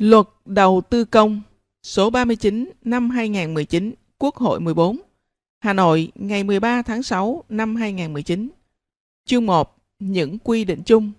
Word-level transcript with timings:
Luật 0.00 0.26
đầu 0.44 0.82
tư 0.90 1.04
công 1.04 1.40
số 1.82 2.10
39 2.10 2.70
năm 2.84 3.10
2019, 3.10 3.92
Quốc 4.18 4.36
hội 4.36 4.60
14, 4.60 4.98
Hà 5.60 5.72
Nội 5.72 6.12
ngày 6.14 6.44
13 6.44 6.82
tháng 6.82 7.02
6 7.02 7.44
năm 7.48 7.76
2019. 7.76 8.48
Chương 9.24 9.46
1. 9.46 9.76
Những 9.98 10.38
quy 10.38 10.64
định 10.64 10.82
chung. 10.82 11.12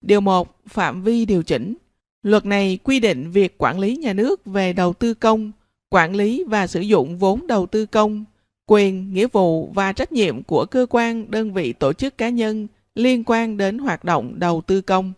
Điều 0.00 0.20
1. 0.20 0.60
Phạm 0.66 1.02
vi 1.02 1.24
điều 1.24 1.42
chỉnh. 1.42 1.74
Luật 2.22 2.46
này 2.46 2.78
quy 2.84 3.00
định 3.00 3.30
việc 3.30 3.58
quản 3.58 3.78
lý 3.78 3.96
nhà 3.96 4.12
nước 4.12 4.46
về 4.46 4.72
đầu 4.72 4.92
tư 4.92 5.14
công, 5.14 5.52
quản 5.88 6.16
lý 6.16 6.44
và 6.46 6.66
sử 6.66 6.80
dụng 6.80 7.18
vốn 7.18 7.46
đầu 7.46 7.66
tư 7.66 7.86
công, 7.86 8.24
quyền, 8.66 9.14
nghĩa 9.14 9.26
vụ 9.32 9.72
và 9.74 9.92
trách 9.92 10.12
nhiệm 10.12 10.42
của 10.42 10.66
cơ 10.66 10.86
quan, 10.90 11.30
đơn 11.30 11.52
vị 11.52 11.72
tổ 11.72 11.92
chức 11.92 12.18
cá 12.18 12.28
nhân 12.28 12.66
liên 12.94 13.24
quan 13.26 13.56
đến 13.56 13.78
hoạt 13.78 14.04
động 14.04 14.38
đầu 14.38 14.62
tư 14.66 14.80
công. 14.80 15.12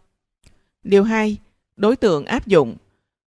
Điều 0.84 1.04
2. 1.04 1.36
Đối 1.76 1.96
tượng 1.96 2.24
áp 2.24 2.46
dụng. 2.46 2.76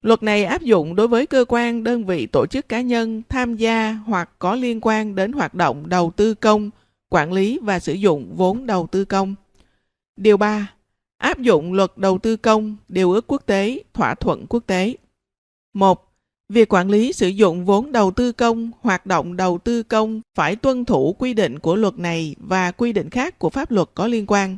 Luật 0.06 0.24
này 0.24 0.44
áp 0.44 0.62
dụng 0.62 0.96
đối 0.96 1.08
với 1.08 1.26
cơ 1.26 1.46
quan, 1.48 1.84
đơn 1.84 2.06
vị, 2.06 2.26
tổ 2.26 2.46
chức 2.46 2.70
cá 2.70 2.82
nhân 2.82 3.22
tham 3.30 3.56
gia 3.56 3.92
hoặc 3.92 4.30
có 4.40 4.56
liên 4.56 4.80
quan 4.82 5.16
đến 5.16 5.32
hoạt 5.32 5.54
động 5.54 5.90
đầu 5.90 6.12
tư 6.16 6.34
công, 6.34 6.70
quản 7.10 7.34
lý 7.34 7.60
và 7.62 7.80
sử 7.80 7.94
dụng 7.94 8.36
vốn 8.36 8.66
đầu 8.66 8.88
tư 8.92 9.06
công. 9.06 9.36
Điều 10.18 10.38
3. 10.38 10.74
Áp 11.18 11.40
dụng 11.40 11.74
luật 11.74 11.98
đầu 11.98 12.18
tư 12.18 12.38
công, 12.38 12.76
điều 12.90 13.12
ước 13.12 13.28
quốc 13.28 13.46
tế, 13.46 13.84
thỏa 13.94 14.16
thuận 14.16 14.46
quốc 14.48 14.64
tế. 14.68 14.96
1. 15.74 16.14
Việc 16.50 16.74
quản 16.74 16.90
lý 16.90 17.14
sử 17.14 17.28
dụng 17.28 17.66
vốn 17.66 17.92
đầu 17.92 18.12
tư 18.12 18.32
công, 18.32 18.72
hoạt 18.82 19.06
động 19.06 19.38
đầu 19.38 19.58
tư 19.58 19.84
công 19.84 20.22
phải 20.36 20.56
tuân 20.56 20.86
thủ 20.86 21.16
quy 21.20 21.34
định 21.34 21.60
của 21.60 21.76
luật 21.76 22.00
này 22.00 22.36
và 22.40 22.72
quy 22.72 22.94
định 22.94 23.10
khác 23.10 23.40
của 23.40 23.50
pháp 23.50 23.72
luật 23.72 23.90
có 23.94 24.08
liên 24.08 24.26
quan. 24.28 24.58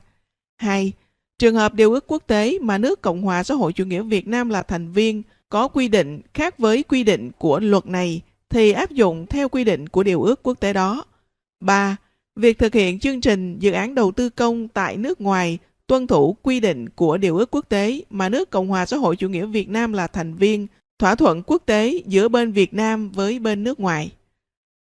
2. 0.58 0.92
Trường 1.40 1.56
hợp 1.56 1.74
điều 1.74 1.94
ước 1.94 2.08
quốc 2.08 2.24
tế 2.28 2.60
mà 2.62 2.78
nước 2.78 3.02
Cộng 3.02 3.22
hòa 3.22 3.44
xã 3.44 3.56
hội 3.56 3.74
chủ 3.74 3.86
nghĩa 3.86 4.02
Việt 4.02 4.28
Nam 4.28 4.50
là 4.50 4.64
thành 4.64 4.92
viên 4.92 5.24
có 5.50 5.68
quy 5.68 5.88
định 5.88 6.22
khác 6.34 6.60
với 6.60 6.84
quy 6.84 7.04
định 7.04 7.32
của 7.38 7.60
luật 7.60 7.86
này 7.86 8.22
thì 8.50 8.72
áp 8.72 8.92
dụng 8.92 9.26
theo 9.30 9.50
quy 9.50 9.64
định 9.64 9.90
của 9.90 10.04
điều 10.04 10.24
ước 10.24 10.44
quốc 10.44 10.60
tế 10.60 10.74
đó. 10.74 11.06
3. 11.60 11.98
Việc 12.36 12.58
thực 12.58 12.74
hiện 12.74 13.00
chương 13.00 13.22
trình 13.22 13.60
dự 13.60 13.72
án 13.72 13.96
đầu 13.96 14.12
tư 14.12 14.30
công 14.30 14.68
tại 14.68 14.98
nước 14.98 15.22
ngoài 15.22 15.58
tuân 15.88 16.08
thủ 16.08 16.38
quy 16.42 16.60
định 16.60 16.90
của 16.90 17.18
điều 17.18 17.38
ước 17.38 17.52
quốc 17.52 17.66
tế 17.70 18.02
mà 18.10 18.30
nước 18.30 18.50
Cộng 18.50 18.68
hòa 18.68 18.86
xã 18.86 18.98
hội 18.98 19.16
chủ 19.16 19.30
nghĩa 19.30 19.46
Việt 19.46 19.70
Nam 19.70 19.94
là 19.94 20.08
thành 20.08 20.34
viên, 20.34 20.68
thỏa 21.00 21.16
thuận 21.16 21.44
quốc 21.44 21.64
tế 21.66 22.02
giữa 22.06 22.28
bên 22.28 22.52
Việt 22.52 22.74
Nam 22.74 23.10
với 23.10 23.40
bên 23.40 23.64
nước 23.64 23.80
ngoài. 23.80 24.12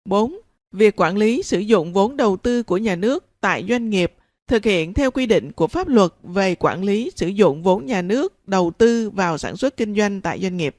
4. 0.05 0.39
Việc 0.71 1.01
quản 1.01 1.17
lý 1.17 1.43
sử 1.43 1.59
dụng 1.59 1.93
vốn 1.93 2.17
đầu 2.17 2.37
tư 2.37 2.63
của 2.63 2.77
nhà 2.77 2.95
nước 2.95 3.25
tại 3.41 3.65
doanh 3.69 3.89
nghiệp 3.89 4.13
thực 4.47 4.65
hiện 4.65 4.93
theo 4.93 5.11
quy 5.11 5.25
định 5.25 5.51
của 5.51 5.67
pháp 5.67 5.87
luật 5.87 6.11
về 6.23 6.55
quản 6.55 6.83
lý 6.83 7.11
sử 7.15 7.27
dụng 7.27 7.63
vốn 7.63 7.85
nhà 7.85 8.01
nước 8.01 8.47
đầu 8.47 8.71
tư 8.77 9.09
vào 9.09 9.37
sản 9.37 9.57
xuất 9.57 9.77
kinh 9.77 9.95
doanh 9.95 10.21
tại 10.21 10.39
doanh 10.41 10.57
nghiệp. 10.57 10.75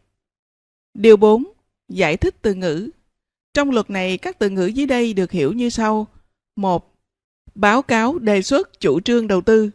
Điều 0.94 1.16
4. 1.16 1.44
Giải 1.88 2.16
thích 2.16 2.34
từ 2.42 2.54
ngữ. 2.54 2.90
Trong 3.54 3.70
luật 3.70 3.90
này, 3.90 4.18
các 4.18 4.38
từ 4.38 4.50
ngữ 4.50 4.66
dưới 4.66 4.86
đây 4.86 5.12
được 5.12 5.32
hiểu 5.32 5.52
như 5.52 5.70
sau. 5.70 6.06
1. 6.56 6.94
Báo 7.54 7.82
cáo 7.82 8.18
đề 8.18 8.42
xuất 8.42 8.80
chủ 8.80 9.00
trương 9.00 9.26
đầu 9.26 9.40
tư 9.40 9.70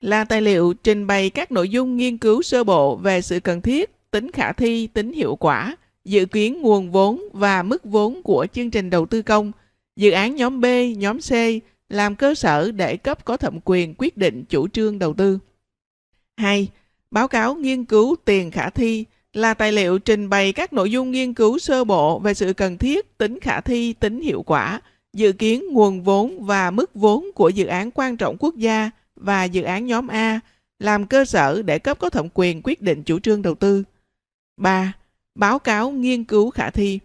là 0.00 0.24
tài 0.24 0.42
liệu 0.42 0.74
trình 0.82 1.06
bày 1.06 1.30
các 1.30 1.52
nội 1.52 1.68
dung 1.68 1.96
nghiên 1.96 2.18
cứu 2.18 2.42
sơ 2.42 2.64
bộ 2.64 2.96
về 2.96 3.22
sự 3.22 3.40
cần 3.40 3.60
thiết, 3.60 4.10
tính 4.10 4.32
khả 4.32 4.52
thi, 4.52 4.86
tính 4.86 5.12
hiệu 5.12 5.36
quả, 5.36 5.76
dự 6.04 6.26
kiến 6.26 6.62
nguồn 6.62 6.90
vốn 6.90 7.22
và 7.32 7.62
mức 7.62 7.84
vốn 7.84 8.22
của 8.22 8.46
chương 8.52 8.70
trình 8.70 8.90
đầu 8.90 9.06
tư 9.06 9.22
công, 9.22 9.52
dự 9.96 10.10
án 10.10 10.36
nhóm 10.36 10.60
B, 10.60 10.64
nhóm 10.96 11.18
C 11.18 11.32
làm 11.88 12.16
cơ 12.16 12.34
sở 12.34 12.70
để 12.72 12.96
cấp 12.96 13.24
có 13.24 13.36
thẩm 13.36 13.58
quyền 13.64 13.94
quyết 13.98 14.16
định 14.16 14.44
chủ 14.48 14.68
trương 14.68 14.98
đầu 14.98 15.14
tư. 15.14 15.38
2. 16.36 16.68
Báo 17.10 17.28
cáo 17.28 17.54
nghiên 17.54 17.84
cứu 17.84 18.16
tiền 18.24 18.50
khả 18.50 18.70
thi 18.70 19.04
là 19.32 19.54
tài 19.54 19.72
liệu 19.72 19.98
trình 19.98 20.28
bày 20.28 20.52
các 20.52 20.72
nội 20.72 20.90
dung 20.90 21.10
nghiên 21.10 21.34
cứu 21.34 21.58
sơ 21.58 21.84
bộ 21.84 22.18
về 22.18 22.34
sự 22.34 22.52
cần 22.52 22.78
thiết, 22.78 23.18
tính 23.18 23.40
khả 23.40 23.60
thi, 23.60 23.92
tính 23.92 24.20
hiệu 24.20 24.42
quả, 24.42 24.80
dự 25.12 25.32
kiến 25.32 25.64
nguồn 25.72 26.02
vốn 26.02 26.44
và 26.44 26.70
mức 26.70 26.94
vốn 26.94 27.26
của 27.34 27.48
dự 27.48 27.66
án 27.66 27.90
quan 27.90 28.16
trọng 28.16 28.36
quốc 28.38 28.56
gia 28.56 28.90
và 29.16 29.44
dự 29.44 29.62
án 29.62 29.86
nhóm 29.86 30.08
A 30.08 30.40
làm 30.78 31.06
cơ 31.06 31.24
sở 31.24 31.62
để 31.62 31.78
cấp 31.78 31.98
có 31.98 32.10
thẩm 32.10 32.28
quyền 32.34 32.60
quyết 32.64 32.82
định 32.82 33.02
chủ 33.02 33.18
trương 33.18 33.42
đầu 33.42 33.54
tư. 33.54 33.84
3. 34.56 34.92
Báo 35.34 35.58
cáo 35.58 35.90
nghiên 35.90 36.24
cứu 36.24 36.50
khả 36.50 36.70
thi 36.70 36.98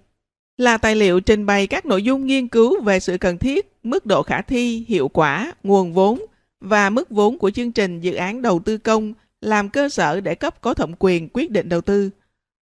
là 0.57 0.77
tài 0.77 0.95
liệu 0.95 1.19
trình 1.19 1.45
bày 1.45 1.67
các 1.67 1.85
nội 1.85 2.03
dung 2.03 2.25
nghiên 2.25 2.47
cứu 2.47 2.81
về 2.81 2.99
sự 2.99 3.17
cần 3.17 3.37
thiết, 3.37 3.71
mức 3.83 4.05
độ 4.05 4.23
khả 4.23 4.41
thi, 4.41 4.85
hiệu 4.87 5.07
quả, 5.07 5.53
nguồn 5.63 5.93
vốn 5.93 6.25
và 6.59 6.89
mức 6.89 7.09
vốn 7.09 7.37
của 7.37 7.51
chương 7.51 7.71
trình 7.71 7.99
dự 7.99 8.13
án 8.13 8.41
đầu 8.41 8.59
tư 8.59 8.77
công 8.77 9.13
làm 9.41 9.69
cơ 9.69 9.89
sở 9.89 10.21
để 10.21 10.35
cấp 10.35 10.61
có 10.61 10.73
thẩm 10.73 10.93
quyền 10.99 11.29
quyết 11.33 11.51
định 11.51 11.69
đầu 11.69 11.81
tư. 11.81 12.09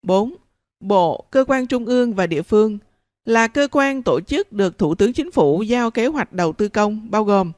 4. 0.03 0.35
Bộ, 0.81 1.25
cơ 1.31 1.45
quan 1.49 1.67
trung 1.67 1.87
ương 1.87 2.15
và 2.15 2.27
địa 2.27 2.43
phương 2.43 2.79
là 3.25 3.49
cơ 3.49 3.69
quan 3.71 4.03
tổ 4.03 4.21
chức 4.21 4.53
được 4.53 4.79
Thủ 4.79 4.95
tướng 4.95 5.13
Chính 5.13 5.31
phủ 5.31 5.63
giao 5.63 5.91
kế 5.91 6.07
hoạch 6.07 6.33
đầu 6.33 6.53
tư 6.53 6.69
công 6.69 7.11
bao 7.11 7.25
gồm 7.25 7.53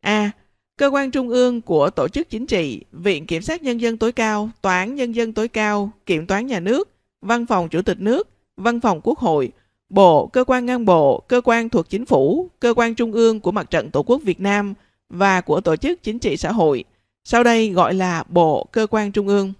A. 0.00 0.30
Cơ 0.76 0.90
quan 0.92 1.10
trung 1.10 1.28
ương 1.28 1.60
của 1.60 1.90
tổ 1.90 2.08
chức 2.08 2.30
chính 2.30 2.46
trị, 2.46 2.84
Viện 2.92 3.26
Kiểm 3.26 3.42
sát 3.42 3.62
Nhân 3.62 3.80
dân 3.80 3.96
tối 3.96 4.12
cao, 4.12 4.50
Tòa 4.62 4.78
án 4.78 4.94
Nhân 4.94 5.14
dân 5.14 5.32
tối 5.32 5.48
cao, 5.48 5.90
Kiểm 6.06 6.26
toán 6.26 6.46
nhà 6.46 6.60
nước, 6.60 6.88
Văn 7.20 7.46
phòng 7.46 7.68
Chủ 7.68 7.82
tịch 7.82 8.00
nước, 8.00 8.28
Văn 8.56 8.80
phòng 8.80 9.00
Quốc 9.02 9.18
hội, 9.18 9.52
Bộ, 9.88 10.26
cơ 10.26 10.44
quan 10.44 10.66
ngang 10.66 10.84
bộ, 10.84 11.22
cơ 11.28 11.40
quan 11.44 11.68
thuộc 11.68 11.90
chính 11.90 12.06
phủ, 12.06 12.48
cơ 12.60 12.74
quan 12.76 12.94
trung 12.94 13.12
ương 13.12 13.40
của 13.40 13.52
Mặt 13.52 13.70
trận 13.70 13.90
Tổ 13.90 14.02
quốc 14.02 14.22
Việt 14.22 14.40
Nam 14.40 14.74
và 15.08 15.40
của 15.40 15.60
tổ 15.60 15.76
chức 15.76 16.02
chính 16.02 16.18
trị 16.18 16.36
xã 16.36 16.52
hội, 16.52 16.84
sau 17.24 17.44
đây 17.44 17.70
gọi 17.70 17.94
là 17.94 18.24
Bộ, 18.28 18.68
cơ 18.72 18.86
quan 18.90 19.12
trung 19.12 19.28
ương. 19.28 19.52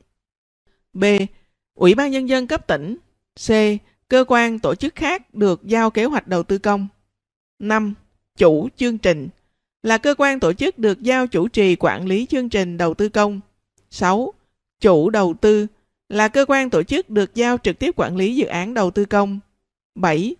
B. 0.92 1.04
Ủy 1.74 1.94
ban 1.94 2.10
Nhân 2.10 2.28
dân 2.28 2.46
cấp 2.46 2.66
tỉnh. 2.66 2.96
C. 3.46 3.50
Cơ 4.08 4.24
quan 4.28 4.58
tổ 4.58 4.74
chức 4.74 4.94
khác 4.94 5.34
được 5.34 5.64
giao 5.64 5.90
kế 5.90 6.04
hoạch 6.04 6.28
đầu 6.28 6.42
tư 6.42 6.58
công. 6.58 6.88
5. 7.58 7.94
Chủ 8.38 8.68
chương 8.76 8.98
trình 8.98 9.28
là 9.82 9.98
cơ 9.98 10.14
quan 10.18 10.40
tổ 10.40 10.52
chức 10.52 10.78
được 10.78 11.02
giao 11.02 11.26
chủ 11.26 11.48
trì 11.48 11.76
quản 11.76 12.06
lý 12.06 12.26
chương 12.26 12.48
trình 12.48 12.76
đầu 12.76 12.94
tư 12.94 13.08
công. 13.08 13.40
6. 13.90 14.32
Chủ 14.80 15.10
đầu 15.10 15.34
tư 15.40 15.66
là 16.08 16.28
cơ 16.28 16.44
quan 16.48 16.70
tổ 16.70 16.82
chức 16.82 17.10
được 17.10 17.34
giao 17.34 17.58
trực 17.58 17.78
tiếp 17.78 17.94
quản 17.96 18.16
lý 18.16 18.36
dự 18.36 18.46
án 18.46 18.74
đầu 18.74 18.90
tư 18.90 19.04
công. 19.04 19.40
7. 20.00 20.34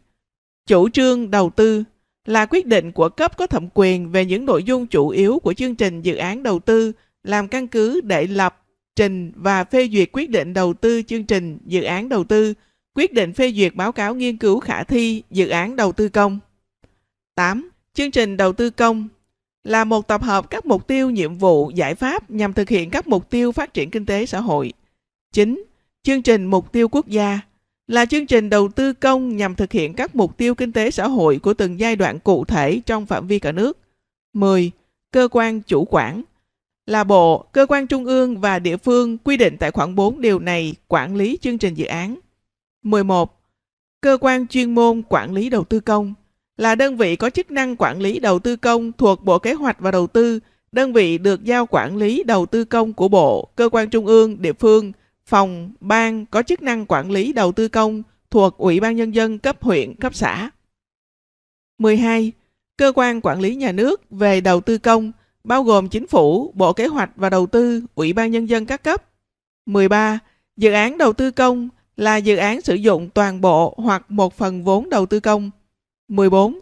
Chủ 0.66 0.88
trương 0.88 1.30
đầu 1.30 1.50
tư 1.50 1.84
là 2.24 2.46
quyết 2.46 2.66
định 2.66 2.92
của 2.92 3.08
cấp 3.08 3.36
có 3.36 3.46
thẩm 3.46 3.68
quyền 3.74 4.10
về 4.10 4.24
những 4.24 4.46
nội 4.46 4.62
dung 4.62 4.86
chủ 4.86 5.08
yếu 5.08 5.38
của 5.38 5.54
chương 5.54 5.74
trình 5.74 6.02
dự 6.02 6.16
án 6.16 6.42
đầu 6.42 6.58
tư 6.58 6.92
làm 7.22 7.48
căn 7.48 7.68
cứ 7.68 8.00
để 8.00 8.26
lập, 8.26 8.62
trình 8.96 9.32
và 9.36 9.64
phê 9.64 9.88
duyệt 9.92 10.08
quyết 10.12 10.30
định 10.30 10.54
đầu 10.54 10.74
tư 10.74 11.02
chương 11.02 11.24
trình 11.24 11.58
dự 11.66 11.82
án 11.82 12.08
đầu 12.08 12.24
tư, 12.24 12.54
quyết 12.94 13.12
định 13.12 13.32
phê 13.32 13.52
duyệt 13.52 13.74
báo 13.74 13.92
cáo 13.92 14.14
nghiên 14.14 14.36
cứu 14.36 14.60
khả 14.60 14.84
thi 14.84 15.22
dự 15.30 15.48
án 15.48 15.76
đầu 15.76 15.92
tư 15.92 16.08
công. 16.08 16.38
8. 17.34 17.70
Chương 17.94 18.10
trình 18.10 18.36
đầu 18.36 18.52
tư 18.52 18.70
công 18.70 19.08
là 19.64 19.84
một 19.84 20.08
tập 20.08 20.22
hợp 20.22 20.50
các 20.50 20.66
mục 20.66 20.86
tiêu, 20.86 21.10
nhiệm 21.10 21.34
vụ, 21.34 21.70
giải 21.74 21.94
pháp 21.94 22.30
nhằm 22.30 22.52
thực 22.52 22.68
hiện 22.68 22.90
các 22.90 23.08
mục 23.08 23.30
tiêu 23.30 23.52
phát 23.52 23.74
triển 23.74 23.90
kinh 23.90 24.06
tế 24.06 24.26
xã 24.26 24.40
hội. 24.40 24.72
9. 25.32 25.64
Chương 26.02 26.22
trình 26.22 26.46
mục 26.46 26.72
tiêu 26.72 26.88
quốc 26.88 27.08
gia 27.08 27.40
là 27.88 28.04
chương 28.04 28.26
trình 28.26 28.50
đầu 28.50 28.68
tư 28.68 28.92
công 28.92 29.36
nhằm 29.36 29.54
thực 29.54 29.72
hiện 29.72 29.94
các 29.94 30.16
mục 30.16 30.36
tiêu 30.36 30.54
kinh 30.54 30.72
tế 30.72 30.90
xã 30.90 31.08
hội 31.08 31.38
của 31.38 31.54
từng 31.54 31.80
giai 31.80 31.96
đoạn 31.96 32.18
cụ 32.18 32.44
thể 32.44 32.80
trong 32.86 33.06
phạm 33.06 33.26
vi 33.26 33.38
cả 33.38 33.52
nước. 33.52 33.78
10. 34.32 34.70
Cơ 35.12 35.28
quan 35.30 35.60
chủ 35.60 35.84
quản 35.90 36.22
là 36.86 37.04
bộ, 37.04 37.44
cơ 37.52 37.66
quan 37.66 37.86
trung 37.86 38.04
ương 38.04 38.40
và 38.40 38.58
địa 38.58 38.76
phương 38.76 39.18
quy 39.18 39.36
định 39.36 39.56
tại 39.60 39.70
khoản 39.70 39.94
4 39.94 40.20
điều 40.20 40.38
này 40.38 40.74
quản 40.88 41.16
lý 41.16 41.38
chương 41.40 41.58
trình 41.58 41.74
dự 41.74 41.86
án. 41.86 42.18
11. 42.82 43.40
Cơ 44.00 44.18
quan 44.20 44.46
chuyên 44.46 44.74
môn 44.74 45.02
quản 45.08 45.32
lý 45.32 45.50
đầu 45.50 45.64
tư 45.64 45.80
công 45.80 46.14
là 46.56 46.74
đơn 46.74 46.96
vị 46.96 47.16
có 47.16 47.30
chức 47.30 47.50
năng 47.50 47.76
quản 47.76 48.00
lý 48.00 48.18
đầu 48.18 48.38
tư 48.38 48.56
công 48.56 48.92
thuộc 48.92 49.24
Bộ 49.24 49.38
Kế 49.38 49.52
hoạch 49.52 49.80
và 49.80 49.90
Đầu 49.90 50.06
tư, 50.06 50.40
đơn 50.72 50.92
vị 50.92 51.18
được 51.18 51.44
giao 51.44 51.66
quản 51.66 51.96
lý 51.96 52.22
đầu 52.26 52.46
tư 52.46 52.64
công 52.64 52.92
của 52.92 53.08
Bộ, 53.08 53.48
cơ 53.56 53.68
quan 53.72 53.90
trung 53.90 54.06
ương, 54.06 54.42
địa 54.42 54.52
phương, 54.52 54.92
phòng, 55.28 55.72
ban 55.80 56.26
có 56.26 56.42
chức 56.42 56.62
năng 56.62 56.86
quản 56.86 57.10
lý 57.10 57.32
đầu 57.32 57.52
tư 57.52 57.68
công 57.68 58.02
thuộc 58.30 58.58
Ủy 58.58 58.80
ban 58.80 58.96
Nhân 58.96 59.14
dân 59.14 59.38
cấp 59.38 59.62
huyện, 59.62 59.94
cấp 59.94 60.14
xã. 60.14 60.50
12. 61.78 62.32
Cơ 62.76 62.92
quan 62.94 63.20
quản 63.20 63.40
lý 63.40 63.54
nhà 63.54 63.72
nước 63.72 64.02
về 64.10 64.40
đầu 64.40 64.60
tư 64.60 64.78
công 64.78 65.12
bao 65.44 65.62
gồm 65.62 65.88
Chính 65.88 66.06
phủ, 66.06 66.52
Bộ 66.54 66.72
Kế 66.72 66.86
hoạch 66.86 67.10
và 67.16 67.30
Đầu 67.30 67.46
tư, 67.46 67.82
Ủy 67.94 68.12
ban 68.12 68.30
Nhân 68.30 68.46
dân 68.46 68.66
các 68.66 68.82
cấp. 68.82 69.04
13. 69.66 70.18
Dự 70.56 70.72
án 70.72 70.98
đầu 70.98 71.12
tư 71.12 71.30
công 71.30 71.68
là 71.96 72.16
dự 72.16 72.36
án 72.36 72.60
sử 72.60 72.74
dụng 72.74 73.10
toàn 73.14 73.40
bộ 73.40 73.74
hoặc 73.76 74.10
một 74.10 74.36
phần 74.36 74.64
vốn 74.64 74.90
đầu 74.90 75.06
tư 75.06 75.20
công. 75.20 75.50
14. 76.08 76.58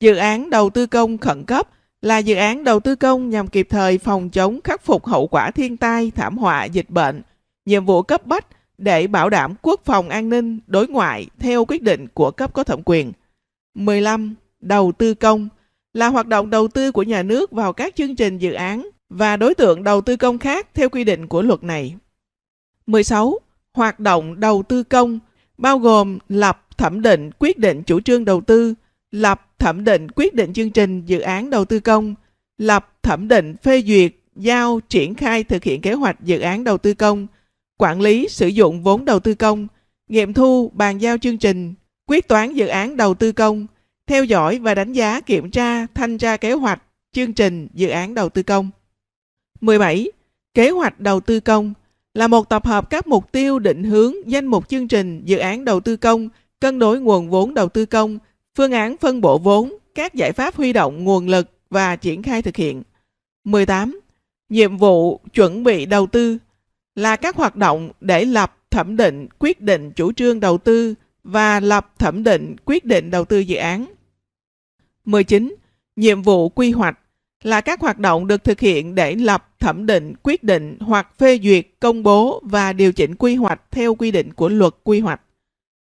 Dự 0.00 0.16
án 0.16 0.50
đầu 0.50 0.70
tư 0.70 0.86
công 0.86 1.18
khẩn 1.18 1.44
cấp 1.44 1.68
là 2.02 2.18
dự 2.18 2.34
án 2.34 2.64
đầu 2.64 2.80
tư 2.80 2.96
công 2.96 3.30
nhằm 3.30 3.46
kịp 3.46 3.66
thời 3.70 3.98
phòng 3.98 4.30
chống 4.30 4.60
khắc 4.64 4.84
phục 4.84 5.06
hậu 5.06 5.26
quả 5.26 5.50
thiên 5.50 5.76
tai, 5.76 6.10
thảm 6.10 6.38
họa, 6.38 6.64
dịch 6.64 6.90
bệnh, 6.90 7.22
nhiệm 7.68 7.84
vụ 7.84 8.02
cấp 8.02 8.26
bách 8.26 8.46
để 8.78 9.06
bảo 9.06 9.30
đảm 9.30 9.54
quốc 9.62 9.80
phòng 9.84 10.08
an 10.08 10.28
ninh, 10.28 10.58
đối 10.66 10.88
ngoại 10.88 11.26
theo 11.38 11.64
quyết 11.64 11.82
định 11.82 12.06
của 12.14 12.30
cấp 12.30 12.54
có 12.54 12.64
thẩm 12.64 12.80
quyền. 12.84 13.12
15. 13.74 14.34
Đầu 14.60 14.92
tư 14.98 15.14
công 15.14 15.48
là 15.94 16.08
hoạt 16.08 16.26
động 16.26 16.50
đầu 16.50 16.68
tư 16.68 16.92
của 16.92 17.02
nhà 17.02 17.22
nước 17.22 17.52
vào 17.52 17.72
các 17.72 17.96
chương 17.96 18.16
trình 18.16 18.38
dự 18.38 18.52
án 18.52 18.88
và 19.08 19.36
đối 19.36 19.54
tượng 19.54 19.84
đầu 19.84 20.00
tư 20.00 20.16
công 20.16 20.38
khác 20.38 20.68
theo 20.74 20.88
quy 20.88 21.04
định 21.04 21.26
của 21.26 21.42
luật 21.42 21.62
này. 21.62 21.94
16. 22.86 23.38
hoạt 23.74 24.00
động 24.00 24.40
đầu 24.40 24.62
tư 24.68 24.82
công 24.82 25.18
bao 25.58 25.78
gồm 25.78 26.18
lập 26.28 26.66
thẩm 26.78 27.02
định 27.02 27.30
quyết 27.38 27.58
định 27.58 27.82
chủ 27.82 28.00
trương 28.00 28.24
đầu 28.24 28.40
tư, 28.40 28.74
lập 29.10 29.46
thẩm 29.58 29.84
định 29.84 30.08
quyết 30.10 30.34
định 30.34 30.52
chương 30.52 30.70
trình 30.70 31.02
dự 31.06 31.20
án 31.20 31.50
đầu 31.50 31.64
tư 31.64 31.80
công, 31.80 32.14
lập 32.58 32.92
thẩm 33.02 33.28
định 33.28 33.56
phê 33.56 33.82
duyệt, 33.86 34.12
giao 34.36 34.80
triển 34.88 35.14
khai 35.14 35.44
thực 35.44 35.64
hiện 35.64 35.80
kế 35.80 35.92
hoạch 35.92 36.20
dự 36.20 36.40
án 36.40 36.64
đầu 36.64 36.78
tư 36.78 36.94
công, 36.94 37.26
quản 37.78 38.00
lý 38.00 38.28
sử 38.28 38.46
dụng 38.46 38.82
vốn 38.82 39.04
đầu 39.04 39.20
tư 39.20 39.34
công, 39.34 39.66
nghiệm 40.08 40.32
thu 40.32 40.70
bàn 40.74 40.98
giao 40.98 41.18
chương 41.18 41.38
trình, 41.38 41.74
quyết 42.06 42.28
toán 42.28 42.54
dự 42.54 42.66
án 42.66 42.96
đầu 42.96 43.14
tư 43.14 43.32
công, 43.32 43.66
theo 44.06 44.24
dõi 44.24 44.58
và 44.58 44.74
đánh 44.74 44.92
giá 44.92 45.20
kiểm 45.20 45.50
tra 45.50 45.86
thanh 45.86 46.18
tra 46.18 46.36
kế 46.36 46.52
hoạch, 46.52 46.82
chương 47.12 47.32
trình 47.32 47.68
dự 47.74 47.88
án 47.88 48.14
đầu 48.14 48.28
tư 48.28 48.42
công. 48.42 48.70
17. 49.60 50.10
Kế 50.54 50.70
hoạch 50.70 51.00
đầu 51.00 51.20
tư 51.20 51.40
công 51.40 51.74
là 52.14 52.28
một 52.28 52.48
tập 52.48 52.66
hợp 52.66 52.90
các 52.90 53.06
mục 53.06 53.32
tiêu 53.32 53.58
định 53.58 53.84
hướng 53.84 54.30
danh 54.30 54.46
mục 54.46 54.68
chương 54.68 54.88
trình 54.88 55.22
dự 55.24 55.38
án 55.38 55.64
đầu 55.64 55.80
tư 55.80 55.96
công, 55.96 56.28
cân 56.60 56.78
đối 56.78 57.00
nguồn 57.00 57.30
vốn 57.30 57.54
đầu 57.54 57.68
tư 57.68 57.86
công, 57.86 58.18
phương 58.56 58.72
án 58.72 58.96
phân 58.96 59.20
bổ 59.20 59.38
vốn, 59.38 59.72
các 59.94 60.14
giải 60.14 60.32
pháp 60.32 60.54
huy 60.54 60.72
động 60.72 61.04
nguồn 61.04 61.28
lực 61.28 61.50
và 61.70 61.96
triển 61.96 62.22
khai 62.22 62.42
thực 62.42 62.56
hiện. 62.56 62.82
18. 63.44 64.00
Nhiệm 64.48 64.76
vụ 64.76 65.20
chuẩn 65.34 65.64
bị 65.64 65.86
đầu 65.86 66.06
tư 66.06 66.38
là 66.98 67.16
các 67.16 67.36
hoạt 67.36 67.56
động 67.56 67.90
để 68.00 68.24
lập, 68.24 68.56
thẩm 68.70 68.96
định, 68.96 69.28
quyết 69.38 69.60
định 69.60 69.92
chủ 69.92 70.12
trương 70.12 70.40
đầu 70.40 70.58
tư 70.58 70.94
và 71.24 71.60
lập 71.60 71.98
thẩm 71.98 72.24
định, 72.24 72.56
quyết 72.64 72.84
định 72.84 73.10
đầu 73.10 73.24
tư 73.24 73.38
dự 73.38 73.56
án. 73.56 73.86
19. 75.04 75.54
Nhiệm 75.96 76.22
vụ 76.22 76.48
quy 76.48 76.70
hoạch 76.70 76.98
là 77.42 77.60
các 77.60 77.80
hoạt 77.80 77.98
động 77.98 78.26
được 78.26 78.44
thực 78.44 78.60
hiện 78.60 78.94
để 78.94 79.14
lập, 79.14 79.48
thẩm 79.60 79.86
định, 79.86 80.14
quyết 80.22 80.44
định 80.44 80.76
hoặc 80.80 81.18
phê 81.18 81.38
duyệt, 81.42 81.66
công 81.80 82.02
bố 82.02 82.42
và 82.44 82.72
điều 82.72 82.92
chỉnh 82.92 83.14
quy 83.14 83.34
hoạch 83.34 83.60
theo 83.70 83.94
quy 83.94 84.10
định 84.10 84.32
của 84.32 84.48
luật 84.48 84.74
quy 84.84 85.00
hoạch. 85.00 85.20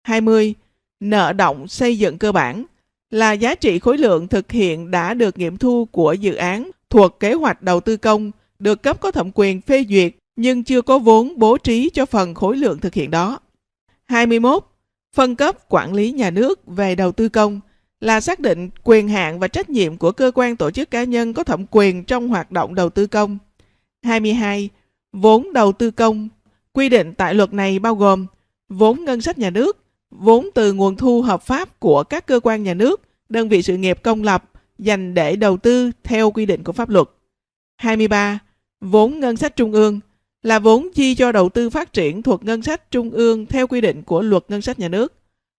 20. 0.03 0.55
Nợ 1.01 1.33
động 1.33 1.69
xây 1.69 1.99
dựng 1.99 2.19
cơ 2.19 2.33
bản 2.33 2.65
là 3.11 3.33
giá 3.33 3.55
trị 3.55 3.79
khối 3.79 3.99
lượng 3.99 4.29
thực 4.29 4.53
hiện 4.53 4.91
đã 4.91 5.15
được 5.15 5.39
nghiệm 5.39 5.57
thu 5.57 5.89
của 5.93 6.13
dự 6.13 6.35
án 6.35 6.71
thuộc 6.91 7.21
kế 7.21 7.33
hoạch 7.33 7.63
đầu 7.63 7.81
tư 7.81 7.97
công 7.97 8.31
được 8.59 8.83
cấp 8.83 9.01
có 9.01 9.11
thẩm 9.11 9.31
quyền 9.35 9.61
phê 9.61 9.85
duyệt 9.89 10.13
nhưng 10.37 10.65
chưa 10.65 10.83
có 10.83 10.99
vốn 10.99 11.33
bố 11.37 11.59
trí 11.59 11.91
cho 11.91 12.07
phần 12.07 12.35
khối 12.35 12.57
lượng 12.57 12.79
thực 12.79 12.95
hiện 12.95 13.11
đó. 13.11 13.39
21. 14.05 14.65
Phân 15.15 15.37
cấp 15.37 15.69
quản 15.69 15.95
lý 15.95 16.13
nhà 16.13 16.31
nước 16.31 16.67
về 16.67 16.95
đầu 16.95 17.13
tư 17.13 17.29
công 17.29 17.61
là 18.01 18.21
xác 18.21 18.41
định 18.41 18.71
quyền 18.85 19.09
hạn 19.09 19.39
và 19.39 19.49
trách 19.49 19.71
nhiệm 19.71 19.97
của 19.97 20.13
cơ 20.13 20.31
quan 20.35 20.57
tổ 20.57 20.71
chức 20.71 20.91
cá 20.91 21.05
nhân 21.05 21.33
có 21.33 21.45
thẩm 21.45 21.67
quyền 21.71 22.05
trong 22.05 22.29
hoạt 22.29 22.53
động 22.53 22.75
đầu 22.75 22.91
tư 22.91 23.07
công. 23.07 23.39
22. 24.03 24.69
Vốn 25.13 25.53
đầu 25.53 25.73
tư 25.73 25.91
công 25.91 26.29
Quy 26.73 26.89
định 26.89 27.15
tại 27.15 27.35
luật 27.35 27.53
này 27.53 27.79
bao 27.79 27.95
gồm 27.95 28.27
vốn 28.69 29.05
ngân 29.05 29.21
sách 29.21 29.39
nhà 29.39 29.51
nước, 29.51 29.85
vốn 30.11 30.49
từ 30.55 30.73
nguồn 30.73 30.97
thu 30.97 31.23
hợp 31.23 31.43
pháp 31.43 31.81
của 31.81 32.05
các 32.05 32.27
cơ 32.27 32.41
quan 32.43 32.63
nhà 32.63 32.75
nước, 32.75 33.01
đơn 33.29 33.49
vị 33.49 33.63
sự 33.63 33.77
nghiệp 33.77 33.99
công 34.03 34.23
lập 34.23 34.51
dành 34.79 35.15
để 35.15 35.37
đầu 35.37 35.57
tư 35.57 35.91
theo 36.05 36.31
quy 36.31 36.47
định 36.47 36.65
của 36.65 36.73
pháp 36.73 36.89
luật. 36.89 37.09
23. 37.77 38.39
Vốn 38.81 39.21
ngân 39.21 39.37
sách 39.37 39.57
trung 39.57 39.73
ương 39.73 40.01
là 40.45 40.59
vốn 40.59 40.89
chi 40.95 41.15
cho 41.15 41.33
đầu 41.33 41.49
tư 41.49 41.71
phát 41.71 41.93
triển 41.93 42.23
thuộc 42.23 42.45
ngân 42.45 42.63
sách 42.63 42.91
trung 42.91 43.11
ương 43.11 43.47
theo 43.47 43.67
quy 43.67 43.81
định 43.81 44.03
của 44.03 44.23
luật 44.23 44.45
ngân 44.49 44.63
sách 44.63 44.79
nhà 44.79 44.89
nước. 44.89 45.13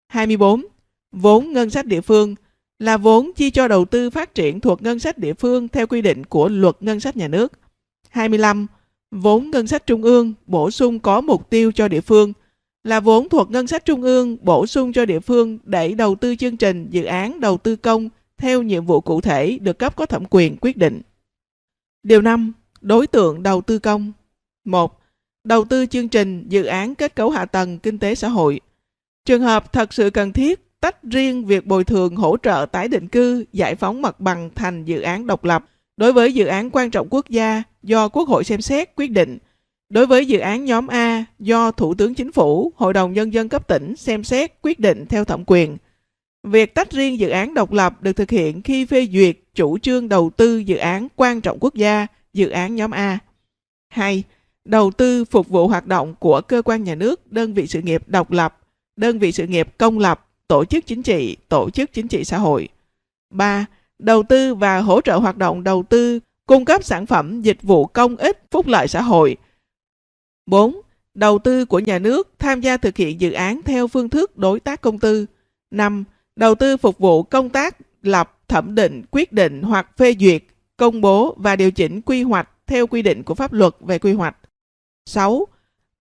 24. 0.07 0.65
Vốn 1.11 1.53
ngân 1.53 1.69
sách 1.69 1.85
địa 1.85 2.01
phương 2.01 2.35
là 2.79 2.97
vốn 2.97 3.31
chi 3.35 3.49
cho 3.51 3.67
đầu 3.67 3.85
tư 3.85 4.09
phát 4.09 4.35
triển 4.35 4.59
thuộc 4.59 4.81
ngân 4.81 4.99
sách 4.99 5.17
địa 5.17 5.33
phương 5.33 5.67
theo 5.67 5.87
quy 5.87 6.01
định 6.01 6.25
của 6.25 6.49
luật 6.49 6.75
ngân 6.79 6.99
sách 6.99 7.17
nhà 7.17 7.27
nước. 7.27 7.51
25. 8.09 8.67
Vốn 9.11 9.51
ngân 9.51 9.67
sách 9.67 9.85
trung 9.85 10.03
ương 10.03 10.33
bổ 10.45 10.71
sung 10.71 10.99
có 10.99 11.21
mục 11.21 11.49
tiêu 11.49 11.71
cho 11.71 11.87
địa 11.87 12.01
phương 12.01 12.33
là 12.83 12.99
vốn 12.99 13.29
thuộc 13.29 13.51
ngân 13.51 13.67
sách 13.67 13.85
trung 13.85 14.01
ương 14.01 14.37
bổ 14.41 14.67
sung 14.67 14.93
cho 14.93 15.05
địa 15.05 15.19
phương 15.19 15.59
để 15.63 15.93
đầu 15.93 16.15
tư 16.15 16.35
chương 16.35 16.57
trình, 16.57 16.87
dự 16.89 17.03
án 17.03 17.39
đầu 17.39 17.57
tư 17.57 17.75
công 17.75 18.09
theo 18.37 18.61
nhiệm 18.61 18.85
vụ 18.85 19.01
cụ 19.01 19.21
thể 19.21 19.57
được 19.61 19.79
cấp 19.79 19.95
có 19.95 20.05
thẩm 20.05 20.23
quyền 20.29 20.57
quyết 20.61 20.77
định. 20.77 21.01
Điều 22.03 22.21
5. 22.21 22.53
Đối 22.81 23.07
tượng 23.07 23.43
đầu 23.43 23.61
tư 23.61 23.79
công 23.79 24.11
1. 24.65 24.99
Đầu 25.43 25.65
tư 25.65 25.85
chương 25.85 26.09
trình 26.09 26.45
dự 26.49 26.63
án 26.65 26.95
kết 26.95 27.15
cấu 27.15 27.29
hạ 27.29 27.45
tầng 27.45 27.79
kinh 27.79 27.99
tế 27.99 28.15
xã 28.15 28.27
hội. 28.27 28.59
Trường 29.25 29.41
hợp 29.41 29.73
thật 29.73 29.93
sự 29.93 30.09
cần 30.09 30.31
thiết 30.31 30.79
tách 30.79 31.03
riêng 31.03 31.45
việc 31.45 31.65
bồi 31.65 31.83
thường 31.83 32.15
hỗ 32.15 32.37
trợ 32.37 32.65
tái 32.71 32.87
định 32.87 33.07
cư, 33.07 33.45
giải 33.53 33.75
phóng 33.75 34.01
mặt 34.01 34.19
bằng 34.19 34.49
thành 34.55 34.85
dự 34.85 35.01
án 35.01 35.27
độc 35.27 35.43
lập 35.43 35.65
đối 35.97 36.13
với 36.13 36.33
dự 36.33 36.45
án 36.45 36.69
quan 36.69 36.91
trọng 36.91 37.07
quốc 37.09 37.29
gia 37.29 37.63
do 37.83 38.09
Quốc 38.09 38.27
hội 38.27 38.43
xem 38.43 38.61
xét 38.61 38.95
quyết 38.95 39.07
định. 39.11 39.37
Đối 39.89 40.05
với 40.05 40.25
dự 40.25 40.39
án 40.39 40.65
nhóm 40.65 40.87
A 40.87 41.25
do 41.39 41.71
Thủ 41.71 41.93
tướng 41.93 42.13
Chính 42.13 42.31
phủ, 42.31 42.71
Hội 42.75 42.93
đồng 42.93 43.13
Nhân 43.13 43.33
dân 43.33 43.49
cấp 43.49 43.67
tỉnh 43.67 43.95
xem 43.95 44.23
xét 44.23 44.51
quyết 44.61 44.79
định 44.79 45.05
theo 45.05 45.25
thẩm 45.25 45.43
quyền. 45.47 45.77
Việc 46.43 46.73
tách 46.73 46.91
riêng 46.91 47.19
dự 47.19 47.29
án 47.29 47.53
độc 47.53 47.71
lập 47.71 48.01
được 48.01 48.13
thực 48.13 48.29
hiện 48.29 48.61
khi 48.61 48.85
phê 48.85 49.07
duyệt 49.11 49.37
chủ 49.55 49.77
trương 49.77 50.09
đầu 50.09 50.29
tư 50.37 50.57
dự 50.57 50.77
án 50.77 51.07
quan 51.15 51.41
trọng 51.41 51.57
quốc 51.59 51.75
gia, 51.75 52.07
dự 52.33 52.49
án 52.49 52.75
nhóm 52.75 52.91
A. 52.91 53.19
2. 53.89 54.23
Đầu 54.65 54.91
tư 54.91 55.25
phục 55.25 55.49
vụ 55.49 55.67
hoạt 55.67 55.87
động 55.87 56.15
của 56.19 56.41
cơ 56.41 56.61
quan 56.61 56.83
nhà 56.83 56.95
nước, 56.95 57.31
đơn 57.31 57.53
vị 57.53 57.67
sự 57.67 57.81
nghiệp 57.81 58.03
độc 58.07 58.31
lập, 58.31 58.59
đơn 58.95 59.19
vị 59.19 59.31
sự 59.31 59.47
nghiệp 59.47 59.67
công 59.77 59.99
lập, 59.99 60.27
tổ 60.47 60.65
chức 60.65 60.85
chính 60.85 61.03
trị, 61.03 61.37
tổ 61.49 61.69
chức 61.69 61.93
chính 61.93 62.07
trị 62.07 62.23
xã 62.23 62.37
hội. 62.37 62.69
3. 63.29 63.65
Đầu 63.99 64.23
tư 64.23 64.55
và 64.55 64.79
hỗ 64.79 65.01
trợ 65.01 65.17
hoạt 65.17 65.37
động 65.37 65.63
đầu 65.63 65.83
tư, 65.89 66.19
cung 66.45 66.65
cấp 66.65 66.83
sản 66.83 67.05
phẩm, 67.05 67.41
dịch 67.41 67.61
vụ 67.61 67.85
công 67.85 68.15
ích, 68.15 68.43
phúc 68.51 68.67
lợi 68.67 68.87
xã 68.87 69.01
hội. 69.01 69.37
4. 70.45 70.81
Đầu 71.13 71.39
tư 71.39 71.65
của 71.65 71.79
nhà 71.79 71.99
nước 71.99 72.29
tham 72.39 72.61
gia 72.61 72.77
thực 72.77 72.97
hiện 72.97 73.21
dự 73.21 73.31
án 73.31 73.61
theo 73.65 73.87
phương 73.87 74.09
thức 74.09 74.37
đối 74.37 74.59
tác 74.59 74.81
công 74.81 74.99
tư. 74.99 75.25
5. 75.71 76.03
Đầu 76.35 76.55
tư 76.55 76.77
phục 76.77 76.97
vụ 76.97 77.23
công 77.23 77.49
tác 77.49 77.77
lập, 78.01 78.37
thẩm 78.47 78.75
định, 78.75 79.03
quyết 79.11 79.33
định 79.33 79.61
hoặc 79.61 79.97
phê 79.97 80.15
duyệt, 80.19 80.43
công 80.77 81.01
bố 81.01 81.35
và 81.37 81.55
điều 81.55 81.71
chỉnh 81.71 82.01
quy 82.01 82.23
hoạch 82.23 82.49
theo 82.67 82.87
quy 82.87 83.01
định 83.01 83.23
của 83.23 83.35
pháp 83.35 83.53
luật 83.53 83.75
về 83.79 83.99
quy 83.99 84.13
hoạch. 84.13 84.37
6. 85.05 85.47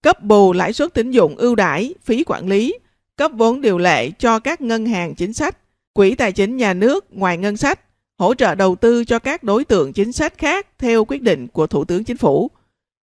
Cấp 0.03 0.23
bù 0.23 0.53
lãi 0.53 0.73
suất 0.73 0.95
tín 0.95 1.11
dụng 1.11 1.37
ưu 1.37 1.55
đãi, 1.55 1.95
phí 2.03 2.25
quản 2.25 2.49
lý, 2.49 2.79
cấp 3.17 3.31
vốn 3.35 3.61
điều 3.61 3.79
lệ 3.79 4.11
cho 4.11 4.39
các 4.39 4.61
ngân 4.61 4.87
hàng 4.87 5.15
chính 5.15 5.33
sách, 5.33 5.59
quỹ 5.93 6.15
tài 6.15 6.33
chính 6.33 6.57
nhà 6.57 6.75
nước 6.75 7.07
ngoài 7.11 7.39
ngân 7.39 7.57
sách, 7.57 7.81
hỗ 8.19 8.35
trợ 8.35 8.55
đầu 8.55 8.77
tư 8.77 9.05
cho 9.05 9.19
các 9.19 9.43
đối 9.43 9.65
tượng 9.65 9.93
chính 9.93 10.13
sách 10.13 10.39
khác 10.39 10.67
theo 10.79 11.05
quyết 11.05 11.23
định 11.23 11.49
của 11.49 11.67
Thủ 11.67 11.85
tướng 11.85 12.05
Chính 12.05 12.17
phủ. 12.17 12.51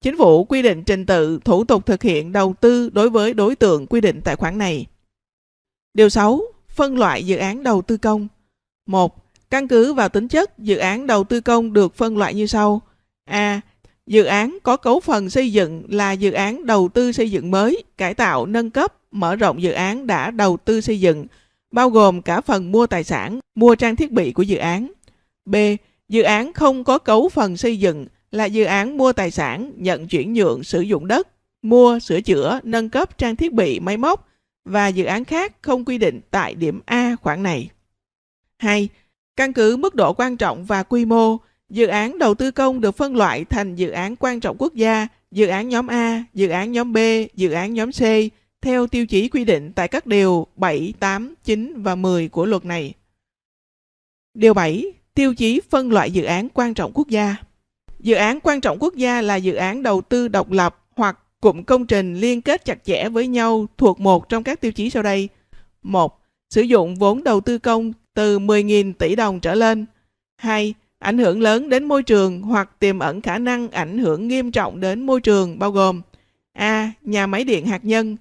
Chính 0.02 0.18
phủ 0.18 0.44
quy 0.44 0.62
định 0.62 0.84
trình 0.84 1.06
tự 1.06 1.38
thủ 1.44 1.64
tục 1.64 1.86
thực 1.86 2.02
hiện 2.02 2.32
đầu 2.32 2.54
tư 2.60 2.90
đối 2.92 3.10
với 3.10 3.34
đối 3.34 3.56
tượng 3.56 3.86
quy 3.86 4.00
định 4.00 4.20
tại 4.24 4.36
khoản 4.36 4.58
này. 4.58 4.86
Điều 5.94 6.08
6. 6.08 6.40
Phân 6.68 6.98
loại 6.98 7.26
dự 7.26 7.36
án 7.36 7.62
đầu 7.62 7.82
tư 7.82 7.96
công. 7.96 8.28
1. 8.86 9.24
Căn 9.50 9.68
cứ 9.68 9.92
vào 9.92 10.08
tính 10.08 10.28
chất, 10.28 10.58
dự 10.58 10.76
án 10.76 11.06
đầu 11.06 11.24
tư 11.24 11.40
công 11.40 11.72
được 11.72 11.94
phân 11.94 12.18
loại 12.18 12.34
như 12.34 12.46
sau. 12.46 12.80
A. 13.24 13.60
Dự 14.06 14.24
án 14.24 14.58
có 14.62 14.76
cấu 14.76 15.00
phần 15.00 15.30
xây 15.30 15.52
dựng 15.52 15.82
là 15.88 16.12
dự 16.12 16.32
án 16.32 16.66
đầu 16.66 16.88
tư 16.88 17.12
xây 17.12 17.30
dựng 17.30 17.50
mới, 17.50 17.84
cải 17.96 18.14
tạo, 18.14 18.46
nâng 18.46 18.70
cấp, 18.70 18.94
mở 19.10 19.36
rộng 19.36 19.62
dự 19.62 19.72
án 19.72 20.06
đã 20.06 20.30
đầu 20.30 20.56
tư 20.56 20.80
xây 20.80 21.00
dựng, 21.00 21.26
bao 21.70 21.90
gồm 21.90 22.22
cả 22.22 22.40
phần 22.40 22.72
mua 22.72 22.86
tài 22.86 23.04
sản, 23.04 23.40
mua 23.54 23.74
trang 23.74 23.96
thiết 23.96 24.12
bị 24.12 24.32
của 24.32 24.42
dự 24.42 24.56
án. 24.56 24.92
B. 25.44 25.56
Dự 26.08 26.22
án 26.22 26.52
không 26.52 26.84
có 26.84 26.98
cấu 26.98 27.28
phần 27.28 27.56
xây 27.56 27.78
dựng 27.78 28.06
là 28.30 28.44
dự 28.44 28.64
án 28.64 28.96
mua 28.96 29.12
tài 29.12 29.30
sản, 29.30 29.72
nhận 29.76 30.08
chuyển 30.08 30.32
nhượng 30.32 30.64
sử 30.64 30.80
dụng 30.80 31.06
đất, 31.06 31.28
mua, 31.62 31.98
sửa 31.98 32.20
chữa, 32.20 32.60
nâng 32.62 32.88
cấp 32.88 33.18
trang 33.18 33.36
thiết 33.36 33.52
bị, 33.52 33.80
máy 33.80 33.96
móc 33.96 34.28
và 34.64 34.88
dự 34.88 35.04
án 35.04 35.24
khác 35.24 35.52
không 35.62 35.84
quy 35.84 35.98
định 35.98 36.20
tại 36.30 36.54
điểm 36.54 36.80
A 36.86 37.16
khoản 37.22 37.42
này. 37.42 37.70
2. 38.58 38.88
Căn 39.36 39.52
cứ 39.52 39.76
mức 39.76 39.94
độ 39.94 40.12
quan 40.12 40.36
trọng 40.36 40.64
và 40.64 40.82
quy 40.82 41.04
mô, 41.04 41.36
Dự 41.68 41.86
án 41.86 42.18
đầu 42.18 42.34
tư 42.34 42.50
công 42.50 42.80
được 42.80 42.96
phân 42.96 43.16
loại 43.16 43.44
thành 43.44 43.74
dự 43.74 43.90
án 43.90 44.16
quan 44.16 44.40
trọng 44.40 44.56
quốc 44.58 44.74
gia, 44.74 45.08
dự 45.30 45.46
án 45.46 45.68
nhóm 45.68 45.86
A, 45.86 46.24
dự 46.34 46.48
án 46.48 46.72
nhóm 46.72 46.92
B, 46.92 46.98
dự 47.34 47.50
án 47.50 47.74
nhóm 47.74 47.92
C 47.92 48.02
theo 48.60 48.86
tiêu 48.86 49.06
chí 49.06 49.28
quy 49.28 49.44
định 49.44 49.72
tại 49.72 49.88
các 49.88 50.06
điều 50.06 50.46
7, 50.56 50.94
8, 51.00 51.34
9 51.44 51.82
và 51.82 51.94
10 51.94 52.28
của 52.28 52.46
luật 52.46 52.64
này. 52.64 52.92
Điều 54.34 54.54
7. 54.54 54.92
Tiêu 55.14 55.34
chí 55.34 55.60
phân 55.70 55.92
loại 55.92 56.10
dự 56.10 56.24
án 56.24 56.48
quan 56.48 56.74
trọng 56.74 56.92
quốc 56.94 57.08
gia. 57.08 57.36
Dự 58.00 58.14
án 58.14 58.40
quan 58.40 58.60
trọng 58.60 58.78
quốc 58.80 58.94
gia 58.94 59.22
là 59.22 59.36
dự 59.36 59.54
án 59.54 59.82
đầu 59.82 60.00
tư 60.00 60.28
độc 60.28 60.50
lập 60.50 60.86
hoặc 60.96 61.18
cụm 61.40 61.62
công 61.62 61.86
trình 61.86 62.14
liên 62.14 62.42
kết 62.42 62.64
chặt 62.64 62.84
chẽ 62.84 63.08
với 63.08 63.26
nhau 63.26 63.66
thuộc 63.78 64.00
một 64.00 64.28
trong 64.28 64.42
các 64.42 64.60
tiêu 64.60 64.72
chí 64.72 64.90
sau 64.90 65.02
đây. 65.02 65.28
1. 65.82 66.20
Sử 66.50 66.62
dụng 66.62 66.96
vốn 66.96 67.24
đầu 67.24 67.40
tư 67.40 67.58
công 67.58 67.92
từ 68.14 68.38
10.000 68.38 68.92
tỷ 68.92 69.16
đồng 69.16 69.40
trở 69.40 69.54
lên. 69.54 69.86
2 70.36 70.74
ảnh 71.06 71.18
hưởng 71.18 71.42
lớn 71.42 71.68
đến 71.68 71.84
môi 71.84 72.02
trường 72.02 72.42
hoặc 72.42 72.70
tiềm 72.78 72.98
ẩn 72.98 73.20
khả 73.20 73.38
năng 73.38 73.70
ảnh 73.70 73.98
hưởng 73.98 74.28
nghiêm 74.28 74.52
trọng 74.52 74.80
đến 74.80 75.06
môi 75.06 75.20
trường 75.20 75.58
bao 75.58 75.70
gồm 75.70 76.02
A. 76.52 76.92
Nhà 77.02 77.26
máy 77.26 77.44
điện 77.44 77.66
hạt 77.66 77.84
nhân 77.84 78.16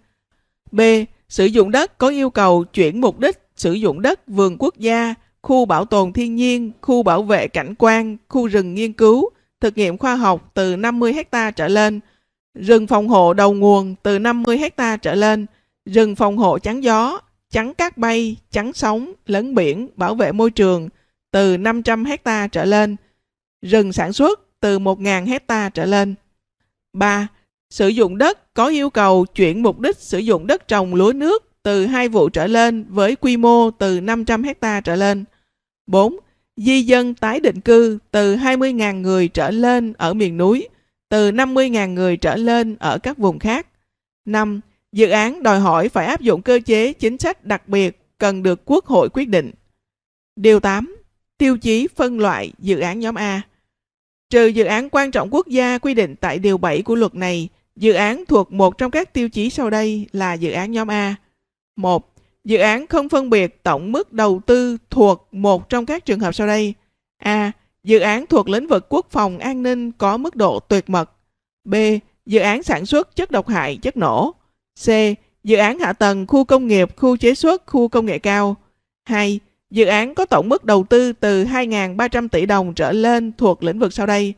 B. 0.72 0.82
Sử 1.30 1.46
dụng 1.46 1.72
đất 1.72 1.98
có 1.98 2.10
yêu 2.10 2.30
cầu 2.30 2.64
chuyển 2.64 3.02
mục 3.02 3.20
đích 3.20 3.40
sử 3.56 3.74
dụng 3.74 4.02
đất 4.02 4.28
vườn 4.28 4.56
quốc 4.60 4.78
gia, 4.78 5.14
khu 5.42 5.66
bảo 5.66 5.86
tồn 5.86 6.14
thiên 6.14 6.36
nhiên, 6.36 6.72
khu 6.82 7.04
bảo 7.04 7.24
vệ 7.24 7.48
cảnh 7.48 7.74
quan, 7.80 8.18
khu 8.30 8.48
rừng 8.48 8.74
nghiên 8.74 8.94
cứu, 8.94 9.30
thực 9.60 9.78
nghiệm 9.78 9.98
khoa 9.98 10.16
học 10.16 10.52
từ 10.54 10.76
50 10.76 11.14
ha 11.32 11.52
trở 11.52 11.68
lên, 11.68 12.00
Rừng 12.56 12.88
phòng 12.88 13.08
hộ 13.08 13.34
đầu 13.34 13.54
nguồn 13.54 13.96
từ 14.04 14.20
50 14.20 14.60
ha 14.78 14.98
trở 14.98 15.16
lên, 15.16 15.46
rừng 15.86 16.16
phòng 16.16 16.38
hộ 16.38 16.60
chắn 16.60 16.84
gió, 16.84 17.22
chắn 17.52 17.74
cát 17.74 17.98
bay, 17.98 18.36
chắn 18.52 18.74
sóng, 18.74 19.14
lấn 19.26 19.56
biển, 19.56 19.90
bảo 19.96 20.16
vệ 20.16 20.32
môi 20.32 20.52
trường 20.52 20.90
từ 21.36 21.58
500 21.58 22.06
hecta 22.06 22.48
trở 22.48 22.66
lên, 22.66 22.96
rừng 23.62 23.94
sản 23.94 24.14
xuất 24.14 24.60
từ 24.60 24.80
1.000 24.80 25.28
hecta 25.28 25.70
trở 25.70 25.86
lên. 25.86 26.16
3. 26.94 27.28
Sử 27.70 27.88
dụng 27.88 28.18
đất 28.18 28.54
có 28.54 28.68
yêu 28.68 28.90
cầu 28.90 29.26
chuyển 29.26 29.64
mục 29.64 29.80
đích 29.80 29.98
sử 29.98 30.18
dụng 30.18 30.48
đất 30.48 30.68
trồng 30.68 30.96
lúa 30.96 31.14
nước 31.14 31.44
từ 31.64 31.86
hai 31.86 32.10
vụ 32.10 32.30
trở 32.30 32.48
lên 32.48 32.86
với 32.90 33.16
quy 33.16 33.38
mô 33.38 33.72
từ 33.72 34.02
500 34.02 34.44
hecta 34.44 34.82
trở 34.82 34.96
lên. 34.96 35.26
4. 35.88 36.18
Di 36.58 36.82
dân 36.82 37.14
tái 37.14 37.40
định 37.40 37.62
cư 37.62 38.00
từ 38.12 38.36
20.000 38.36 39.02
người 39.02 39.28
trở 39.28 39.52
lên 39.52 39.94
ở 39.94 40.14
miền 40.14 40.38
núi, 40.38 40.70
từ 41.10 41.32
50.000 41.32 41.94
người 41.94 42.18
trở 42.18 42.36
lên 42.36 42.76
ở 42.80 42.98
các 42.98 43.18
vùng 43.18 43.40
khác. 43.40 43.68
5. 44.26 44.62
Dự 44.92 45.10
án 45.10 45.44
đòi 45.44 45.60
hỏi 45.60 45.90
phải 45.90 46.06
áp 46.06 46.22
dụng 46.22 46.42
cơ 46.42 46.60
chế 46.66 46.94
chính 46.94 47.18
sách 47.18 47.46
đặc 47.46 47.68
biệt 47.68 48.00
cần 48.18 48.44
được 48.44 48.62
Quốc 48.66 48.86
hội 48.86 49.10
quyết 49.10 49.30
định. 49.30 49.52
Điều 50.36 50.60
8. 50.60 50.96
Tiêu 51.38 51.58
chí 51.58 51.88
phân 51.96 52.20
loại 52.20 52.52
dự 52.60 52.80
án 52.80 53.00
nhóm 53.00 53.16
A. 53.16 53.42
Trừ 54.30 54.48
dự 54.48 54.64
án 54.64 54.90
quan 54.90 55.12
trọng 55.12 55.30
quốc 55.32 55.48
gia 55.48 55.78
quy 55.78 55.94
định 55.94 56.16
tại 56.16 56.40
Điều 56.40 56.58
7 56.58 56.82
của 56.82 56.96
luật 56.96 57.16
này, 57.16 57.50
dự 57.76 57.94
án 57.94 58.24
thuộc 58.26 58.54
một 58.54 58.78
trong 58.78 58.92
các 58.92 59.14
tiêu 59.14 59.30
chí 59.30 59.50
sau 59.50 59.70
đây 59.70 60.08
là 60.12 60.34
dự 60.34 60.52
án 60.52 60.72
nhóm 60.72 60.88
A. 60.88 61.16
1. 61.76 62.14
Dự 62.44 62.58
án 62.58 62.88
không 62.88 63.10
phân 63.10 63.30
biệt 63.30 63.64
tổng 63.64 63.92
mức 63.92 64.14
đầu 64.14 64.42
tư 64.46 64.78
thuộc 64.90 65.28
một 65.32 65.70
trong 65.70 65.86
các 65.86 66.06
trường 66.06 66.20
hợp 66.20 66.36
sau 66.36 66.48
đây. 66.48 66.74
A. 67.18 67.52
Dự 67.84 68.00
án 68.00 68.26
thuộc 68.26 68.50
lĩnh 68.50 68.68
vực 68.68 68.86
quốc 68.90 69.08
phòng 69.10 69.38
an 69.40 69.64
ninh 69.64 69.92
có 69.92 70.18
mức 70.18 70.36
độ 70.36 70.60
tuyệt 70.60 70.90
mật. 70.90 71.12
B. 71.64 71.76
Dự 72.26 72.40
án 72.40 72.64
sản 72.64 72.86
xuất 72.86 73.16
chất 73.16 73.32
độc 73.32 73.48
hại, 73.48 73.78
chất 73.78 73.98
nổ. 73.98 74.32
C. 74.86 74.88
Dự 75.44 75.58
án 75.58 75.80
hạ 75.80 75.94
tầng 75.94 76.28
khu 76.28 76.44
công 76.44 76.68
nghiệp, 76.68 76.98
khu 76.98 77.18
chế 77.18 77.36
xuất, 77.36 77.64
khu 77.66 77.88
công 77.88 78.06
nghệ 78.06 78.20
cao. 78.20 78.56
2. 79.06 79.40
Dự 79.70 79.86
án 79.86 80.16
có 80.16 80.26
tổng 80.26 80.50
mức 80.50 80.64
đầu 80.64 80.86
tư 80.90 81.14
từ 81.14 81.44
2.300 81.44 82.28
tỷ 82.28 82.46
đồng 82.46 82.74
trở 82.74 82.92
lên 82.92 83.32
thuộc 83.38 83.64
lĩnh 83.64 83.80
vực 83.80 83.94
sau 83.94 84.06
đây. 84.06 84.34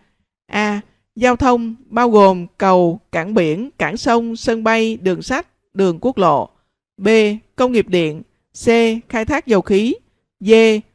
A. 0.47 0.81
Giao 1.15 1.35
thông 1.35 1.75
bao 1.85 2.09
gồm 2.09 2.47
cầu, 2.57 2.99
cảng 3.11 3.33
biển, 3.33 3.69
cảng 3.77 3.97
sông, 3.97 4.35
sân 4.35 4.63
bay, 4.63 4.97
đường 5.01 5.21
sắt, 5.21 5.47
đường 5.73 5.97
quốc 6.01 6.17
lộ. 6.17 6.49
B. 6.97 7.07
Công 7.55 7.71
nghiệp 7.71 7.89
điện. 7.89 8.21
C. 8.65 8.67
Khai 9.09 9.25
thác 9.25 9.47
dầu 9.47 9.61
khí. 9.61 9.95
D. 10.39 10.51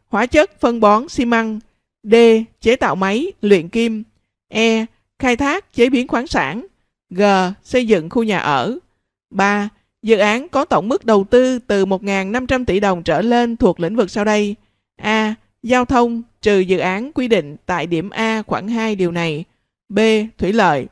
Hóa 0.09 0.27
chất, 0.27 0.61
phân 0.61 0.81
bón, 0.81 1.09
xi 1.09 1.25
măng. 1.25 1.61
D. 2.03 2.15
Chế 2.61 2.77
tạo 2.77 2.95
máy, 2.95 3.33
luyện 3.41 3.69
kim. 3.69 4.03
E. 4.49 4.87
Khai 5.19 5.37
thác, 5.37 5.73
chế 5.73 5.91
biến 5.91 6.09
khoáng 6.09 6.27
sản. 6.27 6.67
G. 7.11 7.23
Xây 7.65 7.87
dựng 7.87 8.11
khu 8.11 8.23
nhà 8.23 8.39
ở. 8.39 8.79
3. 9.31 9.69
Dự 10.03 10.17
án 10.17 10.49
có 10.49 10.65
tổng 10.65 10.89
mức 10.89 11.05
đầu 11.05 11.25
tư 11.25 11.59
từ 11.59 11.87
1.500 11.87 12.65
tỷ 12.65 12.81
đồng 12.81 13.03
trở 13.03 13.23
lên 13.23 13.57
thuộc 13.57 13.81
lĩnh 13.81 13.97
vực 13.97 14.11
sau 14.11 14.25
đây. 14.25 14.55
A. 14.97 15.35
Giao 15.63 15.85
thông, 15.85 16.23
trừ 16.43 16.59
dự 16.59 16.79
án 16.79 17.13
quy 17.13 17.29
định 17.29 17.57
tại 17.67 17.87
điểm 17.87 18.11
A 18.11 18.43
khoảng 18.43 18.69
2 18.69 18.97
điều 18.97 19.11
này. 19.11 19.45
B. 19.89 19.99
Thủy 20.39 20.53
lợi. 20.53 20.87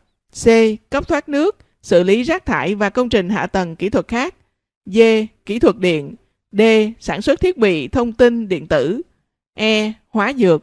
C. 0.45 0.47
Cấp 0.90 1.09
thoát 1.09 1.29
nước, 1.29 1.57
xử 1.83 2.02
lý 2.02 2.23
rác 2.23 2.47
thải 2.47 2.75
và 2.75 2.90
công 2.90 3.09
trình 3.09 3.31
hạ 3.31 3.47
tầng 3.47 3.76
kỹ 3.76 3.88
thuật 3.88 4.09
khác. 4.09 4.35
D. 4.87 4.99
Kỹ 5.47 5.59
thuật 5.59 5.79
điện. 5.79 6.14
D. 6.52 6.61
Sản 7.00 7.23
xuất 7.23 7.40
thiết 7.40 7.59
bị 7.59 7.88
thông 7.88 8.12
tin 8.12 8.49
điện 8.49 8.67
tử. 8.67 9.02
E. 9.55 9.93
Hóa 10.09 10.33
dược. 10.37 10.62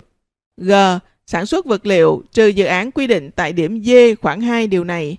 G. 0.57 0.71
Sản 1.25 1.45
xuất 1.45 1.65
vật 1.65 1.85
liệu 1.85 2.23
trừ 2.31 2.47
dự 2.47 2.65
án 2.65 2.91
quy 2.91 3.07
định 3.07 3.31
tại 3.35 3.53
điểm 3.53 3.83
D 3.83 3.91
khoảng 4.21 4.41
2 4.41 4.67
điều 4.67 4.83
này. 4.83 5.17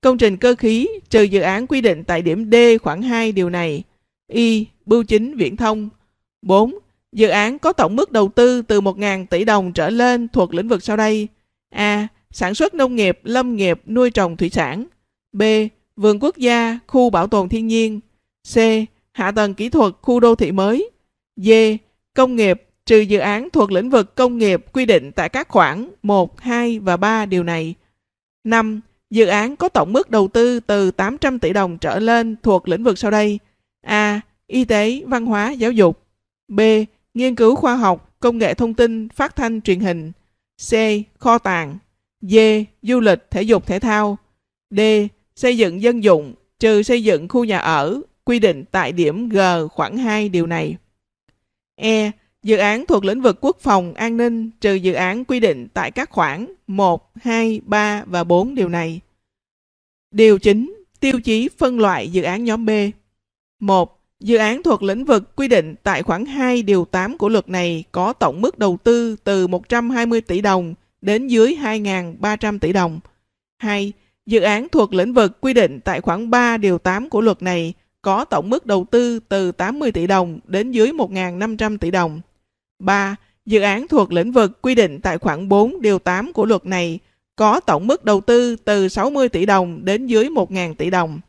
Công 0.00 0.18
trình 0.18 0.36
cơ 0.36 0.54
khí 0.54 0.88
trừ 1.10 1.22
dự 1.22 1.40
án 1.40 1.66
quy 1.66 1.80
định 1.80 2.04
tại 2.04 2.22
điểm 2.22 2.50
D 2.50 2.54
khoảng 2.82 3.02
2 3.02 3.32
điều 3.32 3.50
này. 3.50 3.82
Y. 4.32 4.66
Bưu 4.86 5.02
chính 5.02 5.36
viễn 5.36 5.56
thông. 5.56 5.88
4. 6.42 6.78
Dự 7.12 7.28
án 7.28 7.58
có 7.58 7.72
tổng 7.72 7.96
mức 7.96 8.12
đầu 8.12 8.28
tư 8.28 8.62
từ 8.62 8.80
1.000 8.80 9.26
tỷ 9.26 9.44
đồng 9.44 9.72
trở 9.72 9.90
lên 9.90 10.28
thuộc 10.28 10.54
lĩnh 10.54 10.68
vực 10.68 10.82
sau 10.82 10.96
đây. 10.96 11.28
A. 11.70 12.08
Sản 12.30 12.54
xuất 12.54 12.74
nông 12.74 12.96
nghiệp, 12.96 13.20
lâm 13.24 13.56
nghiệp, 13.56 13.80
nuôi 13.86 14.10
trồng 14.10 14.36
thủy 14.36 14.50
sản. 14.50 14.86
B. 15.32 15.42
Vườn 15.96 16.18
quốc 16.20 16.36
gia, 16.36 16.78
khu 16.86 17.10
bảo 17.10 17.26
tồn 17.26 17.48
thiên 17.48 17.66
nhiên. 17.66 18.00
C. 18.54 18.56
Hạ 19.12 19.30
tầng 19.30 19.54
kỹ 19.54 19.68
thuật, 19.68 19.94
khu 20.02 20.20
đô 20.20 20.34
thị 20.34 20.52
mới. 20.52 20.90
D. 21.36 21.50
Công 22.14 22.36
nghiệp, 22.36 22.62
trừ 22.86 23.00
dự 23.00 23.18
án 23.18 23.48
thuộc 23.52 23.72
lĩnh 23.72 23.90
vực 23.90 24.14
công 24.14 24.38
nghiệp 24.38 24.64
quy 24.72 24.86
định 24.86 25.12
tại 25.12 25.28
các 25.28 25.48
khoản 25.48 25.90
1, 26.02 26.40
2 26.40 26.78
và 26.78 26.96
3 26.96 27.26
điều 27.26 27.42
này. 27.42 27.74
5. 28.44 28.80
Dự 29.10 29.26
án 29.26 29.56
có 29.56 29.68
tổng 29.68 29.92
mức 29.92 30.10
đầu 30.10 30.28
tư 30.28 30.60
từ 30.60 30.90
800 30.90 31.38
tỷ 31.38 31.52
đồng 31.52 31.78
trở 31.78 31.98
lên 31.98 32.36
thuộc 32.42 32.68
lĩnh 32.68 32.84
vực 32.84 32.98
sau 32.98 33.10
đây. 33.10 33.38
A. 33.82 34.20
Y 34.46 34.64
tế, 34.64 35.02
văn 35.06 35.26
hóa, 35.26 35.50
giáo 35.50 35.72
dục. 35.72 36.02
B. 36.48 36.60
Nghiên 37.14 37.34
cứu 37.34 37.56
khoa 37.56 37.76
học, 37.76 38.16
công 38.20 38.38
nghệ 38.38 38.54
thông 38.54 38.74
tin, 38.74 39.08
phát 39.08 39.36
thanh, 39.36 39.60
truyền 39.60 39.80
hình. 39.80 40.12
C. 40.70 40.72
Kho 41.18 41.38
tàng. 41.38 41.78
D. 42.20 42.36
Du 42.82 43.00
lịch, 43.00 43.30
thể 43.30 43.42
dục, 43.42 43.66
thể 43.66 43.78
thao. 43.78 44.18
D. 44.70 44.80
Xây 45.36 45.58
dựng 45.58 45.82
dân 45.82 46.04
dụng, 46.04 46.34
trừ 46.58 46.82
xây 46.82 47.02
dựng 47.04 47.28
khu 47.28 47.44
nhà 47.44 47.58
ở, 47.58 48.00
quy 48.24 48.38
định 48.38 48.64
tại 48.70 48.92
điểm 48.92 49.28
G 49.28 49.38
khoảng 49.72 49.96
2 49.96 50.28
điều 50.28 50.46
này. 50.46 50.76
E. 51.76 52.10
Dự 52.48 52.56
án 52.56 52.86
thuộc 52.86 53.04
lĩnh 53.04 53.20
vực 53.20 53.38
quốc 53.40 53.56
phòng, 53.60 53.94
an 53.94 54.16
ninh, 54.16 54.50
trừ 54.60 54.74
dự 54.74 54.92
án 54.92 55.24
quy 55.24 55.40
định 55.40 55.68
tại 55.74 55.90
các 55.90 56.10
khoản 56.10 56.46
1, 56.66 57.10
2, 57.22 57.60
3 57.64 58.04
và 58.06 58.24
4 58.24 58.54
điều 58.54 58.68
này. 58.68 59.00
Điều 60.10 60.38
chính, 60.38 60.84
tiêu 61.00 61.20
chí 61.20 61.48
phân 61.58 61.80
loại 61.80 62.08
dự 62.08 62.22
án 62.22 62.44
nhóm 62.44 62.66
B. 62.66 62.70
1. 63.60 64.00
Dự 64.20 64.36
án 64.36 64.62
thuộc 64.62 64.82
lĩnh 64.82 65.04
vực 65.04 65.36
quy 65.36 65.48
định 65.48 65.74
tại 65.82 66.02
khoản 66.02 66.26
2 66.26 66.62
điều 66.62 66.84
8 66.84 67.18
của 67.18 67.28
luật 67.28 67.48
này 67.48 67.84
có 67.92 68.12
tổng 68.12 68.40
mức 68.40 68.58
đầu 68.58 68.78
tư 68.84 69.16
từ 69.24 69.46
120 69.46 70.20
tỷ 70.20 70.40
đồng 70.40 70.74
đến 71.00 71.28
dưới 71.28 71.56
2.300 71.62 72.58
tỷ 72.58 72.72
đồng. 72.72 73.00
2. 73.58 73.92
Dự 74.26 74.40
án 74.40 74.68
thuộc 74.68 74.94
lĩnh 74.94 75.14
vực 75.14 75.40
quy 75.40 75.52
định 75.52 75.80
tại 75.80 76.00
khoản 76.00 76.30
3 76.30 76.56
điều 76.56 76.78
8 76.78 77.10
của 77.10 77.20
luật 77.20 77.42
này 77.42 77.74
có 78.02 78.24
tổng 78.24 78.50
mức 78.50 78.66
đầu 78.66 78.86
tư 78.90 79.20
từ 79.28 79.52
80 79.52 79.92
tỷ 79.92 80.06
đồng 80.06 80.38
đến 80.46 80.70
dưới 80.70 80.92
1.500 80.92 81.78
tỷ 81.78 81.90
đồng. 81.90 82.20
3. 82.78 83.16
Dự 83.46 83.60
án 83.60 83.88
thuộc 83.88 84.12
lĩnh 84.12 84.32
vực 84.32 84.62
quy 84.62 84.74
định 84.74 85.00
tại 85.00 85.18
khoản 85.18 85.48
4 85.48 85.80
điều 85.80 85.98
8 85.98 86.32
của 86.32 86.46
luật 86.46 86.66
này 86.66 86.98
có 87.36 87.60
tổng 87.60 87.86
mức 87.86 88.04
đầu 88.04 88.20
tư 88.20 88.56
từ 88.64 88.88
60 88.88 89.28
tỷ 89.28 89.46
đồng 89.46 89.84
đến 89.84 90.06
dưới 90.06 90.24
1.000 90.24 90.74
tỷ 90.74 90.90
đồng. 90.90 91.20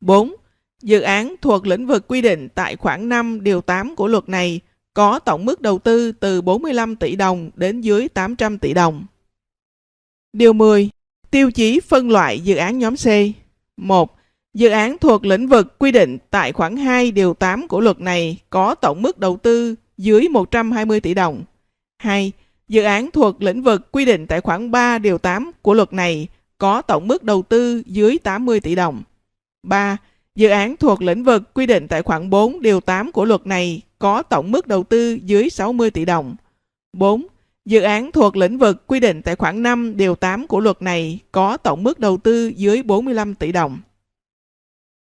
4. 0.00 0.34
Dự 0.82 1.00
án 1.00 1.34
thuộc 1.40 1.66
lĩnh 1.66 1.86
vực 1.86 2.08
quy 2.08 2.20
định 2.20 2.48
tại 2.48 2.76
khoản 2.76 3.08
5 3.08 3.44
điều 3.44 3.60
8 3.60 3.96
của 3.96 4.08
luật 4.08 4.28
này 4.28 4.60
có 4.94 5.18
tổng 5.18 5.44
mức 5.44 5.60
đầu 5.60 5.78
tư 5.78 6.12
từ 6.12 6.42
45 6.42 6.96
tỷ 6.96 7.16
đồng 7.16 7.50
đến 7.54 7.80
dưới 7.80 8.08
800 8.08 8.58
tỷ 8.58 8.74
đồng. 8.74 9.04
Điều 10.32 10.52
10. 10.52 10.90
Tiêu 11.30 11.50
chí 11.50 11.80
phân 11.80 12.10
loại 12.10 12.40
dự 12.40 12.56
án 12.56 12.78
nhóm 12.78 12.96
C. 12.96 13.06
1. 13.76 14.16
Dự 14.54 14.68
án 14.68 14.98
thuộc 14.98 15.24
lĩnh 15.24 15.48
vực 15.48 15.78
quy 15.78 15.92
định 15.92 16.18
tại 16.30 16.52
khoản 16.52 16.76
2 16.76 17.10
điều 17.10 17.34
8 17.34 17.68
của 17.68 17.80
luật 17.80 18.00
này 18.00 18.38
có 18.50 18.74
tổng 18.74 19.02
mức 19.02 19.18
đầu 19.18 19.36
tư 19.36 19.74
dưới 19.98 20.28
120 20.28 21.00
tỷ 21.00 21.14
đồng. 21.14 21.44
2. 21.98 22.32
Dự 22.68 22.82
án 22.82 23.10
thuộc 23.10 23.42
lĩnh 23.42 23.62
vực 23.62 23.92
quy 23.92 24.04
định 24.04 24.26
tại 24.26 24.40
khoản 24.40 24.70
3 24.70 24.98
điều 24.98 25.18
8 25.18 25.50
của 25.62 25.74
luật 25.74 25.92
này 25.92 26.28
có 26.58 26.82
tổng 26.82 27.08
mức 27.08 27.22
đầu 27.22 27.42
tư 27.42 27.82
dưới 27.86 28.18
80 28.18 28.60
tỷ 28.60 28.74
đồng. 28.74 29.02
3. 29.62 29.96
Dự 30.34 30.48
án 30.48 30.76
thuộc 30.76 31.02
lĩnh 31.02 31.24
vực 31.24 31.54
quy 31.54 31.66
định 31.66 31.88
tại 31.88 32.02
khoản 32.02 32.30
4 32.30 32.60
điều 32.60 32.80
8 32.80 33.12
của 33.12 33.24
luật 33.24 33.46
này 33.46 33.80
có 33.98 34.22
tổng 34.22 34.50
mức 34.50 34.66
đầu 34.66 34.84
tư 34.84 35.18
dưới 35.24 35.50
60 35.50 35.90
tỷ 35.90 36.04
đồng. 36.04 36.36
4. 36.92 37.26
Dự 37.64 37.80
án 37.80 38.12
thuộc 38.12 38.36
lĩnh 38.36 38.58
vực 38.58 38.86
quy 38.86 39.00
định 39.00 39.22
tại 39.22 39.36
khoản 39.36 39.62
5 39.62 39.96
điều 39.96 40.14
8 40.14 40.46
của 40.46 40.60
luật 40.60 40.82
này 40.82 41.18
có 41.32 41.56
tổng 41.56 41.82
mức 41.82 41.98
đầu 41.98 42.16
tư 42.16 42.48
dưới 42.48 42.82
45 42.82 43.34
tỷ 43.34 43.52
đồng. 43.52 43.78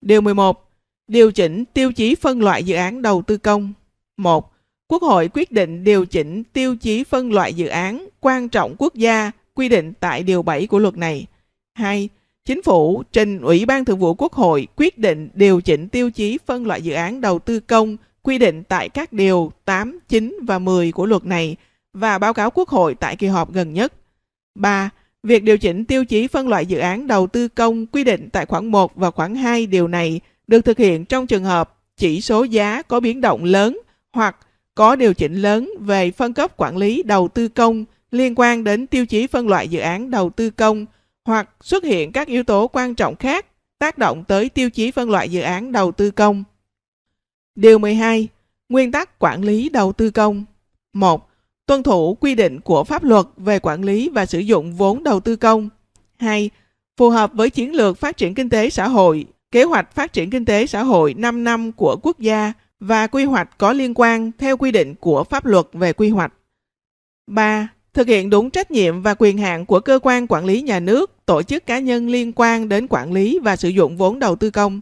Điều 0.00 0.20
11. 0.20 0.70
Điều 1.08 1.32
chỉnh 1.32 1.64
tiêu 1.64 1.92
chí 1.92 2.14
phân 2.14 2.42
loại 2.42 2.64
dự 2.64 2.76
án 2.76 3.02
đầu 3.02 3.22
tư 3.22 3.38
công. 3.38 3.72
1. 4.16 4.49
Quốc 4.90 5.02
hội 5.02 5.30
quyết 5.34 5.52
định 5.52 5.84
điều 5.84 6.06
chỉnh 6.06 6.42
tiêu 6.44 6.76
chí 6.76 7.04
phân 7.04 7.32
loại 7.32 7.54
dự 7.54 7.66
án 7.66 8.08
quan 8.20 8.48
trọng 8.48 8.74
quốc 8.78 8.94
gia 8.94 9.30
quy 9.54 9.68
định 9.68 9.92
tại 10.00 10.22
điều 10.22 10.42
7 10.42 10.66
của 10.66 10.78
luật 10.78 10.96
này. 10.96 11.26
2. 11.74 12.08
Chính 12.44 12.62
phủ 12.62 13.02
trình 13.12 13.40
Ủy 13.40 13.66
ban 13.66 13.84
Thường 13.84 13.98
vụ 13.98 14.14
Quốc 14.14 14.32
hội 14.32 14.66
quyết 14.76 14.98
định 14.98 15.28
điều 15.34 15.60
chỉnh 15.60 15.88
tiêu 15.88 16.10
chí 16.10 16.38
phân 16.46 16.66
loại 16.66 16.82
dự 16.82 16.92
án 16.92 17.20
đầu 17.20 17.38
tư 17.38 17.60
công 17.60 17.96
quy 18.22 18.38
định 18.38 18.62
tại 18.62 18.88
các 18.88 19.12
điều 19.12 19.52
8, 19.64 19.98
9 20.08 20.38
và 20.42 20.58
10 20.58 20.92
của 20.92 21.06
luật 21.06 21.24
này 21.24 21.56
và 21.92 22.18
báo 22.18 22.34
cáo 22.34 22.50
Quốc 22.50 22.68
hội 22.68 22.94
tại 22.94 23.16
kỳ 23.16 23.26
họp 23.26 23.52
gần 23.52 23.72
nhất. 23.72 23.92
3. 24.54 24.90
Việc 25.22 25.42
điều 25.42 25.58
chỉnh 25.58 25.84
tiêu 25.84 26.04
chí 26.04 26.26
phân 26.26 26.48
loại 26.48 26.66
dự 26.66 26.78
án 26.78 27.06
đầu 27.06 27.26
tư 27.26 27.48
công 27.48 27.86
quy 27.86 28.04
định 28.04 28.28
tại 28.32 28.46
khoản 28.46 28.66
1 28.66 28.96
và 28.96 29.10
khoản 29.10 29.34
2 29.34 29.66
điều 29.66 29.88
này 29.88 30.20
được 30.46 30.60
thực 30.60 30.78
hiện 30.78 31.04
trong 31.04 31.26
trường 31.26 31.44
hợp 31.44 31.76
chỉ 31.96 32.20
số 32.20 32.44
giá 32.44 32.82
có 32.82 33.00
biến 33.00 33.20
động 33.20 33.44
lớn 33.44 33.78
hoặc 34.12 34.36
có 34.74 34.96
điều 34.96 35.14
chỉnh 35.14 35.34
lớn 35.34 35.70
về 35.80 36.10
phân 36.10 36.32
cấp 36.32 36.56
quản 36.56 36.76
lý 36.76 37.02
đầu 37.02 37.28
tư 37.28 37.48
công 37.48 37.84
liên 38.10 38.34
quan 38.36 38.64
đến 38.64 38.86
tiêu 38.86 39.06
chí 39.06 39.26
phân 39.26 39.48
loại 39.48 39.68
dự 39.68 39.80
án 39.80 40.10
đầu 40.10 40.30
tư 40.30 40.50
công 40.50 40.86
hoặc 41.24 41.50
xuất 41.60 41.84
hiện 41.84 42.12
các 42.12 42.28
yếu 42.28 42.44
tố 42.44 42.68
quan 42.68 42.94
trọng 42.94 43.16
khác 43.16 43.46
tác 43.78 43.98
động 43.98 44.24
tới 44.24 44.48
tiêu 44.48 44.70
chí 44.70 44.90
phân 44.90 45.10
loại 45.10 45.28
dự 45.28 45.40
án 45.40 45.72
đầu 45.72 45.92
tư 45.92 46.10
công. 46.10 46.44
Điều 47.54 47.78
12. 47.78 48.28
Nguyên 48.68 48.92
tắc 48.92 49.18
quản 49.18 49.44
lý 49.44 49.68
đầu 49.68 49.92
tư 49.92 50.10
công 50.10 50.44
1. 50.92 51.28
Tuân 51.66 51.82
thủ 51.82 52.16
quy 52.20 52.34
định 52.34 52.60
của 52.60 52.84
pháp 52.84 53.04
luật 53.04 53.26
về 53.36 53.58
quản 53.58 53.84
lý 53.84 54.08
và 54.08 54.26
sử 54.26 54.38
dụng 54.38 54.72
vốn 54.72 55.04
đầu 55.04 55.20
tư 55.20 55.36
công 55.36 55.68
2. 56.18 56.50
Phù 56.96 57.10
hợp 57.10 57.32
với 57.34 57.50
chiến 57.50 57.74
lược 57.74 57.98
phát 57.98 58.16
triển 58.16 58.34
kinh 58.34 58.48
tế 58.48 58.70
xã 58.70 58.88
hội, 58.88 59.26
kế 59.50 59.64
hoạch 59.64 59.94
phát 59.94 60.12
triển 60.12 60.30
kinh 60.30 60.44
tế 60.44 60.66
xã 60.66 60.82
hội 60.82 61.14
5 61.14 61.44
năm 61.44 61.72
của 61.72 61.96
quốc 62.02 62.18
gia 62.18 62.52
và 62.80 63.06
quy 63.06 63.24
hoạch 63.24 63.58
có 63.58 63.72
liên 63.72 63.92
quan 63.94 64.30
theo 64.38 64.56
quy 64.56 64.72
định 64.72 64.94
của 64.94 65.24
pháp 65.24 65.46
luật 65.46 65.66
về 65.72 65.92
quy 65.92 66.08
hoạch. 66.08 66.32
3. 67.26 67.68
Thực 67.94 68.08
hiện 68.08 68.30
đúng 68.30 68.50
trách 68.50 68.70
nhiệm 68.70 69.02
và 69.02 69.14
quyền 69.18 69.38
hạn 69.38 69.66
của 69.66 69.80
cơ 69.80 69.98
quan 70.02 70.26
quản 70.26 70.44
lý 70.44 70.62
nhà 70.62 70.80
nước, 70.80 71.26
tổ 71.26 71.42
chức 71.42 71.66
cá 71.66 71.78
nhân 71.78 72.08
liên 72.08 72.32
quan 72.36 72.68
đến 72.68 72.86
quản 72.90 73.12
lý 73.12 73.38
và 73.38 73.56
sử 73.56 73.68
dụng 73.68 73.96
vốn 73.96 74.18
đầu 74.18 74.36
tư 74.36 74.50
công. 74.50 74.80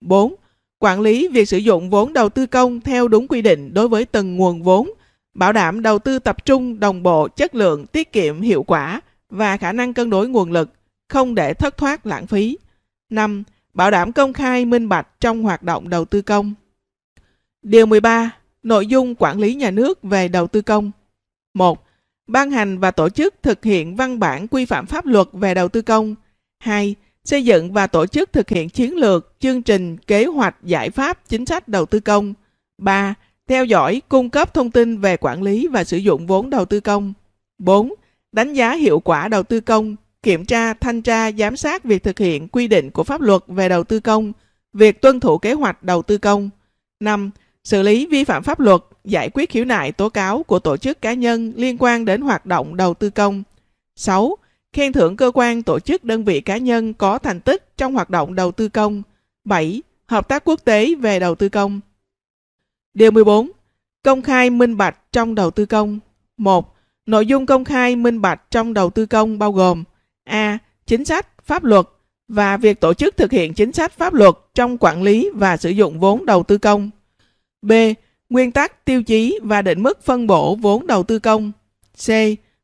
4. 0.00 0.34
Quản 0.78 1.00
lý 1.00 1.28
việc 1.28 1.48
sử 1.48 1.58
dụng 1.58 1.90
vốn 1.90 2.12
đầu 2.12 2.28
tư 2.28 2.46
công 2.46 2.80
theo 2.80 3.08
đúng 3.08 3.28
quy 3.28 3.42
định 3.42 3.74
đối 3.74 3.88
với 3.88 4.04
từng 4.04 4.36
nguồn 4.36 4.62
vốn, 4.62 4.90
bảo 5.34 5.52
đảm 5.52 5.82
đầu 5.82 5.98
tư 5.98 6.18
tập 6.18 6.44
trung, 6.44 6.80
đồng 6.80 7.02
bộ, 7.02 7.28
chất 7.28 7.54
lượng, 7.54 7.86
tiết 7.86 8.12
kiệm, 8.12 8.40
hiệu 8.40 8.62
quả 8.62 9.00
và 9.30 9.56
khả 9.56 9.72
năng 9.72 9.94
cân 9.94 10.10
đối 10.10 10.28
nguồn 10.28 10.52
lực, 10.52 10.70
không 11.08 11.34
để 11.34 11.54
thất 11.54 11.76
thoát 11.76 12.06
lãng 12.06 12.26
phí. 12.26 12.58
5. 13.10 13.44
Bảo 13.74 13.90
đảm 13.90 14.12
công 14.12 14.32
khai 14.32 14.64
minh 14.64 14.88
bạch 14.88 15.20
trong 15.20 15.42
hoạt 15.42 15.62
động 15.62 15.88
đầu 15.88 16.04
tư 16.04 16.22
công. 16.22 16.54
Điều 17.62 17.86
13. 17.86 18.30
Nội 18.62 18.86
dung 18.86 19.14
quản 19.18 19.38
lý 19.38 19.54
nhà 19.54 19.70
nước 19.70 20.02
về 20.02 20.28
đầu 20.28 20.46
tư 20.46 20.62
công. 20.62 20.90
1. 21.54 21.84
Ban 22.26 22.50
hành 22.50 22.78
và 22.78 22.90
tổ 22.90 23.08
chức 23.08 23.34
thực 23.42 23.64
hiện 23.64 23.96
văn 23.96 24.18
bản 24.18 24.48
quy 24.48 24.64
phạm 24.64 24.86
pháp 24.86 25.06
luật 25.06 25.26
về 25.32 25.54
đầu 25.54 25.68
tư 25.68 25.82
công. 25.82 26.14
2. 26.58 26.94
Xây 27.24 27.44
dựng 27.44 27.72
và 27.72 27.86
tổ 27.86 28.06
chức 28.06 28.32
thực 28.32 28.48
hiện 28.48 28.68
chiến 28.68 28.96
lược, 28.96 29.34
chương 29.40 29.62
trình, 29.62 29.96
kế 29.96 30.24
hoạch, 30.24 30.56
giải 30.62 30.90
pháp, 30.90 31.28
chính 31.28 31.46
sách 31.46 31.68
đầu 31.68 31.86
tư 31.86 32.00
công. 32.00 32.34
3. 32.78 33.14
Theo 33.48 33.64
dõi, 33.64 34.02
cung 34.08 34.30
cấp 34.30 34.54
thông 34.54 34.70
tin 34.70 34.98
về 34.98 35.16
quản 35.16 35.42
lý 35.42 35.66
và 35.66 35.84
sử 35.84 35.96
dụng 35.96 36.26
vốn 36.26 36.50
đầu 36.50 36.64
tư 36.64 36.80
công. 36.80 37.12
4. 37.58 37.94
Đánh 38.32 38.52
giá 38.52 38.74
hiệu 38.74 39.00
quả 39.00 39.28
đầu 39.28 39.42
tư 39.42 39.60
công, 39.60 39.96
kiểm 40.22 40.44
tra, 40.44 40.74
thanh 40.74 41.02
tra, 41.02 41.32
giám 41.32 41.56
sát 41.56 41.84
việc 41.84 42.02
thực 42.02 42.18
hiện 42.18 42.48
quy 42.48 42.68
định 42.68 42.90
của 42.90 43.04
pháp 43.04 43.20
luật 43.20 43.42
về 43.46 43.68
đầu 43.68 43.84
tư 43.84 44.00
công, 44.00 44.32
việc 44.72 45.00
tuân 45.00 45.20
thủ 45.20 45.38
kế 45.38 45.52
hoạch 45.52 45.82
đầu 45.82 46.02
tư 46.02 46.18
công. 46.18 46.50
5 47.00 47.30
xử 47.64 47.82
lý 47.82 48.06
vi 48.06 48.24
phạm 48.24 48.42
pháp 48.42 48.60
luật, 48.60 48.80
giải 49.04 49.30
quyết 49.30 49.50
khiếu 49.50 49.64
nại 49.64 49.92
tố 49.92 50.08
cáo 50.08 50.42
của 50.42 50.58
tổ 50.58 50.76
chức 50.76 51.02
cá 51.02 51.12
nhân 51.12 51.52
liên 51.56 51.76
quan 51.78 52.04
đến 52.04 52.20
hoạt 52.20 52.46
động 52.46 52.76
đầu 52.76 52.94
tư 52.94 53.10
công. 53.10 53.42
6. 53.96 54.36
Khen 54.72 54.92
thưởng 54.92 55.16
cơ 55.16 55.32
quan, 55.34 55.62
tổ 55.62 55.80
chức, 55.80 56.04
đơn 56.04 56.24
vị 56.24 56.40
cá 56.40 56.56
nhân 56.56 56.94
có 56.94 57.18
thành 57.18 57.40
tích 57.40 57.76
trong 57.76 57.94
hoạt 57.94 58.10
động 58.10 58.34
đầu 58.34 58.52
tư 58.52 58.68
công. 58.68 59.02
7. 59.44 59.82
Hợp 60.06 60.28
tác 60.28 60.44
quốc 60.44 60.60
tế 60.64 60.94
về 60.94 61.20
đầu 61.20 61.34
tư 61.34 61.48
công. 61.48 61.80
Điều 62.94 63.10
14. 63.10 63.50
Công 64.02 64.22
khai 64.22 64.50
minh 64.50 64.76
bạch 64.76 64.96
trong 65.12 65.34
đầu 65.34 65.50
tư 65.50 65.66
công. 65.66 65.98
1. 66.36 66.74
Nội 67.06 67.26
dung 67.26 67.46
công 67.46 67.64
khai 67.64 67.96
minh 67.96 68.20
bạch 68.20 68.50
trong 68.50 68.74
đầu 68.74 68.90
tư 68.90 69.06
công 69.06 69.38
bao 69.38 69.52
gồm 69.52 69.84
A. 70.24 70.58
Chính 70.86 71.04
sách, 71.04 71.44
pháp 71.44 71.64
luật 71.64 71.86
và 72.28 72.56
việc 72.56 72.80
tổ 72.80 72.94
chức 72.94 73.16
thực 73.16 73.32
hiện 73.32 73.54
chính 73.54 73.72
sách 73.72 73.92
pháp 73.92 74.14
luật 74.14 74.34
trong 74.54 74.78
quản 74.78 75.02
lý 75.02 75.30
và 75.34 75.56
sử 75.56 75.70
dụng 75.70 76.00
vốn 76.00 76.26
đầu 76.26 76.42
tư 76.42 76.58
công. 76.58 76.90
B. 77.62 77.72
Nguyên 78.30 78.52
tắc, 78.52 78.84
tiêu 78.84 79.02
chí 79.02 79.38
và 79.42 79.62
định 79.62 79.82
mức 79.82 80.02
phân 80.04 80.26
bổ 80.26 80.54
vốn 80.54 80.86
đầu 80.86 81.02
tư 81.02 81.18
công. 81.18 81.52
C. 82.06 82.08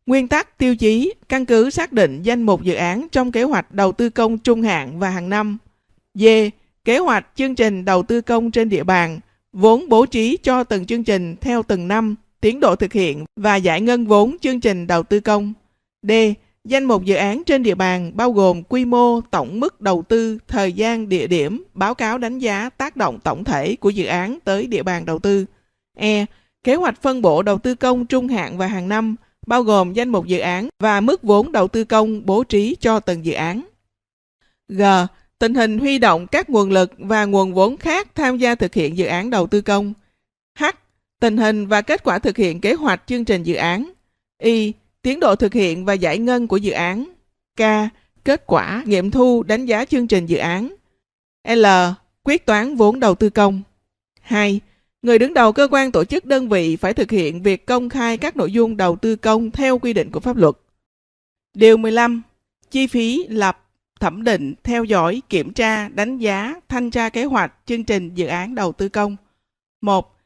Nguyên 0.07 0.29
tắc, 0.29 0.59
tiêu 0.59 0.76
chí, 0.76 1.12
căn 1.29 1.47
cứ 1.47 1.71
xác 1.71 1.93
định 1.93 2.23
danh 2.23 2.43
mục 2.43 2.62
dự 2.62 2.75
án 2.75 3.07
trong 3.12 3.33
kế 3.33 3.43
hoạch 3.43 3.73
đầu 3.73 3.93
tư 3.93 4.11
công 4.11 4.38
trung 4.38 4.62
hạn 4.62 4.99
và 4.99 5.11
hàng 5.11 5.29
năm. 5.29 5.59
D. 6.15 6.25
Kế 6.85 6.99
hoạch 6.99 7.26
chương 7.35 7.55
trình 7.55 7.85
đầu 7.85 8.03
tư 8.03 8.21
công 8.21 8.50
trên 8.50 8.69
địa 8.69 8.85
bàn, 8.85 9.21
vốn 9.53 9.88
bố 9.88 10.07
trí 10.07 10.37
cho 10.43 10.65
từng 10.65 10.87
chương 10.87 11.04
trình 11.04 11.37
theo 11.41 11.63
từng 11.63 11.89
năm, 11.89 12.15
tiến 12.41 12.61
độ 12.61 12.76
thực 12.76 12.93
hiện 12.93 13.25
và 13.37 13.56
giải 13.56 13.80
ngân 13.80 14.06
vốn 14.06 14.37
chương 14.41 14.61
trình 14.61 14.87
đầu 14.87 15.02
tư 15.02 15.21
công. 15.21 15.52
D. 16.02 16.11
Danh 16.69 16.85
mục 16.85 17.05
dự 17.05 17.15
án 17.15 17.43
trên 17.45 17.63
địa 17.63 17.75
bàn 17.75 18.13
bao 18.15 18.33
gồm 18.33 18.63
quy 18.63 18.85
mô, 18.85 19.21
tổng 19.21 19.61
mức 19.61 19.81
đầu 19.81 20.05
tư, 20.09 20.39
thời 20.49 20.73
gian, 20.73 21.09
địa 21.09 21.26
điểm, 21.26 21.65
báo 21.75 21.95
cáo 21.95 22.19
đánh 22.19 22.39
giá 22.39 22.71
tác 22.71 22.97
động 22.97 23.19
tổng 23.25 23.45
thể 23.45 23.76
của 23.76 23.91
dự 23.91 24.07
án 24.07 24.39
tới 24.45 24.67
địa 24.67 24.83
bàn 24.83 25.05
đầu 25.05 25.19
tư. 25.19 25.47
E. 25.97 26.26
Kế 26.65 26.75
hoạch 26.75 27.02
phân 27.02 27.23
bổ 27.23 27.43
đầu 27.43 27.59
tư 27.59 27.75
công 27.75 28.07
trung 28.07 28.29
hạn 28.29 28.59
và 28.59 28.67
hàng 28.67 28.89
năm, 28.89 29.17
bao 29.47 29.63
gồm 29.63 29.93
danh 29.93 30.09
mục 30.09 30.26
dự 30.26 30.39
án 30.39 30.69
và 30.79 31.00
mức 31.00 31.23
vốn 31.23 31.52
đầu 31.52 31.69
tư 31.69 31.85
công 31.85 32.26
bố 32.26 32.45
trí 32.45 32.76
cho 32.81 33.00
từng 33.00 33.25
dự 33.25 33.33
án. 33.33 33.67
G. 34.69 34.83
Tình 35.39 35.55
hình 35.55 35.79
huy 35.79 35.99
động 35.99 36.26
các 36.26 36.50
nguồn 36.50 36.71
lực 36.71 36.93
và 36.99 37.25
nguồn 37.25 37.55
vốn 37.55 37.76
khác 37.76 38.09
tham 38.15 38.39
gia 38.39 38.55
thực 38.55 38.75
hiện 38.75 38.97
dự 38.97 39.07
án 39.07 39.31
đầu 39.31 39.47
tư 39.47 39.61
công. 39.61 39.93
H. 40.59 40.65
Tình 41.21 41.37
hình 41.37 41.67
và 41.67 41.83
kết 41.83 42.05
quả 42.05 42.19
thực 42.19 42.37
hiện 42.37 42.61
kế 42.61 42.75
hoạch 42.75 43.02
chương 43.07 43.25
trình 43.25 43.43
dự 43.43 43.55
án. 43.55 43.93
Y 44.43 44.73
tiến 45.06 45.21
độ 45.21 45.36
thực 45.36 45.54
hiện 45.54 45.84
và 45.84 45.92
giải 45.92 46.19
ngân 46.19 46.49
của 46.49 46.56
dự 46.56 46.73
án. 46.73 47.04
K. 47.56 47.62
Kết 48.25 48.47
quả 48.47 48.82
nghiệm 48.86 49.10
thu 49.10 49.42
đánh 49.42 49.66
giá 49.66 49.84
chương 49.84 50.06
trình 50.06 50.26
dự 50.26 50.36
án. 50.36 50.75
L. 51.49 51.66
Quyết 52.23 52.47
toán 52.47 52.76
vốn 52.76 53.00
đầu 53.00 53.14
tư 53.14 53.30
công. 53.30 53.62
2. 54.21 54.60
Người 55.02 55.19
đứng 55.19 55.34
đầu 55.34 55.52
cơ 55.52 55.69
quan 55.71 55.92
tổ 55.92 56.04
chức 56.04 56.25
đơn 56.25 56.49
vị 56.49 56.76
phải 56.76 56.95
thực 56.95 57.10
hiện 57.10 57.42
việc 57.42 57.66
công 57.66 57.88
khai 57.88 58.19
các 58.19 58.36
nội 58.36 58.52
dung 58.52 58.76
đầu 58.76 58.97
tư 58.97 59.16
công 59.16 59.50
theo 59.50 59.78
quy 59.78 59.92
định 59.92 60.10
của 60.10 60.21
pháp 60.21 60.36
luật. 60.36 60.54
Điều 61.54 61.76
15. 61.76 62.23
Chi 62.71 62.86
phí 62.86 63.26
lập, 63.28 63.64
thẩm 64.00 64.25
định, 64.25 64.54
theo 64.62 64.84
dõi, 64.84 65.23
kiểm 65.28 65.52
tra, 65.52 65.88
đánh 65.88 66.19
giá, 66.19 66.54
thanh 66.69 66.90
tra 66.90 67.08
kế 67.08 67.25
hoạch, 67.25 67.52
chương 67.66 67.84
trình 67.84 68.14
dự 68.14 68.26
án 68.26 68.54
đầu 68.54 68.73
tư 68.73 68.88
công. 68.88 69.16
1. 69.80 70.16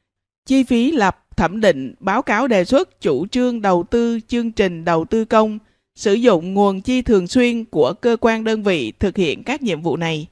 Chi 0.47 0.63
phí 0.63 0.93
lập, 0.93 1.27
thẩm 1.41 1.61
định, 1.61 1.95
báo 2.01 2.23
cáo 2.23 2.49
đề 2.49 2.65
xuất 2.65 3.01
chủ 3.01 3.27
trương 3.27 3.63
đầu 3.63 3.85
tư 3.91 4.21
chương 4.29 4.53
trình 4.53 4.85
đầu 4.85 5.05
tư 5.05 5.25
công, 5.25 5.59
sử 5.95 6.15
dụng 6.15 6.55
nguồn 6.55 6.81
chi 6.81 7.03
thường 7.03 7.27
xuyên 7.27 7.65
của 7.65 7.93
cơ 7.93 8.17
quan 8.21 8.45
đơn 8.45 8.63
vị 8.63 8.93
thực 8.99 9.17
hiện 9.17 9.43
các 9.45 9.63
nhiệm 9.63 9.83
vụ 9.83 9.97
này. 9.97 10.27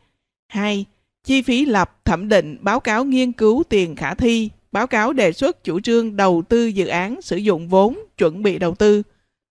2. 0.48 0.84
Chi 1.24 1.42
phí 1.42 1.64
lập, 1.64 2.04
thẩm 2.04 2.28
định, 2.28 2.58
báo 2.60 2.80
cáo 2.80 3.04
nghiên 3.04 3.32
cứu 3.32 3.62
tiền 3.68 3.96
khả 3.96 4.14
thi, 4.14 4.50
báo 4.72 4.86
cáo 4.86 5.12
đề 5.12 5.32
xuất 5.32 5.64
chủ 5.64 5.80
trương 5.80 6.16
đầu 6.16 6.42
tư 6.48 6.66
dự 6.66 6.86
án 6.86 7.22
sử 7.22 7.36
dụng 7.36 7.68
vốn, 7.68 7.98
chuẩn 8.18 8.42
bị 8.42 8.58
đầu 8.58 8.74
tư. 8.74 9.02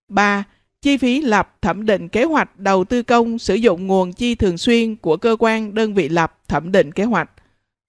3. 0.10 0.44
Chi 0.82 0.98
phí 0.98 1.22
lập, 1.22 1.58
thẩm 1.62 1.86
định 1.86 2.10
kế 2.10 2.24
hoạch 2.24 2.60
đầu 2.60 2.84
tư 2.84 3.04
công 3.04 3.40
sử 3.40 3.56
dụng 3.56 3.88
nguồn 3.88 4.14
chi 4.14 4.36
thường 4.36 4.58
xuyên 4.58 4.96
của 4.96 5.18
cơ 5.18 5.36
quan 5.40 5.74
đơn 5.74 5.94
vị 5.94 6.10
lập, 6.10 6.40
thẩm 6.48 6.72
định 6.72 6.92
kế 6.92 7.04
hoạch. 7.04 7.30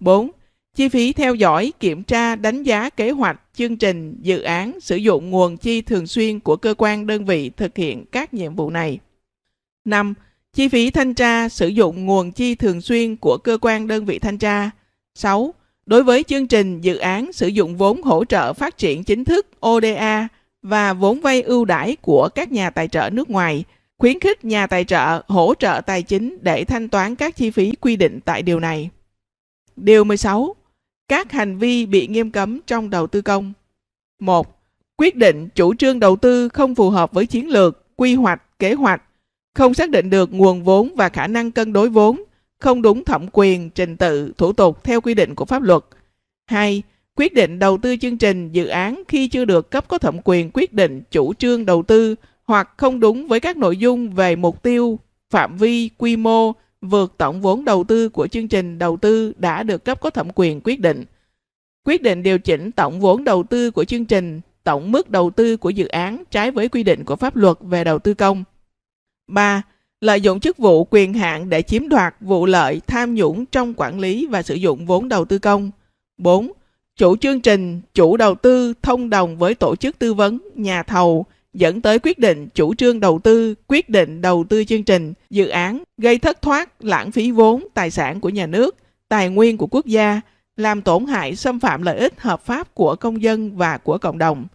4 0.01 0.31
chi 0.79 0.89
phí 0.89 1.13
theo 1.13 1.35
dõi, 1.35 1.73
kiểm 1.81 2.03
tra, 2.03 2.37
đánh 2.37 2.63
giá 2.63 2.91
kế 2.91 3.11
hoạch, 3.11 3.41
chương 3.55 3.77
trình, 3.77 4.17
dự 4.23 4.41
án, 4.41 4.81
sử 4.81 4.97
dụng 4.97 5.31
nguồn 5.31 5.57
chi 5.57 5.83
thường 5.83 6.07
xuyên 6.07 6.41
của 6.41 6.57
cơ 6.57 6.75
quan 6.79 7.07
đơn 7.07 7.25
vị 7.25 7.51
thực 7.51 7.77
hiện 7.77 8.05
các 8.13 8.35
nhiệm 8.35 8.55
vụ 8.55 8.71
này. 8.71 8.99
5. 9.85 10.15
Chi 10.53 10.69
phí 10.69 10.91
thanh 10.91 11.15
tra, 11.15 11.49
sử 11.49 11.69
dụng 11.69 12.07
nguồn 12.07 12.33
chi 12.33 12.55
thường 12.55 12.81
xuyên 12.81 13.17
của 13.17 13.39
cơ 13.39 13.59
quan 13.61 13.87
đơn 13.87 14.05
vị 14.05 14.19
thanh 14.19 14.39
tra. 14.39 14.71
6. 15.15 15.55
Đối 15.87 16.03
với 16.03 16.23
chương 16.23 16.47
trình, 16.47 16.81
dự 16.81 16.97
án 16.97 17.33
sử 17.33 17.49
dụng 17.49 17.77
vốn 17.77 18.03
hỗ 18.03 18.25
trợ 18.25 18.53
phát 18.53 18.79
triển 18.79 19.05
chính 19.05 19.25
thức 19.25 19.47
ODA 19.67 20.29
và 20.63 20.93
vốn 20.93 21.21
vay 21.21 21.43
ưu 21.43 21.65
đãi 21.65 21.97
của 21.97 22.29
các 22.35 22.53
nhà 22.53 22.71
tài 22.71 22.89
trợ 22.89 23.11
nước 23.13 23.31
ngoài, 23.31 23.65
khuyến 23.99 24.21
khích 24.21 24.45
nhà 24.45 24.67
tài 24.67 24.85
trợ 24.85 25.23
hỗ 25.29 25.55
trợ 25.59 25.81
tài 25.87 26.03
chính 26.03 26.39
để 26.41 26.65
thanh 26.65 26.89
toán 26.89 27.17
các 27.17 27.37
chi 27.37 27.51
phí 27.51 27.73
quy 27.81 27.97
định 27.97 28.21
tại 28.25 28.43
điều 28.43 28.61
này. 28.61 28.91
Điều 29.77 30.05
16 30.05 30.55
các 31.09 31.33
hành 31.33 31.59
vi 31.59 31.87
bị 31.87 32.07
nghiêm 32.07 32.31
cấm 32.31 32.61
trong 32.67 32.91
đầu 32.91 33.07
tư 33.07 33.23
công. 33.23 33.53
1. 34.21 34.61
Quyết 34.97 35.17
định 35.17 35.49
chủ 35.55 35.75
trương 35.75 36.01
đầu 36.01 36.17
tư 36.17 36.49
không 36.49 36.75
phù 36.75 36.91
hợp 36.91 37.13
với 37.13 37.27
chiến 37.27 37.49
lược, 37.49 37.97
quy 37.97 38.15
hoạch, 38.15 38.59
kế 38.59 38.75
hoạch, 38.75 39.03
không 39.55 39.75
xác 39.75 39.91
định 39.91 40.11
được 40.11 40.33
nguồn 40.33 40.65
vốn 40.65 40.95
và 40.97 41.09
khả 41.09 41.27
năng 41.27 41.51
cân 41.51 41.73
đối 41.73 41.89
vốn, 41.89 42.23
không 42.59 42.83
đúng 42.83 43.05
thẩm 43.05 43.27
quyền, 43.33 43.71
trình 43.71 43.97
tự, 43.97 44.33
thủ 44.39 44.53
tục 44.53 44.85
theo 44.85 45.01
quy 45.01 45.15
định 45.15 45.35
của 45.35 45.45
pháp 45.45 45.63
luật. 45.63 45.85
2. 46.47 46.83
Quyết 47.17 47.35
định 47.35 47.59
đầu 47.59 47.79
tư 47.79 47.97
chương 47.97 48.19
trình, 48.19 48.53
dự 48.53 48.67
án 48.67 49.03
khi 49.09 49.29
chưa 49.29 49.45
được 49.45 49.71
cấp 49.71 49.89
có 49.89 49.99
thẩm 49.99 50.17
quyền 50.25 50.51
quyết 50.55 50.73
định 50.73 51.03
chủ 51.11 51.35
trương 51.35 51.67
đầu 51.67 51.83
tư 51.83 52.15
hoặc 52.45 52.71
không 52.77 53.01
đúng 53.01 53.29
với 53.29 53.41
các 53.41 53.57
nội 53.57 53.77
dung 53.77 54.11
về 54.11 54.37
mục 54.37 54.63
tiêu, 54.63 54.99
phạm 55.31 55.57
vi, 55.57 55.91
quy 55.99 56.17
mô, 56.17 56.53
vượt 56.81 57.15
tổng 57.19 57.41
vốn 57.41 57.65
đầu 57.65 57.85
tư 57.85 58.09
của 58.09 58.27
chương 58.27 58.49
trình 58.49 58.79
đầu 58.79 58.97
tư 58.97 59.33
đã 59.37 59.63
được 59.63 59.85
cấp 59.85 60.01
có 60.01 60.11
thẩm 60.11 60.29
quyền 60.35 60.61
quyết 60.65 60.81
định. 60.81 61.05
Quyết 61.85 62.03
định 62.03 62.23
điều 62.23 62.39
chỉnh 62.39 62.71
tổng 62.73 63.01
vốn 63.01 63.25
đầu 63.25 63.43
tư 63.43 63.71
của 63.71 63.85
chương 63.85 64.05
trình, 64.05 64.41
tổng 64.65 64.93
mức 64.93 65.11
đầu 65.11 65.31
tư 65.31 65.57
của 65.57 65.71
dự 65.71 65.87
án 65.87 66.23
trái 66.31 66.51
với 66.51 66.69
quy 66.69 66.83
định 66.83 67.05
của 67.05 67.17
pháp 67.17 67.37
luật 67.37 67.57
về 67.61 67.85
đầu 67.85 67.99
tư 67.99 68.15
công. 68.15 68.45
3. 69.29 69.63
Lợi 70.01 70.21
dụng 70.21 70.41
chức 70.41 70.59
vụ 70.59 70.85
quyền 70.91 71.15
hạn 71.15 71.49
để 71.49 71.63
chiếm 71.63 71.89
đoạt 71.89 72.15
vụ 72.21 72.47
lợi 72.47 72.81
tham 72.87 73.15
nhũng 73.15 73.47
trong 73.47 73.75
quản 73.77 74.01
lý 74.01 74.27
và 74.27 74.43
sử 74.43 74.55
dụng 74.55 74.87
vốn 74.87 75.09
đầu 75.09 75.25
tư 75.25 75.39
công. 75.39 75.71
4. 76.19 76.53
Chủ 76.97 77.17
chương 77.17 77.41
trình, 77.41 77.81
chủ 77.95 78.17
đầu 78.17 78.35
tư 78.35 78.75
thông 78.83 79.11
đồng 79.11 79.37
với 79.37 79.55
tổ 79.55 79.77
chức 79.77 79.99
tư 79.99 80.15
vấn, 80.15 80.39
nhà 80.55 80.83
thầu, 80.83 81.27
dẫn 81.55 81.81
tới 81.81 81.99
quyết 81.99 82.19
định 82.19 82.49
chủ 82.55 82.75
trương 82.75 83.01
đầu 83.01 83.19
tư, 83.19 83.55
quyết 83.67 83.89
định 83.89 84.21
đầu 84.21 84.45
tư 84.49 84.65
chương 84.65 84.83
trình, 84.83 85.13
dự 85.31 85.49
án, 85.49 85.83
gây 85.99 86.19
thất 86.19 86.43
thoát, 86.43 86.85
lãng 86.85 87.11
phí 87.11 87.31
vốn, 87.31 87.67
tài 87.75 87.91
sản 87.91 88.21
của 88.21 88.29
nhà 88.29 88.47
nước, 88.47 88.77
tài 89.09 89.29
nguyên 89.29 89.57
của 89.57 89.67
quốc 89.67 89.87
gia, 89.87 90.21
làm 90.57 90.83
tổn 90.83 91.07
hại 91.07 91.37
xâm 91.37 91.61
phạm 91.61 91.83
lợi 91.83 91.99
ích 91.99 92.21
hợp 92.21 92.47
pháp 92.47 92.75
của 92.75 92.97
công 92.97 93.23
dân 93.23 93.57
và 93.57 93.79
của 93.79 93.99
cộng 93.99 94.19
đồng. 94.19 94.47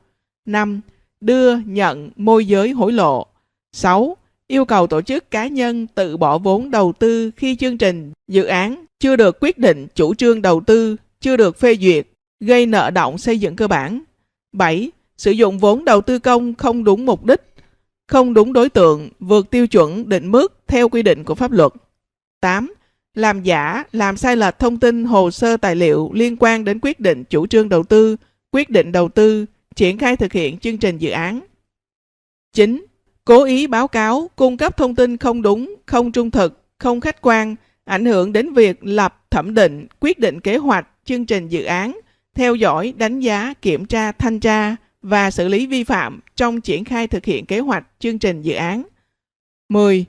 5. 0.46 0.82
Đưa, 1.22 1.58
nhận, 1.58 2.12
môi 2.16 2.46
giới 2.46 2.72
hối 2.72 2.92
lộ. 2.92 3.28
6. 3.72 4.18
Yêu 4.48 4.66
cầu 4.66 4.88
tổ 4.88 5.02
chức 5.02 5.32
cá 5.32 5.48
nhân 5.48 5.88
tự 5.88 6.18
bỏ 6.18 6.38
vốn 6.38 6.72
đầu 6.72 6.94
tư 6.94 7.32
khi 7.36 7.56
chương 7.56 7.78
trình, 7.78 8.12
dự 8.28 8.44
án 8.44 8.86
chưa 9.00 9.16
được 9.16 9.38
quyết 9.40 9.58
định 9.58 9.88
chủ 9.96 10.14
trương 10.14 10.42
đầu 10.42 10.62
tư, 10.62 10.96
chưa 11.22 11.38
được 11.38 11.60
phê 11.60 11.76
duyệt, 11.76 12.08
gây 12.40 12.66
nợ 12.66 12.92
động 12.92 13.18
xây 13.18 13.40
dựng 13.40 13.56
cơ 13.56 13.68
bản. 13.68 14.02
7. 14.54 14.92
Sử 15.18 15.32
dụng 15.32 15.60
vốn 15.60 15.86
đầu 15.86 16.02
tư 16.02 16.20
công 16.20 16.56
không 16.56 16.84
đúng 16.84 17.06
mục 17.06 17.26
đích, 17.26 17.42
không 18.08 18.34
đúng 18.34 18.54
đối 18.54 18.70
tượng, 18.70 19.10
vượt 19.20 19.50
tiêu 19.50 19.68
chuẩn 19.68 20.10
định 20.10 20.32
mức 20.32 20.54
theo 20.68 20.90
quy 20.90 21.04
định 21.04 21.24
của 21.24 21.36
pháp 21.36 21.52
luật. 21.52 21.72
8. 22.42 22.74
Làm 23.16 23.44
giả, 23.44 23.84
làm 23.92 24.18
sai 24.18 24.36
lệch 24.36 24.60
thông 24.60 24.80
tin, 24.80 25.06
hồ 25.06 25.32
sơ 25.32 25.58
tài 25.58 25.76
liệu 25.76 26.12
liên 26.14 26.38
quan 26.40 26.66
đến 26.66 26.80
quyết 26.82 27.00
định 27.00 27.24
chủ 27.24 27.48
trương 27.48 27.70
đầu 27.70 27.84
tư, 27.84 28.16
quyết 28.52 28.70
định 28.70 28.92
đầu 28.92 29.10
tư, 29.10 29.46
triển 29.76 29.98
khai 29.98 30.18
thực 30.18 30.34
hiện 30.34 30.58
chương 30.58 30.78
trình 30.78 30.98
dự 30.98 31.10
án. 31.10 31.40
9. 32.54 32.86
Cố 33.26 33.44
ý 33.44 33.68
báo 33.68 33.88
cáo, 33.88 34.30
cung 34.36 34.58
cấp 34.58 34.78
thông 34.78 34.96
tin 34.96 35.18
không 35.18 35.42
đúng, 35.42 35.76
không 35.86 36.12
trung 36.12 36.32
thực, 36.32 36.66
không 36.78 37.02
khách 37.02 37.22
quan, 37.22 37.56
ảnh 37.86 38.06
hưởng 38.06 38.34
đến 38.34 38.54
việc 38.54 38.86
lập, 38.86 39.26
thẩm 39.32 39.54
định, 39.54 39.88
quyết 40.00 40.20
định 40.20 40.40
kế 40.40 40.58
hoạch, 40.58 40.88
chương 41.06 41.26
trình 41.26 41.48
dự 41.48 41.64
án, 41.64 42.00
theo 42.36 42.56
dõi, 42.56 42.94
đánh 42.98 43.20
giá, 43.20 43.54
kiểm 43.62 43.86
tra, 43.86 44.12
thanh 44.12 44.40
tra 44.40 44.76
và 45.04 45.32
xử 45.32 45.48
lý 45.48 45.68
vi 45.68 45.84
phạm 45.84 46.20
trong 46.36 46.62
triển 46.62 46.86
khai 46.86 47.08
thực 47.08 47.26
hiện 47.26 47.46
kế 47.46 47.60
hoạch, 47.60 47.88
chương 48.00 48.20
trình 48.20 48.42
dự 48.42 48.54
án. 48.54 48.84
10. 49.70 50.06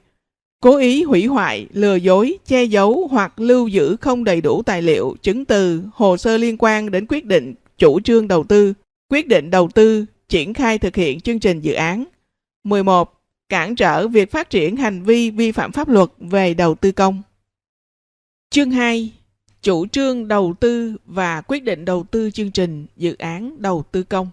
Cố 0.60 0.76
ý 0.76 1.02
hủy 1.02 1.26
hoại, 1.26 1.66
lừa 1.72 1.96
dối, 1.96 2.38
che 2.46 2.64
giấu 2.64 3.08
hoặc 3.10 3.40
lưu 3.40 3.68
giữ 3.68 3.96
không 4.00 4.24
đầy 4.24 4.40
đủ 4.40 4.62
tài 4.62 4.82
liệu, 4.82 5.16
chứng 5.22 5.44
từ, 5.44 5.82
hồ 5.94 6.16
sơ 6.16 6.36
liên 6.36 6.56
quan 6.58 6.90
đến 6.90 7.06
quyết 7.08 7.24
định 7.24 7.54
chủ 7.78 8.00
trương 8.00 8.28
đầu 8.28 8.44
tư, 8.44 8.74
quyết 9.08 9.28
định 9.28 9.50
đầu 9.50 9.68
tư, 9.74 10.04
triển 10.28 10.54
khai 10.54 10.78
thực 10.78 10.96
hiện 10.96 11.20
chương 11.20 11.40
trình 11.40 11.60
dự 11.60 11.72
án. 11.72 12.04
11. 12.64 13.20
Cản 13.48 13.76
trở 13.76 14.08
việc 14.08 14.30
phát 14.30 14.50
triển 14.50 14.76
hành 14.76 15.02
vi 15.02 15.30
vi 15.30 15.52
phạm 15.52 15.72
pháp 15.72 15.88
luật 15.88 16.08
về 16.18 16.54
đầu 16.54 16.74
tư 16.74 16.92
công. 16.92 17.22
Chương 18.50 18.70
2. 18.70 19.12
Chủ 19.62 19.86
trương 19.86 20.28
đầu 20.28 20.54
tư 20.60 20.96
và 21.06 21.40
quyết 21.40 21.64
định 21.64 21.84
đầu 21.84 22.04
tư 22.10 22.30
chương 22.30 22.50
trình 22.50 22.86
dự 22.96 23.16
án 23.18 23.62
đầu 23.62 23.84
tư 23.92 24.02
công. 24.02 24.30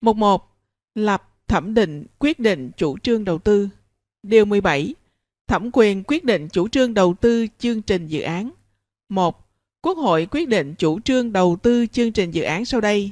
Mục 0.00 0.16
1. 0.16 0.56
Lập 0.94 1.28
thẩm 1.48 1.74
định 1.74 2.06
quyết 2.18 2.38
định 2.38 2.70
chủ 2.76 2.98
trương 2.98 3.24
đầu 3.24 3.38
tư. 3.38 3.68
Điều 4.22 4.44
17. 4.44 4.94
Thẩm 5.48 5.70
quyền 5.72 6.02
quyết 6.06 6.24
định 6.24 6.48
chủ 6.48 6.68
trương 6.68 6.94
đầu 6.94 7.14
tư 7.20 7.46
chương 7.58 7.82
trình 7.82 8.06
dự 8.06 8.20
án. 8.20 8.50
1. 9.08 9.48
Quốc 9.82 9.98
hội 9.98 10.26
quyết 10.30 10.48
định 10.48 10.74
chủ 10.78 11.00
trương 11.00 11.32
đầu 11.32 11.56
tư 11.62 11.86
chương 11.86 12.12
trình 12.12 12.30
dự 12.30 12.42
án 12.42 12.64
sau 12.64 12.80
đây. 12.80 13.10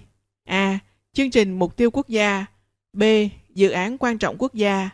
A. 0.48 0.78
Chương 1.12 1.30
trình 1.30 1.58
mục 1.58 1.76
tiêu 1.76 1.90
quốc 1.90 2.08
gia. 2.08 2.46
B. 2.92 3.02
Dự 3.54 3.70
án 3.70 3.98
quan 3.98 4.18
trọng 4.18 4.36
quốc 4.38 4.54
gia. 4.54 4.90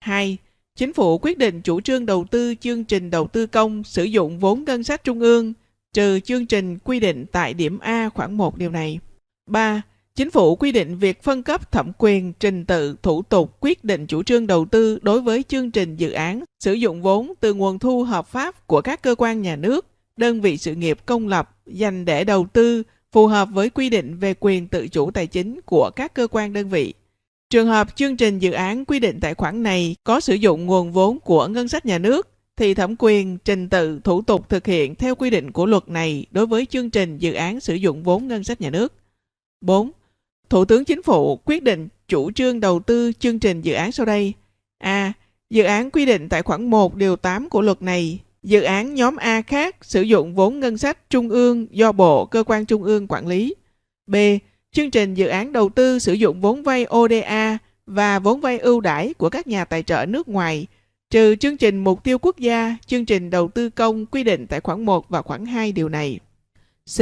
2. 0.00 0.38
Chính 0.76 0.92
phủ 0.92 1.18
quyết 1.18 1.38
định 1.38 1.60
chủ 1.62 1.80
trương 1.80 2.06
đầu 2.06 2.24
tư 2.30 2.54
chương 2.60 2.84
trình 2.84 3.10
đầu 3.10 3.26
tư 3.26 3.46
công 3.46 3.84
sử 3.84 4.04
dụng 4.04 4.38
vốn 4.38 4.64
ngân 4.64 4.84
sách 4.84 5.04
trung 5.04 5.20
ương 5.20 5.52
trừ 5.92 6.20
chương 6.20 6.46
trình 6.46 6.78
quy 6.78 7.00
định 7.00 7.26
tại 7.32 7.54
điểm 7.54 7.78
A 7.78 8.08
khoảng 8.08 8.36
1 8.36 8.58
điều 8.58 8.70
này. 8.70 8.98
3. 9.46 9.82
Chính 10.18 10.30
phủ 10.30 10.56
quy 10.56 10.72
định 10.72 10.98
việc 10.98 11.22
phân 11.22 11.42
cấp 11.42 11.72
thẩm 11.72 11.92
quyền, 11.98 12.32
trình 12.32 12.64
tự, 12.64 12.96
thủ 13.02 13.22
tục, 13.22 13.56
quyết 13.60 13.84
định 13.84 14.06
chủ 14.06 14.22
trương 14.22 14.46
đầu 14.46 14.64
tư 14.64 14.98
đối 15.02 15.20
với 15.20 15.42
chương 15.42 15.70
trình 15.70 15.96
dự 15.96 16.10
án, 16.10 16.44
sử 16.60 16.72
dụng 16.72 17.02
vốn 17.02 17.32
từ 17.40 17.54
nguồn 17.54 17.78
thu 17.78 18.02
hợp 18.02 18.26
pháp 18.26 18.66
của 18.66 18.80
các 18.80 19.02
cơ 19.02 19.14
quan 19.18 19.42
nhà 19.42 19.56
nước, 19.56 19.86
đơn 20.16 20.40
vị 20.40 20.56
sự 20.56 20.74
nghiệp 20.74 20.98
công 21.06 21.28
lập 21.28 21.56
dành 21.66 22.04
để 22.04 22.24
đầu 22.24 22.46
tư 22.52 22.82
phù 23.12 23.26
hợp 23.26 23.48
với 23.52 23.70
quy 23.70 23.90
định 23.90 24.16
về 24.18 24.34
quyền 24.40 24.68
tự 24.68 24.88
chủ 24.88 25.10
tài 25.10 25.26
chính 25.26 25.60
của 25.66 25.90
các 25.96 26.14
cơ 26.14 26.26
quan 26.30 26.52
đơn 26.52 26.68
vị. 26.68 26.94
Trường 27.50 27.66
hợp 27.66 27.96
chương 27.96 28.16
trình 28.16 28.38
dự 28.38 28.52
án 28.52 28.84
quy 28.84 28.98
định 28.98 29.18
tại 29.20 29.34
khoản 29.34 29.62
này 29.62 29.96
có 30.04 30.20
sử 30.20 30.34
dụng 30.34 30.66
nguồn 30.66 30.92
vốn 30.92 31.20
của 31.20 31.48
ngân 31.48 31.68
sách 31.68 31.86
nhà 31.86 31.98
nước 31.98 32.28
thì 32.56 32.74
thẩm 32.74 32.94
quyền 32.98 33.38
trình 33.38 33.68
tự 33.68 34.00
thủ 34.04 34.22
tục 34.22 34.48
thực 34.48 34.66
hiện 34.66 34.94
theo 34.94 35.14
quy 35.14 35.30
định 35.30 35.52
của 35.52 35.66
luật 35.66 35.88
này 35.88 36.26
đối 36.30 36.46
với 36.46 36.66
chương 36.66 36.90
trình 36.90 37.18
dự 37.18 37.32
án 37.32 37.60
sử 37.60 37.74
dụng 37.74 38.02
vốn 38.02 38.28
ngân 38.28 38.44
sách 38.44 38.60
nhà 38.60 38.70
nước. 38.70 38.92
4. 39.60 39.90
Thủ 40.50 40.64
tướng 40.64 40.84
Chính 40.84 41.02
phủ 41.02 41.36
quyết 41.44 41.62
định 41.62 41.88
chủ 42.08 42.30
trương 42.32 42.60
đầu 42.60 42.80
tư 42.80 43.12
chương 43.18 43.38
trình 43.38 43.62
dự 43.62 43.74
án 43.74 43.92
sau 43.92 44.06
đây. 44.06 44.32
A. 44.78 45.12
Dự 45.50 45.62
án 45.62 45.90
quy 45.90 46.06
định 46.06 46.28
tại 46.28 46.42
khoản 46.42 46.70
1 46.70 46.94
điều 46.94 47.16
8 47.16 47.48
của 47.48 47.60
luật 47.60 47.82
này. 47.82 48.18
Dự 48.42 48.60
án 48.62 48.94
nhóm 48.94 49.16
A 49.16 49.42
khác 49.42 49.76
sử 49.82 50.02
dụng 50.02 50.34
vốn 50.34 50.60
ngân 50.60 50.78
sách 50.78 51.10
trung 51.10 51.28
ương 51.28 51.66
do 51.70 51.92
Bộ, 51.92 52.26
cơ 52.26 52.44
quan 52.46 52.66
trung 52.66 52.82
ương 52.82 53.06
quản 53.08 53.26
lý. 53.26 53.54
B. 54.06 54.16
Chương 54.72 54.90
trình 54.90 55.14
dự 55.14 55.26
án 55.26 55.52
đầu 55.52 55.68
tư 55.68 55.98
sử 55.98 56.12
dụng 56.12 56.40
vốn 56.40 56.62
vay 56.62 56.86
ODA 56.96 57.58
và 57.86 58.18
vốn 58.18 58.40
vay 58.40 58.58
ưu 58.58 58.80
đãi 58.80 59.14
của 59.14 59.28
các 59.28 59.46
nhà 59.46 59.64
tài 59.64 59.82
trợ 59.82 60.06
nước 60.08 60.28
ngoài, 60.28 60.66
trừ 61.10 61.36
chương 61.36 61.56
trình 61.56 61.84
mục 61.84 62.04
tiêu 62.04 62.18
quốc 62.18 62.38
gia, 62.38 62.76
chương 62.86 63.04
trình 63.04 63.30
đầu 63.30 63.48
tư 63.48 63.70
công 63.70 64.06
quy 64.06 64.24
định 64.24 64.46
tại 64.46 64.60
khoản 64.60 64.84
1 64.84 65.08
và 65.08 65.22
khoản 65.22 65.46
2 65.46 65.72
điều 65.72 65.88
này. 65.88 66.18
C. 66.96 67.00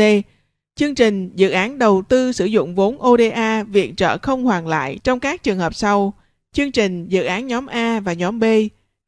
Chương 0.75 0.95
trình 0.95 1.31
dự 1.35 1.51
án 1.51 1.79
đầu 1.79 2.03
tư 2.03 2.33
sử 2.33 2.45
dụng 2.45 2.75
vốn 2.75 3.03
ODA 3.07 3.63
viện 3.63 3.97
trợ 3.97 4.19
không 4.19 4.45
hoàn 4.45 4.67
lại 4.69 4.99
trong 5.05 5.21
các 5.21 5.43
trường 5.43 5.59
hợp 5.59 5.75
sau. 5.75 6.13
Chương 6.53 6.73
trình 6.73 7.09
dự 7.09 7.25
án 7.25 7.47
nhóm 7.47 7.67
A 7.67 8.01
và 8.01 8.13
nhóm 8.13 8.41
B, 8.41 8.45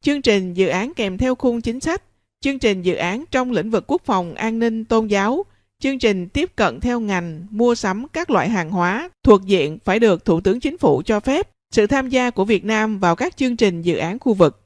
chương 0.01 0.21
trình 0.21 0.53
dự 0.53 0.67
án 0.67 0.93
kèm 0.93 1.17
theo 1.17 1.35
khung 1.35 1.61
chính 1.61 1.79
sách, 1.79 2.03
chương 2.41 2.59
trình 2.59 2.81
dự 2.81 2.95
án 2.95 3.25
trong 3.31 3.51
lĩnh 3.51 3.69
vực 3.69 3.83
quốc 3.87 4.01
phòng, 4.05 4.35
an 4.35 4.59
ninh, 4.59 4.85
tôn 4.85 5.07
giáo, 5.07 5.45
chương 5.79 5.99
trình 5.99 6.29
tiếp 6.29 6.55
cận 6.55 6.79
theo 6.79 6.99
ngành, 6.99 7.45
mua 7.49 7.75
sắm 7.75 8.07
các 8.13 8.29
loại 8.29 8.49
hàng 8.49 8.69
hóa 8.69 9.09
thuộc 9.23 9.45
diện 9.45 9.77
phải 9.85 9.99
được 9.99 10.25
Thủ 10.25 10.41
tướng 10.41 10.59
Chính 10.59 10.77
phủ 10.77 11.01
cho 11.05 11.19
phép 11.19 11.49
sự 11.71 11.87
tham 11.87 12.09
gia 12.09 12.29
của 12.29 12.45
Việt 12.45 12.65
Nam 12.65 12.99
vào 12.99 13.15
các 13.15 13.37
chương 13.37 13.57
trình 13.57 13.81
dự 13.81 13.97
án 13.97 14.19
khu 14.19 14.33
vực. 14.33 14.61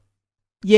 D. 0.64 0.74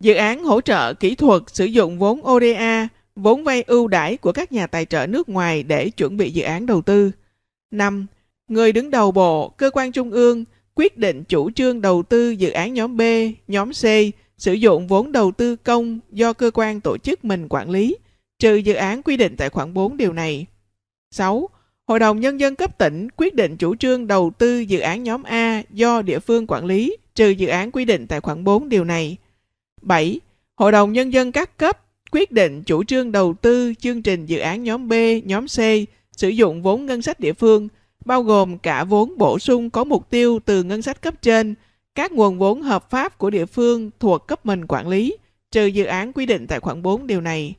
Dự 0.00 0.14
án 0.14 0.44
hỗ 0.44 0.60
trợ 0.60 0.94
kỹ 0.94 1.14
thuật 1.14 1.42
sử 1.46 1.64
dụng 1.64 1.98
vốn 1.98 2.20
ODA 2.26 2.88
vốn 3.16 3.44
vay 3.44 3.62
ưu 3.62 3.88
đãi 3.88 4.16
của 4.16 4.32
các 4.32 4.52
nhà 4.52 4.66
tài 4.66 4.84
trợ 4.84 5.06
nước 5.06 5.28
ngoài 5.28 5.62
để 5.62 5.90
chuẩn 5.90 6.16
bị 6.16 6.30
dự 6.30 6.42
án 6.42 6.66
đầu 6.66 6.82
tư. 6.82 7.10
5. 7.70 8.06
Người 8.48 8.72
đứng 8.72 8.90
đầu 8.90 9.12
bộ, 9.12 9.48
cơ 9.48 9.70
quan 9.70 9.92
trung 9.92 10.10
ương 10.10 10.44
quyết 10.74 10.98
định 10.98 11.24
chủ 11.24 11.50
trương 11.50 11.80
đầu 11.80 12.02
tư 12.02 12.30
dự 12.30 12.50
án 12.50 12.74
nhóm 12.74 12.96
B, 12.96 13.02
nhóm 13.48 13.72
C 13.72 13.84
sử 14.38 14.52
dụng 14.52 14.86
vốn 14.86 15.12
đầu 15.12 15.32
tư 15.32 15.56
công 15.56 16.00
do 16.10 16.32
cơ 16.32 16.50
quan 16.54 16.80
tổ 16.80 16.98
chức 16.98 17.24
mình 17.24 17.46
quản 17.48 17.70
lý, 17.70 17.96
trừ 18.38 18.54
dự 18.56 18.74
án 18.74 19.02
quy 19.02 19.16
định 19.16 19.36
tại 19.36 19.48
khoản 19.48 19.74
4 19.74 19.96
điều 19.96 20.12
này. 20.12 20.46
6. 21.10 21.48
Hội 21.86 21.98
đồng 21.98 22.20
Nhân 22.20 22.40
dân 22.40 22.56
cấp 22.56 22.78
tỉnh 22.78 23.08
quyết 23.16 23.34
định 23.34 23.56
chủ 23.56 23.76
trương 23.76 24.06
đầu 24.06 24.32
tư 24.38 24.58
dự 24.58 24.78
án 24.78 25.02
nhóm 25.02 25.22
A 25.22 25.62
do 25.70 26.02
địa 26.02 26.18
phương 26.18 26.46
quản 26.46 26.64
lý, 26.64 26.96
trừ 27.14 27.28
dự 27.28 27.46
án 27.46 27.70
quy 27.70 27.84
định 27.84 28.06
tại 28.06 28.20
khoản 28.20 28.44
4 28.44 28.68
điều 28.68 28.84
này. 28.84 29.16
7. 29.82 30.20
Hội 30.54 30.72
đồng 30.72 30.92
Nhân 30.92 31.12
dân 31.12 31.32
các 31.32 31.58
cấp 31.58 31.85
quyết 32.16 32.32
định 32.32 32.62
chủ 32.62 32.84
trương 32.84 33.12
đầu 33.12 33.34
tư 33.34 33.74
chương 33.78 34.02
trình 34.02 34.26
dự 34.26 34.38
án 34.38 34.62
nhóm 34.62 34.88
B, 34.88 34.92
nhóm 35.24 35.46
C 35.46 35.58
sử 36.16 36.28
dụng 36.28 36.62
vốn 36.62 36.86
ngân 36.86 37.02
sách 37.02 37.20
địa 37.20 37.32
phương, 37.32 37.68
bao 38.04 38.22
gồm 38.22 38.58
cả 38.58 38.84
vốn 38.84 39.18
bổ 39.18 39.38
sung 39.38 39.70
có 39.70 39.84
mục 39.84 40.10
tiêu 40.10 40.38
từ 40.44 40.62
ngân 40.62 40.82
sách 40.82 41.02
cấp 41.02 41.22
trên, 41.22 41.54
các 41.94 42.12
nguồn 42.12 42.38
vốn 42.38 42.62
hợp 42.62 42.90
pháp 42.90 43.18
của 43.18 43.30
địa 43.30 43.46
phương 43.46 43.90
thuộc 44.00 44.26
cấp 44.26 44.46
mình 44.46 44.66
quản 44.68 44.88
lý, 44.88 45.16
trừ 45.50 45.66
dự 45.66 45.84
án 45.84 46.12
quy 46.12 46.26
định 46.26 46.46
tại 46.46 46.60
khoản 46.60 46.82
4 46.82 47.06
điều 47.06 47.20
này. 47.20 47.54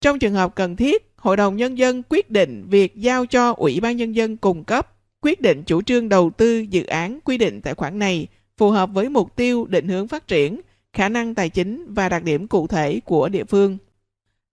Trong 0.00 0.18
trường 0.18 0.34
hợp 0.34 0.54
cần 0.54 0.76
thiết, 0.76 1.12
Hội 1.16 1.36
đồng 1.36 1.56
Nhân 1.56 1.78
dân 1.78 2.02
quyết 2.08 2.30
định 2.30 2.64
việc 2.70 2.96
giao 2.96 3.26
cho 3.26 3.52
Ủy 3.52 3.80
ban 3.80 3.96
Nhân 3.96 4.12
dân 4.12 4.36
cung 4.36 4.64
cấp 4.64 4.92
quyết 5.20 5.40
định 5.40 5.62
chủ 5.66 5.82
trương 5.82 6.08
đầu 6.08 6.30
tư 6.30 6.58
dự 6.58 6.84
án 6.84 7.18
quy 7.24 7.38
định 7.38 7.60
tại 7.60 7.74
khoản 7.74 7.98
này 7.98 8.26
phù 8.56 8.70
hợp 8.70 8.90
với 8.92 9.08
mục 9.08 9.36
tiêu 9.36 9.66
định 9.66 9.88
hướng 9.88 10.08
phát 10.08 10.28
triển, 10.28 10.60
khả 10.92 11.08
năng 11.08 11.34
tài 11.34 11.48
chính 11.48 11.94
và 11.94 12.08
đặc 12.08 12.22
điểm 12.22 12.48
cụ 12.48 12.66
thể 12.66 13.00
của 13.00 13.28
địa 13.28 13.44
phương. 13.44 13.78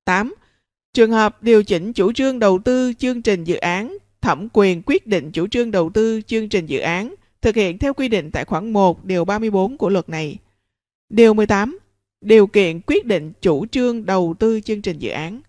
8. 0.05 0.35
Trường 0.93 1.11
hợp 1.11 1.43
điều 1.43 1.63
chỉnh 1.63 1.93
chủ 1.93 2.11
trương 2.13 2.39
đầu 2.39 2.59
tư 2.59 2.93
chương 2.93 3.21
trình 3.21 3.43
dự 3.43 3.55
án, 3.55 3.97
thẩm 4.21 4.47
quyền 4.53 4.81
quyết 4.85 5.07
định 5.07 5.31
chủ 5.31 5.47
trương 5.47 5.71
đầu 5.71 5.89
tư 5.89 6.21
chương 6.27 6.49
trình 6.49 6.65
dự 6.65 6.79
án 6.79 7.15
thực 7.41 7.55
hiện 7.55 7.77
theo 7.77 7.93
quy 7.93 8.07
định 8.07 8.31
tại 8.31 8.45
khoản 8.45 8.73
1 8.73 9.05
điều 9.05 9.25
34 9.25 9.77
của 9.77 9.89
luật 9.89 10.09
này. 10.09 10.37
Điều 11.09 11.33
18. 11.33 11.79
Điều 12.21 12.47
kiện 12.47 12.81
quyết 12.81 13.05
định 13.05 13.33
chủ 13.41 13.65
trương 13.65 14.05
đầu 14.05 14.35
tư 14.39 14.61
chương 14.61 14.81
trình 14.81 14.99
dự 14.99 15.09
án. 15.09 15.41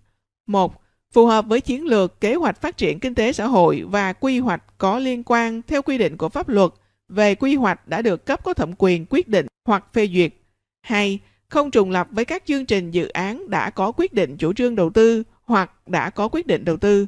1. 0.47 0.83
Phù 1.13 1.27
hợp 1.27 1.47
với 1.47 1.61
chiến 1.61 1.87
lược 1.87 2.21
kế 2.21 2.35
hoạch 2.35 2.61
phát 2.61 2.77
triển 2.77 3.01
kinh 3.01 3.15
tế 3.15 3.33
xã 3.33 3.47
hội 3.47 3.83
và 3.91 4.13
quy 4.13 4.39
hoạch 4.39 4.79
có 4.79 4.99
liên 4.99 5.23
quan 5.23 5.63
theo 5.63 5.83
quy 5.83 5.99
định 5.99 6.17
của 6.17 6.29
pháp 6.29 6.49
luật 6.49 6.71
về 7.09 7.35
quy 7.35 7.55
hoạch 7.55 7.89
đã 7.89 8.03
được 8.03 8.27
cấp 8.27 8.45
có 8.45 8.55
thẩm 8.55 8.73
quyền 8.79 9.07
quyết 9.11 9.29
định 9.29 9.47
hoặc 9.65 9.85
phê 9.93 10.09
duyệt 10.15 10.33
2. 10.83 11.19
Không 11.49 11.71
trùng 11.71 11.91
lập 11.91 12.09
với 12.11 12.25
các 12.25 12.43
chương 12.47 12.67
trình 12.67 12.91
dự 12.91 13.09
án 13.09 13.51
đã 13.51 13.71
có 13.71 13.93
quyết 13.93 14.13
định 14.13 14.37
chủ 14.37 14.53
trương 14.53 14.77
đầu 14.77 14.91
tư 14.91 15.23
hoặc 15.45 15.89
đã 15.89 16.11
có 16.11 16.29
quyết 16.29 16.47
định 16.47 16.65
đầu 16.65 16.77
tư. 16.77 17.07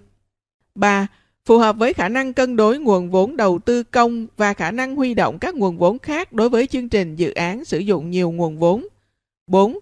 3. 0.75 1.07
phù 1.45 1.59
hợp 1.59 1.77
với 1.77 1.93
khả 1.93 2.09
năng 2.09 2.33
cân 2.33 2.57
đối 2.57 2.79
nguồn 2.79 3.11
vốn 3.11 3.37
đầu 3.37 3.59
tư 3.59 3.83
công 3.83 4.27
và 4.37 4.55
khả 4.55 4.71
năng 4.71 4.97
huy 4.97 5.15
động 5.15 5.39
các 5.39 5.55
nguồn 5.55 5.79
vốn 5.79 5.99
khác 5.99 6.33
đối 6.33 6.49
với 6.49 6.67
chương 6.67 6.89
trình 6.89 7.17
dự 7.17 7.31
án 7.31 7.65
sử 7.65 7.79
dụng 7.79 8.11
nhiều 8.11 8.31
nguồn 8.31 8.59
vốn. 8.59 8.87
4. 9.47 9.79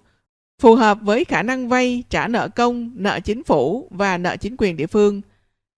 Phù 0.60 0.74
hợp 0.74 0.98
với 1.02 1.24
khả 1.24 1.42
năng 1.42 1.68
vay, 1.68 2.04
trả 2.10 2.28
nợ 2.28 2.48
công, 2.48 2.90
nợ 2.94 3.20
chính 3.20 3.44
phủ 3.44 3.88
và 3.90 4.18
nợ 4.18 4.36
chính 4.36 4.56
quyền 4.58 4.76
địa 4.76 4.86
phương. 4.86 5.20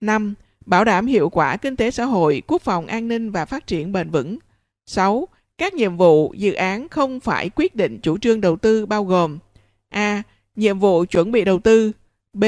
5. 0.01 0.35
Bảo 0.67 0.85
đảm 0.85 1.07
hiệu 1.07 1.29
quả 1.29 1.57
kinh 1.57 1.77
tế 1.77 1.91
xã 1.91 2.05
hội, 2.05 2.43
quốc 2.47 2.63
phòng 2.63 2.87
an 2.87 3.09
ninh 3.09 3.31
và 3.31 3.45
phát 3.45 3.67
triển 3.67 3.93
bền 3.93 4.11
vững. 4.11 4.39
6. 4.87 5.29
Các 5.63 5.75
nhiệm 5.75 5.97
vụ 5.97 6.35
dự 6.37 6.53
án 6.53 6.89
không 6.89 7.21
phải 7.21 7.51
quyết 7.57 7.75
định 7.75 7.99
chủ 8.03 8.19
trương 8.19 8.41
đầu 8.41 8.57
tư 8.57 8.87
bao 8.87 9.05
gồm 9.05 9.39
A. 9.89 10.23
Nhiệm 10.57 10.79
vụ 10.79 11.05
chuẩn 11.05 11.33
bị 11.33 11.45
đầu 11.45 11.59
tư 11.59 11.93
B. 12.33 12.45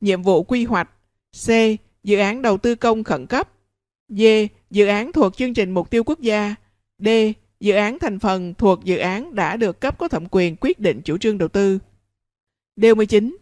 Nhiệm 0.00 0.22
vụ 0.22 0.42
quy 0.42 0.64
hoạch 0.64 0.90
C. 1.46 1.48
Dự 2.04 2.18
án 2.18 2.42
đầu 2.42 2.58
tư 2.58 2.74
công 2.74 3.04
khẩn 3.04 3.26
cấp 3.26 3.50
D. 4.08 4.22
Dự 4.70 4.86
án 4.86 5.12
thuộc 5.12 5.36
chương 5.36 5.54
trình 5.54 5.70
mục 5.70 5.90
tiêu 5.90 6.04
quốc 6.04 6.20
gia 6.20 6.54
D. 6.98 7.08
Dự 7.60 7.74
án 7.74 7.98
thành 7.98 8.18
phần 8.18 8.54
thuộc 8.54 8.84
dự 8.84 8.96
án 8.96 9.34
đã 9.34 9.56
được 9.56 9.80
cấp 9.80 9.98
có 9.98 10.08
thẩm 10.08 10.24
quyền 10.30 10.56
quyết 10.60 10.80
định 10.80 11.00
chủ 11.04 11.18
trương 11.18 11.38
đầu 11.38 11.48
tư 11.48 11.78
Điều 12.76 12.94
19. 12.94 13.36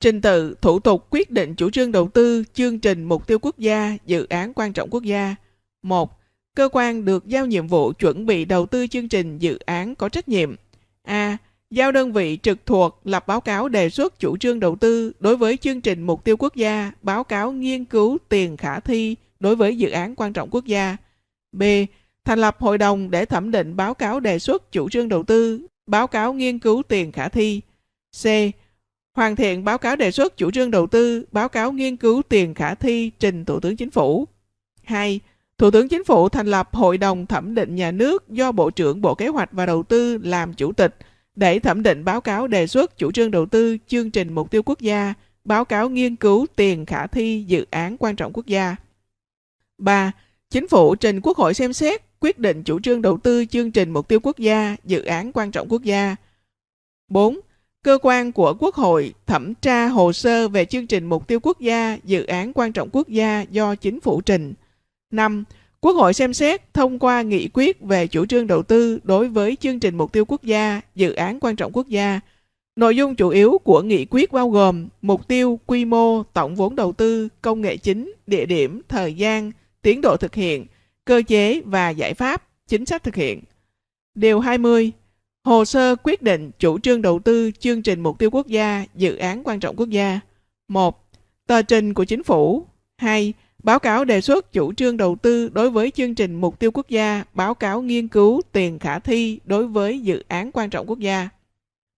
Trình 0.00 0.20
tự, 0.20 0.54
thủ 0.60 0.80
tục 0.80 1.06
quyết 1.10 1.30
định 1.30 1.54
chủ 1.54 1.70
trương 1.70 1.92
đầu 1.92 2.08
tư, 2.08 2.44
chương 2.52 2.78
trình 2.78 3.04
mục 3.04 3.26
tiêu 3.26 3.38
quốc 3.38 3.58
gia, 3.58 3.96
dự 4.06 4.26
án 4.28 4.54
quan 4.54 4.72
trọng 4.72 4.90
quốc 4.90 5.02
gia. 5.02 5.34
1. 5.82 6.21
Cơ 6.54 6.68
quan 6.72 7.04
được 7.04 7.26
giao 7.26 7.46
nhiệm 7.46 7.66
vụ 7.66 7.92
chuẩn 7.92 8.26
bị 8.26 8.44
đầu 8.44 8.66
tư 8.66 8.86
chương 8.86 9.08
trình 9.08 9.38
dự 9.38 9.58
án 9.58 9.94
có 9.94 10.08
trách 10.08 10.28
nhiệm. 10.28 10.54
A. 11.02 11.36
Giao 11.70 11.92
đơn 11.92 12.12
vị 12.12 12.38
trực 12.42 12.66
thuộc 12.66 13.00
lập 13.04 13.26
báo 13.26 13.40
cáo 13.40 13.68
đề 13.68 13.90
xuất 13.90 14.18
chủ 14.18 14.36
trương 14.36 14.60
đầu 14.60 14.76
tư 14.76 15.12
đối 15.20 15.36
với 15.36 15.56
chương 15.56 15.80
trình 15.80 16.02
mục 16.02 16.24
tiêu 16.24 16.36
quốc 16.36 16.56
gia, 16.56 16.92
báo 17.02 17.24
cáo 17.24 17.52
nghiên 17.52 17.84
cứu 17.84 18.18
tiền 18.28 18.56
khả 18.56 18.80
thi 18.80 19.16
đối 19.40 19.56
với 19.56 19.76
dự 19.76 19.90
án 19.90 20.14
quan 20.16 20.32
trọng 20.32 20.48
quốc 20.50 20.64
gia. 20.64 20.96
B. 21.52 21.62
Thành 22.24 22.38
lập 22.38 22.56
hội 22.60 22.78
đồng 22.78 23.10
để 23.10 23.24
thẩm 23.24 23.50
định 23.50 23.76
báo 23.76 23.94
cáo 23.94 24.20
đề 24.20 24.38
xuất 24.38 24.72
chủ 24.72 24.88
trương 24.88 25.08
đầu 25.08 25.22
tư, 25.22 25.66
báo 25.86 26.06
cáo 26.06 26.32
nghiên 26.32 26.58
cứu 26.58 26.82
tiền 26.88 27.12
khả 27.12 27.28
thi. 27.28 27.60
C. 28.22 28.26
Hoàn 29.16 29.36
thiện 29.36 29.64
báo 29.64 29.78
cáo 29.78 29.96
đề 29.96 30.10
xuất 30.10 30.36
chủ 30.36 30.50
trương 30.50 30.70
đầu 30.70 30.86
tư, 30.86 31.24
báo 31.32 31.48
cáo 31.48 31.72
nghiên 31.72 31.96
cứu 31.96 32.22
tiền 32.28 32.54
khả 32.54 32.74
thi 32.74 33.10
trình 33.18 33.44
Thủ 33.44 33.60
tướng 33.60 33.76
Chính 33.76 33.90
phủ. 33.90 34.28
2. 34.82 35.20
Thủ 35.62 35.70
tướng 35.70 35.88
Chính 35.88 36.04
phủ 36.04 36.28
thành 36.28 36.46
lập 36.46 36.68
Hội 36.72 36.98
đồng 36.98 37.26
thẩm 37.26 37.54
định 37.54 37.74
nhà 37.74 37.90
nước 37.90 38.28
do 38.28 38.52
Bộ 38.52 38.70
trưởng 38.70 39.00
Bộ 39.00 39.14
Kế 39.14 39.28
hoạch 39.28 39.52
và 39.52 39.66
Đầu 39.66 39.82
tư 39.82 40.18
làm 40.22 40.54
chủ 40.54 40.72
tịch 40.72 40.96
để 41.36 41.58
thẩm 41.58 41.82
định 41.82 42.04
báo 42.04 42.20
cáo 42.20 42.46
đề 42.46 42.66
xuất 42.66 42.98
chủ 42.98 43.12
trương 43.12 43.30
đầu 43.30 43.46
tư 43.46 43.76
chương 43.86 44.10
trình 44.10 44.32
mục 44.32 44.50
tiêu 44.50 44.62
quốc 44.62 44.80
gia, 44.80 45.14
báo 45.44 45.64
cáo 45.64 45.88
nghiên 45.88 46.16
cứu 46.16 46.46
tiền 46.56 46.86
khả 46.86 47.06
thi 47.06 47.44
dự 47.46 47.66
án 47.70 47.96
quan 47.98 48.16
trọng 48.16 48.32
quốc 48.32 48.46
gia. 48.46 48.76
3. 49.78 50.12
Chính 50.50 50.68
phủ 50.68 50.94
trình 50.94 51.20
Quốc 51.22 51.36
hội 51.36 51.54
xem 51.54 51.72
xét 51.72 52.02
quyết 52.20 52.38
định 52.38 52.62
chủ 52.62 52.80
trương 52.80 53.02
đầu 53.02 53.18
tư 53.18 53.44
chương 53.44 53.70
trình 53.70 53.90
mục 53.90 54.08
tiêu 54.08 54.20
quốc 54.22 54.38
gia, 54.38 54.76
dự 54.84 55.04
án 55.04 55.32
quan 55.32 55.50
trọng 55.50 55.68
quốc 55.68 55.82
gia. 55.82 56.16
4 57.08 57.40
cơ 57.82 57.98
quan 58.02 58.32
của 58.32 58.54
Quốc 58.58 58.74
hội 58.74 59.14
thẩm 59.26 59.54
tra 59.54 59.88
hồ 59.88 60.12
sơ 60.12 60.48
về 60.48 60.64
chương 60.64 60.86
trình 60.86 61.06
mục 61.06 61.28
tiêu 61.28 61.40
quốc 61.42 61.60
gia, 61.60 61.98
dự 62.04 62.24
án 62.24 62.52
quan 62.52 62.72
trọng 62.72 62.88
quốc 62.92 63.08
gia 63.08 63.42
do 63.50 63.74
chính 63.74 64.00
phủ 64.00 64.20
trình. 64.20 64.54
5. 65.12 65.44
Quốc 65.80 65.92
hội 65.92 66.14
xem 66.14 66.34
xét 66.34 66.74
thông 66.74 66.98
qua 66.98 67.22
nghị 67.22 67.48
quyết 67.54 67.80
về 67.80 68.06
chủ 68.06 68.26
trương 68.26 68.46
đầu 68.46 68.62
tư 68.62 68.98
đối 69.04 69.28
với 69.28 69.56
chương 69.60 69.80
trình 69.80 69.96
mục 69.96 70.12
tiêu 70.12 70.24
quốc 70.24 70.42
gia, 70.42 70.80
dự 70.94 71.12
án 71.12 71.40
quan 71.40 71.56
trọng 71.56 71.72
quốc 71.72 71.88
gia. 71.88 72.20
Nội 72.76 72.96
dung 72.96 73.14
chủ 73.14 73.28
yếu 73.28 73.58
của 73.64 73.82
nghị 73.82 74.06
quyết 74.10 74.32
bao 74.32 74.50
gồm 74.50 74.88
mục 75.02 75.28
tiêu, 75.28 75.60
quy 75.66 75.84
mô, 75.84 76.22
tổng 76.22 76.54
vốn 76.54 76.76
đầu 76.76 76.92
tư, 76.92 77.28
công 77.42 77.60
nghệ 77.60 77.76
chính, 77.76 78.12
địa 78.26 78.46
điểm, 78.46 78.82
thời 78.88 79.14
gian, 79.14 79.52
tiến 79.82 80.00
độ 80.00 80.16
thực 80.16 80.34
hiện, 80.34 80.66
cơ 81.04 81.22
chế 81.28 81.60
và 81.60 81.90
giải 81.90 82.14
pháp, 82.14 82.42
chính 82.68 82.86
sách 82.86 83.02
thực 83.02 83.14
hiện. 83.14 83.40
Điều 84.14 84.40
20. 84.40 84.92
Hồ 85.44 85.64
sơ 85.64 85.96
quyết 86.02 86.22
định 86.22 86.50
chủ 86.58 86.78
trương 86.78 87.02
đầu 87.02 87.18
tư 87.18 87.50
chương 87.58 87.82
trình 87.82 88.00
mục 88.00 88.18
tiêu 88.18 88.30
quốc 88.30 88.46
gia, 88.46 88.84
dự 88.94 89.16
án 89.16 89.42
quan 89.44 89.60
trọng 89.60 89.76
quốc 89.76 89.88
gia. 89.88 90.20
1. 90.68 91.08
Tờ 91.46 91.62
trình 91.62 91.94
của 91.94 92.04
chính 92.04 92.22
phủ. 92.22 92.66
2. 92.98 93.32
Báo 93.62 93.78
cáo 93.78 94.04
đề 94.04 94.20
xuất 94.20 94.52
chủ 94.52 94.72
trương 94.72 94.96
đầu 94.96 95.16
tư 95.22 95.48
đối 95.48 95.70
với 95.70 95.90
chương 95.90 96.14
trình 96.14 96.34
mục 96.34 96.58
tiêu 96.58 96.70
quốc 96.74 96.88
gia, 96.88 97.24
báo 97.34 97.54
cáo 97.54 97.82
nghiên 97.82 98.08
cứu 98.08 98.40
tiền 98.52 98.78
khả 98.78 98.98
thi 98.98 99.40
đối 99.44 99.66
với 99.66 100.00
dự 100.00 100.24
án 100.28 100.50
quan 100.52 100.70
trọng 100.70 100.86
quốc 100.86 100.98
gia. 100.98 101.28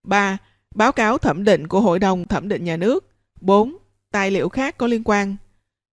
3. 0.07 0.39
Báo 0.75 0.93
cáo 0.93 1.19
thẩm 1.19 1.45
định 1.45 1.67
của 1.67 1.81
Hội 1.81 1.99
đồng 1.99 2.25
thẩm 2.25 2.49
định 2.49 2.65
nhà 2.65 2.77
nước. 2.77 3.07
4. 3.41 3.77
Tài 4.13 4.31
liệu 4.31 4.49
khác 4.49 4.79
có 4.79 4.87
liên 4.87 5.03
quan. 5.05 5.37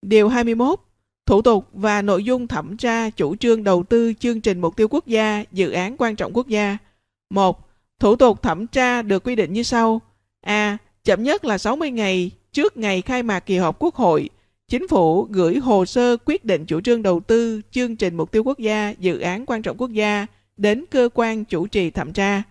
Điều 0.01 0.29
21. 0.29 0.79
Thủ 1.25 1.41
tục 1.41 1.67
và 1.73 2.01
nội 2.01 2.23
dung 2.23 2.47
thẩm 2.47 2.77
tra 2.77 3.09
chủ 3.09 3.35
trương 3.35 3.63
đầu 3.63 3.83
tư 3.83 4.13
chương 4.19 4.41
trình 4.41 4.61
mục 4.61 4.75
tiêu 4.75 4.87
quốc 4.87 5.07
gia, 5.07 5.43
dự 5.51 5.71
án 5.71 5.97
quan 5.97 6.15
trọng 6.15 6.33
quốc 6.33 6.47
gia– 6.47 6.77
1. 7.29 7.69
Thủ 7.99 8.15
tục 8.15 8.41
thẩm 8.41 8.67
tra 8.67 9.01
được 9.01 9.23
quy 9.23 9.35
định 9.35 9.53
như 9.53 9.63
sau. 9.63 10.01
A. 10.41 10.77
Chậm 11.03 11.23
nhất 11.23 11.45
là 11.45 11.57
60 11.57 11.91
ngày 11.91 12.31
trước 12.51 12.77
ngày 12.77 13.01
khai 13.01 13.23
mạc 13.23 13.39
kỳ 13.39 13.57
họp 13.57 13.79
Quốc 13.79 13.95
hội, 13.95 14.29
Chính 14.69 14.87
phủ 14.87 15.23
gửi 15.23 15.57
hồ 15.57 15.85
sơ 15.85 16.17
quyết 16.25 16.45
định 16.45 16.65
chủ 16.65 16.81
trương 16.81 17.01
đầu 17.01 17.19
tư 17.19 17.61
chương 17.71 17.95
trình 17.95 18.15
mục 18.15 18.31
tiêu 18.31 18.43
quốc 18.43 18.59
gia, 18.59 18.93
dự 18.99 19.19
án 19.19 19.45
quan 19.45 19.61
trọng 19.61 19.77
quốc 19.77 19.91
gia 19.91 20.25
đến 20.57 20.85
cơ 20.91 21.09
quan 21.13 21.45
chủ 21.45 21.67
trì 21.67 21.91
thẩm 21.91 22.13
tra. 22.13 22.43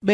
B. 0.00 0.10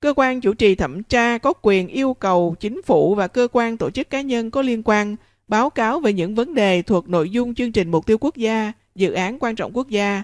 Cơ 0.00 0.14
quan 0.16 0.40
chủ 0.40 0.54
trì 0.54 0.74
thẩm 0.74 1.02
tra 1.02 1.38
có 1.38 1.52
quyền 1.62 1.88
yêu 1.88 2.14
cầu 2.14 2.56
chính 2.60 2.82
phủ 2.82 3.14
và 3.14 3.28
cơ 3.28 3.48
quan 3.52 3.76
tổ 3.76 3.90
chức 3.90 4.10
cá 4.10 4.20
nhân 4.20 4.50
có 4.50 4.62
liên 4.62 4.82
quan 4.84 5.16
báo 5.48 5.70
cáo 5.70 6.00
về 6.00 6.12
những 6.12 6.34
vấn 6.34 6.54
đề 6.54 6.82
thuộc 6.82 7.08
nội 7.08 7.30
dung 7.30 7.54
chương 7.54 7.72
trình 7.72 7.90
mục 7.90 8.06
tiêu 8.06 8.18
quốc 8.20 8.36
gia, 8.36 8.72
dự 8.94 9.12
án 9.12 9.38
quan 9.38 9.56
trọng 9.56 9.72
quốc 9.76 9.88
gia 9.88 10.22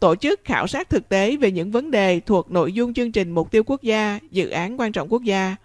tổ 0.00 0.14
chức 0.16 0.40
khảo 0.44 0.66
sát 0.66 0.90
thực 0.90 1.08
tế 1.08 1.36
về 1.36 1.50
những 1.50 1.70
vấn 1.70 1.90
đề 1.90 2.20
thuộc 2.20 2.50
nội 2.50 2.72
dung 2.72 2.94
chương 2.94 3.12
trình 3.12 3.30
mục 3.30 3.50
tiêu 3.50 3.62
quốc 3.66 3.82
gia, 3.82 4.18
dự 4.30 4.48
án 4.48 4.80
quan 4.80 4.92
trọng 4.92 5.08
quốc 5.08 5.22
gia. 5.22 5.56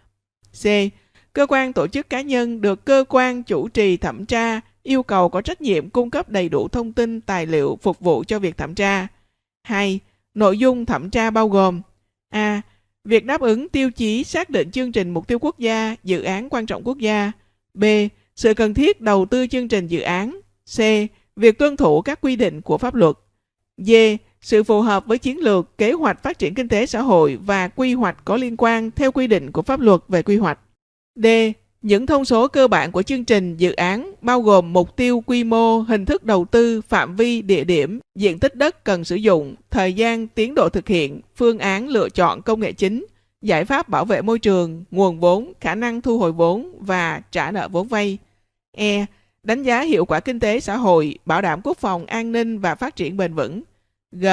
C. 0.63 0.65
Cơ 1.35 1.45
quan 1.49 1.73
tổ 1.73 1.87
chức 1.87 2.09
cá 2.09 2.21
nhân 2.21 2.61
được 2.61 2.85
cơ 2.85 3.05
quan 3.09 3.43
chủ 3.43 3.67
trì 3.67 3.97
thẩm 3.97 4.25
tra 4.25 4.61
yêu 4.83 5.03
cầu 5.03 5.29
có 5.29 5.41
trách 5.41 5.61
nhiệm 5.61 5.89
cung 5.89 6.09
cấp 6.09 6.29
đầy 6.29 6.49
đủ 6.49 6.67
thông 6.67 6.93
tin, 6.93 7.21
tài 7.21 7.45
liệu 7.45 7.79
phục 7.81 7.99
vụ 7.99 8.23
cho 8.27 8.39
việc 8.39 8.57
thẩm 8.57 8.75
tra. 8.75 9.07
2. 9.63 9.99
Nội 10.33 10.57
dung 10.57 10.85
thẩm 10.85 11.09
tra 11.09 11.29
bao 11.29 11.49
gồm 11.49 11.81
A. 12.29 12.61
Việc 13.03 13.25
đáp 13.25 13.41
ứng 13.41 13.69
tiêu 13.69 13.91
chí 13.91 14.23
xác 14.23 14.49
định 14.49 14.71
chương 14.71 14.91
trình 14.91 15.09
mục 15.09 15.27
tiêu 15.27 15.39
quốc 15.39 15.59
gia, 15.59 15.95
dự 16.03 16.21
án 16.21 16.49
quan 16.49 16.65
trọng 16.65 16.83
quốc 16.83 16.97
gia. 16.97 17.31
B. 17.73 17.83
Sự 18.35 18.53
cần 18.53 18.73
thiết 18.73 19.01
đầu 19.01 19.25
tư 19.25 19.47
chương 19.47 19.67
trình 19.67 19.87
dự 19.87 20.01
án. 20.01 20.39
C. 20.77 20.79
Việc 21.35 21.57
tuân 21.59 21.77
thủ 21.77 22.01
các 22.01 22.21
quy 22.21 22.35
định 22.35 22.61
của 22.61 22.77
pháp 22.77 22.95
luật. 22.95 23.15
D. 23.77 23.91
Sự 24.41 24.63
phù 24.63 24.81
hợp 24.81 25.05
với 25.05 25.17
chiến 25.17 25.37
lược, 25.39 25.77
kế 25.77 25.91
hoạch 25.91 26.23
phát 26.23 26.39
triển 26.39 26.53
kinh 26.53 26.67
tế 26.67 26.85
xã 26.85 27.01
hội 27.01 27.39
và 27.45 27.67
quy 27.67 27.93
hoạch 27.93 28.25
có 28.25 28.37
liên 28.37 28.57
quan 28.57 28.91
theo 28.91 29.11
quy 29.11 29.27
định 29.27 29.51
của 29.51 29.61
pháp 29.61 29.79
luật 29.79 30.01
về 30.07 30.23
quy 30.23 30.37
hoạch. 30.37 30.59
D. 31.15 31.25
Những 31.81 32.05
thông 32.05 32.25
số 32.25 32.47
cơ 32.47 32.67
bản 32.67 32.91
của 32.91 33.03
chương 33.03 33.25
trình 33.25 33.57
dự 33.57 33.71
án 33.71 34.11
bao 34.21 34.41
gồm 34.41 34.73
mục 34.73 34.95
tiêu 34.95 35.23
quy 35.25 35.43
mô, 35.43 35.79
hình 35.79 36.05
thức 36.05 36.23
đầu 36.23 36.45
tư, 36.45 36.81
phạm 36.81 37.15
vi, 37.15 37.41
địa 37.41 37.63
điểm, 37.63 37.99
diện 38.15 38.39
tích 38.39 38.55
đất 38.55 38.83
cần 38.83 39.03
sử 39.03 39.15
dụng, 39.15 39.55
thời 39.71 39.93
gian, 39.93 40.27
tiến 40.27 40.55
độ 40.55 40.69
thực 40.69 40.87
hiện, 40.87 41.21
phương 41.35 41.59
án 41.59 41.87
lựa 41.87 42.09
chọn 42.09 42.41
công 42.41 42.59
nghệ 42.59 42.71
chính, 42.71 43.05
giải 43.41 43.65
pháp 43.65 43.89
bảo 43.89 44.05
vệ 44.05 44.21
môi 44.21 44.39
trường, 44.39 44.83
nguồn 44.91 45.19
vốn, 45.19 45.53
khả 45.61 45.75
năng 45.75 46.01
thu 46.01 46.19
hồi 46.19 46.31
vốn 46.31 46.77
và 46.79 47.21
trả 47.31 47.51
nợ 47.51 47.67
vốn 47.67 47.87
vay. 47.87 48.17
E 48.71 49.05
đánh 49.43 49.63
giá 49.63 49.81
hiệu 49.81 50.05
quả 50.05 50.19
kinh 50.19 50.39
tế 50.39 50.59
xã 50.59 50.77
hội, 50.77 51.17
bảo 51.25 51.41
đảm 51.41 51.61
quốc 51.63 51.77
phòng 51.77 52.05
an 52.05 52.31
ninh 52.31 52.59
và 52.59 52.75
phát 52.75 52.95
triển 52.95 53.17
bền 53.17 53.33
vững. 53.33 53.61
G. 54.11 54.27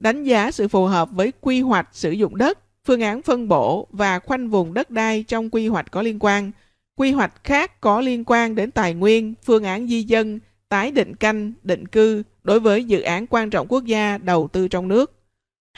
Đánh 0.00 0.24
giá 0.24 0.50
sự 0.50 0.68
phù 0.68 0.84
hợp 0.84 1.08
với 1.12 1.32
quy 1.40 1.60
hoạch 1.60 1.88
sử 1.92 2.10
dụng 2.10 2.36
đất, 2.36 2.58
phương 2.88 3.00
án 3.00 3.22
phân 3.22 3.48
bổ 3.48 3.86
và 3.90 4.18
khoanh 4.18 4.48
vùng 4.48 4.74
đất 4.74 4.90
đai 4.90 5.22
trong 5.28 5.50
quy 5.50 5.68
hoạch 5.68 5.90
có 5.90 6.02
liên 6.02 6.18
quan, 6.20 6.50
quy 6.96 7.12
hoạch 7.12 7.44
khác 7.44 7.80
có 7.80 8.00
liên 8.00 8.24
quan 8.26 8.54
đến 8.54 8.70
tài 8.70 8.94
nguyên, 8.94 9.34
phương 9.44 9.64
án 9.64 9.88
di 9.88 10.02
dân, 10.02 10.40
tái 10.68 10.90
định 10.90 11.16
canh, 11.16 11.52
định 11.62 11.86
cư 11.88 12.22
đối 12.44 12.60
với 12.60 12.84
dự 12.84 13.00
án 13.00 13.26
quan 13.26 13.50
trọng 13.50 13.66
quốc 13.68 13.84
gia 13.84 14.18
đầu 14.18 14.48
tư 14.52 14.68
trong 14.68 14.88
nước. 14.88 15.12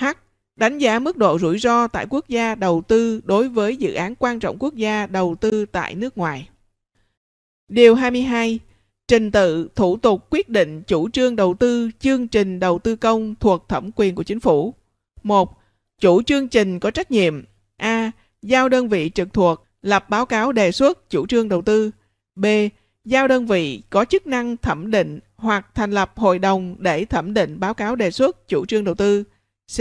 H. 0.01 0.05
Đánh 0.57 0.79
giá 0.79 0.99
mức 0.99 1.16
độ 1.16 1.38
rủi 1.38 1.59
ro 1.59 1.87
tại 1.87 2.07
quốc 2.11 2.29
gia 2.29 2.55
đầu 2.55 2.83
tư 2.88 3.20
đối 3.25 3.49
với 3.49 3.77
dự 3.77 3.92
án 3.92 4.14
quan 4.14 4.40
trọng 4.40 4.57
quốc 4.59 4.75
gia 4.75 5.07
đầu 5.07 5.35
tư 5.40 5.66
tại 5.66 5.94
nước 5.94 6.18
ngoài. 6.18 6.49
Điều 7.68 7.94
22 7.94 8.59
trình 9.09 9.31
tự, 9.31 9.68
thủ 9.75 9.96
tục 9.96 10.27
quyết 10.31 10.49
định 10.49 10.83
chủ 10.83 11.11
trương 11.11 11.37
đầu 11.37 11.55
tư, 11.55 11.90
chương 12.01 12.29
trình 12.29 12.61
đầu 12.61 12.79
tư 12.79 12.96
công 12.96 13.35
thuộc 13.35 13.68
thẩm 13.68 13.90
quyền 13.96 14.14
của 14.14 14.23
chính 14.23 14.40
phủ. 14.40 14.75
1. 15.23 15.60
Chủ 16.01 16.23
chương 16.23 16.49
trình 16.49 16.81
có 16.81 16.91
trách 16.91 17.11
nhiệm 17.11 17.43
A. 17.77 18.11
Giao 18.43 18.69
đơn 18.69 18.89
vị 18.89 19.11
trực 19.15 19.33
thuộc, 19.33 19.67
lập 19.83 20.11
báo 20.11 20.27
cáo 20.27 20.53
đề 20.53 20.73
xuất 20.73 21.11
chủ 21.11 21.27
trương 21.27 21.49
đầu 21.49 21.63
tư. 21.63 21.91
B. 22.35 22.47
Giao 23.05 23.29
đơn 23.29 23.47
vị 23.47 23.83
có 23.91 24.05
chức 24.05 24.27
năng 24.27 24.57
thẩm 24.57 24.91
định 24.91 25.21
hoặc 25.37 25.67
thành 25.75 25.91
lập 25.91 26.13
hội 26.17 26.39
đồng 26.39 26.77
để 26.79 27.05
thẩm 27.05 27.35
định 27.35 27.61
báo 27.61 27.75
cáo 27.75 27.97
đề 27.97 28.11
xuất 28.11 28.49
chủ 28.49 28.67
trương 28.67 28.85
đầu 28.85 28.95
tư. 28.95 29.25
C. 29.77 29.81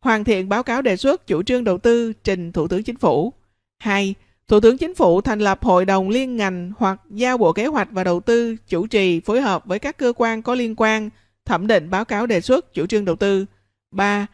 Hoàn 0.00 0.24
thiện 0.24 0.48
báo 0.48 0.62
cáo 0.62 0.82
đề 0.82 0.96
xuất 0.96 1.26
chủ 1.26 1.42
trương 1.42 1.64
đầu 1.64 1.78
tư 1.78 2.12
trình 2.24 2.52
Thủ 2.52 2.68
tướng 2.68 2.82
Chính 2.82 2.96
phủ. 2.96 3.32
2. 3.78 4.14
Thủ 4.48 4.60
tướng 4.60 4.78
Chính 4.78 4.94
phủ 4.94 5.20
thành 5.20 5.40
lập 5.40 5.64
hội 5.64 5.84
đồng 5.84 6.08
liên 6.08 6.36
ngành 6.36 6.72
hoặc 6.78 7.00
giao 7.10 7.38
Bộ 7.38 7.52
Kế 7.52 7.66
hoạch 7.66 7.88
và 7.90 8.04
Đầu 8.04 8.20
tư 8.20 8.56
chủ 8.68 8.86
trì 8.86 9.20
phối 9.20 9.40
hợp 9.40 9.66
với 9.66 9.78
các 9.78 9.98
cơ 9.98 10.12
quan 10.16 10.42
có 10.42 10.54
liên 10.54 10.74
quan 10.76 11.10
thẩm 11.44 11.66
định 11.66 11.90
báo 11.90 12.04
cáo 12.04 12.26
đề 12.26 12.40
xuất 12.40 12.74
chủ 12.74 12.86
trương 12.86 13.04
đầu 13.04 13.16
tư. 13.16 13.46
3. 13.90 14.26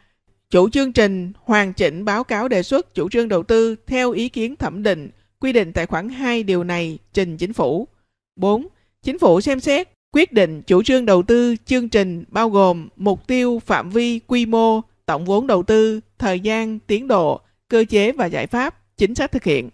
Chủ 0.51 0.69
chương 0.69 0.93
trình 0.93 1.33
hoàn 1.45 1.73
chỉnh 1.73 2.05
báo 2.05 2.25
cáo 2.25 2.49
đề 2.49 2.63
xuất 2.63 2.95
chủ 2.95 3.09
trương 3.09 3.29
đầu 3.29 3.43
tư 3.43 3.77
theo 3.87 4.13
ý 4.13 4.29
kiến 4.29 4.57
thẩm 4.57 4.83
định 4.83 5.11
quy 5.41 5.53
định 5.53 5.73
tại 5.73 5.87
khoản 5.87 6.09
2 6.09 6.43
điều 6.43 6.65
này 6.65 6.99
trình 7.13 7.37
chính 7.37 7.53
phủ. 7.53 7.89
4. 8.37 8.67
Chính 9.03 9.19
phủ 9.19 9.41
xem 9.41 9.61
xét 9.61 9.89
quyết 10.13 10.33
định 10.33 10.63
chủ 10.63 10.83
trương 10.83 11.07
đầu 11.07 11.23
tư 11.23 11.57
chương 11.65 11.89
trình 11.89 12.25
bao 12.29 12.51
gồm 12.51 12.89
mục 12.97 13.27
tiêu, 13.27 13.63
phạm 13.67 13.91
vi, 13.91 14.19
quy 14.27 14.47
mô, 14.47 14.81
tổng 15.07 15.25
vốn 15.25 15.47
đầu 15.47 15.63
tư, 15.63 16.01
thời 16.19 16.41
gian, 16.41 16.79
tiến 16.79 17.09
độ, 17.09 17.41
cơ 17.69 17.85
chế 17.89 18.13
và 18.13 18.27
giải 18.27 18.47
pháp, 18.47 18.97
chính 18.97 19.15
sách 19.15 19.33
thực 19.33 19.45
hiện. 19.45 19.71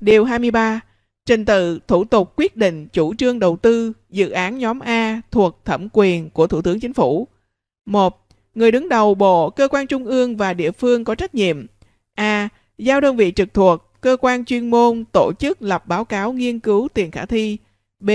Điều 0.00 0.24
23. 0.24 0.80
Trình 1.26 1.44
tự 1.44 1.78
thủ 1.88 2.04
tục 2.04 2.32
quyết 2.36 2.56
định 2.56 2.88
chủ 2.88 3.14
trương 3.14 3.38
đầu 3.38 3.56
tư 3.56 3.92
dự 4.10 4.30
án 4.30 4.58
nhóm 4.58 4.80
A 4.80 5.20
thuộc 5.30 5.64
thẩm 5.64 5.88
quyền 5.92 6.30
của 6.30 6.46
Thủ 6.46 6.62
tướng 6.62 6.80
Chính 6.80 6.92
phủ. 6.92 7.28
1. 7.86 8.23
Người 8.54 8.70
đứng 8.70 8.88
đầu 8.88 9.14
bộ, 9.14 9.50
cơ 9.50 9.68
quan 9.68 9.86
trung 9.86 10.04
ương 10.04 10.36
và 10.36 10.54
địa 10.54 10.70
phương 10.70 11.04
có 11.04 11.14
trách 11.14 11.34
nhiệm. 11.34 11.66
A. 12.14 12.48
Giao 12.78 13.00
đơn 13.00 13.16
vị 13.16 13.32
trực 13.36 13.54
thuộc, 13.54 13.92
cơ 14.00 14.16
quan 14.20 14.44
chuyên 14.44 14.70
môn 14.70 15.04
tổ 15.12 15.32
chức 15.38 15.62
lập 15.62 15.86
báo 15.86 16.04
cáo 16.04 16.32
nghiên 16.32 16.60
cứu 16.60 16.88
tiền 16.94 17.10
khả 17.10 17.26
thi. 17.26 17.58
B. 18.00 18.10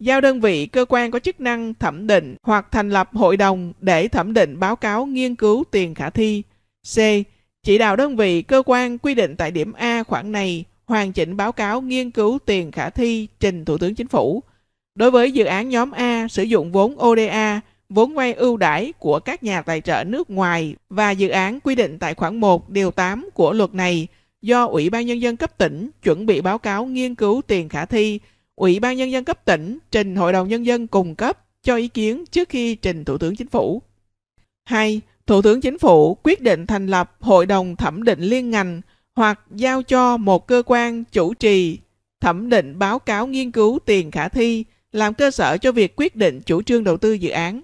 Giao 0.00 0.20
đơn 0.20 0.40
vị 0.40 0.66
cơ 0.66 0.84
quan 0.88 1.10
có 1.10 1.18
chức 1.18 1.40
năng 1.40 1.74
thẩm 1.74 2.06
định 2.06 2.36
hoặc 2.42 2.66
thành 2.70 2.90
lập 2.90 3.10
hội 3.12 3.36
đồng 3.36 3.72
để 3.80 4.08
thẩm 4.08 4.34
định 4.34 4.60
báo 4.60 4.76
cáo 4.76 5.06
nghiên 5.06 5.34
cứu 5.34 5.64
tiền 5.70 5.94
khả 5.94 6.10
thi. 6.10 6.42
C. 6.94 6.98
Chỉ 7.62 7.78
đạo 7.78 7.96
đơn 7.96 8.16
vị 8.16 8.42
cơ 8.42 8.62
quan 8.66 8.98
quy 8.98 9.14
định 9.14 9.36
tại 9.36 9.50
điểm 9.50 9.72
A 9.72 10.02
khoản 10.02 10.32
này 10.32 10.64
hoàn 10.86 11.12
chỉnh 11.12 11.36
báo 11.36 11.52
cáo 11.52 11.80
nghiên 11.80 12.10
cứu 12.10 12.38
tiền 12.46 12.72
khả 12.72 12.90
thi 12.90 13.26
trình 13.40 13.64
Thủ 13.64 13.78
tướng 13.78 13.94
Chính 13.94 14.08
phủ. 14.08 14.42
Đối 14.94 15.10
với 15.10 15.32
dự 15.32 15.44
án 15.44 15.68
nhóm 15.68 15.90
A 15.90 16.28
sử 16.28 16.42
dụng 16.42 16.72
vốn 16.72 16.96
ODA, 17.06 17.60
vốn 17.88 18.14
vay 18.14 18.32
ưu 18.32 18.56
đãi 18.56 18.92
của 18.98 19.20
các 19.20 19.42
nhà 19.42 19.62
tài 19.62 19.80
trợ 19.80 20.04
nước 20.04 20.30
ngoài 20.30 20.76
và 20.88 21.10
dự 21.10 21.28
án 21.28 21.60
quy 21.60 21.74
định 21.74 21.98
tại 21.98 22.14
khoản 22.14 22.36
1 22.36 22.70
điều 22.70 22.90
8 22.90 23.28
của 23.34 23.52
luật 23.52 23.74
này 23.74 24.06
do 24.42 24.66
Ủy 24.66 24.90
ban 24.90 25.06
Nhân 25.06 25.20
dân 25.20 25.36
cấp 25.36 25.58
tỉnh 25.58 25.90
chuẩn 26.02 26.26
bị 26.26 26.40
báo 26.40 26.58
cáo 26.58 26.86
nghiên 26.86 27.14
cứu 27.14 27.42
tiền 27.46 27.68
khả 27.68 27.86
thi, 27.86 28.20
Ủy 28.54 28.80
ban 28.80 28.96
Nhân 28.96 29.10
dân 29.10 29.24
cấp 29.24 29.44
tỉnh 29.44 29.78
trình 29.90 30.16
Hội 30.16 30.32
đồng 30.32 30.48
Nhân 30.48 30.66
dân 30.66 30.86
cung 30.86 31.14
cấp 31.14 31.38
cho 31.62 31.76
ý 31.76 31.88
kiến 31.88 32.24
trước 32.30 32.48
khi 32.48 32.74
trình 32.74 33.04
Thủ 33.04 33.18
tướng 33.18 33.36
Chính 33.36 33.48
phủ. 33.48 33.82
2. 34.64 35.00
Thủ 35.26 35.42
tướng 35.42 35.60
Chính 35.60 35.78
phủ 35.78 36.16
quyết 36.22 36.40
định 36.40 36.66
thành 36.66 36.86
lập 36.86 37.16
Hội 37.20 37.46
đồng 37.46 37.76
thẩm 37.76 38.02
định 38.04 38.20
liên 38.20 38.50
ngành 38.50 38.80
hoặc 39.16 39.40
giao 39.50 39.82
cho 39.82 40.16
một 40.16 40.46
cơ 40.46 40.62
quan 40.66 41.04
chủ 41.04 41.34
trì 41.34 41.78
thẩm 42.20 42.48
định 42.48 42.78
báo 42.78 42.98
cáo 42.98 43.26
nghiên 43.26 43.50
cứu 43.50 43.78
tiền 43.84 44.10
khả 44.10 44.28
thi 44.28 44.64
làm 44.92 45.14
cơ 45.14 45.30
sở 45.30 45.58
cho 45.58 45.72
việc 45.72 45.92
quyết 45.96 46.16
định 46.16 46.40
chủ 46.40 46.62
trương 46.62 46.84
đầu 46.84 46.96
tư 46.96 47.12
dự 47.12 47.30
án. 47.30 47.62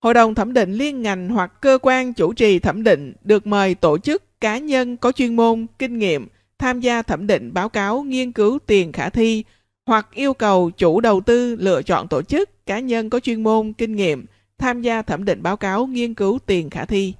Hội 0.00 0.14
đồng 0.14 0.34
thẩm 0.34 0.52
định 0.52 0.72
liên 0.72 1.02
ngành 1.02 1.28
hoặc 1.28 1.60
cơ 1.60 1.78
quan 1.82 2.12
chủ 2.12 2.32
trì 2.32 2.58
thẩm 2.58 2.82
định 2.82 3.12
được 3.22 3.46
mời 3.46 3.74
tổ 3.74 3.98
chức 3.98 4.40
cá 4.40 4.58
nhân 4.58 4.96
có 4.96 5.12
chuyên 5.12 5.36
môn, 5.36 5.66
kinh 5.78 5.98
nghiệm 5.98 6.28
tham 6.58 6.80
gia 6.80 7.02
thẩm 7.02 7.26
định 7.26 7.54
báo 7.54 7.68
cáo 7.68 8.02
nghiên 8.02 8.32
cứu 8.32 8.58
tiền 8.66 8.92
khả 8.92 9.10
thi 9.10 9.44
hoặc 9.86 10.08
yêu 10.14 10.34
cầu 10.34 10.70
chủ 10.70 11.00
đầu 11.00 11.20
tư 11.20 11.56
lựa 11.56 11.82
chọn 11.82 12.08
tổ 12.08 12.22
chức 12.22 12.66
cá 12.66 12.78
nhân 12.78 13.10
có 13.10 13.20
chuyên 13.20 13.42
môn, 13.42 13.72
kinh 13.72 13.96
nghiệm 13.96 14.26
tham 14.58 14.82
gia 14.82 15.02
thẩm 15.02 15.24
định 15.24 15.42
báo 15.42 15.56
cáo 15.56 15.86
nghiên 15.86 16.14
cứu 16.14 16.38
tiền 16.46 16.70
khả 16.70 16.84
thi. 16.84 17.14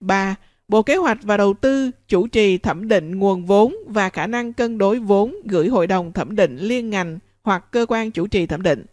3. 0.00 0.34
Bộ 0.68 0.82
Kế 0.82 0.96
hoạch 0.96 1.18
và 1.22 1.36
Đầu 1.36 1.54
tư 1.54 1.90
chủ 2.08 2.26
trì 2.26 2.58
thẩm 2.58 2.88
định 2.88 3.18
nguồn 3.18 3.44
vốn 3.44 3.74
và 3.86 4.08
khả 4.08 4.26
năng 4.26 4.52
cân 4.52 4.78
đối 4.78 4.98
vốn 4.98 5.36
gửi 5.44 5.68
Hội 5.68 5.86
đồng 5.86 6.12
thẩm 6.12 6.36
định 6.36 6.56
liên 6.56 6.90
ngành 6.90 7.18
hoặc 7.42 7.64
cơ 7.70 7.86
quan 7.88 8.10
chủ 8.10 8.26
trì 8.26 8.46
thẩm 8.46 8.62
định. 8.62 8.84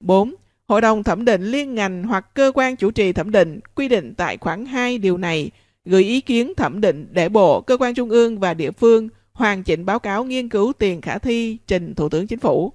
4. 0.00 0.34
Hội 0.68 0.80
đồng 0.80 1.02
thẩm 1.02 1.24
định 1.24 1.42
liên 1.42 1.74
ngành 1.74 2.04
hoặc 2.04 2.34
cơ 2.34 2.52
quan 2.54 2.76
chủ 2.76 2.90
trì 2.90 3.12
thẩm 3.12 3.30
định 3.30 3.60
quy 3.74 3.88
định 3.88 4.14
tại 4.16 4.36
khoản 4.36 4.66
2 4.66 4.98
điều 4.98 5.16
này 5.16 5.50
gửi 5.84 6.02
ý 6.02 6.20
kiến 6.20 6.52
thẩm 6.56 6.80
định 6.80 7.08
để 7.10 7.28
Bộ, 7.28 7.60
cơ 7.60 7.76
quan 7.76 7.94
trung 7.94 8.10
ương 8.10 8.38
và 8.38 8.54
địa 8.54 8.70
phương 8.70 9.08
hoàn 9.32 9.62
chỉnh 9.62 9.84
báo 9.84 9.98
cáo 9.98 10.24
nghiên 10.24 10.48
cứu 10.48 10.72
tiền 10.78 11.00
khả 11.00 11.18
thi 11.18 11.58
trình 11.66 11.94
Thủ 11.94 12.08
tướng 12.08 12.26
Chính 12.26 12.38
phủ. 12.38 12.72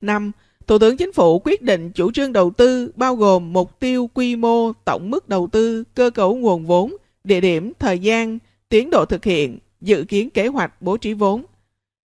5. 0.00 0.32
Thủ 0.66 0.78
tướng 0.78 0.96
Chính 0.96 1.12
phủ 1.12 1.38
quyết 1.38 1.62
định 1.62 1.92
chủ 1.92 2.12
trương 2.12 2.32
đầu 2.32 2.50
tư 2.50 2.92
bao 2.96 3.16
gồm 3.16 3.52
mục 3.52 3.80
tiêu 3.80 4.10
quy 4.14 4.36
mô, 4.36 4.72
tổng 4.84 5.10
mức 5.10 5.28
đầu 5.28 5.48
tư, 5.52 5.84
cơ 5.94 6.10
cấu 6.10 6.34
nguồn 6.34 6.66
vốn, 6.66 6.96
địa 7.24 7.40
điểm, 7.40 7.72
thời 7.78 7.98
gian, 7.98 8.38
tiến 8.68 8.90
độ 8.90 9.04
thực 9.04 9.24
hiện, 9.24 9.58
dự 9.80 10.04
kiến 10.04 10.30
kế 10.30 10.46
hoạch 10.46 10.82
bố 10.82 10.96
trí 10.96 11.12
vốn. 11.12 11.44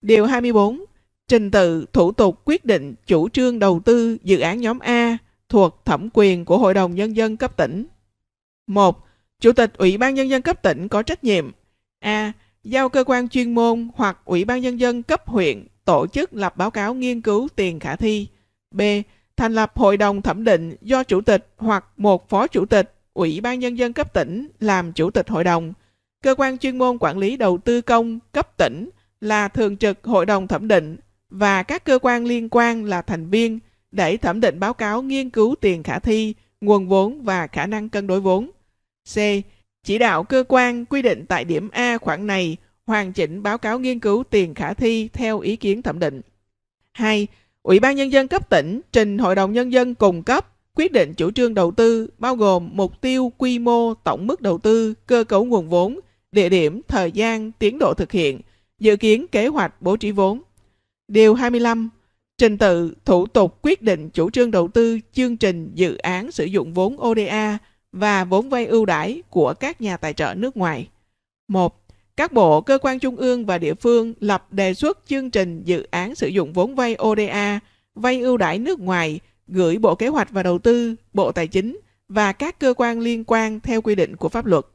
Điều 0.01 0.25
24. 0.25 0.85
Trình 1.29 1.51
tự, 1.51 1.85
thủ 1.93 2.11
tục, 2.11 2.41
quyết 2.45 2.65
định, 2.65 2.95
chủ 3.07 3.29
trương 3.29 3.59
đầu 3.59 3.79
tư, 3.85 4.17
dự 4.23 4.39
án 4.39 4.61
nhóm 4.61 4.79
A 4.79 5.17
thuộc 5.49 5.81
thẩm 5.85 6.09
quyền 6.13 6.45
của 6.45 6.57
Hội 6.57 6.73
đồng 6.73 6.95
Nhân 6.95 7.15
dân 7.15 7.37
cấp 7.37 7.57
tỉnh. 7.57 7.85
1. 8.67 9.05
Chủ 9.39 9.51
tịch 9.51 9.73
Ủy 9.77 9.97
ban 9.97 10.15
Nhân 10.15 10.29
dân 10.29 10.41
cấp 10.41 10.63
tỉnh 10.63 10.87
có 10.87 11.03
trách 11.03 11.23
nhiệm 11.23 11.51
A. 11.99 12.31
Giao 12.63 12.89
cơ 12.89 13.03
quan 13.03 13.29
chuyên 13.29 13.55
môn 13.55 13.89
hoặc 13.95 14.17
Ủy 14.25 14.45
ban 14.45 14.61
Nhân 14.61 14.79
dân 14.79 15.03
cấp 15.03 15.27
huyện 15.27 15.67
tổ 15.85 16.07
chức 16.07 16.33
lập 16.33 16.57
báo 16.57 16.71
cáo 16.71 16.93
nghiên 16.93 17.21
cứu 17.21 17.47
tiền 17.55 17.79
khả 17.79 17.95
thi. 17.95 18.27
B. 18.71 18.81
Thành 19.37 19.53
lập 19.53 19.71
hội 19.75 19.97
đồng 19.97 20.21
thẩm 20.21 20.43
định 20.43 20.75
do 20.81 21.03
chủ 21.03 21.21
tịch 21.21 21.49
hoặc 21.57 21.85
một 21.97 22.29
phó 22.29 22.47
chủ 22.47 22.65
tịch 22.65 22.93
Ủy 23.13 23.41
ban 23.41 23.59
Nhân 23.59 23.77
dân 23.77 23.93
cấp 23.93 24.13
tỉnh 24.13 24.47
làm 24.59 24.93
chủ 24.93 25.11
tịch 25.11 25.29
hội 25.29 25.43
đồng. 25.43 25.73
Cơ 26.23 26.35
quan 26.37 26.57
chuyên 26.57 26.77
môn 26.77 26.97
quản 26.99 27.17
lý 27.17 27.37
đầu 27.37 27.57
tư 27.57 27.81
công 27.81 28.19
cấp 28.31 28.57
tỉnh 28.57 28.89
là 29.21 29.47
thường 29.47 29.77
trực 29.77 30.03
hội 30.03 30.25
đồng 30.25 30.47
thẩm 30.47 30.67
định 30.67 30.97
và 31.29 31.63
các 31.63 31.83
cơ 31.85 31.99
quan 32.01 32.25
liên 32.25 32.49
quan 32.51 32.85
là 32.85 33.01
thành 33.01 33.29
viên 33.29 33.59
để 33.91 34.17
thẩm 34.17 34.39
định 34.39 34.59
báo 34.59 34.73
cáo 34.73 35.01
nghiên 35.01 35.29
cứu 35.29 35.55
tiền 35.61 35.83
khả 35.83 35.99
thi, 35.99 36.33
nguồn 36.61 36.87
vốn 36.87 37.23
và 37.23 37.47
khả 37.47 37.65
năng 37.65 37.89
cân 37.89 38.07
đối 38.07 38.19
vốn. 38.19 38.49
C. 39.13 39.17
Chỉ 39.83 39.97
đạo 39.97 40.23
cơ 40.23 40.43
quan 40.47 40.85
quy 40.85 41.01
định 41.01 41.25
tại 41.25 41.45
điểm 41.45 41.69
A 41.69 41.97
khoản 41.97 42.27
này 42.27 42.57
hoàn 42.87 43.13
chỉnh 43.13 43.43
báo 43.43 43.57
cáo 43.57 43.79
nghiên 43.79 43.99
cứu 43.99 44.23
tiền 44.29 44.53
khả 44.53 44.73
thi 44.73 45.09
theo 45.13 45.39
ý 45.39 45.55
kiến 45.55 45.81
thẩm 45.81 45.99
định. 45.99 46.21
2. 46.91 47.27
Ủy 47.63 47.79
ban 47.79 47.95
Nhân 47.95 48.11
dân 48.11 48.27
cấp 48.27 48.49
tỉnh 48.49 48.81
trình 48.91 49.17
Hội 49.17 49.35
đồng 49.35 49.53
Nhân 49.53 49.71
dân 49.71 49.95
cùng 49.95 50.23
cấp 50.23 50.47
quyết 50.75 50.91
định 50.91 51.13
chủ 51.13 51.31
trương 51.31 51.53
đầu 51.53 51.71
tư 51.71 52.09
bao 52.17 52.35
gồm 52.35 52.69
mục 52.73 53.01
tiêu, 53.01 53.31
quy 53.37 53.59
mô, 53.59 53.93
tổng 53.93 54.27
mức 54.27 54.41
đầu 54.41 54.57
tư, 54.57 54.93
cơ 55.05 55.23
cấu 55.23 55.45
nguồn 55.45 55.69
vốn, 55.69 55.99
địa 56.31 56.49
điểm, 56.49 56.81
thời 56.87 57.11
gian, 57.11 57.51
tiến 57.51 57.79
độ 57.79 57.93
thực 57.93 58.11
hiện, 58.11 58.41
dự 58.79 58.95
kiến 58.95 59.27
kế 59.27 59.47
hoạch 59.47 59.81
bố 59.81 59.97
trí 59.97 60.11
vốn. 60.11 60.41
Điều 61.09 61.33
25. 61.33 61.89
Trình 62.37 62.57
tự, 62.57 62.93
thủ 63.05 63.27
tục 63.27 63.59
quyết 63.61 63.81
định 63.81 64.09
chủ 64.09 64.29
trương 64.29 64.51
đầu 64.51 64.67
tư 64.67 64.99
chương 65.13 65.37
trình 65.37 65.71
dự 65.73 65.97
án 65.97 66.31
sử 66.31 66.45
dụng 66.45 66.73
vốn 66.73 66.97
ODA 67.01 67.57
và 67.91 68.23
vốn 68.23 68.49
vay 68.49 68.65
ưu 68.65 68.85
đãi 68.85 69.21
của 69.29 69.53
các 69.53 69.81
nhà 69.81 69.97
tài 69.97 70.13
trợ 70.13 70.33
nước 70.37 70.57
ngoài. 70.57 70.89
1. 71.47 71.85
Các 72.17 72.33
bộ, 72.33 72.61
cơ 72.61 72.77
quan 72.81 72.99
trung 72.99 73.15
ương 73.15 73.45
và 73.45 73.57
địa 73.57 73.73
phương 73.73 74.13
lập 74.19 74.53
đề 74.53 74.73
xuất 74.73 74.99
chương 75.07 75.31
trình 75.31 75.63
dự 75.63 75.87
án 75.91 76.15
sử 76.15 76.27
dụng 76.27 76.53
vốn 76.53 76.75
vay 76.75 76.97
ODA, 77.01 77.59
vay 77.95 78.19
ưu 78.19 78.37
đãi 78.37 78.59
nước 78.59 78.79
ngoài 78.79 79.19
gửi 79.47 79.77
Bộ 79.77 79.95
Kế 79.95 80.07
hoạch 80.07 80.31
và 80.31 80.43
Đầu 80.43 80.59
tư, 80.59 80.95
Bộ 81.13 81.31
Tài 81.31 81.47
chính 81.47 81.79
và 82.09 82.31
các 82.31 82.59
cơ 82.59 82.73
quan 82.77 82.99
liên 82.99 83.23
quan 83.23 83.59
theo 83.59 83.81
quy 83.81 83.95
định 83.95 84.15
của 84.15 84.29
pháp 84.29 84.45
luật. 84.45 84.65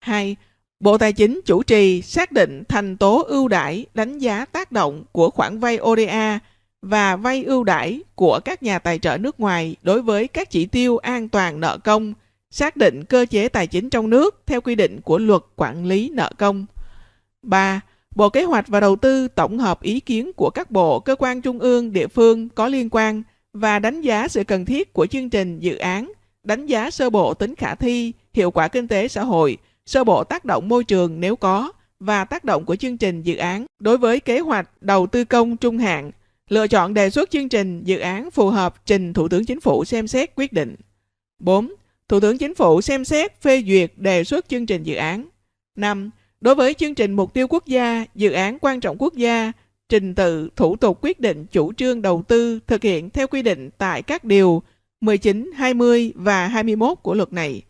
2. 0.00 0.36
Bộ 0.80 0.98
Tài 0.98 1.12
chính 1.12 1.40
chủ 1.44 1.62
trì 1.62 2.02
xác 2.02 2.32
định 2.32 2.62
thành 2.68 2.96
tố 2.96 3.22
ưu 3.22 3.48
đãi 3.48 3.86
đánh 3.94 4.18
giá 4.18 4.44
tác 4.44 4.72
động 4.72 5.04
của 5.12 5.30
khoản 5.30 5.58
vay 5.58 5.78
ODA 5.82 6.38
và 6.82 7.16
vay 7.16 7.44
ưu 7.44 7.64
đãi 7.64 8.00
của 8.14 8.40
các 8.44 8.62
nhà 8.62 8.78
tài 8.78 8.98
trợ 8.98 9.16
nước 9.16 9.40
ngoài 9.40 9.76
đối 9.82 10.02
với 10.02 10.28
các 10.28 10.50
chỉ 10.50 10.66
tiêu 10.66 10.98
an 10.98 11.28
toàn 11.28 11.60
nợ 11.60 11.78
công, 11.84 12.14
xác 12.50 12.76
định 12.76 13.04
cơ 13.04 13.26
chế 13.30 13.48
tài 13.48 13.66
chính 13.66 13.90
trong 13.90 14.10
nước 14.10 14.42
theo 14.46 14.60
quy 14.60 14.74
định 14.74 15.00
của 15.00 15.18
luật 15.18 15.42
quản 15.56 15.86
lý 15.86 16.10
nợ 16.12 16.30
công. 16.38 16.66
3. 17.42 17.80
Bộ 18.16 18.28
Kế 18.28 18.44
hoạch 18.44 18.68
và 18.68 18.80
Đầu 18.80 18.96
tư 18.96 19.28
tổng 19.28 19.58
hợp 19.58 19.82
ý 19.82 20.00
kiến 20.00 20.32
của 20.36 20.50
các 20.50 20.70
bộ, 20.70 21.00
cơ 21.00 21.16
quan 21.18 21.42
trung 21.42 21.58
ương, 21.58 21.92
địa 21.92 22.06
phương 22.06 22.48
có 22.48 22.68
liên 22.68 22.88
quan 22.90 23.22
và 23.52 23.78
đánh 23.78 24.00
giá 24.00 24.28
sự 24.28 24.44
cần 24.44 24.64
thiết 24.64 24.92
của 24.92 25.06
chương 25.06 25.30
trình 25.30 25.60
dự 25.60 25.76
án, 25.76 26.12
đánh 26.42 26.66
giá 26.66 26.90
sơ 26.90 27.10
bộ 27.10 27.34
tính 27.34 27.54
khả 27.54 27.74
thi, 27.74 28.12
hiệu 28.32 28.50
quả 28.50 28.68
kinh 28.68 28.88
tế 28.88 29.08
xã 29.08 29.24
hội, 29.24 29.58
sơ 29.86 30.04
bộ 30.04 30.24
tác 30.24 30.44
động 30.44 30.68
môi 30.68 30.84
trường 30.84 31.20
nếu 31.20 31.36
có 31.36 31.72
và 32.00 32.24
tác 32.24 32.44
động 32.44 32.64
của 32.64 32.76
chương 32.76 32.96
trình 32.96 33.22
dự 33.22 33.36
án 33.36 33.66
đối 33.78 33.98
với 33.98 34.20
kế 34.20 34.38
hoạch 34.38 34.70
đầu 34.80 35.06
tư 35.06 35.24
công 35.24 35.56
trung 35.56 35.78
hạn, 35.78 36.10
lựa 36.48 36.66
chọn 36.66 36.94
đề 36.94 37.10
xuất 37.10 37.30
chương 37.30 37.48
trình 37.48 37.84
dự 37.84 37.98
án 37.98 38.30
phù 38.30 38.50
hợp 38.50 38.86
trình 38.86 39.12
Thủ 39.12 39.28
tướng 39.28 39.44
Chính 39.44 39.60
phủ 39.60 39.84
xem 39.84 40.06
xét 40.06 40.30
quyết 40.36 40.52
định. 40.52 40.76
4. 41.38 41.74
Thủ 42.08 42.20
tướng 42.20 42.38
Chính 42.38 42.54
phủ 42.54 42.80
xem 42.80 43.04
xét 43.04 43.40
phê 43.40 43.62
duyệt 43.66 43.92
đề 43.96 44.24
xuất 44.24 44.48
chương 44.48 44.66
trình 44.66 44.82
dự 44.82 44.94
án. 44.94 45.28
5. 45.76 46.10
Đối 46.40 46.54
với 46.54 46.74
chương 46.74 46.94
trình 46.94 47.12
mục 47.12 47.34
tiêu 47.34 47.46
quốc 47.48 47.66
gia, 47.66 48.04
dự 48.14 48.32
án 48.32 48.58
quan 48.58 48.80
trọng 48.80 48.96
quốc 48.98 49.14
gia, 49.14 49.52
trình 49.88 50.14
tự 50.14 50.48
thủ 50.56 50.76
tục 50.76 50.98
quyết 51.02 51.20
định 51.20 51.46
chủ 51.46 51.72
trương 51.72 52.02
đầu 52.02 52.22
tư 52.28 52.60
thực 52.66 52.82
hiện 52.82 53.10
theo 53.10 53.26
quy 53.26 53.42
định 53.42 53.70
tại 53.78 54.02
các 54.02 54.24
điều 54.24 54.62
19, 55.00 55.50
20 55.54 56.12
và 56.14 56.48
21 56.48 56.98
của 57.02 57.14
luật 57.14 57.32
này. 57.32 57.62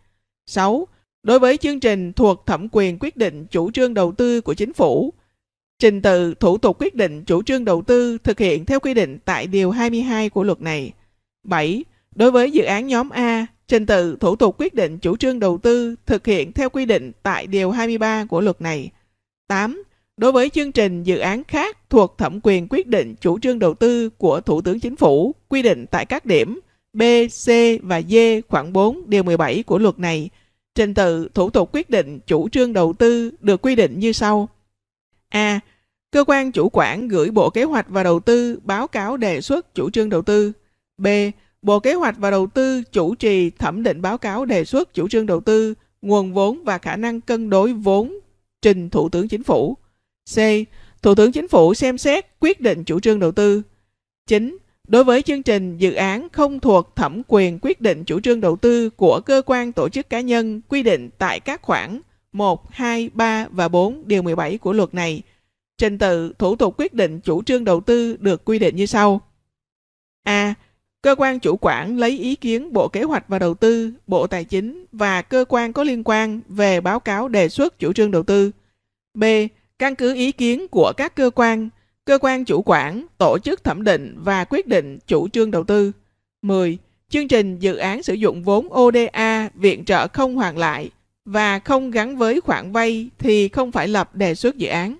6. 0.47 0.89
Đối 1.25 1.39
với 1.39 1.57
chương 1.57 1.81
trình 1.81 2.13
thuộc 2.13 2.47
thẩm 2.47 2.69
quyền 2.73 2.99
quyết 3.01 3.17
định 3.17 3.47
chủ 3.51 3.71
trương 3.71 3.95
đầu 3.95 4.13
tư 4.13 4.41
của 4.41 4.55
chính 4.55 4.73
phủ, 4.73 5.13
Trình 5.79 6.03
tự 6.03 6.35
thủ 6.35 6.59
tục 6.59 6.81
quyết 6.81 6.95
định 6.95 7.25
chủ 7.25 7.43
trương 7.43 7.65
đầu 7.65 7.83
tư 7.83 8.19
thực 8.19 8.39
hiện 8.39 8.65
theo 8.65 8.81
quy 8.81 8.95
định 8.95 9.19
tại 9.25 9.47
Điều 9.47 9.71
22 9.71 10.31
của 10.31 10.43
luật 10.43 10.61
này. 10.61 10.93
7. 11.45 11.85
Đối 12.15 12.31
với 12.31 12.51
dự 12.51 12.65
án 12.65 12.87
nhóm 12.87 13.11
A, 13.11 13.47
trình 13.69 13.87
tự 13.87 14.17
thủ 14.21 14.37
tục 14.37 14.55
quyết 14.59 14.75
định 14.75 14.99
chủ 14.99 15.17
trương 15.17 15.41
đầu 15.41 15.59
tư 15.59 15.95
thực 16.07 16.27
hiện 16.27 16.53
theo 16.53 16.71
quy 16.71 16.85
định 16.87 17.13
tại 17.23 17.47
Điều 17.47 17.71
23 17.71 18.25
của 18.25 18.41
luật 18.41 18.61
này. 18.61 18.91
8. 19.49 19.83
Đối 20.17 20.33
với 20.33 20.51
chương 20.51 20.73
trình 20.73 21.03
dự 21.03 21.19
án 21.19 21.45
khác 21.45 21.91
thuộc 21.91 22.19
thẩm 22.19 22.41
quyền 22.43 22.67
quyết 22.71 22.87
định 22.87 23.15
chủ 23.21 23.39
trương 23.39 23.59
đầu 23.59 23.75
tư 23.75 24.11
của 24.11 24.41
Thủ 24.41 24.61
tướng 24.61 24.81
Chính 24.81 24.97
phủ 24.97 25.35
quy 25.49 25.63
định 25.63 25.87
tại 25.91 26.07
các 26.07 26.27
điểm 26.27 26.61
B, 26.93 27.03
C 27.47 27.49
và 27.83 28.03
D 28.03 28.15
khoảng 28.49 28.73
4 28.73 29.11
điều 29.11 29.23
17 29.23 29.63
của 29.63 29.79
luật 29.79 29.99
này, 29.99 30.31
trình 30.75 30.95
tự 30.95 31.29
thủ 31.35 31.51
tục 31.51 31.71
quyết 31.73 31.91
định 31.91 32.21
chủ 32.27 32.49
trương 32.49 32.73
đầu 32.73 32.93
tư 32.93 33.31
được 33.41 33.63
quy 33.63 33.75
định 33.75 33.99
như 33.99 34.13
sau. 34.13 34.49
A. 35.29 35.61
Cơ 36.13 36.25
quan 36.27 36.53
chủ 36.53 36.69
quản 36.73 37.09
gửi 37.09 37.31
Bộ 37.31 37.51
Kế 37.51 37.65
hoạch 37.65 37.87
và 37.89 38.03
Đầu 38.03 38.21
tư 38.21 38.59
báo 38.63 38.87
cáo 38.87 39.17
đề 39.17 39.41
xuất 39.41 39.75
chủ 39.75 39.91
trương 39.91 40.09
đầu 40.09 40.23
tư. 40.23 40.53
B. 40.99 41.07
Bộ 41.63 41.81
Kế 41.81 41.95
hoạch 41.95 42.19
và 42.19 42.31
Đầu 42.31 42.47
tư 42.47 42.83
chủ 42.93 43.15
trì 43.15 43.51
thẩm 43.51 43.83
định 43.83 44.03
báo 44.03 44.19
cáo 44.19 44.45
đề 44.45 44.65
xuất 44.65 44.95
chủ 44.95 45.09
trương 45.09 45.27
đầu 45.27 45.41
tư, 45.41 45.75
nguồn 46.03 46.33
vốn 46.33 46.65
và 46.65 46.79
khả 46.79 46.97
năng 46.97 47.21
cân 47.21 47.51
đối 47.51 47.73
vốn 47.73 48.19
trình 48.63 48.91
Thủ 48.91 49.09
tướng 49.09 49.29
Chính 49.29 49.43
phủ. 49.43 49.77
C. 50.35 50.39
Thủ 51.03 51.15
tướng 51.15 51.33
Chính 51.33 51.49
phủ 51.49 51.75
xem 51.75 51.99
xét 51.99 52.27
quyết 52.41 52.61
định 52.61 52.85
chủ 52.85 53.01
trương 53.01 53.21
đầu 53.21 53.33
tư. 53.33 53.63
9. 54.27 54.59
Đối 54.89 55.05
với 55.05 55.23
chương 55.23 55.43
trình 55.43 55.79
dự 55.79 55.93
án 55.93 56.29
không 56.33 56.61
thuộc 56.61 56.97
thẩm 56.97 57.23
quyền 57.29 57.59
quyết 57.63 57.81
định 57.81 58.05
chủ 58.05 58.21
trương 58.21 58.41
đầu 58.41 58.57
tư 58.57 58.91
của 58.91 59.21
cơ 59.21 59.43
quan 59.47 59.73
tổ 59.73 59.89
chức 59.89 60.11
cá 60.11 60.21
nhân 60.21 60.61
quy 60.69 60.83
định 60.83 61.11
tại 61.19 61.41
các 61.41 61.63
khoản 61.63 62.01
1, 62.33 62.73
2, 62.73 63.11
3 63.13 63.47
và 63.51 63.69
4 63.69 64.03
điều 64.07 64.23
17 64.23 64.59
của 64.59 64.73
luật 64.73 64.95
này, 64.95 65.23
trình 65.79 65.99
tự 65.99 66.33
thủ 66.39 66.57
tục 66.57 66.75
quyết 66.79 66.95
định 66.95 67.21
chủ 67.21 67.43
trương 67.43 67.65
đầu 67.65 67.81
tư 67.81 68.17
được 68.21 68.45
quy 68.45 68.59
định 68.59 68.77
như 68.77 68.87
sau. 68.87 69.21
A. 70.23 70.55
Cơ 71.03 71.15
quan 71.19 71.39
chủ 71.39 71.57
quản 71.61 71.99
lấy 71.99 72.19
ý 72.19 72.37
kiến 72.37 72.73
Bộ 72.73 72.89
Kế 72.89 73.03
hoạch 73.03 73.29
và 73.29 73.39
Đầu 73.39 73.55
tư, 73.55 73.93
Bộ 74.07 74.27
Tài 74.27 74.45
chính 74.45 74.85
và 74.93 75.23
cơ 75.23 75.45
quan 75.49 75.73
có 75.73 75.85
liên 75.85 76.03
quan 76.05 76.41
về 76.49 76.81
báo 76.81 77.01
cáo 77.01 77.29
đề 77.29 77.49
xuất 77.49 77.79
chủ 77.79 77.93
trương 77.93 78.11
đầu 78.11 78.23
tư. 78.23 78.51
B 79.15 79.25
căn 79.79 79.95
cứ 79.95 80.15
ý 80.15 80.33
kiến 80.33 80.69
của 80.69 80.93
các 80.97 81.15
cơ 81.15 81.31
quan, 81.35 81.69
cơ 82.05 82.19
quan 82.21 82.45
chủ 82.45 82.63
quản, 82.67 83.07
tổ 83.19 83.39
chức 83.39 83.65
thẩm 83.65 83.85
định 83.85 84.15
và 84.19 84.45
quyết 84.45 84.67
định 84.67 84.99
chủ 85.07 85.29
trương 85.29 85.51
đầu 85.51 85.65
tư. 85.65 85.93
10. 86.43 86.79
Chương 87.09 87.29
trình 87.29 87.59
dự 87.59 87.77
án 87.77 88.03
sử 88.03 88.15
dụng 88.15 88.43
vốn 88.43 88.69
ODA 88.75 89.49
viện 89.55 89.85
trợ 89.85 90.09
không 90.09 90.37
hoàn 90.37 90.59
lại 90.59 90.91
và 91.25 91.59
không 91.59 91.91
gắn 91.91 92.17
với 92.17 92.41
khoản 92.41 92.73
vay 92.73 93.09
thì 93.19 93.49
không 93.49 93.73
phải 93.73 93.89
lập 93.89 94.15
đề 94.15 94.35
xuất 94.35 94.57
dự 94.57 94.69
án. 94.69 94.97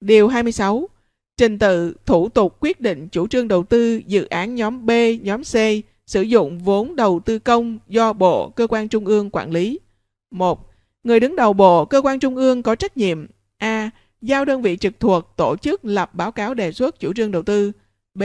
Điều 0.00 0.28
26. 0.28 0.88
Trình 1.36 1.58
tự, 1.58 1.94
thủ 2.06 2.28
tục 2.28 2.56
quyết 2.60 2.80
định 2.80 3.08
chủ 3.08 3.26
trương 3.26 3.48
đầu 3.48 3.64
tư 3.64 4.00
dự 4.06 4.24
án 4.24 4.54
nhóm 4.54 4.86
B, 4.86 4.90
nhóm 5.22 5.42
C 5.42 5.54
sử 6.06 6.22
dụng 6.22 6.58
vốn 6.58 6.96
đầu 6.96 7.20
tư 7.24 7.38
công 7.38 7.78
do 7.88 8.12
Bộ, 8.12 8.48
cơ 8.48 8.66
quan 8.66 8.88
trung 8.88 9.06
ương 9.06 9.30
quản 9.30 9.50
lý. 9.50 9.78
1. 10.30 10.70
Người 11.04 11.20
đứng 11.20 11.36
đầu 11.36 11.52
Bộ, 11.52 11.84
cơ 11.84 12.02
quan 12.02 12.18
trung 12.18 12.36
ương 12.36 12.62
có 12.62 12.74
trách 12.74 12.96
nhiệm 12.96 13.26
A. 13.58 13.90
Giao 14.24 14.44
đơn 14.44 14.62
vị 14.62 14.76
trực 14.76 15.00
thuộc 15.00 15.36
tổ 15.36 15.56
chức 15.56 15.84
lập 15.84 16.14
báo 16.14 16.32
cáo 16.32 16.54
đề 16.54 16.72
xuất 16.72 17.00
chủ 17.00 17.12
trương 17.12 17.30
đầu 17.30 17.42
tư. 17.42 17.72
B. 18.14 18.22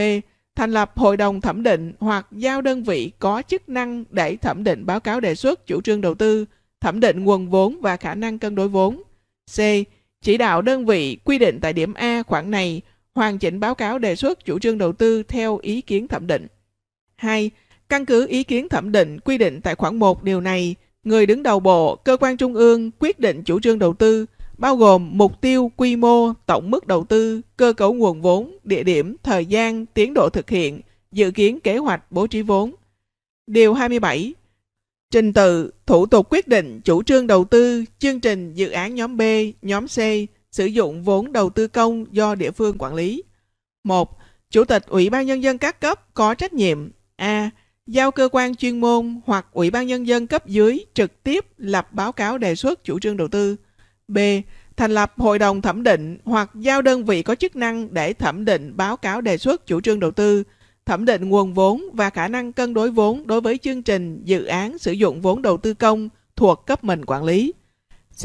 Thành 0.54 0.72
lập 0.72 0.92
hội 0.96 1.16
đồng 1.16 1.40
thẩm 1.40 1.62
định 1.62 1.92
hoặc 2.00 2.26
giao 2.32 2.62
đơn 2.62 2.82
vị 2.82 3.10
có 3.18 3.42
chức 3.42 3.68
năng 3.68 4.04
để 4.10 4.36
thẩm 4.36 4.64
định 4.64 4.86
báo 4.86 5.00
cáo 5.00 5.20
đề 5.20 5.34
xuất 5.34 5.66
chủ 5.66 5.80
trương 5.80 6.00
đầu 6.00 6.14
tư, 6.14 6.44
thẩm 6.80 7.00
định 7.00 7.24
nguồn 7.24 7.50
vốn 7.50 7.80
và 7.80 7.96
khả 7.96 8.14
năng 8.14 8.38
cân 8.38 8.54
đối 8.54 8.68
vốn. 8.68 9.02
C. 9.56 9.58
Chỉ 10.22 10.36
đạo 10.36 10.62
đơn 10.62 10.86
vị 10.86 11.18
quy 11.24 11.38
định 11.38 11.58
tại 11.60 11.72
điểm 11.72 11.94
A 11.94 12.22
khoản 12.22 12.50
này 12.50 12.82
hoàn 13.14 13.38
chỉnh 13.38 13.60
báo 13.60 13.74
cáo 13.74 13.98
đề 13.98 14.16
xuất 14.16 14.44
chủ 14.44 14.58
trương 14.58 14.78
đầu 14.78 14.92
tư 14.92 15.22
theo 15.22 15.58
ý 15.58 15.80
kiến 15.80 16.08
thẩm 16.08 16.26
định. 16.26 16.46
2. 17.16 17.50
Căn 17.88 18.06
cứ 18.06 18.26
ý 18.26 18.42
kiến 18.42 18.68
thẩm 18.68 18.92
định 18.92 19.20
quy 19.20 19.38
định 19.38 19.60
tại 19.60 19.74
khoản 19.74 19.96
1 19.96 20.22
điều 20.22 20.40
này, 20.40 20.74
người 21.04 21.26
đứng 21.26 21.42
đầu 21.42 21.60
bộ, 21.60 21.96
cơ 21.96 22.16
quan 22.20 22.36
trung 22.36 22.54
ương 22.54 22.90
quyết 22.98 23.20
định 23.20 23.42
chủ 23.42 23.60
trương 23.60 23.78
đầu 23.78 23.94
tư, 23.94 24.26
bao 24.60 24.76
gồm 24.76 25.10
mục 25.12 25.40
tiêu, 25.40 25.72
quy 25.76 25.96
mô, 25.96 26.32
tổng 26.46 26.70
mức 26.70 26.86
đầu 26.86 27.04
tư, 27.04 27.40
cơ 27.56 27.72
cấu 27.72 27.92
nguồn 27.92 28.22
vốn, 28.22 28.58
địa 28.64 28.82
điểm, 28.82 29.16
thời 29.22 29.46
gian, 29.46 29.86
tiến 29.86 30.14
độ 30.14 30.30
thực 30.30 30.50
hiện, 30.50 30.80
dự 31.12 31.30
kiến 31.30 31.60
kế 31.60 31.76
hoạch 31.76 32.12
bố 32.12 32.26
trí 32.26 32.42
vốn. 32.42 32.74
Điều 33.46 33.74
27. 33.74 34.34
Trình 35.10 35.32
tự, 35.32 35.70
thủ 35.86 36.06
tục 36.06 36.26
quyết 36.30 36.48
định 36.48 36.80
chủ 36.84 37.02
trương 37.02 37.26
đầu 37.26 37.44
tư, 37.44 37.84
chương 37.98 38.20
trình 38.20 38.54
dự 38.54 38.70
án 38.70 38.94
nhóm 38.94 39.16
B, 39.16 39.22
nhóm 39.62 39.86
C, 39.86 39.98
sử 40.50 40.66
dụng 40.66 41.02
vốn 41.02 41.32
đầu 41.32 41.50
tư 41.50 41.68
công 41.68 42.04
do 42.10 42.34
địa 42.34 42.50
phương 42.50 42.76
quản 42.78 42.94
lý. 42.94 43.22
1. 43.84 44.18
Chủ 44.50 44.64
tịch 44.64 44.86
Ủy 44.86 45.10
ban 45.10 45.26
Nhân 45.26 45.42
dân 45.42 45.58
các 45.58 45.80
cấp 45.80 46.14
có 46.14 46.34
trách 46.34 46.52
nhiệm 46.52 46.90
A. 47.16 47.50
Giao 47.86 48.10
cơ 48.10 48.28
quan 48.32 48.56
chuyên 48.56 48.80
môn 48.80 49.20
hoặc 49.26 49.46
Ủy 49.52 49.70
ban 49.70 49.86
Nhân 49.86 50.06
dân 50.06 50.26
cấp 50.26 50.46
dưới 50.46 50.84
trực 50.94 51.22
tiếp 51.22 51.44
lập 51.56 51.92
báo 51.92 52.12
cáo 52.12 52.38
đề 52.38 52.54
xuất 52.54 52.84
chủ 52.84 52.98
trương 52.98 53.16
đầu 53.16 53.28
tư. 53.28 53.56
B. 54.10 54.18
Thành 54.76 54.90
lập 54.90 55.12
hội 55.16 55.38
đồng 55.38 55.62
thẩm 55.62 55.82
định 55.82 56.18
hoặc 56.24 56.50
giao 56.54 56.82
đơn 56.82 57.04
vị 57.04 57.22
có 57.22 57.34
chức 57.34 57.56
năng 57.56 57.94
để 57.94 58.12
thẩm 58.12 58.44
định 58.44 58.76
báo 58.76 58.96
cáo 58.96 59.20
đề 59.20 59.38
xuất 59.38 59.66
chủ 59.66 59.80
trương 59.80 60.00
đầu 60.00 60.10
tư, 60.10 60.42
thẩm 60.86 61.04
định 61.04 61.28
nguồn 61.28 61.54
vốn 61.54 61.84
và 61.92 62.10
khả 62.10 62.28
năng 62.28 62.52
cân 62.52 62.74
đối 62.74 62.90
vốn 62.90 63.26
đối 63.26 63.40
với 63.40 63.58
chương 63.58 63.82
trình 63.82 64.22
dự 64.24 64.44
án 64.44 64.78
sử 64.78 64.92
dụng 64.92 65.20
vốn 65.20 65.42
đầu 65.42 65.56
tư 65.56 65.74
công 65.74 66.08
thuộc 66.36 66.66
cấp 66.66 66.84
mình 66.84 67.04
quản 67.06 67.24
lý. 67.24 67.52
C. 68.22 68.24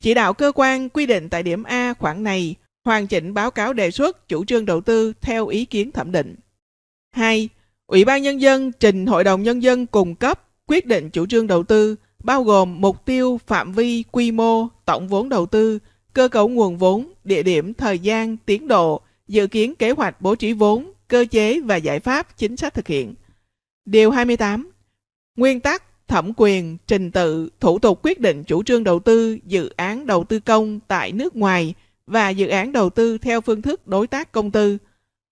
Chỉ 0.00 0.14
đạo 0.14 0.34
cơ 0.34 0.52
quan 0.54 0.88
quy 0.88 1.06
định 1.06 1.28
tại 1.28 1.42
điểm 1.42 1.62
A 1.62 1.94
khoản 1.94 2.22
này 2.22 2.54
hoàn 2.84 3.06
chỉnh 3.06 3.34
báo 3.34 3.50
cáo 3.50 3.72
đề 3.72 3.90
xuất 3.90 4.28
chủ 4.28 4.44
trương 4.44 4.66
đầu 4.66 4.80
tư 4.80 5.12
theo 5.20 5.46
ý 5.46 5.64
kiến 5.64 5.92
thẩm 5.92 6.12
định. 6.12 6.34
2. 7.12 7.48
Ủy 7.86 8.04
ban 8.04 8.22
Nhân 8.22 8.40
dân 8.40 8.72
trình 8.72 9.06
Hội 9.06 9.24
đồng 9.24 9.42
Nhân 9.42 9.62
dân 9.62 9.86
cung 9.86 10.14
cấp 10.14 10.42
quyết 10.66 10.86
định 10.86 11.10
chủ 11.10 11.26
trương 11.26 11.46
đầu 11.46 11.62
tư 11.62 11.96
bao 12.26 12.42
gồm 12.42 12.80
mục 12.80 13.04
tiêu, 13.04 13.40
phạm 13.46 13.72
vi, 13.72 14.04
quy 14.12 14.32
mô, 14.32 14.68
tổng 14.84 15.08
vốn 15.08 15.28
đầu 15.28 15.46
tư, 15.46 15.78
cơ 16.12 16.28
cấu 16.28 16.48
nguồn 16.48 16.78
vốn, 16.78 17.12
địa 17.24 17.42
điểm, 17.42 17.74
thời 17.74 17.98
gian, 17.98 18.36
tiến 18.36 18.68
độ, 18.68 19.00
dự 19.28 19.46
kiến 19.46 19.74
kế 19.74 19.90
hoạch 19.90 20.20
bố 20.20 20.34
trí 20.34 20.52
vốn, 20.52 20.92
cơ 21.08 21.24
chế 21.30 21.60
và 21.60 21.76
giải 21.76 22.00
pháp 22.00 22.36
chính 22.36 22.56
sách 22.56 22.74
thực 22.74 22.86
hiện. 22.86 23.14
Điều 23.84 24.10
28. 24.10 24.70
Nguyên 25.36 25.60
tắc, 25.60 26.08
thẩm 26.08 26.32
quyền, 26.36 26.76
trình 26.86 27.10
tự, 27.10 27.48
thủ 27.60 27.78
tục 27.78 28.00
quyết 28.02 28.20
định 28.20 28.44
chủ 28.44 28.62
trương 28.62 28.84
đầu 28.84 28.98
tư, 28.98 29.38
dự 29.46 29.68
án 29.76 30.06
đầu 30.06 30.24
tư 30.24 30.40
công 30.40 30.80
tại 30.88 31.12
nước 31.12 31.36
ngoài 31.36 31.74
và 32.06 32.30
dự 32.30 32.48
án 32.48 32.72
đầu 32.72 32.90
tư 32.90 33.18
theo 33.18 33.40
phương 33.40 33.62
thức 33.62 33.86
đối 33.86 34.06
tác 34.06 34.32
công 34.32 34.50
tư. 34.50 34.78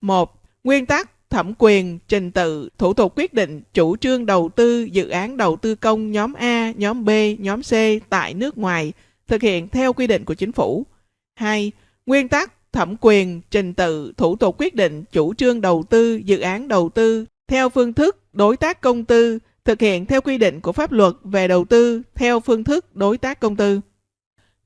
1. 0.00 0.42
Nguyên 0.64 0.86
tắc 0.86 1.10
thẩm 1.34 1.52
quyền, 1.58 1.98
trình 2.08 2.30
tự, 2.30 2.68
thủ 2.78 2.94
tục 2.94 3.12
quyết 3.16 3.34
định 3.34 3.62
chủ 3.74 3.96
trương 3.96 4.26
đầu 4.26 4.50
tư 4.56 4.88
dự 4.92 5.08
án 5.08 5.36
đầu 5.36 5.56
tư 5.56 5.74
công 5.74 6.12
nhóm 6.12 6.34
A, 6.34 6.72
nhóm 6.76 7.04
B, 7.04 7.10
nhóm 7.38 7.62
C 7.62 7.72
tại 8.08 8.34
nước 8.34 8.58
ngoài, 8.58 8.92
thực 9.26 9.42
hiện 9.42 9.68
theo 9.68 9.92
quy 9.92 10.06
định 10.06 10.24
của 10.24 10.34
chính 10.34 10.52
phủ. 10.52 10.86
2. 11.34 11.72
Nguyên 12.06 12.28
tắc, 12.28 12.72
thẩm 12.72 12.96
quyền, 13.00 13.40
trình 13.50 13.74
tự, 13.74 14.12
thủ 14.16 14.36
tục 14.36 14.56
quyết 14.58 14.74
định 14.74 15.04
chủ 15.12 15.34
trương 15.34 15.60
đầu 15.60 15.84
tư 15.90 16.20
dự 16.24 16.38
án 16.38 16.68
đầu 16.68 16.88
tư 16.94 17.24
theo 17.48 17.68
phương 17.68 17.92
thức 17.92 18.16
đối 18.32 18.56
tác 18.56 18.80
công 18.80 19.04
tư, 19.04 19.38
thực 19.64 19.80
hiện 19.80 20.06
theo 20.06 20.20
quy 20.20 20.38
định 20.38 20.60
của 20.60 20.72
pháp 20.72 20.92
luật 20.92 21.12
về 21.24 21.48
đầu 21.48 21.64
tư 21.64 22.02
theo 22.14 22.40
phương 22.40 22.64
thức 22.64 22.96
đối 22.96 23.18
tác 23.18 23.40
công 23.40 23.56
tư. 23.56 23.80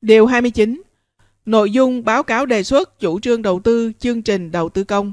Điều 0.00 0.26
29. 0.26 0.82
Nội 1.46 1.70
dung 1.70 2.04
báo 2.04 2.22
cáo 2.22 2.46
đề 2.46 2.62
xuất 2.62 3.00
chủ 3.00 3.20
trương 3.20 3.42
đầu 3.42 3.60
tư 3.60 3.92
chương 3.98 4.22
trình 4.22 4.50
đầu 4.50 4.68
tư 4.68 4.84
công. 4.84 5.12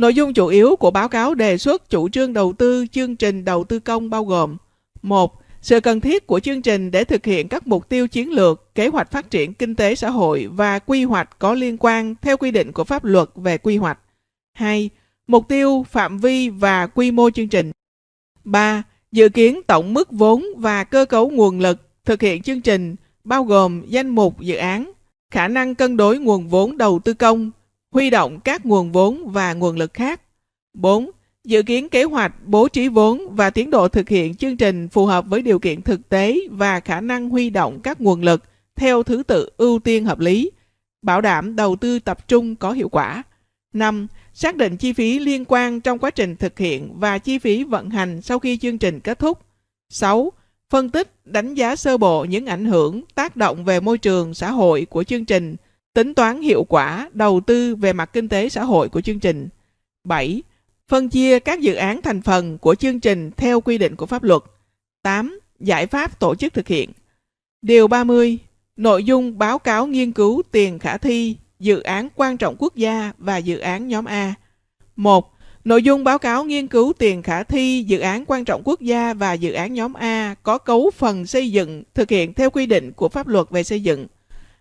Nội 0.00 0.14
dung 0.14 0.34
chủ 0.34 0.46
yếu 0.46 0.76
của 0.76 0.90
báo 0.90 1.08
cáo 1.08 1.34
đề 1.34 1.58
xuất 1.58 1.90
chủ 1.90 2.08
trương 2.08 2.32
đầu 2.32 2.52
tư 2.52 2.86
chương 2.92 3.16
trình 3.16 3.44
đầu 3.44 3.64
tư 3.64 3.78
công 3.78 4.10
bao 4.10 4.24
gồm 4.24 4.56
một 5.02 5.42
Sự 5.62 5.80
cần 5.80 6.00
thiết 6.00 6.26
của 6.26 6.40
chương 6.40 6.62
trình 6.62 6.90
để 6.90 7.04
thực 7.04 7.26
hiện 7.26 7.48
các 7.48 7.66
mục 7.66 7.88
tiêu 7.88 8.08
chiến 8.08 8.30
lược, 8.30 8.74
kế 8.74 8.88
hoạch 8.88 9.10
phát 9.10 9.30
triển 9.30 9.54
kinh 9.54 9.74
tế 9.74 9.94
xã 9.94 10.10
hội 10.10 10.46
và 10.52 10.78
quy 10.78 11.04
hoạch 11.04 11.38
có 11.38 11.54
liên 11.54 11.76
quan 11.80 12.14
theo 12.22 12.36
quy 12.36 12.50
định 12.50 12.72
của 12.72 12.84
pháp 12.84 13.04
luật 13.04 13.28
về 13.34 13.58
quy 13.58 13.76
hoạch. 13.76 13.98
2. 14.52 14.90
Mục 15.26 15.48
tiêu, 15.48 15.86
phạm 15.90 16.18
vi 16.18 16.48
và 16.48 16.86
quy 16.86 17.10
mô 17.10 17.30
chương 17.30 17.48
trình. 17.48 17.72
3. 18.44 18.82
Dự 19.12 19.28
kiến 19.28 19.60
tổng 19.66 19.94
mức 19.94 20.10
vốn 20.10 20.44
và 20.56 20.84
cơ 20.84 21.04
cấu 21.04 21.30
nguồn 21.30 21.60
lực 21.60 21.88
thực 22.04 22.22
hiện 22.22 22.42
chương 22.42 22.60
trình 22.60 22.96
bao 23.24 23.44
gồm 23.44 23.82
danh 23.88 24.08
mục 24.08 24.40
dự 24.40 24.56
án, 24.56 24.92
khả 25.30 25.48
năng 25.48 25.74
cân 25.74 25.96
đối 25.96 26.18
nguồn 26.18 26.48
vốn 26.48 26.78
đầu 26.78 26.98
tư 26.98 27.14
công, 27.14 27.50
huy 27.90 28.10
động 28.10 28.40
các 28.40 28.66
nguồn 28.66 28.92
vốn 28.92 29.28
và 29.28 29.52
nguồn 29.52 29.76
lực 29.76 29.94
khác. 29.94 30.20
4. 30.74 31.10
Dự 31.44 31.62
kiến 31.62 31.88
kế 31.88 32.04
hoạch 32.04 32.32
bố 32.46 32.68
trí 32.68 32.88
vốn 32.88 33.34
và 33.36 33.50
tiến 33.50 33.70
độ 33.70 33.88
thực 33.88 34.08
hiện 34.08 34.34
chương 34.34 34.56
trình 34.56 34.88
phù 34.88 35.06
hợp 35.06 35.24
với 35.28 35.42
điều 35.42 35.58
kiện 35.58 35.82
thực 35.82 36.08
tế 36.08 36.38
và 36.50 36.80
khả 36.80 37.00
năng 37.00 37.30
huy 37.30 37.50
động 37.50 37.80
các 37.80 38.00
nguồn 38.00 38.22
lực 38.22 38.44
theo 38.76 39.02
thứ 39.02 39.22
tự 39.22 39.50
ưu 39.56 39.78
tiên 39.78 40.04
hợp 40.04 40.18
lý, 40.18 40.50
bảo 41.02 41.20
đảm 41.20 41.56
đầu 41.56 41.76
tư 41.76 41.98
tập 41.98 42.28
trung 42.28 42.56
có 42.56 42.72
hiệu 42.72 42.88
quả. 42.88 43.22
5. 43.72 44.06
Xác 44.34 44.56
định 44.56 44.76
chi 44.76 44.92
phí 44.92 45.18
liên 45.18 45.44
quan 45.48 45.80
trong 45.80 45.98
quá 45.98 46.10
trình 46.10 46.36
thực 46.36 46.58
hiện 46.58 46.90
và 46.94 47.18
chi 47.18 47.38
phí 47.38 47.64
vận 47.64 47.90
hành 47.90 48.22
sau 48.22 48.38
khi 48.38 48.56
chương 48.56 48.78
trình 48.78 49.00
kết 49.00 49.18
thúc. 49.18 49.38
6. 49.88 50.32
Phân 50.70 50.90
tích, 50.90 51.12
đánh 51.24 51.54
giá 51.54 51.76
sơ 51.76 51.96
bộ 51.96 52.24
những 52.24 52.46
ảnh 52.46 52.64
hưởng, 52.64 53.02
tác 53.14 53.36
động 53.36 53.64
về 53.64 53.80
môi 53.80 53.98
trường, 53.98 54.34
xã 54.34 54.50
hội 54.50 54.86
của 54.90 55.04
chương 55.04 55.24
trình 55.24 55.56
Tính 55.94 56.14
toán 56.14 56.42
hiệu 56.42 56.64
quả 56.64 57.10
đầu 57.12 57.40
tư 57.40 57.76
về 57.76 57.92
mặt 57.92 58.10
kinh 58.12 58.28
tế 58.28 58.48
xã 58.48 58.64
hội 58.64 58.88
của 58.88 59.00
chương 59.00 59.20
trình. 59.20 59.48
7. 60.04 60.42
Phân 60.88 61.08
chia 61.08 61.38
các 61.38 61.60
dự 61.60 61.74
án 61.74 62.02
thành 62.02 62.22
phần 62.22 62.58
của 62.58 62.74
chương 62.74 63.00
trình 63.00 63.30
theo 63.36 63.60
quy 63.60 63.78
định 63.78 63.96
của 63.96 64.06
pháp 64.06 64.22
luật. 64.22 64.42
8. 65.02 65.40
Giải 65.60 65.86
pháp 65.86 66.20
tổ 66.20 66.34
chức 66.34 66.54
thực 66.54 66.68
hiện. 66.68 66.90
Điều 67.62 67.88
30. 67.88 68.38
Nội 68.76 69.04
dung 69.04 69.38
báo 69.38 69.58
cáo 69.58 69.86
nghiên 69.86 70.12
cứu 70.12 70.42
tiền 70.50 70.78
khả 70.78 70.98
thi, 70.98 71.36
dự 71.58 71.80
án 71.80 72.08
quan 72.14 72.36
trọng 72.36 72.56
quốc 72.58 72.76
gia 72.76 73.12
và 73.18 73.36
dự 73.36 73.58
án 73.58 73.88
nhóm 73.88 74.04
A. 74.04 74.34
1. 74.96 75.32
Nội 75.64 75.82
dung 75.82 76.04
báo 76.04 76.18
cáo 76.18 76.44
nghiên 76.44 76.66
cứu 76.66 76.92
tiền 76.98 77.22
khả 77.22 77.42
thi, 77.42 77.84
dự 77.86 77.98
án 77.98 78.24
quan 78.26 78.44
trọng 78.44 78.62
quốc 78.64 78.80
gia 78.80 79.14
và 79.14 79.32
dự 79.32 79.52
án 79.52 79.74
nhóm 79.74 79.92
A 79.92 80.34
có 80.42 80.58
cấu 80.58 80.90
phần 80.96 81.26
xây 81.26 81.50
dựng 81.50 81.82
thực 81.94 82.10
hiện 82.10 82.34
theo 82.34 82.50
quy 82.50 82.66
định 82.66 82.92
của 82.92 83.08
pháp 83.08 83.26
luật 83.26 83.50
về 83.50 83.62
xây 83.62 83.82
dựng. 83.82 84.06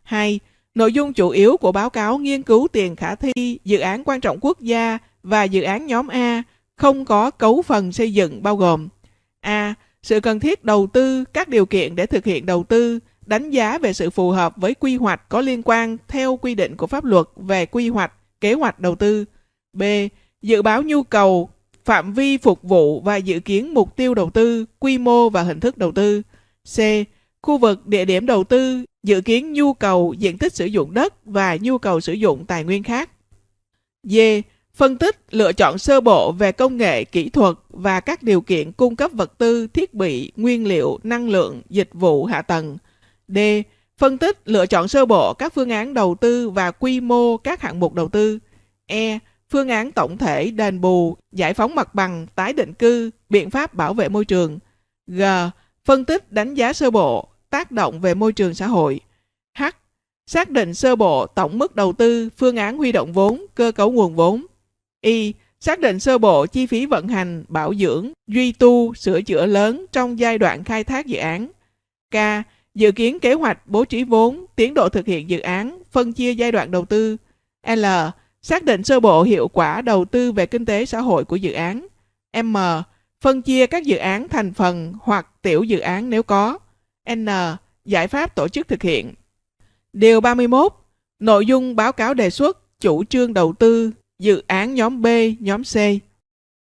2. 0.04 0.40
Nội 0.76 0.94
dung 0.94 1.14
chủ 1.14 1.30
yếu 1.30 1.58
của 1.58 1.72
báo 1.72 1.90
cáo 1.90 2.18
nghiên 2.18 2.44
cứu 2.44 2.68
tiền 2.72 2.96
khả 2.96 3.16
thi, 3.16 3.60
dự 3.64 3.80
án 3.80 4.04
quan 4.04 4.22
trọng 4.22 4.38
quốc 4.42 4.60
gia 4.60 4.98
và 5.24 5.44
dự 5.44 5.62
án 5.62 5.86
nhóm 5.86 6.08
A 6.08 6.44
không 6.76 7.06
có 7.06 7.32
cấu 7.32 7.62
phần 7.62 7.92
xây 7.92 8.14
dựng 8.14 8.44
bao 8.44 8.56
gồm 8.56 8.88
A. 9.42 9.74
Sự 10.04 10.20
cần 10.20 10.40
thiết 10.40 10.64
đầu 10.64 10.88
tư, 10.94 11.24
các 11.34 11.50
điều 11.50 11.66
kiện 11.66 11.96
để 11.96 12.06
thực 12.06 12.26
hiện 12.26 12.46
đầu 12.46 12.64
tư, 12.64 13.00
đánh 13.26 13.50
giá 13.50 13.78
về 13.78 13.94
sự 13.94 14.10
phù 14.10 14.32
hợp 14.32 14.54
với 14.58 14.74
quy 14.74 14.96
hoạch 14.96 15.30
có 15.30 15.42
liên 15.42 15.62
quan 15.66 15.98
theo 16.08 16.38
quy 16.38 16.56
định 16.56 16.78
của 16.78 16.88
pháp 16.88 17.04
luật 17.04 17.26
về 17.36 17.66
quy 17.66 17.90
hoạch, 17.90 18.14
kế 18.42 18.54
hoạch 18.54 18.80
đầu 18.80 18.96
tư. 18.96 19.26
B. 19.74 19.84
Dự 20.42 20.62
báo 20.62 20.84
nhu 20.84 21.04
cầu, 21.04 21.50
phạm 21.86 22.14
vi 22.14 22.38
phục 22.38 22.64
vụ 22.64 23.02
và 23.02 23.16
dự 23.16 23.40
kiến 23.40 23.74
mục 23.74 23.96
tiêu 23.96 24.14
đầu 24.14 24.30
tư, 24.30 24.66
quy 24.80 24.98
mô 24.98 25.30
và 25.30 25.44
hình 25.44 25.60
thức 25.60 25.78
đầu 25.78 25.92
tư. 25.92 26.22
C. 26.76 26.80
Khu 27.42 27.58
vực 27.58 27.88
địa 27.88 28.06
điểm 28.06 28.26
đầu 28.26 28.44
tư, 28.44 28.84
dự 29.04 29.22
kiến 29.22 29.54
nhu 29.54 29.74
cầu 29.74 30.14
diện 30.18 30.38
tích 30.38 30.54
sử 30.54 30.66
dụng 30.66 30.94
đất 30.94 31.26
và 31.26 31.58
nhu 31.62 31.78
cầu 31.78 32.00
sử 32.00 32.14
dụng 32.14 32.46
tài 32.46 32.64
nguyên 32.64 32.84
khác. 32.84 33.10
D. 34.04 34.18
Phân 34.74 34.98
tích, 34.98 35.18
lựa 35.30 35.54
chọn 35.54 35.78
sơ 35.78 36.02
bộ 36.02 36.32
về 36.32 36.52
công 36.52 36.78
nghệ, 36.78 37.04
kỹ 37.04 37.30
thuật 37.30 37.56
và 37.70 38.00
các 38.00 38.24
điều 38.24 38.42
kiện 38.42 38.72
cung 38.72 38.96
cấp 38.96 39.12
vật 39.14 39.38
tư, 39.38 39.68
thiết 39.68 39.94
bị, 39.94 40.32
nguyên 40.36 40.68
liệu, 40.68 41.00
năng 41.04 41.30
lượng, 41.30 41.62
dịch 41.70 41.90
vụ, 41.94 42.26
hạ 42.26 42.42
tầng. 42.42 42.78
D. 43.28 43.38
Phân 43.98 44.18
tích, 44.18 44.38
lựa 44.46 44.66
chọn 44.66 44.88
sơ 44.88 45.06
bộ 45.06 45.34
các 45.34 45.54
phương 45.54 45.70
án 45.70 45.94
đầu 45.94 46.16
tư 46.22 46.50
và 46.50 46.72
quy 46.72 47.00
mô 47.00 47.38
các 47.38 47.62
hạng 47.62 47.80
mục 47.80 47.94
đầu 47.94 48.10
tư. 48.10 48.40
E. 48.86 49.20
Phương 49.50 49.70
án 49.70 49.92
tổng 49.92 50.18
thể 50.18 50.52
đền 50.52 50.82
bù, 50.82 51.18
giải 51.32 51.54
phóng 51.54 51.76
mặt 51.76 51.96
bằng, 51.96 52.28
tái 52.36 52.54
định 52.54 52.74
cư, 52.74 53.12
biện 53.30 53.50
pháp 53.50 53.74
bảo 53.74 53.94
vệ 53.94 54.10
môi 54.10 54.26
trường. 54.26 54.60
G. 55.08 55.24
Phân 55.86 56.06
tích 56.06 56.32
đánh 56.32 56.54
giá 56.54 56.74
sơ 56.74 56.92
bộ, 56.92 57.30
tác 57.50 57.72
động 57.72 58.02
về 58.02 58.14
môi 58.14 58.34
trường 58.34 58.54
xã 58.54 58.68
hội. 58.68 59.00
H. 59.58 59.64
Xác 60.28 60.50
định 60.50 60.74
sơ 60.74 60.96
bộ 60.96 61.26
tổng 61.26 61.58
mức 61.58 61.76
đầu 61.76 61.94
tư, 61.94 62.30
phương 62.38 62.58
án 62.58 62.78
huy 62.78 62.92
động 62.92 63.14
vốn, 63.14 63.46
cơ 63.56 63.72
cấu 63.72 63.92
nguồn 63.92 64.16
vốn. 64.16 64.46
Y. 65.02 65.34
Xác 65.60 65.80
định 65.80 66.00
sơ 66.00 66.18
bộ 66.18 66.46
chi 66.46 66.66
phí 66.66 66.86
vận 66.86 67.08
hành, 67.08 67.44
bảo 67.48 67.76
dưỡng, 67.76 68.12
duy 68.28 68.52
tu, 68.52 68.94
sửa 68.94 69.22
chữa 69.22 69.46
lớn 69.46 69.86
trong 69.92 70.20
giai 70.20 70.38
đoạn 70.38 70.64
khai 70.64 70.84
thác 70.84 71.06
dự 71.06 71.18
án. 71.18 71.48
K. 72.12 72.16
Dự 72.76 72.92
kiến 72.92 73.20
kế 73.20 73.34
hoạch 73.34 73.68
bố 73.68 73.86
trí 73.86 74.04
vốn, 74.04 74.46
tiến 74.56 74.74
độ 74.74 74.90
thực 74.90 75.06
hiện 75.06 75.30
dự 75.30 75.40
án, 75.40 75.84
phân 75.92 76.14
chia 76.14 76.34
giai 76.34 76.52
đoạn 76.52 76.72
đầu 76.72 76.86
tư. 76.86 77.18
L. 77.68 77.86
Xác 78.42 78.64
định 78.64 78.84
sơ 78.84 79.00
bộ 79.00 79.24
hiệu 79.24 79.48
quả 79.48 79.82
đầu 79.82 80.06
tư 80.06 80.32
về 80.32 80.46
kinh 80.46 80.66
tế 80.66 80.86
xã 80.86 81.00
hội 81.00 81.26
của 81.26 81.36
dự 81.36 81.52
án. 81.52 81.88
M. 82.44 82.58
Phân 83.22 83.42
chia 83.42 83.68
các 83.68 83.84
dự 83.84 83.98
án 83.98 84.28
thành 84.28 84.54
phần 84.54 84.94
hoặc 85.02 85.28
tiểu 85.42 85.64
dự 85.64 85.80
án 85.80 86.10
nếu 86.10 86.24
có. 86.24 86.58
N. 87.14 87.28
Giải 87.86 88.08
pháp 88.08 88.36
tổ 88.36 88.48
chức 88.48 88.68
thực 88.68 88.82
hiện. 88.82 89.14
Điều 89.94 90.22
31. 90.22 90.74
Nội 91.20 91.46
dung 91.46 91.76
báo 91.76 91.92
cáo 91.92 92.14
đề 92.14 92.30
xuất, 92.30 92.80
chủ 92.80 93.04
trương 93.04 93.34
đầu 93.34 93.54
tư, 93.60 93.92
dự 94.20 94.44
án 94.48 94.76
nhóm 94.76 95.02
B, 95.02 95.08
nhóm 95.40 95.64
C. 95.64 95.76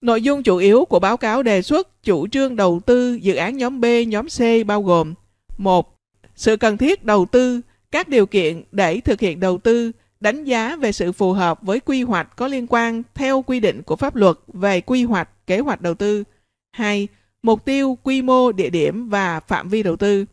Nội 0.01 0.23
dung 0.23 0.43
chủ 0.43 0.57
yếu 0.57 0.85
của 0.85 0.99
báo 0.99 1.17
cáo 1.17 1.43
đề 1.43 1.63
xuất, 1.63 2.03
chủ 2.03 2.29
trương 2.29 2.57
đầu 2.57 2.81
tư, 2.87 3.15
dự 3.15 3.35
án 3.35 3.57
nhóm 3.57 3.81
B, 3.81 3.85
nhóm 4.07 4.27
C 4.27 4.67
bao 4.67 4.83
gồm 4.83 5.15
1. 5.59 5.97
Sự 6.37 6.57
cần 6.57 6.77
thiết 6.77 7.05
đầu 7.05 7.27
tư, 7.27 7.61
các 7.91 8.09
điều 8.09 8.27
kiện 8.27 8.63
để 8.73 9.01
thực 9.01 9.21
hiện 9.21 9.41
đầu 9.41 9.59
tư, 9.59 9.93
đánh 10.21 10.45
giá 10.45 10.77
về 10.77 10.93
sự 10.93 11.13
phù 11.13 11.33
hợp 11.33 11.63
với 11.63 11.81
quy 11.81 12.03
hoạch 12.03 12.37
có 12.37 12.49
liên 12.49 12.67
quan 12.69 13.03
theo 13.15 13.43
quy 13.43 13.61
định 13.61 13.83
của 13.83 13.97
pháp 13.97 14.17
luật 14.17 14.37
về 14.47 14.81
quy 14.81 15.05
hoạch, 15.05 15.47
kế 15.47 15.59
hoạch 15.59 15.81
đầu 15.81 15.95
tư. 15.95 16.25
2. 16.73 17.09
Mục 17.47 17.65
tiêu, 17.65 17.99
quy 18.03 18.23
mô, 18.23 18.53
địa 18.53 18.71
điểm 18.71 19.09
và 19.09 19.41
phạm 19.41 19.69
vi 19.69 19.83
đầu 19.83 19.97
tư. 19.97 20.25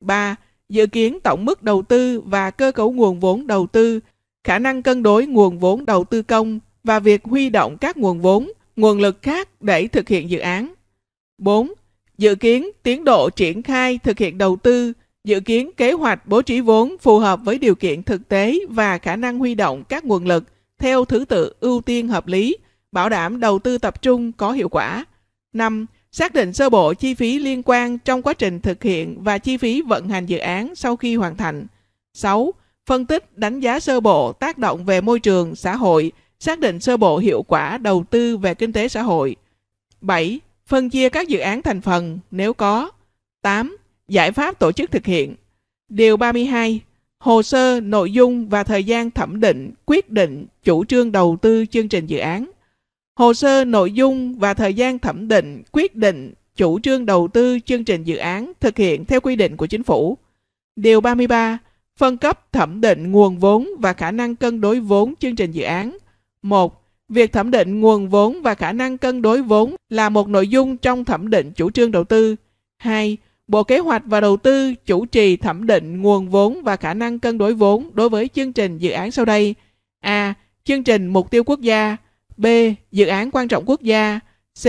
3. 0.00 0.36
Dự 0.68 0.86
kiến 0.86 1.20
tổng 1.20 1.44
mức 1.44 1.62
đầu 1.62 1.82
tư 1.82 2.20
và 2.20 2.50
cơ 2.50 2.72
cấu 2.72 2.92
nguồn 2.92 3.20
vốn 3.20 3.46
đầu 3.46 3.66
tư, 3.66 4.00
khả 4.44 4.58
năng 4.58 4.82
cân 4.82 5.02
đối 5.02 5.26
nguồn 5.26 5.58
vốn 5.58 5.86
đầu 5.86 6.04
tư 6.04 6.22
công 6.22 6.60
và 6.84 7.00
việc 7.00 7.24
huy 7.24 7.50
động 7.50 7.76
các 7.80 7.96
nguồn 7.96 8.20
vốn, 8.20 8.52
nguồn 8.76 9.00
lực 9.00 9.22
khác 9.22 9.48
để 9.62 9.88
thực 9.88 10.08
hiện 10.08 10.30
dự 10.30 10.38
án. 10.38 10.74
4. 11.38 11.72
Dự 12.18 12.34
kiến 12.34 12.70
tiến 12.82 13.04
độ 13.04 13.30
triển 13.30 13.62
khai 13.62 13.98
thực 13.98 14.18
hiện 14.18 14.38
đầu 14.38 14.56
tư, 14.56 14.92
dự 15.24 15.40
kiến 15.40 15.70
kế 15.76 15.92
hoạch 15.92 16.26
bố 16.26 16.42
trí 16.42 16.60
vốn 16.60 16.96
phù 17.00 17.18
hợp 17.18 17.40
với 17.44 17.58
điều 17.58 17.74
kiện 17.74 18.02
thực 18.02 18.28
tế 18.28 18.58
và 18.68 18.98
khả 18.98 19.16
năng 19.16 19.38
huy 19.38 19.54
động 19.54 19.84
các 19.88 20.04
nguồn 20.04 20.26
lực 20.26 20.44
theo 20.78 21.04
thứ 21.04 21.24
tự 21.24 21.54
ưu 21.60 21.80
tiên 21.80 22.08
hợp 22.08 22.26
lý, 22.26 22.56
bảo 22.92 23.08
đảm 23.08 23.40
đầu 23.40 23.58
tư 23.58 23.78
tập 23.78 24.02
trung 24.02 24.32
có 24.32 24.52
hiệu 24.52 24.68
quả. 24.68 25.04
5. 25.52 25.86
Xác 26.12 26.34
định 26.34 26.52
sơ 26.52 26.70
bộ 26.70 26.94
chi 26.94 27.14
phí 27.14 27.38
liên 27.38 27.62
quan 27.64 27.98
trong 27.98 28.22
quá 28.22 28.34
trình 28.34 28.60
thực 28.60 28.82
hiện 28.82 29.22
và 29.22 29.38
chi 29.38 29.56
phí 29.56 29.82
vận 29.82 30.08
hành 30.08 30.26
dự 30.26 30.38
án 30.38 30.74
sau 30.74 30.96
khi 30.96 31.16
hoàn 31.16 31.36
thành. 31.36 31.66
6. 32.14 32.54
Phân 32.86 33.06
tích 33.06 33.38
đánh 33.38 33.60
giá 33.60 33.80
sơ 33.80 34.00
bộ 34.00 34.32
tác 34.32 34.58
động 34.58 34.84
về 34.84 35.00
môi 35.00 35.20
trường, 35.20 35.54
xã 35.54 35.76
hội, 35.76 36.12
xác 36.40 36.58
định 36.58 36.80
sơ 36.80 36.96
bộ 36.96 37.18
hiệu 37.18 37.42
quả 37.42 37.78
đầu 37.78 38.04
tư 38.10 38.36
về 38.36 38.54
kinh 38.54 38.72
tế 38.72 38.88
xã 38.88 39.02
hội. 39.02 39.36
7. 40.00 40.40
Phân 40.66 40.90
chia 40.90 41.08
các 41.08 41.28
dự 41.28 41.38
án 41.38 41.62
thành 41.62 41.80
phần 41.80 42.18
nếu 42.30 42.52
có. 42.52 42.90
8. 43.42 43.76
Giải 44.08 44.32
pháp 44.32 44.58
tổ 44.58 44.72
chức 44.72 44.90
thực 44.90 45.06
hiện. 45.06 45.34
Điều 45.88 46.16
32. 46.16 46.80
Hồ 47.18 47.42
sơ, 47.42 47.80
nội 47.80 48.12
dung 48.12 48.48
và 48.48 48.64
thời 48.64 48.84
gian 48.84 49.10
thẩm 49.10 49.40
định, 49.40 49.72
quyết 49.86 50.10
định, 50.10 50.46
chủ 50.64 50.84
trương 50.84 51.12
đầu 51.12 51.36
tư 51.42 51.66
chương 51.66 51.88
trình 51.88 52.06
dự 52.06 52.18
án. 52.18 52.50
Hồ 53.14 53.34
sơ, 53.34 53.64
nội 53.64 53.92
dung 53.92 54.38
và 54.38 54.54
thời 54.54 54.74
gian 54.74 54.98
thẩm 54.98 55.28
định, 55.28 55.62
quyết 55.72 55.96
định, 55.96 56.34
chủ 56.56 56.80
trương 56.80 57.06
đầu 57.06 57.28
tư 57.28 57.58
chương 57.64 57.84
trình 57.84 58.04
dự 58.04 58.16
án 58.16 58.52
thực 58.60 58.76
hiện 58.76 59.04
theo 59.04 59.20
quy 59.20 59.36
định 59.36 59.56
của 59.56 59.66
chính 59.66 59.82
phủ. 59.82 60.18
Điều 60.76 61.00
33. 61.00 61.58
Phân 61.96 62.16
cấp 62.16 62.52
thẩm 62.52 62.80
định 62.80 63.12
nguồn 63.12 63.38
vốn 63.38 63.68
và 63.78 63.92
khả 63.92 64.10
năng 64.10 64.36
cân 64.36 64.60
đối 64.60 64.80
vốn 64.80 65.14
chương 65.20 65.36
trình 65.36 65.52
dự 65.52 65.62
án. 65.62 65.98
1. 66.42 66.82
Việc 67.08 67.32
thẩm 67.32 67.50
định 67.50 67.80
nguồn 67.80 68.08
vốn 68.08 68.42
và 68.42 68.54
khả 68.54 68.72
năng 68.72 68.98
cân 68.98 69.22
đối 69.22 69.42
vốn 69.42 69.76
là 69.88 70.08
một 70.08 70.28
nội 70.28 70.48
dung 70.48 70.76
trong 70.76 71.04
thẩm 71.04 71.30
định 71.30 71.52
chủ 71.52 71.70
trương 71.70 71.90
đầu 71.90 72.04
tư. 72.04 72.36
2. 72.78 73.16
Bộ 73.48 73.64
Kế 73.64 73.78
hoạch 73.78 74.02
và 74.06 74.20
Đầu 74.20 74.36
tư 74.36 74.74
chủ 74.74 75.06
trì 75.06 75.36
thẩm 75.36 75.66
định 75.66 76.02
nguồn 76.02 76.28
vốn 76.28 76.62
và 76.62 76.76
khả 76.76 76.94
năng 76.94 77.18
cân 77.18 77.38
đối 77.38 77.54
vốn 77.54 77.90
đối 77.94 78.08
với 78.08 78.28
chương 78.34 78.52
trình 78.52 78.78
dự 78.78 78.90
án 78.90 79.10
sau 79.10 79.24
đây. 79.24 79.54
A. 80.00 80.34
Chương 80.64 80.84
trình 80.84 81.06
mục 81.06 81.30
tiêu 81.30 81.44
quốc 81.44 81.60
gia. 81.60 81.96
B. 82.42 82.46
Dự 82.92 83.06
án 83.06 83.30
quan 83.30 83.48
trọng 83.48 83.64
quốc 83.66 83.82
gia. 83.82 84.20
C. 84.62 84.66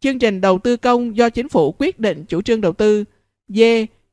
Chương 0.00 0.18
trình 0.18 0.40
đầu 0.40 0.58
tư 0.58 0.76
công 0.76 1.16
do 1.16 1.30
chính 1.30 1.48
phủ 1.48 1.74
quyết 1.78 2.00
định 2.00 2.24
chủ 2.28 2.42
trương 2.42 2.60
đầu 2.60 2.72
tư. 2.72 3.04
D. 3.48 3.60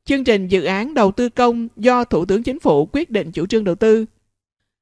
Chương 0.04 0.24
trình 0.24 0.48
dự 0.48 0.64
án 0.64 0.94
đầu 0.94 1.12
tư 1.12 1.28
công 1.28 1.68
do 1.76 2.04
Thủ 2.04 2.24
tướng 2.24 2.42
Chính 2.42 2.60
phủ 2.60 2.88
quyết 2.92 3.10
định 3.10 3.32
chủ 3.32 3.46
trương 3.46 3.64
đầu 3.64 3.74
tư. 3.74 4.04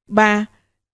3. 0.07 0.45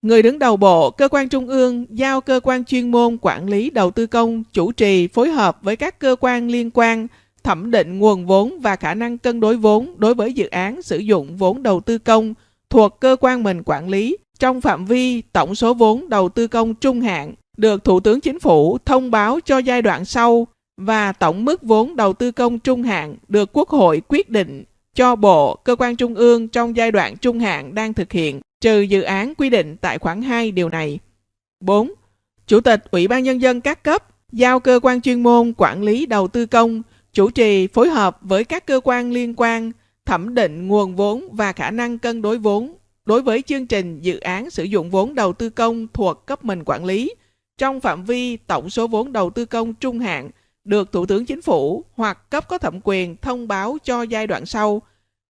Người 0.02 0.22
đứng 0.22 0.40
đầu 0.40 0.58
bộ, 0.58 0.92
cơ 0.92 1.08
quan 1.08 1.30
trung 1.30 1.48
ương 1.48 1.86
giao 1.90 2.22
cơ 2.22 2.40
quan 2.44 2.66
chuyên 2.66 2.92
môn 2.92 3.18
quản 3.22 3.50
lý 3.50 3.70
đầu 3.70 3.92
tư 3.92 4.08
công 4.08 4.44
chủ 4.54 4.72
trì 4.72 5.08
phối 5.08 5.30
hợp 5.30 5.60
với 5.62 5.76
các 5.76 6.00
cơ 6.00 6.16
quan 6.20 6.48
liên 6.50 6.72
quan 6.74 7.08
thẩm 7.44 7.72
định 7.72 8.00
nguồn 8.00 8.26
vốn 8.26 8.60
và 8.60 8.76
khả 8.76 8.94
năng 8.94 9.18
cân 9.18 9.40
đối 9.40 9.58
vốn 9.58 9.96
đối 9.98 10.14
với 10.14 10.34
dự 10.34 10.48
án 10.48 10.82
sử 10.82 10.98
dụng 10.98 11.38
vốn 11.38 11.64
đầu 11.64 11.80
tư 11.80 11.98
công 11.98 12.34
thuộc 12.70 13.00
cơ 13.00 13.16
quan 13.20 13.44
mình 13.44 13.64
quản 13.66 13.90
lý 13.90 14.18
trong 14.40 14.62
phạm 14.62 14.86
vi 14.86 15.22
tổng 15.22 15.56
số 15.56 15.74
vốn 15.74 16.10
đầu 16.10 16.30
tư 16.30 16.48
công 16.48 16.76
trung 16.76 17.02
hạn 17.02 17.34
được 17.58 17.84
Thủ 17.84 18.00
tướng 18.00 18.22
Chính 18.22 18.40
phủ 18.40 18.78
thông 18.86 19.12
báo 19.12 19.40
cho 19.46 19.58
giai 19.58 19.82
đoạn 19.82 20.06
sau 20.06 20.48
và 20.78 21.12
tổng 21.12 21.46
mức 21.46 21.64
vốn 21.64 21.96
đầu 21.96 22.14
tư 22.14 22.32
công 22.32 22.60
trung 22.60 22.84
hạn 22.84 23.16
được 23.28 23.50
Quốc 23.54 23.70
hội 23.70 24.02
quyết 24.08 24.30
định 24.30 24.64
cho 24.96 25.16
Bộ, 25.16 25.56
cơ 25.56 25.76
quan 25.76 25.96
trung 25.96 26.16
ương 26.16 26.48
trong 26.48 26.76
giai 26.76 26.92
đoạn 26.92 27.18
trung 27.18 27.40
hạn 27.40 27.76
đang 27.76 27.94
thực 27.94 28.12
hiện, 28.12 28.42
trừ 28.62 28.82
dự 28.82 29.02
án 29.02 29.36
quy 29.36 29.50
định 29.50 29.78
tại 29.82 29.98
khoản 29.98 30.22
2 30.22 30.52
điều 30.52 30.70
này. 30.70 31.00
4. 31.60 31.92
Chủ 32.48 32.60
tịch 32.60 32.84
Ủy 32.92 33.08
ban 33.08 33.24
Nhân 33.24 33.42
dân 33.42 33.62
các 33.62 33.84
cấp 33.84 34.04
giao 34.32 34.60
cơ 34.60 34.80
quan 34.84 35.02
chuyên 35.02 35.24
môn 35.24 35.54
quản 35.58 35.84
lý 35.84 36.06
đầu 36.06 36.28
tư 36.28 36.46
công 36.46 36.82
chủ 37.14 37.30
trì 37.30 37.68
phối 37.68 37.90
hợp 37.90 38.18
với 38.22 38.44
các 38.44 38.66
cơ 38.66 38.80
quan 38.84 39.12
liên 39.12 39.34
quan 39.38 39.72
thẩm 40.06 40.36
định 40.36 40.68
nguồn 40.68 40.96
vốn 40.96 41.28
và 41.32 41.54
khả 41.54 41.72
năng 41.72 41.98
cân 42.00 42.22
đối 42.22 42.38
vốn 42.38 42.77
đối 43.08 43.22
với 43.22 43.42
chương 43.42 43.68
trình 43.68 44.00
dự 44.02 44.20
án 44.20 44.50
sử 44.50 44.64
dụng 44.64 44.90
vốn 44.90 45.16
đầu 45.16 45.34
tư 45.34 45.50
công 45.50 45.88
thuộc 45.94 46.26
cấp 46.26 46.46
mình 46.46 46.64
quản 46.66 46.86
lý 46.86 47.14
trong 47.58 47.80
phạm 47.80 48.04
vi 48.04 48.38
tổng 48.38 48.70
số 48.70 48.88
vốn 48.88 49.14
đầu 49.14 49.30
tư 49.30 49.46
công 49.46 49.74
trung 49.74 50.00
hạn 50.00 50.30
được 50.64 50.92
Thủ 50.92 51.06
tướng 51.06 51.26
Chính 51.26 51.42
phủ 51.42 51.84
hoặc 51.96 52.30
cấp 52.30 52.48
có 52.48 52.58
thẩm 52.58 52.80
quyền 52.84 53.16
thông 53.18 53.48
báo 53.48 53.78
cho 53.84 54.02
giai 54.02 54.28
đoạn 54.28 54.46
sau. 54.46 54.82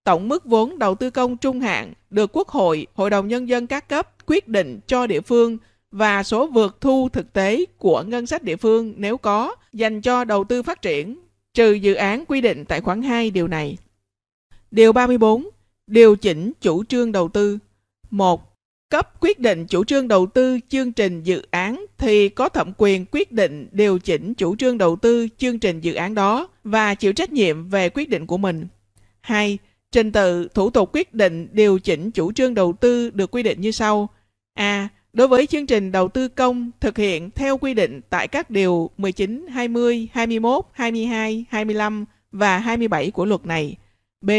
tổng 0.03 0.30
mức 0.30 0.45
vốn 0.45 0.80
đầu 0.80 0.95
tư 0.95 1.09
công 1.09 1.38
trung 1.38 1.59
hạn 1.59 1.93
được 2.09 2.30
Quốc 2.34 2.47
hội, 2.47 2.88
Hội 2.93 3.09
đồng 3.09 3.28
Nhân 3.28 3.49
dân 3.49 3.67
các 3.67 3.89
cấp 3.89 4.15
quyết 4.25 4.47
định 4.47 4.80
cho 4.88 5.07
địa 5.07 5.21
phương 5.21 5.57
và 5.91 6.23
số 6.23 6.47
vượt 6.47 6.82
thu 6.82 7.09
thực 7.13 7.34
tế 7.34 7.65
của 7.78 8.03
ngân 8.07 8.25
sách 8.25 8.43
địa 8.43 8.55
phương 8.55 8.93
nếu 8.97 9.17
có 9.17 9.55
dành 9.73 10.01
cho 10.01 10.23
đầu 10.23 10.43
tư 10.43 10.63
phát 10.63 10.82
triển, 10.82 11.19
trừ 11.53 11.73
dự 11.73 11.93
án 11.93 12.25
quy 12.25 12.41
định 12.41 12.65
tại 12.65 12.82
khoản 12.82 13.01
2 13.01 13.32
điều 13.32 13.47
này. 13.47 13.78
Điều 14.71 14.93
34. 14.93 15.49
Điều 15.88 16.15
chỉnh 16.15 16.51
chủ 16.61 16.84
trương 16.84 17.11
đầu 17.11 17.30
tư. 17.30 17.57
1. 18.09 18.57
Cấp 18.89 19.13
quyết 19.21 19.39
định 19.39 19.65
chủ 19.65 19.83
trương 19.83 20.07
đầu 20.07 20.25
tư 20.25 20.59
chương 20.69 20.91
trình 20.91 21.23
dự 21.23 21.41
án 21.51 21.85
thì 21.97 22.29
có 22.29 22.49
thẩm 22.49 22.71
quyền 22.77 23.05
quyết 23.11 23.31
định 23.31 23.67
điều 23.71 23.99
chỉnh 23.99 24.33
chủ 24.33 24.55
trương 24.55 24.77
đầu 24.77 24.95
tư 24.95 25.27
chương 25.37 25.59
trình 25.59 25.81
dự 25.81 25.93
án 25.93 26.15
đó 26.15 26.47
và 26.63 26.95
chịu 26.95 27.13
trách 27.13 27.31
nhiệm 27.31 27.69
về 27.69 27.89
quyết 27.89 28.09
định 28.09 28.25
của 28.25 28.37
mình. 28.37 28.67
2. 29.21 29.57
Trình 29.91 30.11
tự 30.11 30.47
thủ 30.53 30.69
tục 30.69 30.89
quyết 30.93 31.13
định 31.13 31.47
điều 31.51 31.79
chỉnh 31.79 32.11
chủ 32.11 32.31
trương 32.31 32.53
đầu 32.53 32.73
tư 32.73 33.09
được 33.09 33.31
quy 33.31 33.43
định 33.43 33.61
như 33.61 33.71
sau. 33.71 34.09
A. 34.53 34.89
Đối 35.13 35.27
với 35.27 35.47
chương 35.47 35.65
trình 35.65 35.91
đầu 35.91 36.07
tư 36.07 36.27
công 36.27 36.71
thực 36.79 36.97
hiện 36.97 37.31
theo 37.31 37.57
quy 37.57 37.73
định 37.73 38.01
tại 38.09 38.27
các 38.27 38.49
điều 38.49 38.89
19, 38.97 39.47
20, 39.49 40.07
21, 40.13 40.65
22, 40.71 41.45
25 41.49 42.05
và 42.31 42.57
27 42.57 43.11
của 43.11 43.25
luật 43.25 43.45
này. 43.45 43.75
B. 44.21 44.31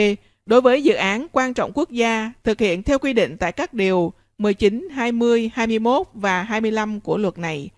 Đối 0.48 0.60
với 0.60 0.82
dự 0.82 0.94
án 0.94 1.26
quan 1.32 1.54
trọng 1.54 1.72
quốc 1.74 1.90
gia 1.90 2.32
thực 2.44 2.60
hiện 2.60 2.82
theo 2.82 2.98
quy 2.98 3.12
định 3.12 3.36
tại 3.36 3.52
các 3.52 3.74
điều 3.74 4.12
19, 4.38 4.88
20, 4.92 5.50
21 5.54 6.06
và 6.14 6.42
25 6.42 7.00
của 7.00 7.16
luật 7.16 7.38
này. 7.38 7.70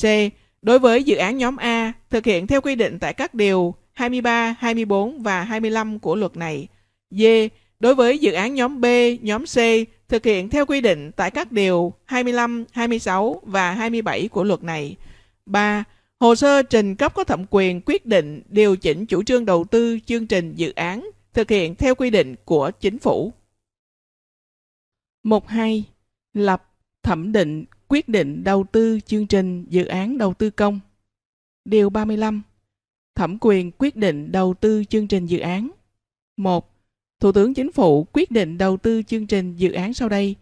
C. 0.00 0.04
Đối 0.62 0.78
với 0.78 1.02
dự 1.02 1.16
án 1.16 1.38
nhóm 1.38 1.56
A 1.56 1.92
thực 2.10 2.24
hiện 2.24 2.46
theo 2.46 2.60
quy 2.60 2.74
định 2.74 2.98
tại 2.98 3.14
các 3.14 3.34
điều 3.34 3.74
23, 3.92 4.54
24 4.58 5.22
và 5.22 5.42
25 5.42 5.98
của 5.98 6.16
luật 6.16 6.36
này. 6.36 6.68
D. 7.10 7.22
Đối 7.80 7.94
với 7.94 8.18
dự 8.18 8.32
án 8.32 8.54
nhóm 8.54 8.80
B, 8.80 8.84
nhóm 9.20 9.44
C 9.44 9.58
thực 10.08 10.24
hiện 10.24 10.48
theo 10.48 10.66
quy 10.66 10.80
định 10.80 11.10
tại 11.16 11.30
các 11.30 11.52
điều 11.52 11.92
25, 12.04 12.64
26 12.72 13.42
và 13.44 13.72
27 13.72 14.28
của 14.28 14.44
luật 14.44 14.62
này. 14.62 14.96
3. 15.46 15.84
Hồ 16.20 16.34
sơ 16.34 16.62
trình 16.62 16.96
cấp 16.96 17.14
có 17.14 17.24
thẩm 17.24 17.44
quyền 17.50 17.80
quyết 17.86 18.06
định 18.06 18.42
điều 18.48 18.76
chỉnh 18.76 19.06
chủ 19.06 19.22
trương 19.22 19.44
đầu 19.44 19.64
tư 19.64 19.98
chương 20.06 20.26
trình 20.26 20.54
dự 20.54 20.72
án 20.72 21.10
thực 21.34 21.50
hiện 21.50 21.74
theo 21.74 21.94
quy 21.94 22.10
định 22.10 22.34
của 22.44 22.70
chính 22.80 22.98
phủ. 22.98 23.32
Mục 25.22 25.46
2. 25.46 25.84
Lập, 26.32 26.70
thẩm 27.02 27.32
định, 27.32 27.64
quyết 27.88 28.08
định 28.08 28.44
đầu 28.44 28.64
tư 28.72 29.00
chương 29.00 29.26
trình 29.26 29.66
dự 29.68 29.84
án 29.84 30.18
đầu 30.18 30.34
tư 30.34 30.50
công. 30.50 30.80
Điều 31.64 31.90
35. 31.90 32.42
Thẩm 33.14 33.38
quyền 33.40 33.70
quyết 33.78 33.96
định 33.96 34.32
đầu 34.32 34.54
tư 34.60 34.84
chương 34.84 35.08
trình 35.08 35.26
dự 35.26 35.38
án. 35.38 35.70
1. 36.36 36.74
Thủ 37.20 37.32
tướng 37.32 37.54
Chính 37.54 37.72
phủ 37.72 38.06
quyết 38.12 38.30
định 38.30 38.58
đầu 38.58 38.76
tư 38.76 39.02
chương 39.02 39.26
trình 39.26 39.56
dự 39.56 39.72
án 39.72 39.94
sau 39.94 40.08
đây. 40.08 40.36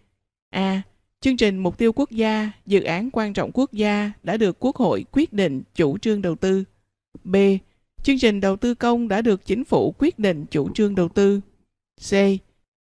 A. 0.50 0.82
Chương 1.20 1.36
trình 1.36 1.58
mục 1.58 1.78
tiêu 1.78 1.92
quốc 1.92 2.10
gia, 2.10 2.52
dự 2.66 2.82
án 2.82 3.10
quan 3.10 3.32
trọng 3.32 3.50
quốc 3.54 3.72
gia 3.72 4.12
đã 4.22 4.36
được 4.36 4.56
Quốc 4.60 4.76
hội 4.76 5.04
quyết 5.12 5.32
định 5.32 5.62
chủ 5.74 5.98
trương 5.98 6.22
đầu 6.22 6.36
tư. 6.36 6.64
B. 7.24 7.36
Chương 8.02 8.18
trình 8.18 8.40
đầu 8.40 8.56
tư 8.56 8.74
công 8.74 9.08
đã 9.08 9.22
được 9.22 9.46
chính 9.46 9.64
phủ 9.64 9.94
quyết 9.98 10.18
định 10.18 10.46
chủ 10.50 10.68
trương 10.74 10.94
đầu 10.94 11.08
tư. 11.08 11.40
C. 12.10 12.12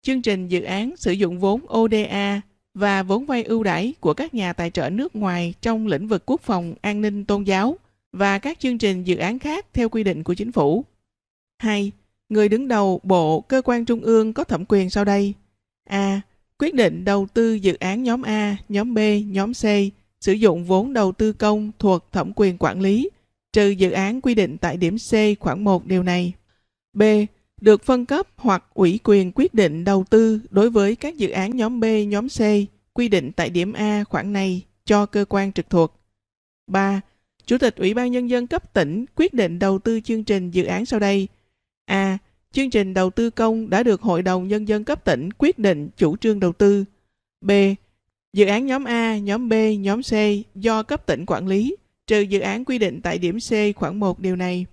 Chương 0.02 0.22
trình 0.22 0.48
dự 0.48 0.62
án 0.62 0.96
sử 0.96 1.12
dụng 1.12 1.38
vốn 1.38 1.60
ODA 1.78 2.40
và 2.74 3.02
vốn 3.02 3.26
vay 3.26 3.42
ưu 3.42 3.62
đãi 3.62 3.94
của 4.00 4.14
các 4.14 4.34
nhà 4.34 4.52
tài 4.52 4.70
trợ 4.70 4.90
nước 4.90 5.16
ngoài 5.16 5.54
trong 5.60 5.86
lĩnh 5.86 6.08
vực 6.08 6.22
quốc 6.26 6.40
phòng, 6.40 6.74
an 6.80 7.00
ninh, 7.00 7.24
tôn 7.24 7.44
giáo 7.44 7.76
và 8.12 8.38
các 8.38 8.60
chương 8.60 8.78
trình 8.78 9.04
dự 9.04 9.16
án 9.16 9.38
khác 9.38 9.66
theo 9.72 9.88
quy 9.88 10.04
định 10.04 10.22
của 10.22 10.34
chính 10.34 10.52
phủ. 10.52 10.84
2. 11.58 11.92
Người 12.28 12.48
đứng 12.48 12.68
đầu 12.68 13.00
bộ, 13.02 13.40
cơ 13.40 13.62
quan 13.64 13.84
trung 13.84 14.00
ương 14.00 14.32
có 14.32 14.44
thẩm 14.44 14.64
quyền 14.68 14.90
sau 14.90 15.04
đây. 15.04 15.34
A. 15.88 16.20
Quyết 16.58 16.74
định 16.74 17.04
đầu 17.04 17.26
tư 17.34 17.54
dự 17.54 17.74
án 17.74 18.02
nhóm 18.02 18.22
A, 18.22 18.56
nhóm 18.68 18.94
B, 18.94 18.98
nhóm 19.26 19.52
C, 19.54 19.64
sử 20.20 20.32
dụng 20.32 20.64
vốn 20.64 20.92
đầu 20.92 21.12
tư 21.12 21.32
công 21.32 21.70
thuộc 21.78 22.12
thẩm 22.12 22.32
quyền 22.36 22.56
quản 22.58 22.80
lý, 22.80 23.10
trừ 23.52 23.68
dự 23.68 23.90
án 23.90 24.20
quy 24.20 24.34
định 24.34 24.56
tại 24.58 24.76
điểm 24.76 24.96
C 24.98 25.40
khoảng 25.40 25.64
1 25.64 25.86
điều 25.86 26.02
này. 26.02 26.32
B. 26.92 27.02
Được 27.60 27.84
phân 27.84 28.06
cấp 28.06 28.28
hoặc 28.36 28.64
ủy 28.74 29.00
quyền 29.04 29.32
quyết 29.34 29.54
định 29.54 29.84
đầu 29.84 30.04
tư 30.10 30.40
đối 30.50 30.70
với 30.70 30.96
các 30.96 31.16
dự 31.16 31.30
án 31.30 31.56
nhóm 31.56 31.80
B, 31.80 31.84
nhóm 32.08 32.28
C, 32.28 32.40
quy 32.92 33.08
định 33.08 33.32
tại 33.32 33.50
điểm 33.50 33.72
A 33.72 34.04
khoảng 34.04 34.32
này 34.32 34.62
cho 34.84 35.06
cơ 35.06 35.24
quan 35.28 35.52
trực 35.52 35.70
thuộc. 35.70 36.00
3. 36.66 37.00
Chủ 37.46 37.58
tịch 37.58 37.76
Ủy 37.76 37.94
ban 37.94 38.12
Nhân 38.12 38.30
dân 38.30 38.46
cấp 38.46 38.74
tỉnh 38.74 39.04
quyết 39.16 39.34
định 39.34 39.58
đầu 39.58 39.78
tư 39.78 40.00
chương 40.00 40.24
trình 40.24 40.50
dự 40.50 40.64
án 40.64 40.86
sau 40.86 41.00
đây. 41.00 41.28
A. 41.84 42.18
Chương 42.52 42.70
trình 42.70 42.94
đầu 42.94 43.10
tư 43.10 43.30
công 43.30 43.70
đã 43.70 43.82
được 43.82 44.00
Hội 44.00 44.22
đồng 44.22 44.48
Nhân 44.48 44.68
dân 44.68 44.84
cấp 44.84 45.04
tỉnh 45.04 45.30
quyết 45.38 45.58
định 45.58 45.88
chủ 45.96 46.16
trương 46.16 46.40
đầu 46.40 46.52
tư. 46.52 46.84
B. 47.40 47.50
Dự 48.32 48.46
án 48.46 48.66
nhóm 48.66 48.84
A, 48.84 49.18
nhóm 49.18 49.48
B, 49.48 49.52
nhóm 49.78 50.02
C 50.02 50.12
do 50.54 50.82
cấp 50.82 51.06
tỉnh 51.06 51.24
quản 51.26 51.46
lý, 51.46 51.76
trừ 52.08 52.20
dự 52.20 52.40
án 52.40 52.64
quy 52.64 52.78
định 52.78 53.00
tại 53.02 53.18
điểm 53.18 53.38
C 53.38 53.76
khoảng 53.76 54.00
1 54.00 54.20
điều 54.20 54.36
này. 54.36 54.66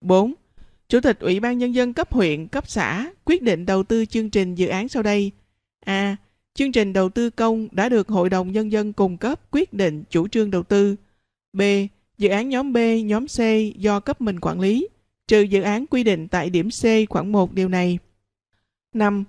4. 0.00 0.34
Chủ 0.88 1.00
tịch 1.00 1.20
Ủy 1.20 1.40
ban 1.40 1.58
Nhân 1.58 1.74
dân 1.74 1.92
cấp 1.92 2.12
huyện, 2.12 2.48
cấp 2.48 2.68
xã 2.68 3.10
quyết 3.24 3.42
định 3.42 3.66
đầu 3.66 3.82
tư 3.82 4.04
chương 4.04 4.30
trình 4.30 4.54
dự 4.54 4.68
án 4.68 4.88
sau 4.88 5.02
đây. 5.02 5.30
A. 5.84 6.16
Chương 6.54 6.72
trình 6.72 6.92
đầu 6.92 7.08
tư 7.08 7.30
công 7.30 7.68
đã 7.72 7.88
được 7.88 8.08
Hội 8.08 8.30
đồng 8.30 8.52
Nhân 8.52 8.72
dân 8.72 8.92
cung 8.92 9.16
cấp 9.16 9.50
quyết 9.50 9.72
định 9.72 10.04
chủ 10.10 10.28
trương 10.28 10.50
đầu 10.50 10.62
tư. 10.62 10.96
B. 11.52 11.62
Dự 12.18 12.28
án 12.28 12.48
nhóm 12.48 12.72
B, 12.72 12.76
nhóm 13.04 13.26
C 13.26 13.38
do 13.76 14.00
cấp 14.00 14.20
mình 14.20 14.40
quản 14.40 14.60
lý, 14.60 14.88
trừ 15.28 15.40
dự 15.40 15.62
án 15.62 15.86
quy 15.86 16.04
định 16.04 16.28
tại 16.28 16.50
điểm 16.50 16.68
C 16.70 17.10
khoảng 17.10 17.32
1 17.32 17.52
điều 17.52 17.68
này. 17.68 17.98
5. 18.94 19.24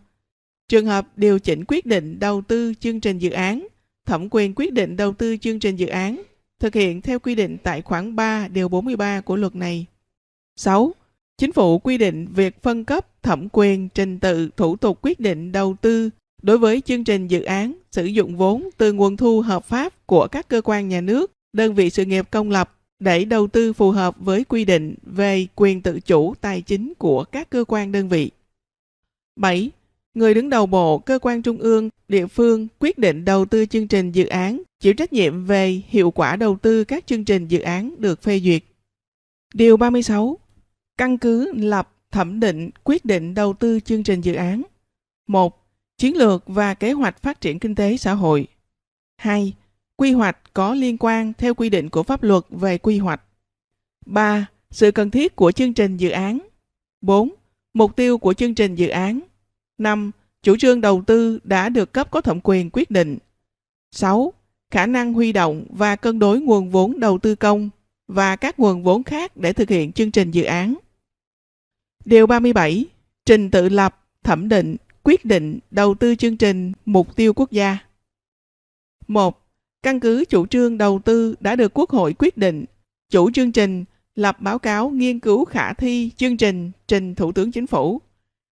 Trường 0.68 0.86
hợp 0.86 1.08
điều 1.16 1.40
chỉnh 1.40 1.64
quyết 1.68 1.86
định 1.86 2.20
đầu 2.20 2.42
tư 2.42 2.74
chương 2.80 3.00
trình 3.00 3.18
dự 3.18 3.30
án, 3.30 3.68
thẩm 4.06 4.28
quyền 4.32 4.54
quyết 4.56 4.74
định 4.74 4.96
đầu 4.96 5.14
tư 5.14 5.38
chương 5.38 5.60
trình 5.60 5.76
dự 5.76 5.88
án, 5.88 6.24
thực 6.64 6.74
hiện 6.74 7.02
theo 7.02 7.20
quy 7.20 7.36
định 7.36 7.58
tại 7.64 7.82
khoản 7.82 8.16
3 8.16 8.48
điều 8.48 8.70
43 8.70 9.22
của 9.22 9.36
luật 9.36 9.56
này. 9.56 9.86
6. 10.56 10.94
Chính 11.38 11.52
phủ 11.52 11.80
quy 11.80 11.98
định 11.98 12.28
việc 12.36 12.64
phân 12.64 12.84
cấp 12.84 13.24
thẩm 13.24 13.48
quyền 13.52 13.90
trình 13.90 14.20
tự 14.20 14.50
thủ 14.58 14.76
tục 14.76 15.00
quyết 15.02 15.20
định 15.20 15.52
đầu 15.52 15.76
tư 15.82 16.10
đối 16.42 16.58
với 16.58 16.82
chương 16.82 17.04
trình 17.04 17.28
dự 17.28 17.42
án 17.42 17.74
sử 17.92 18.06
dụng 18.06 18.38
vốn 18.38 18.70
từ 18.78 18.94
nguồn 18.94 19.18
thu 19.18 19.42
hợp 19.42 19.66
pháp 19.66 20.08
của 20.08 20.28
các 20.28 20.48
cơ 20.48 20.62
quan 20.62 20.90
nhà 20.90 21.02
nước, 21.02 21.32
đơn 21.54 21.74
vị 21.74 21.90
sự 21.90 22.06
nghiệp 22.06 22.28
công 22.32 22.50
lập 22.50 22.78
để 23.00 23.26
đầu 23.26 23.48
tư 23.48 23.74
phù 23.74 23.92
hợp 23.92 24.16
với 24.20 24.44
quy 24.44 24.66
định 24.66 24.96
về 25.04 25.48
quyền 25.56 25.82
tự 25.82 26.00
chủ 26.00 26.34
tài 26.42 26.62
chính 26.62 26.94
của 26.98 27.24
các 27.24 27.50
cơ 27.50 27.64
quan 27.68 27.92
đơn 27.92 28.10
vị. 28.10 28.32
7. 29.36 29.72
Người 30.14 30.34
đứng 30.34 30.50
đầu 30.50 30.66
bộ, 30.66 30.98
cơ 30.98 31.20
quan 31.22 31.42
trung 31.42 31.58
ương, 31.58 31.90
địa 32.08 32.28
phương 32.28 32.68
quyết 32.80 32.98
định 32.98 33.26
đầu 33.26 33.46
tư 33.46 33.66
chương 33.66 33.88
trình 33.88 34.12
dự 34.12 34.26
án, 34.26 34.62
chịu 34.80 34.94
trách 34.94 35.14
nhiệm 35.14 35.46
về 35.46 35.82
hiệu 35.88 36.12
quả 36.12 36.36
đầu 36.36 36.58
tư 36.62 36.84
các 36.84 37.08
chương 37.08 37.26
trình 37.26 37.48
dự 37.48 37.60
án 37.60 37.96
được 37.98 38.22
phê 38.22 38.40
duyệt. 38.40 38.64
Điều 39.54 39.78
36. 39.78 40.38
Căn 40.98 41.18
cứ 41.18 41.54
lập, 41.54 41.94
thẩm 42.12 42.40
định, 42.40 42.70
quyết 42.84 43.06
định 43.06 43.34
đầu 43.34 43.54
tư 43.54 43.80
chương 43.80 44.04
trình 44.04 44.22
dự 44.22 44.34
án. 44.34 44.62
1. 45.28 45.68
Chiến 45.98 46.18
lược 46.18 46.44
và 46.48 46.74
kế 46.74 46.92
hoạch 46.92 47.22
phát 47.22 47.42
triển 47.42 47.60
kinh 47.60 47.76
tế 47.76 47.98
xã 47.98 48.14
hội. 48.14 48.48
2 49.18 49.54
quy 49.96 50.12
hoạch 50.12 50.54
có 50.54 50.74
liên 50.74 50.98
quan 51.00 51.34
theo 51.38 51.54
quy 51.54 51.70
định 51.70 51.90
của 51.90 52.04
pháp 52.04 52.24
luật 52.24 52.44
về 52.50 52.78
quy 52.78 52.98
hoạch. 52.98 53.22
3. 54.06 54.48
Sự 54.72 54.92
cần 54.92 55.12
thiết 55.12 55.36
của 55.36 55.52
chương 55.52 55.74
trình 55.74 55.98
dự 55.98 56.10
án. 56.10 56.40
4. 57.02 57.30
Mục 57.74 57.96
tiêu 57.96 58.18
của 58.18 58.34
chương 58.34 58.56
trình 58.56 58.76
dự 58.76 58.88
án. 58.88 59.20
5. 59.78 60.12
Chủ 60.44 60.58
trương 60.58 60.82
đầu 60.82 61.04
tư 61.08 61.40
đã 61.44 61.70
được 61.70 61.94
cấp 61.94 62.12
có 62.12 62.22
thẩm 62.22 62.40
quyền 62.44 62.70
quyết 62.74 62.92
định. 62.92 63.18
6. 63.92 64.34
Khả 64.72 64.86
năng 64.86 65.14
huy 65.14 65.32
động 65.32 65.66
và 65.70 65.96
cân 65.96 66.20
đối 66.20 66.42
nguồn 66.42 66.70
vốn 66.70 67.00
đầu 67.00 67.18
tư 67.18 67.36
công 67.36 67.70
và 68.08 68.36
các 68.36 68.60
nguồn 68.60 68.84
vốn 68.84 69.04
khác 69.04 69.38
để 69.38 69.54
thực 69.54 69.70
hiện 69.70 69.92
chương 69.92 70.12
trình 70.12 70.32
dự 70.32 70.44
án. 70.44 70.76
Điều 72.06 72.28
37. 72.28 72.86
Trình 73.26 73.52
tự 73.52 73.70
lập, 73.70 74.06
thẩm 74.24 74.50
định, 74.50 74.76
quyết 75.04 75.26
định 75.26 75.60
đầu 75.72 75.96
tư 75.96 76.16
chương 76.16 76.38
trình 76.38 76.72
mục 76.86 77.16
tiêu 77.16 77.34
quốc 77.34 77.52
gia. 77.52 77.78
1. 79.08 79.40
Căn 79.84 80.00
cứ 80.00 80.26
chủ 80.30 80.46
trương 80.46 80.78
đầu 80.78 81.00
tư 81.06 81.36
đã 81.40 81.56
được 81.56 81.72
Quốc 81.74 81.90
hội 81.90 82.14
quyết 82.20 82.38
định, 82.38 82.66
chủ 83.10 83.32
chương 83.32 83.52
trình 83.52 83.86
lập 84.16 84.42
báo 84.42 84.60
cáo 84.60 84.90
nghiên 84.90 85.20
cứu 85.20 85.46
khả 85.46 85.74
thi 85.74 86.12
chương 86.18 86.38
trình 86.38 86.72
trình 86.88 87.16
Thủ 87.16 87.32
tướng 87.32 87.52
Chính 87.52 87.68
phủ. 87.68 88.02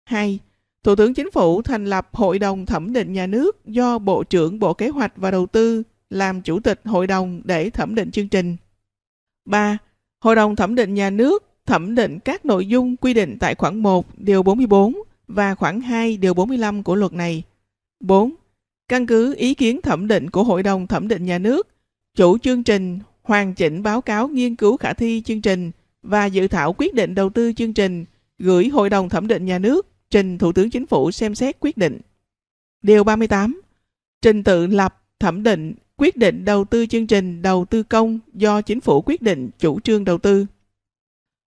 2. 0.05 0.39
Thủ 0.83 0.95
tướng 0.95 1.13
Chính 1.13 1.31
phủ 1.31 1.61
thành 1.61 1.85
lập 1.85 2.09
Hội 2.13 2.39
đồng 2.39 2.65
Thẩm 2.65 2.93
định 2.93 3.13
Nhà 3.13 3.27
nước 3.27 3.65
do 3.65 3.99
Bộ 3.99 4.23
trưởng 4.23 4.59
Bộ 4.59 4.73
Kế 4.73 4.89
hoạch 4.89 5.13
và 5.15 5.31
Đầu 5.31 5.45
tư 5.45 5.83
làm 6.09 6.41
chủ 6.41 6.59
tịch 6.59 6.81
hội 6.85 7.07
đồng 7.07 7.41
để 7.43 7.69
thẩm 7.69 7.95
định 7.95 8.11
chương 8.11 8.27
trình. 8.27 8.57
3. 9.45 9.77
Hội 10.19 10.35
đồng 10.35 10.55
thẩm 10.55 10.75
định 10.75 10.93
nhà 10.93 11.09
nước 11.09 11.43
thẩm 11.65 11.95
định 11.95 12.19
các 12.19 12.45
nội 12.45 12.67
dung 12.67 12.97
quy 12.97 13.13
định 13.13 13.37
tại 13.39 13.55
khoản 13.55 13.79
1 13.79 14.05
điều 14.17 14.43
44 14.43 14.93
và 15.27 15.55
khoản 15.55 15.81
2 15.81 16.17
điều 16.17 16.33
45 16.33 16.83
của 16.83 16.95
luật 16.95 17.13
này. 17.13 17.43
4. 17.99 18.31
Căn 18.87 19.07
cứ 19.07 19.35
ý 19.35 19.53
kiến 19.53 19.81
thẩm 19.81 20.07
định 20.07 20.29
của 20.29 20.43
Hội 20.43 20.63
đồng 20.63 20.87
Thẩm 20.87 21.07
định 21.07 21.25
Nhà 21.25 21.37
nước, 21.37 21.67
chủ 22.15 22.37
chương 22.37 22.63
trình 22.63 22.99
hoàn 23.23 23.53
chỉnh 23.53 23.83
báo 23.83 24.01
cáo 24.01 24.27
nghiên 24.27 24.55
cứu 24.55 24.77
khả 24.77 24.93
thi 24.93 25.21
chương 25.25 25.41
trình 25.41 25.71
và 26.01 26.25
dự 26.25 26.47
thảo 26.47 26.73
quyết 26.77 26.93
định 26.93 27.15
đầu 27.15 27.29
tư 27.29 27.53
chương 27.53 27.73
trình 27.73 28.05
gửi 28.39 28.67
Hội 28.67 28.89
đồng 28.89 29.09
Thẩm 29.09 29.27
định 29.27 29.45
Nhà 29.45 29.59
nước 29.59 29.87
trình 30.11 30.37
Thủ 30.37 30.51
tướng 30.51 30.69
Chính 30.69 30.85
phủ 30.85 31.11
xem 31.11 31.35
xét 31.35 31.57
quyết 31.59 31.77
định. 31.77 31.99
Điều 32.81 33.03
38. 33.03 33.61
Trình 34.21 34.43
tự 34.43 34.67
lập, 34.67 35.03
thẩm 35.19 35.43
định, 35.43 35.73
quyết 35.97 36.17
định 36.17 36.45
đầu 36.45 36.65
tư 36.65 36.85
chương 36.85 37.07
trình 37.07 37.41
đầu 37.41 37.65
tư 37.65 37.83
công 37.83 38.19
do 38.33 38.61
chính 38.61 38.81
phủ 38.81 39.01
quyết 39.05 39.21
định 39.21 39.49
chủ 39.59 39.79
trương 39.79 40.05
đầu 40.05 40.17
tư. 40.17 40.45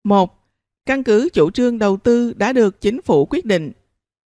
1. 0.04 0.44
Căn 0.86 1.02
cứ 1.04 1.28
chủ 1.32 1.50
trương 1.50 1.78
đầu 1.78 1.96
tư 1.96 2.32
đã 2.32 2.52
được 2.52 2.80
chính 2.80 3.02
phủ 3.02 3.26
quyết 3.30 3.44
định, 3.44 3.72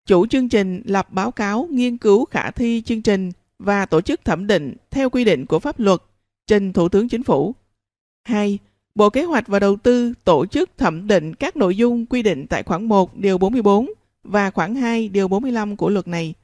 chủ 0.07 0.27
chương 0.27 0.49
trình 0.49 0.83
lập 0.85 1.13
báo 1.13 1.31
cáo 1.31 1.69
nghiên 1.71 1.97
cứu 1.97 2.25
khả 2.25 2.51
thi 2.51 2.83
chương 2.87 3.03
trình 3.03 3.33
và 3.59 3.87
tổ 3.87 4.01
chức 4.01 4.25
thẩm 4.25 4.47
định 4.47 4.75
theo 4.91 5.11
quy 5.11 5.25
định 5.25 5.47
của 5.47 5.59
pháp 5.59 5.81
luật 5.81 6.01
trình 6.47 6.73
Thủ 6.73 6.89
tướng 6.89 7.09
Chính 7.09 7.23
phủ. 7.23 7.55
2. 8.25 8.59
Bộ 8.95 9.11
Kế 9.11 9.23
hoạch 9.25 9.49
và 9.49 9.59
Đầu 9.59 9.77
tư 9.77 10.13
tổ 10.25 10.47
chức 10.47 10.71
thẩm 10.79 11.07
định 11.07 11.35
các 11.35 11.57
nội 11.57 11.77
dung 11.77 12.07
quy 12.07 12.23
định 12.23 12.47
tại 12.47 12.63
khoản 12.63 12.85
1 12.85 13.17
điều 13.17 13.39
44 13.39 13.87
và 14.23 14.51
khoảng 14.51 14.75
2 14.75 15.09
điều 15.09 15.29
45 15.29 15.77
của 15.77 15.89
luật 15.89 16.09
này. 16.09 16.35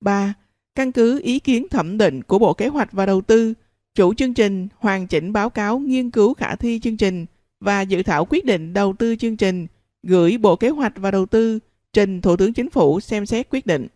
3. 0.00 0.34
Căn 0.74 0.92
cứ 0.92 1.20
ý 1.22 1.38
kiến 1.38 1.68
thẩm 1.68 1.98
định 1.98 2.22
của 2.22 2.38
Bộ 2.38 2.54
Kế 2.54 2.68
hoạch 2.68 2.92
và 2.92 3.06
Đầu 3.06 3.20
tư, 3.20 3.54
chủ 3.94 4.14
chương 4.14 4.34
trình 4.34 4.68
hoàn 4.76 5.06
chỉnh 5.06 5.32
báo 5.32 5.50
cáo 5.50 5.78
nghiên 5.78 6.10
cứu 6.10 6.34
khả 6.34 6.56
thi 6.56 6.80
chương 6.82 6.96
trình 6.96 7.26
và 7.60 7.80
dự 7.80 8.02
thảo 8.02 8.24
quyết 8.24 8.44
định 8.44 8.72
đầu 8.72 8.94
tư 8.98 9.16
chương 9.16 9.36
trình 9.36 9.66
gửi 10.02 10.38
Bộ 10.38 10.56
Kế 10.56 10.68
hoạch 10.68 10.92
và 10.96 11.10
Đầu 11.10 11.26
tư 11.26 11.58
trình 11.92 12.20
Thủ 12.20 12.36
tướng 12.36 12.52
Chính 12.52 12.70
phủ 12.70 13.00
xem 13.00 13.26
xét 13.26 13.50
quyết 13.50 13.66
định. 13.66 13.88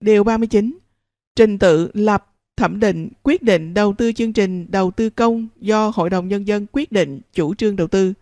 Điều 0.00 0.24
39. 0.24 0.78
Trình 1.36 1.58
tự 1.58 1.90
lập, 1.94 2.34
thẩm 2.56 2.80
định, 2.80 3.08
quyết 3.22 3.42
định 3.42 3.74
đầu 3.74 3.94
tư 3.98 4.12
chương 4.12 4.32
trình 4.32 4.66
đầu 4.70 4.90
tư 4.90 5.10
công 5.10 5.48
do 5.56 5.92
Hội 5.94 6.10
đồng 6.10 6.28
Nhân 6.28 6.46
dân 6.46 6.66
quyết 6.72 6.92
định 6.92 7.20
chủ 7.32 7.54
trương 7.54 7.76
đầu 7.76 7.88
tư. 7.88 8.12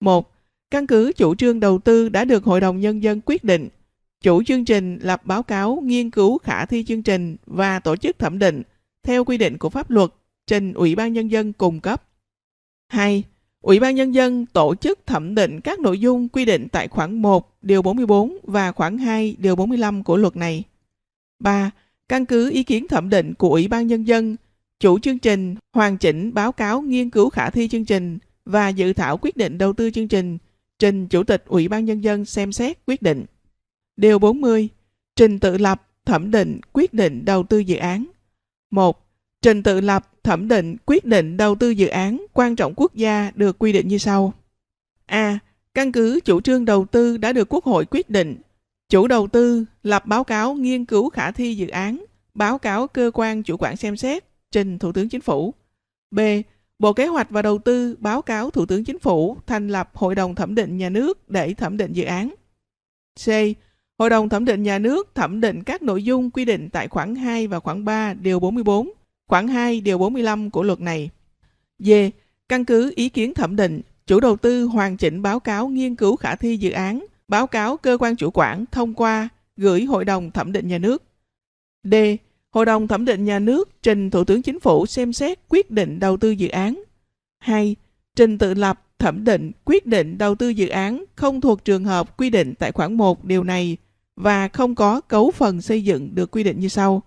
1. 0.00 0.37
Căn 0.70 0.86
cứ 0.86 1.12
chủ 1.16 1.34
trương 1.34 1.60
đầu 1.60 1.78
tư 1.78 2.08
đã 2.08 2.24
được 2.24 2.44
Hội 2.44 2.60
đồng 2.60 2.80
Nhân 2.80 3.02
dân 3.02 3.20
quyết 3.24 3.44
định, 3.44 3.68
chủ 4.20 4.42
chương 4.42 4.64
trình 4.64 4.98
lập 5.02 5.22
báo 5.24 5.42
cáo 5.42 5.82
nghiên 5.84 6.10
cứu 6.10 6.38
khả 6.38 6.66
thi 6.66 6.84
chương 6.84 7.02
trình 7.02 7.36
và 7.46 7.80
tổ 7.80 7.96
chức 7.96 8.18
thẩm 8.18 8.38
định 8.38 8.62
theo 9.02 9.24
quy 9.24 9.38
định 9.38 9.58
của 9.58 9.70
pháp 9.70 9.90
luật 9.90 10.10
trình 10.46 10.72
Ủy 10.72 10.94
ban 10.94 11.12
Nhân 11.12 11.30
dân 11.30 11.52
cung 11.52 11.80
cấp. 11.80 12.02
2. 12.88 13.24
Ủy 13.60 13.80
ban 13.80 13.94
Nhân 13.94 14.14
dân 14.14 14.46
tổ 14.46 14.74
chức 14.74 15.06
thẩm 15.06 15.34
định 15.34 15.60
các 15.60 15.78
nội 15.78 16.00
dung 16.00 16.28
quy 16.28 16.44
định 16.44 16.68
tại 16.72 16.88
khoản 16.88 17.22
1, 17.22 17.58
điều 17.62 17.82
44 17.82 18.38
và 18.42 18.72
khoản 18.72 18.98
2, 18.98 19.36
điều 19.38 19.56
45 19.56 20.04
của 20.04 20.16
luật 20.16 20.36
này. 20.36 20.64
3. 21.38 21.70
Căn 22.08 22.26
cứ 22.26 22.50
ý 22.50 22.62
kiến 22.62 22.88
thẩm 22.88 23.10
định 23.10 23.34
của 23.34 23.50
Ủy 23.50 23.68
ban 23.68 23.86
Nhân 23.86 24.04
dân, 24.06 24.36
chủ 24.80 24.98
chương 24.98 25.18
trình 25.18 25.54
hoàn 25.72 25.98
chỉnh 25.98 26.34
báo 26.34 26.52
cáo 26.52 26.80
nghiên 26.80 27.10
cứu 27.10 27.30
khả 27.30 27.50
thi 27.50 27.68
chương 27.68 27.84
trình 27.84 28.18
và 28.44 28.68
dự 28.68 28.92
thảo 28.92 29.16
quyết 29.16 29.36
định 29.36 29.58
đầu 29.58 29.72
tư 29.72 29.90
chương 29.90 30.08
trình 30.08 30.38
trình 30.78 31.08
Chủ 31.08 31.24
tịch 31.24 31.44
Ủy 31.46 31.68
ban 31.68 31.84
Nhân 31.84 32.00
dân 32.00 32.24
xem 32.24 32.52
xét 32.52 32.78
quyết 32.86 33.02
định. 33.02 33.24
Điều 33.96 34.18
40. 34.18 34.68
Trình 35.16 35.38
tự 35.38 35.58
lập, 35.58 35.88
thẩm 36.04 36.30
định, 36.30 36.60
quyết 36.72 36.94
định 36.94 37.24
đầu 37.24 37.42
tư 37.42 37.58
dự 37.58 37.76
án. 37.76 38.06
1. 38.70 39.06
Trình 39.42 39.62
tự 39.62 39.80
lập, 39.80 40.10
thẩm 40.22 40.48
định, 40.48 40.76
quyết 40.86 41.04
định 41.04 41.36
đầu 41.36 41.54
tư 41.54 41.70
dự 41.70 41.86
án 41.86 42.26
quan 42.32 42.56
trọng 42.56 42.74
quốc 42.76 42.94
gia 42.94 43.30
được 43.34 43.58
quy 43.58 43.72
định 43.72 43.88
như 43.88 43.98
sau. 43.98 44.32
A. 45.06 45.38
Căn 45.74 45.92
cứ 45.92 46.20
chủ 46.24 46.40
trương 46.40 46.64
đầu 46.64 46.86
tư 46.86 47.16
đã 47.16 47.32
được 47.32 47.54
Quốc 47.54 47.64
hội 47.64 47.86
quyết 47.90 48.10
định, 48.10 48.36
chủ 48.88 49.06
đầu 49.06 49.28
tư 49.28 49.64
lập 49.82 50.06
báo 50.06 50.24
cáo 50.24 50.54
nghiên 50.54 50.84
cứu 50.84 51.10
khả 51.10 51.30
thi 51.30 51.54
dự 51.54 51.68
án, 51.68 52.04
báo 52.34 52.58
cáo 52.58 52.88
cơ 52.88 53.10
quan 53.14 53.42
chủ 53.42 53.56
quản 53.58 53.76
xem 53.76 53.96
xét, 53.96 54.24
trình 54.50 54.78
Thủ 54.78 54.92
tướng 54.92 55.08
Chính 55.08 55.20
phủ. 55.20 55.54
B. 56.10 56.20
Bộ 56.78 56.92
Kế 56.92 57.06
hoạch 57.06 57.30
và 57.30 57.42
Đầu 57.42 57.58
tư 57.58 57.96
báo 57.98 58.22
cáo 58.22 58.50
Thủ 58.50 58.66
tướng 58.66 58.84
Chính 58.84 58.98
phủ 58.98 59.36
thành 59.46 59.68
lập 59.68 59.90
Hội 59.94 60.14
đồng 60.14 60.34
Thẩm 60.34 60.54
định 60.54 60.78
Nhà 60.78 60.88
nước 60.88 61.30
để 61.30 61.54
thẩm 61.54 61.76
định 61.76 61.92
dự 61.92 62.04
án. 62.04 62.34
C. 63.24 63.28
Hội 63.98 64.10
đồng 64.10 64.28
Thẩm 64.28 64.44
định 64.44 64.62
Nhà 64.62 64.78
nước 64.78 65.14
thẩm 65.14 65.40
định 65.40 65.62
các 65.62 65.82
nội 65.82 66.04
dung 66.04 66.30
quy 66.30 66.44
định 66.44 66.68
tại 66.72 66.88
khoản 66.88 67.14
2 67.14 67.46
và 67.46 67.60
khoản 67.60 67.84
3 67.84 68.14
điều 68.14 68.40
44 68.40 68.90
Khoảng 69.28 69.48
2 69.48 69.80
điều 69.80 69.98
45 69.98 70.50
của 70.50 70.62
luật 70.62 70.80
này. 70.80 71.10
D. 71.78 71.90
Căn 72.48 72.64
cứ 72.64 72.92
ý 72.96 73.08
kiến 73.08 73.34
thẩm 73.34 73.56
định, 73.56 73.80
chủ 74.06 74.20
đầu 74.20 74.36
tư 74.36 74.64
hoàn 74.64 74.96
chỉnh 74.96 75.22
báo 75.22 75.40
cáo 75.40 75.68
nghiên 75.68 75.94
cứu 75.94 76.16
khả 76.16 76.34
thi 76.34 76.56
dự 76.56 76.70
án, 76.70 77.06
báo 77.28 77.46
cáo 77.46 77.76
cơ 77.76 77.98
quan 78.00 78.16
chủ 78.16 78.30
quản 78.34 78.64
thông 78.72 78.94
qua, 78.94 79.28
gửi 79.56 79.84
Hội 79.84 80.04
đồng 80.04 80.30
thẩm 80.30 80.52
định 80.52 80.68
nhà 80.68 80.78
nước. 80.78 81.02
D. 81.84 81.94
Hội 82.50 82.66
đồng 82.66 82.88
thẩm 82.88 83.04
định 83.04 83.24
nhà 83.24 83.38
nước 83.38 83.82
trình 83.82 84.10
Thủ 84.10 84.24
tướng 84.24 84.42
Chính 84.42 84.60
phủ 84.60 84.86
xem 84.86 85.12
xét 85.12 85.38
quyết 85.48 85.70
định 85.70 86.00
đầu 86.00 86.16
tư 86.16 86.30
dự 86.30 86.48
án. 86.48 86.82
2. 87.38 87.76
Trình 88.16 88.38
tự 88.38 88.54
lập, 88.54 88.86
thẩm 88.98 89.24
định, 89.24 89.52
quyết 89.64 89.86
định 89.86 90.18
đầu 90.18 90.34
tư 90.34 90.48
dự 90.48 90.68
án 90.68 91.04
không 91.16 91.40
thuộc 91.40 91.64
trường 91.64 91.84
hợp 91.84 92.16
quy 92.16 92.30
định 92.30 92.54
tại 92.58 92.72
khoản 92.72 92.94
1 92.94 93.24
điều 93.24 93.44
này 93.44 93.76
và 94.16 94.48
không 94.48 94.74
có 94.74 95.00
cấu 95.00 95.30
phần 95.30 95.60
xây 95.60 95.84
dựng 95.84 96.14
được 96.14 96.30
quy 96.30 96.42
định 96.42 96.60
như 96.60 96.68
sau. 96.68 97.02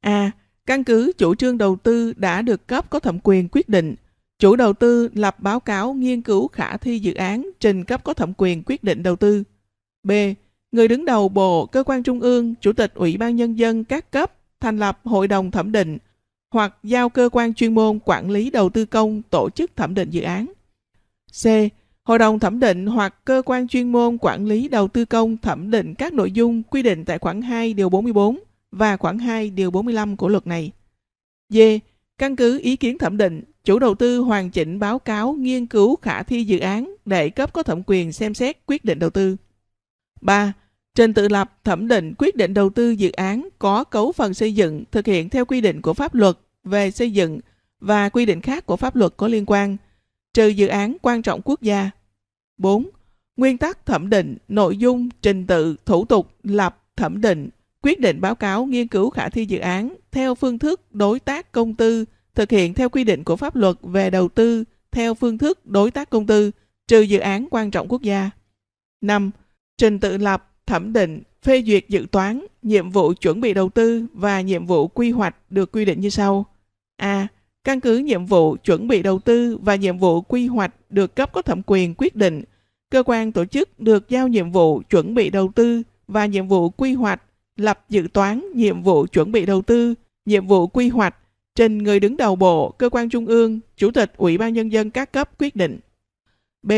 A. 0.00 0.30
Căn 0.66 0.84
cứ 0.84 1.12
chủ 1.18 1.34
trương 1.34 1.58
đầu 1.58 1.76
tư 1.76 2.12
đã 2.16 2.42
được 2.42 2.66
cấp 2.66 2.90
có 2.90 2.98
thẩm 2.98 3.18
quyền 3.22 3.48
quyết 3.52 3.68
định, 3.68 3.94
chủ 4.38 4.56
đầu 4.56 4.72
tư 4.72 5.08
lập 5.14 5.40
báo 5.40 5.60
cáo 5.60 5.92
nghiên 5.92 6.22
cứu 6.22 6.48
khả 6.48 6.76
thi 6.76 6.98
dự 6.98 7.14
án 7.14 7.50
trình 7.60 7.84
cấp 7.84 8.04
có 8.04 8.14
thẩm 8.14 8.32
quyền 8.36 8.62
quyết 8.66 8.84
định 8.84 9.02
đầu 9.02 9.16
tư. 9.16 9.42
B. 10.02 10.10
Người 10.72 10.88
đứng 10.88 11.04
đầu 11.04 11.28
Bộ, 11.28 11.66
Cơ 11.66 11.84
quan 11.84 12.02
Trung 12.02 12.20
ương, 12.20 12.54
Chủ 12.60 12.72
tịch 12.72 12.94
Ủy 12.94 13.16
ban 13.16 13.36
Nhân 13.36 13.58
dân 13.58 13.84
các 13.84 14.12
cấp 14.12 14.32
thành 14.62 14.78
lập 14.78 15.00
hội 15.04 15.28
đồng 15.28 15.50
thẩm 15.50 15.72
định 15.72 15.98
hoặc 16.50 16.74
giao 16.82 17.08
cơ 17.08 17.28
quan 17.32 17.54
chuyên 17.54 17.74
môn 17.74 17.98
quản 18.04 18.30
lý 18.30 18.50
đầu 18.50 18.70
tư 18.70 18.84
công 18.84 19.22
tổ 19.30 19.50
chức 19.50 19.76
thẩm 19.76 19.94
định 19.94 20.10
dự 20.10 20.22
án. 20.22 20.46
C. 21.42 21.46
Hội 22.04 22.18
đồng 22.18 22.38
thẩm 22.38 22.60
định 22.60 22.86
hoặc 22.86 23.24
cơ 23.24 23.42
quan 23.46 23.68
chuyên 23.68 23.92
môn 23.92 24.18
quản 24.20 24.46
lý 24.46 24.68
đầu 24.68 24.88
tư 24.88 25.04
công 25.04 25.36
thẩm 25.36 25.70
định 25.70 25.94
các 25.94 26.12
nội 26.12 26.32
dung 26.32 26.62
quy 26.62 26.82
định 26.82 27.04
tại 27.04 27.18
khoản 27.18 27.42
2 27.42 27.74
điều 27.74 27.88
44 27.88 28.38
và 28.70 28.96
khoản 28.96 29.18
2 29.18 29.50
điều 29.50 29.70
45 29.70 30.16
của 30.16 30.28
luật 30.28 30.46
này. 30.46 30.70
D. 31.48 31.58
Căn 32.18 32.36
cứ 32.36 32.60
ý 32.62 32.76
kiến 32.76 32.98
thẩm 32.98 33.16
định, 33.16 33.42
chủ 33.64 33.78
đầu 33.78 33.94
tư 33.94 34.18
hoàn 34.18 34.50
chỉnh 34.50 34.78
báo 34.78 34.98
cáo 34.98 35.32
nghiên 35.32 35.66
cứu 35.66 35.96
khả 35.96 36.22
thi 36.22 36.44
dự 36.44 36.58
án 36.58 36.94
để 37.04 37.30
cấp 37.30 37.52
có 37.52 37.62
thẩm 37.62 37.82
quyền 37.86 38.12
xem 38.12 38.34
xét 38.34 38.56
quyết 38.66 38.84
định 38.84 38.98
đầu 38.98 39.10
tư. 39.10 39.36
3. 40.20 40.52
Trình 40.94 41.14
tự 41.14 41.28
lập 41.28 41.58
thẩm 41.64 41.88
định 41.88 42.14
quyết 42.18 42.36
định 42.36 42.54
đầu 42.54 42.70
tư 42.70 42.90
dự 42.90 43.10
án 43.10 43.48
có 43.58 43.84
cấu 43.84 44.12
phần 44.12 44.34
xây 44.34 44.54
dựng 44.54 44.84
thực 44.90 45.06
hiện 45.06 45.28
theo 45.28 45.44
quy 45.44 45.60
định 45.60 45.82
của 45.82 45.94
pháp 45.94 46.14
luật 46.14 46.38
về 46.64 46.90
xây 46.90 47.10
dựng 47.10 47.40
và 47.80 48.08
quy 48.08 48.26
định 48.26 48.40
khác 48.40 48.66
của 48.66 48.76
pháp 48.76 48.96
luật 48.96 49.12
có 49.16 49.28
liên 49.28 49.44
quan, 49.46 49.76
trừ 50.34 50.48
dự 50.48 50.66
án 50.66 50.96
quan 51.02 51.22
trọng 51.22 51.40
quốc 51.44 51.62
gia. 51.62 51.90
4. 52.58 52.90
Nguyên 53.36 53.58
tắc 53.58 53.86
thẩm 53.86 54.10
định, 54.10 54.36
nội 54.48 54.76
dung, 54.76 55.08
trình 55.22 55.46
tự, 55.46 55.76
thủ 55.86 56.04
tục, 56.04 56.34
lập, 56.42 56.82
thẩm 56.96 57.20
định, 57.20 57.48
quyết 57.82 58.00
định 58.00 58.20
báo 58.20 58.34
cáo 58.34 58.66
nghiên 58.66 58.88
cứu 58.88 59.10
khả 59.10 59.28
thi 59.28 59.44
dự 59.46 59.58
án 59.58 59.96
theo 60.10 60.34
phương 60.34 60.58
thức 60.58 60.94
đối 60.94 61.20
tác 61.20 61.52
công 61.52 61.74
tư 61.74 62.04
thực 62.34 62.50
hiện 62.50 62.74
theo 62.74 62.88
quy 62.88 63.04
định 63.04 63.24
của 63.24 63.36
pháp 63.36 63.56
luật 63.56 63.76
về 63.82 64.10
đầu 64.10 64.28
tư 64.28 64.64
theo 64.90 65.14
phương 65.14 65.38
thức 65.38 65.66
đối 65.66 65.90
tác 65.90 66.10
công 66.10 66.26
tư 66.26 66.50
trừ 66.88 67.00
dự 67.00 67.18
án 67.18 67.46
quan 67.50 67.70
trọng 67.70 67.88
quốc 67.88 68.02
gia. 68.02 68.30
5. 69.00 69.30
Trình 69.78 70.00
tự 70.00 70.16
lập, 70.18 70.51
thẩm 70.66 70.92
định, 70.92 71.22
phê 71.42 71.62
duyệt 71.66 71.88
dự 71.88 72.06
toán, 72.10 72.46
nhiệm 72.62 72.90
vụ 72.90 73.12
chuẩn 73.12 73.40
bị 73.40 73.54
đầu 73.54 73.68
tư 73.68 74.06
và 74.12 74.40
nhiệm 74.40 74.66
vụ 74.66 74.88
quy 74.88 75.10
hoạch 75.10 75.36
được 75.50 75.72
quy 75.72 75.84
định 75.84 76.00
như 76.00 76.10
sau. 76.10 76.46
A. 76.96 77.28
Căn 77.64 77.80
cứ 77.80 77.98
nhiệm 77.98 78.26
vụ 78.26 78.56
chuẩn 78.64 78.88
bị 78.88 79.02
đầu 79.02 79.18
tư 79.18 79.58
và 79.62 79.76
nhiệm 79.76 79.98
vụ 79.98 80.20
quy 80.20 80.46
hoạch 80.46 80.74
được 80.90 81.16
cấp 81.16 81.32
có 81.32 81.42
thẩm 81.42 81.62
quyền 81.66 81.94
quyết 81.94 82.16
định, 82.16 82.42
cơ 82.90 83.02
quan 83.06 83.32
tổ 83.32 83.44
chức 83.44 83.80
được 83.80 84.08
giao 84.08 84.28
nhiệm 84.28 84.50
vụ 84.50 84.82
chuẩn 84.90 85.14
bị 85.14 85.30
đầu 85.30 85.52
tư 85.54 85.82
và 86.08 86.26
nhiệm 86.26 86.48
vụ 86.48 86.70
quy 86.70 86.92
hoạch 86.92 87.22
lập 87.56 87.84
dự 87.88 88.08
toán, 88.12 88.44
nhiệm 88.54 88.82
vụ 88.82 89.06
chuẩn 89.06 89.32
bị 89.32 89.46
đầu 89.46 89.62
tư, 89.62 89.94
nhiệm 90.24 90.46
vụ 90.46 90.66
quy 90.66 90.88
hoạch, 90.88 91.16
trình 91.54 91.78
người 91.78 92.00
đứng 92.00 92.16
đầu 92.16 92.36
bộ, 92.36 92.70
cơ 92.70 92.88
quan 92.88 93.08
trung 93.08 93.26
ương, 93.26 93.60
chủ 93.76 93.90
tịch 93.90 94.12
Ủy 94.16 94.38
ban 94.38 94.52
Nhân 94.52 94.72
dân 94.72 94.90
các 94.90 95.12
cấp 95.12 95.30
quyết 95.38 95.56
định. 95.56 95.78
B. 96.62 96.72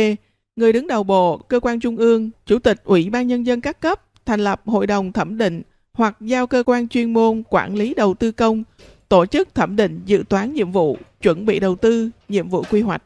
Người 0.57 0.73
đứng 0.73 0.87
đầu 0.87 1.05
bộ, 1.05 1.39
cơ 1.39 1.61
quan 1.61 1.81
trung 1.81 1.97
ương, 1.97 2.31
chủ 2.47 2.59
tịch 2.59 2.81
Ủy 2.85 3.11
ban 3.11 3.27
Nhân 3.27 3.47
dân 3.47 3.61
các 3.61 3.81
cấp 3.81 4.03
thành 4.27 4.41
lập 4.41 4.63
hội 4.67 4.87
đồng 4.87 5.13
thẩm 5.13 5.39
định 5.39 5.63
hoặc 5.93 6.17
giao 6.21 6.47
cơ 6.47 6.63
quan 6.67 6.89
chuyên 6.89 7.13
môn 7.13 7.43
quản 7.49 7.75
lý 7.75 7.95
đầu 7.95 8.15
tư 8.15 8.33
công 8.33 8.65
tổ 9.09 9.27
chức 9.27 9.55
thẩm 9.55 9.77
định 9.77 10.01
dự 10.07 10.25
toán 10.29 10.55
nhiệm 10.55 10.73
vụ, 10.73 10.99
chuẩn 11.23 11.47
bị 11.47 11.61
đầu 11.61 11.77
tư, 11.77 12.11
nhiệm 12.29 12.49
vụ 12.49 12.63
quy 12.71 12.81
hoạch. 12.81 13.03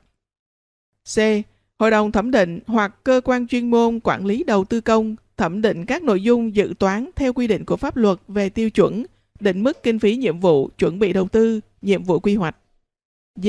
C. 1.14 1.18
Hội 1.78 1.90
đồng 1.90 2.12
thẩm 2.12 2.30
định 2.30 2.60
hoặc 2.66 3.04
cơ 3.04 3.20
quan 3.24 3.46
chuyên 3.46 3.70
môn 3.70 4.00
quản 4.00 4.26
lý 4.26 4.44
đầu 4.44 4.64
tư 4.64 4.80
công 4.80 5.16
thẩm 5.36 5.62
định 5.62 5.86
các 5.86 6.02
nội 6.02 6.22
dung 6.22 6.54
dự 6.54 6.74
toán 6.78 7.10
theo 7.16 7.32
quy 7.32 7.46
định 7.46 7.64
của 7.64 7.76
pháp 7.76 7.96
luật 7.96 8.18
về 8.28 8.48
tiêu 8.48 8.70
chuẩn, 8.70 9.06
định 9.40 9.62
mức 9.62 9.82
kinh 9.82 9.98
phí 9.98 10.16
nhiệm 10.16 10.40
vụ, 10.40 10.70
chuẩn 10.78 10.98
bị 10.98 11.12
đầu 11.12 11.28
tư, 11.28 11.60
nhiệm 11.82 12.02
vụ 12.02 12.20
quy 12.20 12.34
hoạch. 12.34 12.56
D. 13.42 13.48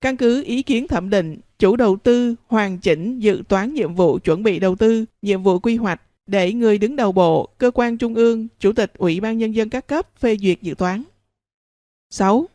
Căn 0.00 0.16
cứ 0.16 0.44
ý 0.44 0.62
kiến 0.62 0.88
thẩm 0.88 1.10
định, 1.10 1.38
chủ 1.58 1.76
đầu 1.76 1.96
tư 1.96 2.34
hoàn 2.46 2.78
chỉnh 2.78 3.18
dự 3.18 3.42
toán 3.48 3.74
nhiệm 3.74 3.94
vụ 3.94 4.18
chuẩn 4.18 4.42
bị 4.42 4.58
đầu 4.58 4.76
tư, 4.76 5.04
nhiệm 5.22 5.42
vụ 5.42 5.58
quy 5.58 5.76
hoạch 5.76 6.00
để 6.26 6.52
người 6.52 6.78
đứng 6.78 6.96
đầu 6.96 7.12
bộ, 7.12 7.48
cơ 7.58 7.70
quan 7.74 7.98
trung 7.98 8.14
ương, 8.14 8.48
chủ 8.60 8.72
tịch 8.72 8.92
Ủy 8.98 9.20
ban 9.20 9.38
Nhân 9.38 9.54
dân 9.54 9.70
các 9.70 9.86
cấp 9.86 10.18
phê 10.18 10.36
duyệt 10.36 10.62
dự 10.62 10.74
toán. 10.74 11.02
6. 12.10 12.48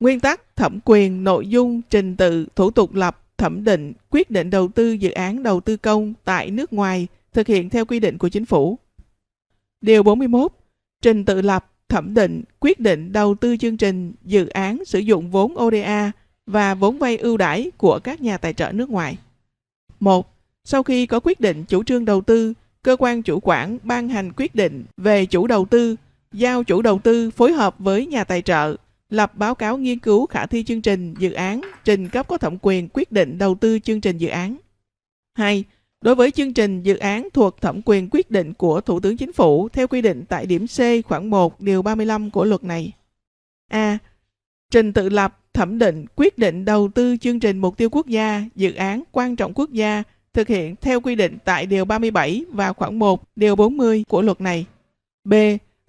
Nguyên 0.00 0.20
tắc 0.20 0.56
thẩm 0.56 0.78
quyền, 0.84 1.24
nội 1.24 1.46
dung, 1.48 1.82
trình 1.90 2.16
tự, 2.16 2.46
thủ 2.56 2.70
tục 2.70 2.94
lập, 2.94 3.22
thẩm 3.38 3.64
định, 3.64 3.92
quyết 4.10 4.30
định 4.30 4.50
đầu 4.50 4.68
tư 4.68 4.92
dự 4.92 5.10
án 5.10 5.42
đầu 5.42 5.60
tư 5.60 5.76
công 5.76 6.14
tại 6.24 6.50
nước 6.50 6.72
ngoài 6.72 7.06
thực 7.32 7.46
hiện 7.46 7.70
theo 7.70 7.84
quy 7.84 8.00
định 8.00 8.18
của 8.18 8.28
chính 8.28 8.44
phủ. 8.44 8.78
Điều 9.80 10.02
41. 10.02 10.52
Trình 11.02 11.24
tự 11.24 11.42
lập, 11.42 11.72
thẩm 11.88 12.14
định, 12.14 12.42
quyết 12.60 12.80
định 12.80 13.12
đầu 13.12 13.34
tư 13.34 13.56
chương 13.56 13.76
trình, 13.76 14.12
dự 14.24 14.46
án 14.46 14.84
sử 14.84 14.98
dụng 14.98 15.30
vốn 15.30 15.54
ODA 15.58 16.12
và 16.46 16.74
vốn 16.74 16.98
vay 16.98 17.16
ưu 17.16 17.36
đãi 17.36 17.70
của 17.76 17.98
các 18.04 18.20
nhà 18.20 18.38
tài 18.38 18.54
trợ 18.54 18.72
nước 18.72 18.90
ngoài. 18.90 19.18
1. 20.00 20.34
Sau 20.64 20.82
khi 20.82 21.06
có 21.06 21.20
quyết 21.20 21.40
định 21.40 21.64
chủ 21.64 21.84
trương 21.84 22.04
đầu 22.04 22.20
tư, 22.20 22.54
cơ 22.82 22.96
quan 22.98 23.22
chủ 23.22 23.40
quản 23.42 23.78
ban 23.82 24.08
hành 24.08 24.32
quyết 24.36 24.54
định 24.54 24.84
về 24.96 25.26
chủ 25.26 25.46
đầu 25.46 25.64
tư, 25.64 25.96
giao 26.32 26.64
chủ 26.64 26.82
đầu 26.82 26.98
tư 26.98 27.30
phối 27.30 27.52
hợp 27.52 27.74
với 27.78 28.06
nhà 28.06 28.24
tài 28.24 28.42
trợ 28.42 28.76
lập 29.10 29.32
báo 29.34 29.54
cáo 29.54 29.78
nghiên 29.78 29.98
cứu 29.98 30.26
khả 30.26 30.46
thi 30.46 30.64
chương 30.64 30.82
trình 30.82 31.14
dự 31.18 31.32
án 31.32 31.60
trình 31.84 32.08
cấp 32.08 32.28
có 32.28 32.38
thẩm 32.38 32.56
quyền 32.62 32.88
quyết 32.92 33.12
định 33.12 33.38
đầu 33.38 33.54
tư 33.54 33.78
chương 33.78 34.00
trình 34.00 34.18
dự 34.18 34.28
án. 34.28 34.56
2. 35.34 35.64
Đối 36.00 36.14
với 36.14 36.30
chương 36.30 36.54
trình 36.54 36.82
dự 36.82 36.96
án 36.96 37.28
thuộc 37.32 37.60
thẩm 37.60 37.80
quyền 37.84 38.08
quyết 38.10 38.30
định 38.30 38.54
của 38.54 38.80
Thủ 38.80 39.00
tướng 39.00 39.16
Chính 39.16 39.32
phủ 39.32 39.68
theo 39.68 39.86
quy 39.86 40.02
định 40.02 40.24
tại 40.28 40.46
điểm 40.46 40.66
C 40.66 41.06
khoảng 41.08 41.30
1 41.30 41.60
điều 41.60 41.82
35 41.82 42.30
của 42.30 42.44
luật 42.44 42.64
này. 42.64 42.92
A. 43.70 43.98
Trình 44.70 44.92
tự 44.92 45.08
lập, 45.08 45.40
thẩm 45.54 45.78
định, 45.78 46.06
quyết 46.16 46.38
định 46.38 46.64
đầu 46.64 46.88
tư 46.94 47.16
chương 47.16 47.40
trình 47.40 47.58
mục 47.58 47.76
tiêu 47.76 47.88
quốc 47.92 48.06
gia, 48.06 48.44
dự 48.54 48.74
án 48.74 49.02
quan 49.12 49.36
trọng 49.36 49.52
quốc 49.54 49.70
gia 49.70 50.02
thực 50.34 50.48
hiện 50.48 50.74
theo 50.80 51.00
quy 51.00 51.14
định 51.14 51.38
tại 51.44 51.66
điều 51.66 51.84
37 51.84 52.44
và 52.48 52.72
khoảng 52.72 52.98
1 52.98 53.22
điều 53.36 53.56
40 53.56 54.04
của 54.08 54.22
luật 54.22 54.40
này. 54.40 54.66
B 55.24 55.34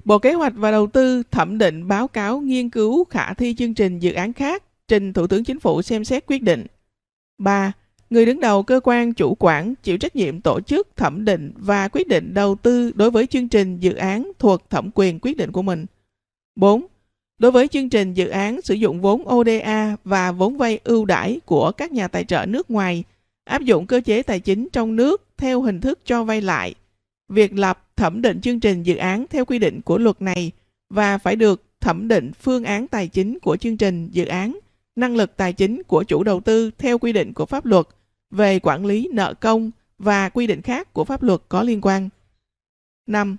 Bộ 0.06 0.20
Kế 0.20 0.34
hoạch 0.34 0.54
và 0.56 0.72
Đầu 0.72 0.88
tư 0.88 1.24
thẩm 1.32 1.58
định 1.58 1.88
báo 1.88 2.08
cáo 2.08 2.40
nghiên 2.40 2.70
cứu 2.70 3.04
khả 3.04 3.34
thi 3.34 3.56
chương 3.58 3.74
trình 3.74 4.00
dự 4.00 4.14
án 4.14 4.34
khác 4.34 4.64
trình 4.88 5.14
Thủ 5.14 5.28
tướng 5.28 5.44
Chính 5.44 5.60
phủ 5.60 5.82
xem 5.82 6.04
xét 6.04 6.24
quyết 6.28 6.44
định. 6.44 6.66
3. 7.38 7.72
Người 8.10 8.26
đứng 8.26 8.40
đầu 8.40 8.64
cơ 8.64 8.80
quan 8.84 9.14
chủ 9.14 9.36
quản 9.40 9.76
chịu 9.76 9.98
trách 9.98 10.16
nhiệm 10.16 10.42
tổ 10.42 10.62
chức 10.62 10.88
thẩm 10.96 11.26
định 11.26 11.54
và 11.56 11.88
quyết 11.88 12.08
định 12.08 12.34
đầu 12.34 12.56
tư 12.56 12.92
đối 12.96 13.12
với 13.12 13.28
chương 13.28 13.48
trình 13.48 13.80
dự 13.80 13.94
án 13.94 14.32
thuộc 14.40 14.70
thẩm 14.70 14.90
quyền 14.94 15.20
quyết 15.20 15.38
định 15.38 15.52
của 15.52 15.62
mình. 15.62 15.86
4. 16.56 16.86
Đối 17.44 17.52
với 17.52 17.68
chương 17.68 17.90
trình 17.90 18.14
dự 18.14 18.28
án 18.28 18.62
sử 18.62 18.74
dụng 18.74 19.02
vốn 19.02 19.30
ODA 19.30 19.96
và 20.04 20.32
vốn 20.32 20.58
vay 20.58 20.80
ưu 20.84 21.06
đãi 21.06 21.40
của 21.46 21.72
các 21.72 21.92
nhà 21.92 22.08
tài 22.08 22.24
trợ 22.24 22.46
nước 22.46 22.72
ngoài, 22.72 23.04
áp 23.44 23.62
dụng 23.62 23.88
cơ 23.88 24.02
chế 24.06 24.24
tài 24.24 24.40
chính 24.40 24.68
trong 24.74 24.96
nước 24.96 25.28
theo 25.38 25.62
hình 25.62 25.82
thức 25.82 26.00
cho 26.06 26.24
vay 26.24 26.42
lại. 26.42 26.76
Việc 27.30 27.54
lập 27.54 27.88
thẩm 27.96 28.22
định 28.22 28.42
chương 28.42 28.60
trình 28.60 28.84
dự 28.84 28.96
án 28.96 29.26
theo 29.30 29.46
quy 29.46 29.60
định 29.60 29.82
của 29.82 29.98
luật 29.98 30.22
này 30.22 30.52
và 30.90 31.18
phải 31.18 31.36
được 31.36 31.64
thẩm 31.80 32.08
định 32.08 32.32
phương 32.34 32.64
án 32.64 32.88
tài 32.88 33.08
chính 33.08 33.40
của 33.40 33.58
chương 33.58 33.78
trình 33.78 34.10
dự 34.12 34.26
án, 34.26 34.60
năng 34.96 35.16
lực 35.16 35.38
tài 35.38 35.54
chính 35.54 35.84
của 35.84 36.04
chủ 36.04 36.24
đầu 36.24 36.42
tư 36.42 36.72
theo 36.78 36.98
quy 36.98 37.14
định 37.14 37.34
của 37.34 37.46
pháp 37.46 37.66
luật 37.66 37.88
về 38.32 38.60
quản 38.60 38.86
lý 38.86 39.10
nợ 39.14 39.34
công 39.34 39.72
và 39.98 40.30
quy 40.30 40.48
định 40.48 40.62
khác 40.62 40.94
của 40.94 41.04
pháp 41.04 41.24
luật 41.24 41.42
có 41.50 41.64
liên 41.64 41.82
quan. 41.82 42.10
5. 43.08 43.38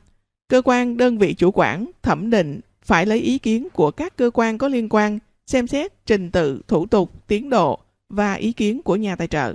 Cơ 0.49 0.63
quan 0.65 0.97
đơn 0.97 1.19
vị 1.19 1.35
chủ 1.35 1.51
quản 1.51 1.91
thẩm 2.03 2.31
định 2.31 2.61
phải 2.85 3.07
lấy 3.07 3.19
ý 3.19 3.39
kiến 3.39 3.69
của 3.73 3.91
các 3.91 4.17
cơ 4.17 4.31
quan 4.35 4.59
có 4.59 4.69
liên 4.69 4.89
quan, 4.89 5.19
xem 5.47 5.67
xét 5.67 6.07
trình 6.07 6.31
tự, 6.31 6.61
thủ 6.69 6.87
tục, 6.87 7.27
tiến 7.27 7.51
độ 7.51 7.79
và 8.09 8.35
ý 8.35 8.53
kiến 8.53 8.83
của 8.83 8.97
nhà 8.97 9.17
tài 9.17 9.29
trợ. 9.29 9.55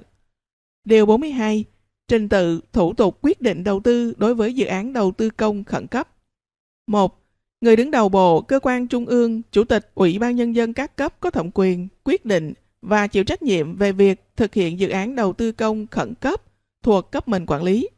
Điều 0.86 1.06
42 1.06 1.66
trình 2.08 2.30
tự, 2.30 2.62
thủ 2.74 2.94
tục 2.94 3.18
quyết 3.22 3.42
định 3.42 3.64
đầu 3.64 3.80
tư 3.80 4.14
đối 4.18 4.36
với 4.36 4.54
dự 4.54 4.66
án 4.66 4.94
đầu 4.94 5.12
tư 5.12 5.30
công 5.30 5.64
khẩn 5.64 5.88
cấp. 5.88 6.10
1. 6.88 7.20
Người 7.62 7.76
đứng 7.76 7.92
đầu 7.92 8.10
bộ, 8.10 8.42
cơ 8.42 8.60
quan 8.60 8.88
trung 8.88 9.06
ương, 9.06 9.42
chủ 9.52 9.64
tịch, 9.64 9.92
ủy 9.96 10.20
ban 10.20 10.36
nhân 10.36 10.56
dân 10.56 10.74
các 10.74 10.96
cấp 10.96 11.20
có 11.20 11.30
thẩm 11.30 11.50
quyền 11.54 11.88
quyết 12.04 12.26
định 12.26 12.54
và 12.82 13.08
chịu 13.08 13.24
trách 13.24 13.42
nhiệm 13.42 13.76
về 13.76 13.92
việc 13.92 14.24
thực 14.36 14.54
hiện 14.54 14.80
dự 14.80 14.90
án 14.90 15.16
đầu 15.16 15.34
tư 15.34 15.52
công 15.52 15.88
khẩn 15.88 16.14
cấp 16.16 16.42
thuộc 16.84 17.12
cấp 17.12 17.28
mình 17.28 17.46
quản 17.46 17.64
lý. 17.64 17.90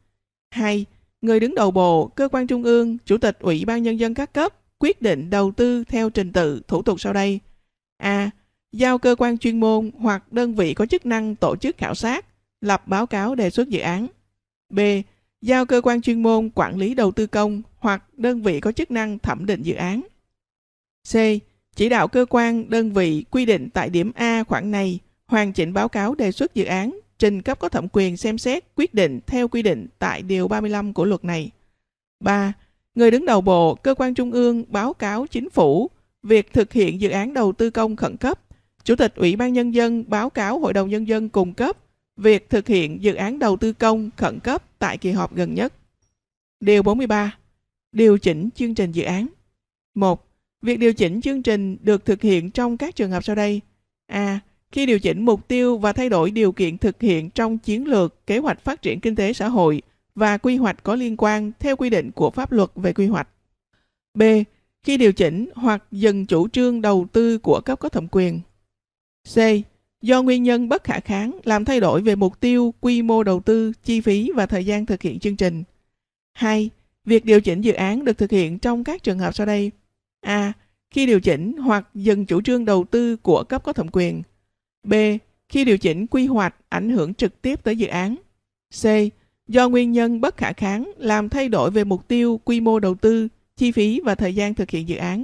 2. 0.52 0.86
Người 1.22 1.40
đứng 1.40 1.56
đầu 1.56 1.72
bộ, 1.72 2.08
cơ 2.08 2.28
quan 2.32 2.48
trung 2.48 2.64
ương, 2.64 2.98
chủ 3.06 3.18
tịch, 3.18 3.40
ủy 3.40 3.66
ban 3.66 3.84
nhân 3.84 4.00
dân 4.00 4.14
các 4.14 4.34
cấp 4.34 4.61
quyết 4.82 5.02
định 5.02 5.30
đầu 5.30 5.52
tư 5.52 5.84
theo 5.84 6.10
trình 6.10 6.32
tự, 6.32 6.62
thủ 6.68 6.82
tục 6.82 7.02
sau 7.02 7.14
đây. 7.14 7.40
A. 7.98 8.30
Giao 8.72 8.98
cơ 8.98 9.16
quan 9.18 9.38
chuyên 9.38 9.60
môn 9.60 9.92
hoặc 10.00 10.34
đơn 10.34 10.56
vị 10.56 10.74
có 10.74 10.86
chức 10.86 11.06
năng 11.06 11.36
tổ 11.36 11.56
chức 11.56 11.78
khảo 11.78 11.96
sát, 11.96 12.26
lập 12.62 12.88
báo 12.88 13.08
cáo 13.08 13.36
đề 13.36 13.50
xuất 13.50 13.70
dự 13.70 13.80
án. 13.80 14.08
B. 14.70 14.80
Giao 15.42 15.66
cơ 15.66 15.82
quan 15.82 16.02
chuyên 16.02 16.24
môn 16.24 16.50
quản 16.56 16.78
lý 16.78 16.96
đầu 16.96 17.12
tư 17.12 17.28
công 17.28 17.62
hoặc 17.78 18.04
đơn 18.18 18.42
vị 18.42 18.60
có 18.60 18.72
chức 18.72 18.92
năng 18.92 19.20
thẩm 19.20 19.46
định 19.46 19.62
dự 19.64 19.74
án. 19.74 20.02
C. 21.12 21.16
Chỉ 21.76 21.90
đạo 21.90 22.08
cơ 22.08 22.26
quan, 22.30 22.70
đơn 22.70 22.94
vị 22.94 23.26
quy 23.32 23.46
định 23.46 23.70
tại 23.70 23.90
điểm 23.90 24.12
A 24.16 24.44
khoản 24.44 24.72
này 24.72 25.00
hoàn 25.28 25.54
chỉnh 25.54 25.74
báo 25.74 25.88
cáo 25.90 26.16
đề 26.16 26.32
xuất 26.32 26.56
dự 26.56 26.64
án, 26.64 27.00
trình 27.20 27.42
cấp 27.42 27.60
có 27.60 27.70
thẩm 27.70 27.88
quyền 27.92 28.18
xem 28.18 28.38
xét 28.38 28.64
quyết 28.76 28.94
định 28.94 29.20
theo 29.28 29.48
quy 29.48 29.62
định 29.62 29.88
tại 30.00 30.22
Điều 30.22 30.48
35 30.48 30.94
của 30.94 31.06
luật 31.06 31.26
này. 31.26 31.52
3. 32.20 32.54
Người 32.96 33.12
đứng 33.12 33.26
đầu 33.26 33.42
bộ, 33.42 33.76
cơ 33.76 33.96
quan 33.98 34.14
trung 34.14 34.32
ương 34.32 34.64
báo 34.68 34.94
cáo 34.94 35.28
chính 35.28 35.50
phủ 35.50 35.90
việc 36.24 36.54
thực 36.54 36.74
hiện 36.74 37.02
dự 37.02 37.10
án 37.10 37.34
đầu 37.34 37.52
tư 37.54 37.70
công 37.70 37.96
khẩn 37.96 38.18
cấp. 38.18 38.40
Chủ 38.84 38.96
tịch 38.96 39.16
Ủy 39.16 39.36
ban 39.36 39.54
Nhân 39.54 39.74
dân 39.74 40.04
báo 40.08 40.30
cáo 40.30 40.60
Hội 40.60 40.74
đồng 40.74 40.90
Nhân 40.90 41.08
dân 41.08 41.30
cung 41.30 41.54
cấp 41.54 41.78
việc 42.18 42.50
thực 42.50 42.68
hiện 42.68 43.04
dự 43.04 43.14
án 43.14 43.40
đầu 43.40 43.58
tư 43.58 43.74
công 43.74 44.10
khẩn 44.18 44.40
cấp 44.40 44.64
tại 44.80 44.98
kỳ 44.98 45.12
họp 45.12 45.36
gần 45.36 45.56
nhất. 45.56 45.74
Điều 46.60 46.84
43. 46.84 47.38
Điều 47.92 48.18
chỉnh 48.18 48.50
chương 48.56 48.76
trình 48.76 48.92
dự 48.92 49.04
án. 49.04 49.28
1. 49.96 50.28
Việc 50.62 50.80
điều 50.80 50.94
chỉnh 50.94 51.22
chương 51.22 51.44
trình 51.44 51.78
được 51.82 52.06
thực 52.06 52.22
hiện 52.22 52.52
trong 52.52 52.78
các 52.78 52.96
trường 52.96 53.12
hợp 53.12 53.24
sau 53.24 53.36
đây. 53.36 53.62
A. 54.08 54.40
Khi 54.72 54.86
điều 54.86 55.00
chỉnh 55.00 55.26
mục 55.26 55.48
tiêu 55.48 55.78
và 55.78 55.94
thay 55.94 56.10
đổi 56.10 56.32
điều 56.32 56.52
kiện 56.52 56.78
thực 56.78 57.02
hiện 57.02 57.30
trong 57.30 57.58
chiến 57.58 57.88
lược, 57.88 58.28
kế 58.28 58.38
hoạch 58.38 58.64
phát 58.64 58.82
triển 58.82 59.00
kinh 59.00 59.16
tế 59.16 59.34
xã 59.34 59.48
hội 59.48 59.82
và 60.22 60.38
quy 60.38 60.58
hoạch 60.58 60.84
có 60.84 60.96
liên 60.96 61.16
quan 61.18 61.52
theo 61.60 61.76
quy 61.76 61.90
định 61.90 62.12
của 62.12 62.30
pháp 62.30 62.52
luật 62.52 62.70
về 62.76 62.94
quy 62.94 63.08
hoạch. 63.08 63.28
B. 64.14 64.22
Khi 64.84 64.98
điều 64.98 65.14
chỉnh 65.14 65.50
hoặc 65.56 65.84
dừng 65.92 66.26
chủ 66.26 66.48
trương 66.48 66.82
đầu 66.82 67.08
tư 67.12 67.38
của 67.38 67.62
cấp 67.62 67.80
có 67.80 67.90
thẩm 67.90 68.08
quyền. 68.12 68.40
C 69.34 69.38
do 70.02 70.22
nguyên 70.22 70.44
nhân 70.44 70.70
bất 70.70 70.84
khả 70.84 71.00
kháng 71.00 71.40
làm 71.44 71.66
thay 71.66 71.80
đổi 71.80 72.02
về 72.02 72.16
mục 72.16 72.40
tiêu, 72.40 72.74
quy 72.82 73.02
mô 73.02 73.24
đầu 73.24 73.40
tư, 73.40 73.74
chi 73.84 74.02
phí 74.02 74.32
và 74.36 74.46
thời 74.46 74.66
gian 74.66 74.86
thực 74.86 75.02
hiện 75.02 75.20
chương 75.20 75.36
trình. 75.36 75.64
2. 76.34 76.70
Việc 77.06 77.26
điều 77.26 77.42
chỉnh 77.42 77.62
dự 77.62 77.74
án 77.74 78.06
được 78.06 78.18
thực 78.18 78.32
hiện 78.32 78.60
trong 78.60 78.84
các 78.84 79.04
trường 79.04 79.20
hợp 79.20 79.36
sau 79.36 79.46
đây. 79.46 79.72
A. 80.22 80.54
Khi 80.92 81.06
điều 81.06 81.20
chỉnh 81.20 81.58
hoặc 81.58 81.90
dừng 81.94 82.26
chủ 82.26 82.42
trương 82.42 82.66
đầu 82.66 82.86
tư 82.92 83.16
của 83.16 83.44
cấp 83.44 83.64
có 83.64 83.74
thẩm 83.74 83.88
quyền. 83.92 84.22
B. 84.84 84.94
Khi 85.50 85.66
điều 85.66 85.78
chỉnh 85.78 86.08
quy 86.08 86.26
hoạch 86.26 86.56
ảnh 86.70 86.90
hưởng 86.90 87.14
trực 87.14 87.42
tiếp 87.42 87.64
tới 87.64 87.78
dự 87.78 87.88
án. 87.88 88.16
C. 88.82 88.86
Do 89.52 89.70
nguyên 89.70 89.92
nhân 89.92 90.22
bất 90.22 90.38
khả 90.38 90.54
kháng 90.54 90.92
làm 90.98 91.30
thay 91.30 91.50
đổi 91.50 91.72
về 91.72 91.84
mục 91.84 92.08
tiêu, 92.08 92.40
quy 92.46 92.62
mô 92.62 92.80
đầu 92.80 92.96
tư, 92.96 93.28
chi 93.58 93.72
phí 93.72 94.00
và 94.00 94.16
thời 94.16 94.36
gian 94.36 94.54
thực 94.54 94.70
hiện 94.70 94.88
dự 94.88 94.96
án. 94.96 95.24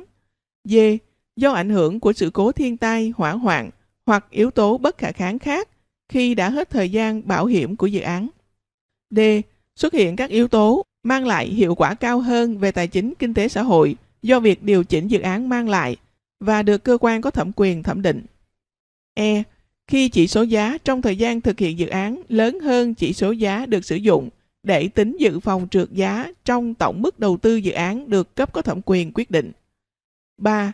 D. 0.63 0.75
Do 1.35 1.51
ảnh 1.51 1.69
hưởng 1.69 1.99
của 1.99 2.13
sự 2.13 2.29
cố 2.33 2.51
thiên 2.51 2.77
tai, 2.77 3.13
hỏa 3.17 3.31
hoạn, 3.31 3.69
hoặc 4.05 4.25
yếu 4.29 4.51
tố 4.51 4.77
bất 4.77 4.97
khả 4.97 5.11
kháng 5.11 5.39
khác 5.39 5.69
khi 6.09 6.35
đã 6.35 6.49
hết 6.49 6.69
thời 6.69 6.89
gian 6.89 7.27
bảo 7.27 7.45
hiểm 7.45 7.75
của 7.75 7.87
dự 7.87 7.99
án. 7.99 8.27
D. 9.09 9.19
Xuất 9.75 9.93
hiện 9.93 10.15
các 10.15 10.29
yếu 10.29 10.47
tố 10.47 10.85
mang 11.03 11.27
lại 11.27 11.47
hiệu 11.47 11.75
quả 11.75 11.93
cao 11.93 12.19
hơn 12.19 12.57
về 12.57 12.71
tài 12.71 12.87
chính 12.87 13.13
kinh 13.19 13.33
tế 13.33 13.47
xã 13.47 13.61
hội 13.63 13.95
do 14.21 14.39
việc 14.39 14.63
điều 14.63 14.83
chỉnh 14.83 15.07
dự 15.07 15.19
án 15.19 15.49
mang 15.49 15.69
lại 15.69 15.97
và 16.39 16.63
được 16.63 16.83
cơ 16.83 16.97
quan 17.01 17.21
có 17.21 17.31
thẩm 17.31 17.51
quyền 17.55 17.83
thẩm 17.83 18.01
định. 18.01 18.25
E. 19.13 19.43
Khi 19.87 20.09
chỉ 20.09 20.27
số 20.27 20.41
giá 20.41 20.77
trong 20.83 21.01
thời 21.01 21.15
gian 21.15 21.41
thực 21.41 21.59
hiện 21.59 21.79
dự 21.79 21.87
án 21.87 22.21
lớn 22.29 22.59
hơn 22.59 22.93
chỉ 22.93 23.13
số 23.13 23.31
giá 23.31 23.65
được 23.65 23.85
sử 23.85 23.95
dụng 23.95 24.29
để 24.63 24.87
tính 24.87 25.17
dự 25.19 25.39
phòng 25.39 25.67
trượt 25.71 25.91
giá 25.91 26.27
trong 26.45 26.73
tổng 26.73 27.01
mức 27.01 27.19
đầu 27.19 27.37
tư 27.37 27.55
dự 27.55 27.71
án 27.71 28.09
được 28.09 28.35
cấp 28.35 28.53
có 28.53 28.61
thẩm 28.61 28.81
quyền 28.85 29.11
quyết 29.13 29.31
định. 29.31 29.51
3. 30.37 30.71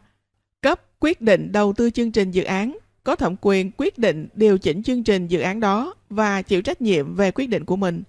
Cấp 0.62 0.82
quyết 1.00 1.22
định 1.22 1.52
đầu 1.52 1.74
tư 1.74 1.90
chương 1.90 2.12
trình 2.12 2.32
dự 2.32 2.44
án 2.44 2.78
có 3.04 3.16
thẩm 3.16 3.36
quyền 3.42 3.72
quyết 3.78 3.98
định 3.98 4.28
điều 4.34 4.58
chỉnh 4.58 4.84
chương 4.84 5.04
trình 5.04 5.28
dự 5.28 5.40
án 5.40 5.60
đó 5.60 5.94
và 6.10 6.42
chịu 6.42 6.62
trách 6.62 6.82
nhiệm 6.82 7.16
về 7.16 7.32
quyết 7.32 7.48
định 7.48 7.66
của 7.66 7.76
mình. 7.76 8.04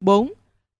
4. 0.00 0.32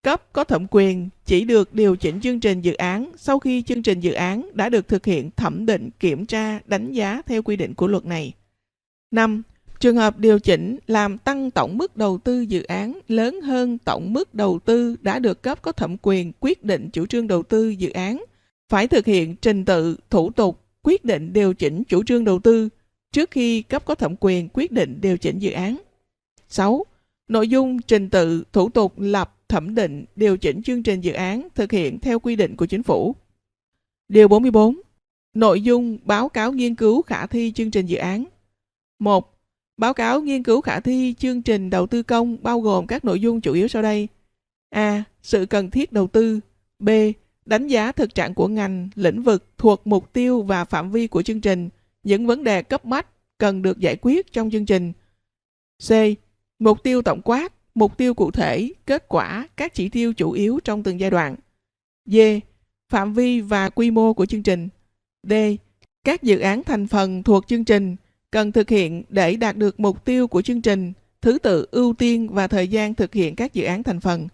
Cấp 0.03 0.33
có 0.33 0.45
thẩm 0.45 0.67
quyền 0.71 1.09
chỉ 1.27 1.45
được 1.45 1.75
điều 1.75 1.97
chỉnh 1.97 2.21
chương 2.21 2.41
trình 2.41 2.61
dự 2.61 2.73
án 2.73 3.11
sau 3.17 3.39
khi 3.39 3.63
chương 3.63 3.83
trình 3.83 4.01
dự 4.01 4.13
án 4.13 4.51
đã 4.53 4.69
được 4.69 4.89
thực 4.89 5.07
hiện 5.07 5.31
thẩm 5.37 5.67
định, 5.67 5.91
kiểm 6.01 6.27
tra, 6.27 6.61
đánh 6.67 6.93
giá 6.93 7.23
theo 7.27 7.43
quy 7.43 7.57
định 7.57 7.75
của 7.75 7.87
luật 7.87 8.05
này. 8.05 8.33
5. 9.11 9.43
Trường 9.81 9.97
hợp 9.97 10.19
điều 10.19 10.39
chỉnh 10.39 10.79
làm 10.87 11.19
tăng 11.19 11.51
tổng 11.51 11.79
mức 11.79 11.97
đầu 11.97 12.19
tư 12.19 12.41
dự 12.41 12.63
án 12.63 12.99
lớn 13.09 13.41
hơn 13.41 13.79
tổng 13.79 14.13
mức 14.13 14.35
đầu 14.35 14.59
tư 14.65 14.97
đã 15.01 15.19
được 15.19 15.43
cấp 15.43 15.63
có 15.63 15.73
thẩm 15.73 15.97
quyền 16.03 16.33
quyết 16.41 16.65
định 16.65 16.91
chủ 16.93 17.07
trương 17.07 17.27
đầu 17.27 17.43
tư 17.43 17.69
dự 17.69 17.91
án, 17.91 18.25
phải 18.69 18.89
thực 18.89 19.07
hiện 19.07 19.37
trình 19.37 19.65
tự, 19.65 19.97
thủ 20.11 20.31
tục, 20.31 20.65
quyết 20.83 21.05
định 21.05 21.33
điều 21.33 21.55
chỉnh 21.55 21.85
chủ 21.85 22.03
trương 22.05 22.25
đầu 22.25 22.39
tư 22.39 22.69
trước 23.13 23.31
khi 23.31 23.63
cấp 23.63 23.85
có 23.85 23.95
thẩm 23.95 24.15
quyền 24.21 24.49
quyết 24.53 24.73
định 24.73 24.99
điều 25.01 25.19
chỉnh 25.19 25.39
dự 25.39 25.51
án. 25.51 25.77
6. 26.49 26.87
Nội 27.29 27.49
dung 27.49 27.83
trình 27.83 28.11
tự 28.11 28.45
thủ 28.53 28.69
tục 28.69 28.93
lập 28.97 29.37
thẩm 29.49 29.75
định 29.75 30.05
điều 30.17 30.37
chỉnh 30.37 30.63
chương 30.63 30.83
trình 30.83 31.01
dự 31.01 31.13
án 31.13 31.49
thực 31.55 31.73
hiện 31.73 31.99
theo 31.99 32.19
quy 32.21 32.37
định 32.37 32.57
của 32.57 32.67
chính 32.67 32.83
phủ. 32.83 33.15
Điều 34.09 34.29
44. 34.29 34.81
Nội 35.35 35.63
dung 35.63 35.99
báo 36.05 36.29
cáo 36.29 36.53
nghiên 36.53 36.75
cứu 36.75 37.03
khả 37.03 37.27
thi 37.27 37.53
chương 37.53 37.71
trình 37.71 37.87
dự 37.87 37.97
án. 37.97 38.25
1. 38.99 39.40
Báo 39.81 39.95
cáo 39.95 40.21
nghiên 40.21 40.43
cứu 40.43 40.61
khả 40.61 40.81
thi 40.81 41.15
chương 41.19 41.43
trình 41.43 41.71
đầu 41.71 41.87
tư 41.87 42.03
công 42.03 42.37
bao 42.43 42.61
gồm 42.61 42.87
các 42.87 43.05
nội 43.05 43.21
dung 43.21 43.41
chủ 43.41 43.53
yếu 43.53 43.69
sau 43.69 43.83
đây. 43.83 44.09
A. 44.71 45.05
Sự 45.23 45.47
cần 45.47 45.71
thiết 45.71 45.93
đầu 45.93 46.07
tư. 46.07 46.41
B. 46.79 46.89
Đánh 47.47 47.67
giá 47.67 47.93
thực 47.93 48.15
trạng 48.15 48.35
của 48.35 48.49
ngành, 48.49 48.89
lĩnh 48.95 49.23
vực 49.23 49.45
thuộc 49.59 49.87
mục 49.87 50.13
tiêu 50.13 50.43
và 50.43 50.65
phạm 50.65 50.91
vi 50.91 51.07
của 51.07 51.23
chương 51.23 51.41
trình, 51.41 51.69
những 52.03 52.27
vấn 52.27 52.45
đề 52.45 52.63
cấp 52.63 52.85
bách 52.85 53.07
cần 53.39 53.63
được 53.63 53.79
giải 53.79 53.97
quyết 54.03 54.33
trong 54.33 54.51
chương 54.51 54.67
trình. 54.67 54.93
C. 55.89 55.93
Mục 56.59 56.83
tiêu 56.83 57.03
tổng 57.03 57.21
quát, 57.25 57.53
mục 57.75 57.97
tiêu 57.99 58.15
cụ 58.15 58.31
thể, 58.31 58.73
kết 58.87 59.09
quả, 59.09 59.49
các 59.57 59.75
chỉ 59.75 59.89
tiêu 59.89 60.13
chủ 60.13 60.33
yếu 60.33 60.61
trong 60.65 60.83
từng 60.83 61.01
giai 61.01 61.11
đoạn. 61.11 61.37
D. 62.07 62.17
Phạm 62.89 63.15
vi 63.15 63.41
và 63.41 63.69
quy 63.69 63.91
mô 63.91 64.15
của 64.15 64.27
chương 64.27 64.43
trình. 64.43 64.69
D. 65.23 65.33
Các 66.05 66.23
dự 66.23 66.39
án 66.39 66.65
thành 66.65 66.87
phần 66.87 67.23
thuộc 67.23 67.47
chương 67.47 67.65
trình 67.65 67.97
cần 68.31 68.53
thực 68.53 68.69
hiện 68.69 69.03
để 69.09 69.37
đạt 69.37 69.57
được 69.57 69.81
mục 69.81 70.05
tiêu 70.05 70.27
của 70.27 70.43
chương 70.43 70.63
trình, 70.63 70.93
thứ 71.21 71.39
tự 71.39 71.67
ưu 71.71 71.95
tiên 71.95 72.29
và 72.29 72.47
thời 72.47 72.69
gian 72.69 72.95
thực 72.95 73.15
hiện 73.15 73.37
các 73.37 73.55
dự 73.55 73.65
án 73.65 73.83
thành 73.83 74.01
phần. 74.01 74.29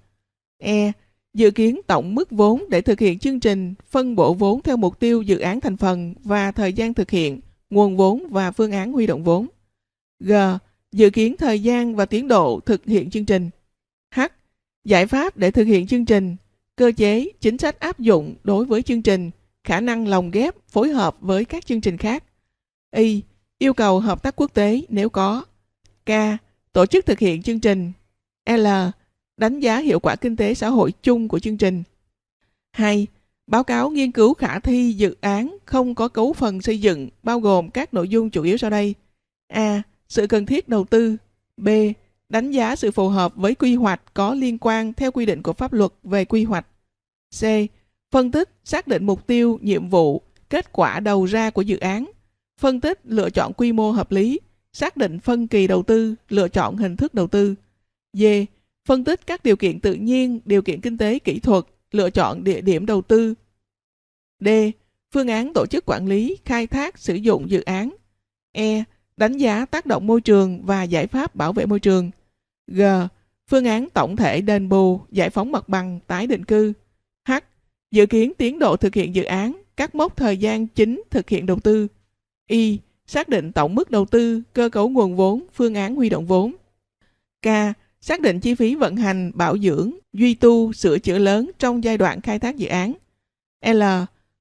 E. 0.58 0.92
Dự 1.34 1.50
kiến 1.50 1.80
tổng 1.86 2.14
mức 2.14 2.30
vốn 2.30 2.64
để 2.70 2.80
thực 2.80 3.00
hiện 3.00 3.18
chương 3.18 3.40
trình, 3.40 3.74
phân 3.90 4.16
bổ 4.16 4.34
vốn 4.34 4.62
theo 4.62 4.76
mục 4.76 5.00
tiêu 5.00 5.22
dự 5.22 5.38
án 5.38 5.60
thành 5.60 5.76
phần 5.76 6.14
và 6.24 6.52
thời 6.52 6.72
gian 6.72 6.94
thực 6.94 7.10
hiện, 7.10 7.40
nguồn 7.70 7.96
vốn 7.96 8.26
và 8.30 8.50
phương 8.50 8.72
án 8.72 8.92
huy 8.92 9.06
động 9.06 9.24
vốn. 9.24 9.46
G. 10.20 10.32
Dự 10.92 11.10
kiến 11.10 11.34
thời 11.38 11.62
gian 11.62 11.96
và 11.96 12.06
tiến 12.06 12.28
độ 12.28 12.60
thực 12.66 12.84
hiện 12.84 13.10
chương 13.10 13.24
trình. 13.24 13.50
H. 14.14 14.20
Giải 14.84 15.06
pháp 15.06 15.36
để 15.36 15.50
thực 15.50 15.64
hiện 15.64 15.86
chương 15.86 16.04
trình, 16.04 16.36
cơ 16.76 16.92
chế, 16.96 17.28
chính 17.40 17.58
sách 17.58 17.80
áp 17.80 17.98
dụng 17.98 18.34
đối 18.44 18.64
với 18.64 18.82
chương 18.82 19.02
trình, 19.02 19.30
khả 19.64 19.80
năng 19.80 20.08
lồng 20.08 20.30
ghép, 20.30 20.54
phối 20.68 20.88
hợp 20.88 21.16
với 21.20 21.44
các 21.44 21.66
chương 21.66 21.80
trình 21.80 21.96
khác. 21.96 22.24
Y. 22.96 23.22
Yêu 23.58 23.74
cầu 23.74 24.00
hợp 24.00 24.22
tác 24.22 24.36
quốc 24.36 24.54
tế 24.54 24.80
nếu 24.88 25.08
có. 25.08 25.44
K. 26.06 26.10
Tổ 26.72 26.86
chức 26.86 27.06
thực 27.06 27.18
hiện 27.18 27.42
chương 27.42 27.60
trình. 27.60 27.92
L. 28.50 28.66
Đánh 29.36 29.60
giá 29.60 29.78
hiệu 29.78 30.00
quả 30.00 30.16
kinh 30.16 30.36
tế 30.36 30.54
xã 30.54 30.68
hội 30.68 30.92
chung 31.02 31.28
của 31.28 31.38
chương 31.38 31.56
trình. 31.56 31.82
2. 32.72 33.06
Báo 33.46 33.64
cáo 33.64 33.90
nghiên 33.90 34.12
cứu 34.12 34.34
khả 34.34 34.58
thi 34.58 34.92
dự 34.92 35.16
án 35.20 35.56
không 35.64 35.94
có 35.94 36.08
cấu 36.08 36.32
phần 36.32 36.62
xây 36.62 36.80
dựng 36.80 37.08
bao 37.22 37.40
gồm 37.40 37.70
các 37.70 37.94
nội 37.94 38.08
dung 38.08 38.30
chủ 38.30 38.42
yếu 38.42 38.56
sau 38.56 38.70
đây. 38.70 38.94
A. 39.48 39.82
Sự 40.08 40.26
cần 40.26 40.46
thiết 40.46 40.68
đầu 40.68 40.84
tư. 40.84 41.16
B. 41.56 41.68
Đánh 42.28 42.50
giá 42.50 42.76
sự 42.76 42.90
phù 42.90 43.08
hợp 43.08 43.36
với 43.36 43.54
quy 43.54 43.74
hoạch 43.74 44.00
có 44.14 44.34
liên 44.34 44.58
quan 44.60 44.92
theo 44.92 45.10
quy 45.10 45.26
định 45.26 45.42
của 45.42 45.52
pháp 45.52 45.72
luật 45.72 45.92
về 46.02 46.24
quy 46.24 46.44
hoạch. 46.44 46.66
C. 47.40 47.42
Phân 48.10 48.30
tích, 48.30 48.50
xác 48.64 48.86
định 48.86 49.04
mục 49.04 49.26
tiêu, 49.26 49.58
nhiệm 49.62 49.88
vụ, 49.88 50.22
kết 50.50 50.72
quả 50.72 51.00
đầu 51.00 51.24
ra 51.24 51.50
của 51.50 51.62
dự 51.62 51.78
án. 51.78 52.10
Phân 52.60 52.80
tích, 52.80 53.00
lựa 53.04 53.30
chọn 53.30 53.52
quy 53.52 53.72
mô 53.72 53.90
hợp 53.90 54.12
lý, 54.12 54.40
xác 54.72 54.96
định 54.96 55.20
phân 55.20 55.46
kỳ 55.46 55.66
đầu 55.66 55.82
tư, 55.82 56.14
lựa 56.28 56.48
chọn 56.48 56.76
hình 56.76 56.96
thức 56.96 57.14
đầu 57.14 57.26
tư. 57.26 57.54
D. 58.12 58.24
Phân 58.84 59.04
tích 59.04 59.26
các 59.26 59.44
điều 59.44 59.56
kiện 59.56 59.80
tự 59.80 59.94
nhiên, 59.94 60.40
điều 60.44 60.62
kiện 60.62 60.80
kinh 60.80 60.98
tế 60.98 61.18
kỹ 61.18 61.40
thuật, 61.40 61.64
lựa 61.90 62.10
chọn 62.10 62.44
địa 62.44 62.60
điểm 62.60 62.86
đầu 62.86 63.02
tư. 63.02 63.34
D. 64.40 64.48
Phương 65.12 65.28
án 65.28 65.52
tổ 65.54 65.66
chức 65.66 65.84
quản 65.86 66.06
lý, 66.06 66.36
khai 66.44 66.66
thác, 66.66 66.98
sử 66.98 67.14
dụng 67.14 67.50
dự 67.50 67.60
án. 67.60 67.94
E. 68.52 68.84
Đánh 69.16 69.36
giá 69.36 69.64
tác 69.64 69.86
động 69.86 70.06
môi 70.06 70.20
trường 70.20 70.62
và 70.66 70.82
giải 70.82 71.06
pháp 71.06 71.34
bảo 71.34 71.52
vệ 71.52 71.66
môi 71.66 71.80
trường. 71.80 72.10
G. 72.66 72.82
Phương 73.50 73.64
án 73.64 73.88
tổng 73.94 74.16
thể 74.16 74.40
đền 74.40 74.68
bù, 74.68 75.00
giải 75.10 75.30
phóng 75.30 75.52
mặt 75.52 75.68
bằng, 75.68 76.00
tái 76.06 76.26
định 76.26 76.44
cư. 76.44 76.72
H. 77.28 77.32
Dự 77.90 78.06
kiến 78.06 78.32
tiến 78.38 78.58
độ 78.58 78.76
thực 78.76 78.94
hiện 78.94 79.14
dự 79.14 79.24
án, 79.24 79.62
các 79.76 79.94
mốc 79.94 80.16
thời 80.16 80.36
gian 80.36 80.66
chính 80.66 81.02
thực 81.10 81.28
hiện 81.28 81.46
đầu 81.46 81.60
tư. 81.60 81.88
Y. 82.46 82.78
Xác 83.06 83.28
định 83.28 83.52
tổng 83.52 83.74
mức 83.74 83.90
đầu 83.90 84.04
tư, 84.04 84.42
cơ 84.52 84.68
cấu 84.68 84.88
nguồn 84.88 85.16
vốn, 85.16 85.46
phương 85.54 85.74
án 85.74 85.94
huy 85.94 86.08
động 86.08 86.26
vốn. 86.26 86.52
K. 87.42 87.48
Xác 88.00 88.20
định 88.20 88.40
chi 88.40 88.54
phí 88.54 88.74
vận 88.74 88.96
hành, 88.96 89.32
bảo 89.34 89.58
dưỡng, 89.58 89.92
duy 90.12 90.34
tu, 90.34 90.72
sửa 90.72 90.98
chữa 90.98 91.18
lớn 91.18 91.50
trong 91.58 91.84
giai 91.84 91.98
đoạn 91.98 92.20
khai 92.20 92.38
thác 92.38 92.56
dự 92.56 92.66
án. 92.66 92.92
L. 93.66 93.82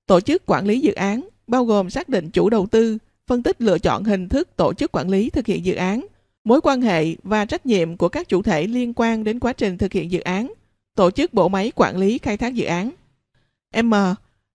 Tổ 0.05 0.19
chức 0.19 0.45
quản 0.45 0.65
lý 0.65 0.79
dự 0.79 0.93
án, 0.93 1.27
bao 1.47 1.65
gồm 1.65 1.89
xác 1.89 2.09
định 2.09 2.31
chủ 2.31 2.49
đầu 2.49 2.67
tư, 2.67 2.97
phân 3.27 3.43
tích 3.43 3.61
lựa 3.61 3.79
chọn 3.79 4.03
hình 4.03 4.29
thức 4.29 4.55
tổ 4.55 4.73
chức 4.73 4.91
quản 4.91 5.09
lý 5.09 5.29
thực 5.29 5.45
hiện 5.45 5.65
dự 5.65 5.75
án, 5.75 6.05
mối 6.43 6.61
quan 6.61 6.81
hệ 6.81 7.15
và 7.23 7.45
trách 7.45 7.65
nhiệm 7.65 7.97
của 7.97 8.09
các 8.09 8.29
chủ 8.29 8.41
thể 8.41 8.67
liên 8.67 8.93
quan 8.95 9.23
đến 9.23 9.39
quá 9.39 9.53
trình 9.53 9.77
thực 9.77 9.93
hiện 9.93 10.11
dự 10.11 10.19
án, 10.19 10.53
tổ 10.95 11.11
chức 11.11 11.33
bộ 11.33 11.47
máy 11.47 11.71
quản 11.75 11.97
lý 11.97 12.17
khai 12.17 12.37
thác 12.37 12.53
dự 12.53 12.65
án. 12.65 12.91
M. 13.83 13.93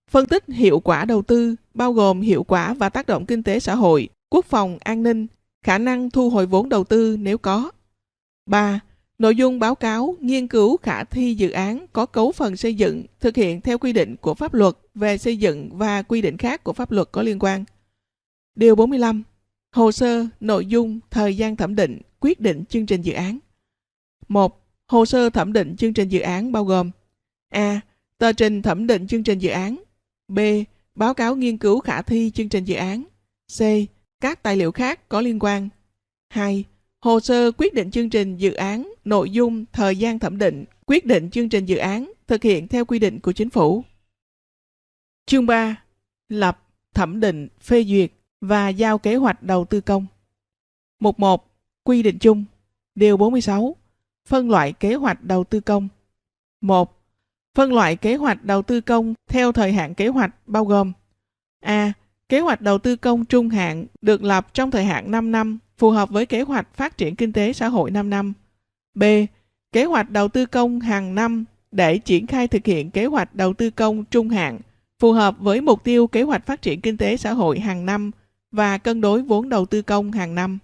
Phân 0.09 0.25
tích 0.25 0.43
hiệu 0.47 0.79
quả 0.79 1.05
đầu 1.05 1.21
tư, 1.21 1.55
bao 1.73 1.93
gồm 1.93 2.21
hiệu 2.21 2.43
quả 2.43 2.73
và 2.73 2.89
tác 2.89 3.07
động 3.07 3.25
kinh 3.25 3.43
tế 3.43 3.59
xã 3.59 3.75
hội, 3.75 4.09
quốc 4.29 4.45
phòng, 4.45 4.77
an 4.81 5.03
ninh, 5.03 5.27
khả 5.65 5.77
năng 5.77 6.09
thu 6.09 6.29
hồi 6.29 6.45
vốn 6.45 6.69
đầu 6.69 6.83
tư 6.83 7.17
nếu 7.19 7.37
có. 7.37 7.71
3. 8.45 8.79
Nội 9.19 9.35
dung 9.35 9.59
báo 9.59 9.75
cáo, 9.75 10.15
nghiên 10.19 10.47
cứu 10.47 10.77
khả 10.77 11.03
thi 11.03 11.35
dự 11.35 11.49
án 11.49 11.85
có 11.93 12.05
cấu 12.05 12.31
phần 12.31 12.57
xây 12.57 12.75
dựng, 12.75 13.03
thực 13.19 13.35
hiện 13.35 13.61
theo 13.61 13.77
quy 13.77 13.93
định 13.93 14.15
của 14.21 14.33
pháp 14.33 14.53
luật 14.53 14.75
về 14.95 15.17
xây 15.17 15.37
dựng 15.37 15.69
và 15.77 16.01
quy 16.01 16.21
định 16.21 16.37
khác 16.37 16.63
của 16.63 16.73
pháp 16.73 16.91
luật 16.91 17.07
có 17.11 17.21
liên 17.21 17.39
quan. 17.39 17.63
Điều 18.55 18.75
45. 18.75 19.23
Hồ 19.71 19.91
sơ, 19.91 20.25
nội 20.39 20.65
dung, 20.65 20.99
thời 21.11 21.37
gian 21.37 21.55
thẩm 21.55 21.75
định, 21.75 22.01
quyết 22.19 22.39
định 22.39 22.65
chương 22.65 22.85
trình 22.85 23.01
dự 23.01 23.13
án. 23.13 23.39
1. 24.27 24.61
Hồ 24.87 25.05
sơ 25.05 25.29
thẩm 25.29 25.53
định 25.53 25.75
chương 25.75 25.93
trình 25.93 26.09
dự 26.09 26.19
án 26.19 26.51
bao 26.51 26.65
gồm 26.65 26.91
A. 27.49 27.81
Tờ 28.17 28.33
trình 28.33 28.61
thẩm 28.61 28.87
định 28.87 29.07
chương 29.07 29.23
trình 29.23 29.39
dự 29.39 29.49
án 29.49 29.83
B. 30.27 30.39
Báo 31.01 31.13
cáo 31.13 31.35
nghiên 31.35 31.57
cứu 31.57 31.79
khả 31.79 32.01
thi 32.01 32.31
chương 32.31 32.49
trình 32.49 32.63
dự 32.63 32.75
án 32.75 33.03
C. 33.57 33.61
Các 34.19 34.43
tài 34.43 34.57
liệu 34.57 34.71
khác 34.71 35.09
có 35.09 35.21
liên 35.21 35.39
quan 35.39 35.69
2. 36.29 36.63
Hồ 36.99 37.19
sơ 37.19 37.51
quyết 37.57 37.73
định 37.73 37.91
chương 37.91 38.09
trình 38.09 38.37
dự 38.37 38.53
án, 38.53 38.93
nội 39.05 39.29
dung, 39.29 39.65
thời 39.71 39.95
gian 39.95 40.19
thẩm 40.19 40.37
định, 40.37 40.65
quyết 40.85 41.05
định 41.05 41.29
chương 41.29 41.49
trình 41.49 41.65
dự 41.65 41.77
án, 41.77 42.11
thực 42.27 42.43
hiện 42.43 42.67
theo 42.67 42.85
quy 42.85 42.99
định 42.99 43.19
của 43.19 43.31
chính 43.31 43.49
phủ. 43.49 43.83
Chương 45.25 45.45
3. 45.45 45.83
Lập, 46.29 46.67
thẩm 46.93 47.19
định, 47.19 47.47
phê 47.61 47.83
duyệt 47.83 48.11
và 48.41 48.69
giao 48.69 48.97
kế 48.97 49.15
hoạch 49.15 49.43
đầu 49.43 49.65
tư 49.65 49.81
công. 49.81 50.05
Mục 50.99 51.19
1. 51.19 51.51
Quy 51.83 52.03
định 52.03 52.17
chung. 52.19 52.45
Điều 52.95 53.17
46. 53.17 53.75
Phân 54.27 54.49
loại 54.49 54.73
kế 54.73 54.95
hoạch 54.95 55.23
đầu 55.23 55.43
tư 55.43 55.59
công. 55.59 55.87
1. 56.61 57.00
Phân 57.55 57.73
loại 57.73 57.95
kế 57.95 58.15
hoạch 58.15 58.43
đầu 58.43 58.61
tư 58.61 58.81
công 58.81 59.13
theo 59.29 59.51
thời 59.51 59.71
hạn 59.71 59.93
kế 59.95 60.07
hoạch 60.07 60.31
bao 60.47 60.65
gồm 60.65 60.93
A. 61.61 61.93
Kế 62.29 62.39
hoạch 62.39 62.61
đầu 62.61 62.77
tư 62.77 62.95
công 62.95 63.25
trung 63.25 63.49
hạn 63.49 63.85
được 64.01 64.23
lập 64.23 64.47
trong 64.53 64.71
thời 64.71 64.85
hạn 64.85 65.11
5 65.11 65.31
năm, 65.31 65.59
phù 65.77 65.89
hợp 65.89 66.09
với 66.09 66.25
kế 66.25 66.41
hoạch 66.41 66.67
phát 66.75 66.97
triển 66.97 67.15
kinh 67.15 67.33
tế 67.33 67.53
xã 67.53 67.67
hội 67.67 67.91
5 67.91 68.09
năm. 68.09 68.33
B. 68.93 69.03
Kế 69.71 69.85
hoạch 69.85 70.09
đầu 70.09 70.27
tư 70.27 70.45
công 70.45 70.79
hàng 70.79 71.15
năm 71.15 71.45
để 71.71 71.97
triển 71.97 72.27
khai 72.27 72.47
thực 72.47 72.65
hiện 72.65 72.91
kế 72.91 73.05
hoạch 73.05 73.35
đầu 73.35 73.53
tư 73.53 73.69
công 73.69 74.05
trung 74.05 74.29
hạn, 74.29 74.59
phù 74.99 75.11
hợp 75.11 75.35
với 75.39 75.61
mục 75.61 75.83
tiêu 75.83 76.07
kế 76.07 76.21
hoạch 76.21 76.45
phát 76.45 76.61
triển 76.61 76.81
kinh 76.81 76.97
tế 76.97 77.17
xã 77.17 77.33
hội 77.33 77.59
hàng 77.59 77.85
năm 77.85 78.11
và 78.51 78.77
cân 78.77 79.01
đối 79.01 79.21
vốn 79.21 79.49
đầu 79.49 79.65
tư 79.65 79.81
công 79.81 80.11
hàng 80.11 80.35
năm. 80.35 80.59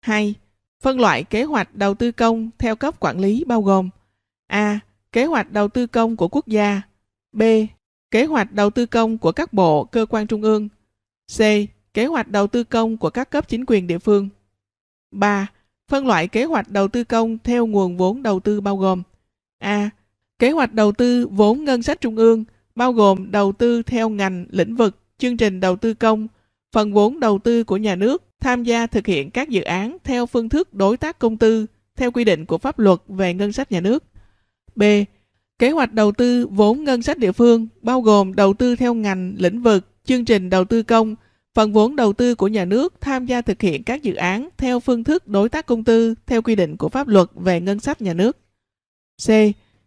2. 0.00 0.34
Phân 0.82 1.00
loại 1.00 1.24
kế 1.24 1.42
hoạch 1.42 1.74
đầu 1.74 1.94
tư 1.94 2.12
công 2.12 2.50
theo 2.58 2.76
cấp 2.76 3.00
quản 3.00 3.18
lý 3.18 3.44
bao 3.46 3.62
gồm 3.62 3.90
A. 4.46 4.80
Kế 5.12 5.24
hoạch 5.24 5.52
đầu 5.52 5.68
tư 5.68 5.86
công 5.86 6.16
của 6.16 6.28
quốc 6.28 6.46
gia 6.46 6.82
B. 7.32 7.42
Kế 8.10 8.24
hoạch 8.24 8.52
đầu 8.52 8.70
tư 8.70 8.86
công 8.86 9.18
của 9.18 9.32
các 9.32 9.52
bộ, 9.52 9.84
cơ 9.84 10.06
quan 10.10 10.26
trung 10.26 10.42
ương 10.42 10.68
C. 11.36 11.40
Kế 11.94 12.06
hoạch 12.06 12.28
đầu 12.28 12.46
tư 12.46 12.64
công 12.64 12.96
của 12.96 13.10
các 13.10 13.30
cấp 13.30 13.48
chính 13.48 13.64
quyền 13.66 13.86
địa 13.86 13.98
phương 13.98 14.28
3. 15.10 15.46
Phân 15.88 16.06
loại 16.06 16.28
kế 16.28 16.44
hoạch 16.44 16.68
đầu 16.68 16.88
tư 16.88 17.04
công 17.04 17.38
theo 17.38 17.66
nguồn 17.66 17.96
vốn 17.96 18.22
đầu 18.22 18.40
tư 18.40 18.60
bao 18.60 18.76
gồm 18.76 19.02
A. 19.58 19.90
Kế 20.38 20.50
hoạch 20.50 20.72
đầu 20.72 20.92
tư 20.92 21.26
vốn 21.30 21.64
ngân 21.64 21.82
sách 21.82 22.00
trung 22.00 22.16
ương 22.16 22.44
bao 22.74 22.92
gồm 22.92 23.30
đầu 23.30 23.52
tư 23.52 23.82
theo 23.82 24.08
ngành, 24.08 24.46
lĩnh 24.50 24.76
vực, 24.76 24.98
chương 25.18 25.36
trình 25.36 25.60
đầu 25.60 25.76
tư 25.76 25.94
công, 25.94 26.28
phần 26.72 26.92
vốn 26.92 27.20
đầu 27.20 27.38
tư 27.38 27.64
của 27.64 27.76
nhà 27.76 27.96
nước 27.96 28.22
tham 28.40 28.64
gia 28.64 28.86
thực 28.86 29.06
hiện 29.06 29.30
các 29.30 29.48
dự 29.48 29.62
án 29.62 29.96
theo 30.04 30.26
phương 30.26 30.48
thức 30.48 30.74
đối 30.74 30.96
tác 30.96 31.18
công 31.18 31.36
tư 31.36 31.66
theo 31.96 32.10
quy 32.10 32.24
định 32.24 32.46
của 32.46 32.58
pháp 32.58 32.78
luật 32.78 32.98
về 33.08 33.34
ngân 33.34 33.52
sách 33.52 33.72
nhà 33.72 33.80
nước. 33.80 34.04
B. 34.76 34.82
Kế 35.58 35.70
hoạch 35.70 35.92
đầu 35.92 36.12
tư 36.12 36.46
vốn 36.46 36.84
ngân 36.84 37.02
sách 37.02 37.18
địa 37.18 37.32
phương 37.32 37.68
bao 37.82 38.00
gồm 38.00 38.34
đầu 38.34 38.54
tư 38.54 38.76
theo 38.76 38.94
ngành, 38.94 39.34
lĩnh 39.38 39.62
vực, 39.62 39.86
chương 40.04 40.24
trình 40.24 40.50
đầu 40.50 40.64
tư 40.64 40.82
công, 40.82 41.14
phần 41.54 41.72
vốn 41.72 41.96
đầu 41.96 42.12
tư 42.12 42.34
của 42.34 42.48
nhà 42.48 42.64
nước 42.64 42.94
tham 43.00 43.26
gia 43.26 43.40
thực 43.40 43.62
hiện 43.62 43.82
các 43.82 44.02
dự 44.02 44.14
án 44.14 44.48
theo 44.56 44.80
phương 44.80 45.04
thức 45.04 45.28
đối 45.28 45.48
tác 45.48 45.66
công 45.66 45.84
tư 45.84 46.14
theo 46.26 46.42
quy 46.42 46.54
định 46.54 46.76
của 46.76 46.88
pháp 46.88 47.08
luật 47.08 47.28
về 47.34 47.60
ngân 47.60 47.80
sách 47.80 48.02
nhà 48.02 48.14
nước. 48.14 48.36
C. 49.26 49.30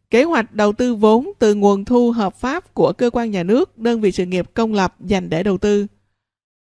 Kế 0.09 0.23
hoạch 0.23 0.53
đầu 0.53 0.73
tư 0.73 0.95
vốn 0.95 1.31
từ 1.39 1.55
nguồn 1.55 1.85
thu 1.85 2.11
hợp 2.11 2.35
pháp 2.35 2.73
của 2.73 2.93
cơ 2.93 3.09
quan 3.09 3.31
nhà 3.31 3.43
nước, 3.43 3.77
đơn 3.77 4.01
vị 4.01 4.11
sự 4.11 4.25
nghiệp 4.25 4.49
công 4.53 4.73
lập 4.73 4.95
dành 4.99 5.29
để 5.29 5.43
đầu 5.43 5.57
tư. 5.57 5.87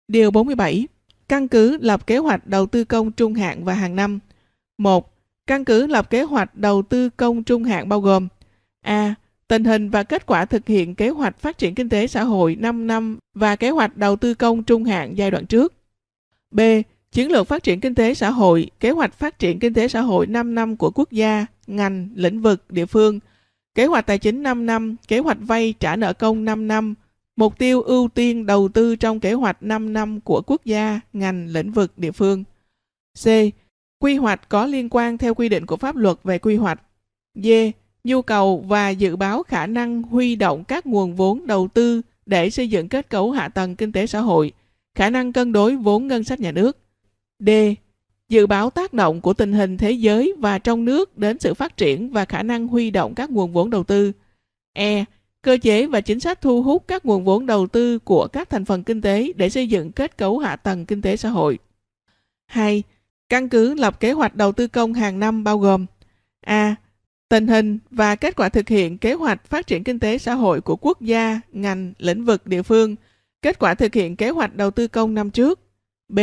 Điều 0.08 0.30
47. 0.30 0.86
Căn 1.28 1.48
cứ 1.48 1.78
lập 1.80 2.06
kế 2.06 2.18
hoạch 2.18 2.46
đầu 2.46 2.66
tư 2.66 2.84
công 2.84 3.12
trung 3.12 3.34
hạn 3.34 3.64
và 3.64 3.74
hàng 3.74 3.96
năm. 3.96 4.18
1. 4.78 5.09
Căn 5.50 5.64
cứ 5.64 5.86
lập 5.86 6.10
kế 6.10 6.22
hoạch 6.22 6.56
đầu 6.56 6.82
tư 6.82 7.10
công 7.10 7.42
trung 7.42 7.64
hạn 7.64 7.88
bao 7.88 8.00
gồm 8.00 8.28
A. 8.82 9.14
Tình 9.48 9.64
hình 9.64 9.90
và 9.90 10.02
kết 10.02 10.26
quả 10.26 10.44
thực 10.44 10.66
hiện 10.66 10.94
kế 10.94 11.08
hoạch 11.08 11.38
phát 11.38 11.58
triển 11.58 11.74
kinh 11.74 11.88
tế 11.88 12.06
xã 12.06 12.24
hội 12.24 12.56
5 12.56 12.86
năm 12.86 13.18
và 13.34 13.56
kế 13.56 13.70
hoạch 13.70 13.96
đầu 13.96 14.16
tư 14.16 14.34
công 14.34 14.62
trung 14.62 14.84
hạn 14.84 15.18
giai 15.18 15.30
đoạn 15.30 15.46
trước. 15.46 15.74
B. 16.50 16.60
Chiến 17.12 17.32
lược 17.32 17.48
phát 17.48 17.62
triển 17.62 17.80
kinh 17.80 17.94
tế 17.94 18.14
xã 18.14 18.30
hội, 18.30 18.70
kế 18.80 18.90
hoạch 18.90 19.14
phát 19.14 19.38
triển 19.38 19.58
kinh 19.58 19.74
tế 19.74 19.88
xã 19.88 20.00
hội 20.00 20.26
5 20.26 20.54
năm 20.54 20.76
của 20.76 20.90
quốc 20.90 21.10
gia, 21.10 21.46
ngành, 21.66 22.08
lĩnh 22.14 22.40
vực, 22.40 22.64
địa 22.68 22.86
phương, 22.86 23.20
kế 23.74 23.86
hoạch 23.86 24.06
tài 24.06 24.18
chính 24.18 24.42
5 24.42 24.66
năm, 24.66 24.96
kế 25.08 25.18
hoạch 25.18 25.38
vay 25.40 25.74
trả 25.80 25.96
nợ 25.96 26.12
công 26.12 26.44
5 26.44 26.68
năm, 26.68 26.94
mục 27.36 27.58
tiêu 27.58 27.82
ưu 27.82 28.08
tiên 28.08 28.46
đầu 28.46 28.68
tư 28.68 28.96
trong 28.96 29.20
kế 29.20 29.32
hoạch 29.32 29.62
5 29.62 29.92
năm 29.92 30.20
của 30.20 30.42
quốc 30.46 30.64
gia, 30.64 31.00
ngành, 31.12 31.46
lĩnh 31.48 31.72
vực, 31.72 31.98
địa 31.98 32.12
phương. 32.12 32.44
C. 33.24 33.26
Quy 34.02 34.16
hoạch 34.16 34.48
có 34.48 34.66
liên 34.66 34.88
quan 34.90 35.18
theo 35.18 35.34
quy 35.34 35.48
định 35.48 35.66
của 35.66 35.76
pháp 35.76 35.96
luật 35.96 36.16
về 36.24 36.38
quy 36.38 36.56
hoạch. 36.56 36.82
D. 37.34 37.46
Nhu 38.04 38.22
cầu 38.22 38.64
và 38.68 38.90
dự 38.90 39.16
báo 39.16 39.42
khả 39.42 39.66
năng 39.66 40.02
huy 40.02 40.36
động 40.36 40.64
các 40.64 40.86
nguồn 40.86 41.14
vốn 41.14 41.46
đầu 41.46 41.68
tư 41.74 42.02
để 42.26 42.50
xây 42.50 42.68
dựng 42.68 42.88
kết 42.88 43.10
cấu 43.10 43.30
hạ 43.30 43.48
tầng 43.48 43.76
kinh 43.76 43.92
tế 43.92 44.06
xã 44.06 44.20
hội, 44.20 44.52
khả 44.94 45.10
năng 45.10 45.32
cân 45.32 45.52
đối 45.52 45.76
vốn 45.76 46.06
ngân 46.06 46.24
sách 46.24 46.40
nhà 46.40 46.52
nước. 46.52 46.78
D. 47.38 47.48
Dự 48.28 48.46
báo 48.46 48.70
tác 48.70 48.92
động 48.92 49.20
của 49.20 49.34
tình 49.34 49.52
hình 49.52 49.76
thế 49.76 49.90
giới 49.90 50.34
và 50.38 50.58
trong 50.58 50.84
nước 50.84 51.18
đến 51.18 51.38
sự 51.38 51.54
phát 51.54 51.76
triển 51.76 52.10
và 52.10 52.24
khả 52.24 52.42
năng 52.42 52.66
huy 52.66 52.90
động 52.90 53.14
các 53.14 53.30
nguồn 53.30 53.52
vốn 53.52 53.70
đầu 53.70 53.84
tư. 53.84 54.12
E. 54.72 55.04
Cơ 55.42 55.58
chế 55.62 55.86
và 55.86 56.00
chính 56.00 56.20
sách 56.20 56.40
thu 56.40 56.62
hút 56.62 56.84
các 56.88 57.06
nguồn 57.06 57.24
vốn 57.24 57.46
đầu 57.46 57.66
tư 57.66 57.98
của 57.98 58.28
các 58.28 58.50
thành 58.50 58.64
phần 58.64 58.84
kinh 58.84 59.00
tế 59.00 59.32
để 59.36 59.50
xây 59.50 59.68
dựng 59.68 59.92
kết 59.92 60.18
cấu 60.18 60.38
hạ 60.38 60.56
tầng 60.56 60.86
kinh 60.86 61.02
tế 61.02 61.16
xã 61.16 61.28
hội. 61.28 61.58
2. 62.46 62.82
Căn 63.30 63.48
cứ 63.48 63.74
lập 63.74 64.00
kế 64.00 64.12
hoạch 64.12 64.36
đầu 64.36 64.52
tư 64.52 64.68
công 64.68 64.92
hàng 64.92 65.18
năm 65.18 65.44
bao 65.44 65.58
gồm 65.58 65.86
A. 66.40 66.74
Tình 67.28 67.46
hình 67.46 67.78
và 67.90 68.16
kết 68.16 68.36
quả 68.36 68.48
thực 68.48 68.68
hiện 68.68 68.98
kế 68.98 69.12
hoạch 69.12 69.46
phát 69.46 69.66
triển 69.66 69.84
kinh 69.84 69.98
tế 69.98 70.18
xã 70.18 70.34
hội 70.34 70.60
của 70.60 70.76
quốc 70.76 71.00
gia, 71.00 71.40
ngành, 71.52 71.92
lĩnh 71.98 72.24
vực 72.24 72.46
địa 72.46 72.62
phương, 72.62 72.96
kết 73.42 73.58
quả 73.58 73.74
thực 73.74 73.94
hiện 73.94 74.16
kế 74.16 74.30
hoạch 74.30 74.56
đầu 74.56 74.70
tư 74.70 74.88
công 74.88 75.14
năm 75.14 75.30
trước. 75.30 75.60
B. 76.08 76.18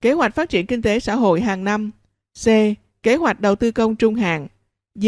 Kế 0.00 0.12
hoạch 0.12 0.34
phát 0.34 0.48
triển 0.48 0.66
kinh 0.66 0.82
tế 0.82 1.00
xã 1.00 1.14
hội 1.14 1.40
hàng 1.40 1.64
năm. 1.64 1.90
C. 2.44 2.46
Kế 3.02 3.16
hoạch 3.16 3.40
đầu 3.40 3.56
tư 3.56 3.70
công 3.70 3.96
trung 3.96 4.14
hạn. 4.14 4.46
D. 4.94 5.06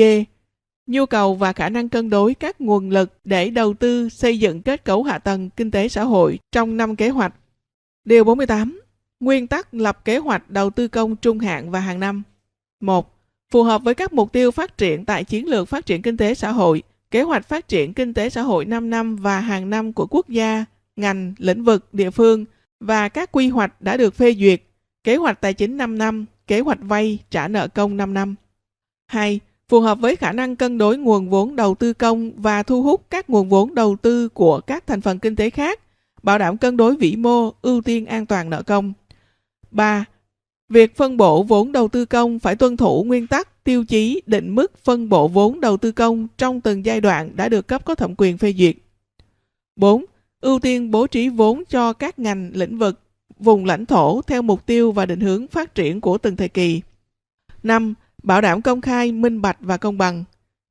Nhu 0.86 1.06
cầu 1.06 1.34
và 1.34 1.52
khả 1.52 1.68
năng 1.68 1.88
cân 1.88 2.10
đối 2.10 2.34
các 2.34 2.60
nguồn 2.60 2.90
lực 2.90 3.18
để 3.24 3.50
đầu 3.50 3.74
tư 3.74 4.08
xây 4.08 4.38
dựng 4.38 4.62
kết 4.62 4.84
cấu 4.84 5.02
hạ 5.02 5.18
tầng 5.18 5.50
kinh 5.50 5.70
tế 5.70 5.88
xã 5.88 6.04
hội 6.04 6.38
trong 6.52 6.76
năm 6.76 6.96
kế 6.96 7.08
hoạch. 7.08 7.34
Điều 8.04 8.24
48. 8.24 8.80
Nguyên 9.20 9.46
tắc 9.46 9.74
lập 9.74 10.04
kế 10.04 10.18
hoạch 10.18 10.50
đầu 10.50 10.70
tư 10.70 10.88
công 10.88 11.16
trung 11.16 11.38
hạn 11.38 11.70
và 11.70 11.80
hàng 11.80 12.00
năm. 12.00 12.22
1. 12.80 13.14
Phù 13.50 13.62
hợp 13.62 13.82
với 13.84 13.94
các 13.94 14.12
mục 14.12 14.32
tiêu 14.32 14.50
phát 14.50 14.78
triển 14.78 15.04
tại 15.04 15.24
chiến 15.24 15.48
lược 15.48 15.68
phát 15.68 15.86
triển 15.86 16.02
kinh 16.02 16.16
tế 16.16 16.34
xã 16.34 16.52
hội, 16.52 16.82
kế 17.10 17.22
hoạch 17.22 17.48
phát 17.48 17.68
triển 17.68 17.94
kinh 17.94 18.14
tế 18.14 18.30
xã 18.30 18.42
hội 18.42 18.64
5 18.64 18.90
năm 18.90 19.16
và 19.16 19.40
hàng 19.40 19.70
năm 19.70 19.92
của 19.92 20.06
quốc 20.10 20.28
gia, 20.28 20.64
ngành, 20.96 21.34
lĩnh 21.38 21.64
vực, 21.64 21.94
địa 21.94 22.10
phương 22.10 22.44
và 22.80 23.08
các 23.08 23.32
quy 23.32 23.48
hoạch 23.48 23.82
đã 23.82 23.96
được 23.96 24.14
phê 24.14 24.34
duyệt, 24.34 24.62
kế 25.04 25.16
hoạch 25.16 25.40
tài 25.40 25.54
chính 25.54 25.76
5 25.76 25.98
năm, 25.98 26.26
kế 26.46 26.60
hoạch 26.60 26.78
vay 26.80 27.18
trả 27.30 27.48
nợ 27.48 27.68
công 27.68 27.96
5 27.96 28.14
năm. 28.14 28.34
2. 29.06 29.40
Phù 29.68 29.80
hợp 29.80 29.98
với 30.00 30.16
khả 30.16 30.32
năng 30.32 30.56
cân 30.56 30.78
đối 30.78 30.98
nguồn 30.98 31.30
vốn 31.30 31.56
đầu 31.56 31.74
tư 31.74 31.92
công 31.92 32.30
và 32.36 32.62
thu 32.62 32.82
hút 32.82 33.06
các 33.10 33.30
nguồn 33.30 33.48
vốn 33.48 33.74
đầu 33.74 33.96
tư 34.02 34.28
của 34.28 34.60
các 34.60 34.86
thành 34.86 35.00
phần 35.00 35.18
kinh 35.18 35.36
tế 35.36 35.50
khác, 35.50 35.80
bảo 36.22 36.38
đảm 36.38 36.58
cân 36.58 36.76
đối 36.76 36.96
vĩ 36.96 37.16
mô, 37.16 37.52
ưu 37.62 37.82
tiên 37.82 38.06
an 38.06 38.26
toàn 38.26 38.50
nợ 38.50 38.62
công. 38.62 38.92
3. 39.70 40.04
Việc 40.68 40.96
phân 40.96 41.16
bổ 41.16 41.42
vốn 41.42 41.72
đầu 41.72 41.88
tư 41.88 42.04
công 42.04 42.38
phải 42.38 42.56
tuân 42.56 42.76
thủ 42.76 43.04
nguyên 43.04 43.26
tắc, 43.26 43.64
tiêu 43.64 43.84
chí, 43.84 44.22
định 44.26 44.54
mức 44.54 44.78
phân 44.84 45.08
bổ 45.08 45.28
vốn 45.28 45.60
đầu 45.60 45.76
tư 45.76 45.92
công 45.92 46.26
trong 46.38 46.60
từng 46.60 46.84
giai 46.84 47.00
đoạn 47.00 47.30
đã 47.36 47.48
được 47.48 47.68
cấp 47.68 47.84
có 47.84 47.94
thẩm 47.94 48.14
quyền 48.16 48.38
phê 48.38 48.52
duyệt. 48.52 48.76
4. 49.76 50.04
Ưu 50.40 50.58
tiên 50.58 50.90
bố 50.90 51.06
trí 51.06 51.28
vốn 51.28 51.62
cho 51.68 51.92
các 51.92 52.18
ngành, 52.18 52.50
lĩnh 52.54 52.78
vực, 52.78 53.00
vùng 53.38 53.64
lãnh 53.64 53.86
thổ 53.86 54.22
theo 54.22 54.42
mục 54.42 54.66
tiêu 54.66 54.92
và 54.92 55.06
định 55.06 55.20
hướng 55.20 55.46
phát 55.46 55.74
triển 55.74 56.00
của 56.00 56.18
từng 56.18 56.36
thời 56.36 56.48
kỳ. 56.48 56.80
5. 57.62 57.94
Bảo 58.22 58.40
đảm 58.40 58.62
công 58.62 58.80
khai, 58.80 59.12
minh 59.12 59.42
bạch 59.42 59.56
và 59.60 59.76
công 59.76 59.98
bằng. 59.98 60.24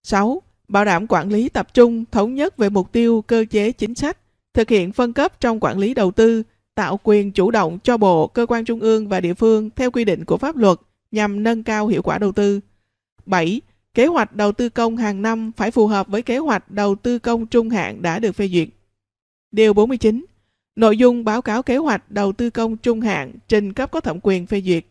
6. 0.03 0.41
Bảo 0.67 0.85
đảm 0.85 1.07
quản 1.07 1.29
lý 1.29 1.49
tập 1.49 1.73
trung, 1.73 2.05
thống 2.11 2.35
nhất 2.35 2.57
về 2.57 2.69
mục 2.69 2.91
tiêu, 2.91 3.23
cơ 3.27 3.45
chế, 3.49 3.71
chính 3.71 3.95
sách, 3.95 4.17
thực 4.53 4.69
hiện 4.69 4.91
phân 4.91 5.13
cấp 5.13 5.39
trong 5.39 5.59
quản 5.59 5.77
lý 5.77 5.93
đầu 5.93 6.11
tư, 6.11 6.43
tạo 6.75 6.99
quyền 7.03 7.31
chủ 7.31 7.51
động 7.51 7.79
cho 7.83 7.97
bộ, 7.97 8.27
cơ 8.27 8.45
quan 8.45 8.65
trung 8.65 8.79
ương 8.79 9.07
và 9.07 9.19
địa 9.19 9.33
phương 9.33 9.69
theo 9.75 9.91
quy 9.91 10.05
định 10.05 10.25
của 10.25 10.37
pháp 10.37 10.55
luật 10.55 10.77
nhằm 11.11 11.43
nâng 11.43 11.63
cao 11.63 11.87
hiệu 11.87 12.01
quả 12.01 12.17
đầu 12.17 12.31
tư. 12.31 12.59
7. 13.25 13.61
Kế 13.93 14.05
hoạch 14.05 14.35
đầu 14.35 14.51
tư 14.51 14.69
công 14.69 14.97
hàng 14.97 15.21
năm 15.21 15.51
phải 15.57 15.71
phù 15.71 15.87
hợp 15.87 16.07
với 16.07 16.21
kế 16.21 16.37
hoạch 16.37 16.71
đầu 16.71 16.95
tư 16.95 17.19
công 17.19 17.47
trung 17.47 17.69
hạn 17.69 18.01
đã 18.01 18.19
được 18.19 18.31
phê 18.31 18.47
duyệt. 18.47 18.69
Điều 19.51 19.73
49. 19.73 20.25
Nội 20.75 20.97
dung 20.97 21.23
báo 21.23 21.41
cáo 21.41 21.63
kế 21.63 21.77
hoạch 21.77 22.11
đầu 22.11 22.33
tư 22.33 22.49
công 22.49 22.77
trung 22.77 23.01
hạn 23.01 23.33
trình 23.47 23.73
cấp 23.73 23.91
có 23.91 23.99
thẩm 23.99 24.19
quyền 24.23 24.47
phê 24.47 24.61
duyệt. 24.61 24.85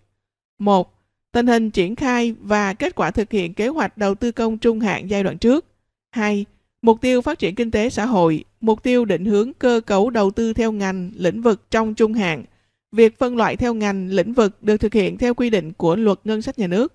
1. 0.59 0.95
Tình 1.33 1.47
hình 1.47 1.71
triển 1.71 1.97
khai 1.97 2.35
và 2.41 2.75
kết 2.75 2.95
quả 2.95 3.11
thực 3.11 3.31
hiện 3.31 3.55
kế 3.55 3.69
hoạch 3.69 3.99
đầu 3.99 4.15
tư 4.15 4.33
công 4.33 4.59
trung 4.59 4.81
hạn 4.81 5.11
giai 5.11 5.23
đoạn 5.23 5.39
trước. 5.39 5.67
2. 6.11 6.45
Mục 6.85 7.01
tiêu 7.01 7.21
phát 7.21 7.39
triển 7.39 7.55
kinh 7.55 7.71
tế 7.71 7.91
xã 7.91 8.07
hội, 8.07 8.45
mục 8.61 8.83
tiêu 8.83 9.05
định 9.05 9.25
hướng 9.25 9.53
cơ 9.53 9.81
cấu 9.87 10.11
đầu 10.11 10.31
tư 10.31 10.53
theo 10.53 10.73
ngành, 10.73 11.11
lĩnh 11.17 11.43
vực 11.43 11.71
trong 11.71 11.95
trung 11.95 12.13
hạn. 12.13 12.45
Việc 12.93 13.19
phân 13.19 13.37
loại 13.37 13.57
theo 13.57 13.75
ngành, 13.75 14.09
lĩnh 14.11 14.33
vực 14.33 14.63
được 14.63 14.77
thực 14.77 14.95
hiện 14.95 15.19
theo 15.19 15.35
quy 15.35 15.51
định 15.51 15.73
của 15.73 15.97
luật 15.97 16.19
ngân 16.25 16.43
sách 16.43 16.59
nhà 16.59 16.67
nước. 16.67 16.95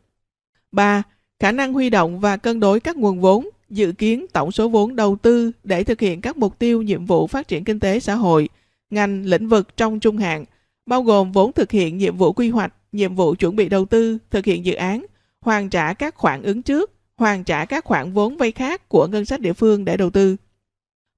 3. 0.71 1.03
Khả 1.39 1.51
năng 1.51 1.73
huy 1.73 1.89
động 1.89 2.19
và 2.19 2.37
cân 2.37 2.59
đối 2.59 2.79
các 2.79 2.97
nguồn 2.97 3.19
vốn, 3.19 3.49
dự 3.69 3.91
kiến 3.91 4.25
tổng 4.33 4.51
số 4.51 4.69
vốn 4.69 4.95
đầu 4.95 5.17
tư 5.21 5.51
để 5.63 5.83
thực 5.83 6.01
hiện 6.01 6.21
các 6.21 6.37
mục 6.37 6.59
tiêu 6.59 6.81
nhiệm 6.81 7.05
vụ 7.05 7.27
phát 7.27 7.47
triển 7.47 7.63
kinh 7.63 7.79
tế 7.79 7.99
xã 7.99 8.15
hội, 8.15 8.49
ngành, 8.89 9.25
lĩnh 9.25 9.47
vực 9.47 9.77
trong 9.77 9.99
trung 9.99 10.17
hạn, 10.17 10.45
bao 10.85 11.03
gồm 11.03 11.31
vốn 11.31 11.53
thực 11.53 11.71
hiện 11.71 11.97
nhiệm 11.97 12.17
vụ 12.17 12.33
quy 12.33 12.49
hoạch, 12.49 12.73
nhiệm 12.91 13.15
vụ 13.15 13.35
chuẩn 13.35 13.55
bị 13.55 13.69
đầu 13.69 13.85
tư, 13.85 14.17
thực 14.31 14.45
hiện 14.45 14.65
dự 14.65 14.73
án, 14.73 15.05
hoàn 15.41 15.69
trả 15.69 15.93
các 15.93 16.15
khoản 16.15 16.41
ứng 16.41 16.61
trước, 16.61 16.91
hoàn 17.19 17.43
trả 17.43 17.65
các 17.65 17.85
khoản 17.85 18.13
vốn 18.13 18.37
vay 18.37 18.51
khác 18.51 18.89
của 18.89 19.07
ngân 19.07 19.25
sách 19.25 19.39
địa 19.39 19.53
phương 19.53 19.85
để 19.85 19.97
đầu 19.97 20.09
tư. 20.09 20.35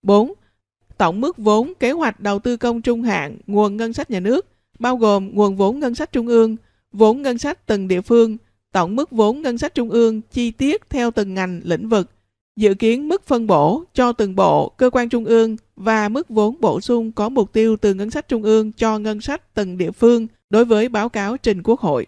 4. 0.04 0.34
Tổng 0.98 1.22
mức 1.22 1.38
vốn 1.38 1.74
kế 1.80 1.92
hoạch 1.92 2.20
đầu 2.20 2.40
tư 2.40 2.58
công 2.58 2.82
trung 2.82 3.04
hạn 3.04 3.38
nguồn 3.48 3.78
ngân 3.78 3.94
sách 3.94 4.12
nhà 4.12 4.20
nước, 4.20 4.48
bao 4.80 4.98
gồm 4.98 5.36
nguồn 5.36 5.56
vốn 5.56 5.80
ngân 5.80 5.96
sách 5.96 6.12
trung 6.12 6.28
ương, 6.28 6.56
vốn 6.92 7.22
ngân 7.22 7.38
sách 7.38 7.66
từng 7.66 7.88
địa 7.88 8.02
phương, 8.02 8.38
tổng 8.72 8.96
mức 8.96 9.12
vốn 9.12 9.42
ngân 9.42 9.58
sách 9.58 9.76
trung 9.76 9.90
ương 9.90 10.22
chi 10.32 10.52
tiết 10.52 10.90
theo 10.90 11.12
từng 11.12 11.34
ngành 11.34 11.62
lĩnh 11.64 11.90
vực, 11.90 12.10
dự 12.56 12.74
kiến 12.74 13.08
mức 13.08 13.28
phân 13.28 13.48
bổ 13.48 13.84
cho 13.94 14.12
từng 14.12 14.36
bộ, 14.36 14.70
cơ 14.70 14.90
quan 14.90 15.10
trung 15.10 15.26
ương 15.26 15.58
và 15.76 16.10
mức 16.10 16.30
vốn 16.30 16.56
bổ 16.60 16.82
sung 16.82 17.12
có 17.12 17.30
mục 17.30 17.54
tiêu 17.54 17.78
từ 17.78 17.94
ngân 17.94 18.10
sách 18.10 18.28
trung 18.28 18.44
ương 18.44 18.72
cho 18.72 19.00
ngân 19.00 19.22
sách 19.22 19.54
từng 19.54 19.78
địa 19.78 19.92
phương 19.92 20.28
đối 20.50 20.66
với 20.66 20.90
báo 20.90 21.10
cáo 21.10 21.38
trình 21.38 21.64
Quốc 21.64 21.80
hội. 21.80 22.08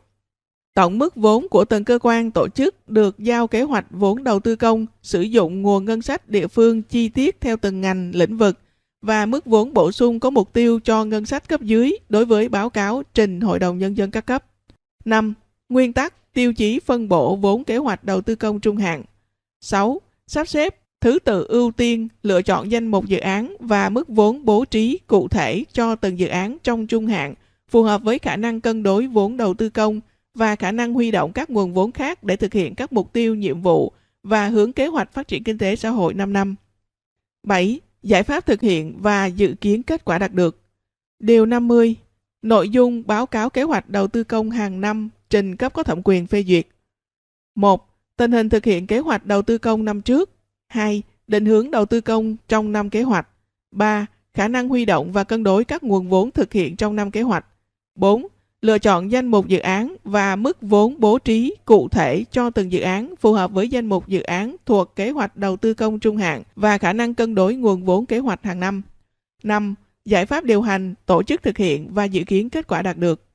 Tổng 0.74 0.98
mức 0.98 1.16
vốn 1.16 1.48
của 1.50 1.66
từng 1.66 1.84
cơ 1.84 2.00
quan 2.02 2.32
tổ 2.32 2.48
chức 2.48 2.90
được 2.90 3.20
giao 3.20 3.48
kế 3.48 3.62
hoạch 3.62 3.86
vốn 3.90 4.24
đầu 4.24 4.40
tư 4.40 4.56
công 4.56 4.86
sử 5.02 5.22
dụng 5.22 5.62
nguồn 5.62 5.86
ngân 5.86 6.02
sách 6.02 6.30
địa 6.30 6.48
phương 6.48 6.82
chi 6.82 7.10
tiết 7.10 7.42
theo 7.42 7.58
từng 7.58 7.82
ngành, 7.82 8.12
lĩnh 8.16 8.38
vực 8.38 8.60
và 9.02 9.26
mức 9.26 9.46
vốn 9.46 9.74
bổ 9.74 9.92
sung 9.92 10.20
có 10.20 10.30
mục 10.30 10.54
tiêu 10.54 10.80
cho 10.80 11.06
ngân 11.06 11.26
sách 11.26 11.50
cấp 11.50 11.62
dưới 11.62 11.98
đối 12.10 12.26
với 12.26 12.50
báo 12.50 12.70
cáo 12.70 13.04
trình 13.14 13.42
Hội 13.42 13.60
đồng 13.60 13.78
Nhân 13.78 13.98
dân 13.98 14.12
các 14.12 14.26
cấp. 14.26 14.46
5. 15.06 15.34
Nguyên 15.70 15.94
tắc, 15.94 16.34
tiêu 16.34 16.54
chí 16.54 16.80
phân 16.80 17.10
bổ 17.10 17.36
vốn 17.36 17.64
kế 17.64 17.78
hoạch 17.78 18.04
đầu 18.04 18.22
tư 18.22 18.36
công 18.36 18.60
trung 18.60 18.78
hạn. 18.78 19.04
6. 19.62 20.02
Sắp 20.28 20.48
xếp 20.48 20.76
thứ 21.02 21.20
tự 21.20 21.46
ưu 21.48 21.72
tiên, 21.72 22.08
lựa 22.24 22.42
chọn 22.42 22.72
danh 22.72 22.88
mục 22.88 23.06
dự 23.06 23.18
án 23.18 23.56
và 23.60 23.90
mức 23.90 24.10
vốn 24.10 24.46
bố 24.46 24.66
trí 24.66 25.00
cụ 25.08 25.28
thể 25.28 25.64
cho 25.74 25.96
từng 25.96 26.20
dự 26.20 26.28
án 26.28 26.58
trong 26.64 26.88
trung 26.88 27.08
hạn, 27.08 27.34
phù 27.70 27.84
hợp 27.84 28.04
với 28.04 28.20
khả 28.20 28.36
năng 28.36 28.62
cân 28.62 28.84
đối 28.84 29.08
vốn 29.08 29.38
đầu 29.38 29.54
tư 29.54 29.70
công 29.70 30.02
và 30.34 30.56
khả 30.56 30.72
năng 30.72 30.94
huy 30.94 31.12
động 31.12 31.32
các 31.34 31.50
nguồn 31.50 31.74
vốn 31.74 31.92
khác 31.92 32.24
để 32.24 32.36
thực 32.36 32.54
hiện 32.54 32.76
các 32.76 32.94
mục 32.94 33.14
tiêu, 33.14 33.36
nhiệm 33.36 33.62
vụ 33.62 33.92
và 34.24 34.48
hướng 34.48 34.74
kế 34.74 34.88
hoạch 34.88 35.14
phát 35.14 35.28
triển 35.28 35.44
kinh 35.44 35.58
tế 35.58 35.76
xã 35.76 35.90
hội 35.90 36.14
5 36.14 36.34
năm. 36.34 36.56
7. 37.44 37.80
Giải 38.04 38.24
pháp 38.24 38.46
thực 38.46 38.62
hiện 38.62 38.98
và 39.02 39.26
dự 39.26 39.56
kiến 39.62 39.84
kết 39.84 40.06
quả 40.06 40.18
đạt 40.18 40.34
được. 40.34 40.62
Điều 41.20 41.46
50. 41.46 41.96
Nội 42.42 42.70
dung 42.70 43.04
báo 43.08 43.26
cáo 43.26 43.50
kế 43.50 43.64
hoạch 43.64 43.90
đầu 43.90 44.08
tư 44.08 44.24
công 44.24 44.52
hàng 44.52 44.82
năm 44.82 45.10
trình 45.30 45.56
cấp 45.56 45.74
có 45.74 45.84
thẩm 45.84 46.02
quyền 46.04 46.28
phê 46.28 46.44
duyệt. 46.44 46.68
1. 47.56 47.90
Tình 48.18 48.32
hình 48.32 48.50
thực 48.50 48.66
hiện 48.66 48.88
kế 48.88 49.00
hoạch 49.00 49.26
đầu 49.26 49.42
tư 49.42 49.58
công 49.58 49.86
năm 49.86 50.02
trước. 50.02 50.30
2. 50.68 51.04
Định 51.28 51.46
hướng 51.46 51.72
đầu 51.72 51.86
tư 51.86 52.02
công 52.02 52.36
trong 52.48 52.72
năm 52.72 52.90
kế 52.90 53.04
hoạch. 53.04 53.28
3. 53.72 54.06
Khả 54.34 54.48
năng 54.48 54.70
huy 54.70 54.86
động 54.86 55.12
và 55.12 55.24
cân 55.24 55.44
đối 55.44 55.66
các 55.66 55.84
nguồn 55.84 56.10
vốn 56.10 56.32
thực 56.32 56.54
hiện 56.54 56.76
trong 56.76 56.96
năm 56.96 57.12
kế 57.12 57.22
hoạch. 57.22 57.46
4. 57.96 58.28
Lựa 58.64 58.80
chọn 58.80 59.12
danh 59.12 59.28
mục 59.28 59.48
dự 59.48 59.60
án 59.60 59.96
và 60.04 60.36
mức 60.36 60.58
vốn 60.62 60.96
bố 61.00 61.20
trí 61.20 61.56
cụ 61.66 61.90
thể 61.90 62.26
cho 62.32 62.50
từng 62.50 62.72
dự 62.72 62.80
án 62.82 63.14
phù 63.20 63.34
hợp 63.34 63.52
với 63.52 63.70
danh 63.70 63.86
mục 63.86 64.08
dự 64.08 64.22
án 64.22 64.56
thuộc 64.66 64.96
kế 64.96 65.10
hoạch 65.10 65.38
đầu 65.38 65.58
tư 65.58 65.74
công 65.74 66.00
trung 66.00 66.18
hạn 66.18 66.44
và 66.56 66.78
khả 66.78 66.94
năng 66.94 67.14
cân 67.14 67.36
đối 67.36 67.56
nguồn 67.56 67.86
vốn 67.86 68.06
kế 68.06 68.20
hoạch 68.20 68.44
hàng 68.44 68.60
năm. 68.60 68.82
5. 69.44 69.76
Giải 70.06 70.26
pháp 70.26 70.44
điều 70.44 70.62
hành, 70.62 70.94
tổ 71.06 71.24
chức 71.24 71.44
thực 71.44 71.58
hiện 71.58 71.94
và 71.94 72.04
dự 72.06 72.24
kiến 72.24 72.50
kết 72.50 72.68
quả 72.68 72.82
đạt 72.82 72.98
được. 72.98 73.26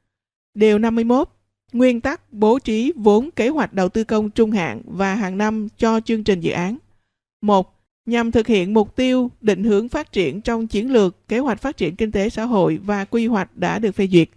Điều 0.55 0.79
51. 0.79 1.29
Nguyên 1.73 2.01
tắc 2.01 2.33
bố 2.33 2.59
trí 2.59 2.93
vốn 2.97 3.31
kế 3.31 3.49
hoạch 3.49 3.73
đầu 3.73 3.89
tư 3.89 4.05
công 4.05 4.31
trung 4.31 4.51
hạn 4.51 4.83
và 4.85 5.15
hàng 5.15 5.39
năm 5.39 5.69
cho 5.79 6.01
chương 6.01 6.25
trình 6.25 6.41
dự 6.41 6.51
án. 6.51 6.79
1. 7.41 7.75
Nhằm 8.07 8.31
thực 8.31 8.47
hiện 8.47 8.75
mục 8.75 8.97
tiêu, 8.97 9.31
định 9.41 9.65
hướng 9.65 9.89
phát 9.89 10.13
triển 10.13 10.41
trong 10.41 10.67
chiến 10.67 10.93
lược, 10.93 11.29
kế 11.29 11.39
hoạch 11.39 11.61
phát 11.61 11.77
triển 11.77 11.97
kinh 11.97 12.13
tế 12.13 12.29
xã 12.29 12.45
hội 12.45 12.79
và 12.83 13.05
quy 13.05 13.27
hoạch 13.27 13.57
đã 13.57 13.79
được 13.79 13.93
phê 13.95 14.07
duyệt. 14.07 14.29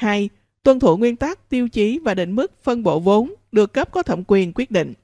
2. 0.00 0.28
Tuân 0.62 0.80
thủ 0.80 0.96
nguyên 0.96 1.16
tắc, 1.16 1.48
tiêu 1.48 1.68
chí 1.68 1.98
và 1.98 2.14
định 2.14 2.36
mức 2.36 2.62
phân 2.62 2.82
bổ 2.82 3.00
vốn 3.00 3.34
được 3.52 3.72
cấp 3.72 3.92
có 3.92 4.02
thẩm 4.02 4.22
quyền 4.26 4.52
quyết 4.54 4.70
định. 4.70 4.94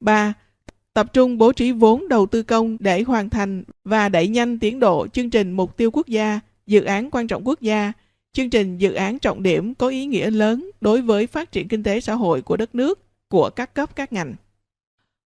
3. 0.00 0.34
tập 0.94 1.12
trung 1.12 1.38
bố 1.38 1.52
trí 1.52 1.72
vốn 1.72 2.08
đầu 2.08 2.26
tư 2.26 2.42
công 2.42 2.76
để 2.80 3.02
hoàn 3.02 3.30
thành 3.30 3.64
và 3.84 4.08
đẩy 4.08 4.28
nhanh 4.28 4.58
tiến 4.58 4.80
độ 4.80 5.06
chương 5.06 5.30
trình 5.30 5.52
mục 5.52 5.76
tiêu 5.76 5.90
quốc 5.90 6.06
gia, 6.06 6.40
dự 6.66 6.84
án 6.84 7.10
quan 7.10 7.26
trọng 7.26 7.46
quốc 7.48 7.60
gia, 7.60 7.92
chương 8.32 8.50
trình 8.50 8.78
dự 8.78 8.92
án 8.92 9.18
trọng 9.18 9.42
điểm 9.42 9.74
có 9.74 9.88
ý 9.88 10.06
nghĩa 10.06 10.30
lớn 10.30 10.70
đối 10.80 11.02
với 11.02 11.26
phát 11.26 11.52
triển 11.52 11.68
kinh 11.68 11.82
tế 11.82 12.00
xã 12.00 12.14
hội 12.14 12.42
của 12.42 12.56
đất 12.56 12.74
nước, 12.74 13.00
của 13.28 13.50
các 13.50 13.74
cấp 13.74 13.96
các 13.96 14.12
ngành. 14.12 14.34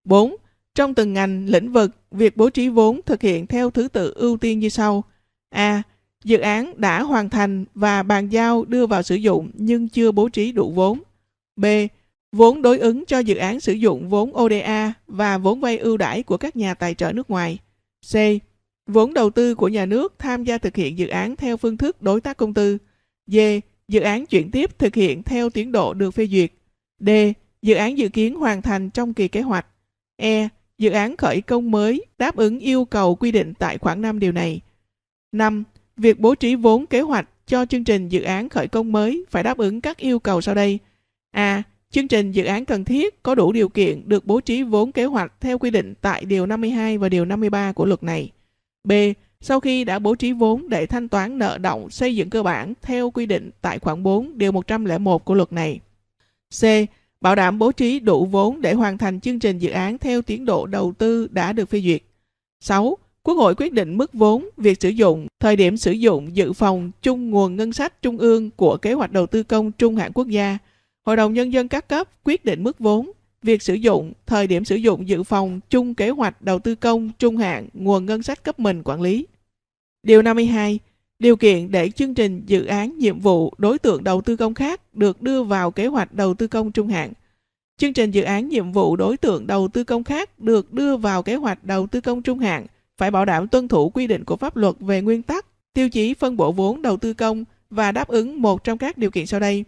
4. 0.05 0.37
Trong 0.75 0.95
từng 0.95 1.13
ngành, 1.13 1.47
lĩnh 1.49 1.73
vực, 1.73 1.91
việc 2.11 2.37
bố 2.37 2.51
trí 2.51 2.69
vốn 2.69 3.01
thực 3.07 3.23
hiện 3.23 3.47
theo 3.47 3.71
thứ 3.71 3.89
tự 3.89 4.13
ưu 4.17 4.37
tiên 4.37 4.59
như 4.59 4.69
sau. 4.69 5.05
A. 5.51 5.83
Dự 6.25 6.39
án 6.39 6.75
đã 6.77 7.03
hoàn 7.03 7.31
thành 7.31 7.65
và 7.75 8.03
bàn 8.03 8.29
giao 8.29 8.65
đưa 8.65 8.87
vào 8.87 9.03
sử 9.03 9.15
dụng 9.15 9.51
nhưng 9.55 9.89
chưa 9.89 10.13
bố 10.13 10.29
trí 10.29 10.53
đủ 10.53 10.71
vốn. 10.71 11.03
B. 11.57 11.65
Vốn 12.33 12.63
đối 12.63 12.79
ứng 12.79 13.05
cho 13.05 13.19
dự 13.19 13.35
án 13.37 13.61
sử 13.61 13.73
dụng 13.73 14.09
vốn 14.09 14.37
ODA 14.37 14.93
và 15.07 15.39
vốn 15.39 15.61
vay 15.61 15.79
ưu 15.79 15.97
đãi 15.97 16.23
của 16.23 16.37
các 16.37 16.57
nhà 16.57 16.75
tài 16.75 16.95
trợ 16.95 17.13
nước 17.13 17.31
ngoài. 17.31 17.59
C. 18.13 18.15
Vốn 18.87 19.15
đầu 19.15 19.31
tư 19.31 19.55
của 19.55 19.69
nhà 19.69 19.87
nước 19.87 20.15
tham 20.19 20.45
gia 20.45 20.59
thực 20.59 20.77
hiện 20.77 20.99
dự 20.99 21.07
án 21.07 21.37
theo 21.37 21.57
phương 21.57 21.77
thức 21.77 22.03
đối 22.03 22.21
tác 22.21 22.37
công 22.37 22.55
tư. 22.55 22.79
D. 23.27 23.39
Dự 23.89 24.01
án 24.01 24.27
chuyển 24.27 24.51
tiếp 24.51 24.79
thực 24.79 24.95
hiện 24.95 25.23
theo 25.23 25.51
tiến 25.51 25.73
độ 25.73 25.95
được 25.95 26.11
phê 26.11 26.27
duyệt. 26.27 26.53
D. 26.99 27.11
Dự 27.63 27.75
án 27.75 27.99
dự 27.99 28.09
kiến 28.09 28.35
hoàn 28.35 28.63
thành 28.63 28.91
trong 28.91 29.15
kỳ 29.15 29.29
kế 29.29 29.41
hoạch. 29.41 29.67
E. 30.17 30.49
Dự 30.79 30.91
án 30.91 31.17
khởi 31.17 31.41
công 31.41 31.71
mới 31.71 32.05
đáp 32.19 32.37
ứng 32.37 32.59
yêu 32.59 32.85
cầu 32.85 33.15
quy 33.15 33.33
định 33.33 33.55
tại 33.59 33.79
khoản 33.79 34.03
5 34.03 34.19
điều 34.19 34.33
này. 34.33 34.61
5. 35.33 35.65
Việc 36.01 36.21
bố 36.21 36.35
trí 36.35 36.55
vốn 36.55 36.87
kế 36.87 37.01
hoạch 37.01 37.29
cho 37.47 37.67
chương 37.67 37.85
trình 37.85 38.09
dự 38.09 38.23
án 38.23 38.49
khởi 38.49 38.69
công 38.69 38.93
mới 38.93 39.25
phải 39.31 39.43
đáp 39.43 39.59
ứng 39.59 39.81
các 39.81 39.97
yêu 39.97 40.19
cầu 40.19 40.41
sau 40.41 40.55
đây. 40.55 40.79
A. 41.31 41.63
Chương 41.91 42.09
trình 42.09 42.33
dự 42.33 42.45
án 42.45 42.65
cần 42.65 42.85
thiết 42.85 43.23
có 43.23 43.35
đủ 43.35 43.53
điều 43.53 43.69
kiện 43.69 44.09
được 44.09 44.27
bố 44.27 44.41
trí 44.41 44.63
vốn 44.63 44.93
kế 44.93 45.05
hoạch 45.05 45.33
theo 45.41 45.59
quy 45.59 45.71
định 45.71 45.95
tại 46.01 46.25
Điều 46.25 46.47
52 46.47 46.99
và 46.99 47.09
Điều 47.09 47.25
53 47.25 47.73
của 47.73 47.85
luật 47.85 48.03
này. 48.03 48.31
B. 48.85 48.93
Sau 49.41 49.61
khi 49.61 49.85
đã 49.85 49.99
bố 49.99 50.15
trí 50.15 50.33
vốn 50.33 50.69
để 50.69 50.87
thanh 50.87 51.09
toán 51.09 51.39
nợ 51.39 51.59
động 51.59 51.91
xây 51.91 52.17
dựng 52.17 52.31
cơ 52.31 52.43
bản 52.43 52.73
theo 52.83 53.11
quy 53.11 53.27
định 53.27 53.51
tại 53.61 53.79
khoản 53.79 54.03
4 54.03 54.39
Điều 54.39 54.53
101 54.53 55.25
của 55.25 55.35
luật 55.35 55.53
này. 55.53 55.81
C. 56.61 56.65
Bảo 57.21 57.35
đảm 57.35 57.59
bố 57.59 57.73
trí 57.73 58.01
đủ 58.01 58.27
vốn 58.27 58.61
để 58.61 58.75
hoàn 58.75 58.99
thành 58.99 59.21
chương 59.21 59.39
trình 59.39 59.59
dự 59.59 59.71
án 59.71 59.99
theo 59.99 60.23
tiến 60.23 60.45
độ 60.45 60.67
đầu 60.67 60.93
tư 60.99 61.29
đã 61.31 61.53
được 61.53 61.71
phê 61.71 61.81
duyệt. 61.81 62.03
6. 62.61 62.99
Quốc 63.23 63.35
hội 63.35 63.55
quyết 63.55 63.73
định 63.73 63.97
mức 63.97 64.13
vốn, 64.13 64.49
việc 64.57 64.81
sử 64.81 64.89
dụng, 64.89 65.27
thời 65.41 65.57
điểm 65.57 65.77
sử 65.77 65.93
dụng 65.93 66.37
dự 66.37 66.53
phòng 66.53 66.91
chung 67.03 67.31
nguồn 67.31 67.57
ngân 67.57 67.73
sách 67.73 68.03
trung 68.03 68.19
ương 68.19 68.51
của 68.51 68.77
kế 68.77 68.93
hoạch 68.93 69.13
đầu 69.13 69.27
tư 69.27 69.43
công 69.43 69.73
trung 69.73 69.97
hạn 69.97 70.13
quốc 70.15 70.29
gia. 70.29 70.59
Hội 71.07 71.17
đồng 71.17 71.35
Nhân 71.35 71.53
dân 71.53 71.69
các 71.69 71.89
cấp 71.89 72.09
quyết 72.25 72.45
định 72.45 72.65
mức 72.65 72.79
vốn, 72.79 73.11
việc 73.43 73.63
sử 73.63 73.75
dụng, 73.75 74.13
thời 74.27 74.47
điểm 74.47 74.65
sử 74.65 74.77
dụng 74.77 75.09
dự 75.09 75.23
phòng 75.23 75.61
chung 75.71 75.95
kế 75.95 76.11
hoạch 76.11 76.43
đầu 76.43 76.59
tư 76.59 76.75
công 76.75 77.11
trung 77.19 77.37
hạn 77.37 77.69
nguồn 77.75 78.07
ngân 78.07 78.23
sách 78.23 78.45
cấp 78.45 78.61
mình 78.61 78.83
quản 78.85 79.01
lý. 79.01 79.27
Điều 80.03 80.23
52. 80.23 80.79
Điều 81.19 81.37
kiện 81.37 81.71
để 81.71 81.91
chương 81.91 82.15
trình 82.15 82.43
dự 82.47 82.65
án 82.65 82.99
nhiệm 82.99 83.19
vụ 83.19 83.55
đối 83.59 83.79
tượng 83.79 84.05
đầu 84.05 84.21
tư 84.21 84.37
công 84.37 84.55
khác 84.55 84.95
được 84.95 85.23
đưa 85.23 85.43
vào 85.43 85.71
kế 85.71 85.87
hoạch 85.87 86.15
đầu 86.15 86.35
tư 86.35 86.47
công 86.47 86.73
trung 86.73 86.89
hạn. 86.89 87.13
Chương 87.79 87.93
trình 87.93 88.11
dự 88.11 88.23
án 88.23 88.49
nhiệm 88.49 88.73
vụ 88.73 88.97
đối 88.97 89.17
tượng 89.17 89.47
đầu 89.47 89.69
tư 89.69 89.85
công 89.85 90.05
khác 90.05 90.39
được 90.39 90.73
đưa 90.73 90.97
vào 90.97 91.23
kế 91.23 91.35
hoạch 91.35 91.65
đầu 91.65 91.87
tư 91.87 92.01
công 92.01 92.23
trung 92.23 92.39
hạn 92.39 92.67
phải 93.01 93.11
bảo 93.11 93.25
đảm 93.25 93.49
tuân 93.49 93.69
thủ 93.69 93.91
quy 93.91 94.07
định 94.07 94.25
của 94.25 94.37
pháp 94.37 94.57
luật 94.57 94.75
về 94.81 95.03
nguyên 95.03 95.23
tắc, 95.23 95.47
tiêu 95.75 95.89
chí 95.89 96.15
phân 96.15 96.37
bổ 96.37 96.53
vốn 96.53 96.83
đầu 96.83 96.97
tư 96.97 97.15
công 97.15 97.45
và 97.71 97.93
đáp 97.93 98.09
ứng 98.09 98.43
một 98.43 98.65
trong 98.65 98.79
các 98.79 98.99
điều 98.99 99.11
kiện 99.11 99.27
sau 99.27 99.41
đây. 99.41 99.65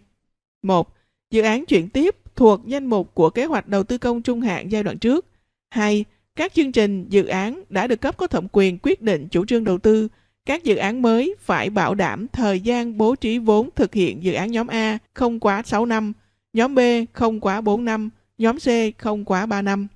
1. 0.63 0.93
Dự 1.31 1.41
án 1.41 1.65
chuyển 1.65 1.89
tiếp 1.89 2.15
thuộc 2.35 2.61
danh 2.65 2.85
mục 2.85 3.15
của 3.15 3.29
kế 3.29 3.45
hoạch 3.45 3.67
đầu 3.67 3.83
tư 3.83 3.97
công 3.97 4.21
trung 4.21 4.41
hạn 4.41 4.71
giai 4.71 4.83
đoạn 4.83 4.97
trước. 4.97 5.25
2. 5.69 6.05
Các 6.35 6.53
chương 6.53 6.71
trình, 6.71 7.05
dự 7.09 7.25
án 7.25 7.63
đã 7.69 7.87
được 7.87 8.01
cấp 8.01 8.17
có 8.17 8.27
thẩm 8.27 8.47
quyền 8.51 8.77
quyết 8.83 9.01
định 9.01 9.27
chủ 9.31 9.45
trương 9.45 9.63
đầu 9.63 9.77
tư. 9.77 10.07
Các 10.45 10.63
dự 10.63 10.75
án 10.75 11.01
mới 11.01 11.35
phải 11.39 11.69
bảo 11.69 11.95
đảm 11.95 12.27
thời 12.27 12.59
gian 12.59 12.97
bố 12.97 13.15
trí 13.15 13.37
vốn 13.37 13.69
thực 13.75 13.93
hiện 13.93 14.23
dự 14.23 14.33
án 14.33 14.51
nhóm 14.51 14.67
A 14.67 14.97
không 15.13 15.39
quá 15.39 15.63
6 15.65 15.85
năm, 15.85 16.13
nhóm 16.53 16.75
B 16.75 16.79
không 17.13 17.39
quá 17.39 17.61
4 17.61 17.85
năm, 17.85 18.09
nhóm 18.37 18.57
C 18.59 18.67
không 18.97 19.25
quá 19.25 19.45
3 19.45 19.61
năm. 19.61 19.87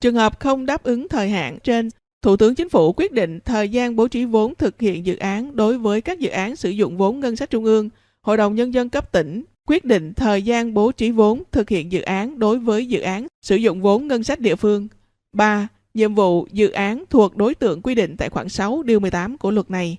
Trường 0.00 0.14
hợp 0.14 0.40
không 0.40 0.66
đáp 0.66 0.82
ứng 0.82 1.08
thời 1.08 1.28
hạn 1.28 1.58
trên, 1.62 1.88
Thủ 2.22 2.36
tướng 2.36 2.54
Chính 2.54 2.68
phủ 2.68 2.92
quyết 2.92 3.12
định 3.12 3.40
thời 3.44 3.68
gian 3.68 3.96
bố 3.96 4.08
trí 4.08 4.24
vốn 4.24 4.54
thực 4.54 4.80
hiện 4.80 5.06
dự 5.06 5.16
án 5.16 5.56
đối 5.56 5.78
với 5.78 6.00
các 6.00 6.18
dự 6.18 6.30
án 6.30 6.56
sử 6.56 6.70
dụng 6.70 6.96
vốn 6.96 7.20
ngân 7.20 7.36
sách 7.36 7.50
trung 7.50 7.64
ương. 7.64 7.88
Hội 8.20 8.36
đồng 8.36 8.54
Nhân 8.54 8.74
dân 8.74 8.88
cấp 8.88 9.12
tỉnh 9.12 9.44
quyết 9.66 9.84
định 9.84 10.14
thời 10.14 10.42
gian 10.42 10.74
bố 10.74 10.92
trí 10.92 11.10
vốn 11.10 11.42
thực 11.52 11.68
hiện 11.68 11.92
dự 11.92 12.00
án 12.00 12.38
đối 12.38 12.58
với 12.58 12.86
dự 12.86 13.00
án 13.00 13.26
sử 13.42 13.56
dụng 13.56 13.80
vốn 13.80 14.08
ngân 14.08 14.24
sách 14.24 14.40
địa 14.40 14.56
phương. 14.56 14.88
3. 15.32 15.68
Nhiệm 15.94 16.14
vụ 16.14 16.46
dự 16.52 16.70
án 16.70 17.04
thuộc 17.10 17.36
đối 17.36 17.54
tượng 17.54 17.82
quy 17.82 17.94
định 17.94 18.16
tại 18.16 18.28
khoản 18.28 18.48
6 18.48 18.82
điều 18.82 19.00
18 19.00 19.38
của 19.38 19.50
luật 19.50 19.70
này. 19.70 19.96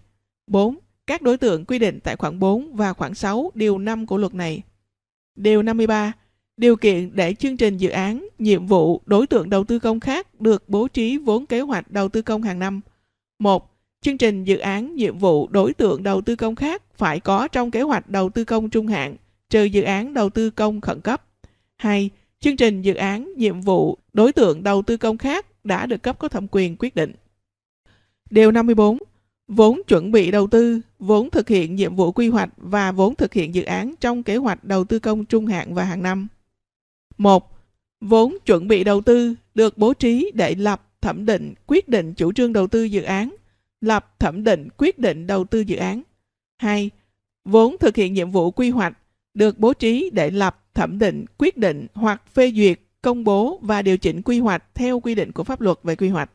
4. 0.48 0.78
Các 1.08 1.22
đối 1.22 1.38
tượng 1.38 1.66
quy 1.66 1.80
định 1.80 2.00
tại 2.04 2.16
khoản 2.16 2.40
4 2.40 2.76
và 2.76 2.94
khoản 2.94 3.14
6 3.14 3.52
điều 3.56 3.78
5 3.78 4.06
của 4.06 4.18
luật 4.18 4.34
này. 4.34 4.62
Điều 5.36 5.64
53. 5.64 6.14
Điều 6.62 6.76
kiện 6.76 7.10
để 7.14 7.34
chương 7.34 7.58
trình 7.58 7.78
dự 7.78 7.90
án, 7.90 8.28
nhiệm 8.40 8.68
vụ, 8.68 9.02
đối 9.06 9.28
tượng 9.28 9.50
đầu 9.50 9.64
tư 9.64 9.80
công 9.80 10.00
khác 10.00 10.42
được 10.42 10.70
bố 10.70 10.88
trí 10.88 11.18
vốn 11.18 11.46
kế 11.46 11.62
hoạch 11.62 11.92
đầu 11.92 12.10
tư 12.10 12.22
công 12.22 12.44
hàng 12.44 12.60
năm. 12.60 12.82
1. 13.40 13.72
Chương 14.02 14.18
trình 14.18 14.44
dự 14.44 14.58
án, 14.58 14.96
nhiệm 14.96 15.18
vụ, 15.18 15.48
đối 15.48 15.74
tượng 15.74 16.04
đầu 16.04 16.22
tư 16.22 16.36
công 16.36 16.56
khác 16.56 16.84
phải 16.98 17.20
có 17.20 17.48
trong 17.48 17.72
kế 17.72 17.82
hoạch 17.82 18.10
đầu 18.10 18.30
tư 18.30 18.44
công 18.44 18.70
trung 18.70 18.88
hạn, 18.88 19.16
trừ 19.50 19.64
dự 19.64 19.82
án 19.82 20.14
đầu 20.14 20.30
tư 20.30 20.50
công 20.50 20.82
khẩn 20.82 21.02
cấp. 21.02 21.24
2. 21.78 22.10
Chương 22.40 22.58
trình 22.58 22.82
dự 22.82 22.94
án, 22.94 23.34
nhiệm 23.38 23.62
vụ, 23.62 23.98
đối 24.14 24.34
tượng 24.34 24.64
đầu 24.64 24.82
tư 24.82 24.98
công 24.98 25.18
khác 25.18 25.66
đã 25.66 25.86
được 25.86 26.04
cấp 26.04 26.20
có 26.20 26.28
thẩm 26.28 26.48
quyền 26.52 26.76
quyết 26.80 26.96
định. 26.96 27.14
Điều 28.30 28.52
54. 28.52 28.98
Vốn 29.48 29.82
chuẩn 29.88 30.12
bị 30.12 30.32
đầu 30.32 30.48
tư, 30.48 30.82
vốn 31.00 31.30
thực 31.30 31.50
hiện 31.50 31.76
nhiệm 31.76 31.96
vụ 31.96 32.12
quy 32.12 32.30
hoạch 32.30 32.50
và 32.58 32.92
vốn 32.92 33.16
thực 33.16 33.34
hiện 33.34 33.56
dự 33.56 33.64
án 33.64 33.94
trong 34.00 34.24
kế 34.24 34.36
hoạch 34.36 34.64
đầu 34.64 34.84
tư 34.84 35.00
công 35.00 35.26
trung 35.26 35.46
hạn 35.46 35.74
và 35.74 35.84
hàng 35.84 36.04
năm. 36.04 36.28
1. 37.18 37.58
Vốn 38.02 38.38
chuẩn 38.46 38.68
bị 38.68 38.84
đầu 38.84 39.02
tư 39.02 39.36
được 39.56 39.78
bố 39.78 39.94
trí 39.94 40.32
để 40.34 40.56
lập, 40.56 40.88
thẩm 41.02 41.26
định, 41.26 41.54
quyết 41.68 41.90
định 41.90 42.14
chủ 42.14 42.34
trương 42.34 42.54
đầu 42.54 42.68
tư 42.68 42.84
dự 42.84 43.02
án, 43.02 43.36
lập, 43.82 44.20
thẩm 44.20 44.44
định, 44.44 44.68
quyết 44.78 45.00
định 45.00 45.28
đầu 45.28 45.46
tư 45.46 45.60
dự 45.60 45.76
án. 45.76 46.02
2. 46.58 46.90
Vốn 47.46 47.78
thực 47.78 47.96
hiện 47.96 48.14
nhiệm 48.14 48.32
vụ 48.32 48.52
quy 48.52 48.70
hoạch 48.70 48.98
được 49.34 49.60
bố 49.60 49.74
trí 49.74 50.10
để 50.14 50.32
lập, 50.32 50.64
thẩm 50.74 51.00
định, 51.00 51.26
quyết 51.38 51.58
định 51.58 51.88
hoặc 51.94 52.22
phê 52.34 52.52
duyệt, 52.56 52.80
công 53.02 53.24
bố 53.24 53.60
và 53.62 53.82
điều 53.82 53.98
chỉnh 53.98 54.22
quy 54.22 54.40
hoạch 54.40 54.64
theo 54.76 55.00
quy 55.00 55.16
định 55.16 55.32
của 55.32 55.44
pháp 55.44 55.62
luật 55.62 55.78
về 55.84 55.96
quy 55.96 56.10
hoạch. 56.10 56.32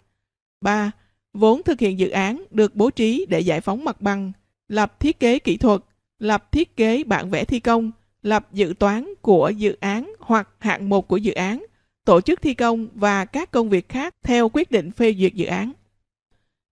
3. 0.61 0.91
Vốn 1.33 1.63
thực 1.63 1.81
hiện 1.81 1.99
dự 1.99 2.09
án 2.09 2.45
được 2.51 2.75
bố 2.75 2.91
trí 2.91 3.27
để 3.29 3.41
giải 3.41 3.61
phóng 3.61 3.85
mặt 3.85 4.01
bằng, 4.01 4.33
lập 4.69 5.01
thiết 5.01 5.21
kế 5.21 5.39
kỹ 5.39 5.57
thuật, 5.57 5.81
lập 6.19 6.53
thiết 6.53 6.77
kế 6.77 7.05
bản 7.05 7.31
vẽ 7.31 7.45
thi 7.45 7.61
công, 7.61 7.91
lập 8.23 8.49
dự 8.53 8.75
toán 8.79 9.09
của 9.23 9.49
dự 9.49 9.77
án 9.81 10.13
hoặc 10.27 10.49
hạng 10.59 10.89
mục 10.89 11.09
của 11.09 11.17
dự 11.17 11.33
án, 11.33 11.65
tổ 12.05 12.21
chức 12.21 12.43
thi 12.43 12.55
công 12.55 12.89
và 12.95 13.25
các 13.25 13.51
công 13.51 13.69
việc 13.69 13.89
khác 13.89 14.15
theo 14.23 14.49
quyết 14.49 14.71
định 14.71 14.91
phê 14.91 15.15
duyệt 15.19 15.35
dự 15.35 15.47
án. 15.47 15.73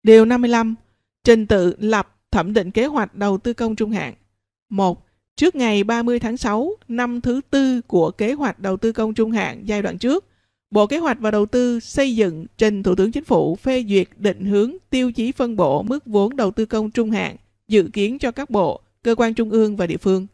Điều 0.03 0.25
55. 0.25 0.75
Trình 1.23 1.47
tự 1.47 1.75
lập 1.79 2.15
thẩm 2.31 2.53
định 2.53 2.71
kế 2.71 2.85
hoạch 2.85 3.15
đầu 3.15 3.37
tư 3.37 3.53
công 3.53 3.75
trung 3.75 3.91
hạn. 3.91 4.13
1. 4.69 5.05
Trước 5.35 5.55
ngày 5.55 5.83
30 5.83 6.19
tháng 6.19 6.37
6 6.37 6.71
năm 6.87 7.21
thứ 7.21 7.41
tư 7.49 7.81
của 7.81 8.11
kế 8.11 8.33
hoạch 8.33 8.59
đầu 8.59 8.77
tư 8.77 8.91
công 8.91 9.13
trung 9.13 9.31
hạn 9.31 9.61
giai 9.65 9.81
đoạn 9.81 9.97
trước, 9.97 10.25
Bộ 10.71 10.87
Kế 10.87 10.97
hoạch 10.97 11.19
và 11.19 11.31
Đầu 11.31 11.45
tư 11.45 11.79
xây 11.79 12.15
dựng 12.15 12.45
trình 12.57 12.83
Thủ 12.83 12.95
tướng 12.95 13.11
Chính 13.11 13.23
phủ 13.23 13.55
phê 13.55 13.85
duyệt 13.89 14.07
định 14.17 14.45
hướng 14.45 14.71
tiêu 14.89 15.11
chí 15.11 15.31
phân 15.31 15.55
bổ 15.55 15.83
mức 15.83 16.05
vốn 16.05 16.35
đầu 16.35 16.51
tư 16.51 16.65
công 16.65 16.91
trung 16.91 17.11
hạn 17.11 17.35
dự 17.67 17.89
kiến 17.93 18.19
cho 18.19 18.31
các 18.31 18.49
bộ, 18.49 18.81
cơ 19.03 19.15
quan 19.15 19.33
trung 19.33 19.49
ương 19.49 19.75
và 19.75 19.87
địa 19.87 19.97
phương. 19.97 20.27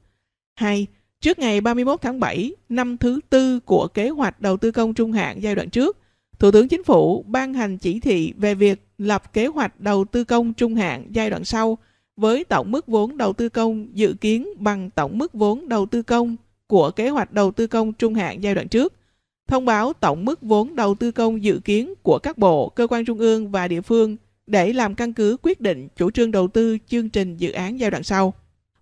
2. 0.55 0.87
Trước 1.21 1.39
ngày 1.39 1.61
31 1.61 2.01
tháng 2.01 2.19
7 2.19 2.51
năm 2.69 2.97
thứ 2.97 3.19
tư 3.29 3.59
của 3.59 3.87
kế 3.87 4.09
hoạch 4.09 4.41
đầu 4.41 4.57
tư 4.57 4.71
công 4.71 4.93
trung 4.93 5.11
hạn 5.11 5.43
giai 5.43 5.55
đoạn 5.55 5.69
trước, 5.69 5.97
Thủ 6.39 6.51
tướng 6.51 6.67
Chính 6.67 6.83
phủ 6.83 7.23
ban 7.27 7.53
hành 7.53 7.77
chỉ 7.77 7.99
thị 7.99 8.33
về 8.37 8.55
việc 8.55 8.87
lập 8.97 9.33
kế 9.33 9.47
hoạch 9.47 9.79
đầu 9.79 10.05
tư 10.05 10.23
công 10.23 10.53
trung 10.53 10.75
hạn 10.75 11.05
giai 11.09 11.29
đoạn 11.29 11.43
sau 11.43 11.77
với 12.15 12.43
tổng 12.43 12.71
mức 12.71 12.87
vốn 12.87 13.17
đầu 13.17 13.33
tư 13.33 13.49
công 13.49 13.97
dự 13.97 14.15
kiến 14.21 14.47
bằng 14.57 14.89
tổng 14.89 15.17
mức 15.17 15.33
vốn 15.33 15.69
đầu 15.69 15.85
tư 15.85 16.01
công 16.01 16.35
của 16.67 16.91
kế 16.91 17.09
hoạch 17.09 17.33
đầu 17.33 17.51
tư 17.51 17.67
công 17.67 17.93
trung 17.93 18.13
hạn 18.13 18.43
giai 18.43 18.55
đoạn 18.55 18.67
trước. 18.67 18.93
Thông 19.47 19.65
báo 19.65 19.93
tổng 19.93 20.25
mức 20.25 20.41
vốn 20.41 20.75
đầu 20.75 20.95
tư 20.95 21.11
công 21.11 21.43
dự 21.43 21.59
kiến 21.65 21.93
của 22.03 22.19
các 22.19 22.37
bộ, 22.37 22.69
cơ 22.69 22.87
quan 22.87 23.05
trung 23.05 23.19
ương 23.19 23.51
và 23.51 23.67
địa 23.67 23.81
phương 23.81 24.17
để 24.47 24.73
làm 24.73 24.95
căn 24.95 25.13
cứ 25.13 25.37
quyết 25.41 25.61
định 25.61 25.87
chủ 25.95 26.11
trương 26.11 26.31
đầu 26.31 26.47
tư 26.47 26.77
chương 26.87 27.09
trình 27.09 27.37
dự 27.37 27.51
án 27.51 27.79
giai 27.79 27.91
đoạn 27.91 28.03
sau. 28.03 28.33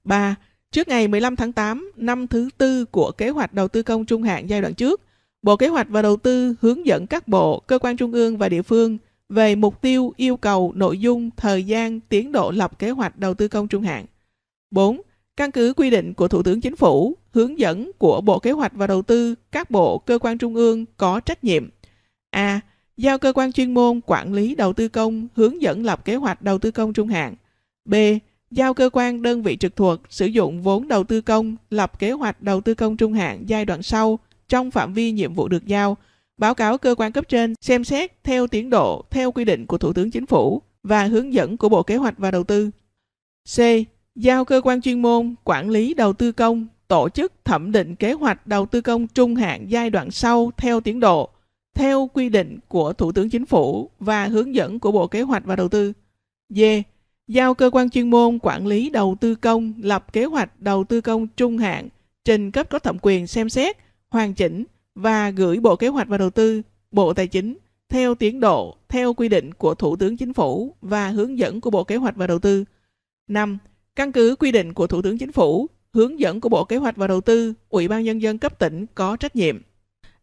3. 0.04 0.36
Trước 0.72 0.88
ngày 0.88 1.08
15 1.08 1.36
tháng 1.36 1.54
8 1.54 1.92
năm 1.96 2.28
thứ 2.28 2.50
tư 2.58 2.86
của 2.86 3.12
kế 3.12 3.30
hoạch 3.30 3.54
đầu 3.54 3.68
tư 3.68 3.84
công 3.84 4.06
trung 4.06 4.24
hạn 4.24 4.50
giai 4.50 4.62
đoạn 4.62 4.74
trước, 4.74 5.02
Bộ 5.42 5.58
Kế 5.58 5.68
hoạch 5.68 5.90
và 5.90 6.02
Đầu 6.02 6.18
tư 6.18 6.56
hướng 6.62 6.86
dẫn 6.86 7.08
các 7.08 7.28
bộ, 7.28 7.60
cơ 7.60 7.80
quan 7.80 7.98
trung 7.98 8.12
ương 8.12 8.38
và 8.38 8.50
địa 8.50 8.62
phương 8.62 8.98
về 9.30 9.56
mục 9.56 9.82
tiêu, 9.82 10.14
yêu 10.18 10.38
cầu, 10.38 10.74
nội 10.76 11.00
dung, 11.00 11.30
thời 11.38 11.64
gian, 11.64 12.00
tiến 12.00 12.32
độ 12.32 12.52
lập 12.52 12.80
kế 12.80 12.90
hoạch 12.90 13.18
đầu 13.18 13.34
tư 13.34 13.48
công 13.48 13.68
trung 13.68 13.84
hạn. 13.84 14.06
4. 14.72 15.02
Căn 15.38 15.52
cứ 15.52 15.74
quy 15.78 15.90
định 15.90 16.14
của 16.14 16.28
Thủ 16.28 16.44
tướng 16.44 16.62
Chính 16.62 16.76
phủ, 16.76 17.18
hướng 17.32 17.60
dẫn 17.60 17.92
của 17.98 18.22
Bộ 18.22 18.40
Kế 18.40 18.52
hoạch 18.52 18.74
và 18.76 18.88
Đầu 18.88 19.02
tư, 19.02 19.36
các 19.52 19.72
bộ, 19.72 19.98
cơ 19.98 20.20
quan 20.20 20.38
trung 20.38 20.56
ương 20.56 20.86
có 20.98 21.20
trách 21.20 21.44
nhiệm. 21.44 21.70
A. 22.30 22.60
Giao 22.98 23.18
cơ 23.18 23.34
quan 23.34 23.52
chuyên 23.52 23.74
môn 23.74 24.02
quản 24.06 24.34
lý 24.34 24.56
đầu 24.56 24.74
tư 24.74 24.88
công 24.88 25.28
hướng 25.36 25.62
dẫn 25.62 25.86
lập 25.86 26.06
kế 26.06 26.16
hoạch 26.16 26.42
đầu 26.42 26.58
tư 26.58 26.72
công 26.72 26.94
trung 26.94 27.08
hạn. 27.08 27.36
B. 27.86 27.94
Giao 28.52 28.74
cơ 28.74 28.90
quan 28.94 29.22
đơn 29.22 29.44
vị 29.44 29.58
trực 29.58 29.76
thuộc 29.76 30.00
sử 30.10 30.26
dụng 30.26 30.62
vốn 30.62 30.88
đầu 30.88 31.04
tư 31.04 31.22
công 31.22 31.56
lập 31.70 32.00
kế 32.00 32.12
hoạch 32.12 32.42
đầu 32.42 32.62
tư 32.62 32.74
công 32.74 32.98
trung 32.98 33.14
hạn 33.14 33.44
giai 33.48 33.66
đoạn 33.66 33.84
sau 33.84 34.20
trong 34.50 34.72
phạm 34.72 34.94
vi 34.94 35.12
nhiệm 35.12 35.34
vụ 35.34 35.48
được 35.48 35.66
giao, 35.66 35.98
báo 36.38 36.56
cáo 36.56 36.78
cơ 36.78 36.96
quan 36.98 37.12
cấp 37.12 37.30
trên 37.30 37.54
xem 37.62 37.84
xét 37.84 38.24
theo 38.24 38.48
tiến 38.48 38.70
độ 38.70 39.06
theo 39.10 39.32
quy 39.32 39.46
định 39.46 39.66
của 39.66 39.78
Thủ 39.78 39.94
tướng 39.94 40.12
Chính 40.12 40.26
phủ 40.26 40.62
và 40.84 41.04
hướng 41.04 41.34
dẫn 41.34 41.58
của 41.58 41.70
Bộ 41.70 41.84
Kế 41.84 41.96
hoạch 41.96 42.18
và 42.18 42.32
Đầu 42.32 42.44
tư. 42.44 42.70
C. 43.56 43.60
Giao 44.16 44.46
cơ 44.46 44.62
quan 44.64 44.82
chuyên 44.82 45.02
môn 45.02 45.36
quản 45.44 45.70
lý 45.70 45.94
đầu 45.94 46.14
tư 46.14 46.32
công 46.32 46.68
tổ 46.88 47.10
chức 47.10 47.34
thẩm 47.46 47.72
định 47.72 47.96
kế 47.96 48.14
hoạch 48.14 48.48
đầu 48.48 48.66
tư 48.66 48.82
công 48.82 49.08
trung 49.08 49.36
hạn 49.36 49.66
giai 49.70 49.90
đoạn 49.90 50.12
sau 50.12 50.52
theo 50.58 50.82
tiến 50.82 51.00
độ, 51.00 51.30
theo 51.74 52.10
quy 52.14 52.30
định 52.30 52.60
của 52.68 52.94
Thủ 52.94 53.12
tướng 53.12 53.30
Chính 53.30 53.46
phủ 53.46 53.90
và 54.00 54.26
hướng 54.26 54.56
dẫn 54.56 54.80
của 54.80 54.92
Bộ 54.92 55.08
Kế 55.08 55.22
hoạch 55.22 55.46
và 55.46 55.56
Đầu 55.56 55.70
tư. 55.70 55.94
D. 56.50 56.62
Giao 57.28 57.54
cơ 57.54 57.70
quan 57.74 57.90
chuyên 57.90 58.10
môn 58.10 58.40
quản 58.42 58.68
lý 58.68 58.90
đầu 58.90 59.18
tư 59.22 59.36
công 59.36 59.74
lập 59.82 60.14
kế 60.14 60.26
hoạch 60.26 60.62
đầu 60.62 60.84
tư 60.84 61.02
công 61.02 61.28
trung 61.28 61.58
hạn, 61.58 61.90
trình 62.26 62.52
cấp 62.52 62.70
có 62.70 62.80
thẩm 62.80 62.98
quyền 63.02 63.28
xem 63.28 63.50
xét, 63.50 63.78
hoàn 64.10 64.34
chỉnh 64.34 64.64
và 64.96 65.30
gửi 65.30 65.60
Bộ 65.60 65.76
Kế 65.76 65.88
hoạch 65.88 66.08
và 66.08 66.18
Đầu 66.18 66.30
tư, 66.30 66.62
Bộ 66.92 67.14
Tài 67.14 67.28
chính 67.28 67.58
theo 67.90 68.16
tiến 68.16 68.40
độ, 68.40 68.78
theo 68.90 69.14
quy 69.14 69.30
định 69.30 69.54
của 69.54 69.76
Thủ 69.76 69.96
tướng 69.96 70.18
Chính 70.18 70.34
phủ 70.34 70.76
và 70.82 71.08
hướng 71.08 71.38
dẫn 71.38 71.62
của 71.62 71.70
Bộ 71.70 71.84
Kế 71.84 71.96
hoạch 71.96 72.16
và 72.16 72.28
Đầu 72.28 72.40
tư. 72.40 72.66
5. 73.28 73.58
Căn 73.96 74.12
cứ 74.12 74.36
quy 74.40 74.52
định 74.52 74.74
của 74.74 74.88
Thủ 74.88 75.02
tướng 75.02 75.18
Chính 75.18 75.32
phủ, 75.32 75.68
hướng 75.94 76.20
dẫn 76.20 76.42
của 76.42 76.50
Bộ 76.50 76.64
Kế 76.64 76.78
hoạch 76.78 76.98
và 76.98 77.08
Đầu 77.08 77.22
tư, 77.22 77.54
Ủy 77.70 77.88
ban 77.88 78.04
Nhân 78.04 78.22
dân 78.22 78.38
cấp 78.38 78.60
tỉnh 78.60 78.86
có 78.96 79.18
trách 79.18 79.36
nhiệm. 79.36 79.62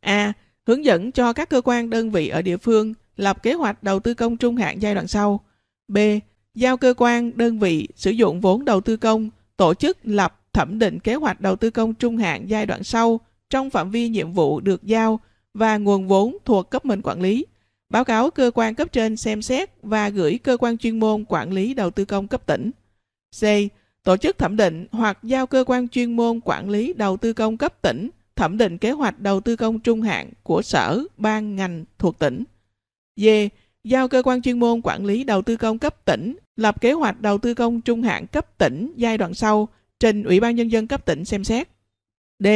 A. 0.00 0.32
Hướng 0.66 0.84
dẫn 0.84 1.12
cho 1.12 1.32
các 1.32 1.48
cơ 1.48 1.60
quan 1.64 1.90
đơn 1.90 2.10
vị 2.10 2.28
ở 2.28 2.42
địa 2.42 2.56
phương 2.56 2.94
lập 3.16 3.42
kế 3.42 3.52
hoạch 3.52 3.82
đầu 3.82 4.00
tư 4.00 4.14
công 4.14 4.36
trung 4.36 4.56
hạn 4.56 4.82
giai 4.82 4.94
đoạn 4.94 5.06
sau. 5.06 5.40
B. 5.88 5.98
Giao 6.54 6.76
cơ 6.76 6.94
quan 6.96 7.36
đơn 7.36 7.58
vị 7.58 7.88
sử 7.96 8.10
dụng 8.10 8.40
vốn 8.40 8.64
đầu 8.64 8.80
tư 8.80 8.96
công 8.96 9.30
tổ 9.56 9.74
chức 9.74 9.98
lập 10.02 10.40
thẩm 10.52 10.78
định 10.78 11.00
kế 11.00 11.14
hoạch 11.14 11.40
đầu 11.40 11.56
tư 11.56 11.70
công 11.70 11.94
trung 11.94 12.16
hạn 12.16 12.46
giai 12.46 12.66
đoạn 12.66 12.84
sau 12.84 13.20
trong 13.50 13.70
phạm 13.70 13.90
vi 13.90 14.08
nhiệm 14.08 14.32
vụ 14.32 14.60
được 14.60 14.82
giao 14.82 15.20
và 15.54 15.76
nguồn 15.76 16.08
vốn 16.08 16.36
thuộc 16.44 16.70
cấp 16.70 16.84
mình 16.84 17.00
quản 17.02 17.20
lý. 17.20 17.46
Báo 17.90 18.04
cáo 18.04 18.30
cơ 18.30 18.50
quan 18.54 18.74
cấp 18.74 18.92
trên 18.92 19.16
xem 19.16 19.42
xét 19.42 19.70
và 19.82 20.08
gửi 20.08 20.38
cơ 20.38 20.56
quan 20.56 20.78
chuyên 20.78 21.00
môn 21.00 21.24
quản 21.28 21.52
lý 21.52 21.74
đầu 21.74 21.90
tư 21.90 22.04
công 22.04 22.28
cấp 22.28 22.46
tỉnh. 22.46 22.70
C. 23.40 23.44
Tổ 24.02 24.16
chức 24.16 24.38
thẩm 24.38 24.56
định 24.56 24.86
hoặc 24.92 25.18
giao 25.22 25.46
cơ 25.46 25.64
quan 25.66 25.88
chuyên 25.88 26.16
môn 26.16 26.40
quản 26.44 26.70
lý 26.70 26.92
đầu 26.92 27.16
tư 27.16 27.32
công 27.32 27.56
cấp 27.56 27.82
tỉnh 27.82 28.10
thẩm 28.36 28.58
định 28.58 28.78
kế 28.78 28.90
hoạch 28.90 29.20
đầu 29.20 29.40
tư 29.40 29.56
công 29.56 29.80
trung 29.80 30.02
hạn 30.02 30.30
của 30.42 30.62
sở, 30.62 31.00
ban, 31.16 31.56
ngành 31.56 31.84
thuộc 31.98 32.18
tỉnh. 32.18 32.44
D. 33.16 33.26
Giao 33.84 34.08
cơ 34.08 34.22
quan 34.22 34.42
chuyên 34.42 34.58
môn 34.58 34.80
quản 34.84 35.04
lý 35.04 35.24
đầu 35.24 35.42
tư 35.42 35.56
công 35.56 35.78
cấp 35.78 36.04
tỉnh 36.04 36.36
lập 36.56 36.80
kế 36.80 36.92
hoạch 36.92 37.20
đầu 37.20 37.38
tư 37.38 37.54
công 37.54 37.80
trung 37.80 38.02
hạn 38.02 38.26
cấp 38.26 38.58
tỉnh 38.58 38.92
giai 38.96 39.18
đoạn 39.18 39.34
sau 39.34 39.68
trình 40.00 40.22
Ủy 40.22 40.40
ban 40.40 40.56
Nhân 40.56 40.68
dân 40.68 40.86
cấp 40.86 41.06
tỉnh 41.06 41.24
xem 41.24 41.44
xét. 41.44 41.68
D. 42.38 42.46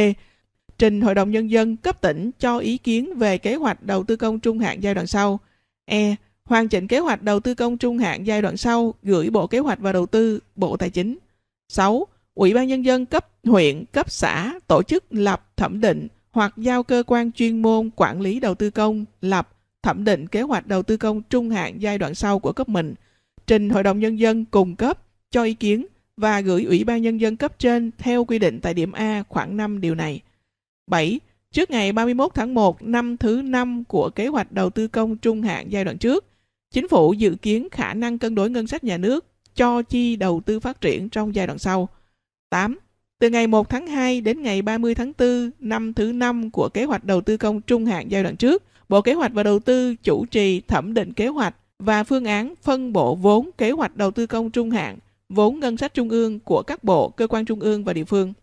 Trình 0.77 1.01
Hội 1.01 1.15
đồng 1.15 1.31
Nhân 1.31 1.49
dân 1.49 1.75
cấp 1.75 2.01
tỉnh 2.01 2.31
cho 2.39 2.57
ý 2.57 2.77
kiến 2.77 3.17
về 3.17 3.37
kế 3.37 3.55
hoạch 3.55 3.83
đầu 3.83 4.03
tư 4.03 4.15
công 4.15 4.39
trung 4.39 4.59
hạn 4.59 4.83
giai 4.83 4.93
đoạn 4.93 5.07
sau. 5.07 5.39
E. 5.85 6.15
Hoàn 6.45 6.67
chỉnh 6.67 6.87
kế 6.87 6.99
hoạch 6.99 7.21
đầu 7.21 7.39
tư 7.39 7.55
công 7.55 7.77
trung 7.77 7.97
hạn 7.97 8.23
giai 8.27 8.41
đoạn 8.41 8.57
sau 8.57 8.93
gửi 9.03 9.29
Bộ 9.29 9.47
Kế 9.47 9.59
hoạch 9.59 9.79
và 9.79 9.91
Đầu 9.91 10.05
tư, 10.05 10.39
Bộ 10.55 10.77
Tài 10.77 10.89
chính. 10.89 11.17
6. 11.69 12.07
Ủy 12.33 12.53
ban 12.53 12.67
Nhân 12.67 12.85
dân 12.85 13.05
cấp 13.05 13.27
huyện, 13.43 13.85
cấp 13.85 14.11
xã 14.11 14.53
tổ 14.67 14.83
chức 14.83 15.03
lập 15.09 15.57
thẩm 15.57 15.81
định 15.81 16.07
hoặc 16.31 16.53
giao 16.57 16.83
cơ 16.83 17.03
quan 17.07 17.31
chuyên 17.31 17.61
môn 17.61 17.89
quản 17.95 18.21
lý 18.21 18.39
đầu 18.39 18.55
tư 18.55 18.69
công 18.69 19.05
lập 19.21 19.49
thẩm 19.81 20.03
định 20.03 20.27
kế 20.27 20.41
hoạch 20.41 20.67
đầu 20.67 20.83
tư 20.83 20.97
công 20.97 21.21
trung 21.21 21.49
hạn 21.49 21.81
giai 21.81 21.97
đoạn 21.97 22.15
sau 22.15 22.39
của 22.39 22.53
cấp 22.53 22.69
mình, 22.69 22.95
trình 23.49 23.69
Hội 23.69 23.83
đồng 23.83 23.99
Nhân 23.99 24.19
dân 24.19 24.45
cung 24.45 24.75
cấp 24.75 25.01
cho 25.31 25.43
ý 25.43 25.53
kiến 25.53 25.85
và 26.17 26.41
gửi 26.41 26.63
Ủy 26.63 26.83
ban 26.83 27.01
Nhân 27.01 27.19
dân 27.19 27.37
cấp 27.37 27.59
trên 27.59 27.91
theo 27.97 28.25
quy 28.25 28.39
định 28.39 28.59
tại 28.61 28.73
điểm 28.73 28.91
A 28.91 29.23
khoảng 29.29 29.57
5 29.57 29.81
điều 29.81 29.95
này. 29.95 30.21
7. 30.87 31.19
Trước 31.51 31.71
ngày 31.71 31.91
31 31.91 32.31
tháng 32.33 32.53
1 32.53 32.83
năm 32.83 33.17
thứ 33.17 33.41
5 33.41 33.83
của 33.83 34.09
kế 34.09 34.27
hoạch 34.27 34.51
đầu 34.51 34.69
tư 34.69 34.87
công 34.87 35.17
trung 35.17 35.41
hạn 35.41 35.71
giai 35.71 35.83
đoạn 35.83 35.97
trước, 35.97 36.25
Chính 36.71 36.87
phủ 36.87 37.13
dự 37.13 37.35
kiến 37.41 37.67
khả 37.71 37.93
năng 37.93 38.17
cân 38.17 38.35
đối 38.35 38.49
ngân 38.49 38.67
sách 38.67 38.83
nhà 38.83 38.97
nước 38.97 39.25
cho 39.55 39.81
chi 39.81 40.15
đầu 40.15 40.41
tư 40.45 40.59
phát 40.59 40.81
triển 40.81 41.09
trong 41.09 41.35
giai 41.35 41.47
đoạn 41.47 41.59
sau. 41.59 41.89
8. 42.49 42.79
Từ 43.19 43.29
ngày 43.29 43.47
1 43.47 43.69
tháng 43.69 43.87
2 43.87 44.21
đến 44.21 44.41
ngày 44.41 44.61
30 44.61 44.95
tháng 44.95 45.13
4 45.17 45.51
năm 45.59 45.93
thứ 45.93 46.11
5 46.11 46.51
của 46.51 46.69
kế 46.69 46.83
hoạch 46.83 47.03
đầu 47.03 47.21
tư 47.21 47.37
công 47.37 47.61
trung 47.61 47.85
hạn 47.85 48.11
giai 48.11 48.23
đoạn 48.23 48.35
trước, 48.35 48.63
Bộ 48.89 49.01
Kế 49.01 49.13
hoạch 49.13 49.33
và 49.33 49.43
Đầu 49.43 49.59
tư 49.59 49.95
chủ 49.95 50.25
trì 50.25 50.61
thẩm 50.61 50.93
định 50.93 51.13
kế 51.13 51.27
hoạch 51.27 51.55
và 51.79 52.03
phương 52.03 52.25
án 52.25 52.53
phân 52.61 52.93
bổ 52.93 53.15
vốn 53.15 53.49
kế 53.57 53.71
hoạch 53.71 53.95
đầu 53.95 54.11
tư 54.11 54.27
công 54.27 54.51
trung 54.51 54.71
hạn, 54.71 54.97
vốn 55.29 55.59
ngân 55.59 55.77
sách 55.77 55.93
trung 55.93 56.09
ương 56.09 56.39
của 56.39 56.63
các 56.63 56.83
bộ, 56.83 57.09
cơ 57.09 57.27
quan 57.27 57.45
trung 57.45 57.59
ương 57.59 57.83
và 57.83 57.93
địa 57.93 58.03
phương. 58.03 58.33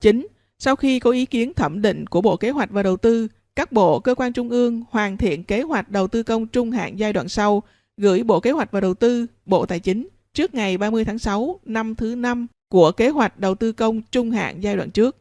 9. 0.00 0.26
Sau 0.58 0.76
khi 0.76 1.00
có 1.00 1.10
ý 1.10 1.26
kiến 1.26 1.54
thẩm 1.54 1.82
định 1.82 2.06
của 2.06 2.20
Bộ 2.20 2.36
Kế 2.36 2.50
hoạch 2.50 2.70
và 2.70 2.82
Đầu 2.82 2.96
tư, 2.96 3.28
các 3.56 3.72
bộ, 3.72 4.00
cơ 4.00 4.14
quan 4.14 4.32
trung 4.32 4.48
ương 4.48 4.82
hoàn 4.90 5.16
thiện 5.16 5.44
kế 5.44 5.62
hoạch 5.62 5.90
đầu 5.90 6.08
tư 6.08 6.22
công 6.22 6.46
trung 6.46 6.70
hạn 6.70 6.98
giai 6.98 7.12
đoạn 7.12 7.28
sau, 7.28 7.62
gửi 7.96 8.22
Bộ 8.22 8.40
Kế 8.40 8.50
hoạch 8.50 8.70
và 8.70 8.80
Đầu 8.80 8.94
tư, 8.94 9.26
Bộ 9.46 9.66
Tài 9.66 9.80
chính 9.80 10.08
trước 10.34 10.54
ngày 10.54 10.78
30 10.78 11.04
tháng 11.04 11.18
6 11.18 11.60
năm 11.64 11.94
thứ 11.94 12.14
5 12.14 12.46
của 12.68 12.92
kế 12.92 13.08
hoạch 13.08 13.38
đầu 13.38 13.54
tư 13.54 13.72
công 13.72 14.02
trung 14.10 14.30
hạn 14.30 14.62
giai 14.62 14.76
đoạn 14.76 14.90
trước. 14.90 15.16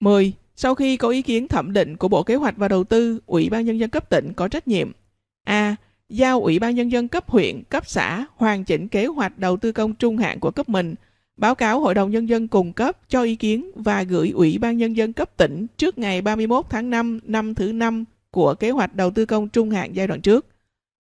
10. 0.00 0.32
Sau 0.56 0.74
khi 0.74 0.96
có 0.96 1.08
ý 1.08 1.22
kiến 1.22 1.48
thẩm 1.48 1.72
định 1.72 1.96
của 1.96 2.08
Bộ 2.08 2.22
Kế 2.22 2.34
hoạch 2.34 2.56
và 2.56 2.68
Đầu 2.68 2.84
tư, 2.84 3.20
Ủy 3.26 3.48
ban 3.48 3.64
Nhân 3.64 3.78
dân 3.78 3.90
cấp 3.90 4.10
tỉnh 4.10 4.32
có 4.32 4.48
trách 4.48 4.68
nhiệm 4.68 4.92
A. 5.44 5.76
Giao 6.12 6.40
Ủy 6.42 6.58
ban 6.58 6.74
Nhân 6.74 6.92
dân 6.92 7.08
cấp 7.08 7.30
huyện, 7.30 7.62
cấp 7.68 7.86
xã 7.86 8.26
hoàn 8.36 8.64
chỉnh 8.64 8.88
kế 8.88 9.06
hoạch 9.06 9.38
đầu 9.38 9.56
tư 9.56 9.72
công 9.72 9.94
trung 9.94 10.16
hạn 10.16 10.40
của 10.40 10.50
cấp 10.50 10.68
mình, 10.68 10.94
báo 11.36 11.54
cáo 11.54 11.80
Hội 11.80 11.94
đồng 11.94 12.10
Nhân 12.10 12.28
dân 12.28 12.48
cung 12.48 12.72
cấp 12.72 12.98
cho 13.08 13.22
ý 13.22 13.36
kiến 13.36 13.70
và 13.74 14.02
gửi 14.02 14.30
Ủy 14.30 14.58
ban 14.58 14.76
Nhân 14.76 14.96
dân 14.96 15.12
cấp 15.12 15.36
tỉnh 15.36 15.66
trước 15.76 15.98
ngày 15.98 16.22
31 16.22 16.64
tháng 16.70 16.90
5 16.90 17.20
năm 17.24 17.54
thứ 17.54 17.72
năm 17.72 18.04
của 18.30 18.54
kế 18.54 18.70
hoạch 18.70 18.94
đầu 18.94 19.10
tư 19.10 19.26
công 19.26 19.48
trung 19.48 19.70
hạn 19.70 19.96
giai 19.96 20.06
đoạn 20.06 20.20
trước. 20.20 20.46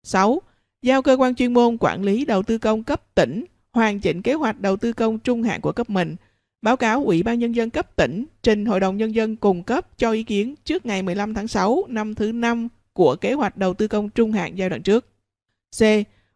6. 0.03 0.41
Giao 0.81 1.01
cơ 1.01 1.17
quan 1.19 1.35
chuyên 1.35 1.53
môn 1.53 1.77
quản 1.79 2.03
lý 2.03 2.25
đầu 2.25 2.43
tư 2.43 2.57
công 2.57 2.83
cấp 2.83 3.15
tỉnh 3.15 3.45
hoàn 3.71 3.99
chỉnh 3.99 4.21
kế 4.21 4.33
hoạch 4.33 4.61
đầu 4.61 4.77
tư 4.77 4.93
công 4.93 5.19
trung 5.19 5.43
hạn 5.43 5.61
của 5.61 5.71
cấp 5.71 5.89
mình, 5.89 6.15
báo 6.61 6.77
cáo 6.77 7.03
Ủy 7.03 7.23
ban 7.23 7.39
Nhân 7.39 7.55
dân 7.55 7.69
cấp 7.69 7.95
tỉnh 7.95 8.25
trình 8.43 8.65
Hội 8.65 8.79
đồng 8.79 8.97
Nhân 8.97 9.15
dân 9.15 9.35
cung 9.35 9.63
cấp 9.63 9.97
cho 9.97 10.11
ý 10.11 10.23
kiến 10.23 10.55
trước 10.65 10.85
ngày 10.85 11.01
15 11.01 11.33
tháng 11.33 11.47
6 11.47 11.83
năm 11.87 12.15
thứ 12.15 12.31
năm 12.31 12.67
của 12.97 13.15
kế 13.15 13.33
hoạch 13.33 13.57
đầu 13.57 13.73
tư 13.73 13.87
công 13.87 14.09
trung 14.09 14.31
hạn 14.31 14.57
giai 14.57 14.69
đoạn 14.69 14.81
trước. 14.81 15.05
C. 15.79 15.81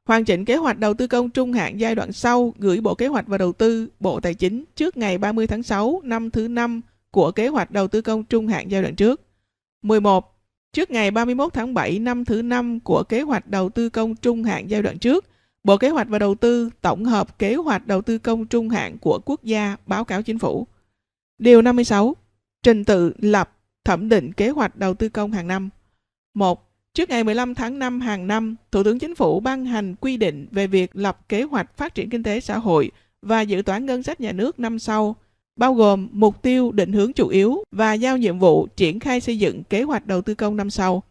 Hoàn 0.06 0.26
chỉnh 0.26 0.46
kế 0.46 0.56
hoạch 0.56 0.80
đầu 0.80 0.94
tư 0.94 1.08
công 1.08 1.30
trung 1.30 1.54
hạn 1.54 1.80
giai 1.80 1.96
đoạn 1.96 2.12
sau 2.12 2.54
gửi 2.58 2.82
Bộ 2.82 2.96
Kế 2.96 3.08
hoạch 3.08 3.28
và 3.28 3.38
Đầu 3.38 3.54
tư, 3.54 3.90
Bộ 4.00 4.20
Tài 4.20 4.34
chính 4.34 4.64
trước 4.76 4.98
ngày 4.98 5.18
30 5.18 5.48
tháng 5.48 5.64
6 5.64 6.02
năm 6.04 6.30
thứ 6.30 6.48
năm 6.48 6.82
của 7.12 7.32
kế 7.32 7.48
hoạch 7.48 7.72
đầu 7.72 7.88
tư 7.88 8.02
công 8.02 8.24
trung 8.24 8.48
hạn 8.48 8.72
giai 8.72 8.82
đoạn 8.82 8.96
trước. 8.96 9.22
11. 9.82 10.38
Trước 10.74 10.92
ngày 10.92 11.12
31 11.12 11.54
tháng 11.54 11.74
7 11.74 12.00
năm 12.00 12.26
thứ 12.26 12.42
năm 12.42 12.80
của 12.80 13.04
kế 13.04 13.22
hoạch 13.22 13.48
đầu 13.48 13.70
tư 13.70 13.90
công 13.90 14.16
trung 14.16 14.44
hạn 14.44 14.70
giai 14.70 14.82
đoạn 14.82 15.00
trước, 15.00 15.26
Bộ 15.64 15.78
Kế 15.78 15.90
hoạch 15.90 16.08
và 16.10 16.20
Đầu 16.20 16.36
tư 16.36 16.70
tổng 16.82 17.06
hợp 17.06 17.40
kế 17.40 17.56
hoạch 17.56 17.88
đầu 17.88 18.02
tư 18.02 18.18
công 18.18 18.46
trung 18.46 18.70
hạn 18.70 18.98
của 18.98 19.20
quốc 19.26 19.44
gia 19.44 19.78
báo 19.86 20.04
cáo 20.04 20.22
chính 20.22 20.40
phủ. 20.40 20.68
Điều 21.38 21.62
56. 21.62 22.16
Trình 22.64 22.86
tự 22.86 23.14
lập 23.18 23.58
thẩm 23.86 24.10
định 24.10 24.34
kế 24.34 24.50
hoạch 24.50 24.76
đầu 24.76 24.94
tư 24.94 25.10
công 25.10 25.32
hàng 25.32 25.48
năm. 25.48 25.70
1. 26.34 26.70
Trước 26.94 27.10
ngày 27.10 27.24
15 27.24 27.56
tháng 27.56 27.80
5 27.80 28.02
hàng 28.02 28.28
năm, 28.28 28.56
Thủ 28.72 28.84
tướng 28.84 28.99
Chính 28.99 29.16
phủ 29.16 29.40
ban 29.40 29.66
hành 29.66 29.95
quy 29.95 30.18
định 30.18 30.48
về 30.52 30.68
việc 30.68 30.95
lập 30.95 31.30
kế 31.30 31.44
hoạch 31.44 31.78
phát 31.78 31.95
triển 31.95 32.10
kinh 32.10 32.24
tế 32.24 32.40
xã 32.40 32.58
hội 32.58 32.91
và 33.22 33.41
dự 33.41 33.62
toán 33.62 33.86
ngân 33.86 34.03
sách 34.03 34.22
nhà 34.22 34.32
nước 34.32 34.60
năm 34.60 34.80
sau, 34.80 35.16
bao 35.56 35.74
gồm 35.74 36.08
mục 36.12 36.41
tiêu 36.41 36.72
định 36.72 36.94
hướng 36.94 37.14
chủ 37.14 37.28
yếu 37.28 37.64
và 37.72 37.94
giao 37.94 38.18
nhiệm 38.18 38.40
vụ 38.40 38.68
triển 38.76 38.99
khai 38.99 39.22
xây 39.22 39.40
dựng 39.40 39.64
kế 39.64 39.84
hoạch 39.84 40.08
đầu 40.08 40.22
tư 40.22 40.36
công 40.36 40.58
năm 40.58 40.70
sau. 40.70 41.03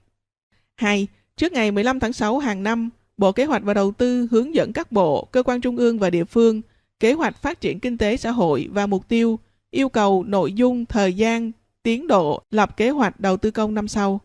2. 0.76 1.06
Trước 1.36 1.52
ngày 1.52 1.70
15 1.70 2.00
tháng 2.00 2.12
6 2.12 2.38
hàng 2.38 2.62
năm, 2.62 2.90
Bộ 3.16 3.32
Kế 3.32 3.44
hoạch 3.44 3.62
và 3.62 3.74
Đầu 3.74 3.92
tư 3.92 4.28
hướng 4.30 4.54
dẫn 4.54 4.72
các 4.72 4.92
bộ, 4.92 5.28
cơ 5.32 5.42
quan 5.42 5.60
trung 5.60 5.76
ương 5.76 5.98
và 5.98 6.10
địa 6.10 6.24
phương 6.24 6.62
kế 7.00 7.12
hoạch 7.12 7.42
phát 7.42 7.60
triển 7.60 7.80
kinh 7.80 7.98
tế 7.98 8.16
xã 8.16 8.30
hội 8.30 8.68
và 8.72 8.86
mục 8.86 9.08
tiêu, 9.08 9.38
yêu 9.70 9.88
cầu 9.88 10.24
nội 10.24 10.52
dung, 10.52 10.86
thời 10.86 11.12
gian, 11.12 11.52
tiến 11.82 12.06
độ 12.06 12.42
lập 12.50 12.76
kế 12.76 12.90
hoạch 12.90 13.20
đầu 13.20 13.36
tư 13.36 13.50
công 13.50 13.74
năm 13.74 13.88
sau. 13.88 14.20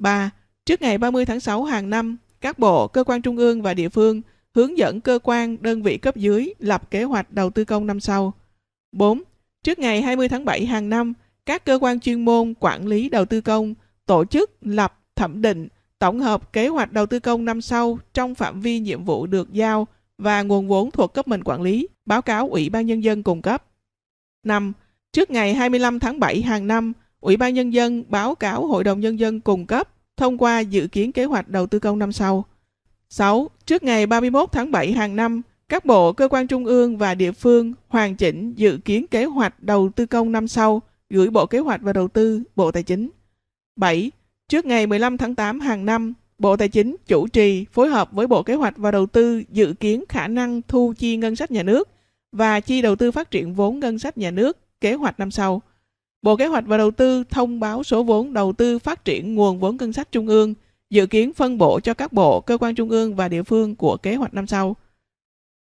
3. 0.00 0.30
Trước 0.66 0.82
ngày 0.82 0.98
30 0.98 1.26
tháng 1.26 1.40
6 1.40 1.64
hàng 1.64 1.90
năm, 1.90 2.16
các 2.40 2.58
bộ, 2.58 2.88
cơ 2.88 3.04
quan 3.04 3.22
trung 3.22 3.36
ương 3.36 3.62
và 3.62 3.74
địa 3.74 3.88
phương 3.88 4.22
hướng 4.54 4.78
dẫn 4.78 5.00
cơ 5.00 5.18
quan, 5.22 5.56
đơn 5.60 5.82
vị 5.82 5.98
cấp 5.98 6.16
dưới 6.16 6.54
lập 6.58 6.90
kế 6.90 7.04
hoạch 7.04 7.30
đầu 7.30 7.50
tư 7.50 7.64
công 7.64 7.86
năm 7.86 8.00
sau. 8.00 8.32
4. 8.92 9.22
Trước 9.62 9.78
ngày 9.78 10.02
20 10.02 10.28
tháng 10.28 10.44
7 10.44 10.66
hàng 10.66 10.88
năm, 10.88 11.12
các 11.46 11.64
cơ 11.64 11.78
quan 11.80 12.00
chuyên 12.00 12.24
môn 12.24 12.54
quản 12.60 12.86
lý 12.86 13.08
đầu 13.08 13.24
tư 13.24 13.40
công 13.40 13.74
tổ 14.06 14.24
chức 14.24 14.50
lập 14.60 14.98
thẩm 15.16 15.42
định 15.42 15.68
tổng 15.98 16.20
hợp 16.20 16.52
kế 16.52 16.68
hoạch 16.68 16.92
đầu 16.92 17.06
tư 17.06 17.20
công 17.20 17.44
năm 17.44 17.60
sau 17.60 17.98
trong 18.14 18.34
phạm 18.34 18.60
vi 18.60 18.78
nhiệm 18.78 19.04
vụ 19.04 19.26
được 19.26 19.52
giao 19.52 19.86
và 20.18 20.42
nguồn 20.42 20.68
vốn 20.68 20.90
thuộc 20.90 21.14
cấp 21.14 21.28
mình 21.28 21.44
quản 21.44 21.62
lý, 21.62 21.88
báo 22.06 22.22
cáo 22.22 22.48
Ủy 22.48 22.70
ban 22.70 22.86
Nhân 22.86 23.04
dân 23.04 23.22
cung 23.22 23.42
cấp. 23.42 23.64
5. 24.44 24.72
Trước 25.12 25.30
ngày 25.30 25.54
25 25.54 25.98
tháng 25.98 26.20
7 26.20 26.42
hàng 26.42 26.66
năm, 26.66 26.92
Ủy 27.20 27.36
ban 27.36 27.54
Nhân 27.54 27.72
dân 27.72 28.04
báo 28.08 28.34
cáo 28.34 28.66
Hội 28.66 28.84
đồng 28.84 29.00
Nhân 29.00 29.18
dân 29.18 29.40
cung 29.40 29.66
cấp 29.66 29.88
thông 30.16 30.38
qua 30.38 30.60
dự 30.60 30.86
kiến 30.86 31.12
kế 31.12 31.24
hoạch 31.24 31.48
đầu 31.48 31.66
tư 31.66 31.78
công 31.78 31.98
năm 31.98 32.12
sau. 32.12 32.44
6. 33.08 33.50
Trước 33.66 33.82
ngày 33.82 34.06
31 34.06 34.52
tháng 34.52 34.70
7 34.70 34.92
hàng 34.92 35.16
năm, 35.16 35.42
các 35.68 35.84
bộ, 35.84 36.12
cơ 36.12 36.28
quan 36.28 36.46
trung 36.46 36.64
ương 36.64 36.96
và 36.96 37.14
địa 37.14 37.32
phương 37.32 37.72
hoàn 37.88 38.16
chỉnh 38.16 38.52
dự 38.54 38.78
kiến 38.84 39.06
kế 39.06 39.24
hoạch 39.24 39.62
đầu 39.62 39.90
tư 39.96 40.06
công 40.06 40.32
năm 40.32 40.48
sau, 40.48 40.82
gửi 41.10 41.30
Bộ 41.30 41.46
Kế 41.46 41.58
hoạch 41.58 41.82
và 41.82 41.92
Đầu 41.92 42.08
tư, 42.08 42.42
Bộ 42.56 42.72
Tài 42.72 42.82
chính. 42.82 43.10
7. 43.76 44.10
Trước 44.48 44.64
ngày 44.64 44.86
15 44.86 45.18
tháng 45.18 45.34
8 45.34 45.60
hàng 45.60 45.86
năm, 45.86 46.12
Bộ 46.38 46.56
Tài 46.56 46.68
chính 46.68 46.96
chủ 47.06 47.26
trì 47.26 47.64
phối 47.72 47.88
hợp 47.88 48.12
với 48.12 48.26
Bộ 48.26 48.42
Kế 48.42 48.54
hoạch 48.54 48.76
và 48.76 48.90
Đầu 48.90 49.06
tư 49.06 49.42
dự 49.50 49.74
kiến 49.80 50.04
khả 50.08 50.28
năng 50.28 50.62
thu 50.68 50.94
chi 50.98 51.16
ngân 51.16 51.36
sách 51.36 51.50
nhà 51.50 51.62
nước 51.62 51.88
và 52.32 52.60
chi 52.60 52.82
đầu 52.82 52.96
tư 52.96 53.12
phát 53.12 53.30
triển 53.30 53.54
vốn 53.54 53.80
ngân 53.80 53.98
sách 53.98 54.18
nhà 54.18 54.30
nước 54.30 54.58
kế 54.80 54.94
hoạch 54.94 55.18
năm 55.18 55.30
sau. 55.30 55.62
Bộ 56.22 56.36
Kế 56.36 56.46
hoạch 56.46 56.64
và 56.66 56.76
Đầu 56.76 56.90
tư 56.90 57.24
thông 57.30 57.60
báo 57.60 57.82
số 57.82 58.02
vốn 58.02 58.32
đầu 58.32 58.52
tư 58.52 58.78
phát 58.78 59.04
triển 59.04 59.34
nguồn 59.34 59.58
vốn 59.58 59.76
ngân 59.76 59.92
sách 59.92 60.12
trung 60.12 60.26
ương, 60.26 60.54
dự 60.90 61.06
kiến 61.06 61.32
phân 61.32 61.58
bổ 61.58 61.80
cho 61.80 61.94
các 61.94 62.12
bộ, 62.12 62.40
cơ 62.40 62.58
quan 62.60 62.74
trung 62.74 62.90
ương 62.90 63.16
và 63.16 63.28
địa 63.28 63.42
phương 63.42 63.76
của 63.76 63.96
kế 63.96 64.14
hoạch 64.14 64.34
năm 64.34 64.46
sau. 64.46 64.76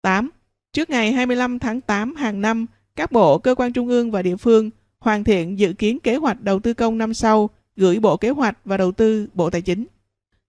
8. 0.01 0.29
Trước 0.73 0.89
ngày 0.89 1.11
25 1.11 1.59
tháng 1.59 1.81
8 1.81 2.15
hàng 2.15 2.41
năm, 2.41 2.65
các 2.95 3.11
bộ, 3.11 3.37
cơ 3.37 3.55
quan 3.55 3.73
trung 3.73 3.87
ương 3.87 4.11
và 4.11 4.21
địa 4.21 4.35
phương 4.35 4.69
hoàn 4.99 5.23
thiện 5.23 5.59
dự 5.59 5.73
kiến 5.73 5.99
kế 5.99 6.15
hoạch 6.15 6.41
đầu 6.41 6.59
tư 6.59 6.73
công 6.73 6.97
năm 6.97 7.13
sau, 7.13 7.49
gửi 7.75 7.99
Bộ 7.99 8.17
Kế 8.17 8.29
hoạch 8.29 8.57
và 8.65 8.77
Đầu 8.77 8.91
tư, 8.91 9.27
Bộ 9.33 9.49
Tài 9.49 9.61
chính. 9.61 9.85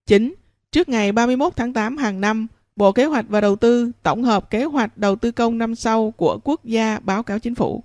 9. 0.07 0.35
Trước 0.73 0.89
ngày 0.89 1.13
31 1.13 1.57
tháng 1.57 1.73
8 1.73 1.97
hàng 1.97 2.21
năm, 2.21 2.47
Bộ 2.77 2.93
Kế 2.93 3.05
hoạch 3.05 3.25
và 3.29 3.41
Đầu 3.41 3.57
tư 3.57 3.91
tổng 4.03 4.23
hợp 4.23 4.51
kế 4.51 4.65
hoạch 4.65 4.99
đầu 4.99 5.17
tư 5.17 5.31
công 5.31 5.59
năm 5.59 5.75
sau 5.75 6.11
của 6.11 6.39
quốc 6.45 6.65
gia 6.65 6.99
báo 6.99 7.23
cáo 7.23 7.39
chính 7.39 7.55
phủ. 7.55 7.85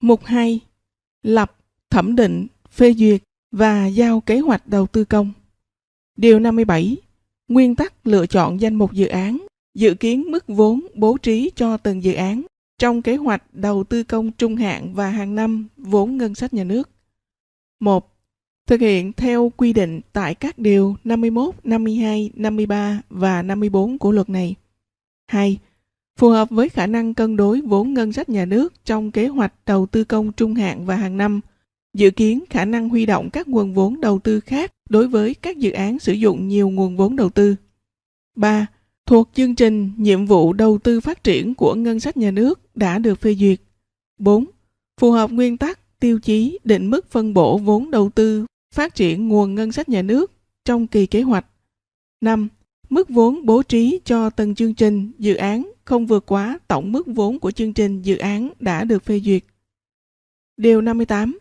Mục 0.00 0.24
2. 0.24 0.60
Lập, 1.24 1.56
thẩm 1.90 2.16
định, 2.16 2.46
phê 2.70 2.94
duyệt 2.94 3.22
và 3.52 3.86
giao 3.86 4.20
kế 4.20 4.38
hoạch 4.38 4.66
đầu 4.66 4.86
tư 4.86 5.04
công. 5.04 5.32
Điều 6.16 6.38
57. 6.40 6.96
Nguyên 7.48 7.74
tắc 7.74 8.06
lựa 8.06 8.26
chọn 8.26 8.60
danh 8.60 8.74
mục 8.74 8.92
dự 8.92 9.06
án, 9.06 9.46
dự 9.74 9.94
kiến 9.94 10.22
mức 10.30 10.44
vốn 10.48 10.86
bố 10.94 11.16
trí 11.16 11.50
cho 11.56 11.76
từng 11.76 12.02
dự 12.02 12.12
án 12.12 12.42
trong 12.78 13.02
kế 13.02 13.16
hoạch 13.16 13.42
đầu 13.52 13.84
tư 13.84 14.02
công 14.02 14.32
trung 14.32 14.56
hạn 14.56 14.94
và 14.94 15.10
hàng 15.10 15.34
năm 15.34 15.68
vốn 15.76 16.16
ngân 16.16 16.34
sách 16.34 16.54
nhà 16.54 16.64
nước. 16.64 16.90
1 17.80 18.14
thực 18.66 18.80
hiện 18.80 19.12
theo 19.12 19.52
quy 19.56 19.72
định 19.72 20.00
tại 20.12 20.34
các 20.34 20.58
điều 20.58 20.96
51, 21.04 21.54
52, 21.64 22.30
53 22.34 23.02
và 23.10 23.42
54 23.42 23.98
của 23.98 24.12
luật 24.12 24.28
này. 24.28 24.54
2. 25.26 25.58
Phù 26.18 26.28
hợp 26.28 26.50
với 26.50 26.68
khả 26.68 26.86
năng 26.86 27.14
cân 27.14 27.36
đối 27.36 27.60
vốn 27.60 27.94
ngân 27.94 28.12
sách 28.12 28.28
nhà 28.28 28.44
nước 28.44 28.72
trong 28.84 29.10
kế 29.10 29.28
hoạch 29.28 29.52
đầu 29.66 29.86
tư 29.86 30.04
công 30.04 30.32
trung 30.32 30.54
hạn 30.54 30.86
và 30.86 30.96
hàng 30.96 31.16
năm, 31.16 31.40
dự 31.94 32.10
kiến 32.10 32.44
khả 32.50 32.64
năng 32.64 32.88
huy 32.88 33.06
động 33.06 33.30
các 33.30 33.48
nguồn 33.48 33.74
vốn 33.74 34.00
đầu 34.00 34.18
tư 34.18 34.40
khác 34.40 34.72
đối 34.88 35.08
với 35.08 35.34
các 35.34 35.56
dự 35.56 35.70
án 35.70 35.98
sử 35.98 36.12
dụng 36.12 36.48
nhiều 36.48 36.68
nguồn 36.70 36.96
vốn 36.96 37.16
đầu 37.16 37.30
tư. 37.30 37.56
3. 38.36 38.66
Thuộc 39.06 39.30
chương 39.34 39.54
trình 39.54 39.90
nhiệm 39.96 40.26
vụ 40.26 40.52
đầu 40.52 40.78
tư 40.78 41.00
phát 41.00 41.24
triển 41.24 41.54
của 41.54 41.74
ngân 41.74 42.00
sách 42.00 42.16
nhà 42.16 42.30
nước 42.30 42.76
đã 42.76 42.98
được 42.98 43.20
phê 43.20 43.34
duyệt. 43.34 43.60
4. 44.18 44.44
Phù 45.00 45.10
hợp 45.10 45.30
nguyên 45.30 45.56
tắc, 45.56 46.00
tiêu 46.00 46.18
chí, 46.20 46.58
định 46.64 46.90
mức 46.90 47.10
phân 47.10 47.34
bổ 47.34 47.58
vốn 47.58 47.90
đầu 47.90 48.10
tư 48.10 48.46
phát 48.74 48.94
triển 48.94 49.28
nguồn 49.28 49.54
ngân 49.54 49.72
sách 49.72 49.88
nhà 49.88 50.02
nước 50.02 50.32
trong 50.64 50.86
kỳ 50.86 51.06
kế 51.06 51.22
hoạch. 51.22 51.46
5. 52.20 52.48
Mức 52.94 53.08
vốn 53.08 53.46
bố 53.46 53.62
trí 53.62 54.00
cho 54.04 54.30
từng 54.30 54.54
chương 54.54 54.74
trình, 54.74 55.12
dự 55.18 55.34
án 55.34 55.72
không 55.84 56.06
vượt 56.06 56.26
quá 56.26 56.58
tổng 56.68 56.92
mức 56.92 57.06
vốn 57.06 57.38
của 57.38 57.50
chương 57.50 57.72
trình 57.72 58.02
dự 58.02 58.16
án 58.16 58.52
đã 58.60 58.84
được 58.84 59.04
phê 59.04 59.20
duyệt. 59.20 59.44
Điều 60.56 60.80
58. 60.80 61.38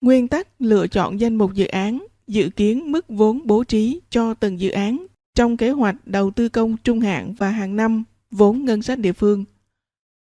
Nguyên 0.00 0.28
tắc 0.28 0.48
lựa 0.58 0.86
chọn 0.86 1.20
danh 1.20 1.36
mục 1.36 1.54
dự 1.54 1.66
án, 1.66 2.06
dự 2.26 2.50
kiến 2.56 2.92
mức 2.92 3.08
vốn 3.08 3.40
bố 3.44 3.64
trí 3.64 4.00
cho 4.10 4.34
từng 4.34 4.60
dự 4.60 4.70
án 4.70 5.06
trong 5.34 5.56
kế 5.56 5.70
hoạch 5.70 5.96
đầu 6.06 6.30
tư 6.30 6.48
công 6.48 6.76
trung 6.84 7.00
hạn 7.00 7.34
và 7.38 7.50
hàng 7.50 7.76
năm 7.76 8.04
vốn 8.30 8.64
ngân 8.64 8.82
sách 8.82 8.98
địa 8.98 9.12
phương. 9.12 9.44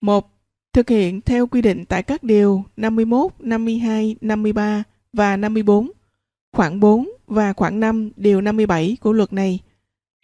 1. 0.02 0.30
Thực 0.73 0.90
hiện 0.90 1.22
theo 1.22 1.48
quy 1.48 1.61
định 1.61 1.86
tại 1.86 2.03
các 2.03 2.23
điều 2.23 2.64
51, 2.77 3.31
52, 3.40 4.15
53 4.22 4.84
và 5.14 5.38
54 5.38 5.91
khoảng 6.56 6.80
4 6.80 7.10
và 7.27 7.53
khoảng 7.53 7.80
5 7.80 8.10
điều 8.15 8.41
57 8.41 8.98
của 9.02 9.14
luật 9.14 9.34
này. 9.34 9.60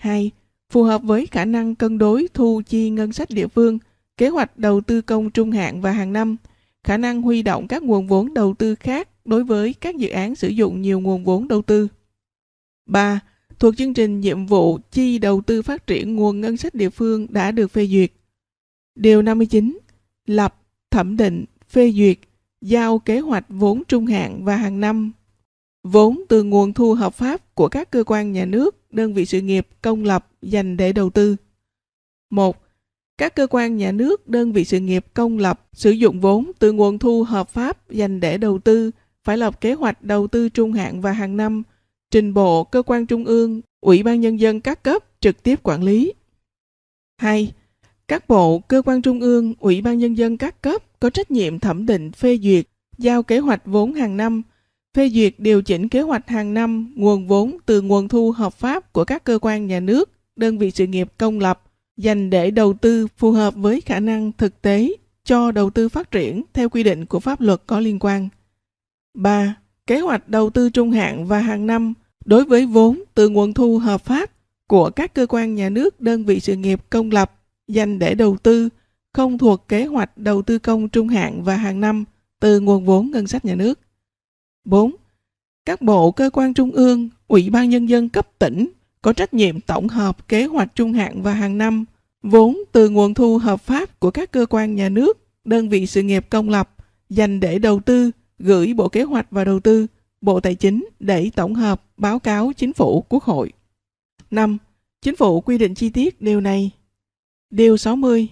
2. 0.06 0.32
Phù 0.70 0.84
hợp 0.84 1.04
với 1.04 1.28
khả 1.28 1.46
năng 1.46 1.76
cân 1.76 1.98
đối 1.98 2.28
thu 2.34 2.62
chi 2.66 2.90
ngân 2.90 3.14
sách 3.14 3.30
địa 3.30 3.48
phương, 3.48 3.80
kế 4.18 4.30
hoạch 4.30 4.58
đầu 4.58 4.82
tư 4.82 5.02
công 5.02 5.30
trung 5.30 5.52
hạn 5.52 5.82
và 5.82 5.92
hàng 5.92 6.14
năm, 6.14 6.36
khả 6.84 6.98
năng 6.98 7.22
huy 7.22 7.42
động 7.42 7.68
các 7.68 7.84
nguồn 7.84 8.08
vốn 8.08 8.34
đầu 8.34 8.54
tư 8.54 8.76
khác 8.76 9.10
đối 9.26 9.44
với 9.44 9.74
các 9.74 9.96
dự 9.96 10.10
án 10.10 10.36
sử 10.36 10.48
dụng 10.48 10.82
nhiều 10.82 11.00
nguồn 11.00 11.24
vốn 11.24 11.48
đầu 11.48 11.62
tư. 11.62 11.88
3. 12.86 13.20
Thuộc 13.60 13.78
chương 13.78 13.94
trình 13.94 14.20
nhiệm 14.20 14.46
vụ 14.46 14.80
chi 14.92 15.18
đầu 15.18 15.42
tư 15.42 15.62
phát 15.62 15.88
triển 15.88 16.16
nguồn 16.16 16.42
ngân 16.42 16.58
sách 16.58 16.76
địa 16.76 16.90
phương 16.90 17.28
đã 17.30 17.52
được 17.52 17.72
phê 17.72 17.88
duyệt. 17.88 18.12
Điều 18.96 19.22
59. 19.22 19.80
Lập, 20.26 20.56
thẩm 20.92 21.18
định, 21.18 21.46
phê 21.70 21.92
duyệt, 21.92 22.18
giao 22.62 23.00
kế 23.00 23.20
hoạch 23.20 23.46
vốn 23.50 23.84
trung 23.88 24.06
hạn 24.06 24.46
và 24.46 24.56
hàng 24.56 24.80
năm 24.80 25.12
vốn 25.86 26.22
từ 26.30 26.44
nguồn 26.44 26.74
thu 26.74 26.94
hợp 26.94 27.14
pháp 27.14 27.56
của 27.56 27.68
các 27.68 27.92
cơ 27.92 28.04
quan 28.04 28.32
nhà 28.32 28.46
nước, 28.46 28.92
đơn 28.92 29.14
vị 29.14 29.26
sự 29.26 29.42
nghiệp 29.42 29.68
công 29.82 30.04
lập 30.04 30.28
dành 30.42 30.78
để 30.78 30.94
đầu 30.94 31.10
tư. 31.10 31.36
1. 32.30 32.58
Các 33.18 33.36
cơ 33.36 33.48
quan 33.50 33.78
nhà 33.78 33.92
nước, 33.92 34.28
đơn 34.28 34.52
vị 34.52 34.66
sự 34.66 34.80
nghiệp 34.80 35.06
công 35.14 35.38
lập 35.38 35.68
sử 35.74 35.92
dụng 35.92 36.22
vốn 36.22 36.52
từ 36.60 36.72
nguồn 36.72 37.00
thu 37.00 37.24
hợp 37.24 37.50
pháp 37.50 37.90
dành 37.90 38.20
để 38.20 38.38
đầu 38.38 38.60
tư 38.60 38.92
phải 39.24 39.38
lập 39.38 39.62
kế 39.62 39.74
hoạch 39.74 40.02
đầu 40.02 40.28
tư 40.28 40.50
trung 40.50 40.74
hạn 40.74 41.02
và 41.02 41.12
hàng 41.12 41.38
năm, 41.38 41.64
trình 42.12 42.34
bộ 42.34 42.64
cơ 42.64 42.82
quan 42.82 43.06
trung 43.06 43.26
ương, 43.26 43.62
ủy 43.82 44.04
ban 44.04 44.22
nhân 44.22 44.40
dân 44.40 44.62
các 44.62 44.84
cấp 44.84 45.04
trực 45.20 45.44
tiếp 45.44 45.60
quản 45.64 45.84
lý. 45.84 46.14
2. 47.18 47.54
Các 48.08 48.28
bộ, 48.28 48.60
cơ 48.60 48.82
quan 48.86 49.02
trung 49.02 49.20
ương, 49.20 49.54
ủy 49.60 49.82
ban 49.82 49.98
nhân 49.98 50.18
dân 50.18 50.38
các 50.38 50.62
cấp 50.62 51.00
có 51.00 51.10
trách 51.10 51.32
nhiệm 51.32 51.60
thẩm 51.60 51.86
định 51.86 52.12
phê 52.12 52.38
duyệt, 52.38 52.66
giao 52.98 53.24
kế 53.24 53.40
hoạch 53.40 53.62
vốn 53.66 53.94
hàng 53.94 54.18
năm– 54.18 54.42
phê 54.96 55.10
duyệt 55.10 55.34
điều 55.38 55.62
chỉnh 55.62 55.90
kế 55.90 56.02
hoạch 56.02 56.30
hàng 56.30 56.54
năm 56.54 56.94
nguồn 56.96 57.28
vốn 57.28 57.58
từ 57.66 57.82
nguồn 57.82 58.08
thu 58.08 58.32
hợp 58.32 58.54
pháp 58.54 58.94
của 58.94 59.06
các 59.06 59.24
cơ 59.24 59.40
quan 59.42 59.68
nhà 59.68 59.80
nước, 59.80 60.10
đơn 60.36 60.58
vị 60.58 60.72
sự 60.72 60.88
nghiệp 60.88 61.12
công 61.18 61.40
lập 61.40 61.62
dành 61.98 62.30
để 62.30 62.52
đầu 62.52 62.74
tư 62.74 63.08
phù 63.18 63.32
hợp 63.32 63.56
với 63.56 63.82
khả 63.82 64.00
năng 64.00 64.32
thực 64.32 64.62
tế 64.62 64.92
cho 65.24 65.52
đầu 65.52 65.70
tư 65.70 65.90
phát 65.90 66.12
triển 66.12 66.44
theo 66.54 66.70
quy 66.70 66.84
định 66.84 67.06
của 67.06 67.20
pháp 67.20 67.42
luật 67.42 67.62
có 67.68 67.80
liên 67.80 68.00
quan. 68.00 68.30
3. 69.14 69.56
Kế 69.88 70.00
hoạch 70.00 70.30
đầu 70.30 70.50
tư 70.50 70.70
trung 70.70 70.92
hạn 70.92 71.26
và 71.26 71.40
hàng 71.40 71.68
năm 71.68 71.94
đối 72.26 72.46
với 72.46 72.66
vốn 72.66 73.04
từ 73.14 73.30
nguồn 73.30 73.54
thu 73.54 73.78
hợp 73.78 74.02
pháp 74.02 74.32
của 74.68 74.90
các 74.90 75.14
cơ 75.14 75.26
quan 75.30 75.56
nhà 75.56 75.70
nước, 75.70 76.02
đơn 76.02 76.26
vị 76.26 76.40
sự 76.40 76.56
nghiệp 76.56 76.82
công 76.90 77.12
lập 77.12 77.32
dành 77.68 78.00
để 78.00 78.16
đầu 78.16 78.38
tư 78.44 78.70
không 79.14 79.38
thuộc 79.38 79.68
kế 79.68 79.86
hoạch 79.86 80.18
đầu 80.18 80.42
tư 80.42 80.60
công 80.60 80.90
trung 80.90 81.08
hạn 81.08 81.44
và 81.44 81.56
hàng 81.56 81.82
năm 81.82 82.06
từ 82.40 82.60
nguồn 82.60 82.86
vốn 82.86 83.12
ngân 83.12 83.28
sách 83.28 83.46
nhà 83.46 83.56
nước. 83.56 83.80
4. 84.66 84.96
Các 85.66 85.82
bộ 85.82 86.12
cơ 86.12 86.30
quan 86.34 86.54
trung 86.54 86.72
ương, 86.72 87.10
ủy 87.28 87.50
ban 87.50 87.70
nhân 87.70 87.86
dân 87.86 88.10
cấp 88.10 88.28
tỉnh 88.40 88.70
có 89.02 89.14
trách 89.14 89.34
nhiệm 89.34 89.62
tổng 89.62 89.88
hợp 89.88 90.28
kế 90.28 90.46
hoạch 90.46 90.76
trung 90.76 90.94
hạn 90.94 91.22
và 91.22 91.34
hàng 91.34 91.58
năm 91.58 91.86
vốn 92.24 92.58
từ 92.72 92.90
nguồn 92.90 93.14
thu 93.14 93.38
hợp 93.38 93.62
pháp 93.62 94.00
của 94.00 94.12
các 94.12 94.32
cơ 94.32 94.46
quan 94.50 94.76
nhà 94.76 94.90
nước, 94.90 95.18
đơn 95.46 95.70
vị 95.70 95.86
sự 95.86 96.02
nghiệp 96.02 96.26
công 96.30 96.50
lập 96.50 96.76
dành 97.10 97.40
để 97.40 97.60
đầu 97.60 97.80
tư, 97.80 98.12
gửi 98.40 98.74
Bộ 98.74 98.90
Kế 98.90 99.04
hoạch 99.04 99.28
và 99.32 99.44
Đầu 99.44 99.60
tư, 99.60 99.88
Bộ 100.22 100.40
Tài 100.40 100.56
chính 100.56 100.86
để 101.00 101.30
tổng 101.36 101.56
hợp 101.56 101.84
báo 101.98 102.20
cáo 102.20 102.52
chính 102.58 102.74
phủ 102.74 103.02
Quốc 103.10 103.24
hội. 103.24 103.52
5. 104.32 104.58
Chính 105.02 105.16
phủ 105.16 105.42
quy 105.42 105.58
định 105.58 105.76
chi 105.76 105.90
tiết 105.90 106.22
điều 106.22 106.42
này. 106.42 106.72
Điều 107.50 107.78
60. 107.78 108.28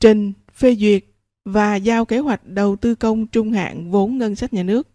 Trình, 0.00 0.32
phê 0.54 0.74
duyệt 0.74 1.04
và 1.44 1.76
giao 1.76 2.04
kế 2.04 2.18
hoạch 2.18 2.46
đầu 2.46 2.76
tư 2.76 2.94
công 2.94 3.26
trung 3.26 3.52
hạn 3.52 3.90
vốn 3.90 4.18
ngân 4.18 4.36
sách 4.36 4.52
nhà 4.52 4.62
nước. 4.62 4.88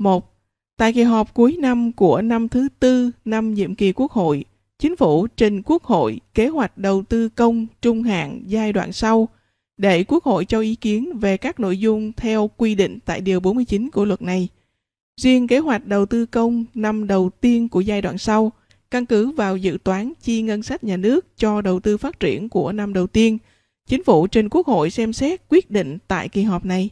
1. 0.00 0.34
Tại 0.76 0.92
kỳ 0.92 1.02
họp 1.02 1.34
cuối 1.34 1.56
năm 1.56 1.92
của 1.92 2.22
năm 2.22 2.48
thứ 2.48 2.68
tư 2.80 3.10
năm 3.24 3.54
nhiệm 3.54 3.74
kỳ 3.74 3.92
Quốc 3.92 4.12
hội, 4.12 4.44
Chính 4.78 4.96
phủ 4.96 5.26
trình 5.26 5.62
Quốc 5.62 5.82
hội 5.82 6.20
kế 6.34 6.48
hoạch 6.48 6.78
đầu 6.78 7.02
tư 7.02 7.28
công 7.28 7.66
trung 7.82 8.02
hạn 8.02 8.42
giai 8.46 8.72
đoạn 8.72 8.92
sau 8.92 9.28
để 9.76 10.04
Quốc 10.04 10.24
hội 10.24 10.44
cho 10.44 10.60
ý 10.60 10.74
kiến 10.74 11.18
về 11.18 11.36
các 11.36 11.60
nội 11.60 11.78
dung 11.78 12.12
theo 12.12 12.50
quy 12.56 12.74
định 12.74 12.98
tại 13.04 13.20
Điều 13.20 13.40
49 13.40 13.90
của 13.90 14.04
luật 14.04 14.22
này. 14.22 14.48
Riêng 15.20 15.46
kế 15.46 15.58
hoạch 15.58 15.86
đầu 15.86 16.06
tư 16.06 16.26
công 16.26 16.64
năm 16.74 17.06
đầu 17.06 17.30
tiên 17.40 17.68
của 17.68 17.80
giai 17.80 18.02
đoạn 18.02 18.18
sau, 18.18 18.52
căn 18.90 19.06
cứ 19.06 19.30
vào 19.30 19.56
dự 19.56 19.78
toán 19.84 20.12
chi 20.22 20.42
ngân 20.42 20.62
sách 20.62 20.84
nhà 20.84 20.96
nước 20.96 21.26
cho 21.36 21.60
đầu 21.60 21.80
tư 21.80 21.96
phát 21.96 22.20
triển 22.20 22.48
của 22.48 22.72
năm 22.72 22.92
đầu 22.92 23.06
tiên, 23.06 23.38
Chính 23.88 24.04
phủ 24.04 24.26
trình 24.26 24.48
Quốc 24.50 24.66
hội 24.66 24.90
xem 24.90 25.12
xét 25.12 25.40
quyết 25.48 25.70
định 25.70 25.98
tại 26.08 26.28
kỳ 26.28 26.42
họp 26.42 26.64
này. 26.64 26.90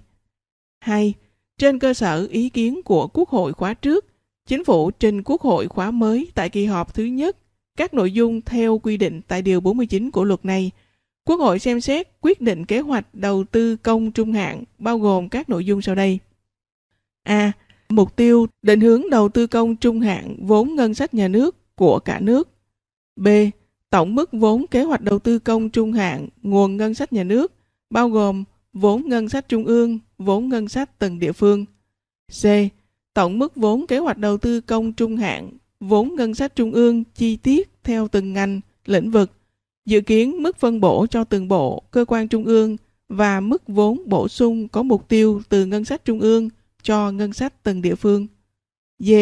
2 0.80 1.14
trên 1.59 1.78
cơ 1.78 1.94
sở 1.94 2.26
ý 2.30 2.48
kiến 2.48 2.82
của 2.82 3.06
Quốc 3.06 3.28
hội 3.28 3.52
khóa 3.52 3.74
trước, 3.74 4.05
Chính 4.48 4.64
phủ 4.64 4.90
trình 4.90 5.22
Quốc 5.22 5.40
hội 5.40 5.68
khóa 5.68 5.90
mới 5.90 6.30
tại 6.35 6.48
kỳ 6.48 6.64
họp 6.64 6.94
thứ 6.94 7.05
nhất 7.05 7.36
các 7.76 7.94
nội 7.94 8.12
dung 8.12 8.40
theo 8.40 8.78
quy 8.78 8.97
định 8.97 9.20
tại 9.28 9.43
Điều 9.43 9.60
49 9.60 10.10
của 10.10 10.24
luật 10.24 10.44
này. 10.44 10.70
Quốc 11.24 11.36
hội 11.36 11.59
xem 11.59 11.80
xét 11.80 12.09
quyết 12.20 12.40
định 12.40 12.64
kế 12.64 12.80
hoạch 12.80 13.14
đầu 13.14 13.44
tư 13.44 13.76
công 13.76 14.12
trung 14.12 14.32
hạn 14.32 14.64
bao 14.78 14.98
gồm 14.98 15.28
các 15.28 15.48
nội 15.48 15.64
dung 15.64 15.82
sau 15.82 15.94
đây. 15.94 16.18
A. 17.22 17.52
mục 17.89 18.16
tiêu 18.16 18.47
định 18.62 18.80
hướng 18.80 19.10
đầu 19.10 19.28
tư 19.28 19.47
công 19.47 19.76
trung 19.76 20.01
hạn 20.01 20.36
vốn 20.40 20.74
ngân 20.74 20.94
sách 20.94 21.14
nhà 21.14 21.28
nước 21.28 21.76
của 21.76 21.98
cả 21.98 22.20
nước. 22.20 22.48
B. 23.16 23.28
Tổng 23.90 24.14
mức 24.14 24.30
vốn 24.32 24.66
kế 24.66 24.82
hoạch 24.82 25.01
đầu 25.01 25.18
tư 25.18 25.39
công 25.39 25.70
trung 25.70 25.93
hạn 25.93 26.28
nguồn 26.43 26.76
ngân 26.76 26.94
sách 26.94 27.12
nhà 27.12 27.24
nước 27.24 27.52
bao 27.90 28.09
gồm 28.09 28.44
vốn 28.80 29.09
ngân 29.09 29.28
sách 29.28 29.48
trung 29.48 29.64
ương, 29.64 29.98
vốn 30.18 30.48
ngân 30.48 30.68
sách 30.68 30.98
từng 30.98 31.18
địa 31.18 31.32
phương. 31.32 31.64
C. 32.42 32.44
Tổng 33.14 33.38
mức 33.38 33.56
vốn 33.56 33.86
kế 33.86 33.98
hoạch 33.98 34.18
đầu 34.18 34.38
tư 34.38 34.60
công 34.60 34.92
trung 34.92 35.16
hạn, 35.16 35.50
vốn 35.80 36.14
ngân 36.16 36.34
sách 36.34 36.56
trung 36.56 36.72
ương 36.72 37.05
chi 37.05 37.36
tiết 37.36 37.68
theo 37.82 38.09
từng 38.09 38.32
ngành, 38.32 38.60
lĩnh 38.86 39.10
vực, 39.10 39.30
dự 39.86 40.00
kiến 40.00 40.42
mức 40.42 40.56
phân 40.56 40.80
bổ 40.80 41.06
cho 41.06 41.24
từng 41.24 41.48
bộ, 41.48 41.82
cơ 41.90 42.05
quan 42.09 42.28
trung 42.28 42.44
ương 42.44 42.76
và 43.09 43.40
mức 43.40 43.62
vốn 43.68 44.02
bổ 44.06 44.28
sung 44.28 44.68
có 44.68 44.82
mục 44.82 45.09
tiêu 45.09 45.42
từ 45.48 45.66
ngân 45.66 45.84
sách 45.84 46.05
trung 46.05 46.20
ương 46.20 46.48
cho 46.82 47.10
ngân 47.10 47.32
sách 47.32 47.62
từng 47.62 47.82
địa 47.82 47.94
phương. 47.94 48.26
D. 48.98 49.12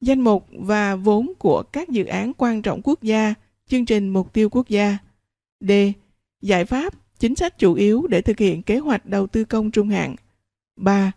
Danh 0.00 0.20
mục 0.20 0.46
và 0.52 0.96
vốn 0.96 1.32
của 1.38 1.62
các 1.62 1.88
dự 1.88 2.04
án 2.04 2.32
quan 2.36 2.62
trọng 2.62 2.80
quốc 2.84 3.02
gia, 3.02 3.34
chương 3.68 3.86
trình 3.86 4.08
mục 4.08 4.32
tiêu 4.32 4.48
quốc 4.50 4.68
gia. 4.68 4.98
D. 5.60 5.70
Giải 6.42 6.64
pháp, 6.64 6.94
chính 7.18 7.34
sách 7.34 7.58
chủ 7.58 7.74
yếu 7.74 8.06
để 8.06 8.20
thực 8.22 8.38
hiện 8.38 8.62
kế 8.62 8.78
hoạch 8.78 9.06
đầu 9.06 9.26
tư 9.26 9.44
công 9.44 9.70
trung 9.70 9.88
hạn. 9.88 10.16
3. 10.76 11.12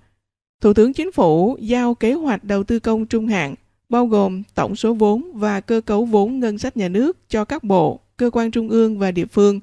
Thủ 0.62 0.74
tướng 0.74 0.94
Chính 0.94 1.12
phủ 1.12 1.58
giao 1.62 1.96
kế 1.96 2.14
hoạch 2.14 2.44
đầu 2.44 2.64
tư 2.64 2.80
công 2.80 3.06
trung 3.06 3.28
hạn 3.28 3.56
bao 3.90 4.08
gồm 4.08 4.44
tổng 4.56 4.76
số 4.76 4.94
vốn 4.94 5.32
và 5.34 5.62
cơ 5.62 5.82
cấu 5.82 6.06
vốn 6.06 6.40
ngân 6.40 6.58
sách 6.58 6.78
nhà 6.78 6.88
nước 6.88 7.18
cho 7.30 7.46
các 7.46 7.64
bộ, 7.64 8.00
cơ 8.18 8.30
quan 8.30 8.52
trung 8.52 8.70
ương 8.70 9.00
và 9.00 9.12
địa 9.12 9.26
phương, 9.26 9.60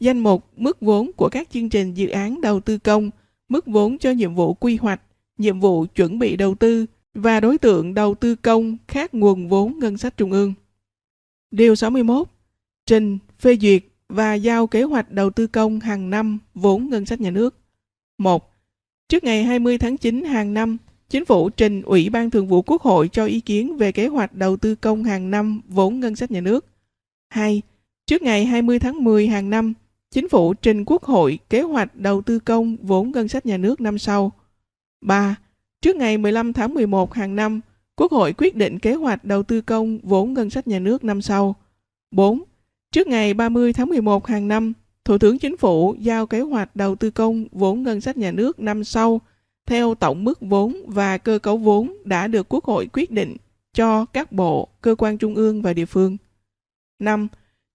danh 0.00 0.18
mục 0.18 0.44
mức 0.56 0.80
vốn 0.80 1.10
của 1.16 1.28
các 1.28 1.50
chương 1.50 1.68
trình 1.68 1.94
dự 1.94 2.08
án 2.08 2.40
đầu 2.40 2.60
tư 2.60 2.78
công, 2.78 3.10
mức 3.48 3.66
vốn 3.66 3.98
cho 3.98 4.10
nhiệm 4.10 4.34
vụ 4.34 4.54
quy 4.54 4.76
hoạch, 4.76 5.00
nhiệm 5.38 5.60
vụ 5.60 5.86
chuẩn 5.94 6.18
bị 6.18 6.36
đầu 6.36 6.54
tư 6.54 6.86
và 7.14 7.40
đối 7.40 7.58
tượng 7.58 7.94
đầu 7.94 8.14
tư 8.14 8.34
công 8.34 8.76
khác 8.88 9.14
nguồn 9.14 9.48
vốn 9.48 9.78
ngân 9.78 9.96
sách 9.96 10.16
trung 10.16 10.32
ương. 10.32 10.54
Điều 11.50 11.74
61. 11.74 12.28
Trình, 12.86 13.18
phê 13.38 13.56
duyệt 13.60 13.82
và 14.12 14.34
giao 14.34 14.66
kế 14.66 14.82
hoạch 14.82 15.10
đầu 15.10 15.30
tư 15.30 15.46
công 15.46 15.80
hàng 15.80 16.10
năm 16.10 16.38
vốn 16.54 16.90
ngân 16.90 17.06
sách 17.06 17.20
nhà 17.20 17.30
nước. 17.30 17.54
1. 18.18 18.52
Trước 19.08 19.24
ngày 19.24 19.44
20 19.44 19.78
tháng 19.78 19.96
9 19.96 20.24
hàng 20.24 20.54
năm, 20.54 20.76
Chính 21.08 21.24
phủ 21.24 21.50
trình 21.50 21.82
Ủy 21.82 22.10
ban 22.10 22.30
Thường 22.30 22.48
vụ 22.48 22.62
Quốc 22.62 22.82
hội 22.82 23.08
cho 23.08 23.26
ý 23.26 23.40
kiến 23.40 23.76
về 23.76 23.92
kế 23.92 24.06
hoạch 24.06 24.32
đầu 24.32 24.56
tư 24.56 24.74
công 24.74 25.04
hàng 25.04 25.30
năm 25.30 25.60
vốn 25.68 26.00
ngân 26.00 26.16
sách 26.16 26.30
nhà 26.30 26.40
nước. 26.40 26.66
2. 27.30 27.62
Trước 28.06 28.22
ngày 28.22 28.44
20 28.44 28.78
tháng 28.78 29.04
10 29.04 29.28
hàng 29.28 29.50
năm, 29.50 29.72
Chính 30.10 30.28
phủ 30.28 30.54
trình 30.54 30.84
Quốc 30.84 31.02
hội 31.02 31.38
kế 31.50 31.62
hoạch 31.62 31.96
đầu 31.96 32.22
tư 32.22 32.38
công 32.38 32.76
vốn 32.82 33.10
ngân 33.10 33.28
sách 33.28 33.46
nhà 33.46 33.56
nước 33.56 33.80
năm 33.80 33.98
sau. 33.98 34.32
3. 35.00 35.36
Trước 35.80 35.96
ngày 35.96 36.18
15 36.18 36.52
tháng 36.52 36.74
11 36.74 37.14
hàng 37.14 37.36
năm, 37.36 37.60
Quốc 37.96 38.12
hội 38.12 38.32
quyết 38.32 38.56
định 38.56 38.78
kế 38.78 38.94
hoạch 38.94 39.24
đầu 39.24 39.42
tư 39.42 39.60
công 39.60 39.98
vốn 40.02 40.32
ngân 40.32 40.50
sách 40.50 40.68
nhà 40.68 40.78
nước 40.78 41.04
năm 41.04 41.22
sau. 41.22 41.54
4. 42.10 42.42
Trước 42.92 43.06
ngày 43.06 43.34
30 43.34 43.72
tháng 43.72 43.88
11 43.88 44.26
hàng 44.26 44.48
năm, 44.48 44.72
Thủ 45.04 45.18
tướng 45.18 45.38
Chính 45.38 45.56
phủ 45.56 45.94
giao 45.98 46.26
kế 46.26 46.40
hoạch 46.40 46.76
đầu 46.76 46.96
tư 46.96 47.10
công 47.10 47.44
vốn 47.52 47.82
ngân 47.82 48.00
sách 48.00 48.16
nhà 48.16 48.30
nước 48.30 48.60
năm 48.60 48.84
sau 48.84 49.20
theo 49.66 49.94
tổng 49.94 50.24
mức 50.24 50.40
vốn 50.40 50.76
và 50.86 51.18
cơ 51.18 51.38
cấu 51.38 51.56
vốn 51.56 51.96
đã 52.04 52.26
được 52.26 52.46
Quốc 52.48 52.64
hội 52.64 52.88
quyết 52.92 53.10
định 53.10 53.36
cho 53.74 54.04
các 54.04 54.32
bộ, 54.32 54.68
cơ 54.80 54.94
quan 54.98 55.18
trung 55.18 55.34
ương 55.34 55.62
và 55.62 55.72
địa 55.72 55.84
phương. 55.84 56.16
5. 56.98 57.28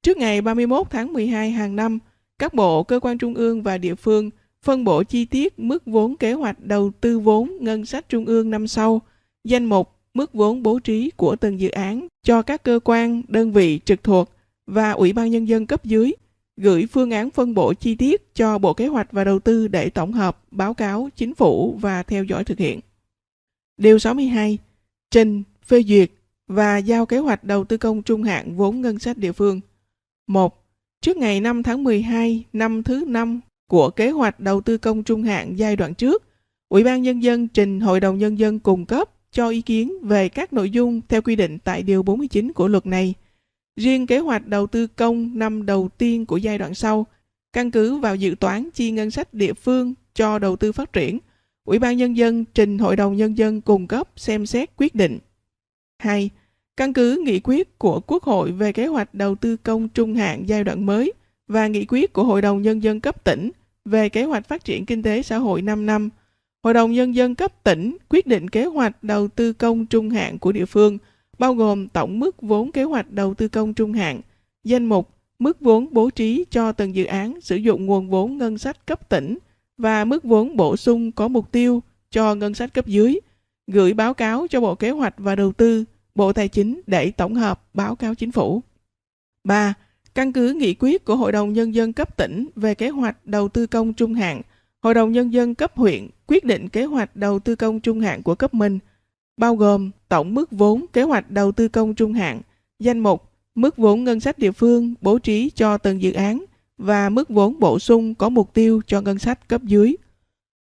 Trước 0.04 0.18
ngày 0.18 0.42
31 0.42 0.88
tháng 0.90 1.14
12 1.14 1.52
hàng 1.52 1.76
năm, 1.76 2.00
các 2.40 2.54
bộ, 2.54 2.84
cơ 2.84 3.00
quan 3.00 3.18
trung 3.18 3.34
ương 3.34 3.64
và 3.64 3.78
địa 3.78 3.96
phương 3.96 4.30
phân 4.64 4.84
bổ 4.84 5.04
chi 5.04 5.26
tiết 5.26 5.60
mức 5.60 5.86
vốn 5.86 6.16
kế 6.16 6.34
hoạch 6.34 6.60
đầu 6.60 6.92
tư 7.02 7.20
vốn 7.20 7.58
ngân 7.60 7.86
sách 7.86 8.10
trung 8.10 8.26
ương 8.26 8.50
năm 8.50 8.68
sau, 8.68 9.02
danh 9.44 9.66
mục 9.66 9.92
mức 10.14 10.34
vốn 10.34 10.64
bố 10.64 10.80
trí 10.80 11.10
của 11.10 11.36
từng 11.36 11.60
dự 11.60 11.70
án 11.70 12.08
cho 12.24 12.42
các 12.42 12.64
cơ 12.64 12.80
quan, 12.84 13.22
đơn 13.28 13.52
vị 13.52 13.80
trực 13.86 14.04
thuộc 14.04 14.30
và 14.68 14.92
Ủy 14.92 15.14
ban 15.14 15.32
Nhân 15.32 15.48
dân 15.48 15.66
cấp 15.66 15.86
dưới, 15.86 16.14
gửi 16.58 16.86
phương 16.86 17.12
án 17.12 17.30
phân 17.30 17.54
bổ 17.54 17.74
chi 17.74 17.96
tiết 17.96 18.36
cho 18.36 18.58
Bộ 18.58 18.74
Kế 18.74 18.88
hoạch 18.88 19.12
và 19.12 19.24
Đầu 19.24 19.40
tư 19.40 19.68
để 19.68 19.90
tổng 19.90 20.14
hợp, 20.14 20.44
báo 20.52 20.74
cáo 20.74 21.10
chính 21.16 21.36
phủ 21.36 21.78
và 21.82 22.04
theo 22.04 22.24
dõi 22.24 22.44
thực 22.44 22.58
hiện. 22.58 22.80
Điều 23.78 24.00
62. 24.00 24.58
Trình, 25.12 25.44
phê 25.66 25.84
duyệt 25.84 26.12
và 26.48 26.78
giao 26.78 27.06
kế 27.06 27.18
hoạch 27.18 27.44
đầu 27.44 27.64
tư 27.64 27.78
công 27.78 28.04
trung 28.04 28.24
hạn 28.24 28.56
vốn 28.56 28.82
ngân 28.82 29.00
sách 29.00 29.18
địa 29.18 29.32
phương. 29.32 29.62
1. 30.28 30.64
Trước 31.02 31.18
ngày 31.18 31.42
5 31.42 31.64
tháng 31.64 31.84
12 31.84 32.44
năm 32.54 32.84
thứ 32.84 33.06
5 33.08 33.40
của 33.70 33.90
kế 33.90 34.10
hoạch 34.10 34.40
đầu 34.40 34.62
tư 34.62 34.78
công 34.78 35.04
trung 35.04 35.24
hạn 35.24 35.58
giai 35.58 35.76
đoạn 35.76 35.94
trước, 35.94 36.24
Ủy 36.70 36.84
ban 36.84 37.02
Nhân 37.02 37.24
dân 37.24 37.48
trình 37.48 37.80
Hội 37.80 38.00
đồng 38.00 38.18
Nhân 38.18 38.40
dân 38.40 38.60
cung 38.60 38.86
cấp 38.86 39.10
cho 39.32 39.50
ý 39.50 39.62
kiến 39.62 39.94
về 40.02 40.30
các 40.30 40.54
nội 40.54 40.70
dung 40.70 41.02
theo 41.08 41.22
quy 41.22 41.36
định 41.36 41.58
tại 41.60 41.84
Điều 41.84 42.04
49 42.04 42.54
của 42.54 42.68
luật 42.68 42.86
này. 42.86 43.14
Riêng 43.78 44.08
kế 44.08 44.20
hoạch 44.20 44.48
đầu 44.48 44.68
tư 44.68 44.88
công 44.88 45.40
năm 45.40 45.66
đầu 45.66 45.90
tiên 45.98 46.26
của 46.26 46.38
giai 46.38 46.58
đoạn 46.58 46.74
sau, 46.74 47.06
căn 47.54 47.72
cứ 47.72 47.98
vào 47.98 48.16
dự 48.16 48.36
toán 48.40 48.70
chi 48.74 48.92
ngân 48.92 49.12
sách 49.12 49.34
địa 49.34 49.54
phương 49.54 49.94
cho 50.14 50.40
đầu 50.40 50.56
tư 50.56 50.72
phát 50.72 50.94
triển, 50.94 51.20
Ủy 51.66 51.80
ban 51.80 51.98
Nhân 51.98 52.18
dân 52.18 52.46
trình 52.54 52.78
Hội 52.78 52.96
đồng 52.96 53.16
Nhân 53.16 53.38
dân 53.38 53.62
cung 53.62 53.88
cấp 53.88 54.10
xem 54.16 54.46
xét 54.46 54.70
quyết 54.78 54.96
định. 54.96 55.20
2. 56.00 56.30
Căn 56.78 56.94
cứ 56.94 57.24
nghị 57.26 57.40
quyết 57.40 57.80
của 57.80 58.00
Quốc 58.00 58.24
hội 58.24 58.52
về 58.52 58.72
kế 58.72 58.86
hoạch 58.86 59.14
đầu 59.14 59.36
tư 59.36 59.58
công 59.58 59.90
trung 59.90 60.16
hạn 60.16 60.44
giai 60.46 60.64
đoạn 60.64 60.86
mới 60.86 61.14
và 61.48 61.68
nghị 61.68 61.86
quyết 61.86 62.14
của 62.14 62.24
Hội 62.24 62.42
đồng 62.42 62.62
Nhân 62.62 62.84
dân 62.84 63.00
cấp 63.00 63.24
tỉnh 63.24 63.52
về 63.86 64.10
kế 64.10 64.24
hoạch 64.24 64.48
phát 64.48 64.66
triển 64.66 64.86
kinh 64.86 65.04
tế 65.04 65.22
xã 65.22 65.38
hội 65.38 65.62
5 65.62 65.86
năm, 65.86 66.10
Hội 66.64 66.74
đồng 66.74 66.92
Nhân 66.92 67.16
dân 67.16 67.36
cấp 67.36 67.64
tỉnh 67.64 67.98
quyết 68.10 68.28
định 68.28 68.50
kế 68.50 68.66
hoạch 68.66 69.04
đầu 69.04 69.28
tư 69.28 69.54
công 69.54 69.86
trung 69.86 70.10
hạn 70.10 70.40
của 70.40 70.52
địa 70.52 70.66
phương, 70.66 70.98
bao 71.40 71.54
gồm 71.54 71.88
tổng 71.88 72.20
mức 72.20 72.42
vốn 72.42 72.72
kế 72.72 72.84
hoạch 72.84 73.12
đầu 73.12 73.34
tư 73.34 73.48
công 73.48 73.74
trung 73.74 73.94
hạn, 73.94 74.22
danh 74.64 74.86
mục, 74.86 75.10
mức 75.40 75.62
vốn 75.62 75.88
bố 75.92 76.10
trí 76.10 76.46
cho 76.50 76.72
từng 76.72 76.96
dự 76.96 77.06
án 77.06 77.42
sử 77.42 77.56
dụng 77.56 77.86
nguồn 77.86 78.10
vốn 78.10 78.38
ngân 78.38 78.58
sách 78.58 78.86
cấp 78.86 79.10
tỉnh 79.10 79.38
và 79.78 80.06
mức 80.06 80.24
vốn 80.24 80.58
bổ 80.58 80.78
sung 80.78 81.12
có 81.12 81.28
mục 81.28 81.52
tiêu 81.52 81.84
cho 82.12 82.36
ngân 82.36 82.54
sách 82.54 82.74
cấp 82.74 82.88
dưới, 82.88 83.20
gửi 83.68 83.94
báo 83.94 84.14
cáo 84.14 84.48
cho 84.50 84.62
Bộ 84.62 84.76
Kế 84.76 84.92
hoạch 84.92 85.14
và 85.18 85.36
Đầu 85.36 85.52
tư, 85.52 85.86
Bộ 86.16 86.34
Tài 86.34 86.48
chính 86.48 86.82
để 86.88 87.12
tổng 87.12 87.36
hợp 87.36 87.64
báo 87.74 87.96
cáo 87.96 88.16
chính 88.16 88.32
phủ. 88.32 88.62
3. 89.44 89.74
Căn 90.16 90.34
cứ 90.34 90.54
nghị 90.54 90.74
quyết 90.74 91.06
của 91.06 91.16
Hội 91.16 91.32
đồng 91.32 91.54
Nhân 91.54 91.76
dân 91.76 91.94
cấp 91.94 92.18
tỉnh 92.18 92.48
về 92.56 92.76
kế 92.76 92.90
hoạch 92.90 93.26
đầu 93.26 93.50
tư 93.50 93.68
công 93.68 93.94
trung 93.94 94.14
hạn, 94.14 94.42
Hội 94.82 94.94
đồng 94.94 95.12
Nhân 95.12 95.34
dân 95.34 95.56
cấp 95.56 95.72
huyện 95.76 96.08
quyết 96.28 96.46
định 96.46 96.70
kế 96.70 96.86
hoạch 96.86 97.16
đầu 97.16 97.40
tư 97.40 97.56
công 97.56 97.80
trung 97.80 98.00
hạn 98.00 98.24
của 98.24 98.36
cấp 98.36 98.54
mình, 98.54 98.80
bao 99.38 99.56
gồm 99.56 99.92
tổng 100.10 100.34
mức 100.34 100.52
vốn 100.52 100.86
kế 100.94 101.04
hoạch 101.04 101.32
đầu 101.32 101.52
tư 101.52 101.68
công 101.68 101.96
trung 101.96 102.14
hạn, 102.14 102.42
danh 102.80 103.00
mục, 103.00 103.32
mức 103.56 103.78
vốn 103.78 104.04
ngân 104.04 104.20
sách 104.20 104.40
địa 104.40 104.52
phương 104.52 104.94
bố 105.02 105.20
trí 105.20 105.50
cho 105.56 105.78
từng 105.78 106.02
dự 106.02 106.12
án 106.12 106.46
và 106.78 107.10
mức 107.10 107.30
vốn 107.30 107.60
bổ 107.60 107.80
sung 107.80 108.16
có 108.16 108.30
mục 108.30 108.54
tiêu 108.54 108.82
cho 108.88 109.02
ngân 109.02 109.20
sách 109.20 109.50
cấp 109.50 109.62
dưới. 109.64 109.96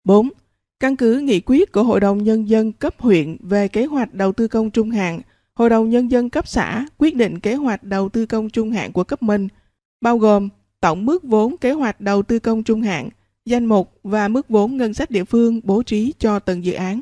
4. 0.04 0.28
Căn 0.80 0.96
cứ 0.96 1.18
nghị 1.18 1.40
quyết 1.40 1.72
của 1.72 1.82
Hội 1.82 2.00
đồng 2.00 2.22
Nhân 2.22 2.48
dân 2.48 2.72
cấp 2.72 2.94
huyện 2.98 3.36
về 3.40 3.68
kế 3.68 3.84
hoạch 3.84 4.14
đầu 4.14 4.32
tư 4.32 4.48
công 4.48 4.70
trung 4.70 4.90
hạn, 4.90 5.20
Hội 5.54 5.70
đồng 5.70 5.90
Nhân 5.90 6.10
dân 6.10 6.30
cấp 6.30 6.48
xã 6.48 6.86
quyết 6.98 7.16
định 7.16 7.40
kế 7.40 7.54
hoạch 7.54 7.84
đầu 7.84 8.08
tư 8.08 8.26
công 8.26 8.50
trung 8.50 8.70
hạn 8.70 8.92
của 8.92 9.04
cấp 9.04 9.22
mình, 9.22 9.48
bao 10.00 10.18
gồm 10.18 10.48
tổng 10.80 11.06
mức 11.06 11.22
vốn 11.22 11.56
kế 11.56 11.72
hoạch 11.72 12.00
đầu 12.00 12.22
tư 12.22 12.38
công 12.38 12.62
trung 12.62 12.82
hạn, 12.82 13.08
danh 13.44 13.64
mục 13.64 13.92
và 14.02 14.28
mức 14.28 14.48
vốn 14.48 14.76
ngân 14.76 14.94
sách 14.94 15.10
địa 15.10 15.24
phương 15.24 15.60
bố 15.64 15.82
trí 15.82 16.12
cho 16.18 16.38
từng 16.38 16.64
dự 16.64 16.72
án. 16.72 17.00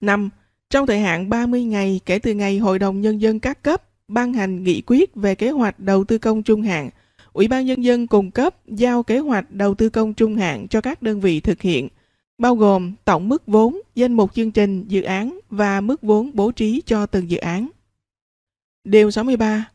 5. 0.00 0.30
Trong 0.70 0.86
thời 0.86 0.98
hạn 0.98 1.28
30 1.28 1.64
ngày 1.64 2.00
kể 2.06 2.18
từ 2.18 2.34
ngày 2.34 2.58
Hội 2.58 2.78
đồng 2.78 3.00
Nhân 3.00 3.20
dân 3.20 3.40
các 3.40 3.62
cấp 3.62 3.82
ban 4.08 4.32
hành 4.32 4.62
nghị 4.62 4.82
quyết 4.86 5.14
về 5.14 5.34
kế 5.34 5.50
hoạch 5.50 5.80
đầu 5.80 6.04
tư 6.04 6.18
công 6.18 6.42
trung 6.42 6.62
hạn, 6.62 6.90
Ủy 7.32 7.48
ban 7.48 7.66
Nhân 7.66 7.84
dân 7.84 8.06
cung 8.06 8.30
cấp 8.30 8.56
giao 8.66 9.02
kế 9.02 9.18
hoạch 9.18 9.50
đầu 9.50 9.74
tư 9.74 9.88
công 9.88 10.14
trung 10.14 10.36
hạn 10.36 10.68
cho 10.68 10.80
các 10.80 11.02
đơn 11.02 11.20
vị 11.20 11.40
thực 11.40 11.62
hiện, 11.62 11.88
bao 12.38 12.56
gồm 12.56 12.94
tổng 13.04 13.28
mức 13.28 13.42
vốn, 13.46 13.80
danh 13.94 14.12
mục 14.12 14.34
chương 14.34 14.50
trình, 14.50 14.84
dự 14.88 15.02
án 15.02 15.38
và 15.50 15.80
mức 15.80 16.02
vốn 16.02 16.30
bố 16.34 16.52
trí 16.52 16.82
cho 16.86 17.06
từng 17.06 17.30
dự 17.30 17.38
án. 17.38 17.68
Điều 18.84 19.10
63. 19.10 19.70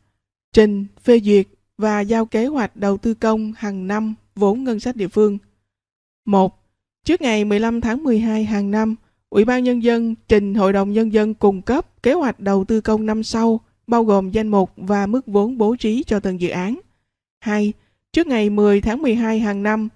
Trình, 0.52 0.86
phê 1.02 1.20
duyệt 1.20 1.46
và 1.78 2.00
giao 2.00 2.26
kế 2.26 2.46
hoạch 2.46 2.76
đầu 2.76 2.96
tư 2.96 3.14
công 3.14 3.52
hàng 3.56 3.86
năm 3.86 4.14
vốn 4.34 4.64
ngân 4.64 4.80
sách 4.80 4.96
địa 4.96 5.08
phương. 5.08 5.38
1. 6.24 6.62
Trước 7.04 7.22
ngày 7.22 7.44
15 7.44 7.80
tháng 7.80 8.04
12 8.04 8.44
hàng 8.44 8.70
năm, 8.70 8.96
Ủy 9.30 9.44
ban 9.44 9.64
Nhân 9.64 9.82
dân 9.82 10.14
trình 10.28 10.54
Hội 10.54 10.72
đồng 10.72 10.92
Nhân 10.92 11.12
dân 11.12 11.34
cung 11.34 11.62
cấp 11.62 12.02
kế 12.02 12.12
hoạch 12.12 12.40
đầu 12.40 12.64
tư 12.64 12.80
công 12.80 13.06
năm 13.06 13.22
sau, 13.22 13.60
bao 13.86 14.04
gồm 14.04 14.30
danh 14.30 14.48
mục 14.48 14.70
và 14.76 15.06
mức 15.06 15.26
vốn 15.26 15.58
bố 15.58 15.76
trí 15.76 16.02
cho 16.06 16.20
từng 16.20 16.40
dự 16.40 16.48
án. 16.48 16.80
2. 17.40 17.72
Trước 18.12 18.26
ngày 18.26 18.50
10 18.50 18.80
tháng 18.80 19.02
12 19.02 19.40
hàng 19.40 19.62
năm, 19.62 19.88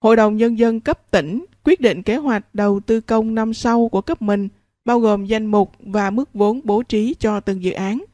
Hội 0.00 0.16
đồng 0.16 0.36
Nhân 0.36 0.58
dân 0.58 0.80
cấp 0.80 1.10
tỉnh 1.10 1.44
quyết 1.64 1.80
định 1.80 2.02
kế 2.02 2.16
hoạch 2.16 2.54
đầu 2.54 2.80
tư 2.80 3.00
công 3.00 3.34
năm 3.34 3.54
sau 3.54 3.88
của 3.88 4.00
cấp 4.00 4.22
mình, 4.22 4.48
bao 4.84 5.00
gồm 5.00 5.26
danh 5.26 5.46
mục 5.46 5.72
và 5.78 6.10
mức 6.10 6.34
vốn 6.34 6.60
bố 6.64 6.82
trí 6.82 7.14
cho 7.18 7.40
từng 7.40 7.62
dự 7.62 7.70
án. 7.70 8.04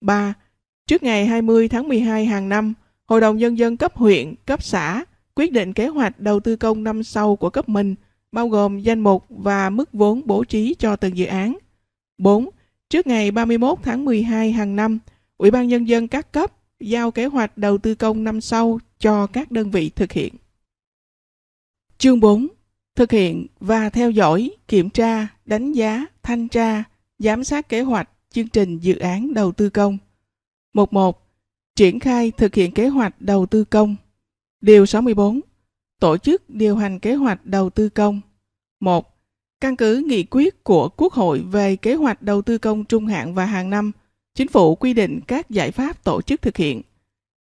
3. 0.00 0.34
Trước 0.86 1.02
ngày 1.02 1.26
20 1.26 1.68
tháng 1.68 1.88
12 1.88 2.26
hàng 2.26 2.48
năm, 2.48 2.74
Hội 3.06 3.20
đồng 3.20 3.36
Nhân 3.36 3.58
dân 3.58 3.76
cấp 3.76 3.96
huyện, 3.96 4.34
cấp 4.46 4.62
xã 4.62 5.04
quyết 5.34 5.52
định 5.52 5.72
kế 5.72 5.88
hoạch 5.88 6.20
đầu 6.20 6.40
tư 6.40 6.56
công 6.56 6.84
năm 6.84 7.02
sau 7.02 7.36
của 7.36 7.50
cấp 7.50 7.68
mình, 7.68 7.94
bao 8.32 8.48
gồm 8.48 8.80
danh 8.80 9.00
mục 9.00 9.26
và 9.28 9.70
mức 9.70 9.92
vốn 9.92 10.22
bố 10.24 10.44
trí 10.44 10.74
cho 10.78 10.96
từng 10.96 11.16
dự 11.16 11.26
án. 11.26 11.58
4. 12.18 12.48
Trước 12.88 13.06
ngày 13.06 13.30
31 13.30 13.78
tháng 13.82 14.04
12 14.04 14.52
hàng 14.52 14.76
năm, 14.76 14.98
Ủy 15.36 15.50
ban 15.50 15.68
Nhân 15.68 15.88
dân 15.88 16.08
các 16.08 16.32
cấp 16.32 16.52
giao 16.80 17.10
kế 17.10 17.26
hoạch 17.26 17.58
đầu 17.58 17.78
tư 17.78 17.94
công 17.94 18.24
năm 18.24 18.40
sau 18.40 18.80
cho 18.98 19.26
các 19.26 19.50
đơn 19.50 19.70
vị 19.70 19.90
thực 19.90 20.12
hiện. 20.12 20.34
Chương 21.98 22.20
4. 22.20 22.46
Thực 22.94 23.12
hiện 23.12 23.46
và 23.60 23.90
theo 23.90 24.10
dõi, 24.10 24.50
kiểm 24.68 24.90
tra, 24.90 25.28
đánh 25.44 25.72
giá, 25.72 26.06
thanh 26.22 26.48
tra, 26.48 26.84
giám 27.18 27.44
sát 27.44 27.68
kế 27.68 27.80
hoạch, 27.80 28.10
chương 28.30 28.48
trình 28.48 28.78
dự 28.78 28.98
án 28.98 29.34
đầu 29.34 29.52
tư 29.52 29.70
công. 29.70 29.98
Mục 30.72 30.92
1. 30.92 31.28
Triển 31.76 32.00
khai 32.00 32.30
thực 32.30 32.54
hiện 32.54 32.72
kế 32.72 32.88
hoạch 32.88 33.20
đầu 33.20 33.46
tư 33.46 33.64
công. 33.64 33.96
Điều 34.60 34.86
64. 34.86 35.40
Tổ 36.00 36.16
chức 36.16 36.50
điều 36.50 36.76
hành 36.76 36.98
kế 36.98 37.14
hoạch 37.14 37.46
đầu 37.46 37.70
tư 37.70 37.88
công. 37.88 38.20
1. 38.80 39.16
Căn 39.60 39.76
cứ 39.76 40.04
nghị 40.06 40.24
quyết 40.30 40.64
của 40.64 40.88
Quốc 40.88 41.12
hội 41.12 41.44
về 41.50 41.76
kế 41.76 41.94
hoạch 41.94 42.22
đầu 42.22 42.42
tư 42.42 42.58
công 42.58 42.84
trung 42.84 43.06
hạn 43.06 43.34
và 43.34 43.44
hàng 43.44 43.70
năm, 43.70 43.92
Chính 44.34 44.48
phủ 44.48 44.74
quy 44.74 44.94
định 44.94 45.20
các 45.26 45.50
giải 45.50 45.70
pháp 45.70 46.04
tổ 46.04 46.22
chức 46.22 46.42
thực 46.42 46.56
hiện. 46.56 46.82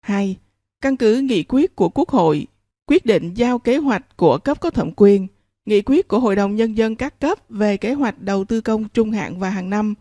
2. 0.00 0.36
Căn 0.80 0.96
cứ 0.96 1.20
nghị 1.20 1.42
quyết 1.42 1.76
của 1.76 1.88
Quốc 1.88 2.08
hội 2.08 2.46
quyết 2.86 3.06
định 3.06 3.34
giao 3.34 3.58
kế 3.58 3.76
hoạch 3.76 4.16
của 4.16 4.38
cấp 4.38 4.60
có 4.60 4.70
thẩm 4.70 4.90
quyền, 4.96 5.26
nghị 5.66 5.82
quyết 5.82 6.08
của 6.08 6.20
Hội 6.20 6.36
đồng 6.36 6.56
Nhân 6.56 6.76
dân 6.76 6.96
các 6.96 7.20
cấp 7.20 7.38
về 7.48 7.76
kế 7.76 7.92
hoạch 7.92 8.22
đầu 8.22 8.44
tư 8.44 8.60
công 8.60 8.88
trung 8.88 9.10
hạn 9.10 9.38
và 9.38 9.50
hàng 9.50 9.70
năm, 9.70 9.94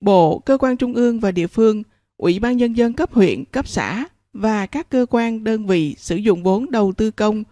Bộ, 0.00 0.38
cơ 0.38 0.58
quan 0.58 0.76
trung 0.76 0.94
ương 0.94 1.20
và 1.20 1.30
địa 1.30 1.46
phương, 1.46 1.82
Ủy 2.16 2.38
ban 2.38 2.56
Nhân 2.56 2.76
dân 2.76 2.92
cấp 2.92 3.12
huyện, 3.12 3.44
cấp 3.44 3.68
xã 3.68 4.04
và 4.32 4.66
các 4.66 4.90
cơ 4.90 5.06
quan 5.10 5.44
đơn 5.44 5.66
vị 5.66 5.94
sử 5.98 6.16
dụng 6.16 6.42
vốn 6.42 6.70
đầu 6.70 6.92
tư 6.92 7.10
công 7.10 7.44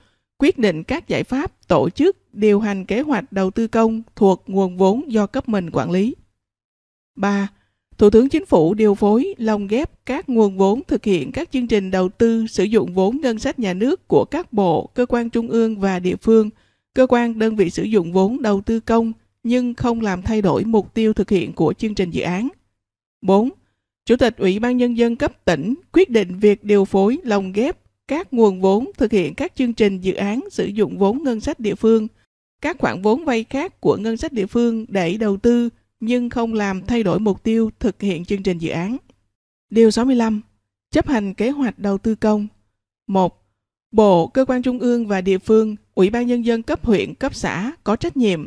quyết 0.42 0.58
định 0.58 0.82
các 0.82 1.08
giải 1.08 1.24
pháp 1.24 1.68
tổ 1.68 1.90
chức 1.90 2.34
điều 2.34 2.60
hành 2.60 2.84
kế 2.84 3.00
hoạch 3.00 3.32
đầu 3.32 3.50
tư 3.50 3.66
công 3.66 4.02
thuộc 4.16 4.44
nguồn 4.46 4.76
vốn 4.76 5.12
do 5.12 5.26
cấp 5.26 5.48
mình 5.48 5.70
quản 5.72 5.90
lý. 5.90 6.14
3. 7.16 7.48
Thủ 7.98 8.10
tướng 8.10 8.28
Chính 8.28 8.46
phủ 8.46 8.74
điều 8.74 8.94
phối 8.94 9.34
lồng 9.38 9.66
ghép 9.66 10.06
các 10.06 10.28
nguồn 10.28 10.58
vốn 10.58 10.82
thực 10.88 11.04
hiện 11.04 11.32
các 11.32 11.50
chương 11.52 11.66
trình 11.66 11.90
đầu 11.90 12.08
tư 12.08 12.46
sử 12.46 12.64
dụng 12.64 12.94
vốn 12.94 13.20
ngân 13.20 13.38
sách 13.38 13.58
nhà 13.58 13.74
nước 13.74 14.08
của 14.08 14.24
các 14.24 14.52
bộ, 14.52 14.90
cơ 14.94 15.06
quan 15.06 15.30
trung 15.30 15.48
ương 15.48 15.80
và 15.80 15.98
địa 15.98 16.16
phương, 16.16 16.50
cơ 16.94 17.06
quan 17.06 17.38
đơn 17.38 17.56
vị 17.56 17.70
sử 17.70 17.82
dụng 17.82 18.12
vốn 18.12 18.42
đầu 18.42 18.60
tư 18.60 18.80
công 18.80 19.12
nhưng 19.42 19.74
không 19.74 20.00
làm 20.00 20.22
thay 20.22 20.42
đổi 20.42 20.64
mục 20.64 20.94
tiêu 20.94 21.12
thực 21.12 21.30
hiện 21.30 21.52
của 21.52 21.72
chương 21.72 21.94
trình 21.94 22.10
dự 22.10 22.22
án. 22.22 22.48
4. 23.20 23.50
Chủ 24.06 24.16
tịch 24.16 24.36
Ủy 24.36 24.58
ban 24.58 24.76
Nhân 24.76 24.96
dân 24.96 25.16
cấp 25.16 25.44
tỉnh 25.44 25.74
quyết 25.92 26.10
định 26.10 26.38
việc 26.38 26.64
điều 26.64 26.84
phối 26.84 27.18
lồng 27.24 27.52
ghép 27.52 27.76
các 28.12 28.32
nguồn 28.32 28.60
vốn 28.60 28.90
thực 28.96 29.12
hiện 29.12 29.34
các 29.34 29.52
chương 29.56 29.72
trình 29.72 30.00
dự 30.00 30.14
án 30.14 30.40
sử 30.50 30.66
dụng 30.66 30.98
vốn 30.98 31.22
ngân 31.22 31.40
sách 31.40 31.60
địa 31.60 31.74
phương, 31.74 32.08
các 32.60 32.76
khoản 32.78 33.02
vốn 33.02 33.24
vay 33.24 33.44
khác 33.44 33.80
của 33.80 33.96
ngân 33.96 34.16
sách 34.16 34.32
địa 34.32 34.46
phương 34.46 34.86
để 34.88 35.16
đầu 35.16 35.36
tư 35.36 35.68
nhưng 36.00 36.30
không 36.30 36.54
làm 36.54 36.86
thay 36.86 37.02
đổi 37.02 37.20
mục 37.20 37.42
tiêu 37.42 37.70
thực 37.78 38.02
hiện 38.02 38.24
chương 38.24 38.42
trình 38.42 38.58
dự 38.58 38.70
án. 38.70 38.96
Điều 39.70 39.90
65. 39.90 40.40
Chấp 40.90 41.08
hành 41.08 41.34
kế 41.34 41.50
hoạch 41.50 41.78
đầu 41.78 41.98
tư 41.98 42.14
công. 42.14 42.46
1. 43.06 43.44
Bộ, 43.92 44.26
cơ 44.26 44.44
quan 44.44 44.62
trung 44.62 44.78
ương 44.78 45.06
và 45.06 45.20
địa 45.20 45.38
phương, 45.38 45.76
Ủy 45.94 46.10
ban 46.10 46.26
nhân 46.26 46.44
dân 46.44 46.62
cấp 46.62 46.84
huyện, 46.84 47.14
cấp 47.14 47.34
xã 47.34 47.72
có 47.84 47.96
trách 47.96 48.16
nhiệm 48.16 48.46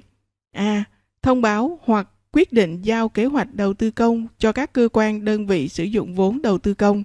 A. 0.51 0.83
Thông 1.21 1.41
báo 1.41 1.79
hoặc 1.83 2.09
quyết 2.31 2.53
định 2.53 2.81
giao 2.81 3.09
kế 3.09 3.25
hoạch 3.25 3.53
đầu 3.53 3.73
tư 3.73 3.91
công 3.91 4.27
cho 4.37 4.51
các 4.51 4.73
cơ 4.73 4.89
quan 4.93 5.25
đơn 5.25 5.47
vị 5.47 5.67
sử 5.67 5.83
dụng 5.83 6.15
vốn 6.15 6.41
đầu 6.41 6.57
tư 6.57 6.73
công. 6.73 7.03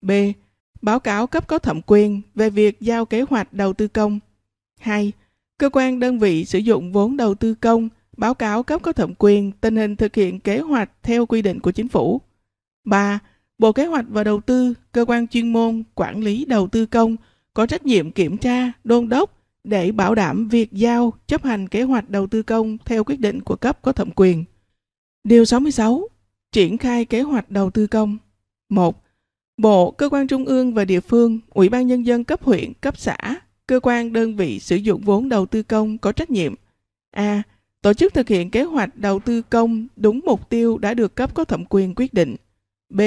B. 0.00 0.10
Báo 0.82 1.00
cáo 1.00 1.26
cấp 1.26 1.46
có 1.46 1.58
thẩm 1.58 1.80
quyền 1.86 2.22
về 2.34 2.50
việc 2.50 2.80
giao 2.80 3.04
kế 3.04 3.22
hoạch 3.22 3.52
đầu 3.52 3.72
tư 3.72 3.88
công. 3.88 4.20
2. 4.80 5.12
Cơ 5.58 5.70
quan 5.72 6.00
đơn 6.00 6.18
vị 6.18 6.44
sử 6.44 6.58
dụng 6.58 6.92
vốn 6.92 7.16
đầu 7.16 7.34
tư 7.34 7.54
công 7.54 7.88
báo 8.16 8.34
cáo 8.34 8.62
cấp 8.62 8.82
có 8.82 8.92
thẩm 8.92 9.14
quyền 9.18 9.52
tình 9.52 9.76
hình 9.76 9.96
thực 9.96 10.14
hiện 10.14 10.40
kế 10.40 10.58
hoạch 10.58 10.90
theo 11.02 11.26
quy 11.26 11.42
định 11.42 11.60
của 11.60 11.70
chính 11.70 11.88
phủ. 11.88 12.20
3. 12.84 13.18
Bộ 13.58 13.72
Kế 13.72 13.86
hoạch 13.86 14.04
và 14.08 14.24
Đầu 14.24 14.40
tư, 14.40 14.74
cơ 14.92 15.04
quan 15.08 15.28
chuyên 15.28 15.52
môn 15.52 15.82
quản 15.94 16.20
lý 16.20 16.44
đầu 16.44 16.68
tư 16.68 16.86
công 16.86 17.16
có 17.54 17.66
trách 17.66 17.86
nhiệm 17.86 18.10
kiểm 18.10 18.36
tra, 18.36 18.72
đôn 18.84 19.08
đốc 19.08 19.38
để 19.64 19.92
bảo 19.92 20.14
đảm 20.14 20.48
việc 20.48 20.72
giao 20.72 21.12
chấp 21.26 21.42
hành 21.42 21.68
kế 21.68 21.82
hoạch 21.82 22.10
đầu 22.10 22.26
tư 22.26 22.42
công 22.42 22.78
theo 22.84 23.04
quyết 23.04 23.20
định 23.20 23.40
của 23.40 23.56
cấp 23.56 23.78
có 23.82 23.92
thẩm 23.92 24.10
quyền. 24.16 24.44
Điều 25.24 25.44
66. 25.44 26.08
Triển 26.52 26.78
khai 26.78 27.04
kế 27.04 27.22
hoạch 27.22 27.50
đầu 27.50 27.70
tư 27.70 27.86
công. 27.86 28.18
1. 28.68 29.01
Bộ, 29.56 29.90
cơ 29.90 30.08
quan 30.08 30.26
trung 30.26 30.44
ương 30.44 30.74
và 30.74 30.84
địa 30.84 31.00
phương, 31.00 31.38
Ủy 31.50 31.68
ban 31.68 31.86
nhân 31.86 32.06
dân 32.06 32.24
cấp 32.24 32.42
huyện, 32.42 32.72
cấp 32.80 32.98
xã, 32.98 33.16
cơ 33.66 33.80
quan 33.82 34.12
đơn 34.12 34.36
vị 34.36 34.60
sử 34.60 34.76
dụng 34.76 35.00
vốn 35.00 35.28
đầu 35.28 35.46
tư 35.46 35.62
công 35.62 35.98
có 35.98 36.12
trách 36.12 36.30
nhiệm 36.30 36.54
A. 37.10 37.42
Tổ 37.82 37.94
chức 37.94 38.14
thực 38.14 38.28
hiện 38.28 38.50
kế 38.50 38.62
hoạch 38.62 38.96
đầu 38.96 39.20
tư 39.20 39.42
công 39.42 39.86
đúng 39.96 40.20
mục 40.24 40.50
tiêu 40.50 40.78
đã 40.78 40.94
được 40.94 41.14
cấp 41.14 41.34
có 41.34 41.44
thẩm 41.44 41.64
quyền 41.68 41.94
quyết 41.94 42.14
định. 42.14 42.36
B. 42.88 43.00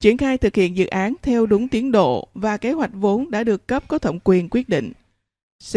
Triển 0.00 0.16
khai 0.16 0.38
thực 0.38 0.54
hiện 0.54 0.76
dự 0.76 0.86
án 0.86 1.14
theo 1.22 1.46
đúng 1.46 1.68
tiến 1.68 1.92
độ 1.92 2.28
và 2.34 2.56
kế 2.56 2.72
hoạch 2.72 2.90
vốn 2.94 3.30
đã 3.30 3.44
được 3.44 3.66
cấp 3.66 3.84
có 3.88 3.98
thẩm 3.98 4.18
quyền 4.24 4.48
quyết 4.50 4.68
định. 4.68 4.92
C. 5.72 5.76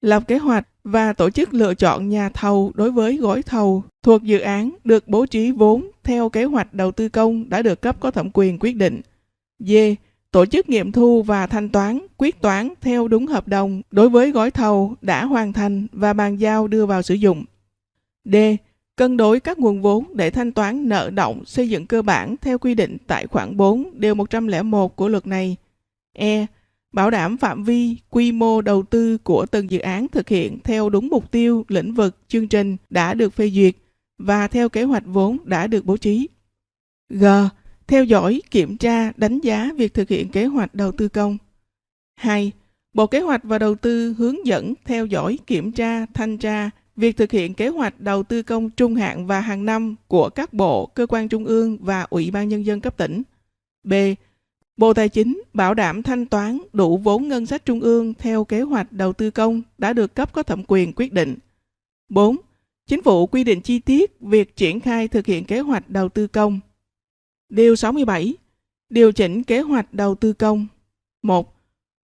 Lập 0.00 0.22
kế 0.28 0.38
hoạch 0.38 0.68
và 0.84 1.12
tổ 1.12 1.30
chức 1.30 1.54
lựa 1.54 1.74
chọn 1.74 2.08
nhà 2.08 2.28
thầu 2.28 2.72
đối 2.74 2.90
với 2.90 3.16
gói 3.16 3.42
thầu 3.42 3.84
thuộc 4.02 4.22
dự 4.22 4.38
án 4.38 4.70
được 4.84 5.08
bố 5.08 5.26
trí 5.26 5.50
vốn 5.50 5.90
theo 6.02 6.28
kế 6.28 6.44
hoạch 6.44 6.74
đầu 6.74 6.92
tư 6.92 7.08
công 7.08 7.48
đã 7.48 7.62
được 7.62 7.80
cấp 7.80 8.00
có 8.00 8.10
thẩm 8.10 8.30
quyền 8.32 8.58
quyết 8.58 8.76
định. 8.76 9.00
D. 9.66 9.72
Tổ 10.30 10.46
chức 10.46 10.68
nghiệm 10.68 10.92
thu 10.92 11.22
và 11.22 11.46
thanh 11.46 11.68
toán, 11.68 11.98
quyết 12.16 12.40
toán 12.40 12.72
theo 12.80 13.08
đúng 13.08 13.26
hợp 13.26 13.48
đồng 13.48 13.82
đối 13.90 14.08
với 14.08 14.30
gói 14.30 14.50
thầu 14.50 14.94
đã 15.02 15.24
hoàn 15.24 15.52
thành 15.52 15.86
và 15.92 16.12
bàn 16.12 16.36
giao 16.36 16.68
đưa 16.68 16.86
vào 16.86 17.02
sử 17.02 17.14
dụng. 17.14 17.44
D. 18.24 18.36
Cân 18.96 19.16
đối 19.16 19.40
các 19.40 19.58
nguồn 19.58 19.82
vốn 19.82 20.16
để 20.16 20.30
thanh 20.30 20.52
toán 20.52 20.88
nợ 20.88 21.10
động 21.10 21.44
xây 21.44 21.68
dựng 21.68 21.86
cơ 21.86 22.02
bản 22.02 22.36
theo 22.40 22.58
quy 22.58 22.74
định 22.74 22.96
tại 23.06 23.26
khoản 23.26 23.56
4 23.56 23.90
điều 24.00 24.14
101 24.14 24.96
của 24.96 25.08
luật 25.08 25.26
này. 25.26 25.56
E. 26.12 26.46
Bảo 26.92 27.10
đảm 27.10 27.36
phạm 27.36 27.64
vi, 27.64 27.96
quy 28.10 28.32
mô 28.32 28.60
đầu 28.60 28.82
tư 28.82 29.18
của 29.18 29.46
từng 29.46 29.70
dự 29.70 29.78
án 29.78 30.08
thực 30.08 30.28
hiện 30.28 30.58
theo 30.64 30.90
đúng 30.90 31.08
mục 31.08 31.30
tiêu, 31.30 31.64
lĩnh 31.68 31.94
vực, 31.94 32.16
chương 32.28 32.48
trình 32.48 32.76
đã 32.90 33.14
được 33.14 33.34
phê 33.34 33.50
duyệt 33.50 33.74
và 34.18 34.48
theo 34.48 34.68
kế 34.68 34.82
hoạch 34.82 35.06
vốn 35.06 35.36
đã 35.44 35.66
được 35.66 35.84
bố 35.84 35.96
trí. 35.96 36.28
G 37.08 37.24
theo 37.86 38.04
dõi, 38.04 38.42
kiểm 38.50 38.76
tra, 38.76 39.12
đánh 39.16 39.38
giá 39.40 39.70
việc 39.76 39.94
thực 39.94 40.08
hiện 40.08 40.28
kế 40.28 40.44
hoạch 40.44 40.74
đầu 40.74 40.92
tư 40.92 41.08
công. 41.08 41.38
2. 42.16 42.52
Bộ 42.94 43.06
Kế 43.06 43.20
hoạch 43.20 43.44
và 43.44 43.58
Đầu 43.58 43.74
tư 43.74 44.14
hướng 44.18 44.46
dẫn, 44.46 44.74
theo 44.84 45.06
dõi, 45.06 45.38
kiểm 45.46 45.72
tra, 45.72 46.06
thanh 46.06 46.38
tra 46.38 46.70
việc 46.96 47.16
thực 47.16 47.30
hiện 47.30 47.54
kế 47.54 47.68
hoạch 47.68 48.00
đầu 48.00 48.22
tư 48.22 48.42
công 48.42 48.70
trung 48.70 48.94
hạn 48.94 49.26
và 49.26 49.40
hàng 49.40 49.64
năm 49.64 49.94
của 50.08 50.28
các 50.28 50.52
bộ, 50.52 50.86
cơ 50.86 51.06
quan 51.06 51.28
trung 51.28 51.44
ương 51.44 51.78
và 51.80 52.06
Ủy 52.10 52.30
ban 52.30 52.48
Nhân 52.48 52.66
dân 52.66 52.80
cấp 52.80 52.96
tỉnh. 52.96 53.22
B. 53.84 53.92
Bộ 54.76 54.94
Tài 54.94 55.08
chính 55.08 55.42
bảo 55.52 55.74
đảm 55.74 56.02
thanh 56.02 56.26
toán 56.26 56.58
đủ 56.72 56.96
vốn 56.96 57.28
ngân 57.28 57.46
sách 57.46 57.64
trung 57.64 57.80
ương 57.80 58.14
theo 58.14 58.44
kế 58.44 58.60
hoạch 58.60 58.92
đầu 58.92 59.12
tư 59.12 59.30
công 59.30 59.62
đã 59.78 59.92
được 59.92 60.14
cấp 60.14 60.32
có 60.32 60.42
thẩm 60.42 60.62
quyền 60.66 60.92
quyết 60.92 61.12
định. 61.12 61.36
4. 62.08 62.36
Chính 62.86 63.02
phủ 63.02 63.26
quy 63.26 63.44
định 63.44 63.60
chi 63.60 63.78
tiết 63.78 64.20
việc 64.20 64.56
triển 64.56 64.80
khai 64.80 65.08
thực 65.08 65.26
hiện 65.26 65.44
kế 65.44 65.60
hoạch 65.60 65.90
đầu 65.90 66.08
tư 66.08 66.26
công. 66.26 66.60
Điều 67.48 67.76
67. 67.76 68.34
Điều 68.88 69.12
chỉnh 69.12 69.44
kế 69.44 69.60
hoạch 69.60 69.94
đầu 69.94 70.14
tư 70.14 70.32
công. 70.32 70.66
1. 71.22 71.54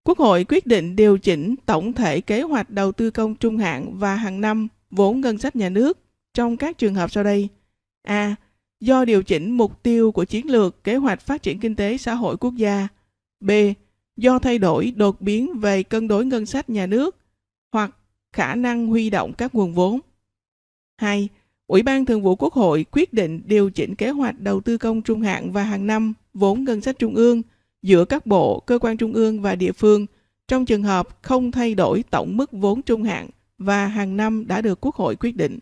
Quốc 0.03 0.17
hội 0.17 0.43
quyết 0.43 0.65
định 0.65 0.95
điều 0.95 1.17
chỉnh 1.17 1.55
tổng 1.65 1.93
thể 1.93 2.21
kế 2.21 2.41
hoạch 2.41 2.69
đầu 2.69 2.91
tư 2.91 3.11
công 3.11 3.35
trung 3.35 3.57
hạn 3.57 3.97
và 3.97 4.15
hàng 4.15 4.41
năm 4.41 4.67
vốn 4.91 5.21
ngân 5.21 5.37
sách 5.37 5.55
nhà 5.55 5.69
nước 5.69 5.99
trong 6.33 6.57
các 6.57 6.77
trường 6.77 6.95
hợp 6.95 7.11
sau 7.11 7.23
đây. 7.23 7.47
A. 8.01 8.35
Do 8.79 9.05
điều 9.05 9.23
chỉnh 9.23 9.51
mục 9.51 9.83
tiêu 9.83 10.11
của 10.11 10.25
chiến 10.25 10.51
lược 10.51 10.83
kế 10.83 10.95
hoạch 10.95 11.21
phát 11.21 11.43
triển 11.43 11.59
kinh 11.59 11.75
tế 11.75 11.97
xã 11.97 12.13
hội 12.13 12.37
quốc 12.37 12.53
gia. 12.55 12.87
B. 13.39 13.51
Do 14.17 14.39
thay 14.39 14.57
đổi 14.57 14.93
đột 14.95 15.21
biến 15.21 15.59
về 15.59 15.83
cân 15.83 16.07
đối 16.07 16.25
ngân 16.25 16.45
sách 16.45 16.69
nhà 16.69 16.85
nước 16.87 17.15
hoặc 17.71 17.95
khả 18.33 18.55
năng 18.55 18.87
huy 18.87 19.09
động 19.09 19.33
các 19.33 19.55
nguồn 19.55 19.73
vốn. 19.73 19.99
2 20.97 21.29
Ủy 21.71 21.83
ban 21.83 22.05
Thường 22.05 22.21
vụ 22.21 22.35
Quốc 22.35 22.53
hội 22.53 22.85
quyết 22.91 23.13
định 23.13 23.41
điều 23.45 23.69
chỉnh 23.69 23.95
kế 23.95 24.09
hoạch 24.09 24.39
đầu 24.39 24.61
tư 24.61 24.77
công 24.77 25.01
trung 25.01 25.21
hạn 25.21 25.51
và 25.51 25.63
hàng 25.63 25.87
năm 25.87 26.13
vốn 26.33 26.63
ngân 26.63 26.81
sách 26.81 26.99
trung 26.99 27.15
ương 27.15 27.41
giữa 27.81 28.05
các 28.05 28.25
bộ, 28.25 28.59
cơ 28.59 28.79
quan 28.79 28.97
trung 28.97 29.13
ương 29.13 29.41
và 29.41 29.55
địa 29.55 29.71
phương 29.71 30.05
trong 30.47 30.65
trường 30.65 30.83
hợp 30.83 31.07
không 31.21 31.51
thay 31.51 31.75
đổi 31.75 32.03
tổng 32.09 32.37
mức 32.37 32.51
vốn 32.51 32.81
trung 32.81 33.03
hạn 33.03 33.29
và 33.57 33.87
hàng 33.87 34.17
năm 34.17 34.47
đã 34.47 34.61
được 34.61 34.85
Quốc 34.85 34.95
hội 34.95 35.15
quyết 35.15 35.35
định. 35.35 35.59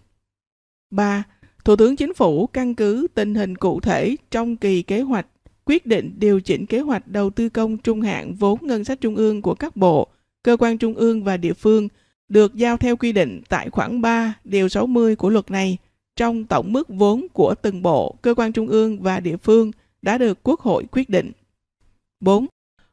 3. 0.91 1.23
Thủ 1.65 1.76
tướng 1.76 1.95
Chính 1.95 2.14
phủ 2.14 2.48
căn 2.48 2.76
cứ 2.76 3.07
tình 3.14 3.36
hình 3.36 3.56
cụ 3.56 3.80
thể 3.80 4.15
trong 4.31 4.56
kỳ 4.56 4.81
kế 4.81 5.02
hoạch 5.02 5.27
quyết 5.65 5.86
định 5.86 6.14
điều 6.18 6.40
chỉnh 6.40 6.65
kế 6.65 6.80
hoạch 6.80 7.07
đầu 7.07 7.30
tư 7.30 7.49
công 7.49 7.77
trung 7.77 8.02
hạn 8.02 8.34
vốn 8.34 8.60
ngân 8.61 8.84
sách 8.84 9.02
trung 9.02 9.15
ương 9.15 9.41
của 9.41 9.56
các 9.56 9.76
bộ, 9.76 10.07
cơ 10.44 10.57
quan 10.60 10.77
trung 10.77 10.94
ương 10.94 11.23
và 11.23 11.38
địa 11.38 11.53
phương 11.53 11.88
được 12.30 12.56
giao 12.56 12.77
theo 12.77 12.95
quy 12.95 13.11
định 13.11 13.41
tại 13.49 13.69
khoản 13.69 14.02
3 14.02 14.34
điều 14.44 14.69
60 14.69 15.15
của 15.15 15.30
luật 15.30 15.52
này– 15.52 15.77
trong 16.20 16.46
tổng 16.46 16.74
mức 16.74 16.90
vốn 16.90 17.28
của 17.34 17.56
từng 17.56 17.82
bộ, 17.82 18.16
cơ 18.22 18.34
quan 18.34 18.54
trung 18.54 18.68
ương 18.68 19.02
và 19.02 19.20
địa 19.20 19.38
phương 19.38 19.72
đã 20.02 20.18
được 20.18 20.40
Quốc 20.44 20.60
hội 20.60 20.86
quyết 20.91 21.10
định. 21.10 21.32
4. 22.20 22.46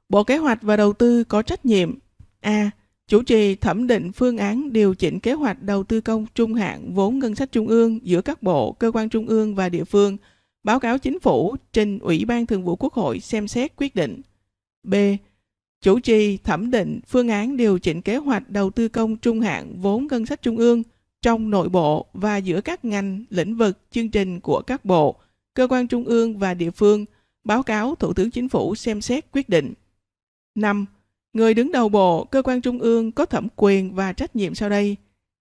Bộ 0.09 0.25
Kế 0.25 0.37
hoạch 0.37 0.63
và 0.63 0.77
Đầu 0.77 0.93
tư 0.93 1.25
có 1.25 1.43
trách 1.43 1.67
nhiệm 1.67 1.99
A. 2.41 2.71
chủ 3.09 3.23
trì 3.23 3.55
thẩm 3.55 3.87
định 3.87 4.13
phương 4.13 4.39
án 4.39 4.73
điều 4.73 4.95
chỉnh 4.95 5.21
kế 5.21 5.33
hoạch 5.33 5.63
đầu 5.63 5.85
tư 5.85 6.01
công 6.01 6.27
trung 6.35 6.55
hạn 6.55 6.95
vốn 6.95 7.19
ngân 7.19 7.35
sách 7.35 7.53
trung 7.53 7.67
ương 7.67 8.07
giữa 8.07 8.23
các 8.23 8.43
bộ, 8.43 8.73
cơ 8.73 8.91
quan 8.91 9.09
trung 9.09 9.27
ương 9.27 9.55
và 9.55 9.69
địa 9.69 9.85
phương, 9.85 10.17
báo 10.63 10.81
cáo 10.81 10.99
chính 10.99 11.21
phủ 11.21 11.57
trình 11.73 11.99
Ủy 11.99 12.25
ban 12.25 12.47
Thường 12.47 12.65
vụ 12.65 12.77
Quốc 12.77 12.93
hội 12.93 13.21
xem 13.21 13.49
xét 13.49 13.77
quyết 13.77 13.95
định. 13.95 14.21
B. 14.83 14.95
Chủ 15.83 15.99
trì 15.99 16.37
thẩm 16.37 16.71
định 16.71 17.01
phương 17.07 17.29
án 17.29 17.57
điều 17.57 17.79
chỉnh 17.79 18.03
kế 18.03 18.17
hoạch 18.17 18.51
đầu 18.51 18.71
tư 18.71 18.89
công 18.89 19.17
trung 19.17 19.41
hạn 19.41 19.81
vốn 19.81 20.07
ngân 20.07 20.27
sách 20.27 20.43
trung 20.43 20.57
ương 20.57 20.83
trong 21.27 21.51
nội 21.51 21.69
bộ 21.69 22.07
và 22.13 22.37
giữa 22.37 22.61
các 22.61 22.85
ngành, 22.85 23.25
lĩnh 23.31 23.57
vực, 23.57 23.79
chương 23.91 24.11
trình 24.11 24.41
của 24.41 24.63
các 24.63 24.85
bộ, 24.85 25.17
cơ 25.55 25.67
quan 25.71 25.89
trung 25.89 26.05
ương 26.05 26.39
và 26.39 26.55
địa 26.55 26.71
phương, 26.71 27.05
báo 27.45 27.63
cáo 27.63 27.95
Thủ 27.95 28.13
tướng 28.13 28.31
Chính 28.31 28.49
phủ 28.49 28.75
xem 28.75 29.01
xét 29.01 29.25
quyết 29.33 29.49
định. 29.49 29.73
5 30.55 30.87
Người 31.33 31.55
đứng 31.55 31.73
đầu 31.73 31.89
bộ, 31.89 32.25
cơ 32.25 32.43
quan 32.43 32.61
trung 32.61 32.79
ương 32.79 33.13
có 33.13 33.25
thẩm 33.27 33.49
quyền 33.57 33.95
và 33.95 34.13
trách 34.13 34.37
nhiệm 34.37 34.55
sau 34.55 34.69
đây. 34.71 34.97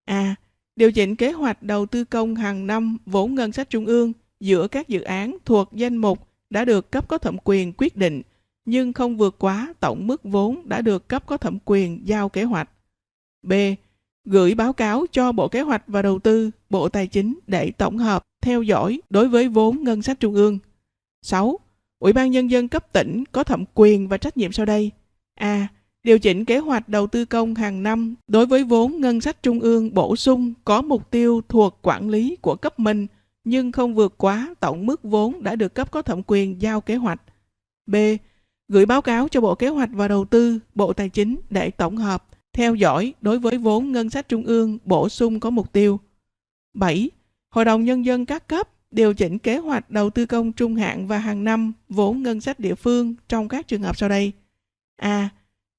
A. 0.06 0.36
Điều 0.76 0.92
chỉnh 0.92 1.16
kế 1.16 1.32
hoạch 1.32 1.64
đầu 1.64 1.86
tư 1.86 2.04
công 2.04 2.36
hàng 2.36 2.68
năm 2.68 2.98
vốn 3.06 3.36
ngân 3.36 3.52
sách 3.52 3.70
trung 3.70 3.86
ương 3.86 4.14
giữa 4.40 4.68
các 4.68 4.88
dự 4.88 5.02
án 5.02 5.38
thuộc 5.46 5.70
danh 5.74 5.98
mục 5.98 6.28
đã 6.50 6.66
được 6.66 6.92
cấp 6.92 7.08
có 7.08 7.18
thẩm 7.18 7.38
quyền 7.44 7.74
quyết 7.78 7.96
định 7.96 8.22
nhưng 8.66 8.94
không 8.94 9.18
vượt 9.18 9.36
quá 9.40 9.74
tổng 9.80 10.08
mức 10.08 10.24
vốn 10.24 10.70
đã 10.70 10.82
được 10.82 11.08
cấp 11.08 11.24
có 11.26 11.38
thẩm 11.38 11.58
quyền 11.66 12.08
giao 12.08 12.30
kế 12.30 12.44
hoạch. 12.44 12.70
B. 13.44 13.54
Gửi 14.26 14.56
báo 14.56 14.74
cáo 14.74 15.06
cho 15.12 15.32
Bộ 15.32 15.48
Kế 15.48 15.62
hoạch 15.62 15.84
và 15.88 16.02
Đầu 16.02 16.20
tư, 16.20 16.52
Bộ 16.70 16.90
Tài 16.90 17.08
chính 17.08 17.40
để 17.48 17.72
tổng 17.72 17.98
hợp, 17.98 18.24
theo 18.42 18.62
dõi 18.62 19.02
đối 19.10 19.28
với 19.28 19.48
vốn 19.48 19.84
ngân 19.84 20.02
sách 20.02 20.20
trung 20.20 20.34
ương. 20.34 20.60
6. 21.22 21.60
Ủy 22.00 22.14
ban 22.14 22.32
Nhân 22.32 22.52
dân 22.52 22.68
cấp 22.68 22.94
tỉnh 22.94 23.24
có 23.32 23.44
thẩm 23.44 23.64
quyền 23.74 24.08
và 24.08 24.18
trách 24.18 24.38
nhiệm 24.38 24.52
sau 24.52 24.66
đây. 24.66 24.92
A 25.36 25.68
điều 26.06 26.20
chỉnh 26.20 26.46
kế 26.46 26.58
hoạch 26.58 26.90
đầu 26.90 27.08
tư 27.08 27.26
công 27.26 27.56
hàng 27.56 27.84
năm 27.84 28.16
đối 28.28 28.46
với 28.46 28.64
vốn 28.64 29.02
ngân 29.02 29.22
sách 29.22 29.44
trung 29.44 29.60
ương 29.60 29.94
bổ 29.94 30.16
sung 30.16 30.54
có 30.66 30.82
mục 30.82 31.12
tiêu 31.12 31.42
thuộc 31.50 31.80
quản 31.82 32.10
lý 32.10 32.36
của 32.42 32.56
cấp 32.56 32.80
mình 32.80 33.08
nhưng 33.44 33.72
không 33.72 33.96
vượt 33.96 34.14
quá 34.18 34.56
tổng 34.60 34.86
mức 34.86 35.04
vốn 35.04 35.44
đã 35.44 35.56
được 35.56 35.74
cấp 35.74 35.92
có 35.92 36.02
thẩm 36.02 36.22
quyền 36.28 36.62
giao 36.62 36.82
kế 36.82 36.96
hoạch. 36.96 37.22
B. 37.88 37.96
Gửi 38.68 38.86
báo 38.86 39.02
cáo 39.02 39.28
cho 39.28 39.42
Bộ 39.42 39.56
Kế 39.56 39.68
hoạch 39.68 39.90
và 39.94 40.08
Đầu 40.08 40.26
tư, 40.26 40.60
Bộ 40.76 40.94
Tài 40.94 41.10
chính 41.10 41.38
để 41.50 41.72
tổng 41.72 41.98
hợp, 41.98 42.26
theo 42.56 42.76
dõi 42.76 43.14
đối 43.22 43.40
với 43.40 43.58
vốn 43.58 43.92
ngân 43.92 44.10
sách 44.10 44.30
trung 44.30 44.44
ương 44.44 44.78
bổ 44.86 45.10
sung 45.10 45.40
có 45.40 45.50
mục 45.50 45.74
tiêu. 45.74 46.00
7. 46.74 47.10
Hội 47.50 47.66
đồng 47.66 47.86
Nhân 47.86 48.06
dân 48.06 48.26
các 48.26 48.48
cấp 48.48 48.70
điều 48.92 49.14
chỉnh 49.14 49.40
kế 49.40 49.58
hoạch 49.58 49.92
đầu 49.92 50.10
tư 50.10 50.26
công 50.26 50.52
trung 50.52 50.76
hạn 50.76 51.08
và 51.08 51.18
hàng 51.18 51.44
năm 51.44 51.74
vốn 51.90 52.24
ngân 52.24 52.42
sách 52.42 52.60
địa 52.60 52.76
phương 52.76 53.16
trong 53.28 53.48
các 53.48 53.68
trường 53.68 53.82
hợp 53.82 53.98
sau 53.98 54.10
đây. 54.10 54.32
A, 54.96 55.30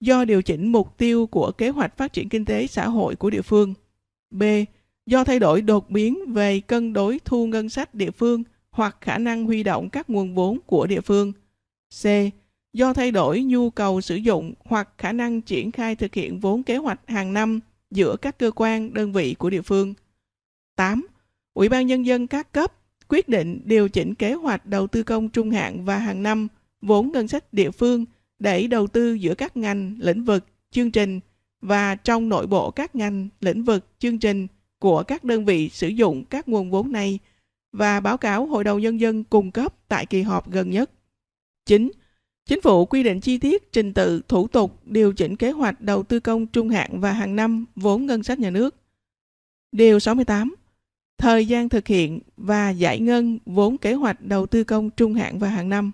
do 0.01 0.25
điều 0.25 0.43
chỉnh 0.43 0.73
mục 0.73 0.99
tiêu 0.99 1.27
của 1.27 1.53
kế 1.53 1.69
hoạch 1.69 1.97
phát 1.97 2.13
triển 2.13 2.29
kinh 2.29 2.45
tế 2.45 2.67
xã 2.67 2.89
hội 2.89 3.17
của 3.17 3.31
địa 3.31 3.43
phương. 3.43 3.75
B. 4.31 4.43
Do 5.07 5.25
thay 5.25 5.39
đổi 5.39 5.63
đột 5.63 5.91
biến 5.91 6.33
về 6.33 6.61
cân 6.61 6.93
đối 6.93 7.19
thu 7.25 7.47
ngân 7.47 7.69
sách 7.69 7.95
địa 7.95 8.11
phương 8.11 8.43
hoặc 8.71 8.97
khả 9.01 9.19
năng 9.19 9.45
huy 9.45 9.63
động 9.63 9.91
các 9.91 10.11
nguồn 10.11 10.35
vốn 10.35 10.59
của 10.67 10.87
địa 10.87 11.01
phương. 11.01 11.33
C. 12.03 12.05
Do 12.77 12.93
thay 12.93 13.11
đổi 13.11 13.43
nhu 13.43 13.71
cầu 13.71 14.01
sử 14.01 14.17
dụng 14.17 14.55
hoặc 14.65 14.89
khả 14.99 15.13
năng 15.13 15.41
triển 15.41 15.73
khai 15.73 15.97
thực 15.97 16.15
hiện 16.15 16.41
vốn 16.41 16.63
kế 16.63 16.77
hoạch 16.77 17.01
hàng 17.07 17.33
năm 17.33 17.61
giữa 17.91 18.17
các 18.17 18.39
cơ 18.39 18.51
quan, 18.55 18.95
đơn 18.95 19.13
vị 19.13 19.35
của 19.35 19.51
địa 19.51 19.63
phương. 19.63 19.95
8. 20.77 21.07
Ủy 21.55 21.69
ban 21.69 21.87
Nhân 21.87 22.07
dân 22.07 22.27
các 22.27 22.53
cấp 22.53 22.73
quyết 23.09 23.29
định 23.29 23.61
điều 23.65 23.89
chỉnh 23.89 24.15
kế 24.15 24.33
hoạch 24.35 24.67
đầu 24.67 24.87
tư 24.87 25.03
công 25.03 25.29
trung 25.29 25.51
hạn 25.51 25.85
và 25.85 25.99
hàng 25.99 26.23
năm 26.23 26.49
vốn 26.81 27.13
ngân 27.13 27.29
sách 27.29 27.53
địa 27.53 27.71
phương 27.71 28.05
để 28.39 28.67
đầu 28.67 28.87
tư 28.87 29.15
giữa 29.15 29.35
các 29.35 29.57
ngành, 29.57 29.97
lĩnh 29.99 30.25
vực, 30.25 30.47
chương 30.71 30.91
trình 30.91 31.21
và 31.61 31.95
trong 31.95 32.29
nội 32.29 32.47
bộ 32.47 32.71
các 32.71 32.95
ngành, 32.97 33.29
lĩnh 33.41 33.65
vực, 33.65 33.87
chương 33.99 34.19
trình 34.19 34.47
của 34.79 35.03
các 35.03 35.25
đơn 35.25 35.45
vị 35.45 35.69
sử 35.69 35.89
dụng 35.89 36.25
các 36.25 36.49
nguồn 36.49 36.71
vốn 36.71 36.93
này 36.93 37.19
và 37.73 38.01
báo 38.01 38.17
cáo 38.17 38.47
Hội 38.47 38.65
đồng 38.65 38.81
Nhân 38.81 39.01
dân 39.01 39.25
cung 39.25 39.51
cấp 39.51 39.75
tại 39.89 40.07
kỳ 40.07 40.23
họp 40.23 40.51
gần 40.51 40.71
nhất. 40.71 40.91
9. 41.67 41.91
Chính 42.47 42.61
phủ 42.61 42.87
quy 42.87 43.03
định 43.03 43.21
chi 43.21 43.39
tiết, 43.39 43.73
trình 43.73 43.93
tự, 43.95 44.23
thủ 44.29 44.49
tục, 44.49 44.81
điều 44.85 45.13
chỉnh 45.13 45.37
kế 45.37 45.51
hoạch 45.51 45.81
đầu 45.81 46.03
tư 46.03 46.21
công 46.21 46.47
trung 46.47 46.69
hạn 46.69 47.01
và 47.01 47.13
hàng 47.13 47.37
năm 47.37 47.65
vốn 47.77 48.07
ngân 48.07 48.23
sách 48.23 48.39
nhà 48.39 48.51
nước. 48.51 48.75
Điều 49.73 49.99
68. 49.99 50.55
Thời 51.19 51.47
gian 51.47 51.69
thực 51.69 51.87
hiện 51.87 52.21
và 52.37 52.71
giải 52.71 53.01
ngân 53.01 53.39
vốn 53.47 53.79
kế 53.79 53.93
hoạch 53.93 54.21
đầu 54.21 54.47
tư 54.47 54.65
công 54.65 54.91
trung 54.91 55.15
hạn 55.15 55.39
và 55.39 55.49
hàng 55.49 55.69
năm. 55.69 55.93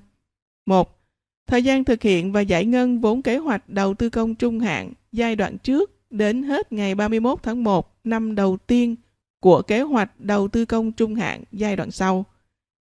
1. 0.67 0.99
Thời 1.47 1.63
gian 1.65 1.85
thực 1.85 2.03
hiện 2.03 2.33
và 2.33 2.41
giải 2.41 2.65
ngân 2.65 3.01
vốn 3.01 3.23
kế 3.23 3.37
hoạch 3.37 3.69
đầu 3.69 3.95
tư 3.95 4.11
công 4.11 4.35
trung 4.35 4.61
hạn 4.61 4.93
giai 5.13 5.37
đoạn 5.37 5.59
trước 5.59 5.91
đến 6.11 6.43
hết 6.43 6.73
ngày 6.73 6.95
31 6.95 7.43
tháng 7.43 7.65
1 7.65 7.97
năm 8.05 8.35
đầu 8.35 8.59
tiên 8.67 8.97
của 9.41 9.63
kế 9.63 9.81
hoạch 9.81 10.21
đầu 10.21 10.49
tư 10.49 10.65
công 10.65 10.93
trung 10.93 11.15
hạn 11.15 11.45
giai 11.53 11.77
đoạn 11.77 11.91
sau. 11.91 12.25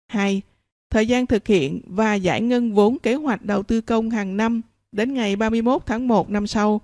2. 0.06 0.42
Thời 0.90 1.06
gian 1.06 1.26
thực 1.26 1.46
hiện 1.46 1.80
và 1.86 2.14
giải 2.14 2.40
ngân 2.40 2.74
vốn 2.74 2.98
kế 2.98 3.14
hoạch 3.14 3.44
đầu 3.44 3.62
tư 3.62 3.80
công 3.80 4.10
hàng 4.10 4.36
năm 4.36 4.60
đến 4.92 5.14
ngày 5.14 5.36
31 5.36 5.82
tháng 5.86 6.08
1 6.08 6.30
năm 6.30 6.46
sau. 6.46 6.80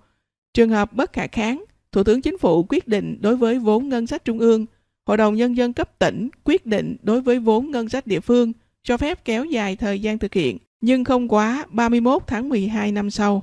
Trường 0.54 0.70
hợp 0.70 0.92
bất 0.92 1.12
khả 1.12 1.26
kháng, 1.26 1.64
Thủ 1.92 2.04
tướng 2.04 2.22
Chính 2.22 2.38
phủ 2.38 2.66
quyết 2.68 2.88
định 2.88 3.18
đối 3.20 3.36
với 3.36 3.58
vốn 3.58 3.88
ngân 3.88 4.06
sách 4.06 4.24
trung 4.24 4.38
ương, 4.38 4.66
Hội 5.06 5.16
đồng 5.16 5.34
Nhân 5.34 5.56
dân 5.56 5.72
cấp 5.72 5.98
tỉnh 5.98 6.28
quyết 6.44 6.66
định 6.66 6.96
đối 7.02 7.20
với 7.20 7.38
vốn 7.38 7.70
ngân 7.70 7.88
sách 7.88 8.06
địa 8.06 8.20
phương, 8.20 8.52
cho 8.82 8.96
phép 8.96 9.24
kéo 9.24 9.44
dài 9.44 9.76
thời 9.76 10.00
gian 10.00 10.18
thực 10.18 10.34
hiện 10.34 10.58
nhưng 10.80 11.04
không 11.04 11.28
quá 11.28 11.66
31 11.70 12.22
tháng 12.26 12.48
12 12.48 12.92
năm 12.92 13.10
sau. 13.10 13.42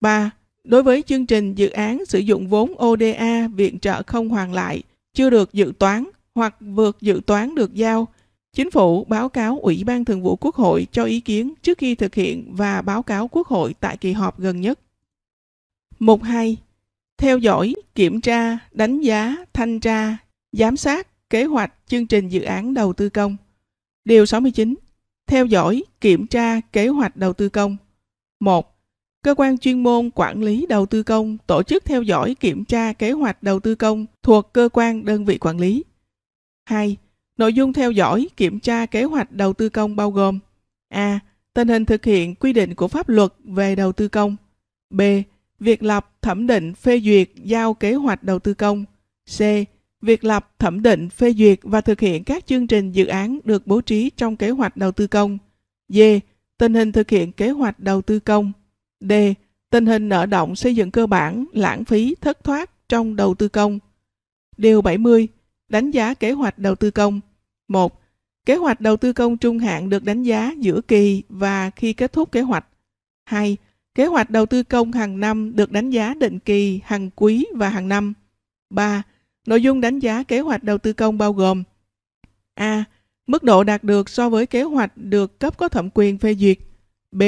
3. 0.00 0.30
Đối 0.64 0.82
với 0.82 1.02
chương 1.02 1.26
trình 1.26 1.54
dự 1.54 1.68
án 1.68 2.04
sử 2.06 2.18
dụng 2.18 2.48
vốn 2.48 2.72
ODA 2.84 3.48
viện 3.54 3.78
trợ 3.78 4.02
không 4.06 4.28
hoàn 4.28 4.52
lại 4.52 4.82
chưa 5.14 5.30
được 5.30 5.52
dự 5.52 5.72
toán 5.78 6.04
hoặc 6.34 6.56
vượt 6.60 6.96
dự 7.00 7.20
toán 7.26 7.54
được 7.54 7.74
giao, 7.74 8.08
Chính 8.52 8.70
phủ 8.70 9.04
báo 9.04 9.28
cáo 9.28 9.58
Ủy 9.62 9.84
ban 9.84 10.04
Thường 10.04 10.22
vụ 10.22 10.36
Quốc 10.36 10.54
hội 10.54 10.86
cho 10.92 11.04
ý 11.04 11.20
kiến 11.20 11.54
trước 11.62 11.78
khi 11.78 11.94
thực 11.94 12.14
hiện 12.14 12.54
và 12.54 12.82
báo 12.82 13.02
cáo 13.02 13.28
Quốc 13.28 13.46
hội 13.46 13.74
tại 13.80 13.96
kỳ 13.96 14.12
họp 14.12 14.38
gần 14.38 14.60
nhất. 14.60 14.80
Mục 15.98 16.22
2. 16.22 16.56
Theo 17.18 17.38
dõi, 17.38 17.74
kiểm 17.94 18.20
tra, 18.20 18.58
đánh 18.72 19.00
giá, 19.00 19.36
thanh 19.52 19.80
tra, 19.80 20.16
giám 20.52 20.76
sát, 20.76 21.30
kế 21.30 21.44
hoạch, 21.44 21.74
chương 21.86 22.06
trình 22.06 22.28
dự 22.28 22.42
án 22.42 22.74
đầu 22.74 22.92
tư 22.92 23.08
công. 23.08 23.36
Điều 24.04 24.26
69 24.26 24.74
theo 25.26 25.46
dõi, 25.46 25.84
kiểm 26.00 26.26
tra 26.26 26.60
kế 26.60 26.88
hoạch 26.88 27.16
đầu 27.16 27.32
tư 27.32 27.48
công. 27.48 27.76
1. 28.40 28.76
Cơ 29.22 29.34
quan 29.34 29.58
chuyên 29.58 29.82
môn 29.82 30.10
quản 30.14 30.42
lý 30.42 30.66
đầu 30.66 30.86
tư 30.86 31.02
công 31.02 31.38
tổ 31.46 31.62
chức 31.62 31.84
theo 31.84 32.02
dõi 32.02 32.34
kiểm 32.40 32.64
tra 32.64 32.92
kế 32.92 33.12
hoạch 33.12 33.42
đầu 33.42 33.60
tư 33.60 33.74
công 33.74 34.06
thuộc 34.22 34.52
cơ 34.52 34.68
quan 34.72 35.04
đơn 35.04 35.24
vị 35.24 35.38
quản 35.38 35.60
lý. 35.60 35.84
2. 36.64 36.96
Nội 37.40 37.54
dung 37.54 37.72
theo 37.72 37.90
dõi 37.90 38.28
kiểm 38.36 38.60
tra 38.60 38.86
kế 38.86 39.04
hoạch 39.04 39.32
đầu 39.32 39.52
tư 39.52 39.68
công 39.68 39.96
bao 39.96 40.10
gồm 40.10 40.38
A. 40.88 41.20
Tình 41.54 41.68
hình 41.68 41.84
thực 41.84 42.04
hiện 42.04 42.34
quy 42.34 42.52
định 42.52 42.74
của 42.74 42.88
pháp 42.88 43.08
luật 43.08 43.32
về 43.44 43.74
đầu 43.74 43.92
tư 43.92 44.08
công. 44.08 44.36
B. 44.90 45.00
Việc 45.60 45.82
lập, 45.82 46.10
thẩm 46.22 46.46
định, 46.46 46.74
phê 46.74 47.00
duyệt, 47.00 47.30
giao 47.36 47.74
kế 47.74 47.94
hoạch 47.94 48.22
đầu 48.22 48.38
tư 48.38 48.54
công. 48.54 48.84
C 49.38 49.40
Việc 50.02 50.24
lập, 50.24 50.50
thẩm 50.58 50.82
định, 50.82 51.10
phê 51.10 51.32
duyệt 51.32 51.58
và 51.62 51.80
thực 51.80 52.00
hiện 52.00 52.24
các 52.24 52.46
chương 52.46 52.66
trình 52.66 52.92
dự 52.92 53.06
án 53.06 53.38
được 53.44 53.66
bố 53.66 53.80
trí 53.80 54.10
trong 54.10 54.36
kế 54.36 54.50
hoạch 54.50 54.76
đầu 54.76 54.92
tư 54.92 55.06
công. 55.06 55.38
D. 55.88 55.98
Tình 56.58 56.74
hình 56.74 56.92
thực 56.92 57.10
hiện 57.10 57.32
kế 57.32 57.50
hoạch 57.50 57.78
đầu 57.78 58.02
tư 58.02 58.18
công. 58.18 58.52
D. 59.00 59.12
Tình 59.70 59.86
hình 59.86 60.08
nợ 60.08 60.26
động 60.26 60.56
xây 60.56 60.74
dựng 60.74 60.90
cơ 60.90 61.06
bản, 61.06 61.44
lãng 61.52 61.84
phí, 61.84 62.14
thất 62.20 62.44
thoát 62.44 62.88
trong 62.88 63.16
đầu 63.16 63.34
tư 63.34 63.48
công. 63.48 63.78
Điều 64.56 64.82
70. 64.82 65.28
Đánh 65.68 65.90
giá 65.90 66.14
kế 66.14 66.32
hoạch 66.32 66.58
đầu 66.58 66.74
tư 66.74 66.90
công. 66.90 67.20
1. 67.70 68.00
Kế 68.46 68.56
hoạch 68.56 68.80
đầu 68.80 68.96
tư 68.96 69.12
công 69.12 69.36
trung 69.36 69.58
hạn 69.58 69.90
được 69.90 70.04
đánh 70.04 70.22
giá 70.22 70.52
giữa 70.58 70.80
kỳ 70.80 71.22
và 71.28 71.70
khi 71.70 71.92
kết 71.92 72.12
thúc 72.12 72.32
kế 72.32 72.40
hoạch. 72.40 72.66
2. 73.24 73.56
Kế 73.94 74.06
hoạch 74.06 74.30
đầu 74.30 74.46
tư 74.46 74.62
công 74.62 74.92
hàng 74.92 75.20
năm 75.20 75.56
được 75.56 75.72
đánh 75.72 75.90
giá 75.90 76.14
định 76.14 76.38
kỳ, 76.38 76.80
hàng 76.84 77.10
quý 77.16 77.46
và 77.54 77.68
hàng 77.68 77.88
năm. 77.88 78.12
3 78.70 79.02
Nội 79.46 79.62
dung 79.62 79.80
đánh 79.80 79.98
giá 79.98 80.22
kế 80.22 80.40
hoạch 80.40 80.64
đầu 80.64 80.78
tư 80.78 80.92
công 80.92 81.18
bao 81.18 81.32
gồm 81.32 81.62
A. 82.54 82.84
Mức 83.26 83.42
độ 83.42 83.64
đạt 83.64 83.84
được 83.84 84.08
so 84.08 84.28
với 84.30 84.46
kế 84.46 84.62
hoạch 84.62 84.92
được 84.96 85.38
cấp 85.38 85.58
có 85.58 85.68
thẩm 85.68 85.88
quyền 85.94 86.18
phê 86.18 86.34
duyệt. 86.34 86.58
B. 87.12 87.22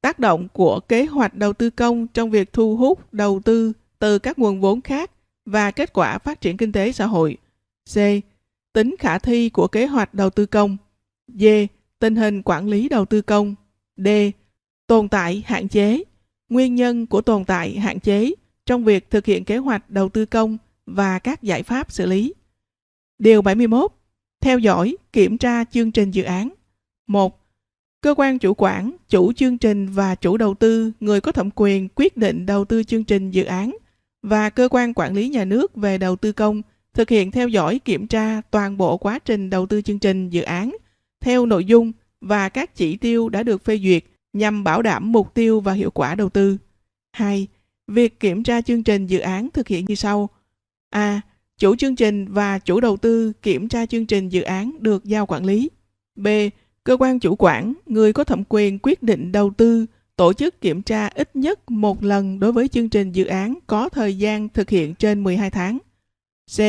Tác 0.00 0.18
động 0.18 0.48
của 0.52 0.80
kế 0.80 1.04
hoạch 1.04 1.34
đầu 1.34 1.52
tư 1.52 1.70
công 1.70 2.06
trong 2.06 2.30
việc 2.30 2.52
thu 2.52 2.76
hút 2.76 3.12
đầu 3.12 3.40
tư 3.44 3.72
từ 3.98 4.18
các 4.18 4.38
nguồn 4.38 4.60
vốn 4.60 4.80
khác 4.80 5.10
và 5.46 5.70
kết 5.70 5.92
quả 5.92 6.18
phát 6.18 6.40
triển 6.40 6.56
kinh 6.56 6.72
tế 6.72 6.92
xã 6.92 7.06
hội. 7.06 7.36
C. 7.94 7.96
Tính 8.72 8.94
khả 8.98 9.18
thi 9.18 9.48
của 9.48 9.68
kế 9.68 9.86
hoạch 9.86 10.14
đầu 10.14 10.30
tư 10.30 10.46
công. 10.46 10.76
D. 11.28 11.44
Tình 11.98 12.16
hình 12.16 12.42
quản 12.42 12.68
lý 12.68 12.88
đầu 12.88 13.04
tư 13.04 13.22
công. 13.22 13.54
D. 13.96 14.08
Tồn 14.86 15.08
tại 15.08 15.42
hạn 15.46 15.68
chế. 15.68 16.02
Nguyên 16.48 16.74
nhân 16.74 17.06
của 17.06 17.20
tồn 17.20 17.44
tại 17.44 17.78
hạn 17.78 18.00
chế 18.00 18.34
trong 18.66 18.84
việc 18.84 19.10
thực 19.10 19.26
hiện 19.26 19.44
kế 19.44 19.56
hoạch 19.56 19.90
đầu 19.90 20.08
tư 20.08 20.26
công 20.26 20.58
và 20.86 21.18
các 21.18 21.42
giải 21.42 21.62
pháp 21.62 21.92
xử 21.92 22.06
lý. 22.06 22.34
Điều 23.18 23.42
71. 23.42 23.92
Theo 24.40 24.58
dõi, 24.58 24.96
kiểm 25.12 25.38
tra 25.38 25.64
chương 25.64 25.92
trình 25.92 26.10
dự 26.10 26.22
án. 26.22 26.50
1. 27.06 27.38
Cơ 28.00 28.14
quan 28.16 28.38
chủ 28.38 28.54
quản, 28.54 28.92
chủ 29.08 29.32
chương 29.32 29.58
trình 29.58 29.86
và 29.86 30.14
chủ 30.14 30.36
đầu 30.36 30.54
tư, 30.54 30.92
người 31.00 31.20
có 31.20 31.32
thẩm 31.32 31.50
quyền 31.54 31.88
quyết 31.94 32.16
định 32.16 32.46
đầu 32.46 32.64
tư 32.64 32.84
chương 32.84 33.04
trình 33.04 33.30
dự 33.30 33.44
án 33.44 33.76
và 34.22 34.50
cơ 34.50 34.68
quan 34.70 34.94
quản 34.94 35.14
lý 35.14 35.28
nhà 35.28 35.44
nước 35.44 35.76
về 35.76 35.98
đầu 35.98 36.16
tư 36.16 36.32
công 36.32 36.62
thực 36.94 37.08
hiện 37.10 37.30
theo 37.30 37.48
dõi 37.48 37.80
kiểm 37.84 38.06
tra 38.06 38.40
toàn 38.50 38.76
bộ 38.76 38.96
quá 38.96 39.18
trình 39.18 39.50
đầu 39.50 39.66
tư 39.66 39.82
chương 39.82 39.98
trình 39.98 40.30
dự 40.30 40.42
án 40.42 40.76
theo 41.20 41.46
nội 41.46 41.64
dung 41.64 41.92
và 42.20 42.48
các 42.48 42.76
chỉ 42.76 42.96
tiêu 42.96 43.28
đã 43.28 43.42
được 43.42 43.64
phê 43.64 43.78
duyệt 43.78 44.04
nhằm 44.32 44.64
bảo 44.64 44.82
đảm 44.82 45.12
mục 45.12 45.34
tiêu 45.34 45.60
và 45.60 45.72
hiệu 45.72 45.90
quả 45.90 46.14
đầu 46.14 46.28
tư. 46.28 46.56
2. 47.12 47.46
Việc 47.88 48.20
kiểm 48.20 48.42
tra 48.42 48.60
chương 48.60 48.82
trình 48.82 49.06
dự 49.06 49.18
án 49.18 49.48
thực 49.54 49.68
hiện 49.68 49.84
như 49.84 49.94
sau. 49.94 50.28
A. 50.90 51.20
Chủ 51.58 51.76
chương 51.76 51.96
trình 51.96 52.32
và 52.32 52.58
chủ 52.58 52.80
đầu 52.80 52.96
tư 52.96 53.32
kiểm 53.42 53.68
tra 53.68 53.86
chương 53.86 54.06
trình 54.06 54.28
dự 54.28 54.42
án 54.42 54.72
được 54.80 55.04
giao 55.04 55.26
quản 55.26 55.44
lý. 55.44 55.70
B. 56.16 56.26
Cơ 56.84 56.96
quan 56.96 57.18
chủ 57.18 57.36
quản, 57.38 57.72
người 57.86 58.12
có 58.12 58.24
thẩm 58.24 58.42
quyền 58.48 58.78
quyết 58.82 59.02
định 59.02 59.32
đầu 59.32 59.50
tư, 59.56 59.86
tổ 60.16 60.32
chức 60.32 60.60
kiểm 60.60 60.82
tra 60.82 61.06
ít 61.06 61.36
nhất 61.36 61.70
một 61.70 62.02
lần 62.02 62.40
đối 62.40 62.52
với 62.52 62.68
chương 62.68 62.88
trình 62.88 63.12
dự 63.12 63.24
án 63.24 63.58
có 63.66 63.88
thời 63.88 64.18
gian 64.18 64.48
thực 64.48 64.70
hiện 64.70 64.94
trên 64.94 65.24
12 65.24 65.50
tháng. 65.50 65.78
C. 66.56 66.60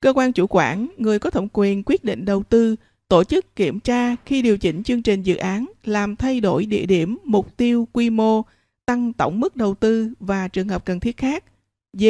Cơ 0.00 0.12
quan 0.12 0.32
chủ 0.32 0.46
quản, 0.50 0.88
người 0.96 1.18
có 1.18 1.30
thẩm 1.30 1.48
quyền 1.52 1.82
quyết 1.86 2.04
định 2.04 2.24
đầu 2.24 2.42
tư, 2.42 2.76
tổ 3.08 3.24
chức 3.24 3.56
kiểm 3.56 3.80
tra 3.80 4.16
khi 4.24 4.42
điều 4.42 4.58
chỉnh 4.58 4.82
chương 4.82 5.02
trình 5.02 5.22
dự 5.22 5.36
án 5.36 5.66
làm 5.84 6.16
thay 6.16 6.40
đổi 6.40 6.66
địa 6.66 6.86
điểm, 6.86 7.18
mục 7.24 7.56
tiêu, 7.56 7.88
quy 7.92 8.10
mô, 8.10 8.42
tăng 8.86 9.12
tổng 9.12 9.40
mức 9.40 9.56
đầu 9.56 9.74
tư 9.74 10.12
và 10.20 10.48
trường 10.48 10.68
hợp 10.68 10.84
cần 10.84 11.00
thiết 11.00 11.16
khác. 11.16 11.44
D. 11.92 12.04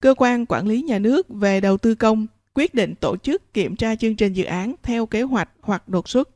Cơ 0.00 0.14
quan 0.16 0.46
quản 0.46 0.68
lý 0.68 0.82
nhà 0.82 0.98
nước 0.98 1.28
về 1.28 1.60
đầu 1.60 1.78
tư 1.78 1.94
công 1.94 2.26
quyết 2.54 2.74
định 2.74 2.94
tổ 2.94 3.16
chức 3.16 3.54
kiểm 3.54 3.76
tra 3.76 3.94
chương 3.94 4.16
trình 4.16 4.32
dự 4.32 4.44
án 4.44 4.74
theo 4.82 5.06
kế 5.06 5.22
hoạch 5.22 5.50
hoặc 5.60 5.88
đột 5.88 6.08
xuất. 6.08 6.28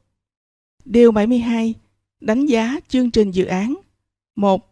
Điều 0.84 1.12
72. 1.12 1.74
Đánh 2.20 2.46
giá 2.46 2.80
chương 2.88 3.10
trình 3.10 3.30
dự 3.30 3.44
án 3.44 3.74
1. 4.36 4.68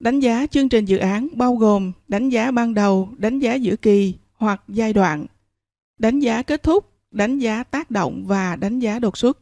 Đánh 0.00 0.20
giá 0.20 0.46
chương 0.46 0.68
trình 0.68 0.84
dự 0.84 0.96
án 0.96 1.28
bao 1.32 1.54
gồm 1.54 1.92
đánh 2.08 2.28
giá 2.28 2.50
ban 2.50 2.74
đầu, 2.74 3.08
đánh 3.16 3.38
giá 3.38 3.54
giữa 3.54 3.76
kỳ 3.76 4.14
hoặc 4.34 4.62
giai 4.68 4.92
đoạn, 4.92 5.26
đánh 5.98 6.20
giá 6.20 6.42
kết 6.42 6.62
thúc, 6.62 6.90
đánh 7.10 7.38
giá 7.38 7.62
tác 7.62 7.90
động 7.90 8.24
và 8.26 8.56
đánh 8.56 8.78
giá 8.78 8.98
đột 8.98 9.18
xuất. 9.18 9.38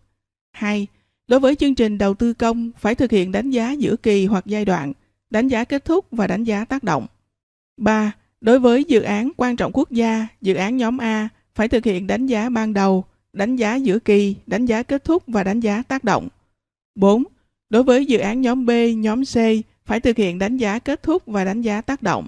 2. 0.52 0.86
Đối 1.28 1.40
với 1.40 1.54
chương 1.54 1.74
trình 1.74 1.98
đầu 1.98 2.14
tư 2.14 2.34
công 2.34 2.70
phải 2.78 2.94
thực 2.94 3.10
hiện 3.10 3.32
đánh 3.32 3.50
giá 3.50 3.72
giữa 3.72 3.96
kỳ 3.96 4.26
hoặc 4.26 4.46
giai 4.46 4.64
đoạn, 4.64 4.92
đánh 5.30 5.48
giá 5.48 5.64
kết 5.64 5.84
thúc 5.84 6.06
và 6.10 6.26
đánh 6.26 6.44
giá 6.44 6.64
tác 6.64 6.82
động. 6.82 7.06
3. 7.76 8.12
Đối 8.40 8.58
với 8.58 8.84
dự 8.84 9.00
án 9.00 9.30
quan 9.36 9.56
trọng 9.56 9.72
quốc 9.74 9.90
gia, 9.90 10.26
dự 10.40 10.54
án 10.54 10.76
nhóm 10.76 10.98
A 10.98 11.28
phải 11.54 11.68
thực 11.68 11.84
hiện 11.84 12.06
đánh 12.06 12.26
giá 12.26 12.48
ban 12.48 12.72
đầu, 12.72 13.04
đánh 13.32 13.56
giá 13.56 13.74
giữa 13.74 13.98
kỳ, 13.98 14.36
đánh 14.46 14.66
giá 14.66 14.82
kết 14.82 15.04
thúc 15.04 15.22
và 15.26 15.44
đánh 15.44 15.60
giá 15.60 15.82
tác 15.82 16.04
động. 16.04 16.28
4. 16.94 17.24
Đối 17.70 17.82
với 17.82 18.06
dự 18.06 18.18
án 18.18 18.40
nhóm 18.40 18.66
B, 18.66 18.70
nhóm 18.96 19.24
C 19.24 19.36
phải 19.84 20.00
thực 20.00 20.16
hiện 20.16 20.38
đánh 20.38 20.56
giá 20.56 20.78
kết 20.78 21.02
thúc 21.02 21.22
và 21.26 21.44
đánh 21.44 21.62
giá 21.62 21.80
tác 21.80 22.02
động. 22.02 22.26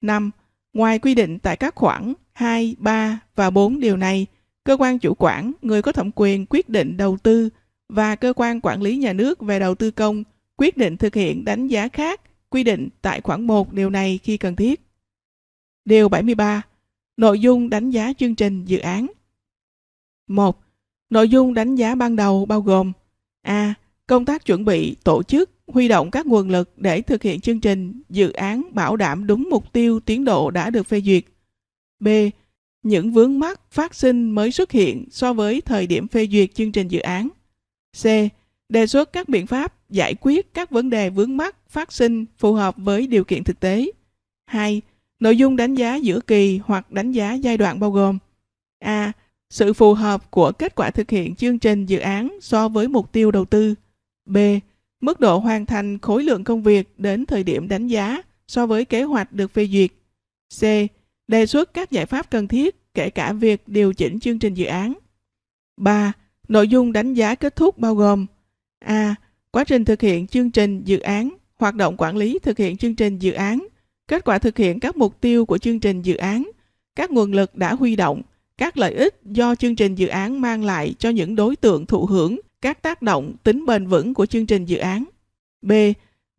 5. 0.00 0.30
Ngoài 0.72 0.98
quy 0.98 1.14
định 1.14 1.38
tại 1.38 1.56
các 1.56 1.74
khoản 1.74 2.12
2, 2.32 2.76
3 2.78 3.20
và 3.34 3.50
4 3.50 3.80
điều 3.80 3.96
này, 3.96 4.26
cơ 4.64 4.76
quan 4.76 4.98
chủ 4.98 5.14
quản, 5.14 5.52
người 5.62 5.82
có 5.82 5.92
thẩm 5.92 6.10
quyền 6.14 6.46
quyết 6.46 6.68
định 6.68 6.96
đầu 6.96 7.16
tư 7.22 7.48
và 7.88 8.16
cơ 8.16 8.32
quan 8.36 8.60
quản 8.60 8.82
lý 8.82 8.96
nhà 8.96 9.12
nước 9.12 9.40
về 9.40 9.58
đầu 9.58 9.74
tư 9.74 9.90
công 9.90 10.24
quyết 10.56 10.76
định 10.76 10.96
thực 10.96 11.14
hiện 11.14 11.44
đánh 11.44 11.68
giá 11.68 11.88
khác 11.88 12.20
quy 12.50 12.64
định 12.64 12.88
tại 13.02 13.20
khoản 13.20 13.46
1 13.46 13.72
điều 13.72 13.90
này 13.90 14.18
khi 14.22 14.36
cần 14.36 14.56
thiết. 14.56 14.80
Điều 15.84 16.08
73. 16.08 16.62
Nội 17.16 17.40
dung 17.40 17.70
đánh 17.70 17.90
giá 17.90 18.12
chương 18.18 18.34
trình 18.34 18.64
dự 18.64 18.78
án 18.78 19.06
1. 20.28 20.60
Nội 21.10 21.28
dung 21.28 21.54
đánh 21.54 21.74
giá 21.74 21.94
ban 21.94 22.16
đầu 22.16 22.46
bao 22.46 22.60
gồm 22.60 22.92
A. 23.42 23.74
Công 24.06 24.24
tác 24.24 24.44
chuẩn 24.44 24.64
bị, 24.64 24.96
tổ 25.04 25.22
chức, 25.22 25.50
huy 25.66 25.88
động 25.88 26.10
các 26.10 26.26
nguồn 26.26 26.50
lực 26.50 26.72
để 26.76 27.02
thực 27.02 27.22
hiện 27.22 27.40
chương 27.40 27.60
trình, 27.60 28.02
dự 28.08 28.32
án 28.32 28.62
bảo 28.72 28.96
đảm 28.96 29.26
đúng 29.26 29.48
mục 29.50 29.72
tiêu 29.72 30.00
tiến 30.00 30.24
độ 30.24 30.50
đã 30.50 30.70
được 30.70 30.86
phê 30.86 31.00
duyệt. 31.00 31.24
B. 32.00 32.08
Những 32.82 33.12
vướng 33.12 33.38
mắc 33.38 33.60
phát 33.70 33.94
sinh 33.94 34.30
mới 34.30 34.52
xuất 34.52 34.70
hiện 34.70 35.04
so 35.10 35.32
với 35.32 35.60
thời 35.60 35.86
điểm 35.86 36.08
phê 36.08 36.26
duyệt 36.32 36.54
chương 36.54 36.72
trình 36.72 36.88
dự 36.88 37.00
án. 37.00 37.28
C. 38.02 38.06
Đề 38.68 38.86
xuất 38.86 39.12
các 39.12 39.28
biện 39.28 39.46
pháp 39.46 39.90
giải 39.90 40.14
quyết 40.20 40.54
các 40.54 40.70
vấn 40.70 40.90
đề 40.90 41.10
vướng 41.10 41.36
mắc 41.36 41.56
phát 41.68 41.92
sinh 41.92 42.24
phù 42.38 42.52
hợp 42.52 42.74
với 42.76 43.06
điều 43.06 43.24
kiện 43.24 43.44
thực 43.44 43.60
tế. 43.60 43.86
2. 44.46 44.80
Nội 45.20 45.36
dung 45.36 45.56
đánh 45.56 45.74
giá 45.74 45.96
giữa 45.96 46.20
kỳ 46.20 46.60
hoặc 46.64 46.92
đánh 46.92 47.12
giá 47.12 47.34
giai 47.34 47.56
đoạn 47.56 47.80
bao 47.80 47.90
gồm 47.90 48.18
A. 48.78 49.12
Sự 49.50 49.72
phù 49.72 49.94
hợp 49.94 50.30
của 50.30 50.52
kết 50.52 50.74
quả 50.74 50.90
thực 50.90 51.10
hiện 51.10 51.34
chương 51.34 51.58
trình 51.58 51.86
dự 51.86 51.98
án 51.98 52.38
so 52.40 52.68
với 52.68 52.88
mục 52.88 53.12
tiêu 53.12 53.30
đầu 53.30 53.44
tư. 53.44 53.74
B. 54.26 54.36
Mức 55.02 55.20
độ 55.20 55.38
hoàn 55.38 55.66
thành 55.66 55.98
khối 55.98 56.24
lượng 56.24 56.44
công 56.44 56.62
việc 56.62 56.94
đến 56.98 57.26
thời 57.26 57.44
điểm 57.44 57.68
đánh 57.68 57.86
giá 57.86 58.22
so 58.48 58.66
với 58.66 58.84
kế 58.84 59.02
hoạch 59.02 59.32
được 59.32 59.54
phê 59.54 59.66
duyệt. 59.66 59.90
C. 60.60 60.62
Đề 61.28 61.46
xuất 61.46 61.74
các 61.74 61.90
giải 61.90 62.06
pháp 62.06 62.30
cần 62.30 62.48
thiết, 62.48 62.94
kể 62.94 63.10
cả 63.10 63.32
việc 63.32 63.68
điều 63.68 63.92
chỉnh 63.92 64.20
chương 64.20 64.38
trình 64.38 64.54
dự 64.54 64.64
án. 64.64 64.92
3. 65.76 66.12
Nội 66.48 66.68
dung 66.68 66.92
đánh 66.92 67.14
giá 67.14 67.34
kết 67.34 67.56
thúc 67.56 67.78
bao 67.78 67.94
gồm 67.94 68.26
A. 68.78 69.14
Quá 69.50 69.64
trình 69.64 69.84
thực 69.84 70.00
hiện 70.00 70.26
chương 70.26 70.50
trình 70.50 70.82
dự 70.84 70.98
án, 70.98 71.36
hoạt 71.58 71.74
động 71.74 71.94
quản 71.98 72.16
lý 72.16 72.38
thực 72.38 72.58
hiện 72.58 72.76
chương 72.76 72.94
trình 72.94 73.18
dự 73.18 73.32
án, 73.32 73.66
kết 74.08 74.24
quả 74.24 74.38
thực 74.38 74.58
hiện 74.58 74.80
các 74.80 74.96
mục 74.96 75.20
tiêu 75.20 75.46
của 75.46 75.58
chương 75.58 75.80
trình 75.80 76.02
dự 76.02 76.16
án, 76.16 76.50
các 76.96 77.10
nguồn 77.10 77.32
lực 77.32 77.54
đã 77.54 77.74
huy 77.74 77.96
động, 77.96 78.22
các 78.58 78.78
lợi 78.78 78.94
ích 78.94 79.20
do 79.24 79.54
chương 79.54 79.76
trình 79.76 79.94
dự 79.94 80.06
án 80.06 80.40
mang 80.40 80.64
lại 80.64 80.94
cho 80.98 81.10
những 81.10 81.36
đối 81.36 81.56
tượng 81.56 81.86
thụ 81.86 82.06
hưởng 82.06 82.38
các 82.62 82.82
tác 82.82 83.02
động 83.02 83.32
tính 83.42 83.66
bền 83.66 83.86
vững 83.86 84.14
của 84.14 84.26
chương 84.26 84.46
trình 84.46 84.64
dự 84.64 84.76
án. 84.78 85.04
B. 85.62 85.72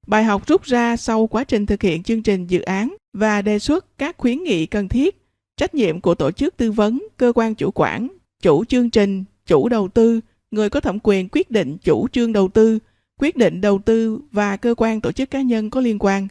Bài 0.07 0.23
học 0.23 0.47
rút 0.47 0.63
ra 0.63 0.97
sau 0.97 1.27
quá 1.27 1.43
trình 1.43 1.65
thực 1.65 1.81
hiện 1.81 2.03
chương 2.03 2.23
trình 2.23 2.47
dự 2.47 2.61
án 2.61 2.95
và 3.13 3.41
đề 3.41 3.59
xuất 3.59 3.97
các 3.97 4.17
khuyến 4.17 4.43
nghị 4.43 4.65
cần 4.65 4.89
thiết, 4.89 5.25
trách 5.57 5.75
nhiệm 5.75 6.01
của 6.01 6.15
tổ 6.15 6.31
chức 6.31 6.57
tư 6.57 6.71
vấn, 6.71 7.07
cơ 7.17 7.33
quan 7.35 7.55
chủ 7.55 7.71
quản, 7.71 8.07
chủ 8.41 8.65
chương 8.65 8.89
trình, 8.89 9.23
chủ 9.45 9.69
đầu 9.69 9.87
tư, 9.87 10.19
người 10.51 10.69
có 10.69 10.79
thẩm 10.79 10.97
quyền 11.03 11.29
quyết 11.31 11.51
định 11.51 11.77
chủ 11.77 12.07
trương 12.07 12.33
đầu 12.33 12.47
tư, 12.47 12.79
quyết 13.19 13.35
định 13.35 13.61
đầu 13.61 13.79
tư 13.85 14.19
và 14.31 14.57
cơ 14.57 14.75
quan 14.77 15.01
tổ 15.01 15.11
chức 15.11 15.31
cá 15.31 15.41
nhân 15.41 15.69
có 15.69 15.81
liên 15.81 15.99
quan. 15.99 16.27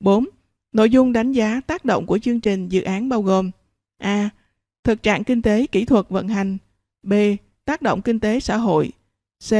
4. 0.00 0.26
Nội 0.72 0.90
dung 0.90 1.12
đánh 1.12 1.32
giá 1.32 1.60
tác 1.66 1.84
động 1.84 2.06
của 2.06 2.18
chương 2.18 2.40
trình 2.40 2.68
dự 2.68 2.82
án 2.82 3.08
bao 3.08 3.22
gồm 3.22 3.50
A. 3.98 4.30
Thực 4.84 5.02
trạng 5.02 5.24
kinh 5.24 5.42
tế 5.42 5.66
kỹ 5.66 5.84
thuật 5.84 6.08
vận 6.08 6.28
hành 6.28 6.58
B. 7.02 7.12
Tác 7.64 7.82
động 7.82 8.02
kinh 8.02 8.20
tế 8.20 8.40
xã 8.40 8.56
hội 8.56 8.92
C. 9.48 9.52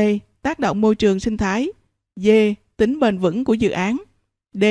Tác 0.42 0.58
động 0.58 0.80
môi 0.80 0.94
trường 0.94 1.20
sinh 1.20 1.36
thái 1.36 1.68
D. 2.16 2.28
Tính 2.76 3.00
bền 3.00 3.18
vững 3.18 3.44
của 3.44 3.54
dự 3.54 3.70
án 3.70 3.96
D. 4.52 4.64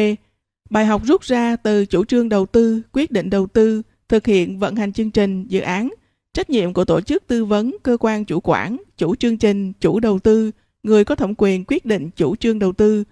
Bài 0.69 0.85
học 0.85 1.01
rút 1.05 1.21
ra 1.21 1.55
từ 1.55 1.85
chủ 1.85 2.05
trương 2.05 2.29
đầu 2.29 2.45
tư, 2.45 2.81
quyết 2.91 3.11
định 3.11 3.29
đầu 3.29 3.47
tư, 3.47 3.81
thực 4.09 4.25
hiện 4.25 4.59
vận 4.59 4.75
hành 4.75 4.93
chương 4.93 5.11
trình, 5.11 5.47
dự 5.47 5.59
án, 5.59 5.93
trách 6.33 6.49
nhiệm 6.49 6.73
của 6.73 6.85
tổ 6.85 7.01
chức 7.01 7.27
tư 7.27 7.45
vấn, 7.45 7.75
cơ 7.83 7.97
quan 7.99 8.25
chủ 8.25 8.39
quản, 8.43 8.77
chủ 8.97 9.15
chương 9.15 9.37
trình, 9.37 9.73
chủ 9.73 9.99
đầu 9.99 10.19
tư, 10.19 10.51
người 10.83 11.05
có 11.05 11.15
thẩm 11.15 11.33
quyền 11.37 11.63
quyết 11.67 11.85
định 11.85 12.09
chủ 12.15 12.35
trương 12.35 12.59
đầu 12.59 12.73
tư, 12.73 13.03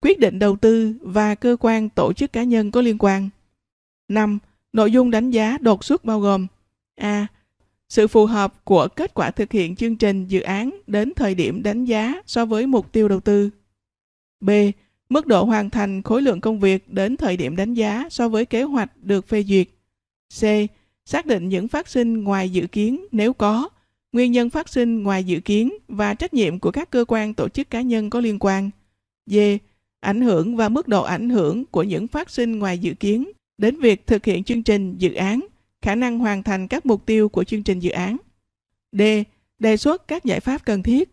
quyết 0.00 0.18
định 0.18 0.38
đầu 0.38 0.56
tư 0.56 0.94
và 1.00 1.34
cơ 1.34 1.56
quan 1.60 1.88
tổ 1.88 2.12
chức 2.12 2.32
cá 2.32 2.42
nhân 2.42 2.70
có 2.70 2.80
liên 2.80 2.96
quan. 2.98 3.28
5. 4.08 4.38
Nội 4.72 4.92
dung 4.92 5.10
đánh 5.10 5.30
giá 5.30 5.58
đột 5.60 5.84
xuất 5.84 6.04
bao 6.04 6.20
gồm 6.20 6.46
A. 6.96 7.26
Sự 7.92 8.08
phù 8.08 8.26
hợp 8.26 8.64
của 8.64 8.88
kết 8.88 9.14
quả 9.14 9.30
thực 9.30 9.52
hiện 9.52 9.76
chương 9.76 9.96
trình 9.96 10.26
dự 10.26 10.40
án 10.40 10.70
đến 10.86 11.12
thời 11.16 11.34
điểm 11.34 11.62
đánh 11.62 11.84
giá 11.84 12.14
so 12.26 12.46
với 12.46 12.66
mục 12.66 12.92
tiêu 12.92 13.08
đầu 13.08 13.20
tư. 13.20 13.50
B. 14.40 14.50
Mức 15.08 15.26
độ 15.26 15.44
hoàn 15.44 15.70
thành 15.70 16.02
khối 16.02 16.22
lượng 16.22 16.40
công 16.40 16.60
việc 16.60 16.92
đến 16.92 17.16
thời 17.16 17.36
điểm 17.36 17.56
đánh 17.56 17.74
giá 17.74 18.08
so 18.10 18.28
với 18.28 18.44
kế 18.44 18.62
hoạch 18.62 18.90
được 18.96 19.28
phê 19.28 19.42
duyệt. 19.42 19.68
C. 20.40 20.42
Xác 21.04 21.26
định 21.26 21.48
những 21.48 21.68
phát 21.68 21.88
sinh 21.88 22.24
ngoài 22.24 22.50
dự 22.50 22.66
kiến 22.66 23.06
nếu 23.12 23.32
có, 23.32 23.68
nguyên 24.12 24.32
nhân 24.32 24.50
phát 24.50 24.68
sinh 24.68 25.02
ngoài 25.02 25.24
dự 25.24 25.40
kiến 25.40 25.72
và 25.88 26.14
trách 26.14 26.34
nhiệm 26.34 26.58
của 26.58 26.70
các 26.70 26.90
cơ 26.90 27.04
quan 27.08 27.34
tổ 27.34 27.48
chức 27.48 27.70
cá 27.70 27.80
nhân 27.80 28.10
có 28.10 28.20
liên 28.20 28.38
quan. 28.38 28.70
D. 29.26 29.36
Ảnh 30.00 30.20
hưởng 30.20 30.56
và 30.56 30.68
mức 30.68 30.88
độ 30.88 31.02
ảnh 31.02 31.30
hưởng 31.30 31.64
của 31.64 31.82
những 31.82 32.06
phát 32.06 32.30
sinh 32.30 32.58
ngoài 32.58 32.78
dự 32.78 32.94
kiến 32.94 33.30
đến 33.58 33.80
việc 33.80 34.06
thực 34.06 34.24
hiện 34.24 34.44
chương 34.44 34.62
trình 34.62 34.98
dự 34.98 35.14
án 35.14 35.40
khả 35.82 35.94
năng 35.94 36.18
hoàn 36.18 36.42
thành 36.42 36.68
các 36.68 36.86
mục 36.86 37.06
tiêu 37.06 37.28
của 37.28 37.44
chương 37.44 37.62
trình 37.62 37.80
dự 37.80 37.90
án. 37.90 38.16
D. 38.92 39.02
Đề 39.58 39.76
xuất 39.76 40.08
các 40.08 40.24
giải 40.24 40.40
pháp 40.40 40.64
cần 40.64 40.82
thiết. 40.82 41.12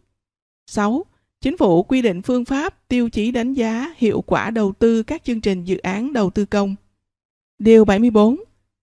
6. 0.68 1.06
Chính 1.42 1.58
phủ 1.58 1.84
quy 1.84 2.02
định 2.02 2.22
phương 2.22 2.46
pháp, 2.46 2.88
tiêu 2.88 3.10
chí 3.10 3.32
đánh 3.32 3.54
giá 3.54 3.94
hiệu 3.98 4.22
quả 4.22 4.50
đầu 4.50 4.74
tư 4.80 5.04
các 5.04 5.24
chương 5.24 5.42
trình 5.42 5.64
dự 5.64 5.78
án 5.78 6.14
đầu 6.14 6.30
tư 6.30 6.46
công. 6.46 6.76
Điều 7.60 7.86
74. 7.86 8.36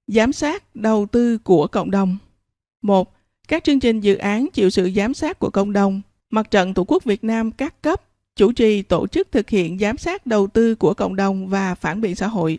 Giám 0.07 0.33
sát 0.33 0.77
đầu 0.77 1.07
tư 1.07 1.39
của 1.39 1.67
cộng 1.67 1.91
đồng. 1.91 2.17
1. 2.83 3.15
Các 3.49 3.65
chương 3.65 3.81
trình 3.81 4.01
dự 4.01 4.17
án 4.17 4.47
chịu 4.53 4.71
sự 4.71 4.91
giám 4.97 5.15
sát 5.15 5.39
của 5.39 5.51
cộng 5.51 5.73
đồng. 5.73 6.01
Mặt 6.31 6.51
trận 6.51 6.75
Tổ 6.75 6.85
quốc 6.89 7.05
Việt 7.05 7.25
Nam 7.25 7.53
các 7.53 7.83
cấp 7.83 8.03
chủ 8.37 8.53
trì 8.53 8.83
tổ 8.83 9.07
chức 9.07 9.33
thực 9.33 9.51
hiện 9.51 9.79
giám 9.79 9.97
sát 9.97 10.27
đầu 10.27 10.47
tư 10.47 10.75
của 10.75 10.95
cộng 10.95 11.17
đồng 11.17 11.49
và 11.49 11.75
phản 11.75 12.01
biện 12.01 12.15
xã 12.15 12.27
hội. 12.27 12.59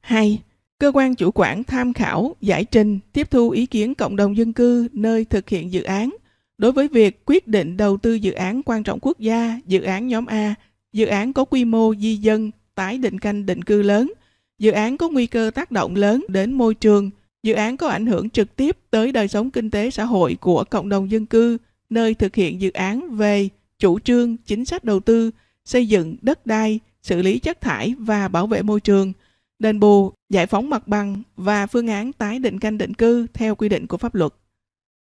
2. 0.00 0.38
Cơ 0.80 0.92
quan 0.94 1.14
chủ 1.14 1.30
quản 1.34 1.64
tham 1.64 1.92
khảo, 1.92 2.36
giải 2.40 2.64
trình, 2.64 2.98
tiếp 3.12 3.30
thu 3.30 3.50
ý 3.50 3.66
kiến 3.66 3.94
cộng 3.94 4.16
đồng 4.16 4.36
dân 4.36 4.52
cư 4.52 4.88
nơi 4.92 5.24
thực 5.24 5.48
hiện 5.48 5.72
dự 5.72 5.82
án. 5.82 6.16
Đối 6.58 6.72
với 6.72 6.88
việc 6.88 7.22
quyết 7.26 7.46
định 7.48 7.76
đầu 7.76 7.96
tư 7.96 8.14
dự 8.14 8.32
án 8.32 8.62
quan 8.62 8.82
trọng 8.82 8.98
quốc 9.02 9.18
gia, 9.18 9.60
dự 9.66 9.82
án 9.82 10.08
nhóm 10.08 10.26
A, 10.26 10.54
dự 10.92 11.06
án 11.06 11.32
có 11.32 11.44
quy 11.44 11.64
mô 11.64 11.94
di 11.94 12.16
dân, 12.16 12.50
tái 12.74 12.98
định 12.98 13.18
canh 13.18 13.46
định 13.46 13.64
cư 13.64 13.82
lớn, 13.82 14.12
Dự 14.60 14.70
án 14.70 14.96
có 14.96 15.08
nguy 15.08 15.26
cơ 15.26 15.50
tác 15.54 15.70
động 15.70 15.96
lớn 15.96 16.24
đến 16.28 16.52
môi 16.52 16.74
trường, 16.74 17.10
dự 17.42 17.52
án 17.52 17.76
có 17.76 17.88
ảnh 17.88 18.06
hưởng 18.06 18.30
trực 18.30 18.56
tiếp 18.56 18.76
tới 18.90 19.12
đời 19.12 19.28
sống 19.28 19.50
kinh 19.50 19.70
tế 19.70 19.90
xã 19.90 20.04
hội 20.04 20.36
của 20.40 20.64
cộng 20.64 20.88
đồng 20.88 21.10
dân 21.10 21.26
cư, 21.26 21.58
nơi 21.90 22.14
thực 22.14 22.34
hiện 22.34 22.60
dự 22.60 22.70
án 22.70 23.16
về 23.16 23.48
chủ 23.78 23.98
trương, 23.98 24.36
chính 24.36 24.64
sách 24.64 24.84
đầu 24.84 25.00
tư, 25.00 25.30
xây 25.64 25.88
dựng 25.88 26.16
đất 26.22 26.46
đai, 26.46 26.80
xử 27.02 27.22
lý 27.22 27.38
chất 27.38 27.60
thải 27.60 27.94
và 27.98 28.28
bảo 28.28 28.46
vệ 28.46 28.62
môi 28.62 28.80
trường, 28.80 29.12
đền 29.60 29.80
bù, 29.80 30.12
giải 30.28 30.46
phóng 30.46 30.70
mặt 30.70 30.88
bằng 30.88 31.22
và 31.36 31.66
phương 31.66 31.86
án 31.86 32.12
tái 32.12 32.38
định 32.38 32.58
canh 32.58 32.78
định 32.78 32.94
cư 32.94 33.26
theo 33.26 33.54
quy 33.54 33.68
định 33.68 33.86
của 33.86 33.96
pháp 33.96 34.14
luật. 34.14 34.32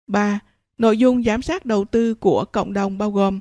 3. 0.06 0.40
Nội 0.78 0.98
dung 0.98 1.22
giám 1.22 1.42
sát 1.42 1.64
đầu 1.66 1.84
tư 1.84 2.14
của 2.14 2.44
cộng 2.44 2.72
đồng 2.72 2.98
bao 2.98 3.10
gồm 3.10 3.40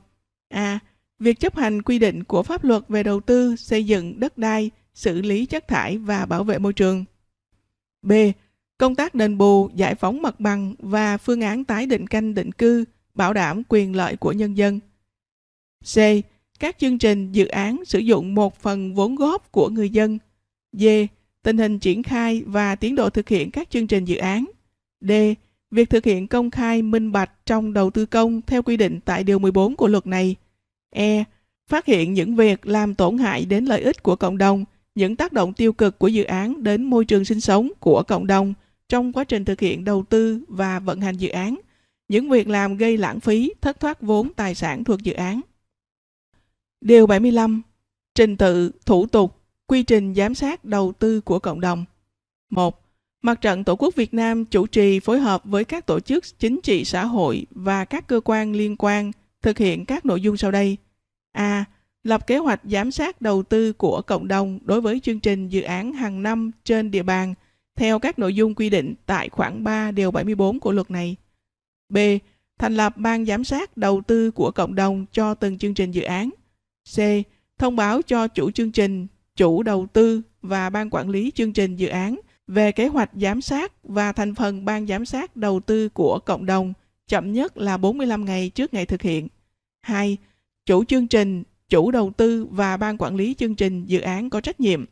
A. 0.49 0.79
Việc 1.19 1.39
chấp 1.39 1.55
hành 1.55 1.81
quy 1.81 1.99
định 1.99 2.23
của 2.23 2.43
pháp 2.43 2.63
luật 2.63 2.83
về 2.87 3.03
đầu 3.03 3.19
tư, 3.19 3.55
xây 3.55 3.85
dựng 3.85 4.19
đất 4.19 4.37
đai, 4.37 4.71
xử 4.93 5.21
lý 5.21 5.45
chất 5.45 5.67
thải 5.67 5.97
và 5.97 6.25
bảo 6.25 6.43
vệ 6.43 6.59
môi 6.59 6.73
trường. 6.73 7.05
B. 8.01 8.11
Công 8.77 8.95
tác 8.95 9.15
đền 9.15 9.37
bù, 9.37 9.69
giải 9.75 9.95
phóng 9.95 10.21
mặt 10.21 10.39
bằng 10.39 10.75
và 10.79 11.17
phương 11.17 11.41
án 11.41 11.63
tái 11.63 11.85
định 11.85 12.07
canh 12.07 12.33
định 12.33 12.51
cư, 12.51 12.85
bảo 13.13 13.33
đảm 13.33 13.61
quyền 13.69 13.95
lợi 13.95 14.15
của 14.15 14.31
nhân 14.31 14.57
dân. 14.57 14.79
C. 15.95 15.97
Các 16.59 16.79
chương 16.79 16.97
trình, 16.97 17.31
dự 17.31 17.45
án 17.47 17.85
sử 17.85 17.99
dụng 17.99 18.35
một 18.35 18.59
phần 18.59 18.95
vốn 18.95 19.15
góp 19.15 19.51
của 19.51 19.69
người 19.69 19.89
dân. 19.89 20.17
D. 20.73 20.85
Tình 21.43 21.57
hình 21.57 21.79
triển 21.79 22.03
khai 22.03 22.43
và 22.45 22.75
tiến 22.75 22.95
độ 22.95 23.09
thực 23.09 23.29
hiện 23.29 23.51
các 23.51 23.69
chương 23.69 23.87
trình 23.87 24.05
dự 24.05 24.17
án. 24.17 24.45
D. 25.01 25.11
Việc 25.71 25.89
thực 25.89 26.05
hiện 26.05 26.27
công 26.27 26.51
khai 26.51 26.81
minh 26.81 27.11
bạch 27.11 27.31
trong 27.45 27.73
đầu 27.73 27.89
tư 27.89 28.05
công 28.05 28.41
theo 28.41 28.61
quy 28.61 28.77
định 28.77 28.99
tại 29.05 29.23
Điều 29.23 29.39
14 29.39 29.75
của 29.75 29.87
luật 29.87 30.07
này. 30.07 30.35
E. 30.89 31.23
Phát 31.67 31.85
hiện 31.85 32.13
những 32.13 32.35
việc 32.35 32.67
làm 32.67 32.95
tổn 32.95 33.17
hại 33.17 33.45
đến 33.45 33.65
lợi 33.65 33.81
ích 33.81 34.03
của 34.03 34.15
cộng 34.15 34.37
đồng, 34.37 34.65
những 34.95 35.15
tác 35.15 35.33
động 35.33 35.53
tiêu 35.53 35.73
cực 35.73 35.99
của 35.99 36.07
dự 36.07 36.23
án 36.23 36.63
đến 36.63 36.83
môi 36.83 37.05
trường 37.05 37.25
sinh 37.25 37.41
sống 37.41 37.71
của 37.79 38.03
cộng 38.03 38.27
đồng 38.27 38.53
trong 38.89 39.13
quá 39.13 39.23
trình 39.23 39.45
thực 39.45 39.59
hiện 39.59 39.85
đầu 39.85 40.03
tư 40.09 40.41
và 40.47 40.79
vận 40.79 41.01
hành 41.01 41.17
dự 41.17 41.29
án, 41.29 41.55
những 42.07 42.29
việc 42.29 42.47
làm 42.47 42.77
gây 42.77 42.97
lãng 42.97 43.19
phí, 43.19 43.53
thất 43.61 43.79
thoát 43.79 44.01
vốn 44.01 44.33
tài 44.33 44.55
sản 44.55 44.83
thuộc 44.83 45.03
dự 45.03 45.13
án. 45.13 45.41
Điều 46.81 47.07
75. 47.07 47.61
Trình 48.15 48.37
tự, 48.37 48.71
thủ 48.85 49.05
tục, 49.05 49.36
quy 49.67 49.83
trình 49.83 50.13
giám 50.13 50.35
sát 50.35 50.65
đầu 50.65 50.93
tư 50.99 51.21
của 51.21 51.39
cộng 51.39 51.61
đồng. 51.61 51.85
1. 52.49 52.83
Mặt 53.21 53.41
trận 53.41 53.63
Tổ 53.63 53.75
quốc 53.75 53.95
Việt 53.95 54.13
Nam 54.13 54.45
chủ 54.45 54.67
trì 54.67 54.99
phối 54.99 55.19
hợp 55.19 55.41
với 55.45 55.63
các 55.63 55.85
tổ 55.85 55.99
chức 55.99 56.39
chính 56.39 56.59
trị 56.63 56.85
xã 56.85 57.05
hội 57.05 57.45
và 57.51 57.85
các 57.85 58.07
cơ 58.07 58.21
quan 58.25 58.53
liên 58.53 58.75
quan 58.77 59.11
thực 59.41 59.57
hiện 59.57 59.85
các 59.85 60.05
nội 60.05 60.21
dung 60.21 60.37
sau 60.37 60.51
đây. 60.51 60.77
A. 61.31 61.65
Lập 62.03 62.27
kế 62.27 62.37
hoạch 62.37 62.61
giám 62.63 62.91
sát 62.91 63.21
đầu 63.21 63.43
tư 63.43 63.73
của 63.73 64.01
cộng 64.01 64.27
đồng 64.27 64.59
đối 64.63 64.81
với 64.81 64.99
chương 64.99 65.19
trình 65.19 65.49
dự 65.49 65.61
án 65.61 65.93
hàng 65.93 66.23
năm 66.23 66.51
trên 66.63 66.91
địa 66.91 67.03
bàn 67.03 67.33
theo 67.75 67.99
các 67.99 68.19
nội 68.19 68.35
dung 68.35 68.55
quy 68.55 68.69
định 68.69 68.93
tại 69.05 69.29
khoản 69.29 69.63
3 69.63 69.91
điều 69.91 70.11
74 70.11 70.59
của 70.59 70.71
luật 70.71 70.91
này. 70.91 71.15
B. 71.89 71.97
Thành 72.59 72.75
lập 72.75 72.97
ban 72.97 73.25
giám 73.25 73.43
sát 73.43 73.77
đầu 73.77 74.01
tư 74.07 74.31
của 74.31 74.51
cộng 74.51 74.75
đồng 74.75 75.05
cho 75.11 75.33
từng 75.33 75.57
chương 75.57 75.73
trình 75.73 75.91
dự 75.91 76.01
án. 76.01 76.29
C. 76.95 76.99
Thông 77.57 77.75
báo 77.75 78.01
cho 78.01 78.27
chủ 78.27 78.51
chương 78.51 78.71
trình, 78.71 79.07
chủ 79.37 79.63
đầu 79.63 79.87
tư 79.93 80.21
và 80.41 80.69
ban 80.69 80.89
quản 80.89 81.09
lý 81.09 81.31
chương 81.35 81.53
trình 81.53 81.75
dự 81.75 81.87
án 81.87 82.19
về 82.47 82.71
kế 82.71 82.87
hoạch 82.87 83.09
giám 83.13 83.41
sát 83.41 83.83
và 83.83 84.11
thành 84.11 84.35
phần 84.35 84.65
ban 84.65 84.87
giám 84.87 85.05
sát 85.05 85.35
đầu 85.35 85.59
tư 85.59 85.89
của 85.89 86.19
cộng 86.25 86.45
đồng 86.45 86.73
chậm 87.07 87.33
nhất 87.33 87.57
là 87.57 87.77
45 87.77 88.25
ngày 88.25 88.49
trước 88.49 88.73
ngày 88.73 88.85
thực 88.85 89.01
hiện. 89.01 89.27
2. 89.81 90.17
Chủ 90.65 90.83
chương 90.83 91.07
trình, 91.07 91.43
chủ 91.69 91.91
đầu 91.91 92.11
tư 92.17 92.47
và 92.51 92.77
ban 92.77 92.97
quản 92.97 93.15
lý 93.15 93.33
chương 93.33 93.55
trình 93.55 93.85
dự 93.85 93.99
án 93.99 94.29
có 94.29 94.41
trách 94.41 94.59
nhiệm 94.59 94.85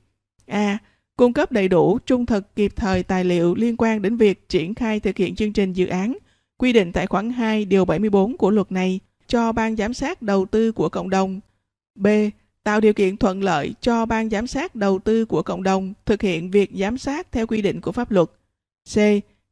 A. 0.46 0.78
Cung 1.18 1.34
cấp 1.34 1.52
đầy 1.52 1.68
đủ, 1.68 2.00
trung 2.06 2.26
thực, 2.26 2.56
kịp 2.56 2.76
thời 2.76 3.04
tài 3.04 3.24
liệu 3.24 3.56
liên 3.56 3.76
quan 3.78 4.02
đến 4.02 4.18
việc 4.18 4.50
triển 4.50 4.76
khai 4.76 5.00
thực 5.00 5.18
hiện 5.18 5.36
chương 5.36 5.54
trình 5.54 5.74
dự 5.74 5.88
án 5.88 6.18
quy 6.58 6.74
định 6.74 6.92
tại 6.92 7.08
khoản 7.08 7.30
2 7.30 7.66
điều 7.66 7.86
74 7.86 8.38
của 8.38 8.52
luật 8.52 8.72
này 8.72 9.00
cho 9.28 9.52
ban 9.52 9.76
giám 9.76 9.94
sát 9.94 10.22
đầu 10.22 10.46
tư 10.46 10.72
của 10.72 10.90
cộng 10.90 11.10
đồng. 11.10 11.40
B 11.96 12.08
tạo 12.66 12.80
điều 12.82 12.94
kiện 12.94 13.18
thuận 13.18 13.44
lợi 13.44 13.74
cho 13.82 14.06
ban 14.06 14.30
giám 14.30 14.48
sát 14.48 14.76
đầu 14.76 15.00
tư 15.00 15.26
của 15.26 15.44
cộng 15.44 15.64
đồng 15.64 15.94
thực 16.06 16.22
hiện 16.22 16.52
việc 16.52 16.72
giám 16.74 16.98
sát 16.98 17.32
theo 17.32 17.48
quy 17.48 17.62
định 17.62 17.82
của 17.82 17.92
pháp 17.92 18.12
luật. 18.12 18.30
C. 18.94 18.98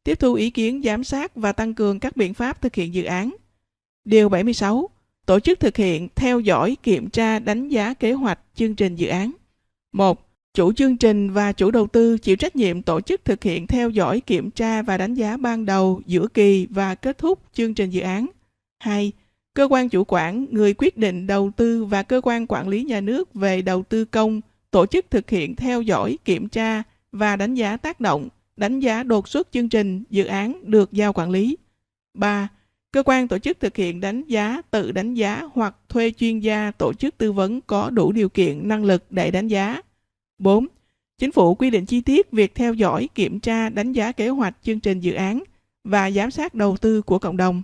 Tiếp 0.04 0.14
thu 0.20 0.34
ý 0.34 0.50
kiến 0.50 0.82
giám 0.84 1.04
sát 1.04 1.36
và 1.36 1.52
tăng 1.52 1.74
cường 1.74 2.00
các 2.00 2.16
biện 2.16 2.34
pháp 2.34 2.62
thực 2.62 2.74
hiện 2.74 2.94
dự 2.94 3.04
án. 3.04 3.36
Điều 4.04 4.28
76. 4.28 4.88
Tổ 5.26 5.40
chức 5.40 5.60
thực 5.60 5.76
hiện, 5.76 6.08
theo 6.14 6.40
dõi, 6.40 6.76
kiểm 6.82 7.10
tra, 7.10 7.38
đánh 7.38 7.68
giá 7.68 7.94
kế 7.94 8.12
hoạch, 8.12 8.38
chương 8.54 8.74
trình 8.74 8.96
dự 8.96 9.08
án. 9.08 9.32
1. 9.92 10.28
Chủ 10.54 10.72
chương 10.72 10.96
trình 10.96 11.30
và 11.30 11.52
chủ 11.52 11.70
đầu 11.70 11.86
tư 11.86 12.18
chịu 12.18 12.36
trách 12.36 12.56
nhiệm 12.56 12.82
tổ 12.82 13.00
chức 13.00 13.24
thực 13.24 13.42
hiện 13.42 13.66
theo 13.66 13.90
dõi, 13.90 14.20
kiểm 14.20 14.50
tra 14.50 14.82
và 14.82 14.96
đánh 14.96 15.14
giá 15.14 15.36
ban 15.36 15.66
đầu, 15.66 16.00
giữa 16.06 16.26
kỳ 16.34 16.66
và 16.70 16.94
kết 16.94 17.18
thúc 17.18 17.40
chương 17.52 17.74
trình 17.74 17.90
dự 17.90 18.00
án. 18.00 18.26
2 18.78 19.12
cơ 19.54 19.68
quan 19.70 19.88
chủ 19.88 20.04
quản, 20.08 20.46
người 20.50 20.74
quyết 20.74 20.96
định 20.96 21.26
đầu 21.26 21.50
tư 21.56 21.84
và 21.84 22.02
cơ 22.02 22.20
quan 22.24 22.46
quản 22.46 22.68
lý 22.68 22.84
nhà 22.84 23.00
nước 23.00 23.34
về 23.34 23.62
đầu 23.62 23.82
tư 23.82 24.04
công 24.04 24.40
tổ 24.70 24.86
chức 24.86 25.10
thực 25.10 25.30
hiện 25.30 25.56
theo 25.56 25.82
dõi, 25.82 26.18
kiểm 26.24 26.48
tra 26.48 26.82
và 27.12 27.36
đánh 27.36 27.54
giá 27.54 27.76
tác 27.76 28.00
động, 28.00 28.28
đánh 28.56 28.80
giá 28.80 29.02
đột 29.02 29.28
xuất 29.28 29.52
chương 29.52 29.68
trình, 29.68 30.04
dự 30.10 30.24
án 30.24 30.70
được 30.70 30.92
giao 30.92 31.12
quản 31.12 31.30
lý. 31.30 31.56
3. 32.14 32.48
Cơ 32.92 33.02
quan 33.02 33.28
tổ 33.28 33.38
chức 33.38 33.60
thực 33.60 33.76
hiện 33.76 34.00
đánh 34.00 34.22
giá, 34.26 34.62
tự 34.70 34.92
đánh 34.92 35.14
giá 35.14 35.42
hoặc 35.54 35.76
thuê 35.88 36.10
chuyên 36.10 36.38
gia 36.38 36.70
tổ 36.70 36.92
chức 36.92 37.18
tư 37.18 37.32
vấn 37.32 37.60
có 37.60 37.90
đủ 37.90 38.12
điều 38.12 38.28
kiện 38.28 38.68
năng 38.68 38.84
lực 38.84 39.04
để 39.10 39.30
đánh 39.30 39.48
giá. 39.48 39.80
4. 40.38 40.66
Chính 41.18 41.32
phủ 41.32 41.54
quy 41.54 41.70
định 41.70 41.86
chi 41.86 42.00
tiết 42.00 42.30
việc 42.32 42.54
theo 42.54 42.74
dõi, 42.74 43.08
kiểm 43.14 43.40
tra, 43.40 43.68
đánh 43.68 43.92
giá 43.92 44.12
kế 44.12 44.28
hoạch 44.28 44.56
chương 44.62 44.80
trình 44.80 45.00
dự 45.00 45.12
án 45.12 45.42
và 45.84 46.10
giám 46.10 46.30
sát 46.30 46.54
đầu 46.54 46.76
tư 46.76 47.02
của 47.02 47.18
cộng 47.18 47.36
đồng. 47.36 47.62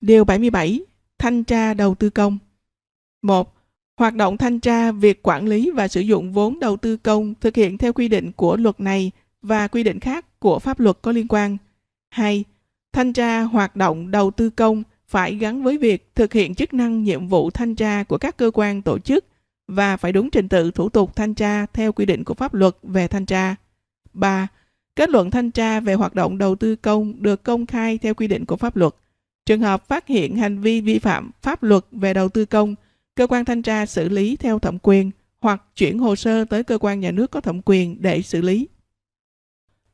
Điều 0.00 0.24
77 0.24 0.80
thanh 1.18 1.44
tra 1.44 1.74
đầu 1.74 1.94
tư 1.94 2.10
công. 2.10 2.38
1. 3.22 3.54
Hoạt 3.96 4.14
động 4.14 4.36
thanh 4.36 4.60
tra 4.60 4.92
việc 4.92 5.22
quản 5.22 5.46
lý 5.46 5.70
và 5.70 5.88
sử 5.88 6.00
dụng 6.00 6.32
vốn 6.32 6.60
đầu 6.60 6.76
tư 6.76 6.96
công 6.96 7.34
thực 7.40 7.56
hiện 7.56 7.78
theo 7.78 7.92
quy 7.92 8.08
định 8.08 8.32
của 8.32 8.56
luật 8.56 8.80
này 8.80 9.10
và 9.42 9.68
quy 9.68 9.82
định 9.82 10.00
khác 10.00 10.40
của 10.40 10.58
pháp 10.58 10.80
luật 10.80 10.98
có 11.02 11.12
liên 11.12 11.28
quan. 11.28 11.56
2. 12.10 12.44
Thanh 12.92 13.12
tra 13.12 13.42
hoạt 13.42 13.76
động 13.76 14.10
đầu 14.10 14.30
tư 14.30 14.50
công 14.50 14.82
phải 15.08 15.34
gắn 15.34 15.62
với 15.62 15.78
việc 15.78 16.14
thực 16.14 16.32
hiện 16.32 16.54
chức 16.54 16.74
năng 16.74 17.02
nhiệm 17.02 17.28
vụ 17.28 17.50
thanh 17.50 17.74
tra 17.74 18.02
của 18.02 18.18
các 18.18 18.36
cơ 18.36 18.50
quan 18.54 18.82
tổ 18.82 18.98
chức 18.98 19.24
và 19.68 19.96
phải 19.96 20.12
đúng 20.12 20.30
trình 20.30 20.48
tự 20.48 20.70
thủ 20.70 20.88
tục 20.88 21.16
thanh 21.16 21.34
tra 21.34 21.66
theo 21.66 21.92
quy 21.92 22.06
định 22.06 22.24
của 22.24 22.34
pháp 22.34 22.54
luật 22.54 22.76
về 22.82 23.08
thanh 23.08 23.26
tra. 23.26 23.56
3. 24.12 24.48
Kết 24.96 25.10
luận 25.10 25.30
thanh 25.30 25.50
tra 25.50 25.80
về 25.80 25.94
hoạt 25.94 26.14
động 26.14 26.38
đầu 26.38 26.54
tư 26.56 26.76
công 26.76 27.22
được 27.22 27.42
công 27.42 27.66
khai 27.66 27.98
theo 27.98 28.14
quy 28.14 28.26
định 28.28 28.44
của 28.44 28.56
pháp 28.56 28.76
luật. 28.76 28.94
Trường 29.46 29.60
hợp 29.60 29.88
phát 29.88 30.06
hiện 30.06 30.36
hành 30.36 30.60
vi 30.60 30.80
vi 30.80 30.98
phạm 30.98 31.30
pháp 31.42 31.62
luật 31.62 31.84
về 31.92 32.14
đầu 32.14 32.28
tư 32.28 32.44
công, 32.44 32.74
cơ 33.14 33.26
quan 33.26 33.44
thanh 33.44 33.62
tra 33.62 33.86
xử 33.86 34.08
lý 34.08 34.36
theo 34.36 34.58
thẩm 34.58 34.78
quyền 34.82 35.10
hoặc 35.40 35.62
chuyển 35.76 35.98
hồ 35.98 36.16
sơ 36.16 36.44
tới 36.44 36.64
cơ 36.64 36.78
quan 36.78 37.00
nhà 37.00 37.10
nước 37.10 37.30
có 37.30 37.40
thẩm 37.40 37.60
quyền 37.64 38.02
để 38.02 38.22
xử 38.22 38.40
lý. 38.40 38.68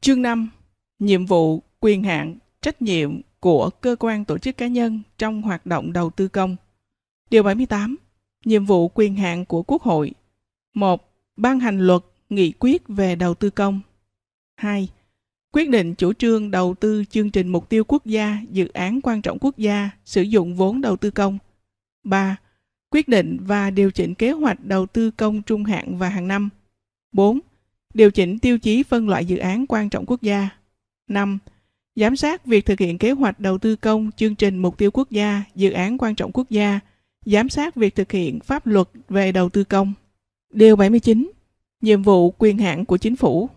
Chương 0.01 0.23
5. 0.23 0.51
Nhiệm 0.99 1.27
vụ, 1.27 1.63
quyền 1.81 2.03
hạn, 2.03 2.39
trách 2.63 2.83
nhiệm 2.83 3.21
của 3.41 3.71
cơ 3.71 3.97
quan 3.99 4.25
tổ 4.25 4.39
chức 4.39 4.57
cá 4.57 4.67
nhân 4.67 5.03
trong 5.19 5.43
hoạt 5.43 5.67
động 5.67 5.93
đầu 5.93 6.11
tư 6.11 6.29
công. 6.29 6.57
Điều 7.31 7.43
78. 7.43 7.97
Nhiệm 8.45 8.65
vụ 8.65 8.89
quyền 8.89 9.17
hạn 9.17 9.45
của 9.45 9.63
Quốc 9.63 9.83
hội. 9.83 10.13
1. 10.75 11.15
Ban 11.37 11.61
hành 11.61 11.81
luật, 11.81 12.03
nghị 12.31 12.53
quyết 12.53 12.83
về 12.89 13.17
đầu 13.17 13.35
tư 13.35 13.51
công. 13.51 13.81
2 14.57 14.89
quyết 15.53 15.71
định 15.71 15.95
chủ 15.95 16.13
trương 16.13 16.51
đầu 16.51 16.75
tư 16.81 17.05
chương 17.11 17.31
trình 17.31 17.49
mục 17.49 17.69
tiêu 17.69 17.85
quốc 17.85 18.07
gia, 18.07 18.39
dự 18.51 18.69
án 18.69 19.01
quan 19.01 19.23
trọng 19.23 19.39
quốc 19.41 19.59
gia, 19.59 19.91
sử 20.05 20.23
dụng 20.23 20.57
vốn 20.57 20.81
đầu 20.81 20.97
tư 20.97 21.11
công. 21.11 21.39
3. 22.05 22.37
Quyết 22.91 23.09
định 23.09 23.39
và 23.41 23.71
điều 23.71 23.91
chỉnh 23.91 24.15
kế 24.15 24.31
hoạch 24.31 24.65
đầu 24.65 24.87
tư 24.87 25.11
công 25.11 25.43
trung 25.43 25.65
hạn 25.65 25.99
và 25.99 26.09
hàng 26.09 26.29
năm. 26.29 26.49
4. 27.13 27.41
Điều 27.95 28.11
chỉnh 28.11 28.39
tiêu 28.39 28.59
chí 28.59 28.83
phân 28.83 29.09
loại 29.09 29.25
dự 29.25 29.37
án 29.37 29.67
quan 29.67 29.91
trọng 29.91 30.07
quốc 30.07 30.23
gia. 30.23 30.49
5. 31.09 31.39
Giám 31.97 32.17
sát 32.17 32.47
việc 32.47 32.67
thực 32.67 32.79
hiện 32.79 32.99
kế 32.99 33.11
hoạch 33.11 33.41
đầu 33.41 33.59
tư 33.59 33.77
công, 33.77 34.11
chương 34.17 34.35
trình 34.35 34.59
mục 34.59 34.79
tiêu 34.79 34.91
quốc 34.91 35.11
gia, 35.11 35.43
dự 35.55 35.71
án 35.71 35.99
quan 35.99 36.15
trọng 36.15 36.33
quốc 36.33 36.51
gia, 36.51 36.81
giám 37.25 37.49
sát 37.49 37.75
việc 37.75 37.95
thực 37.95 38.13
hiện 38.13 38.41
pháp 38.41 38.67
luật 38.67 38.89
về 39.09 39.33
đầu 39.33 39.49
tư 39.49 39.65
công. 39.65 39.93
Điều 40.53 40.77
79. 40.77 41.31
Nhiệm 41.81 42.03
vụ 42.03 42.35
quyền 42.39 42.59
hạn 42.59 42.85
của 42.85 42.97
chính 42.97 43.17
phủ. 43.17 43.49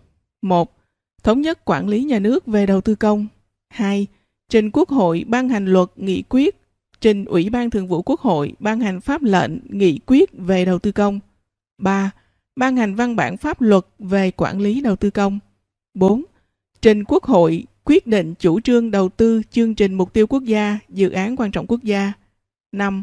1 0.42 0.74
thống 1.24 1.40
nhất 1.40 1.64
quản 1.64 1.88
lý 1.88 2.04
nhà 2.04 2.18
nước 2.18 2.46
về 2.46 2.66
đầu 2.66 2.80
tư 2.80 2.94
công. 2.94 3.26
2. 3.70 4.06
Trình 4.48 4.70
Quốc 4.72 4.88
hội 4.88 5.24
ban 5.28 5.48
hành 5.48 5.66
luật 5.66 5.88
nghị 5.96 6.22
quyết, 6.22 6.56
trình 7.00 7.24
Ủy 7.24 7.50
ban 7.50 7.70
Thường 7.70 7.88
vụ 7.88 8.02
Quốc 8.02 8.20
hội 8.20 8.52
ban 8.58 8.80
hành 8.80 9.00
pháp 9.00 9.22
lệnh 9.22 9.52
nghị 9.68 9.98
quyết 10.06 10.30
về 10.32 10.64
đầu 10.64 10.78
tư 10.78 10.92
công. 10.92 11.20
3. 11.78 12.10
Ban 12.56 12.76
hành 12.76 12.94
văn 12.94 13.16
bản 13.16 13.36
pháp 13.36 13.60
luật 13.60 13.86
về 13.98 14.30
quản 14.30 14.60
lý 14.60 14.80
đầu 14.80 14.96
tư 14.96 15.10
công. 15.10 15.38
4. 15.94 16.24
Trình 16.82 17.04
Quốc 17.04 17.24
hội 17.24 17.64
quyết 17.84 18.06
định 18.06 18.34
chủ 18.38 18.60
trương 18.60 18.90
đầu 18.90 19.08
tư 19.08 19.42
chương 19.50 19.74
trình 19.74 19.94
mục 19.94 20.12
tiêu 20.12 20.26
quốc 20.26 20.42
gia, 20.42 20.78
dự 20.88 21.10
án 21.10 21.36
quan 21.36 21.50
trọng 21.50 21.66
quốc 21.66 21.82
gia. 21.82 22.12
5. 22.72 23.02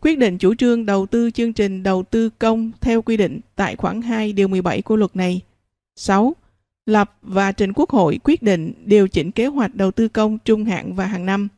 Quyết 0.00 0.18
định 0.18 0.38
chủ 0.38 0.54
trương 0.54 0.86
đầu 0.86 1.06
tư 1.06 1.30
chương 1.30 1.52
trình 1.52 1.82
đầu 1.82 2.02
tư 2.02 2.30
công 2.38 2.70
theo 2.80 3.02
quy 3.02 3.16
định 3.16 3.40
tại 3.56 3.76
khoản 3.76 4.02
2 4.02 4.32
điều 4.32 4.48
17 4.48 4.82
của 4.82 4.96
luật 4.96 5.16
này. 5.16 5.40
6. 5.96 6.34
Lập 6.86 7.18
và 7.22 7.52
trình 7.52 7.72
Quốc 7.72 7.90
hội 7.90 8.20
quyết 8.24 8.42
định 8.42 8.72
điều 8.84 9.08
chỉnh 9.08 9.30
kế 9.30 9.46
hoạch 9.46 9.74
đầu 9.74 9.90
tư 9.90 10.08
công 10.08 10.38
trung 10.38 10.64
hạn 10.64 10.94
và 10.94 11.06
hàng 11.06 11.26
năm. 11.26 11.48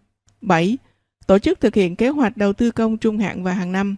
7. 0.40 0.78
Tổ 1.26 1.38
chức 1.38 1.60
thực 1.60 1.74
hiện 1.74 1.96
kế 1.96 2.08
hoạch 2.08 2.36
đầu 2.36 2.52
tư 2.52 2.70
công 2.70 2.98
trung 2.98 3.18
hạn 3.18 3.42
và 3.42 3.52
hàng 3.52 3.72
năm. 3.72 3.96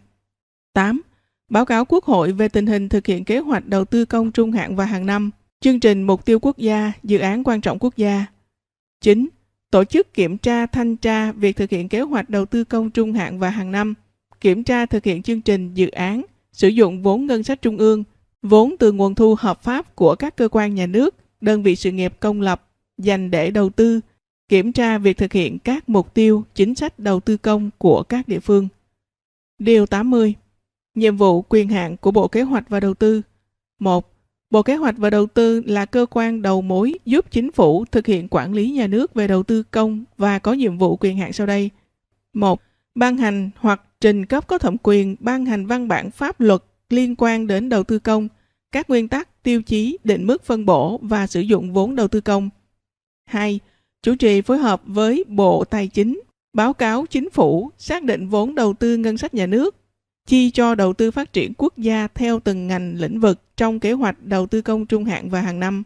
8. 0.73 1.03
Báo 1.49 1.65
cáo 1.65 1.85
Quốc 1.85 2.05
hội 2.05 2.33
về 2.33 2.49
tình 2.49 2.67
hình 2.67 2.89
thực 2.89 3.07
hiện 3.07 3.25
kế 3.25 3.39
hoạch 3.39 3.67
đầu 3.67 3.85
tư 3.85 4.05
công 4.05 4.33
trung 4.33 4.53
hạn 4.53 4.77
và 4.77 4.85
hàng 4.85 5.07
năm, 5.07 5.31
chương 5.61 5.81
trình 5.81 6.03
mục 6.03 6.25
tiêu 6.25 6.39
quốc 6.43 6.59
gia, 6.59 6.93
dự 7.03 7.19
án 7.19 7.45
quan 7.45 7.61
trọng 7.61 7.79
quốc 7.79 7.97
gia. 7.97 8.27
9. 9.01 9.29
Tổ 9.71 9.85
chức 9.85 10.15
kiểm 10.15 10.39
tra 10.39 10.67
thanh 10.67 10.97
tra 10.97 11.33
việc 11.33 11.57
thực 11.57 11.71
hiện 11.71 11.89
kế 11.89 12.01
hoạch 12.01 12.31
đầu 12.31 12.47
tư 12.47 12.65
công 12.65 12.91
trung 12.91 13.13
hạn 13.13 13.39
và 13.39 13.51
hàng 13.51 13.73
năm, 13.73 13.95
kiểm 14.41 14.65
tra 14.65 14.87
thực 14.87 15.05
hiện 15.05 15.23
chương 15.23 15.41
trình 15.41 15.75
dự 15.75 15.89
án, 15.91 16.23
sử 16.53 16.69
dụng 16.69 17.03
vốn 17.03 17.27
ngân 17.27 17.43
sách 17.43 17.63
trung 17.63 17.79
ương, 17.79 18.05
vốn 18.43 18.77
từ 18.79 18.93
nguồn 18.93 19.15
thu 19.15 19.35
hợp 19.39 19.63
pháp 19.63 19.97
của 19.97 20.15
các 20.15 20.37
cơ 20.37 20.49
quan 20.49 20.75
nhà 20.75 20.87
nước, 20.87 21.15
đơn 21.41 21.63
vị 21.63 21.77
sự 21.77 21.93
nghiệp 21.93 22.15
công 22.21 22.41
lập 22.41 22.69
dành 22.99 23.31
để 23.31 23.51
đầu 23.51 23.71
tư, 23.71 24.01
kiểm 24.49 24.73
tra 24.73 24.99
việc 24.99 25.17
thực 25.17 25.33
hiện 25.33 25.59
các 25.59 25.89
mục 25.89 26.15
tiêu, 26.15 26.45
chính 26.55 26.75
sách 26.75 26.99
đầu 26.99 27.21
tư 27.21 27.37
công 27.37 27.71
của 27.79 28.03
các 28.03 28.29
địa 28.29 28.41
phương. 28.41 28.69
Điều 29.59 29.87
80. 29.87 30.35
Nhiệm 30.95 31.17
vụ 31.17 31.43
quyền 31.43 31.69
hạn 31.69 31.97
của 31.97 32.11
Bộ 32.11 32.29
Kế 32.29 32.43
hoạch 32.43 32.69
và 32.69 32.81
Đầu 32.81 32.95
tư 32.95 33.23
1. 33.79 34.13
Bộ 34.51 34.63
Kế 34.63 34.77
hoạch 34.77 34.99
và 34.99 35.11
Đầu 35.11 35.27
tư 35.27 35.63
là 35.67 35.87
cơ 35.87 36.07
quan 36.11 36.43
đầu 36.43 36.63
mối 36.63 36.95
giúp 37.05 37.31
chính 37.31 37.53
phủ 37.53 37.85
thực 37.85 38.07
hiện 38.07 38.29
quản 38.31 38.55
lý 38.55 38.71
nhà 38.71 38.87
nước 38.87 39.15
về 39.15 39.27
đầu 39.27 39.43
tư 39.43 39.63
công 39.63 40.05
và 40.19 40.39
có 40.39 40.53
nhiệm 40.53 40.79
vụ 40.79 40.97
quyền 40.97 41.17
hạn 41.17 41.33
sau 41.33 41.47
đây. 41.47 41.71
1. 42.33 42.61
Ban 42.95 43.17
hành 43.17 43.51
hoặc 43.57 43.83
trình 44.01 44.27
cấp 44.27 44.47
có 44.47 44.59
thẩm 44.59 44.77
quyền 44.83 45.17
ban 45.21 45.47
hành 45.47 45.67
văn 45.67 45.89
bản 45.89 46.11
pháp 46.11 46.41
luật 46.41 46.63
liên 46.91 47.15
quan 47.19 47.47
đến 47.47 47.69
đầu 47.69 47.85
tư 47.85 47.99
công, 47.99 48.29
các 48.73 48.91
nguyên 48.91 49.09
tắc, 49.09 49.43
tiêu 49.43 49.63
chí, 49.63 49.99
định 50.05 50.27
mức 50.27 50.45
phân 50.45 50.67
bổ 50.67 50.99
và 51.03 51.27
sử 51.27 51.41
dụng 51.41 51.73
vốn 51.73 51.97
đầu 51.97 52.09
tư 52.09 52.21
công. 52.21 52.51
2. 53.27 53.61
Chủ 54.03 54.15
trì 54.15 54.41
phối 54.41 54.59
hợp 54.59 54.83
với 54.87 55.25
Bộ 55.29 55.65
Tài 55.65 55.89
chính, 55.89 56.21
báo 56.53 56.73
cáo 56.73 57.07
chính 57.07 57.31
phủ 57.31 57.71
xác 57.79 58.03
định 58.03 58.29
vốn 58.29 58.55
đầu 58.55 58.75
tư 58.75 58.97
ngân 58.97 59.19
sách 59.19 59.35
nhà 59.35 59.47
nước, 59.47 59.77
chi 60.27 60.51
cho 60.51 60.75
đầu 60.75 60.93
tư 60.93 61.11
phát 61.11 61.33
triển 61.33 61.53
quốc 61.59 61.79
gia 61.79 62.09
theo 62.15 62.41
từng 62.41 62.67
ngành 62.67 62.95
lĩnh 62.97 63.21
vực 63.21 63.43
trong 63.57 63.81
kế 63.81 63.93
hoạch 63.93 64.23
đầu 64.23 64.47
tư 64.47 64.63
công 64.63 64.87
trung 64.87 65.05
hạn 65.05 65.31
và 65.31 65.41
hàng 65.41 65.61
năm. 65.61 65.83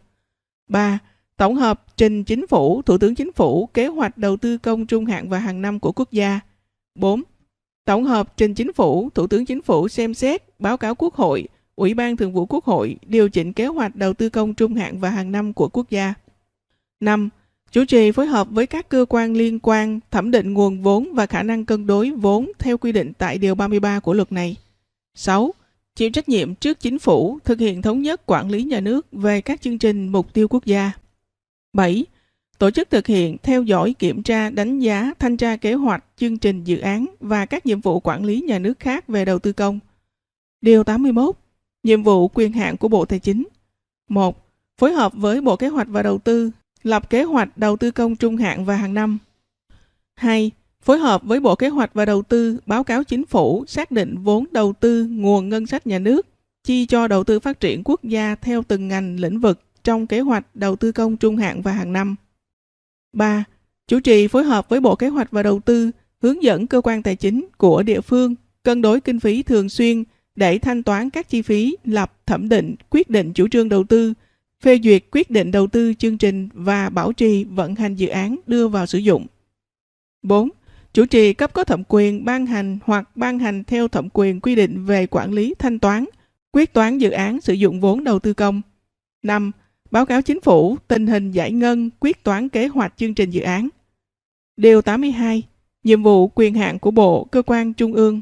3. 0.68 0.98
Tổng 1.36 1.54
hợp 1.54 1.96
trình 1.96 2.24
chính 2.24 2.46
phủ, 2.46 2.82
Thủ 2.82 2.98
tướng 2.98 3.14
Chính 3.14 3.32
phủ 3.32 3.66
kế 3.66 3.86
hoạch 3.86 4.18
đầu 4.18 4.36
tư 4.36 4.58
công 4.58 4.86
trung 4.86 5.04
hạn 5.04 5.28
và 5.28 5.38
hàng 5.38 5.62
năm 5.62 5.80
của 5.80 5.92
quốc 5.92 6.12
gia. 6.12 6.40
4. 6.94 7.22
Tổng 7.84 8.04
hợp 8.04 8.36
trình 8.36 8.54
chính 8.54 8.72
phủ, 8.72 9.10
Thủ 9.14 9.26
tướng 9.26 9.46
Chính 9.46 9.62
phủ 9.62 9.88
xem 9.88 10.14
xét, 10.14 10.42
báo 10.58 10.76
cáo 10.76 10.94
Quốc 10.94 11.14
hội, 11.14 11.48
Ủy 11.76 11.94
ban 11.94 12.16
Thường 12.16 12.32
vụ 12.32 12.46
Quốc 12.46 12.64
hội 12.64 12.96
điều 13.06 13.28
chỉnh 13.28 13.52
kế 13.52 13.66
hoạch 13.66 13.96
đầu 13.96 14.14
tư 14.14 14.28
công 14.28 14.54
trung 14.54 14.74
hạn 14.74 14.98
và 14.98 15.10
hàng 15.10 15.32
năm 15.32 15.52
của 15.52 15.68
quốc 15.68 15.90
gia. 15.90 16.14
5. 17.00 17.28
Chủ 17.72 17.84
trì 17.84 18.12
phối 18.12 18.26
hợp 18.26 18.48
với 18.50 18.66
các 18.66 18.88
cơ 18.88 19.06
quan 19.08 19.32
liên 19.32 19.58
quan 19.62 20.00
thẩm 20.10 20.30
định 20.30 20.52
nguồn 20.52 20.82
vốn 20.82 21.14
và 21.14 21.26
khả 21.26 21.42
năng 21.42 21.64
cân 21.64 21.86
đối 21.86 22.10
vốn 22.10 22.52
theo 22.58 22.78
quy 22.78 22.92
định 22.92 23.12
tại 23.18 23.38
Điều 23.38 23.54
33 23.54 24.00
của 24.00 24.14
luật 24.14 24.32
này. 24.32 24.56
6. 25.14 25.54
Chịu 25.94 26.10
trách 26.10 26.28
nhiệm 26.28 26.54
trước 26.54 26.80
chính 26.80 26.98
phủ 26.98 27.38
thực 27.44 27.58
hiện 27.58 27.82
thống 27.82 28.02
nhất 28.02 28.26
quản 28.26 28.50
lý 28.50 28.64
nhà 28.64 28.80
nước 28.80 29.06
về 29.12 29.40
các 29.40 29.60
chương 29.60 29.78
trình 29.78 30.08
mục 30.08 30.32
tiêu 30.32 30.48
quốc 30.48 30.64
gia. 30.64 30.92
7. 31.72 32.04
Tổ 32.60 32.70
chức 32.70 32.90
thực 32.90 33.06
hiện, 33.06 33.36
theo 33.42 33.62
dõi, 33.62 33.94
kiểm 33.98 34.22
tra, 34.22 34.50
đánh 34.50 34.78
giá, 34.78 35.12
thanh 35.18 35.36
tra 35.36 35.56
kế 35.56 35.74
hoạch, 35.74 36.04
chương 36.16 36.38
trình 36.38 36.64
dự 36.64 36.78
án 36.78 37.06
và 37.20 37.46
các 37.46 37.66
nhiệm 37.66 37.80
vụ 37.80 38.00
quản 38.00 38.24
lý 38.24 38.40
nhà 38.40 38.58
nước 38.58 38.78
khác 38.78 39.08
về 39.08 39.24
đầu 39.24 39.38
tư 39.38 39.52
công. 39.52 39.78
Điều 40.60 40.84
81. 40.84 41.36
Nhiệm 41.82 42.02
vụ 42.02 42.28
quyền 42.28 42.52
hạn 42.52 42.76
của 42.76 42.88
Bộ 42.88 43.04
Tài 43.04 43.18
chính. 43.18 43.48
1. 44.08 44.46
Phối 44.78 44.92
hợp 44.92 45.12
với 45.14 45.40
Bộ 45.40 45.56
Kế 45.56 45.68
hoạch 45.68 45.88
và 45.90 46.02
Đầu 46.02 46.18
tư 46.18 46.50
lập 46.82 47.10
kế 47.10 47.22
hoạch 47.22 47.58
đầu 47.58 47.76
tư 47.76 47.90
công 47.90 48.16
trung 48.16 48.36
hạn 48.36 48.64
và 48.64 48.76
hàng 48.76 48.94
năm. 48.94 49.18
2. 50.16 50.50
Phối 50.82 50.98
hợp 50.98 51.22
với 51.24 51.40
Bộ 51.40 51.54
Kế 51.54 51.68
hoạch 51.68 51.94
và 51.94 52.04
Đầu 52.04 52.22
tư 52.22 52.58
báo 52.66 52.84
cáo 52.84 53.04
chính 53.04 53.26
phủ 53.26 53.64
xác 53.68 53.90
định 53.90 54.16
vốn 54.22 54.44
đầu 54.52 54.72
tư 54.72 55.06
nguồn 55.10 55.48
ngân 55.48 55.66
sách 55.66 55.86
nhà 55.86 55.98
nước, 55.98 56.26
chi 56.64 56.86
cho 56.86 57.08
đầu 57.08 57.24
tư 57.24 57.40
phát 57.40 57.60
triển 57.60 57.82
quốc 57.84 58.04
gia 58.04 58.34
theo 58.34 58.62
từng 58.68 58.88
ngành 58.88 59.20
lĩnh 59.20 59.40
vực 59.40 59.60
trong 59.84 60.06
kế 60.06 60.20
hoạch 60.20 60.56
đầu 60.56 60.76
tư 60.76 60.92
công 60.92 61.16
trung 61.16 61.36
hạn 61.36 61.62
và 61.62 61.72
hàng 61.72 61.92
năm. 61.92 62.16
3. 63.12 63.44
Chủ 63.88 64.00
trì 64.00 64.28
phối 64.28 64.44
hợp 64.44 64.68
với 64.68 64.80
Bộ 64.80 64.96
Kế 64.96 65.08
hoạch 65.08 65.30
và 65.30 65.42
Đầu 65.42 65.60
tư 65.60 65.90
hướng 66.22 66.42
dẫn 66.42 66.66
cơ 66.66 66.80
quan 66.80 67.02
tài 67.02 67.16
chính 67.16 67.46
của 67.56 67.82
địa 67.82 68.00
phương 68.00 68.34
cân 68.62 68.82
đối 68.82 69.00
kinh 69.00 69.20
phí 69.20 69.42
thường 69.42 69.68
xuyên 69.68 70.04
để 70.36 70.58
thanh 70.58 70.82
toán 70.82 71.10
các 71.10 71.28
chi 71.28 71.42
phí 71.42 71.76
lập 71.84 72.26
thẩm 72.26 72.48
định 72.48 72.74
quyết 72.90 73.10
định 73.10 73.32
chủ 73.32 73.48
trương 73.48 73.68
đầu 73.68 73.84
tư 73.84 74.14
phê 74.60 74.78
duyệt 74.82 75.04
quyết 75.10 75.30
định 75.30 75.50
đầu 75.50 75.66
tư 75.66 75.94
chương 75.94 76.18
trình 76.18 76.48
và 76.52 76.88
bảo 76.88 77.12
trì 77.12 77.44
vận 77.44 77.74
hành 77.74 77.94
dự 77.94 78.08
án 78.08 78.36
đưa 78.46 78.68
vào 78.68 78.86
sử 78.86 78.98
dụng. 78.98 79.26
4. 80.22 80.48
Chủ 80.92 81.06
trì 81.06 81.32
cấp 81.32 81.52
có 81.52 81.64
thẩm 81.64 81.82
quyền 81.88 82.24
ban 82.24 82.46
hành 82.46 82.78
hoặc 82.84 83.16
ban 83.16 83.38
hành 83.38 83.64
theo 83.64 83.88
thẩm 83.88 84.08
quyền 84.12 84.40
quy 84.40 84.54
định 84.54 84.84
về 84.86 85.06
quản 85.06 85.32
lý 85.32 85.54
thanh 85.58 85.78
toán, 85.78 86.04
quyết 86.52 86.72
toán 86.72 86.98
dự 86.98 87.10
án 87.10 87.40
sử 87.40 87.52
dụng 87.52 87.80
vốn 87.80 88.04
đầu 88.04 88.18
tư 88.18 88.34
công. 88.34 88.62
5. 89.22 89.52
Báo 89.90 90.06
cáo 90.06 90.22
chính 90.22 90.40
phủ 90.40 90.76
tình 90.88 91.06
hình 91.06 91.30
giải 91.30 91.52
ngân 91.52 91.90
quyết 92.00 92.24
toán 92.24 92.48
kế 92.48 92.66
hoạch 92.66 92.92
chương 92.96 93.14
trình 93.14 93.30
dự 93.30 93.40
án. 93.40 93.68
Điều 94.56 94.82
82. 94.82 95.42
Nhiệm 95.84 96.02
vụ 96.02 96.28
quyền 96.28 96.54
hạn 96.54 96.78
của 96.78 96.90
Bộ, 96.90 97.24
cơ 97.24 97.42
quan 97.42 97.74
trung 97.74 97.94
ương. 97.94 98.20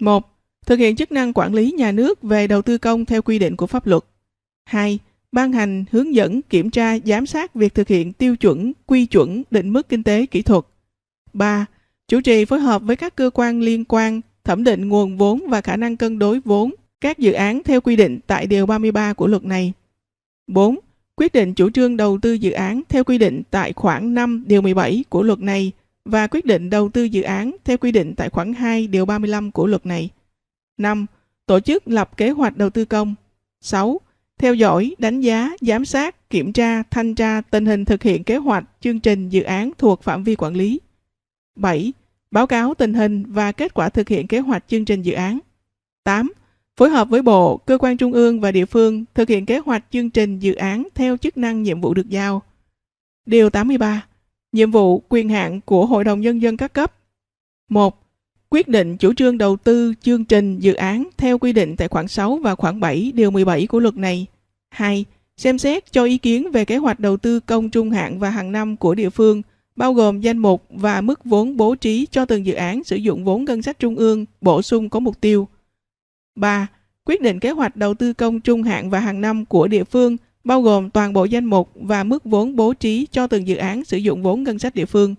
1. 0.00 0.24
Thực 0.66 0.78
hiện 0.78 0.96
chức 0.96 1.12
năng 1.12 1.32
quản 1.32 1.54
lý 1.54 1.72
nhà 1.72 1.92
nước 1.92 2.22
về 2.22 2.46
đầu 2.46 2.62
tư 2.62 2.78
công 2.78 3.04
theo 3.04 3.22
quy 3.22 3.38
định 3.38 3.56
của 3.56 3.66
pháp 3.66 3.86
luật. 3.86 4.02
2 4.64 4.98
ban 5.32 5.52
hành 5.52 5.84
hướng 5.90 6.14
dẫn 6.14 6.42
kiểm 6.42 6.70
tra 6.70 6.98
giám 7.04 7.26
sát 7.26 7.54
việc 7.54 7.74
thực 7.74 7.88
hiện 7.88 8.12
tiêu 8.12 8.36
chuẩn, 8.36 8.72
quy 8.86 9.06
chuẩn, 9.06 9.42
định 9.50 9.72
mức 9.72 9.88
kinh 9.88 10.02
tế 10.02 10.26
kỹ 10.26 10.42
thuật. 10.42 10.64
3. 11.32 11.66
Chủ 12.08 12.20
trì 12.20 12.44
phối 12.44 12.60
hợp 12.60 12.82
với 12.82 12.96
các 12.96 13.16
cơ 13.16 13.30
quan 13.34 13.60
liên 13.60 13.84
quan 13.84 14.20
thẩm 14.44 14.64
định 14.64 14.88
nguồn 14.88 15.16
vốn 15.16 15.42
và 15.48 15.60
khả 15.60 15.76
năng 15.76 15.96
cân 15.96 16.18
đối 16.18 16.40
vốn 16.40 16.74
các 17.00 17.18
dự 17.18 17.32
án 17.32 17.62
theo 17.62 17.80
quy 17.80 17.96
định 17.96 18.20
tại 18.26 18.46
Điều 18.46 18.66
33 18.66 19.12
của 19.12 19.26
luật 19.26 19.44
này. 19.44 19.72
4. 20.46 20.78
Quyết 21.16 21.32
định 21.32 21.54
chủ 21.54 21.70
trương 21.70 21.96
đầu 21.96 22.18
tư 22.22 22.32
dự 22.32 22.50
án 22.50 22.82
theo 22.88 23.04
quy 23.04 23.18
định 23.18 23.42
tại 23.50 23.72
khoản 23.72 24.14
5 24.14 24.44
Điều 24.46 24.62
17 24.62 25.04
của 25.08 25.22
luật 25.22 25.38
này 25.38 25.72
và 26.04 26.26
quyết 26.26 26.44
định 26.44 26.70
đầu 26.70 26.88
tư 26.88 27.04
dự 27.04 27.22
án 27.22 27.56
theo 27.64 27.76
quy 27.76 27.92
định 27.92 28.14
tại 28.16 28.30
khoản 28.30 28.54
2 28.54 28.86
Điều 28.86 29.06
35 29.06 29.50
của 29.50 29.66
luật 29.66 29.86
này. 29.86 30.10
5. 30.78 31.06
Tổ 31.46 31.60
chức 31.60 31.88
lập 31.88 32.16
kế 32.16 32.30
hoạch 32.30 32.56
đầu 32.56 32.70
tư 32.70 32.84
công. 32.84 33.14
6 33.60 34.00
theo 34.38 34.54
dõi, 34.54 34.94
đánh 34.98 35.20
giá, 35.20 35.50
giám 35.60 35.84
sát, 35.84 36.30
kiểm 36.30 36.52
tra, 36.52 36.82
thanh 36.82 37.14
tra 37.14 37.40
tình 37.40 37.66
hình 37.66 37.84
thực 37.84 38.02
hiện 38.02 38.24
kế 38.24 38.36
hoạch, 38.36 38.64
chương 38.80 39.00
trình, 39.00 39.28
dự 39.28 39.42
án 39.42 39.70
thuộc 39.78 40.02
phạm 40.02 40.24
vi 40.24 40.36
quản 40.36 40.54
lý. 40.54 40.80
7. 41.56 41.92
Báo 42.30 42.46
cáo 42.46 42.74
tình 42.74 42.94
hình 42.94 43.24
và 43.28 43.52
kết 43.52 43.74
quả 43.74 43.88
thực 43.88 44.08
hiện 44.08 44.26
kế 44.26 44.38
hoạch 44.38 44.64
chương 44.68 44.84
trình 44.84 45.02
dự 45.02 45.12
án. 45.12 45.38
8. 46.04 46.32
Phối 46.76 46.90
hợp 46.90 47.08
với 47.08 47.22
Bộ, 47.22 47.56
cơ 47.56 47.78
quan 47.78 47.96
trung 47.96 48.12
ương 48.12 48.40
và 48.40 48.52
địa 48.52 48.64
phương 48.64 49.04
thực 49.14 49.28
hiện 49.28 49.46
kế 49.46 49.58
hoạch 49.58 49.84
chương 49.90 50.10
trình 50.10 50.38
dự 50.38 50.54
án 50.54 50.88
theo 50.94 51.16
chức 51.16 51.36
năng 51.36 51.62
nhiệm 51.62 51.80
vụ 51.80 51.94
được 51.94 52.08
giao. 52.08 52.42
Điều 53.26 53.50
83. 53.50 54.06
Nhiệm 54.52 54.70
vụ 54.70 55.02
quyền 55.08 55.28
hạn 55.28 55.60
của 55.60 55.86
Hội 55.86 56.04
đồng 56.04 56.20
Nhân 56.20 56.42
dân 56.42 56.56
các 56.56 56.72
cấp. 56.72 56.92
1 57.68 58.02
quyết 58.50 58.68
định 58.68 58.96
chủ 58.96 59.12
trương 59.12 59.38
đầu 59.38 59.56
tư 59.56 59.94
chương 60.00 60.24
trình 60.24 60.58
dự 60.58 60.74
án 60.74 61.08
theo 61.16 61.38
quy 61.38 61.52
định 61.52 61.76
tại 61.76 61.88
khoản 61.88 62.08
6 62.08 62.36
và 62.36 62.54
khoản 62.54 62.80
7 62.80 63.12
điều 63.14 63.30
17 63.30 63.66
của 63.66 63.80
luật 63.80 63.96
này. 63.96 64.26
2. 64.70 65.04
Xem 65.36 65.58
xét 65.58 65.92
cho 65.92 66.04
ý 66.04 66.18
kiến 66.18 66.50
về 66.52 66.64
kế 66.64 66.76
hoạch 66.76 67.00
đầu 67.00 67.16
tư 67.16 67.40
công 67.40 67.70
trung 67.70 67.90
hạn 67.90 68.18
và 68.18 68.30
hàng 68.30 68.52
năm 68.52 68.76
của 68.76 68.94
địa 68.94 69.10
phương, 69.10 69.42
bao 69.76 69.94
gồm 69.94 70.20
danh 70.20 70.38
mục 70.38 70.62
và 70.70 71.00
mức 71.00 71.24
vốn 71.24 71.56
bố 71.56 71.74
trí 71.74 72.06
cho 72.10 72.24
từng 72.24 72.46
dự 72.46 72.54
án 72.54 72.84
sử 72.84 72.96
dụng 72.96 73.24
vốn 73.24 73.44
ngân 73.44 73.62
sách 73.62 73.78
trung 73.78 73.96
ương 73.96 74.24
bổ 74.40 74.62
sung 74.62 74.88
có 74.88 75.00
mục 75.00 75.20
tiêu. 75.20 75.48
3. 76.36 76.66
Quyết 77.04 77.22
định 77.22 77.40
kế 77.40 77.50
hoạch 77.50 77.76
đầu 77.76 77.94
tư 77.94 78.12
công 78.12 78.40
trung 78.40 78.62
hạn 78.62 78.90
và 78.90 79.00
hàng 79.00 79.20
năm 79.20 79.44
của 79.44 79.68
địa 79.68 79.84
phương, 79.84 80.16
bao 80.44 80.62
gồm 80.62 80.90
toàn 80.90 81.12
bộ 81.12 81.24
danh 81.24 81.44
mục 81.44 81.70
và 81.74 82.04
mức 82.04 82.24
vốn 82.24 82.56
bố 82.56 82.74
trí 82.74 83.06
cho 83.10 83.26
từng 83.26 83.46
dự 83.46 83.56
án 83.56 83.84
sử 83.84 83.96
dụng 83.96 84.22
vốn 84.22 84.42
ngân 84.42 84.58
sách 84.58 84.74
địa 84.74 84.86
phương. 84.86 85.14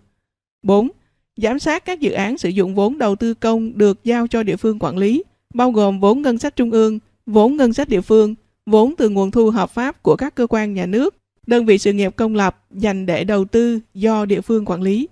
4 0.64 0.89
giám 1.38 1.60
sát 1.60 1.85
các 1.85 1.99
dự 1.99 2.11
án 2.11 2.38
sử 2.38 2.49
dụng 2.49 2.76
vốn 2.76 2.98
đầu 2.98 3.15
tư 3.15 3.34
công 3.34 3.77
được 3.77 4.03
giao 4.03 4.27
cho 4.27 4.44
địa 4.44 4.56
phương 4.56 4.80
quản 4.80 4.98
lý, 4.98 5.23
bao 5.53 5.72
gồm 5.72 5.99
vốn 5.99 6.22
ngân 6.22 6.38
sách 6.38 6.56
trung 6.56 6.72
ương, 6.72 6.99
vốn 7.26 7.57
ngân 7.57 7.73
sách 7.73 7.89
địa 7.89 8.02
phương, 8.02 8.35
vốn 8.65 8.95
từ 8.95 9.10
nguồn 9.10 9.31
thu 9.31 9.49
hợp 9.49 9.72
pháp 9.72 10.03
của 10.03 10.15
các 10.15 10.35
cơ 10.35 10.48
quan 10.48 10.73
nhà 10.73 10.85
nước, 10.85 11.15
đơn 11.48 11.65
vị 11.65 11.77
sự 11.77 11.94
nghiệp 11.94 12.15
công 12.15 12.35
lập 12.35 12.65
dành 12.72 13.06
để 13.06 13.23
đầu 13.23 13.45
tư 13.45 13.80
do 13.94 14.26
địa 14.26 14.41
phương 14.41 14.65
quản 14.65 14.81
lý. 14.81 15.07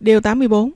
Điều 0.00 0.20
84. 0.20 0.70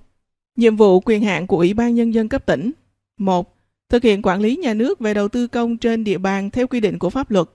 Nhiệm 0.56 0.77
vụ 0.77 1.01
quyền 1.01 1.23
hạn 1.23 1.47
của 1.47 1.56
Ủy 1.56 1.74
ban 1.74 1.94
Nhân 1.94 2.14
dân 2.14 2.28
cấp 2.28 2.47
tỉnh 2.47 2.73
1. 3.19 3.52
Thực 3.93 4.02
hiện 4.02 4.23
quản 4.23 4.40
lý 4.40 4.56
nhà 4.56 4.74
nước 4.74 5.01
về 5.01 5.14
đầu 5.14 5.28
tư 5.28 5.47
công 5.47 5.77
trên 5.77 6.05
địa 6.05 6.19
bàn 6.19 6.51
theo 6.51 6.66
quy 6.66 6.81
định 6.81 6.98
của 6.98 7.10
pháp 7.10 7.31
luật. 7.31 7.48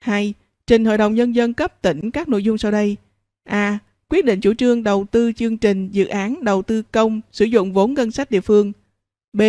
2. 0.00 0.34
Trình 0.66 0.84
Hội 0.84 0.98
đồng 0.98 1.14
Nhân 1.14 1.34
dân 1.34 1.54
cấp 1.54 1.82
tỉnh 1.82 2.10
các 2.10 2.28
nội 2.28 2.44
dung 2.44 2.58
sau 2.58 2.72
đây. 2.72 2.96
A, 3.44 3.78
quyết 4.08 4.24
định 4.24 4.40
chủ 4.40 4.54
trương 4.54 4.82
đầu 4.82 5.06
tư 5.10 5.32
chương 5.32 5.56
trình 5.56 5.90
dự 5.90 6.06
án 6.06 6.44
đầu 6.44 6.62
tư 6.62 6.82
công 6.82 7.20
sử 7.32 7.44
dụng 7.44 7.72
vốn 7.72 7.94
ngân 7.94 8.10
sách 8.10 8.30
địa 8.30 8.40
phương. 8.40 8.72
B. 9.32 9.42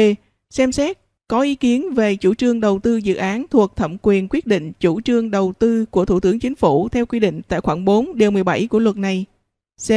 Xem 0.49 0.71
xét 0.71 0.97
có 1.27 1.41
ý 1.41 1.55
kiến 1.55 1.93
về 1.93 2.15
chủ 2.15 2.33
trương 2.33 2.59
đầu 2.59 2.79
tư 2.79 2.97
dự 2.97 3.15
án 3.15 3.45
thuộc 3.49 3.75
thẩm 3.75 3.97
quyền 4.01 4.27
quyết 4.29 4.47
định 4.47 4.71
chủ 4.79 5.01
trương 5.01 5.31
đầu 5.31 5.53
tư 5.59 5.85
của 5.85 6.05
Thủ 6.05 6.19
tướng 6.19 6.39
Chính 6.39 6.55
phủ 6.55 6.89
theo 6.89 7.05
quy 7.05 7.19
định 7.19 7.41
tại 7.47 7.61
khoản 7.61 7.85
4 7.85 8.17
điều 8.17 8.31
17 8.31 8.67
của 8.67 8.79
luật 8.79 8.97
này. 8.97 9.25
C. 9.87 9.89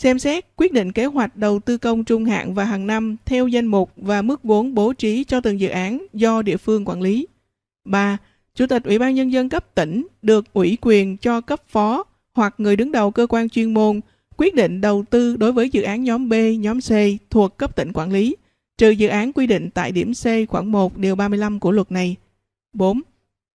Xem 0.00 0.18
xét 0.18 0.44
quyết 0.56 0.72
định 0.72 0.92
kế 0.92 1.04
hoạch 1.04 1.36
đầu 1.36 1.60
tư 1.60 1.78
công 1.78 2.04
trung 2.04 2.24
hạn 2.24 2.54
và 2.54 2.64
hàng 2.64 2.86
năm 2.86 3.16
theo 3.24 3.48
danh 3.48 3.66
mục 3.66 3.90
và 3.96 4.22
mức 4.22 4.44
vốn 4.44 4.74
bố 4.74 4.92
trí 4.92 5.24
cho 5.24 5.40
từng 5.40 5.60
dự 5.60 5.68
án 5.68 6.06
do 6.12 6.42
địa 6.42 6.56
phương 6.56 6.84
quản 6.84 7.02
lý. 7.02 7.26
3. 7.84 8.18
Chủ 8.54 8.66
tịch 8.66 8.84
Ủy 8.84 8.98
ban 8.98 9.14
Nhân 9.14 9.32
dân 9.32 9.48
cấp 9.48 9.74
tỉnh 9.74 10.06
được 10.22 10.52
ủy 10.52 10.78
quyền 10.80 11.16
cho 11.16 11.40
cấp 11.40 11.62
phó 11.68 12.04
hoặc 12.32 12.54
người 12.58 12.76
đứng 12.76 12.92
đầu 12.92 13.10
cơ 13.10 13.26
quan 13.26 13.48
chuyên 13.48 13.74
môn 13.74 14.00
quyết 14.36 14.54
định 14.54 14.80
đầu 14.80 15.04
tư 15.10 15.36
đối 15.36 15.52
với 15.52 15.70
dự 15.70 15.82
án 15.82 16.04
nhóm 16.04 16.28
B, 16.28 16.34
nhóm 16.58 16.80
C 16.80 16.90
thuộc 17.30 17.56
cấp 17.56 17.76
tỉnh 17.76 17.92
quản 17.94 18.12
lý, 18.12 18.36
trừ 18.78 18.90
dự 18.90 19.08
án 19.08 19.32
quy 19.32 19.46
định 19.46 19.70
tại 19.70 19.92
điểm 19.92 20.12
C 20.14 20.50
khoảng 20.50 20.72
1 20.72 20.98
điều 20.98 21.16
35 21.16 21.60
của 21.60 21.70
luật 21.70 21.92
này. 21.92 22.16
4. 22.72 23.00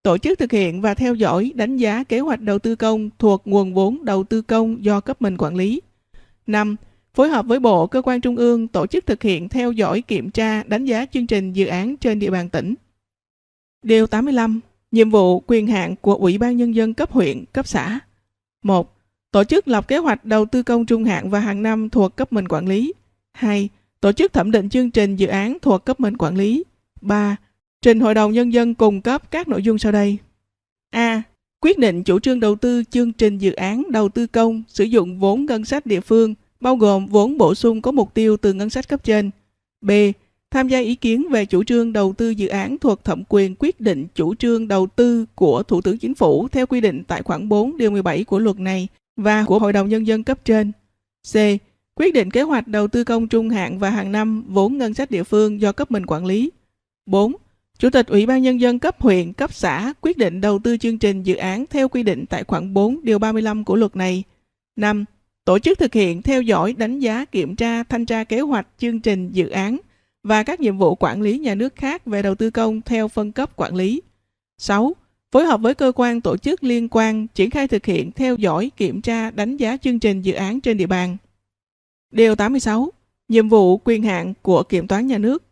Tổ 0.04 0.18
chức 0.18 0.40
thực 0.40 0.52
hiện 0.52 0.82
và 0.82 0.94
theo 0.94 1.16
dõi 1.16 1.52
đánh 1.56 1.78
giá 1.78 2.04
kế 2.04 2.20
hoạch 2.20 2.42
đầu 2.42 2.60
tư 2.60 2.76
công 2.76 3.10
thuộc 3.20 3.42
nguồn 3.46 3.74
vốn 3.74 4.06
đầu 4.06 4.24
tư 4.24 4.42
công 4.42 4.84
do 4.84 5.00
cấp 5.00 5.22
mình 5.22 5.38
quản 5.38 5.56
lý. 5.56 5.82
5. 6.48 6.76
Phối 7.14 7.30
hợp 7.30 7.46
với 7.46 7.60
Bộ, 7.60 7.88
cơ 7.88 8.02
quan 8.02 8.22
trung 8.22 8.36
ương 8.36 8.68
tổ 8.68 8.88
chức 8.88 9.06
thực 9.06 9.24
hiện 9.24 9.50
theo 9.50 9.72
dõi 9.72 10.02
kiểm 10.02 10.30
tra 10.30 10.64
đánh 10.64 10.86
giá 10.86 11.06
chương 11.06 11.28
trình 11.28 11.54
dự 11.54 11.66
án 11.66 11.98
trên 11.98 12.20
địa 12.20 12.30
bàn 12.30 12.50
tỉnh. 12.50 12.76
Điều 13.84 14.08
85. 14.08 14.60
Nhiệm 14.92 15.10
vụ 15.10 15.40
quyền 15.48 15.68
hạn 15.68 15.96
của 16.02 16.16
Ủy 16.16 16.38
ban 16.38 16.58
Nhân 16.58 16.76
dân 16.76 16.94
cấp 16.94 17.12
huyện, 17.12 17.46
cấp 17.54 17.68
xã. 17.68 18.00
1. 18.64 18.96
Tổ 19.32 19.44
chức 19.44 19.68
lập 19.68 19.88
kế 19.88 19.98
hoạch 19.98 20.26
đầu 20.26 20.46
tư 20.46 20.64
công 20.64 20.86
trung 20.86 21.04
hạn 21.04 21.30
và 21.30 21.40
hàng 21.40 21.64
năm 21.64 21.90
thuộc 21.90 22.16
cấp 22.16 22.34
mình 22.34 22.48
quản 22.48 22.68
lý. 22.68 22.94
2. 23.34 23.70
Tổ 24.00 24.12
chức 24.12 24.34
thẩm 24.34 24.52
định 24.52 24.70
chương 24.70 24.92
trình 24.92 25.16
dự 25.16 25.28
án 25.28 25.58
thuộc 25.62 25.86
cấp 25.86 26.00
mình 26.00 26.18
quản 26.18 26.36
lý. 26.36 26.64
3. 27.02 27.36
Trình 27.82 28.00
Hội 28.00 28.14
đồng 28.14 28.32
Nhân 28.32 28.54
dân 28.54 28.76
cung 28.76 29.02
cấp 29.02 29.32
các 29.32 29.48
nội 29.48 29.64
dung 29.64 29.78
sau 29.78 29.92
đây. 29.92 30.18
A. 30.90 31.24
Quyết 31.66 31.80
định 31.80 32.04
chủ 32.04 32.20
trương 32.20 32.40
đầu 32.40 32.56
tư 32.56 32.84
chương 32.90 33.12
trình 33.12 33.38
dự 33.38 33.52
án 33.52 33.84
đầu 33.92 34.10
tư 34.10 34.28
công 34.28 34.64
sử 34.68 34.84
dụng 34.84 35.20
vốn 35.20 35.46
ngân 35.46 35.66
sách 35.66 35.86
địa 35.86 36.00
phương, 36.00 36.36
bao 36.60 36.76
gồm 36.76 37.06
vốn 37.06 37.38
bổ 37.38 37.56
sung 37.56 37.82
có 37.82 37.92
mục 37.92 38.14
tiêu 38.14 38.38
từ 38.38 38.54
ngân 38.54 38.70
sách 38.70 38.90
cấp 38.90 39.04
trên. 39.04 39.32
B. 39.82 39.92
Tham 40.52 40.68
gia 40.68 40.80
ý 40.80 40.96
kiến 40.96 41.28
về 41.32 41.46
chủ 41.46 41.64
trương 41.64 41.94
đầu 41.94 42.14
tư 42.14 42.30
dự 42.30 42.48
án 42.48 42.78
thuộc 42.78 43.04
thẩm 43.04 43.24
quyền 43.30 43.56
quyết 43.60 43.82
định 43.82 44.08
chủ 44.16 44.36
trương 44.36 44.68
đầu 44.68 44.88
tư 44.88 45.26
của 45.36 45.64
Thủ 45.64 45.82
tướng 45.82 45.98
Chính 45.98 46.16
phủ 46.16 46.48
theo 46.48 46.66
quy 46.66 46.82
định 46.82 47.04
tại 47.08 47.22
khoản 47.22 47.50
4 47.50 47.78
điều 47.78 47.92
17 47.92 48.24
của 48.24 48.40
luật 48.40 48.60
này 48.60 48.88
và 49.18 49.44
của 49.44 49.60
Hội 49.60 49.74
đồng 49.74 49.90
Nhân 49.90 50.08
dân 50.08 50.24
cấp 50.24 50.46
trên. 50.46 50.72
C. 51.34 51.36
Quyết 51.96 52.14
định 52.14 52.32
kế 52.32 52.42
hoạch 52.42 52.68
đầu 52.68 52.88
tư 52.88 53.04
công 53.04 53.28
trung 53.28 53.50
hạn 53.50 53.80
và 53.80 53.90
hàng 53.90 54.12
năm 54.12 54.44
vốn 54.48 54.78
ngân 54.78 54.94
sách 54.94 55.12
địa 55.12 55.24
phương 55.24 55.62
do 55.62 55.72
cấp 55.72 55.92
mình 55.92 56.06
quản 56.06 56.26
lý. 56.26 56.52
4. 57.06 57.36
Chủ 57.80 57.90
tịch 57.90 58.08
Ủy 58.08 58.26
ban 58.26 58.42
Nhân 58.42 58.62
dân 58.62 58.80
cấp 58.80 59.02
huyện, 59.02 59.34
cấp 59.34 59.54
xã 59.54 59.94
quyết 60.02 60.18
định 60.18 60.42
đầu 60.42 60.60
tư 60.60 60.78
chương 60.78 60.98
trình 60.98 61.24
dự 61.24 61.36
án 61.36 61.66
theo 61.70 61.90
quy 61.90 62.04
định 62.04 62.26
tại 62.26 62.44
khoản 62.44 62.74
4 62.74 63.00
điều 63.04 63.20
35 63.20 63.64
của 63.64 63.76
luật 63.76 63.96
này. 63.96 64.24
5. 64.76 65.06
Tổ 65.46 65.60
chức 65.60 65.80
thực 65.80 65.94
hiện 65.94 66.22
theo 66.22 66.42
dõi, 66.42 66.74
đánh 66.74 67.00
giá, 67.00 67.26
kiểm 67.26 67.56
tra, 67.56 67.84
thanh 67.84 68.06
tra 68.06 68.24
kế 68.24 68.40
hoạch, 68.40 68.68
chương 68.78 69.00
trình, 69.00 69.30
dự 69.32 69.50
án 69.50 69.78
và 70.24 70.44
các 70.44 70.60
nhiệm 70.60 70.78
vụ 70.78 70.96
quản 70.96 71.22
lý 71.22 71.40
nhà 71.40 71.56
nước 71.56 71.76
khác 71.76 72.06
về 72.06 72.22
đầu 72.22 72.36
tư 72.36 72.50
công 72.50 72.82
theo 72.82 73.08
phân 73.08 73.32
cấp 73.32 73.56
quản 73.56 73.76
lý. 73.76 74.02
6 74.58 74.96
phối 75.32 75.46
hợp 75.46 75.62
với 75.62 75.76
cơ 75.76 75.92
quan 75.96 76.22
tổ 76.22 76.38
chức 76.38 76.64
liên 76.64 76.88
quan 76.92 77.28
triển 77.28 77.50
khai 77.50 77.68
thực 77.68 77.86
hiện 77.86 78.12
theo 78.12 78.36
dõi, 78.36 78.72
kiểm 78.78 79.02
tra, 79.02 79.32
đánh 79.32 79.58
giá 79.58 79.78
chương 79.78 80.00
trình 80.00 80.22
dự 80.22 80.34
án 80.34 80.62
trên 80.62 80.78
địa 80.78 80.88
bàn. 80.88 81.18
Điều 82.12 82.36
86. 82.36 82.92
Nhiệm 83.28 83.50
vụ 83.50 83.78
quyền 83.78 84.04
hạn 84.04 84.34
của 84.42 84.64
kiểm 84.64 84.88
toán 84.88 85.08
nhà 85.08 85.18
nước. 85.18 85.44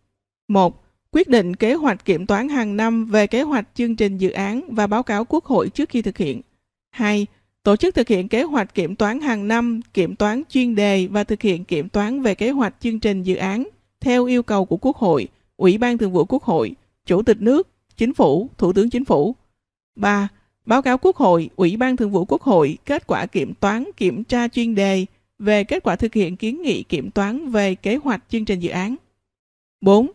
1. 0.47 0.82
Quyết 1.13 1.29
định 1.29 1.55
kế 1.55 1.73
hoạch 1.73 2.05
kiểm 2.05 2.25
toán 2.25 2.49
hàng 2.49 2.77
năm 2.77 3.05
về 3.05 3.27
kế 3.27 3.41
hoạch 3.41 3.67
chương 3.73 3.95
trình 3.95 4.17
dự 4.17 4.29
án 4.29 4.61
và 4.67 4.87
báo 4.87 5.03
cáo 5.03 5.25
Quốc 5.25 5.45
hội 5.45 5.69
trước 5.69 5.89
khi 5.89 6.01
thực 6.01 6.17
hiện. 6.17 6.41
2. 6.91 7.27
Tổ 7.63 7.75
chức 7.75 7.95
thực 7.95 8.07
hiện 8.07 8.27
kế 8.27 8.43
hoạch 8.43 8.75
kiểm 8.75 8.95
toán 8.95 9.21
hàng 9.21 9.47
năm, 9.47 9.81
kiểm 9.93 10.15
toán 10.15 10.43
chuyên 10.49 10.75
đề 10.75 11.07
và 11.11 11.23
thực 11.23 11.41
hiện 11.41 11.63
kiểm 11.63 11.89
toán 11.89 12.21
về 12.21 12.35
kế 12.35 12.49
hoạch 12.49 12.75
chương 12.79 12.99
trình 12.99 13.23
dự 13.23 13.35
án 13.35 13.67
theo 13.99 14.25
yêu 14.25 14.43
cầu 14.43 14.65
của 14.65 14.77
Quốc 14.77 14.97
hội, 14.97 15.27
Ủy 15.57 15.77
ban 15.77 15.97
Thường 15.97 16.11
vụ 16.11 16.25
Quốc 16.25 16.43
hội, 16.43 16.75
Chủ 17.05 17.23
tịch 17.23 17.41
nước, 17.41 17.67
Chính 17.97 18.13
phủ, 18.13 18.49
Thủ 18.57 18.73
tướng 18.73 18.89
Chính 18.89 19.05
phủ. 19.05 19.35
3. 19.95 20.27
Báo 20.65 20.81
cáo 20.81 20.97
Quốc 20.97 21.15
hội, 21.15 21.49
Ủy 21.55 21.77
ban 21.77 21.97
Thường 21.97 22.11
vụ 22.11 22.25
Quốc 22.25 22.41
hội 22.41 22.77
kết 22.85 23.07
quả 23.07 23.25
kiểm 23.25 23.53
toán, 23.53 23.85
kiểm 23.97 24.23
tra 24.23 24.47
chuyên 24.47 24.75
đề 24.75 25.05
về 25.39 25.63
kết 25.63 25.83
quả 25.83 25.95
thực 25.95 26.13
hiện 26.13 26.37
kiến 26.37 26.61
nghị 26.61 26.83
kiểm 26.83 27.11
toán 27.11 27.49
về 27.49 27.75
kế 27.75 27.95
hoạch 27.95 28.23
chương 28.29 28.45
trình 28.45 28.59
dự 28.59 28.69
án. 28.69 28.95
4. 29.81 30.11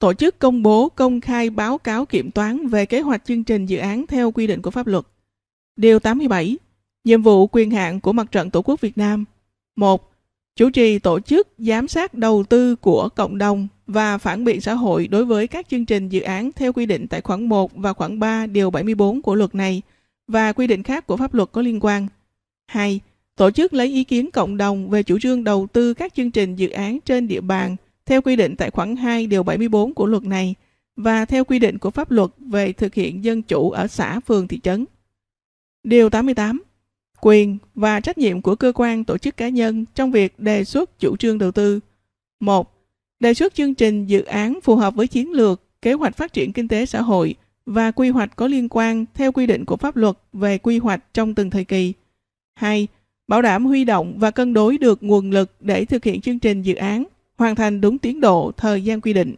Tổ 0.00 0.14
chức 0.14 0.38
công 0.38 0.62
bố, 0.62 0.88
công 0.88 1.20
khai 1.20 1.50
báo 1.50 1.78
cáo 1.78 2.06
kiểm 2.06 2.30
toán 2.30 2.66
về 2.66 2.86
kế 2.86 3.00
hoạch 3.00 3.24
chương 3.24 3.44
trình 3.44 3.66
dự 3.66 3.78
án 3.78 4.06
theo 4.06 4.30
quy 4.30 4.46
định 4.46 4.62
của 4.62 4.70
pháp 4.70 4.86
luật. 4.86 5.04
Điều 5.76 5.98
87. 5.98 6.58
Nhiệm 7.04 7.22
vụ 7.22 7.46
quyền 7.46 7.70
hạn 7.70 8.00
của 8.00 8.12
Mặt 8.12 8.32
trận 8.32 8.50
Tổ 8.50 8.62
quốc 8.62 8.80
Việt 8.80 8.98
Nam. 8.98 9.24
1. 9.76 10.12
Chủ 10.56 10.70
trì 10.70 10.98
tổ 10.98 11.20
chức 11.20 11.48
giám 11.58 11.88
sát 11.88 12.14
đầu 12.14 12.44
tư 12.48 12.76
của 12.76 13.08
cộng 13.08 13.38
đồng 13.38 13.68
và 13.86 14.18
phản 14.18 14.44
biện 14.44 14.60
xã 14.60 14.74
hội 14.74 15.06
đối 15.06 15.24
với 15.24 15.46
các 15.46 15.68
chương 15.68 15.86
trình 15.86 16.08
dự 16.08 16.20
án 16.20 16.50
theo 16.52 16.72
quy 16.72 16.86
định 16.86 17.06
tại 17.08 17.20
khoản 17.20 17.48
1 17.48 17.70
và 17.74 17.92
khoản 17.92 18.18
3 18.18 18.46
điều 18.46 18.70
74 18.70 19.22
của 19.22 19.34
luật 19.34 19.54
này 19.54 19.82
và 20.28 20.52
quy 20.52 20.66
định 20.66 20.82
khác 20.82 21.06
của 21.06 21.16
pháp 21.16 21.34
luật 21.34 21.48
có 21.52 21.62
liên 21.62 21.80
quan. 21.80 22.08
2. 22.66 23.00
Tổ 23.36 23.50
chức 23.50 23.74
lấy 23.74 23.86
ý 23.86 24.04
kiến 24.04 24.30
cộng 24.30 24.56
đồng 24.56 24.90
về 24.90 25.02
chủ 25.02 25.18
trương 25.18 25.44
đầu 25.44 25.66
tư 25.72 25.94
các 25.94 26.14
chương 26.14 26.30
trình 26.30 26.56
dự 26.56 26.68
án 26.68 26.98
trên 27.00 27.28
địa 27.28 27.40
bàn 27.40 27.76
theo 28.10 28.22
quy 28.22 28.36
định 28.36 28.56
tại 28.56 28.70
khoản 28.70 28.96
2 28.96 29.26
điều 29.26 29.42
74 29.42 29.94
của 29.94 30.06
luật 30.06 30.22
này 30.22 30.54
và 30.96 31.24
theo 31.24 31.44
quy 31.44 31.58
định 31.58 31.78
của 31.78 31.90
pháp 31.90 32.10
luật 32.10 32.30
về 32.38 32.72
thực 32.72 32.94
hiện 32.94 33.24
dân 33.24 33.42
chủ 33.42 33.70
ở 33.70 33.86
xã, 33.86 34.20
phường, 34.20 34.48
thị 34.48 34.60
trấn. 34.60 34.84
Điều 35.84 36.10
88. 36.10 36.62
Quyền 37.20 37.58
và 37.74 38.00
trách 38.00 38.18
nhiệm 38.18 38.42
của 38.42 38.56
cơ 38.56 38.72
quan 38.74 39.04
tổ 39.04 39.18
chức 39.18 39.36
cá 39.36 39.48
nhân 39.48 39.84
trong 39.94 40.10
việc 40.10 40.38
đề 40.38 40.64
xuất 40.64 40.98
chủ 40.98 41.16
trương 41.16 41.38
đầu 41.38 41.52
tư. 41.52 41.80
1 42.40 42.72
đề 43.20 43.34
xuất 43.34 43.54
chương 43.54 43.74
trình 43.74 44.06
dự 44.06 44.22
án 44.22 44.58
phù 44.62 44.76
hợp 44.76 44.94
với 44.94 45.06
chiến 45.06 45.32
lược, 45.32 45.62
kế 45.82 45.92
hoạch 45.92 46.16
phát 46.16 46.32
triển 46.32 46.52
kinh 46.52 46.68
tế 46.68 46.86
xã 46.86 47.02
hội 47.02 47.34
và 47.66 47.90
quy 47.90 48.08
hoạch 48.08 48.36
có 48.36 48.46
liên 48.46 48.68
quan 48.70 49.04
theo 49.14 49.32
quy 49.32 49.46
định 49.46 49.64
của 49.64 49.76
pháp 49.76 49.96
luật 49.96 50.16
về 50.32 50.58
quy 50.58 50.78
hoạch 50.78 51.04
trong 51.14 51.34
từng 51.34 51.50
thời 51.50 51.64
kỳ. 51.64 51.92
2. 52.54 52.88
Bảo 53.28 53.42
đảm 53.42 53.66
huy 53.66 53.84
động 53.84 54.14
và 54.18 54.30
cân 54.30 54.54
đối 54.54 54.78
được 54.78 55.02
nguồn 55.02 55.30
lực 55.30 55.52
để 55.60 55.84
thực 55.84 56.04
hiện 56.04 56.20
chương 56.20 56.38
trình 56.38 56.62
dự 56.62 56.74
án, 56.74 57.04
hoàn 57.40 57.54
thành 57.54 57.80
đúng 57.80 57.98
tiến 57.98 58.20
độ, 58.20 58.52
thời 58.56 58.84
gian 58.84 59.00
quy 59.00 59.12
định. 59.12 59.34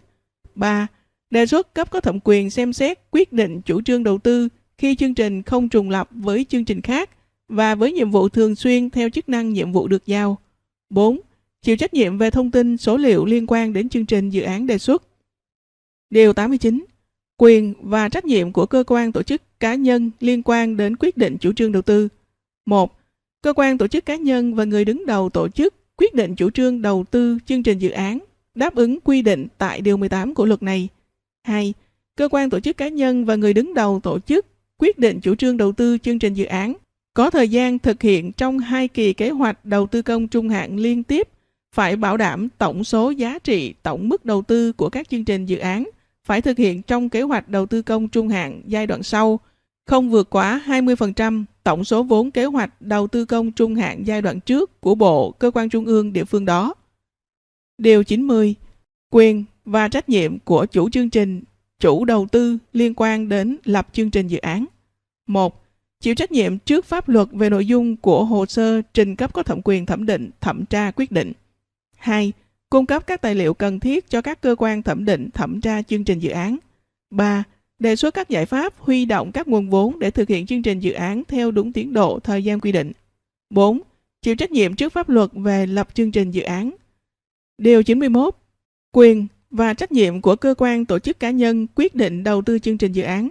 3. 0.54 0.86
Đề 1.30 1.46
xuất 1.46 1.74
cấp 1.74 1.90
có 1.90 2.00
thẩm 2.00 2.18
quyền 2.24 2.50
xem 2.50 2.72
xét 2.72 2.98
quyết 3.10 3.32
định 3.32 3.60
chủ 3.60 3.82
trương 3.82 4.04
đầu 4.04 4.18
tư 4.18 4.48
khi 4.78 4.94
chương 4.94 5.14
trình 5.14 5.42
không 5.42 5.68
trùng 5.68 5.90
lập 5.90 6.08
với 6.10 6.46
chương 6.48 6.64
trình 6.64 6.80
khác 6.80 7.10
và 7.48 7.74
với 7.74 7.92
nhiệm 7.92 8.10
vụ 8.10 8.28
thường 8.28 8.54
xuyên 8.54 8.90
theo 8.90 9.10
chức 9.10 9.28
năng 9.28 9.52
nhiệm 9.52 9.72
vụ 9.72 9.88
được 9.88 10.06
giao. 10.06 10.38
4 10.90 11.20
chịu 11.62 11.76
trách 11.76 11.94
nhiệm 11.94 12.18
về 12.18 12.30
thông 12.30 12.50
tin, 12.50 12.76
số 12.76 12.96
liệu 12.96 13.24
liên 13.24 13.46
quan 13.48 13.72
đến 13.72 13.88
chương 13.88 14.06
trình 14.06 14.30
dự 14.30 14.42
án 14.42 14.66
đề 14.66 14.78
xuất. 14.78 15.02
Điều 16.10 16.32
89. 16.32 16.84
Quyền 17.36 17.74
và 17.82 18.08
trách 18.08 18.24
nhiệm 18.24 18.52
của 18.52 18.66
cơ 18.66 18.84
quan 18.86 19.12
tổ 19.12 19.22
chức 19.22 19.42
cá 19.60 19.74
nhân 19.74 20.10
liên 20.20 20.42
quan 20.42 20.76
đến 20.76 20.96
quyết 20.96 21.16
định 21.16 21.36
chủ 21.40 21.52
trương 21.52 21.72
đầu 21.72 21.82
tư. 21.82 22.08
1. 22.66 22.98
Cơ 23.42 23.52
quan 23.52 23.78
tổ 23.78 23.86
chức 23.88 24.06
cá 24.06 24.16
nhân 24.16 24.54
và 24.54 24.64
người 24.64 24.84
đứng 24.84 25.06
đầu 25.06 25.30
tổ 25.30 25.48
chức 25.48 25.74
quyết 26.02 26.14
định 26.14 26.34
chủ 26.34 26.50
trương 26.50 26.82
đầu 26.82 27.04
tư 27.10 27.38
chương 27.46 27.62
trình 27.62 27.78
dự 27.78 27.90
án 27.90 28.18
đáp 28.54 28.74
ứng 28.74 29.00
quy 29.00 29.22
định 29.22 29.46
tại 29.58 29.80
điều 29.80 29.96
18 29.96 30.34
của 30.34 30.46
luật 30.46 30.62
này. 30.62 30.88
2. 31.44 31.74
Cơ 32.16 32.28
quan 32.30 32.50
tổ 32.50 32.60
chức 32.60 32.76
cá 32.76 32.88
nhân 32.88 33.24
và 33.24 33.36
người 33.36 33.54
đứng 33.54 33.74
đầu 33.74 34.00
tổ 34.02 34.18
chức 34.18 34.46
quyết 34.78 34.98
định 34.98 35.20
chủ 35.20 35.34
trương 35.34 35.56
đầu 35.56 35.72
tư 35.72 35.98
chương 35.98 36.18
trình 36.18 36.34
dự 36.34 36.44
án 36.44 36.74
có 37.14 37.30
thời 37.30 37.48
gian 37.48 37.78
thực 37.78 38.02
hiện 38.02 38.32
trong 38.32 38.58
hai 38.58 38.88
kỳ 38.88 39.12
kế 39.12 39.30
hoạch 39.30 39.64
đầu 39.64 39.86
tư 39.86 40.02
công 40.02 40.28
trung 40.28 40.48
hạn 40.48 40.76
liên 40.76 41.02
tiếp 41.02 41.28
phải 41.74 41.96
bảo 41.96 42.16
đảm 42.16 42.48
tổng 42.58 42.84
số 42.84 43.10
giá 43.10 43.38
trị 43.38 43.74
tổng 43.82 44.08
mức 44.08 44.24
đầu 44.24 44.42
tư 44.42 44.72
của 44.72 44.88
các 44.88 45.08
chương 45.08 45.24
trình 45.24 45.46
dự 45.46 45.58
án 45.58 45.90
phải 46.24 46.42
thực 46.42 46.58
hiện 46.58 46.82
trong 46.82 47.08
kế 47.08 47.22
hoạch 47.22 47.48
đầu 47.48 47.66
tư 47.66 47.82
công 47.82 48.08
trung 48.08 48.28
hạn 48.28 48.62
giai 48.66 48.86
đoạn 48.86 49.02
sau, 49.02 49.40
không 49.86 50.10
vượt 50.10 50.30
quá 50.30 50.62
20% 50.66 51.44
tổng 51.64 51.84
số 51.84 52.02
vốn 52.02 52.30
kế 52.30 52.44
hoạch 52.44 52.82
đầu 52.82 53.06
tư 53.06 53.24
công 53.24 53.52
trung 53.52 53.74
hạn 53.74 54.06
giai 54.06 54.22
đoạn 54.22 54.40
trước 54.40 54.80
của 54.80 54.94
Bộ, 54.94 55.30
cơ 55.30 55.50
quan 55.50 55.68
trung 55.68 55.84
ương 55.84 56.12
địa 56.12 56.24
phương 56.24 56.44
đó. 56.44 56.74
Điều 57.78 58.04
90. 58.04 58.54
Quyền 59.10 59.44
và 59.64 59.88
trách 59.88 60.08
nhiệm 60.08 60.38
của 60.38 60.66
chủ 60.66 60.90
chương 60.90 61.10
trình, 61.10 61.42
chủ 61.80 62.04
đầu 62.04 62.26
tư 62.32 62.58
liên 62.72 62.94
quan 62.96 63.28
đến 63.28 63.56
lập 63.64 63.88
chương 63.92 64.10
trình 64.10 64.28
dự 64.28 64.38
án. 64.38 64.64
1. 65.26 65.62
Chịu 66.00 66.14
trách 66.14 66.32
nhiệm 66.32 66.58
trước 66.58 66.84
pháp 66.84 67.08
luật 67.08 67.28
về 67.32 67.50
nội 67.50 67.66
dung 67.66 67.96
của 67.96 68.24
hồ 68.24 68.46
sơ 68.46 68.82
trình 68.94 69.16
cấp 69.16 69.32
có 69.32 69.42
thẩm 69.42 69.60
quyền 69.64 69.86
thẩm 69.86 70.06
định, 70.06 70.30
thẩm 70.40 70.64
tra 70.66 70.90
quyết 70.90 71.12
định. 71.12 71.32
2. 71.96 72.32
Cung 72.70 72.86
cấp 72.86 73.06
các 73.06 73.20
tài 73.20 73.34
liệu 73.34 73.54
cần 73.54 73.80
thiết 73.80 74.10
cho 74.10 74.22
các 74.22 74.40
cơ 74.40 74.54
quan 74.58 74.82
thẩm 74.82 75.04
định 75.04 75.30
thẩm 75.34 75.60
tra 75.60 75.82
chương 75.82 76.04
trình 76.04 76.18
dự 76.18 76.30
án. 76.30 76.56
3. 77.10 77.44
Đề 77.82 77.96
xuất 77.96 78.14
các 78.14 78.28
giải 78.28 78.46
pháp 78.46 78.74
huy 78.78 79.04
động 79.04 79.32
các 79.32 79.48
nguồn 79.48 79.70
vốn 79.70 79.98
để 79.98 80.10
thực 80.10 80.28
hiện 80.28 80.46
chương 80.46 80.62
trình 80.62 80.80
dự 80.80 80.92
án 80.92 81.22
theo 81.28 81.50
đúng 81.50 81.72
tiến 81.72 81.92
độ 81.92 82.18
thời 82.18 82.44
gian 82.44 82.60
quy 82.60 82.72
định. 82.72 82.92
4. 83.50 83.80
Chịu 84.22 84.36
trách 84.36 84.50
nhiệm 84.50 84.74
trước 84.74 84.92
pháp 84.92 85.08
luật 85.08 85.30
về 85.32 85.66
lập 85.66 85.88
chương 85.94 86.10
trình 86.10 86.30
dự 86.30 86.42
án. 86.42 86.70
Điều 87.58 87.82
91. 87.82 88.34
Quyền 88.92 89.26
và 89.50 89.74
trách 89.74 89.92
nhiệm 89.92 90.20
của 90.20 90.36
cơ 90.36 90.54
quan 90.58 90.84
tổ 90.84 90.98
chức 90.98 91.20
cá 91.20 91.30
nhân 91.30 91.66
quyết 91.74 91.94
định 91.94 92.24
đầu 92.24 92.42
tư 92.42 92.58
chương 92.58 92.78
trình 92.78 92.92
dự 92.92 93.02
án. 93.02 93.28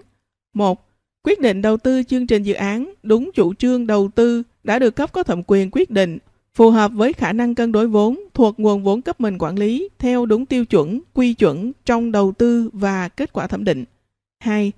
1. 0.54 0.88
Quyết 1.24 1.40
định 1.40 1.62
đầu 1.62 1.78
tư 1.78 2.04
chương 2.04 2.28
trình 2.28 2.44
dự 2.44 2.54
án 2.54 2.94
đúng 3.04 3.32
chủ 3.34 3.54
trương 3.54 3.88
đầu 3.88 4.10
tư 4.16 4.44
đã 4.64 4.80
được 4.80 4.96
cấp 4.96 5.12
có 5.14 5.24
thẩm 5.24 5.42
quyền 5.48 5.70
quyết 5.72 5.90
định 5.90 6.18
phù 6.54 6.70
hợp 6.70 6.92
với 6.96 7.14
khả 7.14 7.34
năng 7.34 7.56
cân 7.56 7.72
đối 7.72 7.88
vốn 7.88 8.20
thuộc 8.34 8.60
nguồn 8.60 8.84
vốn 8.84 9.02
cấp 9.02 9.22
mình 9.22 9.38
quản 9.38 9.60
lý 9.60 9.90
theo 10.00 10.26
đúng 10.26 10.46
tiêu 10.46 10.66
chuẩn, 10.66 11.02
quy 11.14 11.34
chuẩn 11.34 11.72
trong 11.86 12.12
đầu 12.12 12.32
tư 12.32 12.70
và 12.74 13.10
kết 13.10 13.34
quả 13.34 13.48
thẩm 13.48 13.64
định. 13.64 13.86
2. 14.42 14.72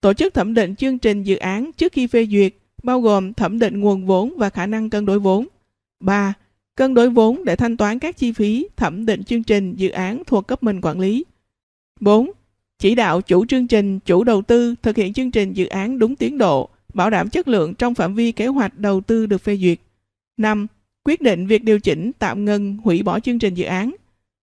Tổ 0.00 0.12
chức 0.12 0.34
thẩm 0.34 0.54
định 0.54 0.76
chương 0.76 0.98
trình 0.98 1.22
dự 1.22 1.36
án 1.36 1.72
trước 1.72 1.92
khi 1.92 2.06
phê 2.06 2.26
duyệt, 2.26 2.54
bao 2.82 3.00
gồm 3.00 3.34
thẩm 3.34 3.58
định 3.58 3.80
nguồn 3.80 4.06
vốn 4.06 4.34
và 4.36 4.50
khả 4.50 4.66
năng 4.66 4.90
cân 4.90 5.06
đối 5.06 5.18
vốn. 5.18 5.46
3. 6.00 6.34
Cân 6.76 6.94
đối 6.94 7.10
vốn 7.10 7.44
để 7.44 7.56
thanh 7.56 7.76
toán 7.76 7.98
các 7.98 8.16
chi 8.16 8.32
phí 8.32 8.68
thẩm 8.76 9.06
định 9.06 9.24
chương 9.24 9.42
trình 9.42 9.74
dự 9.74 9.88
án 9.88 10.22
thuộc 10.26 10.46
cấp 10.46 10.62
mình 10.62 10.80
quản 10.80 11.00
lý. 11.00 11.24
4. 12.00 12.30
Chỉ 12.78 12.94
đạo 12.94 13.20
chủ 13.20 13.46
chương 13.46 13.66
trình, 13.66 14.00
chủ 14.00 14.24
đầu 14.24 14.42
tư 14.42 14.74
thực 14.82 14.96
hiện 14.96 15.12
chương 15.12 15.30
trình 15.30 15.52
dự 15.52 15.66
án 15.66 15.98
đúng 15.98 16.16
tiến 16.16 16.38
độ, 16.38 16.68
bảo 16.94 17.10
đảm 17.10 17.28
chất 17.28 17.48
lượng 17.48 17.74
trong 17.74 17.94
phạm 17.94 18.14
vi 18.14 18.32
kế 18.32 18.46
hoạch 18.46 18.78
đầu 18.78 19.00
tư 19.00 19.26
được 19.26 19.42
phê 19.42 19.56
duyệt. 19.56 19.78
5 20.36 20.66
quyết 21.04 21.20
định 21.20 21.46
việc 21.46 21.64
điều 21.64 21.80
chỉnh, 21.80 22.12
tạm 22.18 22.44
ngừng, 22.44 22.76
hủy 22.76 23.02
bỏ 23.02 23.20
chương 23.20 23.38
trình 23.38 23.54
dự 23.54 23.64
án. 23.64 23.94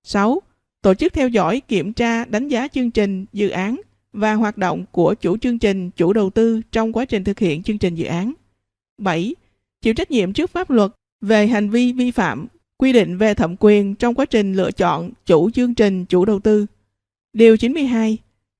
6. 0.03 0.41
Tổ 0.81 0.93
chức 0.93 1.13
theo 1.13 1.29
dõi, 1.29 1.61
kiểm 1.67 1.93
tra, 1.93 2.25
đánh 2.25 2.47
giá 2.47 2.67
chương 2.67 2.91
trình, 2.91 3.25
dự 3.33 3.49
án 3.49 3.81
và 4.17 4.33
hoạt 4.33 4.57
động 4.57 4.85
của 4.91 5.13
chủ 5.13 5.37
chương 5.37 5.59
trình, 5.59 5.89
chủ 5.91 6.13
đầu 6.13 6.29
tư 6.29 6.61
trong 6.71 6.93
quá 6.93 7.05
trình 7.05 7.23
thực 7.23 7.39
hiện 7.39 7.63
chương 7.63 7.77
trình 7.77 7.95
dự 7.95 8.05
án. 8.05 8.33
7. 8.97 9.35
Chịu 9.81 9.93
trách 9.93 10.11
nhiệm 10.11 10.33
trước 10.33 10.51
pháp 10.51 10.69
luật 10.69 10.91
về 11.21 11.47
hành 11.47 11.69
vi 11.69 11.93
vi 11.93 12.11
phạm, 12.11 12.47
quy 12.77 12.93
định 12.93 13.17
về 13.17 13.33
thẩm 13.33 13.55
quyền 13.59 13.95
trong 13.95 14.15
quá 14.15 14.25
trình 14.25 14.53
lựa 14.53 14.71
chọn 14.71 15.11
chủ 15.25 15.51
chương 15.51 15.73
trình, 15.73 16.05
chủ 16.05 16.25
đầu 16.25 16.39
tư. 16.39 16.65
Điều 17.33 17.57
92. 17.57 18.17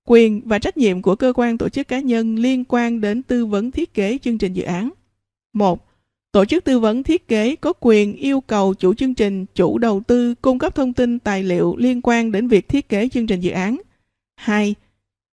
Quyền 0.08 0.42
và 0.46 0.60
trách 0.60 0.78
nhiệm 0.78 1.02
của 1.02 1.16
cơ 1.16 1.34
quan 1.36 1.58
tổ 1.58 1.70
chức 1.70 1.88
cá 1.88 2.00
nhân 2.00 2.36
liên 2.36 2.64
quan 2.64 3.02
đến 3.02 3.24
tư 3.24 3.46
vấn 3.46 3.72
thiết 3.72 3.94
kế 3.94 4.18
chương 4.18 4.38
trình 4.38 4.54
dự 4.54 4.64
án. 4.64 4.90
1 5.54 5.88
Tổ 6.32 6.46
chức 6.46 6.64
tư 6.64 6.80
vấn 6.80 7.04
thiết 7.04 7.28
kế 7.28 7.56
có 7.56 7.74
quyền 7.80 8.14
yêu 8.14 8.42
cầu 8.42 8.74
chủ 8.74 8.94
chương 8.94 9.14
trình, 9.14 9.46
chủ 9.56 9.78
đầu 9.78 10.02
tư 10.08 10.36
cung 10.36 10.60
cấp 10.60 10.76
thông 10.76 10.94
tin 10.94 11.20
tài 11.20 11.44
liệu 11.44 11.76
liên 11.78 12.02
quan 12.04 12.32
đến 12.32 12.48
việc 12.48 12.70
thiết 12.70 12.90
kế 12.90 13.10
chương 13.10 13.28
trình 13.28 13.40
dự 13.40 13.52
án. 13.52 13.82
2. 14.36 14.76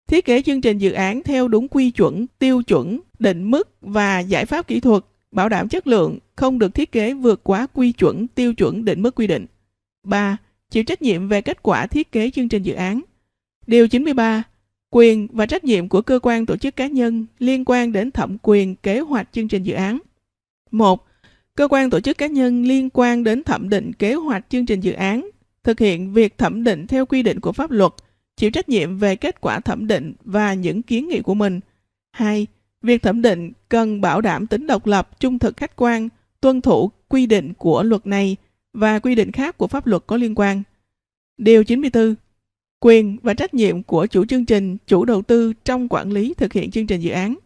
Thiết 0.07 0.25
kế 0.25 0.43
chương 0.43 0.61
trình 0.61 0.79
dự 0.79 0.93
án 0.93 1.23
theo 1.23 1.49
đúng 1.49 1.69
quy 1.69 1.91
chuẩn, 1.91 2.27
tiêu 2.39 2.63
chuẩn, 2.63 3.01
định 3.19 3.51
mức 3.51 3.69
và 3.81 4.21
giải 4.21 4.47
pháp 4.47 4.67
kỹ 4.67 4.81
thuật, 4.81 5.05
bảo 5.33 5.49
đảm 5.49 5.69
chất 5.69 5.87
lượng, 5.87 6.19
không 6.37 6.59
được 6.59 6.75
thiết 6.75 6.93
kế 6.93 7.15
vượt 7.15 7.45
quá 7.45 7.67
quy 7.67 7.93
chuẩn, 7.93 8.27
tiêu 8.29 8.55
chuẩn, 8.55 8.85
định 8.85 9.03
mức 9.03 9.15
quy 9.15 9.27
định. 9.27 9.47
3. 10.05 10.37
Chịu 10.71 10.85
trách 10.85 11.03
nhiệm 11.03 11.29
về 11.29 11.41
kết 11.41 11.63
quả 11.63 11.87
thiết 11.87 12.13
kế 12.13 12.31
chương 12.31 12.49
trình 12.49 12.63
dự 12.63 12.75
án. 12.75 13.01
Điều 13.67 13.89
93. 13.89 14.43
Quyền 14.91 15.29
và 15.33 15.47
trách 15.47 15.65
nhiệm 15.65 15.89
của 15.89 16.03
cơ 16.03 16.19
quan 16.23 16.47
tổ 16.47 16.57
chức 16.57 16.77
cá 16.77 16.87
nhân 16.87 17.27
liên 17.39 17.65
quan 17.65 17.93
đến 17.93 18.11
thẩm 18.11 18.37
quyền 18.43 18.77
kế 18.77 19.01
hoạch 19.01 19.29
chương 19.33 19.49
trình 19.49 19.63
dự 19.63 19.75
án. 19.75 19.99
1. 20.71 21.07
Cơ 21.55 21.69
quan 21.69 21.91
tổ 21.91 22.01
chức 22.01 22.19
cá 22.19 22.27
nhân 22.27 22.63
liên 22.63 22.91
quan 22.91 23.25
đến 23.25 23.43
thẩm 23.43 23.69
định 23.69 23.93
kế 23.93 24.15
hoạch 24.15 24.45
chương 24.49 24.67
trình 24.67 24.81
dự 24.81 24.93
án, 24.93 25.31
thực 25.65 25.81
hiện 25.81 26.13
việc 26.13 26.39
thẩm 26.39 26.65
định 26.65 26.87
theo 26.87 27.07
quy 27.07 27.23
định 27.23 27.41
của 27.41 27.53
pháp 27.53 27.71
luật, 27.71 27.93
chịu 28.37 28.51
trách 28.51 28.69
nhiệm 28.69 28.99
về 28.99 29.17
kết 29.17 29.41
quả 29.41 29.61
thẩm 29.61 29.87
định 29.87 30.15
và 30.25 30.55
những 30.55 30.83
kiến 30.83 31.09
nghị 31.09 31.21
của 31.21 31.35
mình. 31.35 31.61
2. 32.13 32.47
Việc 32.83 33.03
thẩm 33.03 33.23
định 33.23 33.53
cần 33.69 34.01
bảo 34.01 34.21
đảm 34.21 34.47
tính 34.47 34.67
độc 34.67 34.87
lập, 34.87 35.21
trung 35.21 35.39
thực 35.39 35.57
khách 35.57 35.77
quan, 35.77 36.09
tuân 36.41 36.61
thủ 36.61 36.91
quy 37.09 37.27
định 37.27 37.53
của 37.59 37.83
luật 37.83 38.07
này 38.07 38.37
và 38.73 38.99
quy 38.99 39.15
định 39.15 39.33
khác 39.33 39.59
của 39.59 39.67
pháp 39.67 39.87
luật 39.87 40.03
có 40.07 40.17
liên 40.17 40.35
quan. 40.35 40.63
Điều 41.39 41.65
94. 41.65 42.15
Quyền 42.81 43.19
và 43.23 43.35
trách 43.35 43.55
nhiệm 43.55 43.83
của 43.83 44.07
chủ 44.07 44.25
chương 44.25 44.45
trình, 44.45 44.77
chủ 44.87 45.05
đầu 45.05 45.23
tư 45.23 45.53
trong 45.65 45.89
quản 45.89 46.13
lý 46.13 46.35
thực 46.35 46.53
hiện 46.53 46.71
chương 46.71 46.87
trình 46.87 47.01
dự 47.01 47.11
án. 47.11 47.37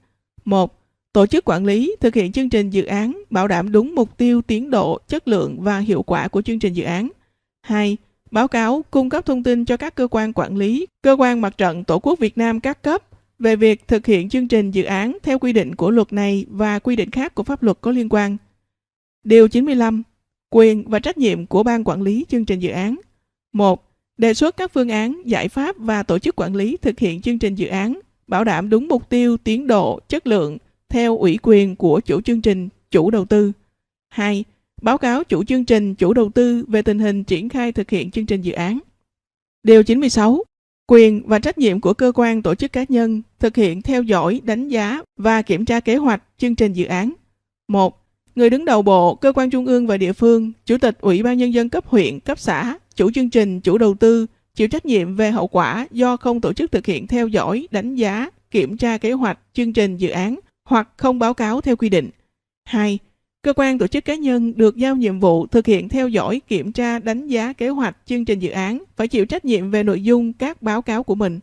1 0.45 0.79
Tổ 1.13 1.27
chức 1.27 1.45
quản 1.45 1.67
lý 1.67 1.97
thực 2.01 2.15
hiện 2.15 2.33
chương 2.33 2.51
trình 2.51 2.71
dự 2.71 2.85
án 2.85 3.23
bảo 3.31 3.49
đảm 3.49 3.73
đúng 3.73 3.95
mục 3.95 4.17
tiêu 4.17 4.43
tiến 4.43 4.71
độ, 4.71 4.99
chất 5.09 5.29
lượng 5.29 5.57
và 5.61 5.79
hiệu 5.79 6.03
quả 6.03 6.29
của 6.29 6.43
chương 6.43 6.59
trình 6.59 6.73
dự 6.73 6.85
án. 6.85 7.09
2. 7.63 7.97
Báo 8.31 8.49
cáo 8.49 8.85
cung 8.91 9.09
cấp 9.09 9.27
thông 9.27 9.43
tin 9.43 9.65
cho 9.65 9.77
các 9.77 9.95
cơ 9.95 10.09
quan 10.11 10.33
quản 10.33 10.57
lý, 10.57 10.87
cơ 11.03 11.17
quan 11.19 11.41
mặt 11.41 11.59
trận 11.59 11.85
Tổ 11.85 11.99
quốc 11.99 12.19
Việt 12.19 12.39
Nam 12.39 12.61
các 12.61 12.83
cấp 12.83 13.03
về 13.39 13.57
việc 13.57 13.89
thực 13.89 14.07
hiện 14.07 14.29
chương 14.29 14.49
trình 14.49 14.71
dự 14.71 14.85
án 14.85 15.19
theo 15.23 15.39
quy 15.39 15.53
định 15.53 15.75
của 15.75 15.91
luật 15.91 16.13
này 16.13 16.47
và 16.49 16.79
quy 16.79 16.97
định 16.97 17.11
khác 17.11 17.35
của 17.35 17.43
pháp 17.43 17.63
luật 17.63 17.79
có 17.81 17.91
liên 17.91 18.09
quan. 18.09 18.37
Điều 19.25 19.49
95. 19.49 20.03
Quyền 20.51 20.89
và 20.89 20.99
trách 20.99 21.19
nhiệm 21.19 21.47
của 21.47 21.63
ban 21.63 21.85
quản 21.85 22.03
lý 22.03 22.25
chương 22.29 22.45
trình 22.45 22.61
dự 22.61 22.71
án. 22.71 22.97
1. 23.53 23.85
Đề 24.19 24.35
xuất 24.35 24.57
các 24.57 24.73
phương 24.75 24.89
án, 24.89 25.23
giải 25.25 25.49
pháp 25.49 25.77
và 25.79 26.03
tổ 26.03 26.19
chức 26.19 26.37
quản 26.37 26.55
lý 26.55 26.77
thực 26.77 26.99
hiện 26.99 27.21
chương 27.21 27.39
trình 27.39 27.55
dự 27.55 27.67
án, 27.67 28.01
bảo 28.27 28.45
đảm 28.45 28.71
đúng 28.71 28.89
mục 28.89 29.09
tiêu, 29.09 29.37
tiến 29.37 29.67
độ, 29.67 30.01
chất 30.09 30.27
lượng, 30.27 30.59
theo 30.89 31.19
ủy 31.19 31.39
quyền 31.43 31.77
của 31.77 32.01
chủ 32.01 32.21
chương 32.21 32.41
trình, 32.41 32.69
chủ 32.91 33.11
đầu 33.11 33.25
tư. 33.25 33.53
2. 34.09 34.45
Báo 34.83 34.99
cáo 34.99 35.25
chủ 35.25 35.45
chương 35.45 35.65
trình, 35.65 35.95
chủ 35.95 36.15
đầu 36.15 36.31
tư 36.31 36.65
về 36.69 36.83
tình 36.83 36.99
hình 36.99 37.25
triển 37.25 37.49
khai 37.49 37.73
thực 37.73 37.91
hiện 37.91 38.11
chương 38.11 38.27
trình 38.27 38.41
dự 38.41 38.53
án. 38.53 38.79
Điều 39.63 39.83
96. 39.83 40.45
Quyền 40.87 41.23
và 41.27 41.39
trách 41.39 41.59
nhiệm 41.59 41.81
của 41.81 41.95
cơ 41.95 42.13
quan 42.15 42.43
tổ 42.43 42.55
chức 42.55 42.73
cá 42.73 42.85
nhân 42.89 43.23
thực 43.39 43.57
hiện 43.57 43.83
theo 43.83 44.03
dõi, 44.03 44.41
đánh 44.45 44.69
giá 44.69 45.03
và 45.17 45.43
kiểm 45.43 45.65
tra 45.65 45.81
kế 45.81 45.97
hoạch 45.97 46.23
chương 46.39 46.55
trình 46.55 46.73
dự 46.73 46.85
án. 46.85 47.13
1. 47.69 48.05
Người 48.35 48.51
đứng 48.51 48.65
đầu 48.65 48.83
bộ, 48.83 49.15
cơ 49.15 49.33
quan 49.33 49.51
trung 49.51 49.67
ương 49.67 49.87
và 49.87 49.97
địa 49.97 50.13
phương, 50.13 50.53
chủ 50.67 50.79
tịch 50.79 50.99
Ủy 51.01 51.23
ban 51.23 51.39
nhân 51.39 51.55
dân 51.55 51.69
cấp 51.69 51.87
huyện, 51.87 52.21
cấp 52.21 52.39
xã, 52.39 52.79
chủ 52.97 53.11
chương 53.11 53.31
trình, 53.31 53.61
chủ 53.61 53.79
đầu 53.79 53.95
tư 53.95 54.27
chịu 54.55 54.69
trách 54.69 54.87
nhiệm 54.87 55.17
về 55.17 55.31
hậu 55.31 55.47
quả 55.47 55.87
do 55.91 56.17
không 56.17 56.41
tổ 56.41 56.53
chức 56.53 56.73
thực 56.73 56.87
hiện 56.87 57.07
theo 57.07 57.29
dõi, 57.29 57.69
đánh 57.71 57.95
giá, 57.95 58.31
kiểm 58.51 58.77
tra 58.77 58.99
kế 58.99 59.13
hoạch 59.13 59.39
chương 59.53 59.73
trình 59.73 59.97
dự 59.97 60.09
án 60.09 60.39
hoặc 60.65 60.89
không 60.97 61.19
báo 61.19 61.35
cáo 61.35 61.61
theo 61.61 61.77
quy 61.77 61.89
định. 61.89 62.11
2. 62.65 62.99
Cơ 63.43 63.53
quan 63.53 63.79
tổ 63.79 63.87
chức 63.87 64.05
cá 64.05 64.15
nhân 64.15 64.53
được 64.57 64.77
giao 64.77 64.97
nhiệm 64.97 65.21
vụ 65.21 65.47
thực 65.47 65.67
hiện 65.67 65.89
theo 65.89 66.09
dõi, 66.09 66.41
kiểm 66.49 66.73
tra, 66.73 66.99
đánh 66.99 67.27
giá 67.27 67.53
kế 67.53 67.69
hoạch, 67.69 67.97
chương 68.07 68.25
trình 68.25 68.39
dự 68.39 68.51
án 68.51 68.83
phải 68.97 69.09
chịu 69.09 69.27
trách 69.27 69.45
nhiệm 69.45 69.71
về 69.71 69.83
nội 69.83 70.03
dung 70.03 70.33
các 70.33 70.63
báo 70.63 70.83
cáo 70.83 71.03
của 71.03 71.15
mình. 71.15 71.41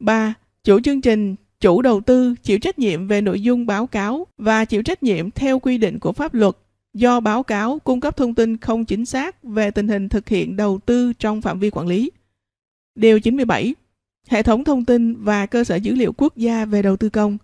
3. 0.00 0.34
Chủ 0.64 0.80
chương 0.80 1.00
trình, 1.00 1.36
chủ 1.60 1.82
đầu 1.82 2.00
tư 2.00 2.34
chịu 2.42 2.58
trách 2.58 2.78
nhiệm 2.78 3.08
về 3.08 3.20
nội 3.20 3.42
dung 3.42 3.66
báo 3.66 3.86
cáo 3.86 4.26
và 4.38 4.64
chịu 4.64 4.82
trách 4.82 5.02
nhiệm 5.02 5.30
theo 5.30 5.58
quy 5.58 5.78
định 5.78 5.98
của 5.98 6.12
pháp 6.12 6.34
luật 6.34 6.56
do 6.94 7.20
báo 7.20 7.42
cáo 7.42 7.78
cung 7.78 8.00
cấp 8.00 8.16
thông 8.16 8.34
tin 8.34 8.56
không 8.56 8.84
chính 8.84 9.06
xác 9.06 9.42
về 9.42 9.70
tình 9.70 9.88
hình 9.88 10.08
thực 10.08 10.28
hiện 10.28 10.56
đầu 10.56 10.78
tư 10.86 11.12
trong 11.12 11.42
phạm 11.42 11.58
vi 11.58 11.70
quản 11.70 11.86
lý. 11.86 12.10
Điều 12.94 13.20
97. 13.20 13.74
Hệ 14.28 14.42
thống 14.42 14.64
thông 14.64 14.84
tin 14.84 15.14
và 15.14 15.46
cơ 15.46 15.64
sở 15.64 15.76
dữ 15.76 15.94
liệu 15.94 16.12
quốc 16.12 16.36
gia 16.36 16.64
về 16.64 16.82
đầu 16.82 16.96
tư 16.96 17.08
công. 17.08 17.38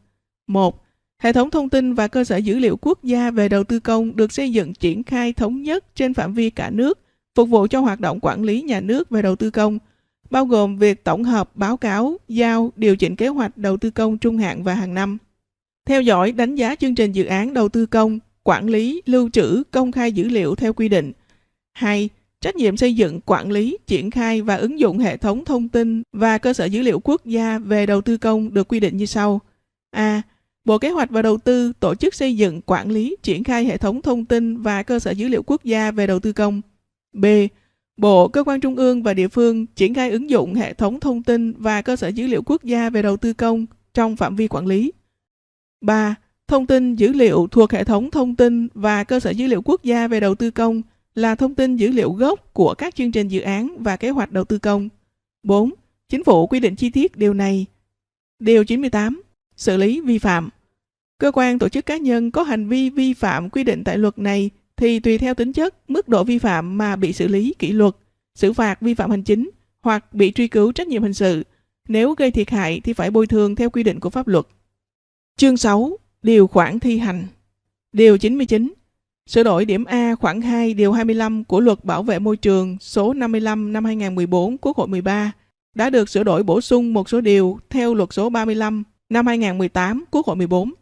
1. 0.47 0.82
Hệ 1.23 1.33
thống 1.33 1.51
thông 1.51 1.69
tin 1.69 1.95
và 1.95 2.09
cơ 2.09 2.25
sở 2.25 2.37
dữ 2.37 2.59
liệu 2.59 2.77
quốc 2.81 3.05
gia 3.05 3.31
về 3.31 3.49
đầu 3.49 3.65
tư 3.65 3.81
công 3.81 4.17
được 4.17 4.33
xây 4.33 4.53
dựng 4.53 4.75
triển 4.75 5.03
khai 5.03 5.33
thống 5.33 5.63
nhất 5.63 5.95
trên 5.95 6.15
phạm 6.15 6.35
vi 6.35 6.51
cả 6.51 6.71
nước, 6.71 6.99
phục 7.35 7.49
vụ 7.49 7.67
cho 7.71 7.81
hoạt 7.81 8.01
động 8.01 8.19
quản 8.23 8.43
lý 8.43 8.63
nhà 8.63 8.81
nước 8.81 9.11
về 9.11 9.23
đầu 9.23 9.37
tư 9.37 9.51
công, 9.51 9.79
bao 10.31 10.47
gồm 10.47 10.79
việc 10.79 11.05
tổng 11.05 11.25
hợp 11.25 11.51
báo 11.55 11.77
cáo, 11.77 12.17
giao, 12.29 12.73
điều 12.77 12.97
chỉnh 12.97 13.17
kế 13.17 13.29
hoạch 13.29 13.57
đầu 13.57 13.77
tư 13.77 13.91
công 13.91 14.19
trung 14.19 14.39
hạn 14.39 14.63
và 14.63 14.75
hàng 14.75 14.95
năm. 14.95 15.19
Theo 15.87 16.03
dõi, 16.03 16.33
đánh 16.33 16.55
giá 16.55 16.75
chương 16.75 16.95
trình 16.95 17.13
dự 17.13 17.25
án 17.25 17.55
đầu 17.55 17.69
tư 17.69 17.87
công, 17.87 18.19
quản 18.43 18.69
lý, 18.69 19.03
lưu 19.07 19.31
trữ, 19.31 19.63
công 19.71 19.93
khai 19.93 20.13
dữ 20.13 20.29
liệu 20.29 20.55
theo 20.55 20.73
quy 20.73 20.89
định. 20.89 21.13
2. 21.73 22.09
Trách 22.41 22.57
nhiệm 22.57 22.77
xây 22.77 22.95
dựng, 22.95 23.21
quản 23.27 23.51
lý, 23.51 23.79
triển 23.87 24.11
khai 24.11 24.43
và 24.43 24.57
ứng 24.57 24.81
dụng 24.81 24.99
hệ 24.99 25.17
thống 25.17 25.45
thông 25.45 25.69
tin 25.69 26.03
và 26.13 26.39
cơ 26.39 26.53
sở 26.53 26.65
dữ 26.65 26.83
liệu 26.83 27.01
quốc 27.01 27.27
gia 27.27 27.59
về 27.59 27.87
đầu 27.87 28.01
tư 28.01 28.17
công 28.17 28.55
được 28.55 28.69
quy 28.69 28.81
định 28.81 28.97
như 28.97 29.07
sau. 29.07 29.41
A. 29.91 30.23
Bộ 30.65 30.79
Kế 30.79 30.91
hoạch 30.91 31.11
và 31.11 31.23
Đầu 31.23 31.39
tư 31.39 31.73
tổ 31.81 31.95
chức 31.95 32.15
xây 32.15 32.37
dựng, 32.37 32.61
quản 32.67 32.91
lý, 32.91 33.17
triển 33.23 33.45
khai 33.45 33.65
hệ 33.65 33.77
thống 33.79 34.03
thông 34.03 34.25
tin 34.25 34.63
và 34.63 34.83
cơ 34.83 34.99
sở 34.99 35.11
dữ 35.11 35.29
liệu 35.29 35.43
quốc 35.43 35.65
gia 35.65 35.91
về 35.91 36.07
đầu 36.07 36.21
tư 36.21 36.33
công. 36.33 36.61
B. 37.13 37.25
Bộ, 37.97 38.29
cơ 38.29 38.45
quan 38.45 38.61
trung 38.61 38.77
ương 38.77 39.03
và 39.03 39.15
địa 39.15 39.29
phương 39.29 39.67
triển 39.67 39.95
khai 39.95 40.11
ứng 40.11 40.31
dụng 40.31 40.55
hệ 40.55 40.75
thống 40.75 41.01
thông 41.01 41.23
tin 41.23 41.53
và 41.53 41.83
cơ 41.83 41.97
sở 41.97 42.09
dữ 42.09 42.27
liệu 42.27 42.43
quốc 42.43 42.65
gia 42.65 42.91
về 42.91 43.03
đầu 43.03 43.17
tư 43.17 43.33
công 43.33 43.67
trong 43.95 44.17
phạm 44.17 44.37
vi 44.37 44.49
quản 44.49 44.67
lý. 44.67 44.93
3. 45.81 46.15
Thông 46.49 46.67
tin 46.67 46.95
dữ 46.95 47.13
liệu 47.13 47.49
thuộc 47.51 47.73
hệ 47.73 47.85
thống 47.85 48.11
thông 48.11 48.37
tin 48.37 48.69
và 48.75 49.05
cơ 49.05 49.21
sở 49.21 49.31
dữ 49.31 49.47
liệu 49.47 49.63
quốc 49.63 49.83
gia 49.83 50.09
về 50.09 50.21
đầu 50.21 50.35
tư 50.35 50.51
công 50.51 50.83
là 51.15 51.35
thông 51.35 51.55
tin 51.55 51.77
dữ 51.77 51.89
liệu 51.89 52.13
gốc 52.13 52.53
của 52.53 52.75
các 52.75 52.95
chương 52.95 53.13
trình 53.13 53.29
dự 53.29 53.41
án 53.41 53.77
và 53.79 53.97
kế 53.97 54.11
hoạch 54.11 54.33
đầu 54.33 54.45
tư 54.45 54.59
công. 54.59 54.89
4. 55.43 55.71
Chính 56.09 56.25
phủ 56.25 56.47
quy 56.47 56.61
định 56.61 56.77
chi 56.77 56.91
tiết 56.91 57.17
điều 57.17 57.35
này. 57.35 57.67
Điều 58.39 58.65
98 58.65 59.23
xử 59.63 59.77
lý 59.77 60.01
vi 60.01 60.19
phạm. 60.19 60.49
Cơ 61.19 61.33
quan 61.35 61.59
tổ 61.59 61.69
chức 61.69 61.87
cá 61.87 61.97
nhân 61.97 62.31
có 62.31 62.43
hành 62.43 62.69
vi 62.69 62.91
vi 62.91 63.15
phạm 63.15 63.51
quy 63.51 63.65
định 63.65 63.85
tại 63.85 63.99
luật 63.99 64.19
này 64.19 64.51
thì 64.77 65.01
tùy 65.01 65.19
theo 65.19 65.35
tính 65.35 65.53
chất, 65.53 65.91
mức 65.91 66.09
độ 66.09 66.25
vi 66.25 66.39
phạm 66.39 66.79
mà 66.79 66.97
bị 66.97 67.13
xử 67.13 67.29
lý 67.29 67.55
kỷ 67.59 67.73
luật, 67.73 67.97
xử 68.35 68.53
phạt 68.53 68.81
vi 68.81 68.95
phạm 68.95 69.11
hành 69.11 69.23
chính 69.23 69.51
hoặc 69.83 70.15
bị 70.15 70.33
truy 70.33 70.49
cứu 70.49 70.73
trách 70.73 70.89
nhiệm 70.89 71.03
hình 71.03 71.15
sự. 71.15 71.45
Nếu 71.89 72.15
gây 72.15 72.31
thiệt 72.31 72.51
hại 72.51 72.81
thì 72.85 72.93
phải 72.93 73.11
bồi 73.11 73.27
thường 73.27 73.57
theo 73.57 73.71
quy 73.71 73.83
định 73.83 74.01
của 74.01 74.11
pháp 74.11 74.29
luật. 74.29 74.47
Chương 75.37 75.57
6. 75.57 75.99
Điều 76.23 76.47
khoản 76.47 76.79
thi 76.79 76.99
hành 76.99 77.27
Điều 77.93 78.19
99 78.19 78.73
Sửa 79.27 79.43
đổi 79.43 79.65
điểm 79.65 79.85
A 79.85 80.15
khoảng 80.15 80.41
2 80.41 80.75
điều 80.75 80.93
25 80.93 81.45
của 81.45 81.61
Luật 81.61 81.85
Bảo 81.85 82.03
vệ 82.03 82.19
môi 82.19 82.37
trường 82.37 82.77
số 82.81 83.13
55 83.13 83.73
năm 83.73 83.85
2014 83.85 84.59
Quốc 84.59 84.77
hội 84.77 84.89
13 84.89 85.33
đã 85.75 85.91
được 85.91 86.09
sửa 86.09 86.25
đổi 86.25 86.43
bổ 86.43 86.61
sung 86.61 86.93
một 86.93 87.09
số 87.09 87.21
điều 87.21 87.59
theo 87.71 87.95
luật 87.95 88.13
số 88.13 88.31
35 88.31 88.85
năm 89.13 89.27
2018 89.27 90.05
Quốc 90.11 90.27
hội 90.27 90.37
14. 90.37 90.73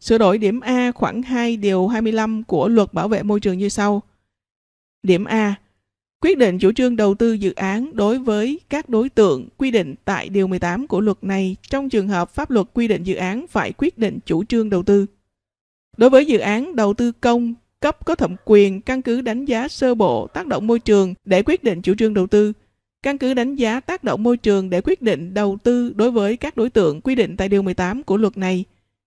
Sửa 0.00 0.18
đổi 0.18 0.38
điểm 0.38 0.60
A 0.60 0.92
khoảng 0.92 1.22
2 1.22 1.56
điều 1.56 1.88
25 1.88 2.44
của 2.44 2.68
luật 2.68 2.92
bảo 2.92 3.08
vệ 3.08 3.22
môi 3.22 3.40
trường 3.40 3.58
như 3.58 3.68
sau. 3.68 4.02
Điểm 5.02 5.24
A. 5.24 5.54
Quyết 6.20 6.38
định 6.38 6.58
chủ 6.58 6.72
trương 6.72 6.96
đầu 6.96 7.14
tư 7.14 7.32
dự 7.32 7.52
án 7.52 7.96
đối 7.96 8.18
với 8.18 8.60
các 8.70 8.88
đối 8.88 9.08
tượng 9.08 9.48
quy 9.56 9.70
định 9.70 9.94
tại 10.04 10.28
Điều 10.28 10.46
18 10.46 10.86
của 10.86 11.00
luật 11.00 11.18
này 11.22 11.56
trong 11.70 11.88
trường 11.88 12.08
hợp 12.08 12.30
pháp 12.30 12.50
luật 12.50 12.66
quy 12.74 12.88
định 12.88 13.02
dự 13.02 13.14
án 13.14 13.46
phải 13.46 13.72
quyết 13.72 13.98
định 13.98 14.18
chủ 14.26 14.44
trương 14.44 14.70
đầu 14.70 14.82
tư. 14.82 15.06
Đối 15.96 16.10
với 16.10 16.26
dự 16.26 16.38
án 16.38 16.76
đầu 16.76 16.94
tư 16.94 17.12
công, 17.12 17.54
cấp 17.80 18.06
có 18.06 18.14
thẩm 18.14 18.36
quyền 18.44 18.80
căn 18.80 19.02
cứ 19.02 19.20
đánh 19.20 19.44
giá 19.44 19.68
sơ 19.68 19.94
bộ 19.94 20.26
tác 20.26 20.46
động 20.46 20.66
môi 20.66 20.78
trường 20.78 21.14
để 21.24 21.42
quyết 21.42 21.64
định 21.64 21.82
chủ 21.82 21.94
trương 21.94 22.14
đầu 22.14 22.26
tư, 22.26 22.52
căn 23.04 23.18
cứ 23.18 23.34
đánh 23.34 23.56
giá 23.56 23.80
tác 23.80 24.04
động 24.04 24.22
môi 24.22 24.36
trường 24.36 24.70
để 24.70 24.80
quyết 24.80 25.02
định 25.02 25.34
đầu 25.34 25.58
tư 25.62 25.92
đối 25.96 26.10
với 26.10 26.36
các 26.36 26.56
đối 26.56 26.70
tượng 26.70 27.00
quy 27.00 27.14
định 27.14 27.36
tại 27.36 27.48
Điều 27.48 27.62
18 27.62 28.02
của 28.02 28.16
luật 28.16 28.38
này. 28.38 28.64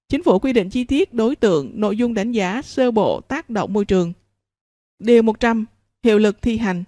Chính 0.10 0.24
phủ 0.24 0.40
quy 0.40 0.54
định 0.54 0.70
chi 0.70 0.84
tiết 0.84 1.14
đối 1.14 1.36
tượng, 1.36 1.72
nội 1.76 1.98
dung 1.98 2.14
đánh 2.14 2.32
giá 2.32 2.62
sơ 2.62 2.92
bộ 2.92 3.22
tác 3.22 3.50
động 3.50 3.74
môi 3.74 3.86
trường. 3.86 4.14
Điều 5.00 5.22
100. 5.22 5.66
Hiệu 6.04 6.18
lực 6.18 6.42
thi 6.42 6.58
hành 6.58 6.84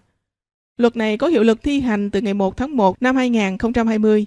Luật 0.78 0.98
này 0.98 1.18
có 1.18 1.28
hiệu 1.28 1.44
lực 1.44 1.64
thi 1.64 1.80
hành 1.80 2.10
từ 2.10 2.22
ngày 2.22 2.34
1 2.34 2.58
tháng 2.58 2.78
1 2.78 3.02
năm 3.02 3.16
2020. 3.16 4.26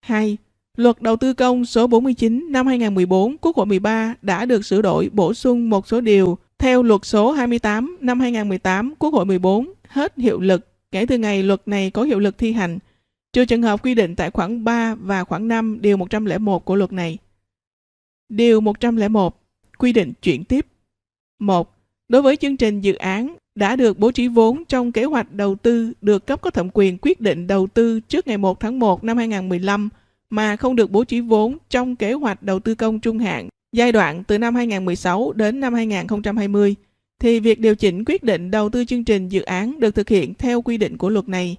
2. 0.00 0.36
Luật 0.76 1.02
đầu 1.02 1.16
tư 1.16 1.34
công 1.34 1.64
số 1.64 1.86
49 1.86 2.52
năm 2.52 2.66
2014 2.66 3.36
Quốc 3.38 3.56
hội 3.56 3.66
13 3.66 4.14
đã 4.22 4.44
được 4.44 4.64
sửa 4.64 4.82
đổi 4.82 5.10
bổ 5.12 5.34
sung 5.34 5.70
một 5.70 5.88
số 5.88 6.00
điều 6.00 6.38
theo 6.58 6.82
luật 6.82 7.00
số 7.04 7.32
28 7.32 7.96
năm 8.00 8.20
2018 8.20 8.94
Quốc 8.98 9.14
hội 9.14 9.26
14 9.26 9.72
hết 9.88 10.16
hiệu 10.16 10.40
lực 10.40 10.66
kể 10.90 11.06
từ 11.06 11.18
ngày 11.18 11.42
luật 11.42 11.68
này 11.68 11.90
có 11.90 12.02
hiệu 12.02 12.18
lực 12.18 12.38
thi 12.38 12.52
hành, 12.52 12.78
trừ 13.32 13.44
trường 13.44 13.62
hợp 13.62 13.84
quy 13.84 13.94
định 13.94 14.16
tại 14.16 14.30
khoản 14.30 14.64
3 14.64 14.94
và 14.94 15.24
khoản 15.24 15.48
5 15.48 15.78
điều 15.80 15.96
101 15.96 16.64
của 16.64 16.74
luật 16.74 16.92
này. 16.92 17.18
Điều 18.28 18.60
101 18.60 19.40
quy 19.78 19.92
định 19.92 20.12
chuyển 20.22 20.44
tiếp. 20.44 20.66
1. 21.38 21.74
Đối 22.08 22.22
với 22.22 22.36
chương 22.36 22.56
trình 22.56 22.80
dự 22.80 22.94
án 22.94 23.36
đã 23.54 23.76
được 23.76 23.98
bố 23.98 24.10
trí 24.10 24.28
vốn 24.28 24.64
trong 24.64 24.92
kế 24.92 25.04
hoạch 25.04 25.32
đầu 25.32 25.54
tư 25.54 25.92
được 26.00 26.26
cấp 26.26 26.40
có 26.40 26.50
thẩm 26.50 26.68
quyền 26.74 26.98
quyết 27.02 27.20
định 27.20 27.46
đầu 27.46 27.66
tư 27.66 28.00
trước 28.00 28.26
ngày 28.26 28.38
1 28.38 28.60
tháng 28.60 28.78
1 28.78 29.04
năm 29.04 29.16
2015 29.16 29.88
mà 30.30 30.56
không 30.56 30.76
được 30.76 30.90
bố 30.90 31.04
trí 31.04 31.20
vốn 31.20 31.56
trong 31.70 31.96
kế 31.96 32.12
hoạch 32.12 32.42
đầu 32.42 32.60
tư 32.60 32.74
công 32.74 33.00
trung 33.00 33.18
hạn 33.18 33.48
giai 33.72 33.92
đoạn 33.92 34.24
từ 34.24 34.38
năm 34.38 34.54
2016 34.54 35.32
đến 35.32 35.60
năm 35.60 35.74
2020 35.74 36.74
thì 37.20 37.40
việc 37.40 37.60
điều 37.60 37.74
chỉnh 37.74 38.04
quyết 38.06 38.22
định 38.22 38.50
đầu 38.50 38.68
tư 38.68 38.84
chương 38.84 39.04
trình 39.04 39.28
dự 39.28 39.42
án 39.42 39.80
được 39.80 39.94
thực 39.94 40.08
hiện 40.08 40.34
theo 40.34 40.62
quy 40.62 40.76
định 40.76 40.96
của 40.96 41.08
luật 41.08 41.28
này. 41.28 41.56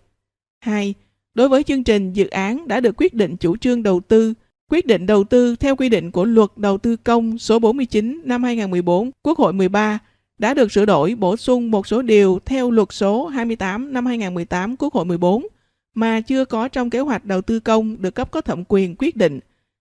2. 0.60 0.94
Đối 1.34 1.50
với 1.50 1.64
chương 1.64 1.84
trình 1.84 2.14
dự 2.14 2.28
án 2.28 2.68
đã 2.68 2.80
được 2.80 2.96
quyết 2.98 3.14
định 3.14 3.38
chủ 3.38 3.58
trương 3.58 3.84
đầu 3.84 4.00
tư, 4.00 4.34
quyết 4.70 4.86
định 4.86 5.06
đầu 5.06 5.24
tư 5.24 5.56
theo 5.56 5.76
quy 5.76 5.90
định 5.90 6.12
của 6.12 6.26
luật 6.26 6.50
đầu 6.56 6.78
tư 6.78 6.96
công 6.96 7.38
số 7.38 7.60
49 7.60 8.22
năm 8.26 8.44
2014, 8.44 9.12
Quốc 9.24 9.38
hội 9.38 9.54
13 9.54 10.00
đã 10.38 10.54
được 10.54 10.72
sửa 10.72 10.86
đổi 10.86 11.16
bổ 11.16 11.38
sung 11.38 11.72
một 11.72 11.88
số 11.88 12.02
điều 12.02 12.40
theo 12.46 12.72
luật 12.72 12.88
số 12.92 13.28
28 13.28 13.94
năm 13.94 14.06
2018 14.06 14.76
Quốc 14.78 14.94
hội 14.94 15.06
14 15.06 15.48
mà 15.96 16.22
chưa 16.22 16.46
có 16.46 16.68
trong 16.68 16.90
kế 16.90 17.00
hoạch 17.00 17.26
đầu 17.26 17.42
tư 17.42 17.60
công 17.60 18.02
được 18.02 18.16
cấp 18.16 18.32
có 18.32 18.42
thẩm 18.42 18.64
quyền 18.68 18.96
quyết 18.96 19.16
định 19.16 19.40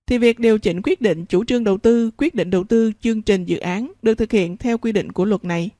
thì 0.08 0.18
việc 0.18 0.38
điều 0.38 0.58
chỉnh 0.58 0.80
quyết 0.84 1.00
định 1.00 1.24
chủ 1.24 1.44
trương 1.44 1.64
đầu 1.64 1.78
tư, 1.78 2.10
quyết 2.16 2.34
định 2.34 2.50
đầu 2.50 2.64
tư 2.64 2.92
chương 3.00 3.22
trình 3.22 3.44
dự 3.44 3.58
án 3.58 3.92
được 4.02 4.14
thực 4.14 4.32
hiện 4.32 4.56
theo 4.56 4.78
quy 4.78 4.92
định 4.92 5.12
của 5.12 5.24
luật 5.24 5.44
này. 5.44 5.70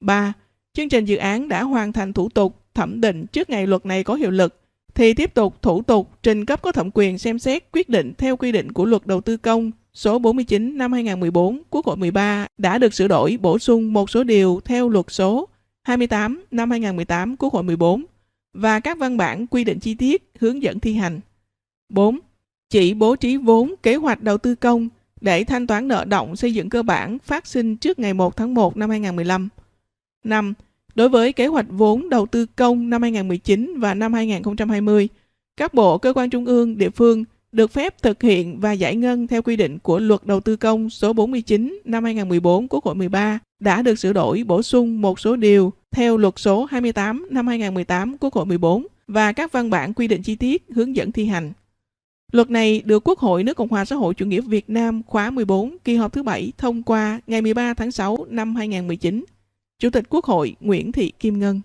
3. 0.00 0.32
Chương 0.74 0.88
trình 0.88 1.04
dự 1.04 1.16
án 1.16 1.48
đã 1.48 1.62
hoàn 1.62 1.92
thành 1.92 2.12
thủ 2.12 2.28
tục 2.28 2.64
thẩm 2.74 3.00
định 3.00 3.26
trước 3.26 3.50
ngày 3.50 3.66
luật 3.66 3.86
này 3.86 4.04
có 4.04 4.14
hiệu 4.14 4.30
lực 4.30 4.60
thì 4.94 5.14
tiếp 5.14 5.34
tục 5.34 5.62
thủ 5.62 5.82
tục 5.82 6.10
trình 6.22 6.44
cấp 6.44 6.62
có 6.62 6.72
thẩm 6.72 6.90
quyền 6.94 7.18
xem 7.18 7.38
xét 7.38 7.72
quyết 7.72 7.88
định 7.88 8.12
theo 8.18 8.36
quy 8.36 8.52
định 8.52 8.72
của 8.72 8.84
luật 8.84 9.06
đầu 9.06 9.20
tư 9.20 9.36
công 9.36 9.70
số 9.94 10.18
49 10.18 10.78
năm 10.78 10.92
2014 10.92 11.62
Quốc 11.70 11.86
hội 11.86 11.96
13 11.96 12.46
đã 12.58 12.78
được 12.78 12.94
sửa 12.94 13.08
đổi 13.08 13.38
bổ 13.40 13.58
sung 13.58 13.92
một 13.92 14.10
số 14.10 14.24
điều 14.24 14.60
theo 14.64 14.88
luật 14.88 15.06
số 15.08 15.48
28 15.82 16.44
năm 16.50 16.70
2018 16.70 17.36
Quốc 17.36 17.52
hội 17.52 17.62
14 17.62 18.04
và 18.54 18.80
các 18.80 18.98
văn 18.98 19.16
bản 19.16 19.46
quy 19.46 19.64
định 19.64 19.78
chi 19.78 19.94
tiết 19.94 20.30
hướng 20.38 20.62
dẫn 20.62 20.80
thi 20.80 20.94
hành. 20.94 21.20
4. 21.88 22.18
Chỉ 22.72 22.94
bố 22.94 23.16
trí 23.16 23.36
vốn 23.36 23.74
kế 23.82 23.94
hoạch 23.96 24.22
đầu 24.22 24.38
tư 24.38 24.54
công 24.54 24.88
để 25.20 25.44
thanh 25.44 25.66
toán 25.66 25.88
nợ 25.88 26.04
động 26.04 26.36
xây 26.36 26.54
dựng 26.54 26.68
cơ 26.68 26.82
bản 26.82 27.18
phát 27.18 27.46
sinh 27.46 27.76
trước 27.76 27.98
ngày 27.98 28.14
1 28.14 28.36
tháng 28.36 28.54
1 28.54 28.76
năm 28.76 28.90
2015. 28.90 29.48
5. 30.24 30.54
Đối 30.94 31.08
với 31.08 31.32
kế 31.32 31.46
hoạch 31.46 31.66
vốn 31.68 32.08
đầu 32.08 32.26
tư 32.26 32.46
công 32.56 32.90
năm 32.90 33.02
2019 33.02 33.74
và 33.78 33.94
năm 33.94 34.12
2020, 34.12 35.08
các 35.56 35.74
bộ 35.74 35.98
cơ 35.98 36.12
quan 36.12 36.30
trung 36.30 36.44
ương, 36.44 36.78
địa 36.78 36.90
phương 36.90 37.24
được 37.52 37.70
phép 37.70 38.02
thực 38.02 38.22
hiện 38.22 38.60
và 38.60 38.72
giải 38.72 38.96
ngân 38.96 39.26
theo 39.26 39.42
quy 39.42 39.56
định 39.56 39.78
của 39.78 39.98
Luật 39.98 40.26
Đầu 40.26 40.40
tư 40.40 40.56
công 40.56 40.90
số 40.90 41.12
49 41.12 41.80
năm 41.84 42.04
2014 42.04 42.68
của 42.68 42.80
hội 42.84 42.94
13 42.94 43.38
đã 43.60 43.82
được 43.82 43.98
sửa 43.98 44.12
đổi 44.12 44.44
bổ 44.44 44.62
sung 44.62 45.00
một 45.00 45.20
số 45.20 45.36
điều 45.36 45.72
theo 45.90 46.16
Luật 46.16 46.34
số 46.36 46.64
28 46.70 47.26
năm 47.30 47.46
2018 47.46 48.18
của 48.18 48.30
hội 48.32 48.46
14 48.46 48.86
và 49.06 49.32
các 49.32 49.52
văn 49.52 49.70
bản 49.70 49.94
quy 49.94 50.08
định 50.08 50.22
chi 50.22 50.36
tiết 50.36 50.64
hướng 50.74 50.96
dẫn 50.96 51.12
thi 51.12 51.26
hành. 51.26 51.52
Luật 52.32 52.50
này 52.50 52.82
được 52.84 53.08
Quốc 53.08 53.18
hội 53.18 53.44
nước 53.44 53.54
Cộng 53.54 53.68
hòa 53.68 53.84
xã 53.84 53.96
hội 53.96 54.14
chủ 54.14 54.26
nghĩa 54.26 54.40
Việt 54.40 54.70
Nam 54.70 55.02
khóa 55.06 55.30
14 55.30 55.76
kỳ 55.84 55.96
họp 55.96 56.12
thứ 56.12 56.22
7 56.22 56.52
thông 56.58 56.82
qua 56.82 57.20
ngày 57.26 57.42
13 57.42 57.74
tháng 57.74 57.92
6 57.92 58.26
năm 58.28 58.56
2019. 58.56 59.24
Chủ 59.78 59.90
tịch 59.90 60.04
Quốc 60.08 60.24
hội 60.24 60.56
Nguyễn 60.60 60.92
Thị 60.92 61.12
Kim 61.18 61.38
Ngân 61.38 61.60